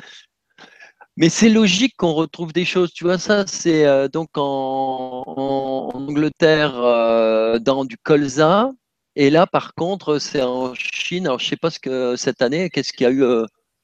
Mais 1.18 1.30
c'est 1.30 1.50
logique 1.50 1.96
qu'on 1.98 2.14
retrouve 2.14 2.54
des 2.54 2.66
choses, 2.66 2.94
tu 2.94 3.04
vois, 3.04 3.18
ça, 3.20 3.46
c'est 3.46 3.86
euh, 3.86 4.08
donc 4.08 4.30
en, 4.36 5.92
Angleterre, 5.94 6.76
euh, 6.78 7.60
dans 7.60 7.86
du 7.86 7.98
colza. 7.98 8.72
Et 9.16 9.30
là, 9.30 9.46
par 9.46 9.74
contre, 9.76 10.20
c'est 10.20 10.42
en 10.42 10.74
Chine. 10.74 11.28
Alors, 11.28 11.40
je 11.40 11.48
sais 11.48 11.58
pas 11.58 11.70
ce 11.70 11.80
que 11.80 12.16
cette 12.16 12.42
année, 12.42 12.70
qu'est-ce 12.70 12.94
qu'il 12.94 13.04
y 13.06 13.08
a 13.08 13.12
eu. 13.12 13.24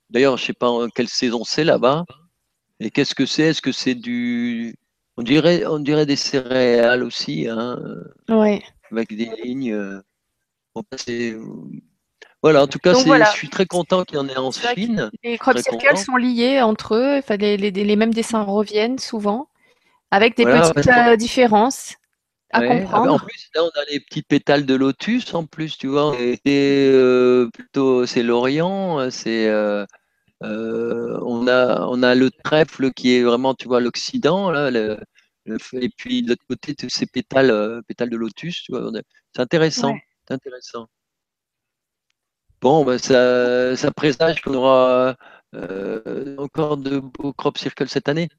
D'ailleurs, 0.09 0.37
je 0.37 0.45
sais 0.45 0.53
pas 0.53 0.69
en 0.69 0.87
quelle 0.89 1.09
saison 1.09 1.43
c'est 1.43 1.63
là-bas. 1.65 2.05
Et 2.79 2.91
qu'est-ce 2.91 3.15
que 3.15 3.25
c'est 3.25 3.43
Est-ce 3.43 3.61
que 3.61 3.71
c'est 3.71 3.95
du. 3.95 4.75
On 5.17 5.23
dirait, 5.23 5.65
on 5.65 5.79
dirait 5.79 6.05
des 6.05 6.15
céréales 6.15 7.03
aussi, 7.03 7.47
hein, 7.49 7.79
ouais. 8.29 8.61
avec 8.91 9.15
des 9.15 9.29
lignes. 9.43 9.73
euh. 9.73 9.99
Bon, 10.75 10.83
bah, 10.91 10.97
c'est- 10.97 11.35
Voilà, 12.43 12.61
en 12.63 12.67
tout 12.67 12.77
cas, 12.77 12.93
c'est- 12.93 13.03
voilà. 13.05 13.25
je 13.31 13.37
suis 13.37 13.49
très 13.49 13.65
content 13.65 14.03
qu'il 14.03 14.17
y 14.17 14.19
en 14.19 14.27
ait 14.29 14.37
en 14.37 14.51
C'est 14.51 14.75
Chine. 14.75 15.09
les 15.23 15.37
crop 15.39 15.57
circles 15.57 15.97
sont 15.97 16.17
liés 16.17 16.61
entre 16.61 16.93
eux. 16.95 17.17
Enfin, 17.17 17.35
les, 17.37 17.57
les- 17.57 17.71
les 17.71 17.95
mêmes 17.95 18.13
dessins 18.13 18.43
reviennent 18.43 18.99
souvent, 18.99 19.49
avec 20.11 20.37
des 20.37 20.43
Voilà, 20.43 20.71
petites 20.71 20.91
euh, 20.91 21.15
différences 21.15 21.95
à 22.51 22.59
Ouais. 22.59 22.69
Ah, 22.71 22.77
comprendre. 22.81 23.13
En 23.15 23.19
plus, 23.19 23.49
là, 23.55 23.63
on 23.63 23.67
a 23.79 23.83
les 23.91 23.99
petits 23.99 24.21
pétales 24.21 24.65
de 24.67 24.75
lotus, 24.75 25.33
en 25.33 25.45
plus, 25.45 25.77
tu 25.79 25.87
vois. 25.87 26.15
Euh, 26.47 27.49
plutôt, 27.51 28.05
c'est 28.05 28.21
l'Orient, 28.23 29.09
c'est. 29.09 29.47
euh, 29.49 29.85
euh, 30.43 31.19
on 31.25 31.47
a, 31.47 31.85
on 31.87 32.03
a 32.03 32.15
le 32.15 32.29
trèfle 32.31 32.91
qui 32.93 33.15
est 33.15 33.23
vraiment, 33.23 33.53
tu 33.55 33.67
vois, 33.67 33.79
l'Occident, 33.81 34.51
là, 34.51 34.71
le- 34.71 34.99
le- 35.45 35.57
et 35.73 35.89
puis 35.89 36.23
de 36.23 36.29
l'autre 36.29 36.43
côté, 36.49 36.75
tous 36.75 36.89
ces 36.89 37.05
pétales, 37.07 37.51
euh, 37.51 37.81
pétales 37.87 38.09
de 38.09 38.17
lotus, 38.17 38.63
tu 38.63 38.71
vois. 38.71 38.91
C'est 39.35 39.41
intéressant, 39.41 39.93
Ouais. 39.93 40.01
c'est 40.27 40.33
intéressant. 40.35 40.87
Bon, 42.61 42.83
ben, 42.85 42.97
ça, 42.97 43.75
ça 43.75 43.91
présage 43.91 44.41
qu'on 44.41 44.53
aura 44.55 45.15
euh, 45.55 46.35
encore 46.37 46.77
de 46.77 46.99
beaux 46.99 47.33
crop 47.33 47.57
circles 47.57 47.87
cette 47.87 48.09
année. 48.09 48.29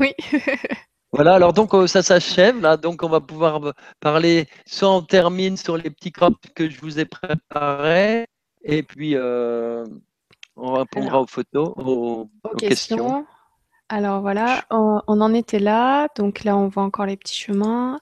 Oui. 0.00 0.12
Voilà, 1.12 1.34
alors 1.34 1.52
donc 1.52 1.72
ça 1.88 2.02
s'achève 2.04 2.60
là, 2.60 2.76
donc 2.76 3.02
on 3.02 3.08
va 3.08 3.20
pouvoir 3.20 3.74
parler, 3.98 4.46
soit 4.64 4.94
on 4.94 5.02
termine 5.02 5.56
sur 5.56 5.76
les 5.76 5.90
petits 5.90 6.12
crops 6.12 6.38
que 6.54 6.70
je 6.70 6.80
vous 6.80 7.00
ai 7.00 7.04
préparés, 7.04 8.26
et 8.62 8.84
puis 8.84 9.16
euh, 9.16 9.84
on 10.60 10.74
répondra 10.74 11.20
aux 11.20 11.26
photos, 11.26 11.72
aux, 11.76 11.82
Aux 11.84 12.28
aux 12.44 12.56
questions. 12.56 12.96
questions. 12.96 13.26
Alors 13.92 14.20
voilà, 14.20 14.62
on, 14.70 15.00
on 15.08 15.20
en 15.20 15.34
était 15.34 15.58
là. 15.58 16.06
Donc 16.16 16.44
là, 16.44 16.56
on 16.56 16.68
voit 16.68 16.84
encore 16.84 17.06
les 17.06 17.16
petits 17.16 17.34
chemins. 17.34 17.98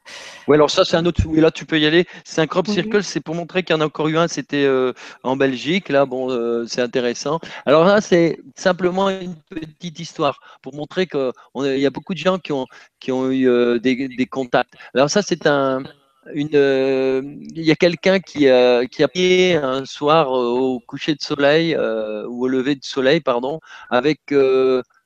Oui, 0.46 0.54
alors 0.54 0.70
ça 0.70 0.84
c'est 0.84 0.98
un 0.98 1.06
autre, 1.06 1.22
oui 1.26 1.40
là 1.40 1.50
tu 1.50 1.64
peux 1.64 1.78
y 1.80 1.86
aller, 1.86 2.06
c'est 2.24 2.42
un 2.42 2.46
crop 2.46 2.66
circle, 2.66 3.02
c'est 3.02 3.20
pour 3.20 3.34
montrer 3.34 3.62
qu'il 3.62 3.74
y 3.74 3.78
en 3.78 3.80
a 3.80 3.86
encore 3.86 4.08
eu 4.08 4.18
un, 4.18 4.28
c'était 4.28 4.64
euh, 4.66 4.92
en 5.22 5.36
Belgique, 5.36 5.88
là 5.88 6.04
bon 6.04 6.30
euh, 6.30 6.66
c'est 6.66 6.82
intéressant. 6.82 7.40
Alors 7.64 7.84
là 7.84 8.02
c'est 8.02 8.38
simplement 8.54 9.08
une 9.08 9.36
petite 9.48 9.98
histoire 9.98 10.38
pour 10.60 10.74
montrer 10.74 11.06
qu'il 11.06 11.32
y 11.78 11.86
a 11.86 11.90
beaucoup 11.90 12.12
de 12.12 12.18
gens 12.18 12.38
qui 12.38 12.52
ont, 12.52 12.66
qui 13.00 13.10
ont 13.10 13.30
eu 13.30 13.48
euh, 13.48 13.78
des, 13.78 14.08
des 14.08 14.26
contacts. 14.26 14.74
Alors 14.94 15.08
ça 15.08 15.22
c'est 15.22 15.46
un, 15.46 15.82
une, 16.34 16.50
euh, 16.54 17.22
il 17.54 17.62
y 17.64 17.70
a 17.70 17.76
quelqu'un 17.76 18.20
qui, 18.20 18.48
euh, 18.48 18.86
qui 18.86 19.02
a 19.02 19.08
pris 19.08 19.54
un 19.54 19.84
soir 19.84 20.28
euh, 20.36 20.48
au 20.48 20.80
coucher 20.80 21.14
de 21.14 21.20
soleil 21.22 21.74
euh, 21.74 22.26
ou 22.28 22.44
au 22.44 22.48
lever 22.48 22.74
de 22.74 22.84
soleil, 22.84 23.20
pardon, 23.20 23.60
avec 23.90 24.20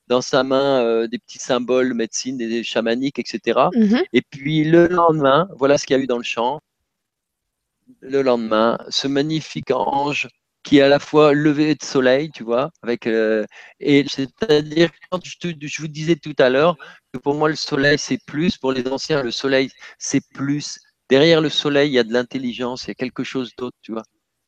dans 0.09 0.21
sa 0.21 0.43
main 0.45 1.07
des 1.07 1.19
petits 1.19 1.39
symboles 1.39 1.95
médecine, 1.95 2.37
des 2.37 2.63
chamaniques, 2.65 3.19
etc. 3.19 3.71
Mhm. 3.75 4.03
Et 4.13 4.23
puis 4.23 4.65
le 4.65 4.89
lendemain, 4.89 5.49
voilà 5.57 5.79
ce 5.79 5.87
qu'il 5.87 5.97
y 5.97 6.01
a 6.01 6.03
eu 6.03 6.07
dans 6.07 6.19
le 6.19 6.25
champ. 6.25 6.61
Le 8.01 8.23
lendemain, 8.23 8.79
ce 8.91 9.09
magnifique 9.09 9.71
ange 9.71 10.29
qui 10.63 10.79
est 10.79 10.83
à 10.83 10.89
la 10.89 11.01
fois 11.01 11.33
levé 11.33 11.75
de 11.75 11.83
soleil, 11.85 12.31
tu 12.31 12.45
vois, 12.45 12.71
avec 12.83 13.07
euh, 13.09 13.45
et 13.81 14.05
c'est-à-dire 14.09 14.91
quand 15.11 15.25
je, 15.25 15.37
te- 15.39 15.67
je 15.67 15.83
vous 15.83 15.89
disais 15.89 16.15
tout 16.17 16.35
à 16.39 16.49
l'heure 16.51 16.77
que 17.13 17.19
pour 17.19 17.35
moi 17.35 17.49
le 17.49 17.57
soleil 17.57 17.99
c'est 17.99 18.19
plus, 18.27 18.57
pour 18.59 18.73
les 18.73 18.87
anciens 18.89 19.23
le 19.25 19.33
soleil 19.33 19.71
c'est 19.99 20.23
plus. 20.35 20.79
Derrière 21.13 21.43
le 21.43 21.51
soleil 21.51 21.91
il 21.91 21.93
y 21.93 21.99
a 21.99 22.05
de 22.05 22.13
l'intelligence, 22.15 22.85
il 22.85 22.89
y 22.89 22.91
a 22.93 22.95
quelque 22.95 23.23
chose 23.23 23.51
d'autre, 23.59 23.77
tu 23.83 23.93
vois. 23.93 24.05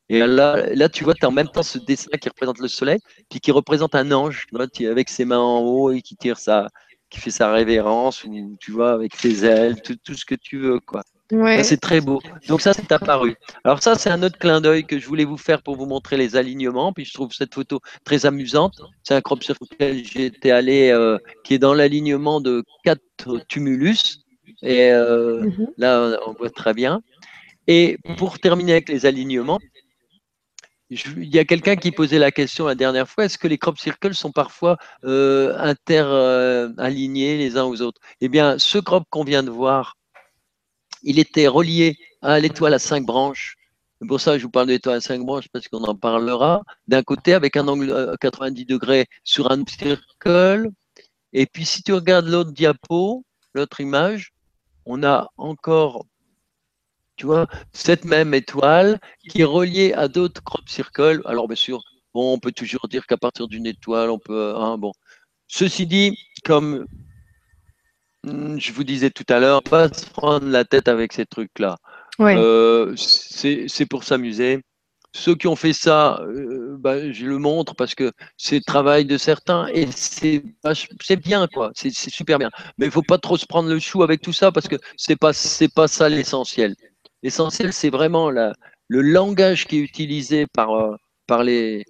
Et 0.09 0.20
là, 0.20 0.65
là 0.75 0.89
tu 0.89 1.05
vois, 1.05 1.12
tu 1.12 1.26
as 1.26 1.28
en 1.28 1.31
même 1.31 1.49
temps 1.49 1.62
ce 1.62 1.76
dessin 1.76 2.17
qui 2.18 2.31
représente 2.31 2.59
le 2.59 2.68
soleil, 2.68 3.01
puis 3.28 3.39
qui 3.39 3.52
représente 3.52 3.94
un 3.94 4.10
ange, 4.12 4.47
tu 4.49 4.57
vois, 4.57 4.67
avec 4.91 5.10
ses 5.10 5.26
mains 5.26 5.41
en 5.41 5.60
haut 5.60 5.93
et 5.93 6.01
qui 6.01 6.17
tire 6.17 6.39
sa, 6.39 6.68
qui 7.10 7.20
fait 7.20 7.31
sa 7.31 7.52
révérence, 7.52 8.25
ou 8.25 8.57
tu 8.59 8.70
vois, 8.70 8.93
avec 8.93 9.15
ses 9.15 9.44
ailes, 9.44 9.83
tout, 9.83 9.97
tout 10.02 10.15
ce 10.15 10.25
que 10.25 10.34
tu 10.34 10.57
veux, 10.57 10.81
quoi. 10.81 11.02
Ouais. 11.33 11.62
C'est 11.62 11.76
très 11.76 12.01
beau. 12.01 12.23
Donc 12.49 12.62
ça, 12.62 12.73
c'est 12.73 12.91
apparu. 12.93 13.36
Alors 13.65 13.83
ça, 13.83 13.94
c'est 13.97 14.09
un 14.09 14.23
autre 14.23 14.39
clin 14.39 14.62
d'œil 14.62 14.86
que 14.86 14.99
je 14.99 15.07
voulais 15.07 15.25
vous 15.26 15.36
faire 15.36 15.62
pour 15.62 15.76
vous 15.76 15.86
montrer 15.86 16.17
les 16.17 16.34
alignements. 16.34 16.94
Puis 16.94 17.05
je 17.05 17.12
trouve 17.12 17.33
cette 17.33 17.55
photo 17.55 17.81
très 18.05 18.25
amusante. 18.25 18.81
C'est 19.02 19.15
un 19.15 19.20
crop 19.20 19.43
sur 19.43 19.57
lequel 19.60 20.02
j'étais 20.02 20.51
allé, 20.51 20.91
euh, 20.91 21.18
qui 21.43 21.55
est 21.55 21.59
dans 21.59 21.75
l'alignement 21.75 22.41
de 22.41 22.62
quatre 22.84 23.02
tumulus. 23.49 24.23
Et 24.62 24.90
euh, 24.90 25.40
Mhm. 25.42 25.66
là, 25.78 26.18
on 26.26 26.32
voit 26.32 26.50
très 26.50 26.74
bien. 26.74 27.00
Et 27.66 27.98
pour 28.18 28.39
terminer 28.39 28.73
avec 28.73 28.89
les 28.89 29.06
alignements, 29.06 29.58
je- 30.90 31.05
il 31.16 31.34
y 31.34 31.39
a 31.39 31.44
quelqu'un 31.44 31.76
qui 31.76 31.90
posait 31.92 32.18
la 32.18 32.31
question 32.31 32.66
la 32.66 32.74
dernière 32.74 33.08
fois, 33.08 33.24
est-ce 33.24 33.39
que 33.39 33.48
les 33.48 33.58
crop 33.58 33.78
circles 33.78 34.14
sont 34.14 34.32
parfois 34.32 34.76
euh, 35.05 35.55
inter-alignés 35.58 37.39
les 37.39 37.56
uns 37.56 37.64
aux 37.64 37.81
autres? 37.81 38.00
Eh 38.20 38.28
bien, 38.28 38.58
ce 38.58 38.78
crop 38.78 39.05
qu'on 39.10 39.24
vient 39.24 39.42
de 39.42 39.50
voir, 39.50 39.97
il 41.02 41.18
était 41.18 41.47
relié 41.48 41.97
à 42.23 42.39
l'étoile 42.39 42.74
à 42.74 42.78
cinq 42.78 43.05
branches. 43.05 43.56
C'est 44.00 44.08
pour 44.08 44.20
ça 44.20 44.32
que 44.32 44.39
je 44.39 44.44
vous 44.44 44.50
parle 44.50 44.66
de 44.66 44.73
l'étoile 44.73 44.97
à 44.97 45.00
cinq 45.00 45.20
branches, 45.24 45.48
parce 45.52 45.68
qu'on 45.68 45.84
en 45.84 45.94
parlera. 45.94 46.62
D'un 46.89 47.02
côté, 47.02 47.32
avec 47.32 47.56
un 47.56 47.66
angle 47.68 47.92
à 47.92 48.16
90 48.20 48.66
degrés 48.66 49.06
sur 49.23 49.50
un 49.50 49.64
circle. 49.66 50.68
Et 51.32 51.47
puis, 51.47 51.64
si 51.64 51.82
tu 51.82 51.92
regardes 51.94 52.26
l'autre 52.28 52.52
diapo, 52.52 53.24
l'autre 53.55 53.81
image, 53.81 54.32
on 54.86 55.02
a 55.02 55.28
encore, 55.36 56.06
tu 57.16 57.26
vois, 57.26 57.46
cette 57.72 58.04
même 58.04 58.34
étoile 58.34 59.00
qui 59.28 59.42
est 59.42 59.44
reliée 59.44 59.92
à 59.92 60.08
d'autres 60.08 60.42
crop 60.42 60.68
circles. 60.68 61.22
Alors, 61.24 61.48
bien 61.48 61.56
sûr, 61.56 61.82
bon, 62.14 62.32
on 62.34 62.38
peut 62.38 62.52
toujours 62.52 62.88
dire 62.88 63.06
qu'à 63.06 63.16
partir 63.16 63.48
d'une 63.48 63.66
étoile, 63.66 64.10
on 64.10 64.18
peut. 64.18 64.54
hein, 64.56 64.78
bon. 64.78 64.92
Ceci 65.46 65.86
dit, 65.86 66.18
comme 66.44 66.86
hmm, 68.24 68.58
je 68.58 68.72
vous 68.72 68.84
disais 68.84 69.10
tout 69.10 69.26
à 69.28 69.38
l'heure, 69.40 69.62
pas 69.62 69.92
se 69.92 70.06
prendre 70.06 70.46
la 70.48 70.64
tête 70.64 70.88
avec 70.88 71.12
ces 71.12 71.26
trucs-là. 71.26 71.76
Ouais. 72.18 72.36
Euh, 72.36 72.94
c'est 72.96 73.66
c'est 73.68 73.86
pour 73.86 74.04
s'amuser. 74.04 74.62
Ceux 75.17 75.36
qui 75.36 75.47
ont 75.47 75.55
fait 75.55 75.73
ça, 75.73 76.20
euh, 76.23 76.76
bah, 76.76 77.12
je 77.12 77.26
le 77.26 77.39
montre 77.39 77.76
parce 77.76 77.94
que 77.94 78.10
c'est 78.36 78.57
le 78.57 78.62
travail 78.62 79.05
de 79.05 79.17
certains 79.17 79.68
et 79.68 79.86
c'est 79.93 80.43
bien 81.17 81.47
quoi, 81.47 81.70
c'est 81.76 81.94
super 81.94 82.36
bien. 82.41 82.51
Mais 82.78 82.86
il 82.86 82.91
faut 82.91 83.02
pas 83.02 83.18
trop 83.18 83.36
se 83.36 83.47
prendre 83.47 83.68
le 83.68 83.78
chou 83.78 84.02
avec 84.02 84.20
tout 84.20 84.33
ça 84.33 84.51
parce 84.51 84.67
que 84.67 84.75
c'est 84.97 85.15
pas 85.15 85.33
c'est 85.33 85.73
pas 85.73 85.86
ça 85.86 86.09
l'essentiel. 86.09 86.75
L'essentiel 87.23 87.73
c'est 87.73 87.91
vraiment 87.91 88.28
la, 88.28 88.55
le 88.89 89.02
langage 89.02 89.67
qui 89.68 89.76
est 89.76 89.83
utilisé 89.83 90.47
par 90.49 90.73
euh, 90.75 90.97
par 91.28 91.44
les 91.44 91.84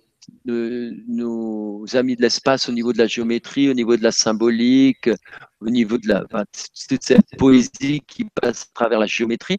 nos 0.44 1.84
amis 1.94 2.16
de 2.16 2.22
l'espace 2.22 2.68
au 2.68 2.72
niveau 2.72 2.92
de 2.92 2.98
la 2.98 3.06
géométrie, 3.06 3.70
au 3.70 3.74
niveau 3.74 3.96
de 3.96 4.02
la 4.02 4.12
symbolique, 4.12 5.08
au 5.60 5.70
niveau 5.70 5.96
de 5.96 6.08
la 6.08 6.24
toute 6.88 7.02
cette 7.02 7.26
poésie 7.38 8.02
qui 8.06 8.26
passe 8.40 8.64
à 8.64 8.74
travers 8.74 8.98
la 8.98 9.06
géométrie 9.06 9.58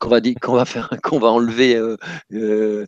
qu'on 0.00 0.54
va 0.54 0.64
faire 0.64 0.90
qu'on 1.02 1.18
va 1.18 1.28
enlever 1.28 1.76
euh, 1.76 1.96
euh, 2.32 2.86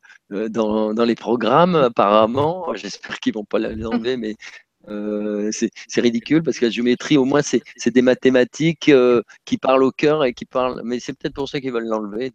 dans, 0.48 0.92
dans, 0.92 1.04
les 1.04 1.14
programmes 1.14 1.76
apparemment 1.76 2.74
j'espère 2.74 3.20
qu'ils 3.20 3.34
vont 3.34 3.44
pas 3.44 3.58
l'enlever 3.58 4.16
mais 4.16 4.36
euh, 4.88 5.50
c'est 5.52 6.00
ridicule 6.00 6.42
parce 6.42 6.58
que 6.58 6.66
la 6.66 6.70
géométrie, 6.70 7.16
au 7.16 7.24
moins, 7.24 7.42
c'est 7.42 7.90
des 7.90 8.02
mathématiques 8.02 8.88
euh, 8.88 9.22
qui 9.44 9.58
parlent 9.58 9.82
au 9.82 9.90
cœur 9.90 10.24
et 10.24 10.32
qui 10.32 10.44
parlent. 10.44 10.80
Mais 10.84 11.00
c'est 11.00 11.12
peut-être 11.12 11.34
pour 11.34 11.48
ça 11.48 11.60
qu'ils 11.60 11.72
veulent 11.72 11.88
l'enlever. 11.88 12.32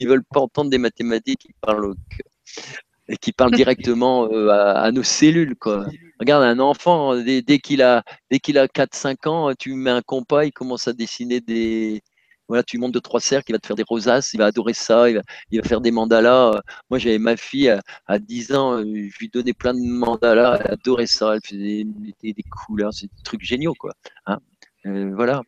Ils 0.00 0.08
veulent 0.08 0.24
pas 0.24 0.40
entendre 0.40 0.70
des 0.70 0.78
mathématiques 0.78 1.40
qui 1.40 1.54
parlent 1.60 1.86
au 1.86 1.94
cœur 1.94 2.72
et 3.08 3.16
qui 3.16 3.32
parlent 3.32 3.52
directement 3.52 4.28
euh, 4.32 4.48
à, 4.48 4.90
nos 4.90 5.02
cellules. 5.02 5.54
Quoi. 5.56 5.86
Regarde, 6.18 6.42
un 6.44 6.58
enfant, 6.58 7.14
dès, 7.16 7.42
dès 7.42 7.58
qu'il 7.58 7.82
a, 7.82 8.02
dès 8.30 8.38
qu'il 8.40 8.58
a 8.58 8.66
4-5 8.66 9.28
ans, 9.28 9.52
tu 9.56 9.74
mets 9.74 9.90
un 9.90 10.02
compas, 10.02 10.44
il 10.44 10.52
commence 10.52 10.88
à 10.88 10.92
dessiner 10.92 11.40
des, 11.40 12.02
voilà, 12.48 12.62
tu 12.62 12.78
montes 12.78 12.92
de 12.92 12.98
trois 12.98 13.20
cercles, 13.20 13.50
il 13.50 13.54
va 13.54 13.58
te 13.58 13.66
faire 13.66 13.76
des 13.76 13.84
rosaces, 13.86 14.32
il 14.32 14.38
va 14.38 14.46
adorer 14.46 14.74
ça, 14.74 15.10
il 15.10 15.16
va, 15.16 15.62
faire 15.62 15.80
des 15.80 15.90
mandalas. 15.90 16.60
Moi, 16.90 16.98
j'avais 16.98 17.18
ma 17.18 17.36
fille 17.36 17.74
à, 18.06 18.18
10 18.18 18.54
ans, 18.54 18.78
je 18.78 19.18
lui 19.18 19.28
donnais 19.32 19.52
plein 19.52 19.74
de 19.74 19.80
mandalas, 19.80 20.60
elle 20.64 20.72
adorait 20.72 21.06
ça, 21.06 21.34
elle 21.34 21.40
faisait 21.44 21.84
des, 22.22 22.34
couleurs, 22.66 22.92
c'est 22.92 23.06
des 23.06 23.22
trucs 23.24 23.42
géniaux, 23.42 23.74
quoi. 23.78 23.92
Hein. 24.26 24.38
Euh, 24.86 25.12
voilà. 25.14 25.42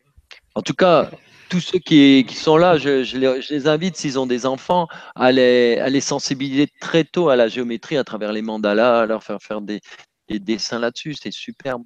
En 0.55 0.61
tout 0.61 0.73
cas, 0.73 1.09
tous 1.49 1.61
ceux 1.61 1.79
qui, 1.79 2.25
sont 2.29 2.57
là, 2.57 2.77
je, 2.77 3.49
les, 3.49 3.67
invite, 3.67 3.95
s'ils 3.95 4.19
ont 4.19 4.25
des 4.25 4.45
enfants, 4.45 4.87
à 5.15 5.31
les, 5.31 5.77
à 5.79 5.89
les, 5.89 6.01
sensibiliser 6.01 6.67
très 6.81 7.03
tôt 7.03 7.29
à 7.29 7.35
la 7.35 7.47
géométrie 7.47 7.97
à 7.97 8.03
travers 8.03 8.33
les 8.33 8.41
mandalas, 8.41 9.01
à 9.01 9.05
leur 9.05 9.23
faire 9.23 9.41
faire 9.41 9.61
des 9.61 9.81
dessins 10.29 10.79
là-dessus, 10.79 11.15
c'est 11.15 11.31
superbe. 11.31 11.83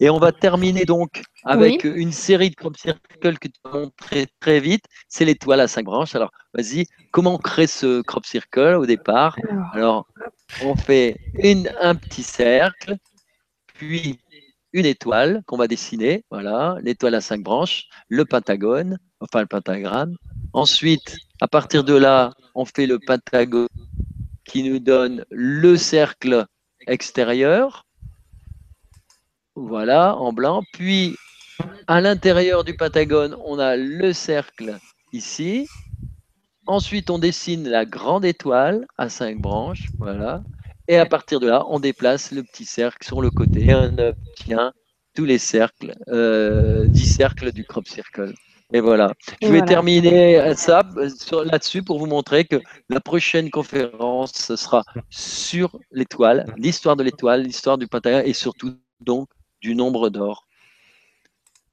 Et 0.00 0.10
on 0.10 0.18
va 0.18 0.32
terminer 0.32 0.84
donc 0.84 1.22
avec 1.44 1.84
une 1.84 2.12
série 2.12 2.50
de 2.50 2.54
crop 2.54 2.76
circles 2.76 3.38
que 3.38 3.48
tu 3.48 3.60
vas 3.64 3.80
montrer 3.80 4.26
très 4.40 4.60
vite. 4.60 4.84
C'est 5.08 5.24
l'étoile 5.24 5.60
à 5.60 5.68
cinq 5.68 5.84
branches. 5.84 6.14
Alors, 6.14 6.30
vas-y, 6.54 6.86
comment 7.10 7.34
on 7.34 7.38
crée 7.38 7.66
ce 7.66 8.02
crop 8.02 8.24
circle 8.26 8.76
au 8.76 8.86
départ? 8.86 9.36
Alors, 9.72 10.06
on 10.62 10.74
fait 10.76 11.16
une, 11.34 11.70
un 11.80 11.94
petit 11.94 12.22
cercle, 12.22 12.96
puis 13.74 14.18
une 14.72 14.86
étoile 14.86 15.42
qu'on 15.46 15.56
va 15.56 15.68
dessiner. 15.68 16.24
Voilà, 16.30 16.76
l'étoile 16.82 17.14
à 17.14 17.20
cinq 17.20 17.42
branches, 17.42 17.84
le 18.08 18.24
pentagone, 18.24 18.98
enfin 19.20 19.40
le 19.40 19.46
pentagramme. 19.46 20.16
Ensuite, 20.52 21.16
à 21.40 21.48
partir 21.48 21.84
de 21.84 21.94
là, 21.94 22.32
on 22.54 22.64
fait 22.64 22.86
le 22.86 22.98
pentagone 22.98 23.68
qui 24.44 24.62
nous 24.62 24.78
donne 24.78 25.24
le 25.30 25.76
cercle 25.76 26.46
extérieur. 26.86 27.86
Voilà, 29.56 30.16
en 30.16 30.32
blanc. 30.32 30.62
Puis, 30.72 31.16
à 31.86 32.00
l'intérieur 32.00 32.64
du 32.64 32.74
Patagone, 32.74 33.36
on 33.44 33.58
a 33.58 33.76
le 33.76 34.12
cercle 34.12 34.78
ici. 35.12 35.68
Ensuite, 36.66 37.10
on 37.10 37.18
dessine 37.18 37.68
la 37.68 37.84
grande 37.84 38.24
étoile 38.24 38.86
à 38.98 39.08
cinq 39.08 39.40
branches. 39.40 39.88
Voilà. 39.98 40.42
Et 40.88 40.96
à 40.96 41.06
partir 41.06 41.40
de 41.40 41.46
là, 41.46 41.64
on 41.68 41.78
déplace 41.78 42.32
le 42.32 42.42
petit 42.42 42.64
cercle 42.64 43.06
sur 43.06 43.22
le 43.22 43.30
côté. 43.30 43.66
Et 43.66 43.74
on 43.74 43.96
obtient 43.98 44.72
tous 45.14 45.24
les 45.24 45.38
cercles, 45.38 45.94
euh, 46.08 46.86
10 46.86 47.06
cercles 47.06 47.52
du 47.52 47.64
crop 47.64 47.86
circle. 47.86 48.34
Et 48.72 48.80
voilà. 48.80 49.12
Je 49.40 49.48
vais 49.48 49.62
terminer 49.62 50.54
ça 50.56 50.82
euh, 50.96 51.44
là-dessus 51.44 51.84
pour 51.84 52.00
vous 52.00 52.06
montrer 52.06 52.44
que 52.44 52.56
la 52.88 52.98
prochaine 52.98 53.50
conférence 53.50 54.32
ce 54.32 54.56
sera 54.56 54.82
sur 55.10 55.78
l'étoile, 55.92 56.46
l'histoire 56.56 56.96
de 56.96 57.04
l'étoile, 57.04 57.42
l'histoire 57.42 57.78
du 57.78 57.86
Patagone 57.86 58.22
et 58.26 58.32
surtout 58.32 58.74
donc 59.00 59.28
du 59.64 59.74
nombre 59.74 60.10
d'or. 60.10 60.46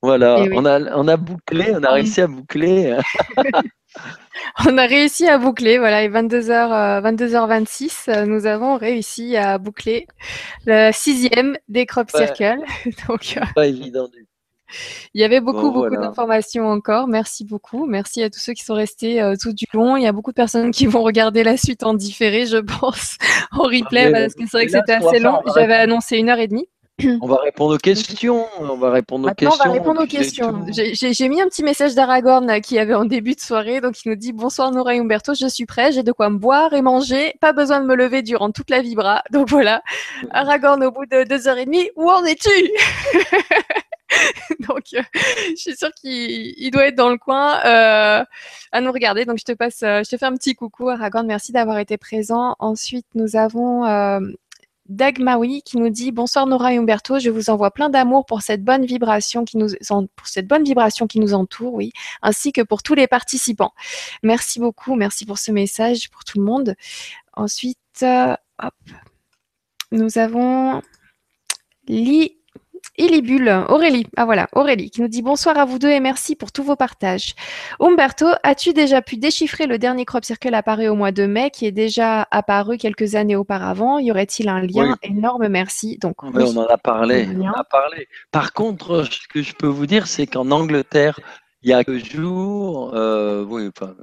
Voilà, 0.01 0.43
on, 0.53 0.65
a, 0.65 0.79
on 0.95 1.07
a 1.09 1.17
bouclé, 1.17 1.73
on 1.75 1.83
a 1.83 1.91
réussi 1.91 2.21
à 2.21 2.27
boucler. 2.27 2.97
on 4.65 4.77
a 4.77 4.85
réussi 4.87 5.27
à 5.27 5.37
boucler, 5.37 5.77
voilà, 5.77 6.03
et 6.03 6.09
22h, 6.09 7.03
22h26, 7.03 8.23
nous 8.23 8.45
avons 8.45 8.77
réussi 8.77 9.35
à 9.35 9.57
boucler 9.57 10.07
le 10.65 10.91
sixième 10.91 11.57
des 11.67 11.85
crop 11.85 12.09
circles. 12.09 12.63
Donc, 13.07 13.37
euh, 13.37 13.45
pas 13.53 13.67
évident 13.67 14.07
il 15.13 15.21
y 15.21 15.23
avait 15.23 15.41
beaucoup, 15.41 15.71
beaucoup 15.71 15.95
d'informations 15.95 16.67
encore. 16.67 17.07
Merci 17.07 17.45
beaucoup. 17.45 17.85
Merci 17.85 18.23
à 18.23 18.29
tous 18.29 18.39
ceux 18.39 18.53
qui 18.53 18.63
sont 18.63 18.73
restés 18.73 19.21
euh, 19.21 19.35
tout 19.39 19.53
du 19.53 19.65
long. 19.73 19.97
Il 19.97 20.03
y 20.03 20.07
a 20.07 20.11
beaucoup 20.11 20.31
de 20.31 20.35
personnes 20.35 20.71
qui 20.71 20.85
vont 20.85 21.03
regarder 21.03 21.43
la 21.43 21.57
suite 21.57 21.83
en 21.83 21.93
différé, 21.93 22.45
je 22.45 22.57
pense, 22.79 23.17
en 23.51 23.63
replay, 23.63 24.11
parce 24.11 24.33
que 24.33 24.43
c'est 24.45 24.57
vrai 24.57 24.65
que 24.65 24.71
c'était 24.71 24.93
assez 24.93 25.19
long. 25.19 25.41
J'avais 25.55 25.75
annoncé 25.75 26.17
une 26.17 26.29
heure 26.29 26.39
et 26.39 26.47
demie. 26.47 26.69
On 27.21 27.27
va 27.27 27.37
répondre 27.37 27.75
aux 27.75 27.77
questions. 27.77 28.45
On 28.59 28.75
va 28.75 28.91
répondre 28.91 29.29
aux 29.29 29.33
questions. 29.33 29.61
On 29.61 29.67
va 29.67 29.73
répondre 29.73 30.03
aux 30.03 30.07
questions. 30.07 30.65
J'ai 30.71 31.29
mis 31.29 31.41
un 31.41 31.47
petit 31.47 31.63
message 31.63 31.95
d'Aragorn 31.95 32.61
qui 32.61 32.79
avait 32.79 32.93
en 32.93 33.05
début 33.05 33.35
de 33.35 33.39
soirée. 33.39 33.81
Donc, 33.81 34.03
il 34.03 34.09
nous 34.09 34.15
dit 34.15 34.33
Bonsoir 34.33 34.71
Nora 34.71 34.95
et 34.95 34.99
Umberto, 34.99 35.33
je 35.33 35.47
suis 35.47 35.65
prêt. 35.65 35.91
J'ai 35.91 36.03
de 36.03 36.11
quoi 36.11 36.29
me 36.29 36.37
boire 36.37 36.73
et 36.73 36.81
manger. 36.81 37.35
Pas 37.41 37.53
besoin 37.53 37.81
de 37.81 37.85
me 37.85 37.95
lever 37.95 38.21
durant 38.21 38.51
toute 38.51 38.69
la 38.69 38.81
vibra. 38.81 39.23
Donc, 39.31 39.49
voilà. 39.49 39.81
Aragorn, 40.31 40.83
au 40.83 40.91
bout 40.91 41.05
de 41.05 41.23
deux 41.23 41.47
heures 41.47 41.57
et 41.57 41.65
demie, 41.65 41.89
où 41.95 42.09
en 42.09 42.23
es-tu? 42.25 42.49
Donc, 44.59 44.83
euh, 44.93 45.01
je 45.51 45.55
suis 45.55 45.75
sûre 45.75 45.91
qu'il 45.93 46.71
doit 46.71 46.87
être 46.87 46.95
dans 46.95 47.09
le 47.09 47.17
coin 47.17 47.59
euh, 47.65 48.23
à 48.71 48.81
nous 48.81 48.91
regarder. 48.91 49.25
Donc, 49.25 49.39
je 49.39 49.45
te 49.45 49.53
passe, 49.53 49.81
euh, 49.83 50.03
je 50.03 50.09
te 50.09 50.17
fais 50.17 50.25
un 50.25 50.35
petit 50.35 50.55
coucou, 50.55 50.89
Aragorn. 50.89 51.25
Merci 51.25 51.51
d'avoir 51.51 51.79
été 51.79 51.97
présent. 51.97 52.55
Ensuite, 52.59 53.07
nous 53.15 53.35
avons 53.35 53.83
Dagmawi 54.91 55.61
qui 55.63 55.77
nous 55.77 55.89
dit 55.89 56.11
bonsoir 56.11 56.45
Nora 56.45 56.73
et 56.73 56.77
Umberto, 56.77 57.17
je 57.17 57.29
vous 57.29 57.49
envoie 57.49 57.71
plein 57.71 57.89
d'amour 57.89 58.25
pour 58.25 58.41
cette 58.41 58.63
bonne 58.63 58.85
vibration 58.85 59.45
qui 59.45 59.57
nous 59.57 61.33
entoure, 61.33 61.73
oui, 61.73 61.93
ainsi 62.21 62.51
que 62.51 62.61
pour 62.61 62.83
tous 62.83 62.93
les 62.93 63.07
participants. 63.07 63.73
Merci 64.21 64.59
beaucoup, 64.59 64.95
merci 64.95 65.25
pour 65.25 65.37
ce 65.37 65.53
message 65.53 66.09
pour 66.09 66.25
tout 66.25 66.39
le 66.39 66.43
monde. 66.43 66.75
Ensuite, 67.33 67.77
euh, 68.03 68.35
nous 69.91 70.17
avons 70.17 70.81
Li 71.87 72.40
Illibule, 73.01 73.65
Aurélie, 73.67 74.05
ah 74.15 74.25
voilà, 74.25 74.47
Aurélie, 74.53 74.91
qui 74.91 75.01
nous 75.01 75.07
dit 75.07 75.23
bonsoir 75.23 75.57
à 75.57 75.65
vous 75.65 75.79
deux 75.79 75.89
et 75.89 75.99
merci 75.99 76.35
pour 76.35 76.51
tous 76.51 76.61
vos 76.61 76.75
partages. 76.75 77.33
Umberto, 77.79 78.27
as-tu 78.43 78.73
déjà 78.73 79.01
pu 79.01 79.17
déchiffrer 79.17 79.65
le 79.65 79.79
dernier 79.79 80.05
crop 80.05 80.23
circle 80.23 80.53
apparu 80.53 80.87
au 80.87 80.93
mois 80.93 81.11
de 81.11 81.25
mai, 81.25 81.49
qui 81.49 81.65
est 81.65 81.71
déjà 81.71 82.27
apparu 82.29 82.77
quelques 82.77 83.15
années 83.15 83.35
auparavant? 83.35 83.97
Y 83.97 84.11
aurait-il 84.11 84.49
un 84.49 84.61
lien 84.61 84.97
Énorme? 85.01 85.47
Merci. 85.47 85.97
Donc, 85.97 86.21
on 86.21 86.57
en 86.57 86.67
a 86.67 86.77
parlé. 86.77 87.27
On 87.35 87.47
a 87.47 87.63
parlé. 87.63 88.07
Par 88.31 88.53
contre, 88.53 89.03
ce 89.11 89.27
que 89.27 89.41
je 89.41 89.55
peux 89.55 89.65
vous 89.65 89.87
dire, 89.87 90.05
c'est 90.05 90.27
qu'en 90.27 90.51
Angleterre, 90.51 91.19
il 91.63 91.71
y 91.71 91.73
a 91.73 91.83
quelques 91.83 92.05
jours, 92.05 92.91
euh, 92.93 93.43
oui, 93.43 93.67
enfin, 93.67 93.95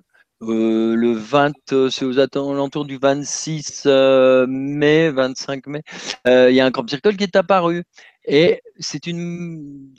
euh, 0.43 0.97
le 0.97 1.13
20, 1.13 1.53
c'est 1.91 2.05
aux 2.05 2.19
alentours 2.19 2.85
du 2.85 2.99
26 2.99 3.85
euh, 3.87 4.45
mai, 4.49 5.11
25 5.11 5.69
mai, 5.69 5.83
il 6.27 6.51
y 6.51 6.61
a 6.61 6.67
un 6.67 6.73
crop 6.73 6.91
circle 6.91 7.15
qui 7.15 7.23
est 7.23 7.37
apparu. 7.37 7.85
Et 8.29 8.61
c'est 8.79 9.07
une. 9.07 9.91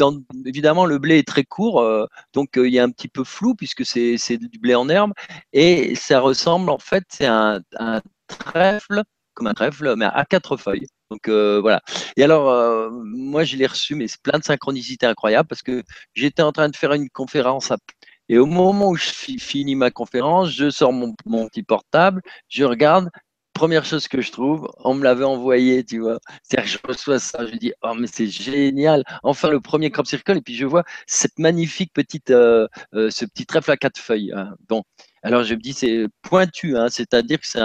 évidemment, 0.45 0.85
le 0.85 0.99
blé 0.99 1.17
est 1.17 1.27
très 1.27 1.43
court, 1.43 1.81
euh, 1.81 2.05
donc 2.33 2.57
euh, 2.57 2.67
il 2.67 2.73
y 2.73 2.79
a 2.79 2.83
un 2.83 2.91
petit 2.91 3.07
peu 3.07 3.23
flou 3.23 3.55
puisque 3.55 3.83
c'est 3.85 4.37
du 4.37 4.59
blé 4.59 4.75
en 4.75 4.87
herbe. 4.87 5.13
Et 5.51 5.95
ça 5.95 6.19
ressemble, 6.19 6.69
en 6.69 6.77
fait, 6.77 7.03
c'est 7.09 7.25
un, 7.25 7.61
trèfle, 8.27 9.03
comme 9.33 9.47
un 9.47 9.53
trèfle, 9.55 9.95
mais 9.97 10.05
à 10.05 10.25
quatre 10.25 10.57
feuilles. 10.57 10.85
Donc 11.09 11.27
euh, 11.27 11.59
voilà. 11.59 11.81
Et 12.17 12.23
alors, 12.23 12.91
moi, 12.91 13.43
je 13.45 13.57
l'ai 13.57 13.65
reçu, 13.65 13.95
mais 13.95 14.07
c'est 14.07 14.21
plein 14.21 14.37
de 14.37 14.43
synchronicité 14.43 15.07
incroyable 15.07 15.47
parce 15.47 15.63
que 15.63 15.83
j'étais 16.13 16.43
en 16.43 16.51
train 16.51 16.69
de 16.69 16.75
faire 16.75 16.93
une 16.93 17.09
conférence 17.09 17.71
et 18.29 18.37
au 18.37 18.45
moment 18.45 18.89
où 18.89 18.95
je 18.95 19.09
finis 19.39 19.75
ma 19.75 19.89
conférence, 19.89 20.51
je 20.51 20.69
sors 20.69 20.93
mon, 20.93 21.15
mon, 21.25 21.47
petit 21.47 21.63
portable, 21.63 22.21
je 22.47 22.63
regarde, 22.63 23.09
première 23.59 23.83
chose 23.83 24.07
que 24.07 24.21
je 24.21 24.31
trouve, 24.31 24.71
on 24.85 24.93
me 24.93 25.03
l'avait 25.03 25.25
envoyé, 25.25 25.83
tu 25.83 25.99
vois. 25.99 26.19
C'est-à-dire 26.43 26.71
que 26.71 26.77
je 26.79 26.87
reçois 26.87 27.19
ça, 27.19 27.45
je 27.45 27.57
dis, 27.57 27.73
oh, 27.83 27.93
mais 27.93 28.07
c'est 28.07 28.27
génial. 28.27 29.03
Enfin, 29.21 29.49
le 29.49 29.59
premier 29.59 29.91
crop 29.91 30.07
circle, 30.07 30.37
et 30.37 30.41
puis 30.41 30.55
je 30.55 30.65
vois 30.65 30.85
cette 31.07 31.37
magnifique 31.39 31.91
petite, 31.93 32.29
euh, 32.29 32.69
euh, 32.93 33.09
ce 33.09 33.25
petit 33.25 33.45
trèfle 33.45 33.69
à 33.71 33.75
quatre 33.75 33.99
feuilles. 33.99 34.31
Hein. 34.33 34.55
Bon, 34.69 34.83
alors 35.23 35.43
je 35.43 35.55
me 35.55 35.59
dis, 35.59 35.73
c'est 35.73 36.05
pointu, 36.21 36.77
hein, 36.77 36.87
c'est-à-dire 36.89 37.37
que 37.41 37.47
c'est 37.47 37.59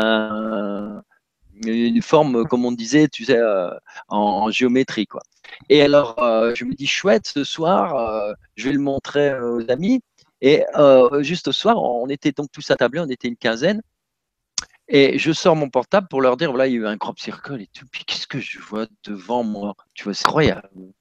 une 1.65 2.03
forme, 2.03 2.45
comme 2.49 2.65
on 2.65 2.73
disait, 2.73 3.07
tu 3.07 3.25
sais, 3.27 3.39
euh, 3.39 3.71
en, 4.09 4.51
géométrie, 4.51 5.07
quoi. 5.07 5.23
Et 5.69 5.81
alors, 5.81 6.17
je 6.57 6.65
me 6.65 6.75
dis, 6.75 6.89
chouette, 6.89 7.29
ce 7.29 7.45
soir, 7.45 8.35
je 8.57 8.65
vais 8.65 8.73
le 8.73 8.81
montrer 8.81 9.39
aux 9.39 9.71
amis. 9.71 10.01
Et 10.41 10.65
juste 11.21 11.45
ce 11.47 11.53
soir, 11.53 11.81
on 11.81 12.09
était 12.09 12.33
donc 12.33 12.49
tous 12.51 12.69
à 12.73 12.77
table, 12.77 12.99
on 12.99 13.09
était 13.09 13.29
une 13.29 13.37
quinzaine. 13.37 13.81
Et 14.89 15.19
je 15.19 15.33
sors 15.33 15.57
mon 15.57 15.71
portable 15.71 16.09
pour 16.09 16.21
leur 16.21 16.37
dire 16.37 16.51
voilà, 16.51 16.67
il 16.67 16.75
y 16.75 16.77
a 16.77 16.81
eu 16.81 16.87
un 16.87 16.99
crop 16.99 17.19
circle 17.19 17.61
et 17.61 17.69
tout. 17.69 17.87
Puis 17.91 18.05
qu'est-ce 18.05 18.27
que 18.27 18.41
je 18.41 18.59
vois 18.59 18.87
devant 19.05 19.43
moi? 19.43 19.75
Tu 19.95 20.05
vois, 20.05 20.15
c'est 20.15 20.27
incroyable. 20.27 20.93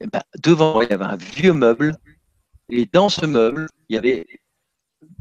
Et 0.00 0.06
ben, 0.06 0.22
devant 0.42 0.74
moi, 0.74 0.84
il 0.84 0.90
y 0.90 0.94
avait 0.94 1.04
un 1.04 1.16
vieux 1.16 1.52
meuble. 1.52 1.96
Et 2.68 2.86
dans 2.86 3.08
ce 3.08 3.24
meuble, 3.24 3.66
il 3.88 3.94
y 3.94 3.98
avait 3.98 4.26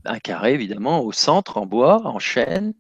un 0.06 0.20
carré, 0.20 0.54
évidemment, 0.54 1.02
au 1.02 1.12
centre, 1.12 1.58
en 1.58 1.66
bois, 1.66 2.06
en 2.06 2.20
chêne. 2.20 2.74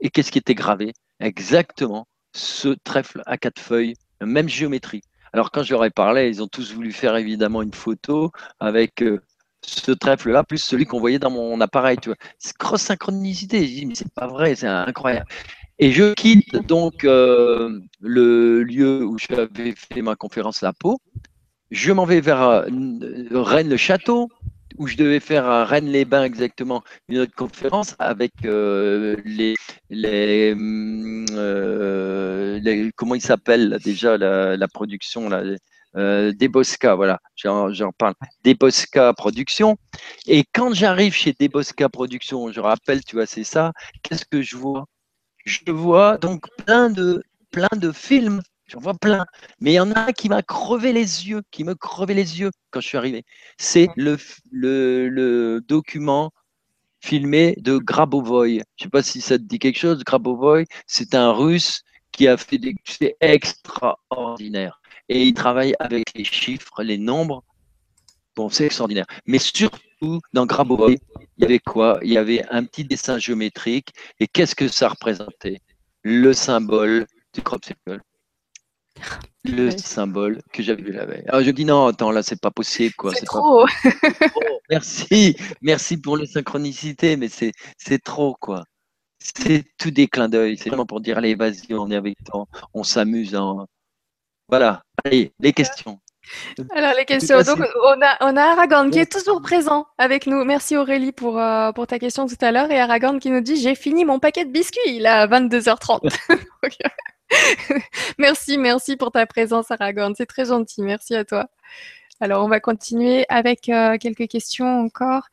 Et 0.00 0.10
qu'est-ce 0.10 0.32
qui 0.32 0.38
était 0.38 0.54
gravé? 0.54 0.92
Exactement 1.20 2.08
ce 2.32 2.68
trèfle 2.68 3.22
à 3.26 3.38
quatre 3.38 3.60
feuilles, 3.60 3.94
même 4.20 4.48
géométrie. 4.48 5.02
Alors 5.32 5.50
quand 5.50 5.62
je 5.62 5.72
leur 5.72 5.84
ai 5.84 5.90
parlé, 5.90 6.28
ils 6.28 6.42
ont 6.42 6.48
tous 6.48 6.72
voulu 6.72 6.92
faire 6.92 7.16
évidemment 7.16 7.62
une 7.62 7.74
photo 7.74 8.32
avec 8.58 9.02
euh, 9.02 9.20
ce 9.70 9.92
trèfle-là, 9.92 10.44
plus 10.44 10.58
celui 10.58 10.84
qu'on 10.86 11.00
voyait 11.00 11.18
dans 11.18 11.30
mon 11.30 11.60
appareil. 11.60 11.98
Tu 11.98 12.08
vois. 12.10 12.16
C'est 12.38 12.56
cross 12.56 12.82
synchronicité. 12.82 13.66
Je 13.66 13.72
dis, 13.72 13.86
mais 13.86 13.94
c'est 13.94 14.12
pas 14.12 14.26
vrai, 14.26 14.54
c'est 14.54 14.66
incroyable. 14.66 15.26
Et 15.78 15.92
je 15.92 16.12
quitte 16.12 16.56
donc 16.66 17.04
euh, 17.04 17.80
le 18.00 18.62
lieu 18.62 19.04
où 19.04 19.16
j'avais 19.18 19.74
fait 19.74 20.02
ma 20.02 20.14
conférence 20.14 20.60
La 20.60 20.74
Peau. 20.74 21.00
Je 21.70 21.92
m'en 21.92 22.04
vais 22.04 22.20
vers 22.20 22.42
euh, 22.42 22.66
Rennes-le-Château, 23.30 24.28
où 24.76 24.86
je 24.86 24.96
devais 24.96 25.20
faire 25.20 25.46
à 25.46 25.64
Rennes-les-Bains 25.64 26.24
exactement 26.24 26.82
une 27.08 27.18
autre 27.18 27.34
conférence 27.34 27.96
avec 27.98 28.32
euh, 28.44 29.16
les, 29.24 29.54
les, 29.88 30.54
les, 32.60 32.90
comment 32.96 33.14
il 33.14 33.22
s'appelle 33.22 33.78
déjà 33.82 34.18
la, 34.18 34.68
production 34.68 35.28
là, 35.28 35.42
euh, 35.96 36.32
Debosca, 36.32 36.94
voilà, 36.94 37.20
j'en 37.36 37.92
parle, 37.96 38.14
Debosca 38.44 39.12
Production. 39.14 39.76
Et 40.26 40.44
quand 40.52 40.72
j'arrive 40.74 41.14
chez 41.14 41.34
Debosca 41.38 41.88
Production, 41.88 42.52
je 42.52 42.60
rappelle, 42.60 43.04
tu 43.04 43.16
vois, 43.16 43.26
c'est 43.26 43.44
ça, 43.44 43.72
qu'est-ce 44.02 44.24
que 44.24 44.42
je 44.42 44.56
vois? 44.56 44.86
Je 45.44 45.70
vois 45.70 46.18
donc 46.18 46.46
plein 46.64 46.90
de, 46.90 47.22
plein 47.50 47.68
de 47.76 47.92
films, 47.92 48.42
j'en 48.66 48.80
vois 48.80 48.94
plein, 48.94 49.24
mais 49.60 49.72
il 49.72 49.74
y 49.74 49.80
en 49.80 49.90
a 49.92 50.00
un 50.08 50.12
qui 50.12 50.28
m'a 50.28 50.42
crevé 50.42 50.92
les 50.92 51.28
yeux, 51.28 51.42
qui 51.50 51.64
me 51.64 51.74
crevait 51.74 52.14
les 52.14 52.40
yeux 52.40 52.50
quand 52.70 52.80
je 52.80 52.88
suis 52.88 52.98
arrivé. 52.98 53.24
C'est 53.58 53.88
le, 53.96 54.18
le, 54.52 55.08
le 55.08 55.60
document 55.66 56.30
filmé 57.00 57.54
de 57.58 57.78
Grabovoy. 57.78 58.62
Je 58.76 58.84
ne 58.84 58.86
sais 58.86 58.90
pas 58.90 59.02
si 59.02 59.20
ça 59.20 59.38
te 59.38 59.44
dit 59.44 59.58
quelque 59.58 59.78
chose. 59.78 60.04
Grabovoy, 60.04 60.66
c'est 60.86 61.14
un 61.14 61.32
russe 61.32 61.82
qui 62.12 62.28
a 62.28 62.36
fait 62.36 62.58
des. 62.58 62.74
C'est 62.84 63.16
extraordinaire 63.20 64.79
et 65.10 65.24
il 65.24 65.34
travaille 65.34 65.74
avec 65.80 66.16
les 66.16 66.24
chiffres, 66.24 66.82
les 66.84 66.96
nombres. 66.96 67.42
Bon, 68.36 68.48
c'est 68.48 68.66
extraordinaire. 68.66 69.06
Mais 69.26 69.40
surtout, 69.40 70.20
dans 70.32 70.46
Grabovoi, 70.46 70.92
il 70.92 70.98
y 71.38 71.44
avait 71.44 71.58
quoi? 71.58 71.98
Il 72.02 72.12
y 72.12 72.16
avait 72.16 72.44
un 72.48 72.64
petit 72.64 72.84
dessin 72.84 73.18
géométrique. 73.18 73.88
Et 74.20 74.28
qu'est-ce 74.28 74.54
que 74.54 74.68
ça 74.68 74.88
représentait? 74.88 75.60
Le 76.02 76.32
symbole 76.32 77.06
du 77.34 77.42
crop 77.42 77.64
circle. 77.64 78.00
Le 79.44 79.70
symbole 79.70 80.42
que 80.52 80.62
j'avais 80.62 80.82
vu 80.82 80.92
la 80.92 81.06
veille. 81.06 81.24
Alors 81.26 81.42
je 81.42 81.50
dis 81.50 81.64
non, 81.64 81.86
attends, 81.86 82.12
là, 82.12 82.22
c'est 82.22 82.40
pas 82.40 82.52
possible. 82.52 82.94
quoi. 82.94 83.12
C'est 83.12 83.26
trop. 83.26 83.66
merci, 84.70 85.34
merci 85.60 85.96
pour 85.96 86.18
la 86.18 86.26
synchronicité, 86.26 87.16
mais 87.16 87.28
c'est 87.28 88.04
trop, 88.04 88.36
quoi. 88.38 88.64
C'est 89.18 89.64
tout 89.76 89.90
des 89.90 90.06
clins 90.06 90.28
d'œil. 90.28 90.56
C'est 90.56 90.68
vraiment 90.68 90.86
pour 90.86 91.00
dire, 91.00 91.18
allez, 91.18 91.34
vas-y, 91.34 91.74
on 91.74 91.90
est 91.90 91.96
avec 91.96 92.16
toi, 92.24 92.46
on 92.74 92.84
s'amuse. 92.84 93.34
Hein. 93.34 93.66
Voilà, 94.50 94.82
allez, 95.04 95.32
les 95.40 95.52
questions. 95.52 96.00
Alors, 96.74 96.92
les 96.96 97.04
questions. 97.04 97.40
Donc, 97.42 97.58
on 97.84 98.02
a, 98.02 98.16
on 98.20 98.36
a 98.36 98.42
Aragorn 98.42 98.90
qui 98.90 98.98
est 98.98 99.10
toujours 99.10 99.40
présent 99.42 99.86
avec 99.98 100.26
nous. 100.26 100.44
Merci 100.44 100.76
Aurélie 100.76 101.12
pour, 101.12 101.38
euh, 101.38 101.72
pour 101.72 101.86
ta 101.86 101.98
question 101.98 102.26
tout 102.26 102.36
à 102.40 102.52
l'heure. 102.52 102.70
Et 102.70 102.80
Aragorn 102.80 103.18
qui 103.18 103.30
nous 103.30 103.40
dit 103.40 103.60
J'ai 103.60 103.74
fini 103.74 104.04
mon 104.04 104.18
paquet 104.18 104.44
de 104.44 104.50
biscuits, 104.50 104.80
il 104.86 105.06
est 105.06 105.08
à 105.08 105.26
22h30. 105.26 106.08
merci, 108.18 108.58
merci 108.58 108.96
pour 108.96 109.12
ta 109.12 109.26
présence, 109.26 109.70
Aragorn. 109.70 110.14
C'est 110.16 110.26
très 110.26 110.46
gentil. 110.46 110.82
Merci 110.82 111.14
à 111.14 111.24
toi. 111.24 111.46
Alors, 112.20 112.44
on 112.44 112.48
va 112.48 112.60
continuer 112.60 113.24
avec 113.28 113.68
euh, 113.68 113.96
quelques 113.98 114.28
questions 114.28 114.80
encore. 114.80 115.28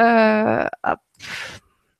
Euh, 0.00 0.66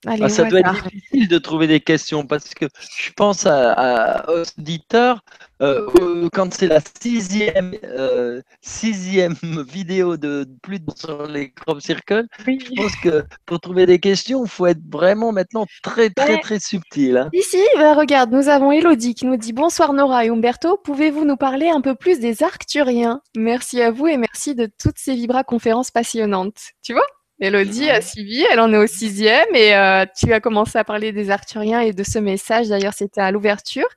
ah, 0.06 0.28
ça 0.28 0.44
doit 0.44 0.60
être 0.60 0.84
difficile 0.90 1.28
de 1.28 1.39
trouver 1.39 1.66
des 1.66 1.81
questions 1.81 2.26
parce 2.26 2.55
que 2.55 2.66
je 2.98 3.10
pense 3.12 3.47
à, 3.47 4.24
aux 4.28 4.42
auditeurs, 4.58 5.22
euh, 5.60 5.89
euh, 6.00 6.28
quand 6.32 6.52
c'est 6.52 6.66
la 6.66 6.81
sixième, 7.00 7.74
euh, 7.84 8.42
sixième 8.60 9.36
vidéo 9.68 10.16
de 10.16 10.48
plus 10.60 10.81
de 10.81 10.90
sur 10.97 11.26
les 11.26 11.52
crop 11.52 11.81
circles, 11.81 12.26
je 12.44 12.74
pense 12.74 12.97
que 12.97 13.22
pour 13.47 13.60
trouver 13.60 13.86
des 13.86 14.00
questions, 14.00 14.44
il 14.44 14.50
faut 14.50 14.66
être 14.66 14.82
vraiment 14.90 15.31
maintenant 15.31 15.66
très, 15.84 16.10
très, 16.10 16.40
très 16.40 16.58
subtil. 16.58 17.16
Hein. 17.16 17.31
Ici, 17.32 17.60
bah, 17.76 17.94
regarde, 17.94 18.32
nous 18.32 18.48
avons 18.48 18.72
Elodie 18.72 19.14
qui 19.14 19.26
nous 19.26 19.36
dit 19.36 19.52
Bonsoir 19.52 19.92
Nora 19.92 20.24
et 20.24 20.31
Umberto, 20.31 20.78
pouvez-vous 20.82 21.24
nous 21.24 21.36
parler 21.36 21.68
un 21.68 21.81
peu 21.81 21.94
plus 21.94 22.18
des 22.18 22.42
Arcturiens? 22.42 23.20
Merci 23.36 23.81
à 23.81 23.92
vous 23.92 24.08
et 24.08 24.16
merci 24.16 24.56
de 24.56 24.68
toutes 24.82 24.98
ces 24.98 25.14
Vibra 25.14 25.44
conférences 25.44 25.92
passionnantes. 25.92 26.58
Tu 26.82 26.92
vois? 26.92 27.06
Elodie 27.43 27.91
a 27.91 28.01
suivi, 28.01 28.45
elle 28.49 28.61
en 28.61 28.73
est 28.73 28.77
au 28.77 28.87
sixième 28.87 29.53
et 29.53 29.75
euh, 29.75 30.05
tu 30.17 30.33
as 30.33 30.39
commencé 30.39 30.79
à 30.79 30.85
parler 30.85 31.11
des 31.11 31.29
Arthuriens 31.29 31.81
et 31.81 31.93
de 31.93 32.05
ce 32.05 32.21
message. 32.21 32.69
D'ailleurs, 32.69 32.95
c'était 32.95 33.21
à 33.21 33.33
l'ouverture 33.33 33.89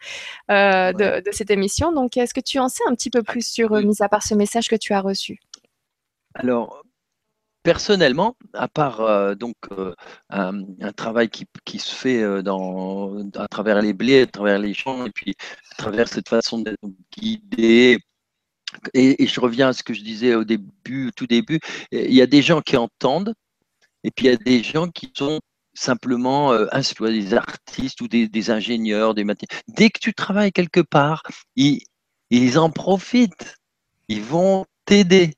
euh, 0.50 0.92
de, 0.94 1.22
cette 1.32 1.52
émission. 1.52 1.92
Donc, 1.92 2.18
est-ce 2.18 2.34
que 2.34 2.40
tu 2.40 2.58
en 2.58 2.70
sais 2.70 2.84
un 2.88 2.96
petit 2.96 3.12
peu 3.12 3.22
plus 3.22 3.48
sur, 3.48 3.74
euh, 3.74 3.84
mis 3.84 4.02
à 4.02 4.10
part 4.10 4.24
ce 4.24 4.34
message 4.34 4.68
que 4.68 4.76
tu 4.76 4.94
as 4.94 5.00
reçu? 5.00 5.38
Alors, 6.34 6.82
personnellement, 7.62 8.36
à 8.56 8.68
part 8.68 9.36
donc 9.36 9.56
un, 10.32 10.64
travail 10.96 11.30
qui, 11.30 11.80
se 11.80 11.94
fait 11.94 12.42
dans, 12.42 13.20
à 13.36 13.48
travers 13.48 13.80
les 13.80 13.94
blés, 13.94 14.22
à 14.22 14.26
travers 14.26 14.58
les 14.58 14.74
champs, 14.74 15.06
et 15.06 15.12
puis 15.12 15.36
à 15.72 15.76
travers 15.76 16.08
cette 16.08 16.30
façon 16.30 16.60
d'être 16.60 16.82
guidé 17.16 18.00
et, 18.94 19.28
je 19.28 19.40
reviens 19.40 19.70
à 19.70 19.74
ce 19.74 19.84
que 19.84 19.94
je 19.94 20.02
disais 20.02 20.36
au 20.36 20.44
début, 20.44 21.12
tout 21.16 21.28
début, 21.28 21.60
il 21.92 22.14
y 22.14 22.22
a 22.22 22.28
des 22.28 22.42
gens 22.42 22.62
qui 22.62 22.78
entendent, 22.78 23.34
et 24.04 24.12
puis 24.12 24.26
il 24.26 24.32
y 24.32 24.34
a 24.34 24.38
des 24.38 24.64
gens 24.64 24.90
qui 24.90 25.12
sont 25.16 25.40
simplement 25.76 26.54
euh, 26.54 26.68
des 27.02 27.34
artistes 27.34 28.02
ou 28.02 28.08
des, 28.08 28.50
ingénieurs, 28.50 29.14
des. 29.14 29.26
Dès 29.68 29.90
que 29.90 30.00
tu 30.00 30.14
travailles 30.14 30.52
quelque 30.52 30.80
part, 30.80 31.24
ils, 31.56 31.80
en 32.58 32.70
profitent, 32.70 33.56
ils 34.08 34.24
vont 34.24 34.66
t'aider. 34.86 35.34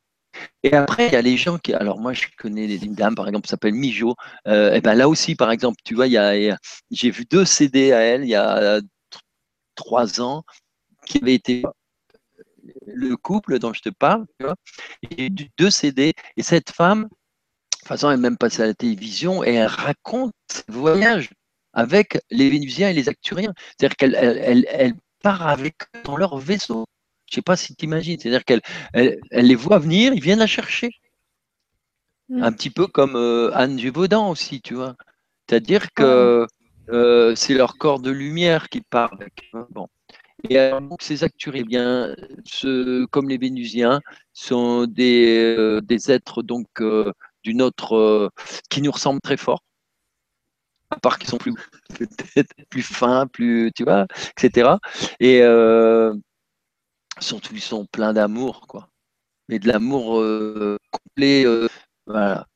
Et 0.64 0.74
après, 0.74 1.08
il 1.08 1.14
y 1.14 1.16
a 1.16 1.22
les 1.22 1.38
gens 1.38 1.58
qui. 1.58 1.74
Alors, 1.74 2.00
moi, 2.00 2.14
je 2.14 2.28
connais 2.38 2.76
une 2.76 2.94
dame, 2.94 3.16
par 3.16 3.28
exemple, 3.28 3.46
qui 3.46 3.50
s'appelle 3.50 3.74
Mijo. 3.74 4.14
Euh, 4.48 4.76
et 4.76 4.82
ben 4.82 4.94
là 4.94 5.10
aussi, 5.10 5.36
par 5.36 5.52
exemple, 5.52 5.78
tu 5.84 5.96
vois, 5.96 6.08
j'ai 6.08 7.10
vu 7.10 7.26
deux 7.26 7.46
CD 7.46 7.92
à 7.92 8.02
elle 8.02 8.24
il 8.24 8.30
y 8.30 8.36
a 8.36 8.80
trois 9.76 10.22
ans 10.22 10.44
qui 11.06 11.20
avaient 11.22 11.34
été 11.34 11.64
le 12.86 13.16
couple 13.16 13.60
dont 13.60 13.74
je 13.74 13.82
te 13.82 13.90
parle, 13.90 14.26
tu 14.40 14.46
vois, 14.46 14.56
et 15.12 15.30
deux 15.30 15.70
CD. 15.70 16.14
Et 16.36 16.44
cette 16.44 16.72
femme, 16.72 17.04
de 17.04 17.08
toute 17.80 17.88
façon, 17.88 18.10
elle 18.10 18.20
est 18.20 18.22
même 18.22 18.38
passée 18.38 18.64
à 18.64 18.68
la 18.68 18.74
télévision 18.74 19.44
et 19.44 19.54
elle 19.54 19.68
raconte 19.68 20.34
ses 20.50 20.64
voyages 20.70 21.30
avec 21.74 22.20
les 22.32 22.50
Vénusiens 22.50 22.90
et 22.90 22.94
les 22.94 23.10
Acturiens. 23.10 23.54
C'est-à-dire 23.78 23.96
qu'elle 23.96 24.16
elle, 24.16 24.96
part 25.22 25.48
avec 25.48 25.76
eux 25.96 26.02
dans 26.04 26.18
leur 26.18 26.38
vaisseau. 26.38 26.86
Je 27.28 27.34
ne 27.34 27.36
sais 27.36 27.42
pas 27.42 27.56
si 27.56 27.76
tu 27.76 27.86
imagines. 27.86 28.20
C'est-à-dire 28.20 28.46
qu'elle 28.46 28.62
elle, 28.94 29.20
les 29.32 29.56
voit 29.56 29.80
venir, 29.80 30.14
ils 30.14 30.22
viennent 30.22 30.40
la 30.40 30.48
chercher. 30.48 30.92
Mm. 32.30 32.44
Un 32.44 32.52
petit 32.52 32.70
peu 32.70 32.88
comme 32.88 33.16
euh, 33.16 33.52
Anne 33.54 33.80
Gévaudan 33.80 34.30
aussi, 34.30 34.62
tu 34.62 34.74
vois. 34.76 34.96
C'est-à-dire 35.48 35.94
que 35.94 36.48
euh, 36.90 37.36
c'est 37.36 37.54
leur 37.54 37.78
corps 37.78 38.00
de 38.00 38.12
lumière 38.12 38.70
qui 38.70 38.82
part 38.82 39.14
avec. 39.14 39.52
Bon. 39.72 39.88
Et 40.44 40.58
alors, 40.58 40.98
ces 41.02 41.24
acturiens, 41.24 42.16
eh 42.64 43.06
comme 43.12 43.30
les 43.30 43.38
Vénusiens, 43.38 44.02
sont 44.34 44.86
des, 44.86 45.56
euh, 45.58 45.82
des 45.82 46.12
êtres 46.12 46.44
donc 46.44 46.68
euh, 46.80 47.12
d'une 47.44 47.62
autre 47.62 47.96
euh, 47.96 48.30
qui 48.70 48.82
nous 48.82 48.92
ressemblent 48.92 49.22
très 49.22 49.38
fort, 49.38 49.64
à 50.92 51.00
part 51.00 51.18
qu'ils 51.18 51.30
sont 51.30 51.38
plus 51.38 51.54
peut-être 51.98 52.54
plus 52.70 52.84
fins, 52.84 53.28
plus 53.28 53.72
tu 53.76 53.84
vois, 53.84 54.06
etc. 54.38 54.78
Et 55.20 55.40
ils 55.40 56.22
sont 57.62 57.86
pleins 57.88 58.14
d'amour, 58.14 58.68
quoi. 58.68 58.90
Mais 59.50 59.60
de 59.60 59.68
l'amour 59.68 60.24
complet, 60.92 61.46
voilà. 62.06 62.48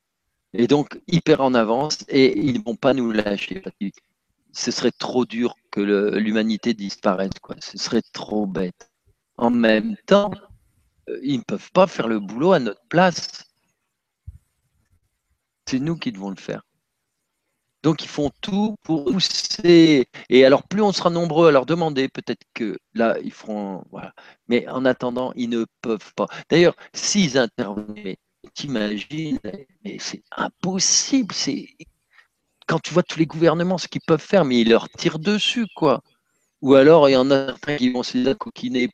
Et 0.54 0.66
donc 0.66 1.00
hyper 1.08 1.40
en 1.40 1.54
avance 1.54 2.04
et 2.08 2.38
ils 2.38 2.62
vont 2.62 2.76
pas 2.76 2.94
nous 2.94 3.12
lâcher 3.12 3.62
ce 4.52 4.70
serait 4.70 4.92
trop 4.92 5.24
dur 5.24 5.54
que 5.70 5.80
l'humanité 5.80 6.74
disparaisse. 6.74 7.38
Quoi. 7.40 7.56
Ce 7.60 7.78
serait 7.78 8.02
trop 8.12 8.46
bête. 8.46 8.90
En 9.36 9.50
même 9.50 9.96
temps, 10.06 10.30
euh, 11.08 11.18
ils 11.22 11.38
ne 11.38 11.42
peuvent 11.42 11.72
pas 11.72 11.86
faire 11.86 12.08
le 12.08 12.20
boulot 12.20 12.52
à 12.52 12.58
notre 12.58 12.84
place. 12.88 13.44
C'est 15.66 15.78
nous 15.78 15.96
qui 15.96 16.12
devons 16.12 16.30
le 16.30 16.36
faire. 16.36 16.62
Donc 17.82 18.04
ils 18.04 18.08
font 18.08 18.30
tout 18.40 18.76
pour 18.84 19.04
pousser. 19.06 20.06
Et 20.28 20.44
alors 20.44 20.62
plus 20.68 20.82
on 20.82 20.92
sera 20.92 21.10
nombreux 21.10 21.48
à 21.48 21.50
leur 21.50 21.66
demander, 21.66 22.08
peut-être 22.08 22.44
que 22.54 22.78
là 22.94 23.16
ils 23.24 23.32
feront. 23.32 23.84
Voilà. 23.90 24.12
Mais 24.48 24.68
en 24.68 24.84
attendant, 24.84 25.32
ils 25.34 25.48
ne 25.48 25.64
peuvent 25.80 26.12
pas. 26.14 26.26
D'ailleurs, 26.48 26.76
s'ils 26.92 27.38
intervenaient, 27.38 28.18
t'imagines, 28.54 29.40
mais 29.84 29.96
c'est 29.98 30.22
impossible. 30.36 31.34
C'est 31.34 31.68
quand 32.66 32.80
tu 32.80 32.92
vois 32.94 33.02
tous 33.02 33.18
les 33.18 33.26
gouvernements, 33.26 33.78
ce 33.78 33.88
qu'ils 33.88 34.02
peuvent 34.06 34.20
faire, 34.20 34.44
mais 34.44 34.60
ils 34.60 34.70
leur 34.70 34.88
tirent 34.90 35.18
dessus, 35.18 35.66
quoi. 35.76 36.00
ou 36.62 36.74
alors 36.74 37.08
il 37.08 37.12
y 37.12 37.16
en 37.16 37.30
a 37.30 37.46
certains 37.46 37.76
qui 37.76 37.90
vont 37.90 38.02
se 38.02 38.32
coquiner 38.34 38.88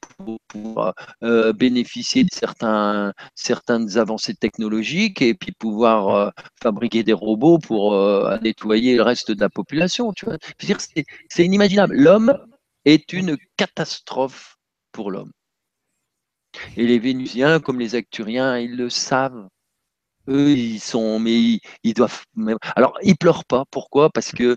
pour 0.48 0.92
euh, 1.22 1.52
bénéficier 1.52 2.24
de 2.24 2.30
certains, 2.32 3.12
certaines 3.34 3.98
avancées 3.98 4.34
technologiques 4.34 5.22
et 5.22 5.34
puis 5.34 5.52
pouvoir 5.52 6.08
euh, 6.08 6.30
fabriquer 6.62 7.02
des 7.04 7.12
robots 7.12 7.58
pour 7.58 7.94
nettoyer 8.42 8.96
le 8.96 9.02
reste 9.02 9.32
de 9.32 9.40
la 9.40 9.50
population. 9.50 10.12
Tu 10.12 10.24
vois 10.26 10.36
c'est 11.28 11.44
inimaginable. 11.44 11.96
L'homme 11.96 12.38
est 12.84 13.12
une 13.12 13.36
catastrophe 13.56 14.56
pour 14.92 15.10
l'homme. 15.10 15.32
Et 16.76 16.86
les 16.86 16.98
Vénusiens, 16.98 17.60
comme 17.60 17.78
les 17.78 17.94
Acturiens, 17.94 18.58
ils 18.58 18.76
le 18.76 18.90
savent. 18.90 19.48
Eux, 20.28 20.50
ils 20.50 20.80
sont, 20.80 21.18
mais 21.18 21.60
ils, 21.82 21.94
doivent. 21.94 22.24
Alors, 22.76 22.98
ils 23.02 23.16
pleurent 23.16 23.44
pas. 23.44 23.64
Pourquoi? 23.70 24.10
Parce 24.10 24.32
que 24.32 24.56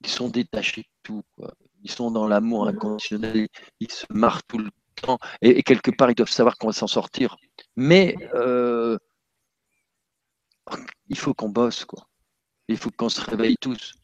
ils 0.00 0.08
sont 0.08 0.28
détachés 0.28 0.82
de 0.82 0.88
tout. 1.02 1.22
Ils 1.82 1.90
sont 1.90 2.10
dans 2.10 2.26
l'amour 2.26 2.68
inconditionnel. 2.68 3.48
Ils 3.80 3.92
se 3.92 4.06
marrent 4.10 4.42
tout 4.44 4.58
le 4.58 4.70
temps. 4.96 5.18
Et, 5.40 5.62
quelque 5.62 5.90
part, 5.90 6.10
ils 6.10 6.14
doivent 6.14 6.30
savoir 6.30 6.56
qu'on 6.58 6.68
va 6.68 6.72
s'en 6.72 6.86
sortir. 6.86 7.36
Mais 7.76 8.16
euh, 8.34 8.98
il 11.08 11.18
faut 11.18 11.34
qu'on 11.34 11.48
bosse, 11.48 11.84
quoi. 11.84 12.06
Il 12.68 12.76
faut 12.76 12.90
qu'on 12.90 13.08
se 13.08 13.20
réveille 13.20 13.56
tous. 13.60 13.94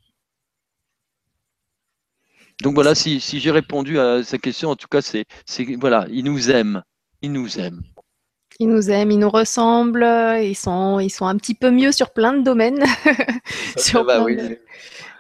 Donc 2.63 2.75
voilà, 2.75 2.95
si, 2.95 3.21
j'ai 3.21 3.51
répondu 3.51 3.99
à 3.99 4.23
sa 4.23 4.39
question, 4.39 4.71
en 4.71 4.77
tout 4.77 4.89
cas, 4.89 5.01
c'est 5.03 5.27
voilà, 5.79 6.07
ils 6.11 6.25
nous 6.25 6.51
aiment. 6.51 6.83
Ils 7.23 7.33
nous 7.33 7.59
aiment. 7.59 7.83
Ils 8.61 8.69
nous 8.69 8.91
aiment, 8.91 9.11
ils 9.11 9.19
nous 9.19 9.31
ressemblent, 9.31 10.07
ils 10.41 10.55
sont, 10.55 11.01
ils 11.01 11.11
sont 11.11 11.27
un 11.27 11.37
petit 11.37 11.55
peu 11.55 11.71
mieux 11.71 11.91
sur 11.91 12.13
plein 12.13 12.33
de 12.35 12.43
domaines. 12.43 12.85
Bah 14.07 14.25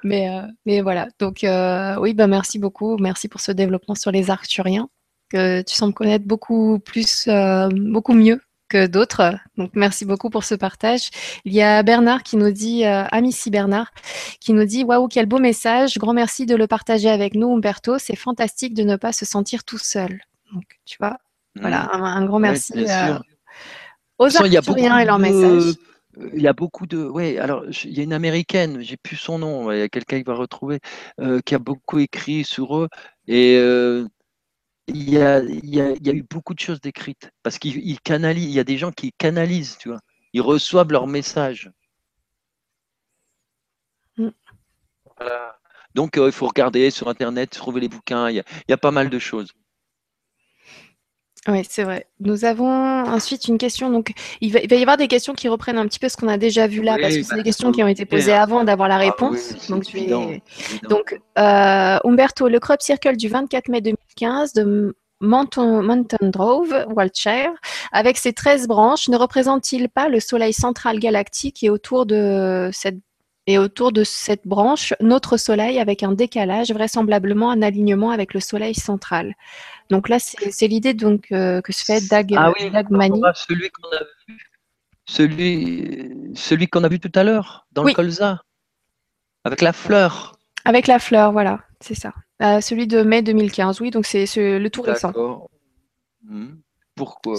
mais, 0.02 0.30
euh, 0.30 0.46
mais 0.64 0.80
voilà, 0.80 1.08
donc 1.18 1.44
euh, 1.44 1.96
oui, 2.00 2.14
bah 2.14 2.26
merci 2.26 2.58
beaucoup. 2.58 2.96
Merci 2.98 3.28
pour 3.28 3.40
ce 3.40 3.52
développement 3.52 3.94
sur 3.94 4.10
les 4.10 4.30
arcturiens, 4.30 4.88
que 5.30 5.60
tu 5.62 5.74
sembles 5.74 5.92
connaître 5.92 6.24
beaucoup 6.24 6.78
plus, 6.78 7.26
euh, 7.28 7.68
beaucoup 7.70 8.14
mieux 8.14 8.40
que 8.70 8.86
d'autres. 8.86 9.34
Donc 9.58 9.72
merci 9.74 10.06
beaucoup 10.06 10.30
pour 10.30 10.44
ce 10.44 10.54
partage. 10.54 11.10
Il 11.44 11.52
y 11.52 11.60
a 11.60 11.82
Bernard 11.82 12.22
qui 12.22 12.36
nous 12.38 12.50
dit, 12.50 12.86
euh, 12.86 13.04
Amici 13.10 13.50
Bernard, 13.50 13.90
qui 14.40 14.54
nous 14.54 14.64
dit 14.64 14.84
Waouh, 14.84 15.08
quel 15.08 15.26
beau 15.26 15.38
message. 15.38 15.98
Grand 15.98 16.14
merci 16.14 16.46
de 16.46 16.56
le 16.56 16.66
partager 16.66 17.10
avec 17.10 17.34
nous, 17.34 17.52
Umberto. 17.52 17.98
C'est 17.98 18.16
fantastique 18.16 18.72
de 18.74 18.84
ne 18.84 18.96
pas 18.96 19.12
se 19.12 19.26
sentir 19.26 19.64
tout 19.64 19.78
seul. 19.78 20.20
Donc 20.54 20.64
tu 20.86 20.96
vois, 20.98 21.18
voilà, 21.56 21.90
mmh. 21.92 22.02
un, 22.02 22.24
grand 22.26 22.38
merci 22.38 22.72
euh, 22.76 23.18
aux 24.20 24.36
Arthuriens 24.36 24.98
et 24.98 25.04
leur 25.04 25.18
message. 25.18 25.74
Il 26.34 26.42
y 26.42 26.48
a 26.48 26.52
beaucoup 26.52 26.86
de. 26.86 26.98
Oui, 26.98 27.38
alors 27.38 27.64
il 27.84 27.96
y 27.96 28.00
a 28.00 28.02
une 28.02 28.12
américaine, 28.12 28.80
j'ai 28.80 28.96
plus 28.96 29.16
son 29.16 29.38
nom, 29.38 29.70
il 29.70 29.78
y 29.78 29.82
a 29.82 29.88
quelqu'un 29.88 30.18
qui 30.18 30.24
va 30.24 30.34
retrouver, 30.34 30.80
euh, 31.20 31.40
qui 31.40 31.54
a 31.54 31.58
beaucoup 31.58 31.98
écrit 31.98 32.44
sur 32.44 32.76
eux. 32.76 32.88
Et 33.28 33.54
il 34.92 35.08
y, 35.08 35.18
a, 35.18 35.40
eu 35.40 36.22
beaucoup 36.28 36.54
de 36.54 36.58
choses 36.58 36.80
décrites 36.80 37.30
parce 37.42 37.58
qu'il 37.58 38.00
canalise, 38.00 38.44
il 38.44 38.52
y 38.52 38.60
a 38.60 38.64
des 38.64 38.78
gens 38.78 38.90
qui 38.90 39.12
canalisent, 39.12 39.78
tu 39.78 39.88
vois, 39.88 40.00
ils 40.32 40.42
reçoivent 40.42 40.90
leur 40.90 41.06
message. 41.06 41.70
Mm. 44.16 44.30
Donc 45.94 46.16
euh, 46.18 46.26
il 46.26 46.32
faut 46.32 46.46
regarder 46.46 46.90
sur 46.90 47.08
internet, 47.08 47.50
trouver 47.50 47.80
les 47.80 47.88
bouquins, 47.88 48.30
il 48.30 48.42
y 48.68 48.72
a, 48.72 48.76
pas 48.76 48.90
mal 48.90 49.10
de 49.10 49.18
choses. 49.18 49.52
Oui, 51.48 51.62
c'est 51.68 51.84
vrai. 51.84 52.06
Nous 52.20 52.44
avons 52.44 52.70
ensuite 52.70 53.48
une 53.48 53.56
question. 53.56 53.90
Donc, 53.90 54.12
il 54.42 54.52
va, 54.52 54.60
y 54.60 54.82
avoir 54.82 54.98
des 54.98 55.08
questions 55.08 55.32
qui 55.32 55.48
reprennent 55.48 55.78
un 55.78 55.86
petit 55.86 55.98
peu 55.98 56.08
ce 56.08 56.16
qu'on 56.16 56.28
a 56.28 56.36
déjà 56.36 56.66
vu 56.66 56.82
là, 56.82 56.98
parce 57.00 57.16
que 57.16 57.22
c'est 57.22 57.34
des 57.34 57.40
bah, 57.40 57.44
questions 57.44 57.72
qui 57.72 57.82
ont 57.82 57.88
été 57.88 58.04
posées 58.04 58.32
avant 58.32 58.62
d'avoir 58.62 58.88
la 58.88 58.96
ah 58.96 58.98
réponse. 58.98 59.68
donc, 59.70 59.84
donc 60.88 61.18
euh, 61.38 61.98
Umberto, 62.04 62.48
le 62.48 62.60
crop 62.60 62.82
circle 62.82 63.16
du 63.16 63.28
24 63.28 63.68
mai 63.68 63.80
2015 63.80 64.52
de 64.52 64.94
Mountain, 65.22 65.82
Mountain 65.82 66.28
Drove, 66.28 66.86
Wiltshire, 66.94 67.52
avec 67.92 68.18
ses 68.18 68.32
13 68.32 68.66
branches, 68.68 69.08
ne 69.08 69.16
représente-t-il 69.16 69.88
pas 69.88 70.08
le 70.08 70.20
Soleil 70.20 70.52
central 70.52 70.98
galactique 70.98 71.62
et 71.62 71.70
autour 71.70 72.04
de 72.04 72.70
cette 72.72 72.98
et 73.50 73.58
autour 73.58 73.90
de 73.90 74.04
cette 74.04 74.46
branche, 74.46 74.94
notre 75.00 75.36
Soleil 75.36 75.80
avec 75.80 76.04
un 76.04 76.12
décalage, 76.12 76.70
vraisemblablement 76.70 77.50
un 77.50 77.62
alignement 77.62 78.12
avec 78.12 78.32
le 78.32 78.38
Soleil 78.38 78.76
central. 78.76 79.34
Donc 79.90 80.08
là, 80.08 80.20
c'est 80.20 80.68
l'idée 80.68 80.94
donc 80.94 81.32
euh, 81.32 81.60
que 81.60 81.72
se 81.72 81.84
fait 81.84 82.00
Dag, 82.08 82.32
ah 82.36 82.52
oui, 82.52 82.70
Celui 83.34 83.70
qu'on 83.70 83.88
a 83.88 84.04
vu, 84.28 84.38
celui, 85.04 86.32
celui 86.36 86.68
qu'on 86.68 86.84
a 86.84 86.88
vu 86.88 87.00
tout 87.00 87.10
à 87.16 87.24
l'heure 87.24 87.66
dans 87.72 87.82
le 87.82 87.92
colza, 87.92 88.40
avec 89.42 89.62
la 89.62 89.72
fleur. 89.72 90.38
Avec 90.64 90.86
la 90.86 91.00
fleur, 91.00 91.32
voilà, 91.32 91.58
c'est 91.80 91.96
ça. 91.96 92.12
Euh, 92.42 92.60
celui 92.60 92.86
de 92.86 93.02
mai 93.02 93.22
2015, 93.22 93.80
oui, 93.80 93.90
donc 93.90 94.06
c'est 94.06 94.26
le 94.36 94.68
tout 94.68 94.82
récent. 94.82 95.12
Hmm. 96.22 96.54
Pourquoi, 96.94 97.34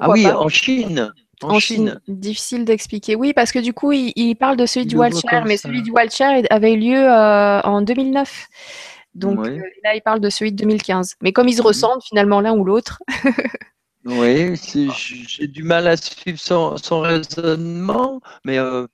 Ah 0.00 0.10
oui, 0.10 0.28
en 0.28 0.48
Chine. 0.48 1.12
En, 1.42 1.58
Chine. 1.58 2.00
Difficile 2.08 2.64
d'expliquer. 2.64 3.14
Oui, 3.14 3.32
parce 3.32 3.52
que 3.52 3.58
du 3.58 3.72
coup, 3.72 3.92
il, 3.92 4.34
parle 4.36 4.56
de 4.56 4.66
celui 4.66 4.86
du 4.86 4.96
Walcher, 4.96 5.42
mais 5.44 5.56
celui 5.56 5.82
du 5.82 5.90
Walcher 5.90 6.42
avait 6.50 6.76
lieu 6.76 6.98
euh, 6.98 7.60
en 7.60 7.82
2009. 7.82 8.48
Donc 9.16 9.46
euh, 9.46 9.60
là, 9.82 9.94
il 9.94 10.02
parle 10.02 10.20
de 10.20 10.28
celui 10.28 10.52
de 10.52 10.56
2015. 10.56 11.16
Mais 11.22 11.32
comme 11.32 11.48
ils 11.48 11.54
se 11.54 11.60
mhm. 11.60 11.66
ressemblent 11.66 12.02
finalement 12.02 12.40
l'un 12.40 12.54
ou 12.54 12.64
l'autre. 12.64 13.02
oui, 14.04 14.54
j'ai 15.36 15.46
du 15.46 15.62
mal 15.62 15.88
à 15.88 15.96
suivre 15.96 16.38
son, 16.38 17.00
raisonnement, 17.00 18.20
mais 18.44 18.58
euh, 18.58 18.86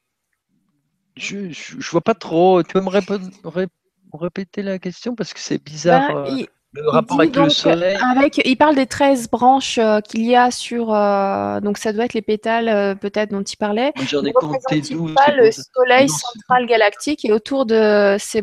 je 1.16 1.36
ne 1.38 1.90
vois 1.90 2.00
pas 2.00 2.14
trop. 2.14 2.62
Tu 2.62 2.72
peux 2.72 2.80
me 2.80 4.16
répéter 4.16 4.62
la 4.62 4.78
question? 4.78 5.16
Parce 5.16 5.34
que 5.34 5.40
c'est 5.40 5.62
bizarre. 5.62 6.28
Euh, 6.28 6.44
le 6.72 6.88
rapport 6.88 7.20
avec 7.20 7.36
le 7.36 7.48
soleil. 7.50 7.96
Avec, 8.16 8.40
il 8.44 8.56
parle 8.56 8.74
des 8.74 8.86
13 8.86 9.30
branches 9.30 9.78
qu'il 10.08 10.24
y 10.24 10.36
a 10.36 10.50
sur. 10.50 10.86
donc, 10.86 11.78
ça 11.78 11.92
doit 11.92 12.04
être 12.04 12.14
les 12.14 12.22
pétales, 12.22 12.96
peut-être, 12.98 13.30
dont 13.30 13.42
il 13.42 13.56
parlait. 13.56 13.92
J'en 14.08 14.24
ai 14.24 14.32
compté 14.32 14.80
12. 14.80 15.14
pas 15.14 15.32
le 15.32 15.50
soleil 15.50 16.08
central 16.08 16.66
galactique 16.66 17.24
et 17.24 17.32
autour 17.32 17.66
de 17.66 18.16
ces 18.18 18.42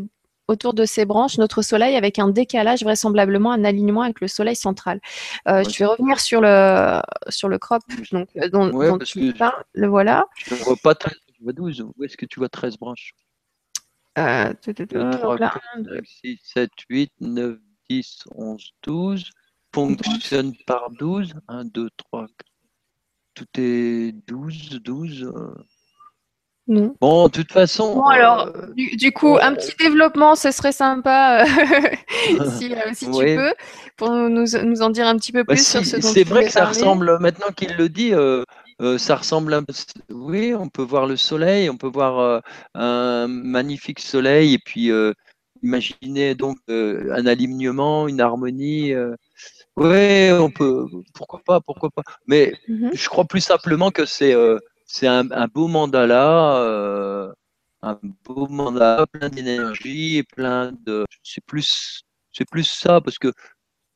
autour 0.50 0.74
de 0.74 0.86
ces 0.86 1.06
branches 1.06 1.38
notre 1.38 1.62
Soleil 1.62 1.96
avec 1.96 2.20
un 2.20 2.28
décalage, 2.28 2.84
vraisemblablement 2.84 3.52
un 3.52 3.64
alignement 3.64 4.02
avec 4.02 4.20
le 4.20 4.28
Soleil 4.28 4.56
central. 4.56 5.00
Euh, 5.48 5.64
je 5.64 5.80
vais 5.80 5.86
revenir 5.86 6.20
sur 6.20 6.42
le, 6.42 7.02
sur 7.30 7.48
le 7.48 7.58
crop 7.60 7.84
donc, 8.12 8.30
euh, 8.36 8.50
dont, 8.50 8.98
tu 8.98 9.32
parles. 9.34 9.64
Le 9.74 9.88
voilà. 9.88 10.26
Je 10.36 10.56
ne 10.56 10.60
vois 10.60 10.76
pas 10.76 10.96
13, 10.96 11.14
je 11.38 11.44
vois 11.44 11.54
12. 11.54 11.86
Où 11.96 12.04
est-ce 12.04 12.18
que 12.18 12.26
tu 12.26 12.40
vois 12.40 12.50
13 12.50 12.78
branches? 12.78 13.14
Euh, 14.18 14.52
2, 14.66 14.86
3, 14.86 15.38
4, 15.38 15.60
6, 16.04 16.40
7, 16.44 16.70
8, 16.90 17.12
9, 17.22 17.58
10, 17.90 18.24
11, 18.36 18.72
12. 18.84 19.30
Fonctionne 19.74 20.54
par 20.66 20.90
12. 20.92 21.34
1, 21.48 21.66
2, 21.66 21.90
3, 21.98 22.28
4. 22.28 22.32
Tout 23.36 23.48
est 23.58 24.14
12, 24.28 24.82
12. 24.84 25.32
Bon, 26.70 27.26
de 27.26 27.32
toute 27.32 27.52
façon. 27.52 27.96
Bon, 27.96 28.06
alors, 28.06 28.48
euh, 28.48 28.74
du, 28.76 29.12
coup, 29.12 29.38
un 29.42 29.56
petit 29.56 29.76
développement, 29.80 30.36
ce 30.36 30.52
serait 30.52 30.72
sympa 30.72 31.44
euh, 31.44 31.46
si, 32.60 32.74
euh, 32.74 32.78
si 32.94 33.06
tu 33.06 33.12
peux, 33.12 33.54
pour 33.98 34.12
nous, 34.12 34.46
nous, 34.46 34.82
en 34.84 34.90
dire 34.92 35.08
un 35.08 35.18
petit 35.18 35.32
peu 35.32 35.44
bah, 35.44 35.56
plus 35.56 35.66
sur 35.66 35.84
ce 35.84 35.98
dont 35.98 36.08
C'est 36.08 36.24
vrai 36.24 36.46
que 36.46 36.52
ça 36.52 36.66
ressemble, 36.66 37.18
maintenant 37.20 37.52
qu'il 37.56 37.76
le 37.76 37.90
dit, 37.90 38.14
ça 38.98 39.16
ressemble 39.16 39.54
un 39.54 39.64
peu. 39.64 39.74
Oui, 40.12 40.54
on 40.54 40.70
peut 40.70 40.84
voir 40.84 41.08
le 41.08 41.18
soleil, 41.18 41.70
on 41.72 41.78
peut 41.78 41.88
voir 41.88 42.44
un 42.76 43.28
magnifique 43.28 44.00
soleil, 44.00 44.54
et 44.54 44.60
puis 44.60 44.92
imaginer 45.64 46.36
donc 46.36 46.58
un 46.68 47.26
alignement, 47.26 48.08
une 48.08 48.22
harmonie. 48.22 48.94
oui, 49.76 50.32
on 50.32 50.50
peut. 50.52 50.86
Pourquoi 51.14 51.42
pas, 51.46 51.62
pourquoi 51.62 51.90
pas. 51.90 52.04
Mais 52.28 52.54
mm-hmm. 52.68 52.96
je 52.96 53.10
crois 53.10 53.26
plus 53.26 53.42
simplement 53.42 53.92
que 53.92 54.06
c'est 54.06 54.36
c'est 54.90 55.08
un, 55.08 55.48
beau 55.48 55.68
mandala, 55.68 56.58
euh, 56.64 57.32
un 57.84 58.00
beau 58.26 58.48
mandala 58.48 59.06
plein 59.06 59.30
d'énergie 59.30 60.18
et 60.18 60.24
plein 60.24 60.72
de. 60.84 61.06
C'est 61.22 61.46
plus, 61.46 62.02
c'est 62.34 62.50
plus 62.50 62.64
ça 62.64 63.00
parce 63.00 63.20
que 63.20 63.32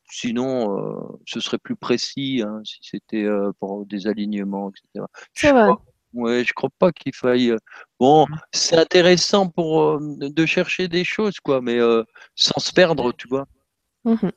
sinon, 0.08 0.78
euh, 0.78 1.18
ce 1.26 1.40
serait 1.40 1.58
plus 1.58 1.74
précis 1.74 2.42
hein, 2.46 2.60
si 2.64 2.78
c'était 2.82 3.24
euh, 3.24 3.50
pour 3.58 3.84
des 3.86 4.06
alignements, 4.06 4.70
etc. 4.70 5.04
C'est 5.34 5.50
vrai. 5.50 5.70
Ouais, 6.14 6.44
je 6.44 6.52
crois 6.52 6.70
pas 6.78 6.92
qu'il 6.92 7.14
faille. 7.14 7.54
Bon, 7.98 8.26
c'est 8.52 8.76
intéressant 8.76 9.48
pour 9.48 10.00
de 10.00 10.46
chercher 10.46 10.88
des 10.88 11.04
choses, 11.04 11.40
quoi, 11.40 11.60
mais 11.60 11.78
sans 12.34 12.60
se 12.60 12.72
perdre, 12.72 13.12
tu 13.12 13.28
vois. 13.28 13.46
Mmh 14.04 14.30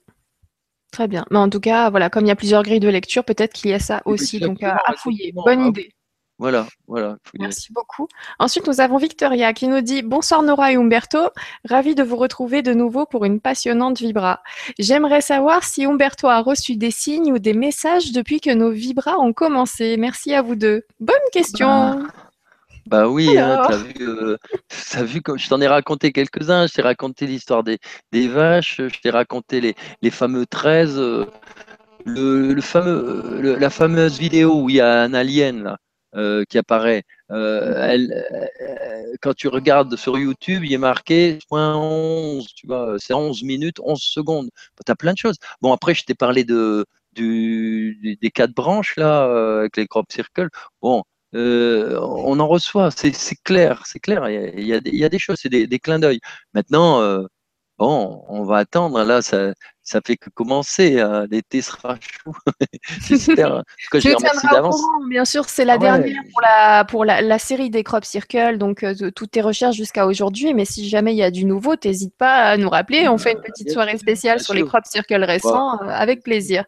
Très 0.92 1.08
bien. 1.08 1.26
Mais 1.32 1.38
en 1.38 1.50
tout 1.50 1.60
cas, 1.60 1.90
voilà, 1.90 2.10
comme 2.10 2.26
il 2.26 2.30
y 2.30 2.32
a 2.32 2.36
plusieurs 2.36 2.64
grilles 2.64 2.80
de 2.80 2.88
lecture, 2.88 3.24
peut-être 3.24 3.54
qu'il 3.54 3.70
y 3.70 3.74
a 3.74 3.80
ça 3.80 4.02
aussi. 4.06 4.40
Donc, 4.40 4.64
à 4.64 4.80
fouiller. 4.98 5.32
Bonne 5.34 5.60
hein. 5.60 5.68
idée. 5.68 5.92
Voilà, 6.40 6.68
voilà. 6.88 7.18
Merci 7.40 7.74
beaucoup. 7.74 8.08
Ensuite, 8.38 8.68
nous 8.68 8.80
avons 8.80 8.98
Victoria 8.98 9.54
qui 9.54 9.68
nous 9.68 9.82
dit 9.82 10.04
Bonsoir 10.04 10.44
Nora 10.44 10.72
et 10.72 10.76
Umberto, 10.76 11.18
ravi 11.68 11.96
de 11.96 12.04
vous 12.04 12.16
retrouver 12.16 12.62
de 12.62 12.74
nouveau 12.74 13.08
pour 13.08 13.26
une 13.26 13.40
passionnante 13.40 14.00
vibra. 14.00 14.44
J'aimerais 14.78 15.22
savoir 15.22 15.64
si 15.64 15.86
Umberto 15.86 16.28
a 16.28 16.42
reçu 16.42 16.76
des 16.76 16.92
signes 16.92 17.34
ou 17.34 17.40
des 17.40 17.54
messages 17.54 18.12
depuis 18.12 18.40
que 18.40 18.54
nos 18.54 18.70
vibras 18.70 19.18
ont 19.18 19.34
commencé. 19.34 19.98
Merci 19.98 20.36
à 20.36 20.44
vous 20.44 20.56
deux. 20.56 20.84
Bonne 21.00 21.16
question. 21.32 22.08
Bah 22.86 23.10
oui, 23.10 23.38
hein, 23.38 23.64
tu 23.68 23.74
as 23.74 23.78
vu, 23.78 23.94
euh, 24.08 24.38
vu 25.04 25.22
comme 25.22 25.38
je 25.38 25.50
t'en 25.50 25.60
ai 25.60 25.68
raconté 25.68 26.12
quelques-uns. 26.12 26.68
Je 26.68 26.74
t'ai 26.74 26.82
raconté 26.82 27.26
l'histoire 27.26 27.64
des, 27.64 27.80
des, 28.14 28.28
vaches, 28.28 28.78
je 28.78 29.00
t'ai 29.02 29.10
raconté 29.10 29.60
les, 29.60 29.76
les, 30.02 30.12
fameux 30.12 30.46
13, 30.46 30.98
euh, 30.98 31.26
le, 32.06 32.62
fameux, 32.62 33.58
la 33.60 33.70
fameuse 33.70 34.18
vidéo 34.18 34.62
où 34.62 34.70
il 34.70 34.78
y 34.78 34.82
a 34.82 35.02
un 35.02 35.14
alien 35.14 35.64
là, 35.64 35.78
euh, 36.18 36.44
qui 36.50 36.58
apparaît. 36.58 37.04
Elle, 37.30 38.26
quand 39.22 39.34
tu 39.34 39.48
regardes 39.48 39.96
sur 39.96 40.18
YouTube, 40.18 40.64
il 40.66 40.74
est 40.74 40.78
marqué 40.78 41.40
11, 41.52 42.48
tu 42.56 42.68
vois, 42.68 42.96
c'est 43.00 43.14
11 43.14 43.44
minutes, 43.44 43.80
11 43.84 44.02
secondes. 44.02 44.50
Tu 44.86 44.92
as 44.92 44.96
plein 44.96 45.14
de 45.14 45.18
choses. 45.18 45.38
Bon, 45.62 45.74
après, 45.74 45.94
je 45.94 46.06
t'ai 46.06 46.16
parlé 46.16 46.44
de, 46.44 46.86
des 47.14 48.32
quatre 48.34 48.54
branches 48.54 48.96
là, 48.98 49.60
avec 49.60 49.78
les 49.78 49.88
crop 49.88 50.12
circles. 50.12 50.50
Bon, 50.82 51.04
euh, 51.36 52.00
on 52.02 52.40
en 52.40 52.48
reçoit, 52.48 52.90
c'est 52.92 53.12
clair, 53.44 53.84
c'est 53.86 54.00
clair, 54.00 54.30
il 54.30 54.66
y, 54.66 54.74
a, 54.74 54.80
il 54.86 54.96
y, 54.96 55.04
a, 55.06 55.10
des 55.10 55.20
choses, 55.20 55.38
c'est 55.42 55.50
des, 55.50 55.68
des, 55.68 55.80
clins 55.80 56.00
d'œil. 56.00 56.20
Maintenant, 56.54 57.02
euh, 57.02 57.24
bon, 57.78 58.24
on 58.30 58.44
va 58.44 58.58
attendre, 58.60 59.04
là, 59.04 59.22
ça, 59.22 59.54
ça 59.88 60.02
fait 60.06 60.18
que 60.18 60.30
commencer. 60.30 61.00
Hein. 61.00 61.26
L'été 61.32 61.62
sera 61.62 61.96
chaud. 62.02 62.34
J'espère. 63.08 63.64
je 63.94 64.16
remercie 64.16 64.48
d'avance. 64.52 64.82
Bien 65.10 65.24
sûr, 65.24 65.48
c'est 65.48 65.64
la 65.64 65.74
ah 65.74 65.78
dernière 65.78 66.24
pour, 66.30 66.42
la, 66.42 66.86
pour 66.86 67.06
la, 67.06 67.40
série 67.40 67.70
des 67.70 67.84
Crop 67.84 68.04
Circle, 68.04 68.58
donc 68.58 68.84
euh, 68.84 68.94
toutes 69.16 69.32
tes 69.32 69.42
recherches 69.42 69.78
jusqu'à 69.78 70.06
aujourd'hui. 70.06 70.54
Mais 70.54 70.66
si 70.66 70.90
jamais 70.90 71.14
il 71.14 71.18
y 71.18 71.24
a 71.24 71.32
du 71.32 71.46
nouveau, 71.46 71.76
n'hésite 71.82 72.14
pas 72.18 72.36
à 72.36 72.58
nous 72.58 72.70
rappeler. 72.70 73.08
On 73.08 73.18
fait 73.18 73.32
une 73.32 73.42
petite 73.42 73.72
soirée 73.72 73.98
spéciale 73.98 74.42
sur 74.42 74.54
les 74.54 74.66
Crop 74.66 74.84
Circle 74.86 75.24
récents 75.24 75.82
euh, 75.82 75.88
avec 75.88 76.22
plaisir. 76.22 76.66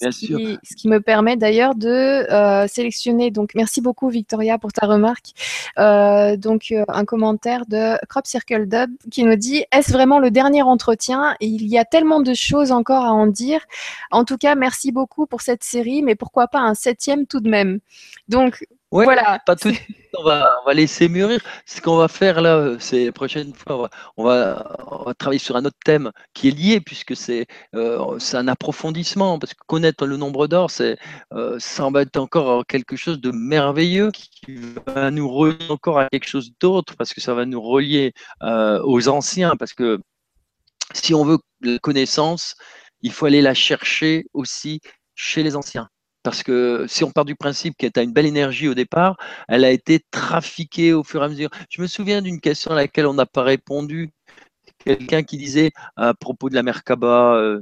ce, 0.00 0.08
qui, 0.08 0.58
ce 0.62 0.74
qui, 0.74 0.88
me 0.88 1.00
permet 1.00 1.36
d'ailleurs 1.36 1.74
de 1.74 1.88
euh, 2.32 2.66
sélectionner. 2.66 3.30
Donc, 3.30 3.50
merci 3.54 3.82
beaucoup 3.82 4.08
Victoria 4.08 4.56
pour 4.56 4.72
ta 4.72 4.86
remarque. 4.86 5.32
donc, 5.76 6.72
un 6.88 7.04
commentaire 7.04 7.66
de 7.66 7.98
Crop 8.08 8.26
Circle 8.26 8.66
Dub 8.66 8.90
qui 9.10 9.22
nous 9.24 9.36
dit 9.36 9.66
Est-ce 9.70 9.92
vraiment 9.92 10.18
le 10.18 10.30
dernier 10.30 10.62
entretien? 10.62 11.36
Il 11.40 11.66
y 11.66 11.76
a 11.76 11.84
tellement 11.84 12.20
de 12.20 12.32
choses 12.32 12.53
encore 12.56 13.04
à 13.04 13.12
en 13.12 13.26
dire. 13.26 13.60
En 14.10 14.24
tout 14.24 14.38
cas, 14.38 14.54
merci 14.54 14.92
beaucoup 14.92 15.26
pour 15.26 15.40
cette 15.40 15.64
série, 15.64 16.02
mais 16.02 16.14
pourquoi 16.14 16.48
pas 16.48 16.60
un 16.60 16.74
septième 16.74 17.26
tout 17.26 17.40
de 17.40 17.48
même. 17.48 17.80
Donc, 18.28 18.64
voilà. 19.02 19.40
Pas 19.44 19.56
tout. 19.56 19.72
On 20.16 20.22
va, 20.22 20.60
on 20.62 20.66
va 20.66 20.74
laisser 20.74 21.08
mûrir. 21.08 21.40
Ce 21.66 21.80
qu'on 21.80 21.96
va 21.96 22.06
faire 22.06 22.40
là, 22.40 22.76
c'est 22.78 23.06
la 23.06 23.12
prochaine 23.12 23.52
fois, 23.52 23.90
on 24.16 24.22
va, 24.22 24.76
on 24.86 25.04
va, 25.06 25.14
travailler 25.14 25.40
sur 25.40 25.56
un 25.56 25.64
autre 25.64 25.76
thème 25.84 26.12
qui 26.34 26.46
est 26.46 26.50
lié, 26.52 26.80
puisque 26.80 27.16
c'est 27.16 27.46
euh, 27.74 28.16
un 28.34 28.46
approfondissement. 28.46 29.40
Parce 29.40 29.54
que 29.54 29.64
connaître 29.66 30.06
le 30.06 30.16
nombre 30.16 30.46
d'or, 30.46 30.70
c'est 30.70 30.96
euh, 31.32 31.56
ça 31.58 31.90
va 31.90 32.02
être 32.02 32.16
encore 32.16 32.64
quelque 32.66 32.94
chose 32.94 33.20
de 33.20 33.32
merveilleux 33.32 34.12
qui 34.12 34.56
va 34.86 35.10
nous 35.10 35.28
relier 35.28 35.68
encore 35.68 35.98
à 35.98 36.08
quelque 36.08 36.28
chose 36.28 36.52
d'autre, 36.60 36.94
parce 36.96 37.12
que 37.12 37.20
ça 37.20 37.34
va 37.34 37.44
nous 37.44 37.60
relier 37.60 38.12
euh, 38.44 38.80
aux 38.84 39.08
anciens. 39.08 39.56
Parce 39.56 39.74
que 39.74 40.00
si 40.92 41.14
on 41.14 41.24
veut 41.24 41.38
la 41.62 41.78
connaissance, 41.78 42.54
il 43.02 43.12
faut 43.12 43.26
aller 43.26 43.42
la 43.42 43.54
chercher 43.54 44.26
aussi 44.32 44.80
chez 45.14 45.42
les 45.42 45.56
anciens. 45.56 45.88
Parce 46.22 46.42
que 46.42 46.86
si 46.88 47.04
on 47.04 47.10
part 47.10 47.26
du 47.26 47.36
principe 47.36 47.76
qu'elle 47.76 47.92
a 47.96 48.02
une 48.02 48.12
belle 48.12 48.26
énergie 48.26 48.68
au 48.68 48.74
départ, 48.74 49.16
elle 49.46 49.64
a 49.64 49.70
été 49.70 50.00
trafiquée 50.10 50.94
au 50.94 51.04
fur 51.04 51.22
et 51.22 51.26
à 51.26 51.28
mesure. 51.28 51.50
Je 51.70 51.82
me 51.82 51.86
souviens 51.86 52.22
d'une 52.22 52.40
question 52.40 52.70
à 52.72 52.76
laquelle 52.76 53.06
on 53.06 53.14
n'a 53.14 53.26
pas 53.26 53.42
répondu. 53.42 54.10
Quelqu'un 54.78 55.22
qui 55.22 55.36
disait 55.36 55.70
à 55.96 56.14
propos 56.14 56.48
de 56.48 56.54
la 56.54 56.62
Merkaba, 56.62 57.36
euh, 57.36 57.60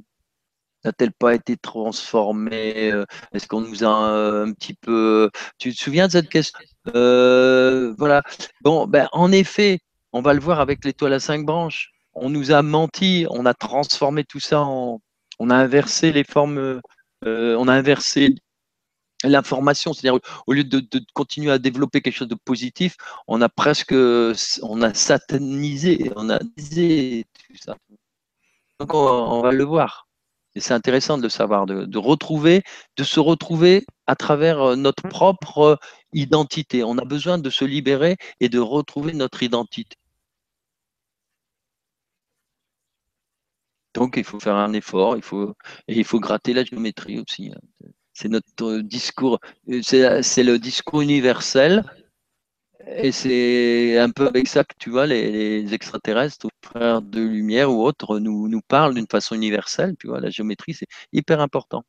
n'a-t-elle 0.85 1.13
pas 1.13 1.35
été 1.35 1.57
transformée 1.57 2.93
euh, 2.93 3.05
Est-ce 3.33 3.47
qu'on 3.49 3.61
nous 3.63 3.85
a 3.85 3.89
un, 3.89 4.53
petit 4.53 4.75
peu. 4.75 5.31
Tu 5.59 5.75
te 5.75 5.81
souviens 5.81 6.07
de 6.07 6.13
cette 6.13 6.29
question? 6.29 6.59
Euh, 6.95 7.95
Voilà. 7.99 8.23
Bon, 8.63 8.87
ben, 8.87 9.09
en 9.13 9.33
effet, 9.33 9.81
on 10.13 10.23
va 10.23 10.35
le 10.35 10.41
voir 10.41 10.61
avec 10.61 10.85
l'étoile 10.85 11.15
à 11.15 11.21
cinq 11.21 11.45
branches 11.47 11.91
on 12.15 12.31
nous 12.31 12.53
a 12.53 12.63
menti, 12.63 13.27
on 13.31 13.47
a 13.47 13.55
transformé 13.55 14.25
tout 14.25 14.41
ça 14.41 14.61
en, 14.63 15.01
on 15.39 15.51
a 15.51 15.57
inversé 15.57 16.13
les 16.13 16.25
formes, 16.25 16.81
euh, 17.25 17.57
on 17.59 17.69
a 17.69 17.73
inversé 17.73 18.35
l'information, 19.25 19.93
c'est-à-dire 19.93 20.21
au 20.47 20.53
lieu 20.53 20.65
de, 20.65 20.83
continuer 21.15 21.53
à 21.53 21.59
développer 21.59 22.01
quelque 22.01 22.17
chose 22.17 22.29
de 22.29 22.35
positif, 22.35 22.97
on 23.29 23.41
a 23.41 23.49
presque, 23.49 23.93
on 23.93 24.83
a 24.83 24.95
satanisé, 24.95 26.11
on 26.17 26.31
a 26.31 26.39
disé 26.57 27.25
tout 27.49 27.57
ça. 27.57 27.77
Donc 28.81 28.95
on, 28.95 29.43
va 29.43 29.53
le 29.53 29.65
voir. 29.65 30.09
C'est 30.57 30.75
intéressant 30.75 31.17
de 31.17 31.23
le 31.23 31.29
savoir, 31.29 31.67
de, 31.67 31.99
retrouver, 31.99 32.63
de 32.97 33.05
se 33.05 33.21
retrouver 33.21 33.85
à 34.07 34.17
travers 34.17 34.61
euh, 34.61 34.77
notre 34.77 35.09
propre 35.09 35.79
identité. 36.13 36.85
On 36.85 36.99
a 36.99 37.05
besoin 37.05 37.39
de 37.39 37.49
se 37.49 37.65
libérer 37.65 38.17
et 38.41 38.49
de 38.49 38.59
retrouver 38.59 39.13
notre 39.15 39.43
identité. 39.43 39.97
Donc 43.95 44.17
il 44.17 44.25
faut 44.25 44.41
faire 44.41 44.57
un 44.57 44.73
effort, 44.73 45.17
il 45.17 45.23
faut, 45.23 45.55
il 45.89 46.05
faut 46.05 46.21
gratter 46.21 46.53
la 46.55 46.65
géométrie 46.65 47.21
aussi. 47.21 47.53
Hein. 47.55 47.89
C'est 48.15 48.29
notre 48.29 48.79
discours, 48.81 49.41
c'est 49.83 50.43
le 50.43 50.59
discours 50.59 51.03
universel. 51.03 51.85
Et 52.87 53.13
c'est 53.13 53.97
un 53.99 54.11
peu 54.11 54.27
avec 54.27 54.49
ça 54.49 54.65
que 54.65 54.75
tu 54.79 54.91
vois, 54.91 55.07
les, 55.07 55.73
extraterrestres, 55.73 56.49
frères 56.65 57.01
de 57.01 57.21
lumière 57.21 57.71
ou 57.71 57.85
autres, 57.85 58.19
nous, 58.19 58.49
nous 58.49 58.61
parlent 58.61 58.95
d'une 58.95 59.07
façon 59.07 59.37
universelle. 59.37 59.95
Tu 60.01 60.09
vois, 60.09 60.21
la 60.21 60.31
géométrie, 60.31 60.75
c'est 60.75 60.89
hyper 61.13 61.41
important. 61.41 61.85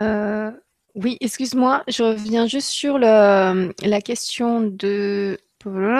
Euh, 0.00 0.52
oui, 0.94 1.16
excuse-moi, 1.20 1.82
je 1.88 2.04
reviens 2.04 2.46
juste 2.46 2.68
sur 2.68 2.98
la 2.98 4.00
question 4.04 4.62
de 4.62 5.36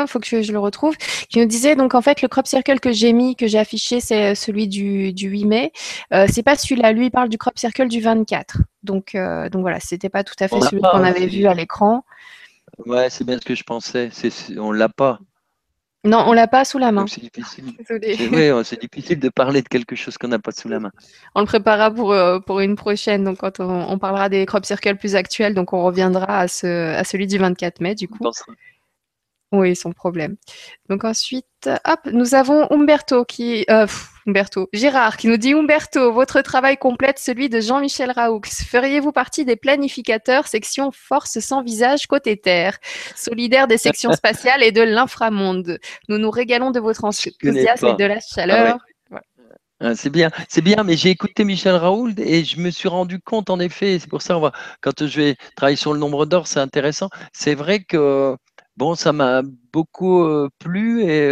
faut 0.07 0.19
que 0.19 0.43
je 0.43 0.53
le 0.53 0.59
retrouve, 0.59 0.97
qui 1.29 1.39
nous 1.39 1.47
disait 1.47 1.77
donc 1.77 1.95
en 1.95 2.03
fait 2.03 2.23
le 2.23 2.29
crop 2.29 2.47
circle 2.47 2.81
que 2.81 2.93
j'ai 2.93 3.13
mis, 3.13 3.37
que 3.37 3.47
j'ai 3.47 3.59
affiché, 3.59 4.01
c'est 4.01 4.33
euh, 4.33 4.35
celui 4.35 4.69
du, 4.69 5.13
8 5.17 5.45
mai. 5.45 5.73
Euh, 6.13 6.27
c'est 6.31 6.43
pas 6.43 6.57
celui-là, 6.57 6.93
lui 6.93 7.07
il 7.07 7.11
parle 7.11 7.29
du 7.29 7.39
crop 7.39 7.59
circle 7.59 7.89
du 7.89 8.01
24. 8.01 8.59
Donc, 8.83 9.15
euh, 9.15 9.49
donc 9.49 9.63
voilà, 9.63 9.81
c'était 9.81 10.09
pas 10.09 10.25
tout 10.25 10.37
à 10.41 10.49
fait 10.49 10.61
celui 10.61 10.81
qu'on 10.81 11.05
avait 11.05 11.27
vu 11.27 11.47
à 11.47 11.55
l'écran. 11.55 12.05
Ouais, 12.87 13.11
c'est 13.11 13.25
bien 13.25 13.39
ce 13.39 13.45
que 13.45 13.55
je 13.55 13.65
pensais. 13.65 14.11
on 14.59 14.73
l'a 14.73 14.89
pas. 14.89 15.19
Non, 16.05 16.25
on 16.27 16.33
l'a 16.33 16.47
pas 16.47 16.65
sous 16.65 16.79
la 16.79 16.93
main. 16.93 17.07
C'est 17.09 17.21
difficile. 17.21 17.65
Oui, 18.33 18.51
c'est 18.65 18.81
difficile 18.81 19.19
de 19.19 19.29
parler 19.29 19.63
de 19.63 19.69
quelque 19.69 19.97
chose 19.97 20.17
qu'on 20.17 20.29
n'a 20.29 20.39
pas 20.39 20.53
sous 20.53 20.69
la 20.69 20.79
main. 20.79 20.93
On 21.35 21.41
le 21.41 21.47
préparera 21.47 21.91
pour, 21.91 22.13
euh, 22.13 22.39
pour 22.39 22.61
une 22.61 22.77
prochaine, 22.77 23.25
donc 23.25 23.39
quand 23.39 23.59
on, 23.59 23.99
parlera 23.99 24.29
des 24.29 24.47
crop 24.47 24.65
circles 24.65 24.97
plus 24.97 25.17
actuels, 25.17 25.55
donc 25.55 25.73
on 25.73 25.83
reviendra 25.83 26.39
à, 26.39 26.49
ce, 26.49 26.95
à 26.95 27.03
celui 27.03 27.27
du 27.27 27.39
24 27.39 27.81
mai 27.81 27.95
du 27.97 28.07
coup. 28.07 28.25
Oui, 29.51 29.75
sans 29.75 29.93
problème. 29.93 30.37
Donc 30.91 31.05
ensuite, 31.05 31.47
hop, 31.87 32.01
nous 32.13 32.35
avons 32.35 32.71
Umberto 32.71 33.25
qui, 33.25 33.65
euh, 33.71 33.87
Umberto, 34.27 34.69
Gérard 34.75 35.17
qui 35.17 35.27
nous 35.27 35.39
dit 35.39 35.55
Umberto, 35.55 36.13
votre 36.13 36.43
travail 36.43 36.77
complète 36.77 37.19
celui 37.19 37.49
de 37.49 37.61
Jean-Michel 37.61 38.11
Raoux. 38.11 38.43
Feriez-vous 38.45 39.11
partie 39.13 39.47
des 39.47 39.57
planificateurs 39.57 40.47
section 40.49 40.91
Force 40.93 41.39
sans 41.39 41.63
visage 41.63 42.07
côté 42.07 42.37
Terre, 42.37 42.79
solidaire 43.17 43.67
des 43.67 43.79
sections 43.79 44.13
spatiales 44.13 44.63
et 44.63 44.71
de 44.71 44.83
l'inframonde? 44.83 45.79
Nous 46.11 46.19
nous 46.19 46.31
régalons 46.31 46.71
de 46.71 46.81
votre 46.81 47.05
enthousiasme 47.05 47.87
et 47.87 47.95
de 47.95 48.05
la 48.05 48.21
chaleur. 48.21 48.77
Ah 48.77 48.85
ah, 49.81 49.95
c'est 49.95 50.11
bien, 50.11 50.31
c'est 50.49 50.61
bien, 50.61 50.83
mais 50.83 50.97
j'ai 50.97 51.11
écouté 51.11 51.45
Michel 51.45 51.77
Raoult 51.77 52.15
et 52.19 52.45
je 52.45 52.59
me 52.59 52.69
suis 52.71 52.89
rendu 52.89 53.21
compte, 53.21 53.49
en 53.49 53.61
effet, 53.61 54.01
c'est 54.01 54.11
pour 54.11 54.23
ça, 54.23 54.37
on 54.37 54.51
quand 54.81 55.07
je 55.07 55.21
vais 55.21 55.37
travailler 55.55 55.77
sur 55.77 55.93
le 55.93 56.01
nombre 56.01 56.27
d'or, 56.27 56.49
c'est 56.49 56.59
intéressant. 56.59 57.09
C'est 57.33 57.55
vrai 57.55 57.85
que 57.85 58.37
Bon, 58.79 58.95
ça 58.95 59.13
m'a 59.13 59.43
beaucoup 59.73 60.25
plu 60.61 61.03
et 61.03 61.29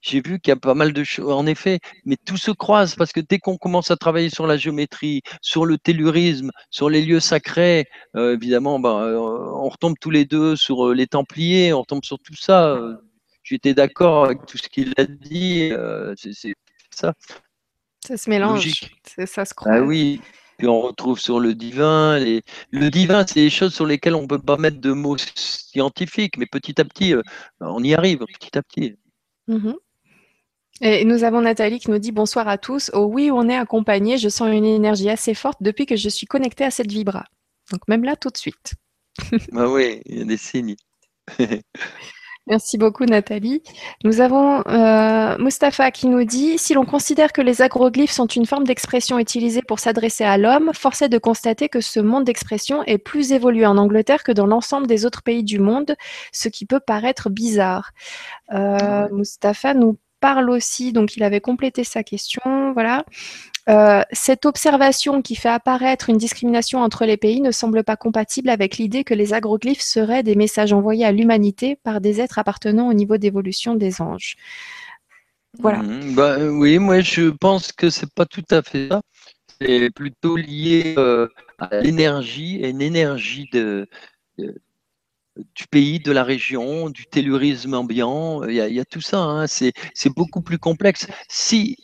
j'ai 0.00 0.20
vu 0.20 0.40
qu'il 0.40 0.50
y 0.50 0.52
a 0.52 0.56
pas 0.56 0.74
mal 0.74 0.92
de 0.92 1.04
choses, 1.04 1.32
en 1.32 1.46
effet, 1.46 1.78
mais 2.04 2.16
tout 2.16 2.36
se 2.36 2.50
croise 2.50 2.96
parce 2.96 3.12
que 3.12 3.20
dès 3.20 3.38
qu'on 3.38 3.56
commence 3.56 3.92
à 3.92 3.96
travailler 3.96 4.28
sur 4.28 4.48
la 4.48 4.56
géométrie, 4.56 5.22
sur 5.40 5.66
le 5.66 5.78
tellurisme, 5.78 6.50
sur 6.70 6.90
les 6.90 7.02
lieux 7.02 7.20
sacrés, 7.20 7.86
évidemment, 8.16 8.80
ben, 8.80 8.90
on 8.90 9.68
retombe 9.68 9.94
tous 10.00 10.10
les 10.10 10.24
deux 10.24 10.56
sur 10.56 10.92
les 10.92 11.06
Templiers, 11.06 11.72
on 11.72 11.82
retombe 11.82 12.04
sur 12.04 12.18
tout 12.18 12.34
ça. 12.34 12.76
J'étais 13.44 13.74
d'accord 13.74 14.24
avec 14.24 14.44
tout 14.44 14.58
ce 14.58 14.68
qu'il 14.68 14.94
a 14.96 15.04
dit, 15.04 15.70
c'est 16.16 16.54
ça. 16.90 17.14
Ça 18.04 18.16
se 18.16 18.28
mélange, 18.28 18.68
ça 19.26 19.44
se 19.44 19.54
croise. 19.54 19.76
Ah 19.78 19.80
oui, 19.80 20.20
puis 20.58 20.68
on 20.68 20.80
retrouve 20.80 21.18
sur 21.18 21.40
le 21.40 21.54
divin. 21.54 22.18
Le 22.18 22.88
divin, 22.90 23.24
c'est 23.26 23.40
des 23.40 23.50
choses 23.50 23.74
sur 23.74 23.86
lesquelles 23.86 24.14
on 24.14 24.22
ne 24.22 24.26
peut 24.26 24.38
pas 24.38 24.56
mettre 24.56 24.80
de 24.80 24.92
mots 24.92 25.16
scientifiques, 25.18 26.36
mais 26.38 26.46
petit 26.46 26.80
à 26.80 26.84
petit, 26.84 27.14
euh, 27.14 27.22
on 27.60 27.82
y 27.82 27.94
arrive, 27.94 28.18
petit 28.38 28.56
à 28.56 28.62
petit. 28.62 28.96
Mhm. 29.48 29.74
Et 30.80 31.04
nous 31.04 31.22
avons 31.22 31.40
Nathalie 31.40 31.78
qui 31.78 31.90
nous 31.90 31.98
dit 31.98 32.12
bonsoir 32.12 32.48
à 32.48 32.58
tous. 32.58 32.90
Oh 32.94 33.04
oui, 33.04 33.30
on 33.30 33.48
est 33.48 33.56
accompagné. 33.56 34.18
Je 34.18 34.28
sens 34.28 34.48
une 34.52 34.64
énergie 34.64 35.08
assez 35.08 35.34
forte 35.34 35.58
depuis 35.62 35.86
que 35.86 35.96
je 35.96 36.08
suis 36.08 36.26
connectée 36.26 36.64
à 36.64 36.70
cette 36.70 36.90
vibra. 36.90 37.24
Donc 37.70 37.86
même 37.88 38.04
là, 38.04 38.16
tout 38.16 38.30
de 38.30 38.36
suite. 38.36 38.74
ah 39.54 39.68
oui, 39.68 40.02
il 40.06 40.18
y 40.18 40.22
a 40.22 40.24
des 40.24 40.36
signes. 40.36 40.76
Merci 42.46 42.76
beaucoup 42.76 43.06
Nathalie. 43.06 43.62
Nous 44.04 44.20
avons 44.20 44.62
euh, 44.66 45.38
Mustapha 45.38 45.90
qui 45.90 46.08
nous 46.08 46.24
dit 46.24 46.58
si 46.58 46.74
l'on 46.74 46.84
considère 46.84 47.32
que 47.32 47.40
les 47.40 47.62
agroglyphes 47.62 48.10
sont 48.10 48.26
une 48.26 48.44
forme 48.44 48.64
d'expression 48.64 49.18
utilisée 49.18 49.62
pour 49.62 49.78
s'adresser 49.78 50.24
à 50.24 50.36
l'homme, 50.36 50.70
force 50.74 51.00
est 51.00 51.08
de 51.08 51.16
constater 51.16 51.70
que 51.70 51.80
ce 51.80 52.00
monde 52.00 52.24
d'expression 52.24 52.82
est 52.84 52.98
plus 52.98 53.32
évolué 53.32 53.64
en 53.64 53.78
Angleterre 53.78 54.22
que 54.22 54.32
dans 54.32 54.44
l'ensemble 54.44 54.86
des 54.86 55.06
autres 55.06 55.22
pays 55.22 55.42
du 55.42 55.58
monde, 55.58 55.96
ce 56.32 56.50
qui 56.50 56.66
peut 56.66 56.80
paraître 56.80 57.30
bizarre. 57.30 57.92
Euh, 58.52 59.08
Mustapha 59.10 59.72
nous 59.72 59.96
parle 60.20 60.50
aussi, 60.50 60.92
donc 60.92 61.16
il 61.16 61.22
avait 61.22 61.40
complété 61.40 61.82
sa 61.82 62.02
question, 62.02 62.72
voilà. 62.74 63.04
Euh, 63.70 64.02
cette 64.12 64.44
observation 64.44 65.22
qui 65.22 65.36
fait 65.36 65.48
apparaître 65.48 66.10
une 66.10 66.18
discrimination 66.18 66.80
entre 66.80 67.06
les 67.06 67.16
pays 67.16 67.40
ne 67.40 67.50
semble 67.50 67.82
pas 67.82 67.96
compatible 67.96 68.50
avec 68.50 68.76
l'idée 68.76 69.04
que 69.04 69.14
les 69.14 69.32
agroglyphes 69.32 69.80
seraient 69.80 70.22
des 70.22 70.34
messages 70.34 70.74
envoyés 70.74 71.06
à 71.06 71.12
l'humanité 71.12 71.76
par 71.82 72.02
des 72.02 72.20
êtres 72.20 72.38
appartenant 72.38 72.88
au 72.88 72.92
niveau 72.92 73.16
d'évolution 73.16 73.74
des 73.74 74.02
anges. 74.02 74.36
Voilà. 75.60 75.82
Mmh, 75.82 76.58
oui, 76.58 76.78
moi 76.78 77.00
je 77.00 77.30
pense 77.30 77.72
que 77.72 77.88
c'est 77.88 78.12
pas 78.12 78.26
tout 78.26 78.44
à 78.50 78.60
fait 78.60 78.88
ça. 78.90 79.00
C'est 79.60 79.88
plutôt 79.90 80.36
lié 80.36 80.94
euh, 80.98 81.28
à 81.58 81.80
l'énergie, 81.80 82.56
une 82.56 82.82
énergie 82.82 83.48
de, 83.52 83.88
du 84.36 85.66
pays, 85.70 86.00
de 86.00 86.12
la 86.12 86.24
région, 86.24 86.90
du 86.90 87.06
tellurisme 87.06 87.72
ambiant. 87.72 88.44
Il 88.44 88.54
y 88.54 88.80
a, 88.80 88.84
tout 88.84 89.00
ça. 89.00 89.18
Hein. 89.18 89.46
C'est 89.46 89.72
beaucoup 90.14 90.42
plus 90.42 90.58
complexe. 90.58 91.06
Si 91.28 91.78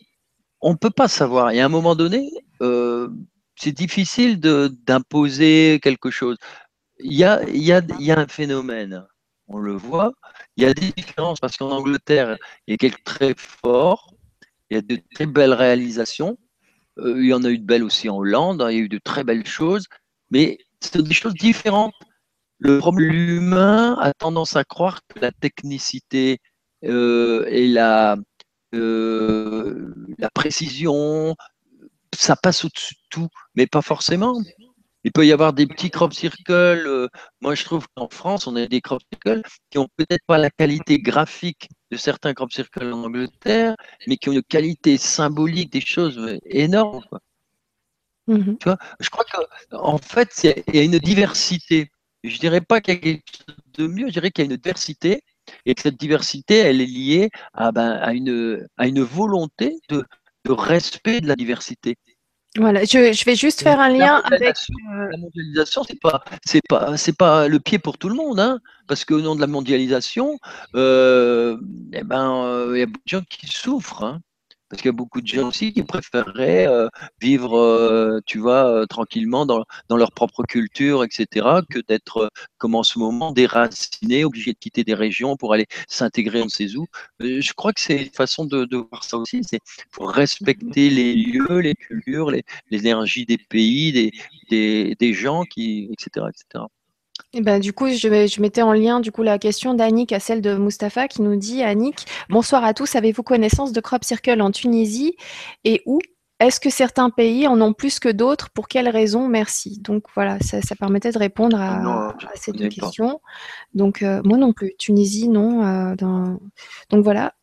on 0.61 0.73
ne 0.73 0.77
peut 0.77 0.91
pas 0.91 1.09
savoir. 1.09 1.51
Et 1.51 1.61
à 1.61 1.67
un 1.67 1.69
moment 1.69 1.95
donné, 1.97 2.31
euh, 2.63 3.09
c'est 3.57 3.73
difficile 3.73 4.41
d'imposer 4.41 5.81
quelque 5.83 6.11
chose. 6.11 6.37
Il 7.01 7.15
y, 7.15 7.25
a, 7.25 7.43
y 7.51 7.73
a, 7.73 7.83
y 7.99 8.11
a, 8.13 8.19
un 8.19 8.27
phénomène, 8.27 9.07
on 9.49 9.59
le 9.59 9.73
voit, 9.73 10.13
il 10.57 10.65
y 10.65 10.67
a 10.67 10.75
des 10.75 10.93
différences 10.93 11.41
parce 11.41 11.57
qu'en 11.57 11.71
Angleterre, 11.71 12.37
il 12.67 12.73
y 12.73 12.75
a 12.75 12.77
quelque 12.77 13.03
très 13.05 13.35
fort, 13.37 14.15
il 14.71 14.75
y 14.75 14.79
a 14.79 14.83
de 14.83 15.01
très 15.15 15.27
belles 15.27 15.55
réalisations, 15.55 16.39
euh, 16.99 17.21
il 17.23 17.29
y 17.29 17.35
en 17.35 17.45
a 17.45 17.51
eu 17.51 17.59
de 17.59 17.65
belles 17.65 17.85
aussi 17.85 18.09
en 18.09 18.17
Hollande, 18.19 18.65
il 18.71 18.77
y 18.77 18.81
a 18.81 18.83
eu 18.83 18.89
de 18.89 18.99
très 18.99 19.25
belles 19.25 19.47
choses, 19.47 19.87
mais 20.31 20.59
c'est 20.81 21.03
des 21.03 21.15
choses 21.15 21.35
différentes. 21.35 21.95
L'humain 22.61 23.97
a 24.01 24.13
tendance 24.13 24.57
à 24.57 24.65
croire 24.65 25.01
que 25.09 25.19
la 25.21 25.33
technicité 25.33 26.39
euh, 26.85 27.47
et 27.49 27.67
la, 27.69 28.17
euh, 28.75 29.95
la 30.19 30.31
précision, 30.31 31.37
ça 32.15 32.37
passe 32.37 32.65
au-dessus 32.65 32.95
de 32.95 33.01
tout, 33.11 33.29
mais 33.55 33.67
pas 33.67 33.83
forcément. 33.83 34.41
Il 35.03 35.13
peut 35.13 35.27
y 35.27 35.33
avoir 35.33 35.53
des 35.55 35.67
petits 35.67 35.91
crop 35.91 36.13
circles. 36.13 36.53
Euh, 36.87 37.09
moi, 37.41 37.55
je 37.55 37.65
trouve 37.65 37.87
qu'en 37.97 38.09
France, 38.11 38.47
on 38.47 38.55
a 38.57 38.67
des 38.67 38.81
crop 38.81 39.01
circles 39.13 39.43
qui 39.71 39.79
ont 39.79 39.89
peut-être 39.97 40.25
pas 40.27 40.39
la 40.39 40.51
qualité 40.51 40.99
graphique 40.99 41.69
de 41.91 41.97
certains 41.97 42.35
crop 42.35 42.53
circles 42.53 42.93
en 42.93 43.05
Angleterre, 43.05 43.77
mais 44.07 44.17
qui 44.17 44.29
ont 44.29 44.33
une 44.33 44.43
qualité 44.43 44.99
symbolique 44.99 45.73
des 45.73 45.81
choses 45.81 46.39
énormes. 46.45 47.03
Mm-hmm. 48.29 48.59
Tu 48.59 48.65
vois 48.65 48.79
je 49.01 49.11
crois 49.11 49.25
qu'en 49.71 49.99
fait, 49.99 50.29
il 50.69 50.77
y 50.77 50.79
a 50.79 50.83
une 50.83 50.99
diversité. 50.99 51.91
Je 52.23 52.39
dirais 52.39 52.61
pas 52.61 52.83
qu'il 52.83 52.95
y 52.95 52.97
a 52.99 53.01
quelque 53.01 53.23
chose 53.27 53.57
de 53.79 53.87
mieux, 53.87 54.09
je 54.09 54.13
dirais 54.13 54.31
qu'il 54.31 54.45
y 54.45 54.49
a 54.49 54.51
une 54.51 54.59
diversité 54.59 55.23
et 55.67 55.75
que 55.75 55.83
cette 55.83 55.99
diversité, 55.99 56.59
elle 56.59 56.81
est 56.81 56.87
liée 56.87 57.31
à, 57.55 57.73
ben, 57.73 57.93
à, 57.93 58.13
une, 58.13 58.67
à 58.77 58.87
une 58.87 59.03
volonté 59.03 59.77
de, 59.89 60.05
de, 60.45 60.53
respect 60.53 61.21
de 61.21 61.29
la 61.29 61.37
diversité. 61.37 61.97
Voilà, 62.57 62.83
je, 62.83 63.13
je 63.13 63.25
vais 63.25 63.37
juste 63.37 63.63
faire 63.63 63.79
un 63.79 63.91
lien 63.91 64.23
avec. 64.25 64.57
Euh, 64.93 65.09
la 65.11 65.17
mondialisation, 65.19 65.85
c'est 65.85 66.01
pas, 66.01 66.25
c'est 66.45 66.63
pas, 66.69 66.97
c'est 66.97 67.17
pas 67.17 67.47
le 67.47 67.61
pied 67.61 67.79
pour 67.79 67.97
tout 67.97 68.09
le 68.09 68.17
monde, 68.17 68.41
hein, 68.41 68.59
parce 68.89 69.05
qu'au 69.05 69.21
nom 69.21 69.37
de 69.37 69.41
la 69.41 69.47
mondialisation, 69.47 70.37
euh, 70.75 71.57
eh 71.93 72.03
ben, 72.03 72.45
euh, 72.45 72.73
il 72.75 72.81
y 72.81 72.83
a 72.83 72.87
beaucoup 72.87 73.05
de 73.07 73.11
gens 73.11 73.23
qui 73.29 73.47
souffrent. 73.47 74.03
Hein. 74.03 74.21
Parce 74.71 74.83
qu'il 74.83 74.89
y 74.89 74.95
a 74.95 74.97
beaucoup 74.97 75.21
de 75.21 75.27
gens 75.27 75.49
aussi 75.49 75.73
qui 75.73 75.83
préféreraient 75.83 76.69
euh, 76.69 76.89
vivre, 77.21 77.59
euh, 77.59 78.21
tu 78.25 78.39
vois, 78.39 78.67
euh, 78.71 78.87
tranquillement 78.87 79.45
dans, 79.45 79.65
leur 79.91 80.13
propre 80.13 80.45
culture, 80.45 81.03
etc., 81.03 81.47
que 81.69 81.81
d'être, 81.81 82.31
comme 82.57 82.77
en 82.77 82.85
ce 82.85 82.99
moment, 83.01 83.33
déracinés, 83.33 84.25
obligés 84.25 84.53
de 84.53 84.59
quitter 84.59 84.85
des 84.85 84.95
régions 84.95 85.37
pour 85.37 85.53
aller 85.53 85.67
s'intégrer 85.89 86.41
on 86.41 86.45
ne 86.45 86.51
sait 86.51 86.77
où. 86.77 86.87
je 87.19 87.53
crois 87.53 87.73
que 87.73 87.81
c'est 87.81 88.05
une 88.05 88.13
façon 88.13 88.45
de, 88.45 88.77
voir 88.91 89.03
ça 89.05 89.17
aussi. 89.17 89.43
C'est 89.43 89.61
pour 89.93 90.11
respecter 90.13 90.89
les 90.89 91.15
lieux, 91.15 91.59
les 91.59 91.75
cultures, 91.75 92.31
les, 92.31 92.45
l'énergie 92.71 93.27
des 93.27 93.39
pays, 93.39 93.93
des, 93.93 94.13
des, 94.51 94.95
des 94.99 95.13
gens, 95.15 95.43
qui, 95.45 95.89
etc., 95.93 96.27
etc. 96.29 96.65
Eh 97.33 97.41
ben, 97.41 97.61
du 97.61 97.73
coup, 97.73 97.89
je, 97.89 97.97
je, 98.27 98.41
mettais 98.41 98.63
en 98.63 98.73
lien 98.73 99.01
du 99.01 99.13
coup 99.13 99.23
la 99.23 99.39
question 99.39 99.75
d'Annick 99.75 100.13
à 100.13 100.21
celle 100.21 100.41
de 100.41 100.57
Mustapha 100.57 101.09
qui 101.09 101.23
nous 101.23 101.37
dit 101.37 101.63
Annick, 101.63 102.07
bonsoir 102.29 102.65
à 102.65 102.75
tous, 102.75 102.97
avez-vous 102.97 103.23
connaissance 103.23 103.73
de 103.73 103.81
Crop 103.81 104.05
Circle 104.05 104.41
en 104.41 104.51
Tunisie 104.51 105.17
et 105.65 105.83
où? 105.87 106.01
Est-ce 106.41 106.59
que 106.59 106.71
certains 106.71 107.11
pays 107.11 107.47
en 107.47 107.61
ont 107.61 107.75
plus 107.75 107.99
que 108.01 108.09
d'autres? 108.09 108.49
Pour 108.49 108.67
quelles 108.67 108.89
raisons? 108.89 109.29
Merci. 109.29 109.79
Donc 109.79 110.05
voilà, 110.15 110.39
ça, 110.41 110.75
permettait 110.75 111.13
de 111.13 111.19
répondre 111.19 111.61
à, 111.61 112.17
ces 112.35 112.53
deux 112.53 112.71
questions. 112.71 113.21
Donc 113.75 114.03
euh, 114.03 114.23
moi 114.25 114.39
non 114.39 114.55
plus, 114.55 114.75
Tunisie 114.79 115.29
non. 115.29 115.67
Euh, 115.67 115.95
donc 116.89 117.05
voilà. 117.05 117.35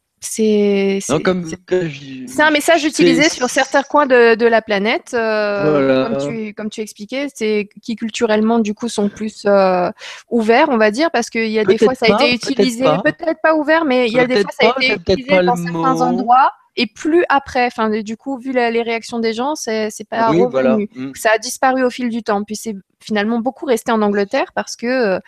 C'est 2.28 2.44
un 2.44 2.52
message 2.52 2.84
utilisé 2.84 3.30
sur 3.30 3.50
certains 3.50 3.84
coins 3.84 4.06
de, 4.06 4.46
la 4.48 4.62
planète, 4.62 5.12
euh, 5.14 6.08
comme, 6.08 6.18
tu, 6.18 6.54
comme 6.54 6.70
tu 6.70 6.82
expliquais, 6.82 7.28
c'est 7.34 7.70
qui 7.82 7.96
culturellement 7.96 8.60
du 8.60 8.74
coup 8.74 8.88
sont 8.88 9.10
plus 9.10 9.44
euh, 9.46 9.90
ouverts, 10.30 10.70
on 10.70 10.78
va 10.78 10.92
dire, 10.92 11.12
parce 11.12 11.30
qu'il 11.30 11.50
y 11.50 11.60
a 11.60 11.66
des 11.66 11.78
fois 11.78 11.96
ça 11.96 12.06
a 12.10 12.24
été 12.24 12.34
utilisé, 12.34 12.86
peut-être 13.04 13.42
pas, 13.42 13.56
ouvert, 13.56 13.86
mais 13.86 14.08
il 14.08 14.14
y 14.14 14.20
a 14.20 14.28
des 14.28 14.42
fois 14.42 14.52
ça 14.60 14.68
a 14.68 14.84
été 14.84 14.94
utilisé 14.94 15.44
dans 15.44 15.56
certains 15.56 16.02
endroits 16.02 16.52
et 16.78 16.88
plus 16.88 17.26
après. 17.28 17.66
Enfin, 17.66 17.90
du 17.90 18.16
coup, 18.16 18.38
vu 18.38 18.54
les 18.54 18.82
réactions 18.82 19.20
des 19.20 19.34
gens, 19.34 19.56
c'est 19.56 19.90
pas 20.10 20.28
revenu. 20.28 20.90
Mm. 20.96 21.12
Ça 21.16 21.32
a 21.34 21.38
disparu 21.38 21.84
au 21.84 21.90
fil 21.90 22.10
du 22.10 22.24
temps. 22.24 22.44
Puis 22.44 22.56
c'est 22.56 22.76
finalement 23.00 23.40
beaucoup 23.40 23.66
resté 23.66 23.92
en 23.92 24.02
Angleterre 24.02 24.52
parce 24.56 24.76
que 24.76 24.88
euh, 24.88 25.20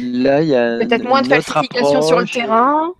là, 0.00 0.42
il 0.42 0.48
y 0.48 0.56
a 0.56 0.78
peut-être 0.78 1.04
moins 1.04 1.22
de 1.22 1.28
falsification 1.28 2.02
sur 2.02 2.20
le 2.20 2.26
terrain. 2.26 2.94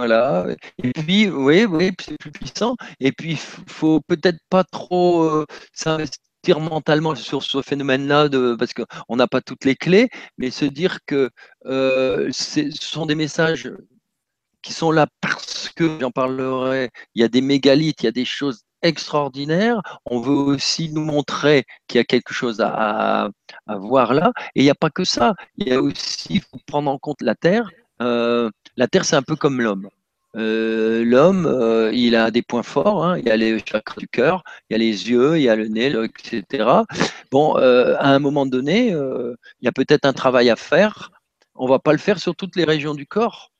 Voilà. 0.00 0.46
Et 0.82 0.92
puis, 0.92 1.28
oui, 1.28 1.66
oui, 1.66 1.92
c'est 2.00 2.16
plus 2.16 2.30
puissant. 2.32 2.74
Et 3.00 3.12
puis, 3.12 3.32
il 3.32 3.36
faut 3.36 4.00
peut-être 4.00 4.38
pas 4.48 4.64
trop 4.64 5.24
euh, 5.24 5.44
s'investir 5.74 6.58
mentalement 6.58 7.14
sur 7.14 7.42
ce 7.42 7.60
phénomène-là, 7.60 8.30
parce 8.58 8.72
qu'on 8.72 9.16
n'a 9.16 9.26
pas 9.26 9.42
toutes 9.42 9.66
les 9.66 9.76
clés, 9.76 10.08
mais 10.38 10.50
se 10.50 10.64
dire 10.64 11.00
que 11.04 11.28
euh, 11.66 12.30
ce 12.32 12.70
sont 12.70 13.04
des 13.04 13.14
messages 13.14 13.70
qui 14.62 14.72
sont 14.72 14.90
là 14.90 15.06
parce 15.20 15.68
que, 15.68 15.98
j'en 16.00 16.10
parlerai, 16.10 16.88
il 17.14 17.20
y 17.20 17.24
a 17.24 17.28
des 17.28 17.42
mégalithes, 17.42 18.02
il 18.02 18.06
y 18.06 18.08
a 18.08 18.12
des 18.12 18.24
choses 18.24 18.62
extraordinaires. 18.80 19.82
On 20.06 20.20
veut 20.20 20.32
aussi 20.32 20.90
nous 20.90 21.04
montrer 21.04 21.64
qu'il 21.88 21.98
y 21.98 22.00
a 22.00 22.04
quelque 22.04 22.32
chose 22.32 22.62
à, 22.62 23.28
voir 23.66 24.14
là. 24.14 24.32
Et 24.54 24.60
il 24.60 24.64
n'y 24.64 24.70
a 24.70 24.74
pas 24.74 24.88
que 24.88 25.04
ça. 25.04 25.34
Il 25.58 25.68
y 25.68 25.72
a 25.74 25.82
aussi, 25.82 26.40
faut 26.40 26.58
prendre 26.66 26.90
en 26.90 26.98
compte 26.98 27.20
la 27.20 27.34
Terre. 27.34 27.68
Euh, 28.00 28.50
la 28.80 28.88
Terre, 28.88 29.04
c'est 29.04 29.14
un 29.14 29.22
peu 29.22 29.36
comme 29.36 29.60
l'homme. 29.60 29.90
Euh, 30.36 31.04
l'homme, 31.04 31.44
euh, 31.44 31.92
il 31.92 32.16
a 32.16 32.30
des 32.30 32.40
points 32.40 32.62
forts. 32.62 33.04
Hein. 33.04 33.18
Il 33.18 33.26
y 33.26 33.30
a 33.30 33.36
les 33.36 33.58
chakras 33.58 33.96
du 33.98 34.08
cœur, 34.08 34.42
il 34.68 34.72
y 34.72 34.76
a 34.76 34.78
les 34.78 35.10
yeux, 35.10 35.36
il 35.36 35.42
y 35.42 35.50
a 35.50 35.54
le 35.54 35.68
nez, 35.68 35.92
etc. 36.02 36.64
Bon, 37.30 37.56
à 37.56 38.08
un 38.08 38.18
moment 38.20 38.46
donné, 38.46 38.88
il 38.88 39.36
y 39.60 39.68
a 39.68 39.72
peut-être 39.72 40.06
un 40.06 40.14
travail 40.14 40.48
à 40.48 40.56
faire. 40.56 41.10
On 41.54 41.66
va 41.68 41.78
pas 41.78 41.92
le 41.92 41.98
faire 41.98 42.18
sur 42.18 42.34
toutes 42.34 42.56
les 42.56 42.64
régions 42.64 42.94
du 42.94 43.06
corps. 43.06 43.52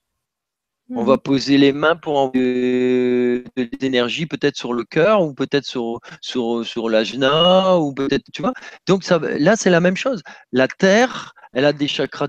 On 0.92 1.04
va 1.04 1.16
mmh. 1.16 1.18
poser 1.18 1.58
les 1.58 1.72
mains 1.72 1.96
pour 1.96 2.18
envoyer 2.18 3.44
de 3.56 3.68
l'énergie 3.80 4.24
peut-être 4.24 4.56
sur 4.56 4.72
le 4.72 4.84
cœur 4.84 5.22
ou 5.22 5.34
peut-être 5.34 5.66
sur, 5.66 6.00
sur, 6.22 6.64
sur 6.64 6.88
l'ajna 6.88 7.76
ou 7.76 7.92
peut-être, 7.92 8.24
tu 8.32 8.40
vois. 8.40 8.54
Donc 8.86 9.04
ça, 9.04 9.20
là, 9.38 9.54
c'est 9.54 9.70
la 9.70 9.80
même 9.80 9.96
chose. 9.96 10.22
La 10.50 10.66
terre, 10.66 11.34
elle 11.52 11.66
a 11.66 11.74
des 11.74 11.88
chakras 11.88 12.26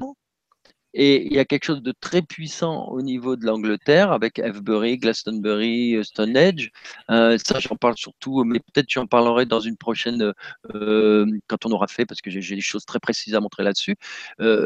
et 0.94 1.26
il 1.26 1.34
y 1.34 1.40
a 1.40 1.46
quelque 1.46 1.64
chose 1.66 1.82
de 1.82 1.94
très 2.00 2.22
puissant 2.22 2.88
au 2.90 3.02
niveau 3.02 3.36
de 3.36 3.46
l'Angleterre 3.46 4.12
avec 4.12 4.40
Avebury, 4.40 4.98
Glastonbury, 4.98 5.96
euh, 5.96 6.04
Stonehenge. 6.04 6.72
Euh, 7.10 7.38
ça, 7.38 7.60
j'en 7.60 7.76
parle 7.76 7.98
surtout, 7.98 8.44
mais 8.44 8.60
peut-être 8.60 8.90
j'en 8.90 9.08
parlerai 9.08 9.46
dans 9.46 9.62
une 9.62 9.78
prochaine, 9.78 10.34
euh, 10.76 11.26
quand 11.48 11.66
on 11.66 11.72
aura 11.72 11.88
fait, 11.88 12.06
parce 12.06 12.22
que 12.22 12.30
j'ai 12.30 12.56
des 12.56 12.62
choses 12.62 12.86
très 12.86 13.00
précises 13.00 13.36
à 13.36 13.40
montrer 13.40 13.64
là-dessus. 13.64 13.96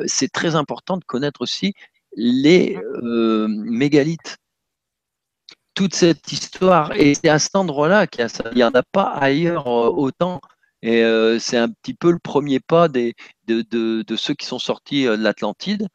c'est 0.08 0.32
très 0.32 0.56
important 0.56 0.98
de 0.98 1.04
connaître 1.06 1.42
aussi 1.42 1.74
les 2.16 2.78
mégalithes. 3.48 4.38
Toute 5.74 5.94
cette 5.94 6.32
histoire, 6.32 6.94
et 6.94 7.16
c'est 7.16 7.28
à 7.30 7.38
cet 7.38 7.56
endroit-là 7.56 8.08
qu'il 8.08 8.26
n'y 8.56 8.64
en 8.64 8.72
a 8.72 8.84
pas 8.84 9.12
ailleurs 9.12 9.68
autant. 9.68 10.40
Et 10.82 11.04
c'est 11.40 11.58
un 11.58 11.70
petit 11.70 11.94
peu 11.94 12.12
le 12.12 12.20
premier 12.20 12.60
pas 12.60 12.88
des, 12.88 13.16
de, 13.48 13.62
de, 13.70 14.04
de 14.04 14.16
ceux 14.16 14.34
qui 14.36 14.46
sont 14.46 14.60
sortis 14.60 15.04
de 15.06 15.12
l'Atlantide 15.12 15.88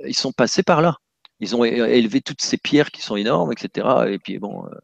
ils 0.00 0.16
sont 0.16 0.32
passés 0.32 0.62
par 0.62 0.82
là. 0.82 0.96
Ils 1.40 1.56
ont 1.56 1.64
élevé 1.64 2.20
toutes 2.20 2.42
ces 2.42 2.56
pierres 2.56 2.90
qui 2.90 3.02
sont 3.02 3.16
énormes, 3.16 3.52
etc. 3.52 4.06
Et 4.08 4.18
puis 4.18 4.38
bon, 4.38 4.64
euh, 4.66 4.78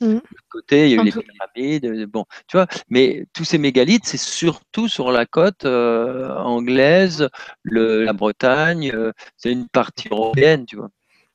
Mmh. 0.00 0.18
côté, 0.48 0.90
il 0.90 0.90
y 0.90 0.98
a 0.98 1.02
eu 1.02 1.04
les 1.04 1.12
pyramides, 1.12 2.06
bon, 2.06 2.24
tu 2.48 2.56
vois, 2.56 2.66
mais 2.88 3.26
tous 3.32 3.44
ces 3.44 3.58
mégalithes, 3.58 4.04
c'est 4.04 4.18
surtout 4.18 4.88
sur 4.88 5.12
la 5.12 5.24
côte 5.24 5.64
anglaise, 5.64 7.28
la 7.64 8.12
Bretagne, 8.12 8.92
c'est 9.36 9.52
une 9.52 9.68
partie 9.68 10.08
européenne, 10.10 10.66
tu 10.66 10.76
vois. 10.76 10.90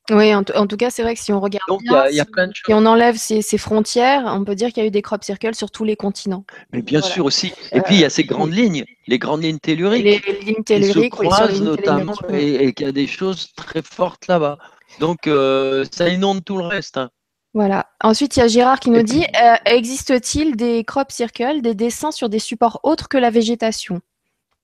Oui, 0.10 0.34
en, 0.34 0.44
tout 0.44 0.78
cas, 0.78 0.90
c'est 0.90 1.04
vrai 1.04 1.14
que 1.14 1.22
si 1.22 1.32
on 1.32 1.40
regarde 1.40 1.64
si, 2.12 2.74
on 2.74 2.86
enlève 2.86 3.16
ces, 3.16 3.58
frontières, 3.58 4.24
on 4.26 4.44
peut 4.44 4.56
dire 4.56 4.70
qu'il 4.70 4.82
y 4.82 4.86
a 4.86 4.88
eu 4.88 4.92
des 4.92 5.02
crop 5.02 5.24
circles 5.24 5.56
sur 5.56 5.72
tous 5.72 5.84
les 5.84 5.96
continents. 5.96 6.46
Mais 6.74 6.82
bien 6.82 7.02
sûr 7.02 7.26
aussi. 7.26 7.54
Et 7.72 7.82
puis 7.82 7.96
il 7.96 8.02
y 8.02 8.06
a 8.06 8.10
ces 8.10 8.24
grandes 8.24 8.54
lignes, 8.54 8.86
les 9.08 9.20
grandes 9.20 9.44
lignes 9.44 9.60
telluriques. 9.60 10.04
Les, 10.04 10.22
lignes 10.42 10.64
telluriques, 10.64 11.14
qui 11.14 11.18
se 11.18 11.26
croisent 11.26 11.62
notamment, 11.62 12.16
et, 12.30 12.74
qu'il 12.74 12.86
y 12.86 12.90
a 12.90 12.92
des 12.92 13.08
choses 13.08 13.54
très 13.56 13.82
fortes 13.82 14.28
là-bas. 14.28 14.58
Donc 15.00 15.28
euh, 15.28 15.86
ça 15.92 16.10
inonde 16.10 16.44
tout 16.44 16.58
le 16.58 16.66
reste. 16.66 16.98
Hein. 16.98 17.10
Voilà. 17.54 17.88
Ensuite, 18.02 18.38
il 18.38 18.40
y 18.40 18.44
a 18.44 18.48
Gérard 18.48 18.80
qui 18.80 18.90
nous 18.90 19.04
dit 19.04 19.26
euh, 19.42 19.56
existe-t-il 19.66 20.56
des 20.56 20.84
crop 20.84 21.12
circles, 21.12 21.62
des 21.62 21.76
dessins 21.76 22.12
sur 22.12 22.30
des 22.30 22.40
supports 22.40 22.80
autres 22.84 23.08
que 23.08 23.18
la 23.18 23.30
végétation? 23.30 24.02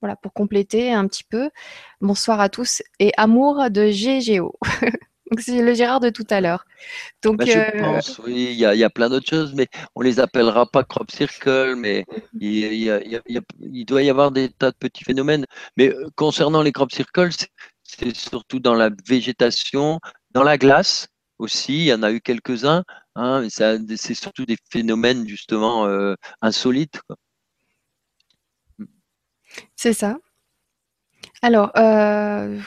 Voilà, 0.02 0.16
pour 0.16 0.34
compléter 0.34 0.94
un 0.94 1.08
petit 1.08 1.24
peu. 1.24 1.50
Bonsoir 2.02 2.40
à 2.40 2.50
tous 2.50 2.84
et 3.00 3.12
amour 3.18 3.70
de 3.70 3.90
GGO. 3.90 4.56
c'est 5.42 5.62
le 5.62 5.74
Gérard 5.74 6.00
de 6.00 6.10
tout 6.10 6.26
à 6.30 6.42
l'heure. 6.42 6.66
Donc, 7.22 7.38
bah, 7.38 7.46
je 7.46 7.58
euh, 7.58 7.80
pense, 7.80 8.20
oui, 8.20 8.50
il 8.52 8.58
y, 8.58 8.84
a, 8.84 8.90
plein 8.90 9.10
d'autres 9.10 9.30
choses, 9.30 9.54
mais 9.54 9.68
on 9.96 10.02
les 10.02 10.20
appellera 10.20 10.66
pas 10.66 10.84
crop 10.84 11.10
circle, 11.12 11.76
mais 11.76 12.06
il, 12.40 13.86
doit 13.88 14.04
y 14.04 14.10
avoir 14.10 14.32
des 14.32 14.50
tas 14.50 14.72
de 14.72 14.78
petits 14.78 15.04
phénomènes. 15.04 15.46
Mais 15.78 15.90
euh, 15.90 16.08
concernant 16.16 16.62
les 16.62 16.72
crop 16.72 16.92
circles, 16.92 17.30
c'est 17.84 18.16
surtout 18.16 18.60
dans 18.60 18.76
la 18.76 18.90
végétation, 19.08 20.00
dans 20.32 20.44
la 20.44 20.58
glace 20.58 21.08
aussi, 21.38 21.74
il 21.74 21.86
y 21.86 21.94
en 21.94 22.04
a 22.04 22.12
eu 22.12 22.22
quelques-uns, 22.22 22.84
hein, 23.16 23.48
c'est 23.50 24.14
surtout 24.14 24.46
des 24.46 24.58
phénomènes 24.70 25.28
justement 25.28 25.86
euh, 25.88 26.16
insolites. 26.42 27.02
C'est 29.76 29.94
ça. 29.94 30.18
Alors, 31.46 31.70
euh, 31.78 32.60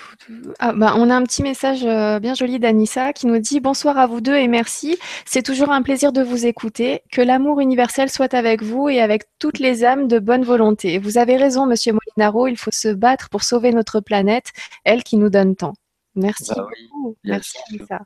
ah, 0.60 0.72
bah, 0.72 0.94
on 0.96 1.10
a 1.10 1.14
un 1.16 1.24
petit 1.24 1.42
message 1.42 1.84
euh, 1.84 2.20
bien 2.20 2.34
joli 2.34 2.60
d'Anissa 2.60 3.12
qui 3.12 3.26
nous 3.26 3.40
dit 3.40 3.58
Bonsoir 3.58 3.98
à 3.98 4.06
vous 4.06 4.20
deux 4.20 4.36
et 4.36 4.46
merci. 4.46 4.96
C'est 5.26 5.42
toujours 5.42 5.72
un 5.72 5.82
plaisir 5.82 6.12
de 6.12 6.22
vous 6.22 6.46
écouter. 6.46 7.02
Que 7.10 7.20
l'amour 7.20 7.58
universel 7.58 8.08
soit 8.08 8.34
avec 8.34 8.62
vous 8.62 8.88
et 8.88 9.00
avec 9.00 9.24
toutes 9.40 9.58
les 9.58 9.82
âmes 9.82 10.06
de 10.06 10.20
bonne 10.20 10.44
volonté. 10.44 10.98
Vous 10.98 11.18
avez 11.18 11.36
raison, 11.36 11.66
monsieur 11.66 11.92
Molinaro, 11.92 12.46
il 12.46 12.56
faut 12.56 12.70
se 12.70 12.86
battre 12.86 13.30
pour 13.30 13.42
sauver 13.42 13.72
notre 13.72 13.98
planète, 13.98 14.52
elle 14.84 15.02
qui 15.02 15.16
nous 15.16 15.28
donne 15.28 15.56
tant. 15.56 15.74
Merci 16.14 16.52
bah 16.54 16.68
beaucoup. 16.92 17.16
Merci, 17.24 17.58
Anissa. 17.72 18.02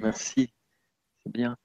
Merci. 0.00 0.52
C'est 1.22 1.32
bien. 1.32 1.56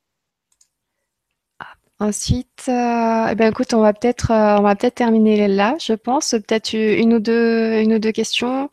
Ensuite, 2.03 2.65
euh, 2.67 3.27
eh 3.31 3.35
ben, 3.35 3.49
écoute, 3.51 3.73
on 3.73 3.79
va 3.79 3.93
peut-être 3.93 4.31
euh, 4.31 4.75
peut-être 4.75 4.95
terminer 4.95 5.47
là, 5.47 5.77
je 5.79 5.93
pense. 5.93 6.31
Peut-être 6.31 6.73
une 6.73 7.13
ou 7.13 7.19
deux 7.19 7.79
une 7.79 7.93
ou 7.93 7.99
deux 7.99 8.11
questions. 8.11 8.69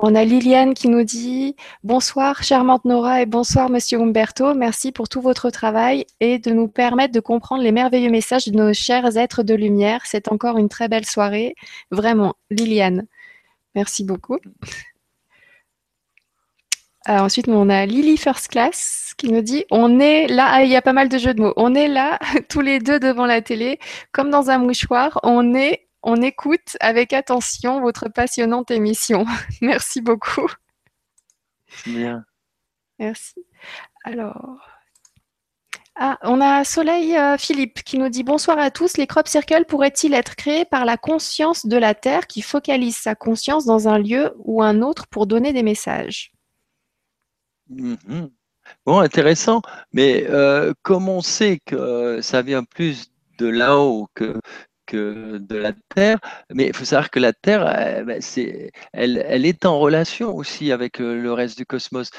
On 0.00 0.14
a 0.14 0.24
Liliane 0.24 0.72
qui 0.72 0.88
nous 0.88 1.04
dit 1.04 1.56
Bonsoir, 1.84 2.42
charmante 2.42 2.86
Nora, 2.86 3.20
et 3.20 3.26
bonsoir, 3.26 3.68
monsieur 3.68 4.00
Umberto. 4.00 4.54
Merci 4.54 4.92
pour 4.92 5.10
tout 5.10 5.20
votre 5.20 5.50
travail 5.50 6.06
et 6.20 6.38
de 6.38 6.52
nous 6.52 6.68
permettre 6.68 7.12
de 7.12 7.20
comprendre 7.20 7.62
les 7.62 7.72
merveilleux 7.72 8.10
messages 8.10 8.48
de 8.48 8.56
nos 8.56 8.72
chers 8.72 9.18
êtres 9.18 9.42
de 9.42 9.54
lumière. 9.54 10.00
C'est 10.06 10.32
encore 10.32 10.56
une 10.56 10.70
très 10.70 10.88
belle 10.88 11.04
soirée. 11.04 11.54
Vraiment, 11.90 12.32
Liliane. 12.50 13.06
Merci 13.74 14.04
beaucoup. 14.04 14.38
Euh, 17.08 17.18
ensuite, 17.18 17.48
on 17.48 17.70
a 17.70 17.86
Lily 17.86 18.18
First 18.18 18.48
Class 18.48 19.14
qui 19.16 19.32
nous 19.32 19.40
dit 19.40 19.64
On 19.70 20.00
est 20.00 20.26
là, 20.26 20.48
ah, 20.50 20.62
il 20.62 20.70
y 20.70 20.76
a 20.76 20.82
pas 20.82 20.92
mal 20.92 21.08
de 21.08 21.16
jeux 21.16 21.32
de 21.32 21.40
mots. 21.40 21.54
On 21.56 21.74
est 21.74 21.88
là, 21.88 22.18
tous 22.48 22.60
les 22.60 22.78
deux 22.78 23.00
devant 23.00 23.26
la 23.26 23.40
télé, 23.40 23.78
comme 24.12 24.30
dans 24.30 24.50
un 24.50 24.58
mouchoir. 24.58 25.18
On 25.22 25.54
est, 25.54 25.88
on 26.02 26.20
écoute 26.20 26.76
avec 26.80 27.12
attention 27.12 27.80
votre 27.80 28.08
passionnante 28.08 28.70
émission. 28.70 29.24
Merci 29.62 30.02
beaucoup. 30.02 30.48
Bien. 31.86 32.24
Merci. 32.98 33.46
Alors. 34.04 34.58
Ah, 35.96 36.18
on 36.22 36.40
a 36.40 36.64
Soleil 36.64 37.16
euh, 37.16 37.36
Philippe 37.36 37.82
qui 37.82 37.98
nous 37.98 38.08
dit 38.08 38.24
bonsoir 38.24 38.58
à 38.58 38.70
tous. 38.70 38.96
Les 38.96 39.06
crop 39.06 39.26
circles 39.26 39.64
pourraient-ils 39.66 40.14
être 40.14 40.36
créés 40.36 40.64
par 40.64 40.84
la 40.84 40.96
conscience 40.96 41.66
de 41.66 41.76
la 41.76 41.94
Terre 41.94 42.26
qui 42.26 42.42
focalise 42.42 42.96
sa 42.96 43.14
conscience 43.14 43.66
dans 43.66 43.88
un 43.88 43.98
lieu 43.98 44.34
ou 44.38 44.62
un 44.62 44.80
autre 44.82 45.06
pour 45.08 45.26
donner 45.26 45.52
des 45.52 45.62
messages? 45.62 46.32
Mhm. 47.70 48.30
Bon, 48.86 48.98
intéressant. 49.00 49.62
Mais 49.92 50.26
euh, 50.28 50.72
comme 50.82 51.08
on 51.08 51.22
sait 51.22 51.60
que 51.64 52.20
ça 52.20 52.42
vient 52.42 52.64
plus 52.64 53.10
de 53.38 53.46
là-haut 53.46 54.08
que, 54.14 54.38
que 54.86 55.38
de 55.38 55.56
la 55.56 55.72
Terre, 55.94 56.18
mais 56.52 56.68
il 56.68 56.74
faut 56.74 56.84
savoir 56.84 57.10
que 57.10 57.20
la 57.20 57.32
Terre, 57.32 57.64
euh, 57.66 58.04
ben, 58.04 58.20
elle, 58.92 59.46
est 59.46 59.64
en 59.64 59.78
relation 59.78 60.34
aussi 60.34 60.72
avec 60.72 61.00
euh, 61.00 61.20
le 61.20 61.32
reste 61.32 61.58
du 61.58 61.66
cosmos. 61.66 62.10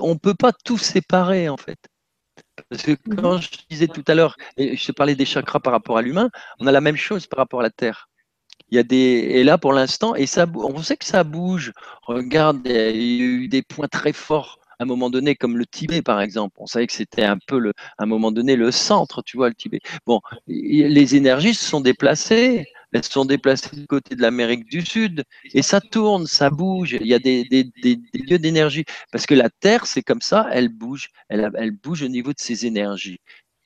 on 0.00 0.14
ne 0.14 0.18
peut 0.18 0.34
pas 0.34 0.52
tout 0.64 0.78
séparer, 0.78 1.48
en 1.48 1.56
fait. 1.56 1.78
Parce 2.68 2.82
que 2.82 2.92
mhm. 2.92 3.16
quand 3.16 3.38
je 3.38 3.50
disais 3.70 3.88
tout 3.88 4.04
à 4.06 4.14
l'heure, 4.14 4.36
je 4.58 4.84
te 4.86 4.92
parlais 4.92 5.14
des 5.14 5.24
chakras 5.24 5.60
par 5.60 5.72
rapport 5.72 5.98
à 5.98 6.02
l'humain, 6.02 6.30
on 6.60 6.66
a 6.66 6.72
la 6.72 6.80
même 6.80 6.96
chose 6.96 7.26
par 7.26 7.38
rapport 7.38 7.60
à 7.60 7.64
la 7.64 7.70
Terre. 7.70 8.08
Il 8.70 8.76
y 8.76 8.78
a 8.78 8.82
des 8.82 8.96
et 8.96 9.44
là 9.44 9.58
pour 9.58 9.74
l'instant 9.74 10.14
et 10.14 10.24
ça 10.24 10.46
on 10.54 10.82
sait 10.82 10.96
que 10.96 11.04
ça 11.04 11.24
bouge. 11.24 11.72
Regarde, 12.02 12.60
il 12.64 12.72
y 12.72 13.22
a 13.22 13.24
eu 13.24 13.48
des 13.48 13.62
points 13.62 13.88
très 13.88 14.14
forts 14.14 14.61
un 14.82 14.86
moment 14.86 15.10
donné, 15.10 15.34
comme 15.34 15.56
le 15.56 15.66
Tibet 15.66 16.02
par 16.02 16.20
exemple. 16.20 16.56
On 16.58 16.66
savait 16.66 16.86
que 16.86 16.92
c'était 16.92 17.24
un 17.24 17.38
peu, 17.46 17.58
le, 17.58 17.72
à 17.98 18.06
centre, 18.72 19.22
tu 19.22 19.36
vois, 19.36 19.48
le 19.48 19.54
Tibet. 19.54 19.80
Bon, 20.06 20.20
les 20.46 21.16
énergies 21.16 21.54
se 21.54 21.64
sont 21.64 21.80
déplacées, 21.80 22.66
elles 22.92 23.04
se 23.04 23.10
sont 23.10 23.24
déplacées 23.24 23.74
du 23.74 23.86
côté 23.86 24.14
de 24.14 24.22
l'Amérique 24.22 24.66
du 24.66 24.82
Sud, 24.82 25.24
et 25.54 25.62
ça 25.62 25.80
tourne, 25.80 26.26
ça 26.26 26.50
bouge. 26.50 26.96
Il 27.00 27.06
y 27.06 27.14
a 27.14 27.18
des, 27.18 27.44
lieux 28.14 28.38
d'énergie, 28.38 28.84
parce 29.10 29.26
que 29.26 29.34
la 29.34 29.48
Terre, 29.48 29.86
c'est 29.86 30.02
comme 30.02 30.20
ça, 30.20 30.46
elle 30.52 30.68
bouge, 30.68 31.08
elle 31.28 31.70
bouge 31.82 32.02
au 32.02 32.08
niveau 32.08 32.32
de 32.32 32.38
ses 32.40 32.66
énergies. 32.66 33.18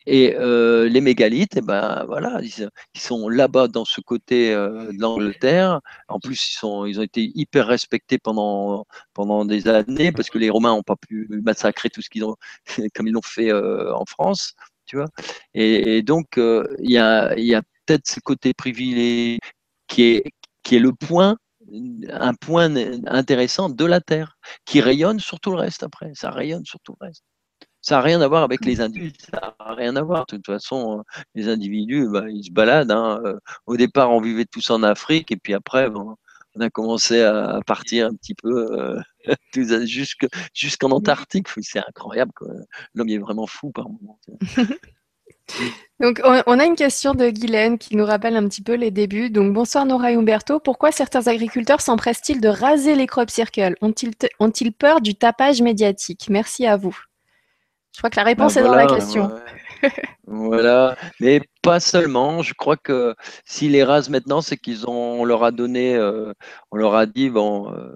Et 0.06 0.34
euh, 0.36 0.88
les 0.88 1.00
mégalithes, 1.00 1.56
eh 1.56 1.60
ben, 1.60 2.04
voilà, 2.06 2.40
ils, 2.42 2.70
sont 3.00 3.28
là-bas 3.28 3.66
dans 3.68 3.84
ce 3.84 4.00
côté 4.00 4.52
euh, 4.54 4.92
de 4.92 5.00
l'Angleterre. 5.00 5.80
En 6.08 6.20
plus, 6.20 6.50
ils, 6.50 6.54
sont, 6.56 6.86
ils 6.86 7.00
ont 7.00 7.02
été 7.02 7.32
hyper 7.34 7.66
respectés 7.66 8.18
pendant, 8.18 8.86
pendant 9.14 9.44
des 9.44 9.66
années 9.66 10.12
parce 10.12 10.30
que 10.30 10.38
les 10.38 10.50
Romains 10.50 10.70
n'ont 10.70 10.82
pas 10.82 10.96
pu 10.96 11.28
massacrer 11.44 11.90
tout 11.90 12.02
ce 12.02 12.10
qu'ils 12.10 12.24
ont, 12.24 12.36
comme 12.94 13.08
ils 13.08 13.12
l'ont 13.12 13.22
fait 13.22 13.50
euh, 13.50 13.92
en 13.94 14.04
France, 14.06 14.54
tu 14.86 14.96
vois. 14.96 15.08
Et, 15.54 16.02
donc, 16.02 16.36
il 16.36 16.90
y 16.90 16.98
a, 16.98 17.36
y 17.38 17.54
a 17.54 17.62
peut-être 17.86 18.06
ce 18.06 18.20
côté 18.20 18.54
privilégié 18.54 19.40
qui 19.88 20.02
est, 20.04 20.24
qui 20.62 20.76
est 20.76 20.80
le 20.80 20.92
point 20.92 21.36
un 22.10 22.34
point 22.34 22.72
intéressant 23.06 23.68
de 23.68 23.84
la 23.84 24.00
Terre, 24.00 24.38
qui 24.64 24.80
rayonne 24.80 25.18
sur 25.18 25.40
tout 25.40 25.50
le 25.50 25.56
reste 25.58 25.82
après. 25.82 26.12
Ça 26.14 26.30
rayonne 26.30 26.64
sur 26.64 26.78
tout 26.80 26.94
le 27.00 27.06
reste. 27.06 27.24
Ça 27.86 27.94
n'a 27.94 28.00
rien 28.00 28.20
à 28.20 28.26
voir 28.26 28.42
avec 28.42 28.64
les 28.64 28.80
individus, 28.80 29.14
ça 29.30 29.54
n'a 29.60 29.74
rien 29.74 29.94
à 29.94 30.02
voir. 30.02 30.26
De 30.26 30.36
toute 30.36 30.46
façon, 30.46 30.98
euh, 30.98 31.02
les 31.36 31.48
individus, 31.48 32.08
bah, 32.08 32.24
ils 32.28 32.42
se 32.42 32.50
baladent. 32.50 32.90
Hein. 32.90 33.20
Euh, 33.24 33.38
au 33.66 33.76
départ, 33.76 34.10
on 34.10 34.20
vivait 34.20 34.44
tous 34.44 34.70
en 34.70 34.82
Afrique, 34.82 35.30
et 35.30 35.36
puis 35.36 35.54
après, 35.54 35.88
on 35.94 36.16
a 36.60 36.68
commencé 36.68 37.22
à 37.22 37.60
partir 37.64 38.08
un 38.08 38.14
petit 38.14 38.34
peu 38.34 38.72
euh, 38.72 39.00
jusqu'en 40.52 40.90
Antarctique. 40.90 41.46
C'est 41.60 41.78
incroyable. 41.78 42.32
L'homme 42.94 43.08
est 43.08 43.18
vraiment 43.18 43.46
fou 43.46 43.70
par 43.70 43.88
moment. 43.88 44.18
Donc, 46.00 46.20
on 46.24 46.58
a 46.58 46.64
une 46.64 46.74
question 46.74 47.14
de 47.14 47.30
Guylaine 47.30 47.78
qui 47.78 47.94
nous 47.94 48.04
rappelle 48.04 48.36
un 48.36 48.48
petit 48.48 48.62
peu 48.62 48.74
les 48.74 48.90
débuts. 48.90 49.30
Donc, 49.30 49.52
bonsoir 49.52 49.86
Nora 49.86 50.10
et 50.10 50.16
Umberto. 50.16 50.58
Pourquoi 50.58 50.90
certains 50.90 51.28
agriculteurs 51.28 51.80
s'empressent-ils 51.80 52.40
de 52.40 52.48
raser 52.48 52.96
les 52.96 53.06
crop 53.06 53.30
circles? 53.30 53.76
Ont-ils 53.80 54.72
peur 54.72 55.00
du 55.00 55.14
tapage 55.14 55.62
médiatique? 55.62 56.26
Merci 56.28 56.66
à 56.66 56.76
vous. 56.76 56.98
Je 57.96 58.00
crois 58.02 58.10
que 58.10 58.16
la 58.16 58.24
réponse 58.24 58.56
bah, 58.56 58.60
est 58.60 58.64
dans 58.64 58.74
la 58.74 58.86
question. 58.86 59.32
voilà, 60.26 60.98
mais 61.18 61.40
pas 61.62 61.80
seulement. 61.80 62.42
Je 62.42 62.52
crois 62.52 62.76
que 62.76 63.14
s'ils 63.46 63.72
les 63.72 63.84
rasent 63.84 64.10
maintenant, 64.10 64.42
c'est 64.42 64.58
qu'ils 64.58 64.86
ont, 64.86 65.22
on 65.22 65.24
leur 65.24 65.42
a 65.44 65.50
donné, 65.50 65.96
euh, 65.96 66.34
on 66.70 66.76
leur 66.76 66.94
a 66.94 67.06
dit 67.06 67.30
bon, 67.30 67.72
euh, 67.72 67.94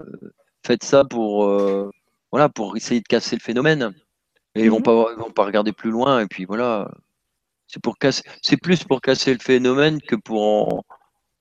faites 0.67 0.85
ça 0.85 1.05
pour, 1.05 1.45
euh, 1.45 1.91
voilà, 2.33 2.49
pour 2.49 2.79
essayer 2.79 3.03
de 3.03 3.07
casser 3.07 3.37
le 3.37 3.43
phénomène. 3.43 3.93
Et 4.55 4.65
ils 4.65 4.71
vont 4.71 4.79
mhm. 4.79 4.85
pas, 4.85 5.15
vont 5.17 5.33
pas 5.33 5.45
regarder 5.45 5.73
plus 5.73 5.91
loin. 5.91 6.21
Et 6.21 6.27
puis 6.27 6.47
voilà, 6.47 6.91
c'est 7.67 7.83
pour 7.83 7.99
casser, 7.99 8.23
c'est 8.41 8.57
plus 8.57 8.85
pour 8.85 9.03
casser 9.03 9.35
le 9.35 9.39
phénomène 9.39 10.01
que 10.01 10.17
pour 10.17 10.83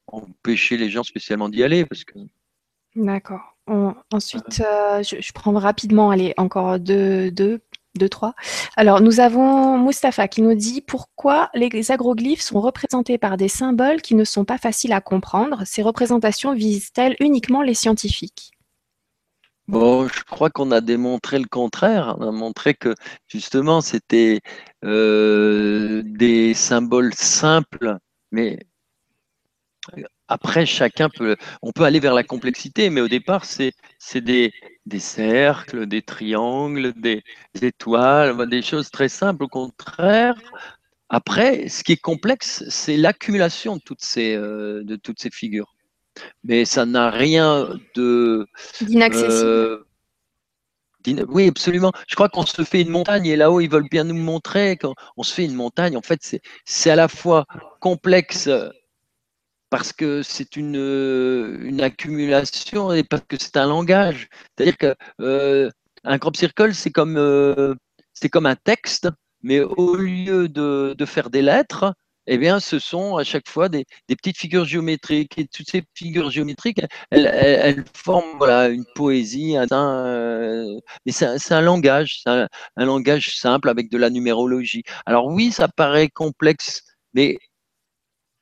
empêcher 0.07 0.75
les 0.75 0.89
gens 0.89 1.03
spécialement 1.03 1.47
d'y 1.47 1.63
aller, 1.63 1.85
parce 1.85 2.03
que. 2.03 2.19
D'accord. 2.97 3.55
ensuite, 4.11 4.57
je, 4.57 5.15
je, 5.21 5.31
prends 5.31 5.53
rapidement, 5.53 6.09
allez, 6.09 6.33
encore 6.35 6.77
deux, 6.77 7.31
deux 7.31 7.61
2, 7.95 8.09
3. 8.09 8.33
Alors, 8.75 9.01
nous 9.01 9.19
avons 9.19 9.77
Mustapha 9.77 10.27
qui 10.27 10.41
nous 10.41 10.53
dit 10.53 10.81
pourquoi 10.81 11.49
les 11.53 11.91
agroglyphes 11.91 12.41
sont 12.41 12.61
représentés 12.61 13.17
par 13.17 13.37
des 13.37 13.47
symboles 13.47 14.01
qui 14.01 14.15
ne 14.15 14.23
sont 14.23 14.45
pas 14.45 14.57
faciles 14.57 14.93
à 14.93 15.01
comprendre. 15.01 15.63
Ces 15.65 15.81
représentations 15.81 16.53
visent-elles 16.53 17.15
uniquement 17.19 17.61
les 17.61 17.73
scientifiques? 17.73 18.51
Bon, 19.67 20.07
je 20.07 20.23
crois 20.23 20.49
qu'on 20.49 20.71
a 20.71 20.81
démontré 20.81 21.37
le 21.37 21.45
contraire. 21.45 22.15
On 22.19 22.27
a 22.27 22.31
montré 22.31 22.73
que 22.73 22.95
justement, 23.27 23.81
c'était 23.81 24.41
euh, 24.83 26.01
des 26.03 26.55
symboles 26.55 27.13
simples, 27.13 27.97
mais 28.31 28.59
après, 30.29 30.65
chacun 30.65 31.09
peut, 31.09 31.35
on 31.63 31.71
peut 31.71 31.83
aller 31.83 31.99
vers 31.99 32.13
la 32.13 32.23
complexité, 32.23 32.91
mais 32.91 33.01
au 33.01 33.07
départ, 33.07 33.45
c'est 33.45 33.73
des, 34.15 34.53
des 34.85 34.99
cercles, 34.99 35.87
des 35.87 36.03
triangles, 36.03 36.93
des 36.93 37.23
étoiles, 37.61 38.47
des 38.47 38.61
choses 38.61 38.91
très 38.91 39.09
simples. 39.09 39.43
Au 39.43 39.47
contraire, 39.47 40.35
après, 41.09 41.67
ce 41.67 41.83
qui 41.83 41.93
est 41.93 42.01
complexe, 42.01 42.63
c'est 42.69 42.95
l'accumulation 42.95 43.77
de 43.77 43.81
toutes 43.81 44.03
ces, 44.03 44.35
euh, 44.35 44.83
de 44.83 44.95
toutes 44.95 45.19
ces 45.19 45.31
figures. 45.31 45.73
Mais 46.43 46.63
ça 46.63 46.85
n'a 46.85 47.09
rien 47.09 47.67
de 47.95 48.45
d'inaccessible. 48.81 49.31
Euh, 49.33 49.85
oui, 51.27 51.47
absolument. 51.47 51.91
Je 52.07 52.13
crois 52.13 52.29
qu'on 52.29 52.45
se 52.45 52.61
fait 52.63 52.81
une 52.81 52.89
montagne 52.89 53.25
et 53.25 53.35
là-haut, 53.35 53.61
ils 53.61 53.69
veulent 53.69 53.89
bien 53.89 54.03
nous 54.03 54.15
montrer 54.15 54.77
qu'on 54.77 55.23
se 55.23 55.33
fait 55.33 55.45
une 55.45 55.55
montagne. 55.55 55.97
En 55.97 56.01
fait, 56.01 56.39
c'est 56.65 56.89
à 56.91 56.95
la 56.95 57.07
fois 57.07 57.45
complexe 57.79 58.49
parce 59.69 59.93
que 59.93 60.23
c'est 60.23 60.55
une, 60.55 60.75
une, 61.61 61.81
accumulation 61.81 62.91
et 62.93 63.03
parce 63.03 63.23
que 63.27 63.37
c'est 63.39 63.57
un 63.57 63.67
langage. 63.67 64.27
C'est-à-dire 64.57 64.77
que 64.77 64.95
euh, 65.21 65.69
un 66.03 66.17
crop 66.17 66.35
circle, 66.35 66.73
c'est 66.73 66.91
comme, 66.91 67.17
c'est 68.13 68.29
comme 68.29 68.45
un 68.45 68.55
texte 68.55 69.09
mais 69.41 69.61
au 69.61 69.95
lieu 69.95 70.49
de, 70.49 70.95
de, 70.97 71.05
faire 71.05 71.29
des 71.29 71.41
lettres, 71.41 71.93
eh 72.27 72.37
bien, 72.37 72.59
ce 72.59 72.77
sont 72.79 73.17
à 73.17 73.23
chaque 73.23 73.49
fois 73.49 73.69
des, 73.69 73.85
des, 74.07 74.15
petites 74.15 74.37
figures 74.37 74.65
géométriques. 74.65 75.37
Et 75.37 75.47
toutes 75.47 75.69
ces 75.69 75.83
figures 75.95 76.29
géométriques, 76.29 76.81
elles, 77.11 77.25
elles, 77.25 77.83
forment 77.95 78.37
voilà, 78.37 78.69
une 78.69 78.85
poésie. 78.95 79.57
Un, 79.57 79.67
euh, 79.71 80.79
mais 81.05 81.11
c'est 81.11 81.53
un, 81.53 81.61
langage, 81.61 82.21
un, 82.25 82.47
un, 82.77 82.85
langage 82.85 83.37
simple 83.37 83.69
avec 83.69 83.89
de 83.89 83.97
la 83.97 84.09
numérologie. 84.09 84.83
Alors 85.05 85.27
oui, 85.27 85.51
ça 85.51 85.67
paraît 85.67 86.09
complexe, 86.09 86.83
mais 87.13 87.39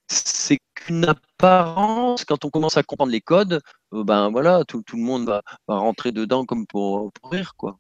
c'est 0.07 0.59
qu'une 0.75 1.05
apparence. 1.05 2.25
Quand 2.25 2.45
on 2.45 2.49
commence 2.49 2.77
à 2.77 2.83
comprendre 2.83 3.11
les 3.11 3.21
codes, 3.21 3.61
euh, 3.93 4.03
ben 4.03 4.29
voilà, 4.29 4.63
tout, 4.65 4.81
tout 4.83 4.97
le 4.97 5.03
monde 5.03 5.25
va, 5.25 5.41
va, 5.67 5.77
rentrer 5.77 6.11
dedans 6.11 6.45
comme 6.45 6.65
pour, 6.67 7.11
pour 7.13 7.31
rire, 7.31 7.53
quoi. 7.57 7.77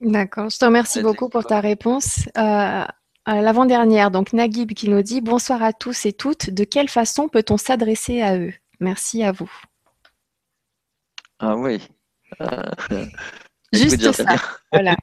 D'accord, 0.00 0.50
je 0.50 0.58
te 0.58 0.64
remercie 0.64 1.02
beaucoup 1.02 1.28
pour 1.28 1.44
ta 1.44 1.60
réponse. 1.60 2.28
Euh, 2.36 2.84
l'avant-dernière, 3.26 4.10
donc 4.10 4.32
Naguib 4.32 4.72
qui 4.72 4.88
nous 4.88 5.02
dit 5.02 5.20
Bonsoir 5.20 5.62
à 5.62 5.72
tous 5.72 6.04
et 6.04 6.12
toutes. 6.12 6.50
De 6.50 6.64
quelle 6.64 6.88
façon 6.88 7.28
peut-on 7.28 7.56
s'adresser 7.56 8.20
à 8.20 8.36
eux? 8.36 8.52
Merci 8.80 9.22
à 9.22 9.32
vous. 9.32 9.50
Ah 11.38 11.56
oui. 11.56 11.80
Juste 13.72 14.12
ça. 14.12 14.36
Voilà. 14.72 14.96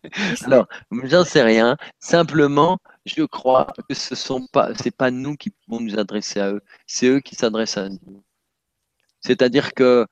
Alors, 0.45 0.67
j'en 1.03 1.23
sais 1.23 1.41
rien. 1.41 1.77
Simplement, 1.99 2.77
je 3.05 3.23
crois 3.23 3.67
que 3.89 3.95
ce 3.95 4.15
sont 4.15 4.47
pas, 4.47 4.73
c'est 4.75 4.95
pas 4.95 5.11
nous 5.11 5.35
qui 5.35 5.49
pouvons 5.51 5.81
nous 5.81 5.99
adresser 5.99 6.39
à 6.39 6.51
eux, 6.53 6.61
c'est 6.87 7.07
eux 7.07 7.19
qui 7.19 7.35
s'adressent 7.35 7.77
à 7.77 7.89
nous. 7.89 8.23
C'est-à-dire 9.21 9.73
que 9.73 10.07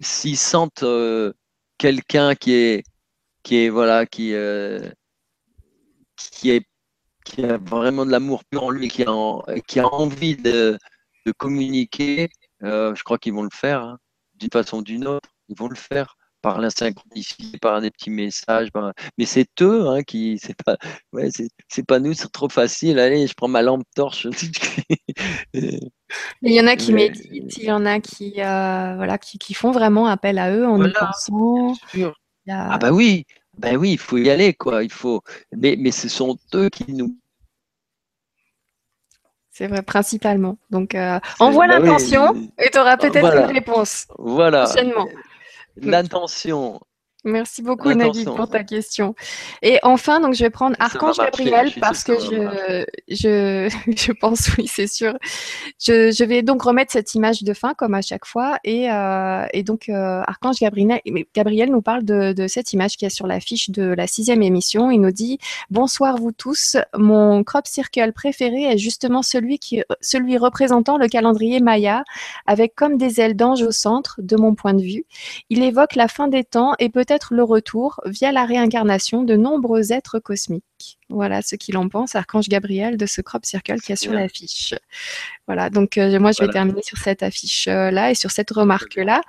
s'ils 0.00 0.38
sentent 0.38 0.82
euh, 0.82 1.32
quelqu'un 1.78 2.34
qui 2.34 2.52
est 2.52 2.84
qui 3.42 3.56
est 3.56 3.68
voilà, 3.68 4.06
qui, 4.06 4.34
euh, 4.34 4.88
qui 6.16 6.50
a 7.44 7.58
vraiment 7.58 8.06
de 8.06 8.10
l'amour 8.10 8.44
pur 8.44 8.64
en 8.64 8.70
lui, 8.70 8.88
qui 8.88 9.04
a, 9.04 9.42
qui 9.66 9.80
a 9.80 9.86
envie 9.88 10.36
de, 10.36 10.78
de 11.26 11.32
communiquer, 11.32 12.30
euh, 12.62 12.94
je 12.94 13.02
crois 13.02 13.18
qu'ils 13.18 13.32
vont 13.34 13.42
le 13.42 13.50
faire 13.52 13.82
hein, 13.82 13.98
d'une 14.34 14.50
façon 14.52 14.78
ou 14.78 14.82
d'une 14.82 15.06
autre. 15.06 15.28
Ils 15.48 15.56
vont 15.56 15.68
le 15.68 15.76
faire 15.76 16.16
par 16.42 16.60
l'insynchronicité, 16.60 17.58
par 17.58 17.80
des 17.80 17.90
petits 17.90 18.10
messages. 18.10 18.68
Mais 19.16 19.24
c'est 19.24 19.48
eux 19.62 19.86
hein, 19.88 20.02
qui, 20.02 20.38
c'est 20.42 20.60
pas, 20.62 20.76
ouais, 21.12 21.30
c'est 21.68 21.86
pas 21.86 22.00
nous, 22.00 22.12
c'est 22.12 22.30
trop 22.30 22.48
facile. 22.48 22.98
Allez, 22.98 23.26
je 23.26 23.34
prends 23.34 23.48
ma 23.48 23.62
lampe 23.62 23.84
torche. 23.94 24.26
il 25.54 25.80
y 26.42 26.60
en 26.60 26.66
a 26.66 26.76
qui 26.76 26.92
méditent, 26.92 27.56
il 27.56 27.64
y 27.64 27.72
en 27.72 27.86
a 27.86 28.00
qui, 28.00 28.34
euh, 28.38 28.96
voilà, 28.96 29.16
qui, 29.18 29.38
qui, 29.38 29.54
font 29.54 29.70
vraiment 29.70 30.06
appel 30.06 30.38
à 30.38 30.54
eux 30.54 30.66
en 30.66 30.84
y 30.84 30.92
pensant. 30.92 31.74
Ah 32.48 32.76
bah 32.78 32.90
oui, 32.92 33.24
ben 33.56 33.76
oui, 33.76 33.92
il 33.92 33.98
faut 33.98 34.18
y 34.18 34.28
aller, 34.28 34.52
quoi. 34.52 34.82
Il 34.82 34.92
faut. 34.92 35.22
Mais, 35.52 35.76
mais 35.78 35.92
ce 35.92 36.08
sont 36.08 36.36
eux 36.54 36.68
qui 36.68 36.92
nous. 36.92 37.16
C'est 39.50 39.66
vrai, 39.66 39.82
principalement. 39.82 40.56
Donc, 40.70 40.94
euh, 40.94 41.20
envoie 41.38 41.68
bah 41.68 41.78
l'intention 41.78 42.34
et 42.58 42.70
tu 42.70 42.78
auras 42.78 42.96
peut-être 42.96 43.36
une 43.36 43.54
réponse. 43.54 44.06
Voilà. 44.18 44.66
L'intention, 45.76 46.80
Merci 47.24 47.62
beaucoup 47.62 47.92
Nagui 47.94 48.24
pour 48.24 48.48
ta 48.48 48.64
question. 48.64 49.14
Et 49.62 49.78
enfin, 49.84 50.18
donc 50.18 50.34
je 50.34 50.42
vais 50.42 50.50
prendre 50.50 50.74
Archange 50.80 51.18
Gabriel 51.18 51.72
parce 51.80 52.02
que 52.02 52.14
je, 52.14 52.84
je, 53.08 53.68
je, 53.96 54.12
pense, 54.12 54.48
oui, 54.56 54.66
c'est 54.66 54.88
sûr. 54.88 55.16
Je, 55.80 56.10
je, 56.10 56.24
vais 56.24 56.42
donc 56.42 56.62
remettre 56.62 56.90
cette 56.90 57.14
image 57.14 57.44
de 57.44 57.54
fin 57.54 57.74
comme 57.74 57.94
à 57.94 58.02
chaque 58.02 58.24
fois. 58.24 58.58
Et, 58.64 58.90
euh, 58.90 59.46
et 59.52 59.62
donc, 59.62 59.88
euh, 59.88 60.22
Archange 60.26 60.58
Gabriel, 60.58 61.00
Gabriel 61.32 61.70
nous 61.70 61.80
parle 61.80 62.02
de, 62.02 62.32
de 62.32 62.48
cette 62.48 62.72
image 62.72 62.96
qui 62.96 63.04
est 63.04 63.10
sur 63.10 63.28
l'affiche 63.28 63.70
de 63.70 63.84
la 63.84 64.08
sixième 64.08 64.42
émission. 64.42 64.90
Il 64.90 65.00
nous 65.00 65.12
dit 65.12 65.38
Bonsoir 65.70 66.16
vous 66.16 66.32
tous. 66.32 66.76
Mon 66.96 67.44
crop 67.44 67.68
circle 67.68 68.12
préféré 68.12 68.64
est 68.64 68.78
justement 68.78 69.22
celui, 69.22 69.60
qui, 69.60 69.84
celui 70.00 70.38
représentant 70.38 70.98
le 70.98 71.06
calendrier 71.06 71.60
Maya 71.60 72.02
avec 72.48 72.74
comme 72.74 72.96
des 72.96 73.20
ailes 73.20 73.36
d'ange 73.36 73.62
au 73.62 73.70
centre, 73.70 74.16
de 74.18 74.34
mon 74.36 74.56
point 74.56 74.74
de 74.74 74.82
vue. 74.82 75.04
Il 75.50 75.62
évoque 75.62 75.94
la 75.94 76.08
fin 76.08 76.26
des 76.26 76.42
temps 76.42 76.72
et 76.80 76.88
peut-être 76.88 77.11
le 77.30 77.42
retour, 77.42 78.00
via 78.06 78.32
la 78.32 78.44
réincarnation, 78.44 79.22
de 79.22 79.36
nombreux 79.36 79.92
êtres 79.92 80.18
cosmiques. 80.18 80.98
Voilà 81.12 81.42
ce 81.42 81.56
qu'il 81.56 81.76
en 81.76 81.88
pense, 81.88 82.14
Archange 82.14 82.48
Gabriel, 82.48 82.96
de 82.96 83.06
ce 83.06 83.20
crop 83.20 83.44
circle 83.44 83.80
qui 83.80 83.92
est 83.92 83.96
sur 83.96 84.12
l'affiche. 84.12 84.74
Voilà, 85.46 85.68
donc 85.68 85.98
euh, 85.98 86.18
moi 86.18 86.30
je 86.32 86.42
vais 86.42 86.50
terminer 86.50 86.82
sur 86.82 86.96
cette 86.96 87.22
affiche-là 87.22 88.12
et 88.12 88.14
sur 88.14 88.30
cette 88.30 88.50
remarque-là. 88.50 89.20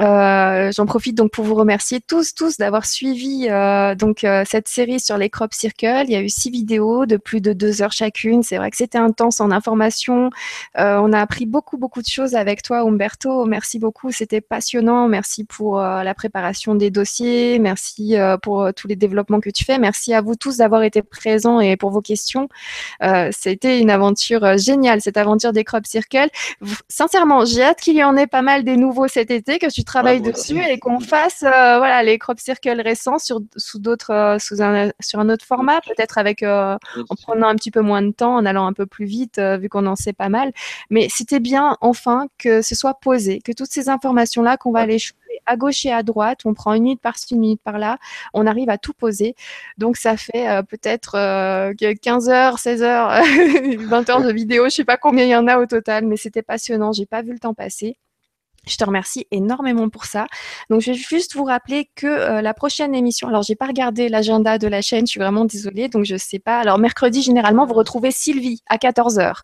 Euh, 0.00 0.72
j'en 0.72 0.86
profite 0.86 1.16
donc 1.16 1.30
pour 1.30 1.44
vous 1.44 1.54
remercier 1.54 2.00
tous, 2.00 2.34
tous 2.34 2.56
d'avoir 2.56 2.84
suivi 2.84 3.46
euh, 3.48 3.94
donc 3.94 4.26
cette 4.44 4.68
série 4.68 5.00
sur 5.00 5.16
les 5.16 5.30
crop 5.30 5.54
circles. 5.54 6.04
Il 6.04 6.10
y 6.10 6.16
a 6.16 6.20
eu 6.20 6.28
six 6.28 6.50
vidéos 6.50 7.06
de 7.06 7.16
plus 7.16 7.40
de 7.40 7.52
deux 7.52 7.80
heures 7.80 7.92
chacune. 7.92 8.42
C'est 8.42 8.58
vrai 8.58 8.70
que 8.70 8.76
c'était 8.76 8.98
intense 8.98 9.40
en 9.40 9.50
information. 9.50 10.30
on 10.76 11.12
a 11.12 11.20
appris 11.20 11.46
beaucoup, 11.46 11.78
beaucoup 11.78 12.02
de 12.02 12.08
choses 12.08 12.34
avec 12.34 12.62
toi, 12.62 12.80
Umberto. 12.80 13.46
Merci 13.46 13.78
beaucoup, 13.78 14.10
c'était 14.10 14.40
passionnant. 14.40 15.08
Merci 15.08 15.44
pour 15.44 15.78
la 15.78 16.14
préparation 16.14 16.74
des 16.74 16.90
dossiers. 16.90 17.58
Merci 17.58 18.16
pour 18.42 18.68
tous 18.74 18.88
les 18.88 18.96
développements 18.96 19.40
que 19.40 19.50
tu 19.50 19.64
fais. 19.64 19.78
Merci 19.78 20.12
à 20.12 20.20
vous 20.20 20.34
tous 20.34 20.58
d'avoir 20.58 20.82
été 20.82 21.02
présents 21.02 21.21
présent 21.22 21.60
et 21.60 21.76
pour 21.76 21.90
vos 21.90 22.00
questions. 22.00 22.48
Euh, 23.02 23.30
C'était 23.32 23.78
une 23.78 23.90
aventure 23.90 24.44
euh, 24.44 24.56
géniale, 24.56 25.00
cette 25.00 25.16
aventure 25.16 25.52
des 25.52 25.64
crop 25.64 25.86
circles. 25.86 26.30
Sincèrement, 26.88 27.44
j'ai 27.44 27.62
hâte 27.62 27.80
qu'il 27.80 27.96
y 27.96 28.04
en 28.04 28.16
ait 28.16 28.26
pas 28.26 28.42
mal 28.42 28.64
des 28.64 28.76
nouveaux 28.76 29.08
cet 29.08 29.30
été, 29.30 29.58
que 29.58 29.70
tu 29.70 29.84
travailles 29.84 30.20
dessus 30.20 30.60
et 30.60 30.78
qu'on 30.78 31.00
fasse 31.00 31.42
euh, 31.44 31.78
voilà, 31.78 32.02
les 32.02 32.18
crop 32.18 32.40
circles 32.40 32.80
récents 32.80 33.18
sur, 33.18 33.40
sous 33.56 33.78
d'autres, 33.78 34.36
sous 34.40 34.62
un, 34.62 34.90
sur 35.00 35.20
un 35.20 35.28
autre 35.28 35.44
format, 35.44 35.80
peut-être 35.82 36.18
avec 36.18 36.42
en 36.42 37.16
prenant 37.22 37.48
un 37.48 37.54
petit 37.54 37.70
peu 37.70 37.82
moins 37.82 38.02
de 38.02 38.10
temps, 38.10 38.34
en 38.34 38.44
allant 38.44 38.66
un 38.66 38.72
peu 38.72 38.86
plus 38.86 39.06
vite, 39.06 39.38
vu 39.60 39.68
qu'on 39.68 39.86
en 39.86 39.96
sait 39.96 40.12
pas 40.12 40.28
mal. 40.28 40.52
Mais 40.90 41.06
c'était 41.08 41.40
bien, 41.40 41.76
enfin, 41.80 42.26
que 42.38 42.62
ce 42.62 42.74
soit 42.74 42.94
posé, 43.00 43.40
que 43.40 43.52
toutes 43.52 43.70
ces 43.70 43.88
informations-là 43.88 44.56
qu'on 44.56 44.72
va 44.72 44.80
aller 44.80 44.98
à 45.46 45.56
gauche 45.56 45.84
et 45.86 45.92
à 45.92 46.02
droite, 46.02 46.40
on 46.44 46.54
prend 46.54 46.74
une 46.74 46.84
minute 46.84 47.00
par-ci, 47.00 47.34
une 47.34 47.40
minute 47.40 47.62
par-là, 47.62 47.98
on 48.34 48.46
arrive 48.46 48.70
à 48.70 48.78
tout 48.78 48.92
poser. 48.92 49.34
Donc 49.78 49.96
ça 49.96 50.16
fait 50.16 50.48
euh, 50.48 50.62
peut-être 50.62 51.12
15 51.72 52.28
euh, 52.28 52.32
heures, 52.32 52.58
16 52.58 52.82
heures, 52.82 53.22
20 53.78 54.10
heures 54.10 54.22
de 54.22 54.32
vidéo, 54.32 54.64
je 54.64 54.70
sais 54.70 54.84
pas 54.84 54.96
combien 54.96 55.24
il 55.24 55.30
y 55.30 55.36
en 55.36 55.46
a 55.48 55.58
au 55.58 55.66
total, 55.66 56.06
mais 56.06 56.16
c'était 56.16 56.42
passionnant, 56.42 56.92
j'ai 56.92 57.06
pas 57.06 57.22
vu 57.22 57.32
le 57.32 57.38
temps 57.38 57.54
passer. 57.54 57.96
Je 58.68 58.76
te 58.76 58.84
remercie 58.84 59.26
énormément 59.32 59.88
pour 59.88 60.04
ça. 60.04 60.26
Donc, 60.70 60.82
je 60.82 60.92
vais 60.92 60.96
juste 60.96 61.34
vous 61.34 61.42
rappeler 61.42 61.90
que 61.96 62.06
euh, 62.06 62.42
la 62.42 62.54
prochaine 62.54 62.94
émission, 62.94 63.26
alors 63.26 63.42
j'ai 63.42 63.56
pas 63.56 63.66
regardé 63.66 64.08
l'agenda 64.08 64.56
de 64.56 64.68
la 64.68 64.82
chaîne, 64.82 65.04
je 65.04 65.10
suis 65.10 65.20
vraiment 65.20 65.44
désolée, 65.44 65.88
donc 65.88 66.04
je 66.04 66.16
sais 66.16 66.38
pas. 66.38 66.60
Alors, 66.60 66.78
mercredi, 66.78 67.22
généralement, 67.22 67.66
vous 67.66 67.74
retrouvez 67.74 68.12
Sylvie 68.12 68.62
à 68.68 68.76
14h 68.76 69.40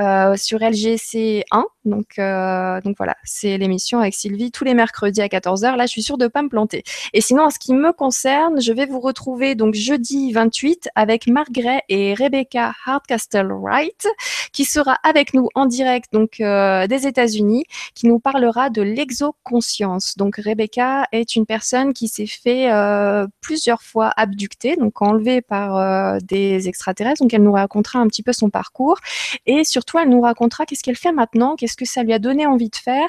euh, 0.00 0.36
sur 0.36 0.58
LGC 0.58 1.44
1. 1.52 1.64
Donc, 1.84 2.18
euh, 2.18 2.80
donc 2.80 2.96
voilà, 2.96 3.14
c'est 3.22 3.56
l'émission 3.56 4.00
avec 4.00 4.14
Sylvie 4.14 4.50
tous 4.50 4.64
les 4.64 4.74
mercredis 4.74 5.22
à 5.22 5.28
14h. 5.28 5.76
Là, 5.76 5.86
je 5.86 5.92
suis 5.92 6.02
sûre 6.02 6.18
de 6.18 6.26
pas 6.26 6.42
me 6.42 6.48
planter. 6.48 6.82
Et 7.12 7.20
sinon, 7.20 7.44
en 7.44 7.50
ce 7.50 7.60
qui 7.60 7.72
me 7.72 7.92
concerne, 7.92 8.60
je 8.60 8.72
vais 8.72 8.86
vous 8.86 8.98
retrouver 8.98 9.54
donc 9.54 9.74
jeudi 9.74 10.32
28 10.32 10.88
avec 10.96 11.28
Margaret 11.28 11.82
et 11.88 12.14
Rebecca 12.14 12.72
Hardcastle 12.84 13.52
Wright, 13.52 14.08
qui 14.50 14.64
sera 14.64 14.98
avec 15.04 15.34
nous 15.34 15.48
en 15.54 15.66
direct 15.66 16.12
donc 16.12 16.38
des 16.38 17.06
États-Unis, 17.06 17.64
qui 17.94 18.08
nous 18.08 18.18
parlera 18.18 18.55
parlera 18.56 18.70
de 18.70 18.82
l'exoconscience. 18.82 20.16
Donc 20.16 20.36
Rebecca 20.36 21.06
est 21.12 21.36
une 21.36 21.44
personne 21.46 21.92
qui 21.92 22.08
s'est 22.08 22.26
fait 22.26 22.72
euh, 22.72 23.26
plusieurs 23.40 23.82
fois 23.82 24.12
abducter, 24.16 24.76
donc 24.76 25.02
enlevée 25.02 25.42
par 25.42 25.76
euh, 25.76 26.18
des 26.22 26.66
extraterrestres. 26.68 27.22
Donc 27.22 27.34
elle 27.34 27.42
nous 27.42 27.52
racontera 27.52 27.98
un 27.98 28.06
petit 28.06 28.22
peu 28.22 28.32
son 28.32 28.48
parcours 28.48 28.98
et 29.44 29.62
surtout 29.64 29.98
elle 29.98 30.08
nous 30.08 30.22
racontera 30.22 30.64
qu'est-ce 30.64 30.82
qu'elle 30.82 30.96
fait 30.96 31.12
maintenant, 31.12 31.54
qu'est-ce 31.56 31.76
que 31.76 31.84
ça 31.84 32.02
lui 32.02 32.14
a 32.14 32.18
donné 32.18 32.46
envie 32.46 32.70
de 32.70 32.76
faire. 32.76 33.08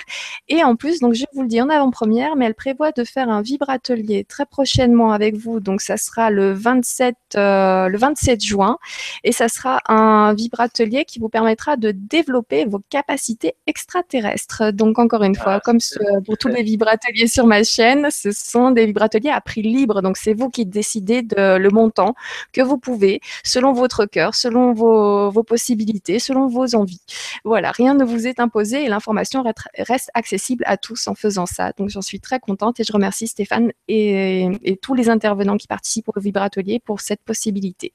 Et 0.49 0.63
en 0.63 0.75
plus, 0.75 0.99
donc 0.99 1.13
je 1.13 1.23
vous 1.33 1.43
le 1.43 1.47
dis 1.47 1.61
en 1.61 1.69
avant-première, 1.69 2.35
mais 2.35 2.45
elle 2.45 2.55
prévoit 2.55 2.91
de 2.91 3.03
faire 3.05 3.29
un 3.29 3.41
vibratelier 3.41 4.25
très 4.25 4.45
prochainement 4.45 5.11
avec 5.13 5.37
vous. 5.37 5.61
Donc 5.61 5.81
ça 5.81 5.95
sera 5.95 6.29
le 6.29 6.51
27, 6.51 7.15
euh, 7.35 7.87
le 7.87 7.97
27 7.97 8.43
juin 8.43 8.77
et 9.23 9.31
ça 9.31 9.47
sera 9.47 9.79
un 9.87 10.33
vibratelier 10.33 11.05
qui 11.05 11.19
vous 11.19 11.29
permettra 11.29 11.77
de 11.77 11.91
développer 11.91 12.65
vos 12.65 12.81
capacités 12.89 13.55
extraterrestres. 13.65 14.73
Donc 14.73 14.99
encore 14.99 15.23
une 15.23 15.36
fois, 15.37 15.53
ah, 15.55 15.59
comme 15.59 15.77
pour 16.25 16.37
tous 16.37 16.47
les 16.47 16.63
vibrateliers 16.63 17.27
sur 17.27 17.45
ma 17.45 17.63
chaîne, 17.63 18.09
ce 18.11 18.31
sont 18.31 18.71
des 18.71 18.85
vibrateliers 18.85 19.29
à 19.29 19.41
prix 19.41 19.61
libre. 19.61 20.01
Donc 20.01 20.17
c'est 20.17 20.33
vous 20.33 20.49
qui 20.49 20.65
décidez 20.65 21.21
de 21.21 21.57
le 21.57 21.69
montant 21.69 22.15
que 22.53 22.61
vous 22.61 22.77
pouvez, 22.77 23.21
selon 23.43 23.73
votre 23.73 24.05
cœur, 24.05 24.35
selon 24.35 24.73
vos, 24.73 25.43
possibilités, 25.43 26.19
selon 26.19 26.47
vos 26.47 26.75
envies. 26.75 27.01
Voilà, 27.43 27.71
rien 27.71 27.93
ne 27.93 28.03
vous 28.03 28.27
est 28.27 28.39
imposé 28.39 28.83
et 28.83 28.89
l'information 28.89 29.43
reste 29.77 30.11
accessible 30.13 30.63
à 30.67 30.77
tous 30.77 31.07
en 31.07 31.15
faisant 31.15 31.45
ça. 31.45 31.71
Donc 31.77 31.89
j'en 31.89 32.01
suis 32.01 32.19
très 32.19 32.39
contente 32.39 32.79
et 32.79 32.83
je 32.83 32.91
remercie 32.91 33.27
Stéphane 33.27 33.71
et, 33.87 34.49
tous 34.81 34.93
les 34.93 35.09
intervenants 35.09 35.57
qui 35.57 35.67
participent 35.67 36.09
au 36.15 36.19
vibratelier 36.19 36.79
pour 36.79 37.01
cette 37.01 37.21
possibilité. 37.21 37.93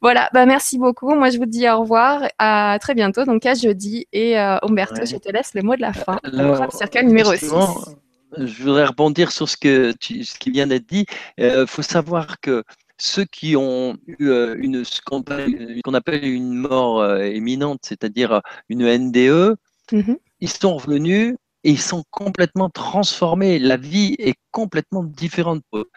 Voilà, 0.00 0.30
bah 0.32 0.46
merci 0.46 0.78
beaucoup. 0.78 1.14
Moi 1.14 1.30
je 1.30 1.38
vous 1.38 1.46
dis 1.46 1.68
au 1.68 1.80
revoir, 1.80 2.22
à 2.38 2.78
très 2.80 2.94
bientôt, 2.94 3.24
donc 3.24 3.44
à 3.46 3.54
jeudi. 3.54 4.06
Et 4.12 4.38
euh, 4.38 4.58
Umberto, 4.62 5.04
je 5.04 5.16
te 5.16 5.30
laisse 5.30 5.54
le 5.54 5.62
mot 5.62 5.76
de 5.76 5.80
la 5.80 5.92
fin. 5.92 6.18
Alors, 6.24 6.72
cercle 6.74 7.06
numéro 7.06 7.34
6 7.34 7.50
je 8.38 8.62
voudrais 8.62 8.86
rebondir 8.86 9.32
sur 9.32 9.48
ce, 9.48 9.56
que 9.56 9.92
ce 10.00 10.38
qui 10.38 10.50
vient 10.50 10.66
d'être 10.66 10.86
dit. 10.86 11.06
Il 11.38 11.44
euh, 11.44 11.66
faut 11.66 11.82
savoir 11.82 12.40
que 12.40 12.64
ceux 12.98 13.24
qui 13.24 13.56
ont 13.56 13.96
eu 14.06 14.28
euh, 14.28 14.56
une, 14.58 14.84
ce 14.84 15.00
qu'on 15.02 15.94
appelle 15.94 16.24
une 16.24 16.54
mort 16.54 17.00
euh, 17.00 17.26
imminente, 17.28 17.80
c'est-à-dire 17.82 18.40
une 18.68 18.86
NDE, 18.86 19.56
mm-hmm. 19.92 20.16
ils 20.40 20.48
sont 20.48 20.76
revenus 20.76 21.36
et 21.64 21.70
ils 21.70 21.80
sont 21.80 22.04
complètement 22.10 22.70
transformés. 22.70 23.58
La 23.58 23.76
vie 23.76 24.14
est 24.18 24.36
complètement 24.50 25.02
différente 25.02 25.62
pour 25.70 25.80
eux. 25.80 25.90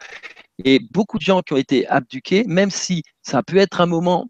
Et 0.64 0.80
beaucoup 0.92 1.18
de 1.18 1.24
gens 1.24 1.42
qui 1.42 1.54
ont 1.54 1.58
été 1.58 1.88
abduqués, 1.88 2.44
même 2.48 2.72
si 2.72 3.04
ça 3.22 3.44
peut 3.44 3.58
être 3.58 3.82
un 3.82 3.86
moment 3.86 4.28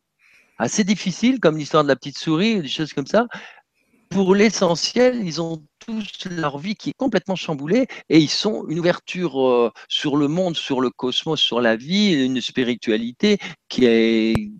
assez 0.58 0.84
difficile, 0.84 1.40
comme 1.40 1.58
l'histoire 1.58 1.84
de 1.84 1.88
la 1.88 1.95
petite 1.95 2.17
souris, 2.17 2.61
des 2.61 2.67
choses 2.67 2.92
comme 2.92 3.06
ça, 3.06 3.27
pour 4.09 4.35
l'essentiel, 4.35 5.25
ils 5.25 5.41
ont 5.41 5.63
tous 5.79 6.27
leur 6.29 6.57
vie 6.57 6.75
qui 6.75 6.89
est 6.89 6.97
complètement 6.97 7.35
chamboulée 7.35 7.87
et 8.09 8.19
ils 8.19 8.29
sont 8.29 8.67
une 8.67 8.79
ouverture 8.79 9.41
euh, 9.41 9.71
sur 9.87 10.17
le 10.17 10.27
monde, 10.27 10.55
sur 10.55 10.81
le 10.81 10.89
cosmos, 10.89 11.39
sur 11.39 11.61
la 11.61 11.75
vie, 11.75 12.13
une 12.13 12.41
spiritualité 12.41 13.37
qui 13.69 13.85
est 13.85 14.51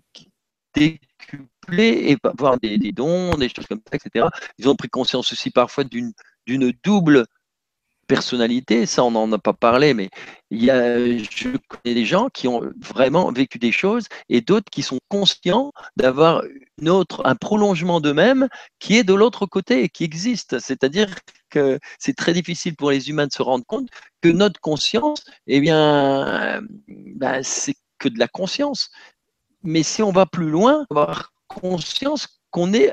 décuplée 0.74 2.12
et 2.12 2.16
avoir 2.24 2.58
des, 2.58 2.78
des, 2.78 2.92
dons, 2.92 3.34
des 3.34 3.48
choses 3.48 3.66
comme 3.66 3.80
ça, 3.90 3.96
etc. 3.96 4.26
Ils 4.58 4.68
ont 4.68 4.76
pris 4.76 4.88
conscience 4.88 5.32
aussi 5.32 5.50
parfois 5.50 5.84
d'une 5.84 6.12
double 6.82 7.26
personnalité, 8.08 8.86
ça 8.86 9.04
on 9.04 9.12
n'en 9.12 9.30
a 9.32 9.38
pas 9.38 9.52
parlé, 9.52 9.94
mais 9.94 10.10
il 10.50 10.64
y 10.64 10.70
a, 10.70 10.98
je 10.98 11.56
connais 11.68 11.94
des 11.94 12.04
gens 12.04 12.28
qui 12.30 12.48
ont 12.48 12.62
vraiment 12.80 13.30
vécu 13.30 13.58
des 13.58 13.70
choses 13.70 14.06
et 14.28 14.40
d'autres 14.40 14.70
qui 14.72 14.82
sont 14.82 14.98
conscients 15.08 15.72
d'avoir 15.96 16.42
un 16.82 17.36
prolongement 17.36 18.00
d'eux-mêmes 18.00 18.48
qui 18.80 18.96
est 18.96 19.04
de 19.04 19.14
l'autre 19.14 19.46
côté 19.46 19.84
et 19.84 19.88
qui 19.88 20.04
existe. 20.04 20.58
C'est-à-dire 20.58 21.14
que 21.50 21.78
c'est 21.98 22.16
très 22.16 22.32
difficile 22.32 22.74
pour 22.74 22.90
les 22.90 23.10
humains 23.10 23.26
de 23.26 23.32
se 23.32 23.42
rendre 23.42 23.64
compte 23.66 23.88
que 24.22 24.28
notre 24.28 24.60
conscience, 24.60 25.24
eh 25.46 25.60
bien, 25.60 26.60
ben, 26.88 27.42
c'est 27.42 27.76
que 27.98 28.08
de 28.08 28.18
la 28.18 28.28
conscience. 28.28 28.90
Mais 29.62 29.82
si 29.82 30.02
on 30.02 30.12
va 30.12 30.26
plus 30.26 30.50
loin, 30.50 30.86
on 30.90 30.94
va 30.94 31.02
avoir 31.02 31.32
conscience 31.48 32.40
qu'on 32.50 32.72
est 32.72 32.92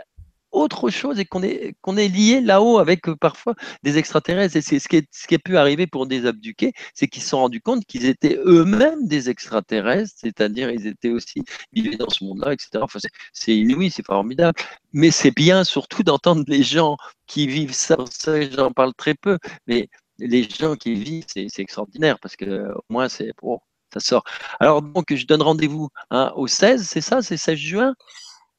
autre 0.56 0.90
chose 0.90 1.20
et 1.20 1.26
qu'on 1.26 1.44
est, 1.44 1.76
qu'on 1.82 1.98
est 1.98 2.08
lié 2.08 2.42
là-haut 2.42 2.80
avec 2.80 3.08
euh, 3.10 3.16
parfois 3.16 3.56
des 3.84 3.98
extraterrestres. 3.98 4.56
Et 4.56 4.62
c'est 4.62 4.80
ce 4.80 4.88
qui, 4.88 4.98
est, 4.98 5.08
ce 5.12 5.28
qui 5.28 5.36
a 5.36 5.40
pu 5.40 5.58
arriver 5.58 5.88
pour 5.88 6.08
des 6.08 6.26
abduqués, 6.26 6.74
c'est 6.94 7.08
qu'ils 7.08 7.24
se 7.24 7.30
sont 7.30 7.40
rendus 7.40 7.62
compte 7.62 7.86
qu'ils 7.86 8.06
étaient 8.06 8.40
eux-mêmes 8.46 9.08
des 9.08 9.30
extraterrestres, 9.30 10.14
c'est-à-dire 10.16 10.72
ils 10.72 10.88
étaient 10.88 11.10
aussi 11.10 11.44
vivés 11.74 11.98
dans 11.98 12.10
ce 12.10 12.24
monde-là, 12.24 12.54
etc. 12.54 12.70
Enfin, 12.82 13.00
c'est 13.34 13.56
inouï, 13.56 13.92
c'est 13.92 14.06
formidable. 14.06 14.58
Mais 14.94 15.12
c'est 15.12 15.32
bien 15.32 15.64
surtout 15.64 16.04
d'entendre 16.04 16.44
les 16.48 16.64
gens 16.64 16.98
qui 17.28 17.48
vivent 17.48 17.74
ça. 17.74 17.98
ça 18.10 18.42
J'en 18.50 18.72
parle 18.72 18.94
très 18.96 19.16
peu, 19.16 19.38
mais 19.68 19.90
les 20.20 20.44
gens 20.44 20.76
qui 20.76 20.94
vivent, 20.96 21.26
c'est 21.28 21.60
extraordinaire 21.60 22.20
parce 22.20 22.36
que 22.36 22.72
au 22.74 22.84
moins 22.90 23.10
c'est 23.10 23.34
pour 23.38 23.64
ça 23.94 24.00
sort. 24.00 24.24
Alors 24.60 24.82
donc 24.82 25.14
je 25.14 25.26
donne 25.26 25.42
rendez-vous 25.42 25.90
hein, 26.12 26.32
au 26.36 26.48
16, 26.48 26.88
c'est 26.88 27.02
ça, 27.02 27.22
c'est 27.22 27.38
16 27.38 27.58
juin? 27.58 27.96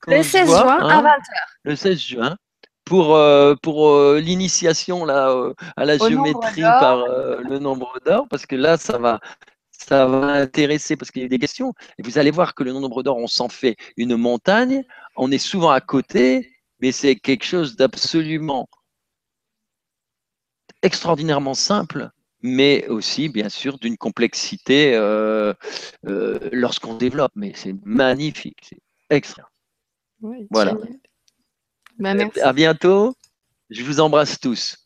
Le 0.07 0.23
16 0.23 0.49
juin 0.49 0.79
à 0.79 1.03
20h. 1.03 1.07
Hein, 1.07 1.17
le 1.65 1.77
16 1.77 1.99
juin 1.99 2.37
pour, 2.87 3.17
euh, 3.17 3.55
pour 3.57 3.89
euh, 3.89 4.21
l'initiation 4.21 5.05
là, 5.05 5.29
euh, 5.29 5.53
à 5.77 5.85
la 5.85 5.99
géométrie 5.99 6.63
par 6.63 7.07
le 7.07 7.59
nombre 7.59 7.99
d'or, 8.07 8.27
parce 8.31 8.47
que 8.47 8.57
là, 8.57 8.79
ça 8.79 8.97
va, 8.97 9.21
ça 9.71 10.07
va 10.07 10.29
intéresser, 10.29 10.97
parce 10.97 11.11
qu'il 11.11 11.23
y 11.23 11.25
a 11.27 11.29
des 11.29 11.39
questions. 11.39 11.75
Et 11.99 12.03
vous 12.03 12.17
allez 12.17 12.31
voir 12.31 12.55
que 12.55 12.63
le 12.63 12.73
nombre 12.73 13.03
d'or, 13.03 13.19
on 13.19 13.27
s'en 13.27 13.49
fait 13.49 13.77
une 13.97 14.17
montagne, 14.17 14.85
on 15.17 15.31
est 15.31 15.39
souvent 15.39 15.71
à 15.71 15.81
côté, 15.81 16.51
mais 16.81 16.93
c'est 16.93 17.17
quelque 17.17 17.45
chose 17.45 17.77
d'absolument 17.77 18.69
extraordinairement 20.83 21.55
simple, 21.55 22.11
mais 22.43 22.87
aussi, 22.87 23.29
bien 23.29 23.49
sûr, 23.49 23.79
d'une 23.79 23.97
complexité 23.97 24.93
lorsqu'on 26.05 26.95
développe. 26.95 27.33
Mais 27.35 27.53
c'est 27.57 27.75
magnifique, 27.85 28.59
c'est 28.63 28.79
extra 29.11 29.51
voilà. 30.51 30.75
Bah, 31.99 32.15
à 32.43 32.53
bientôt. 32.53 33.15
Je 33.71 33.83
vous 33.83 34.01
embrasse 34.01 34.39
tous. 34.39 34.86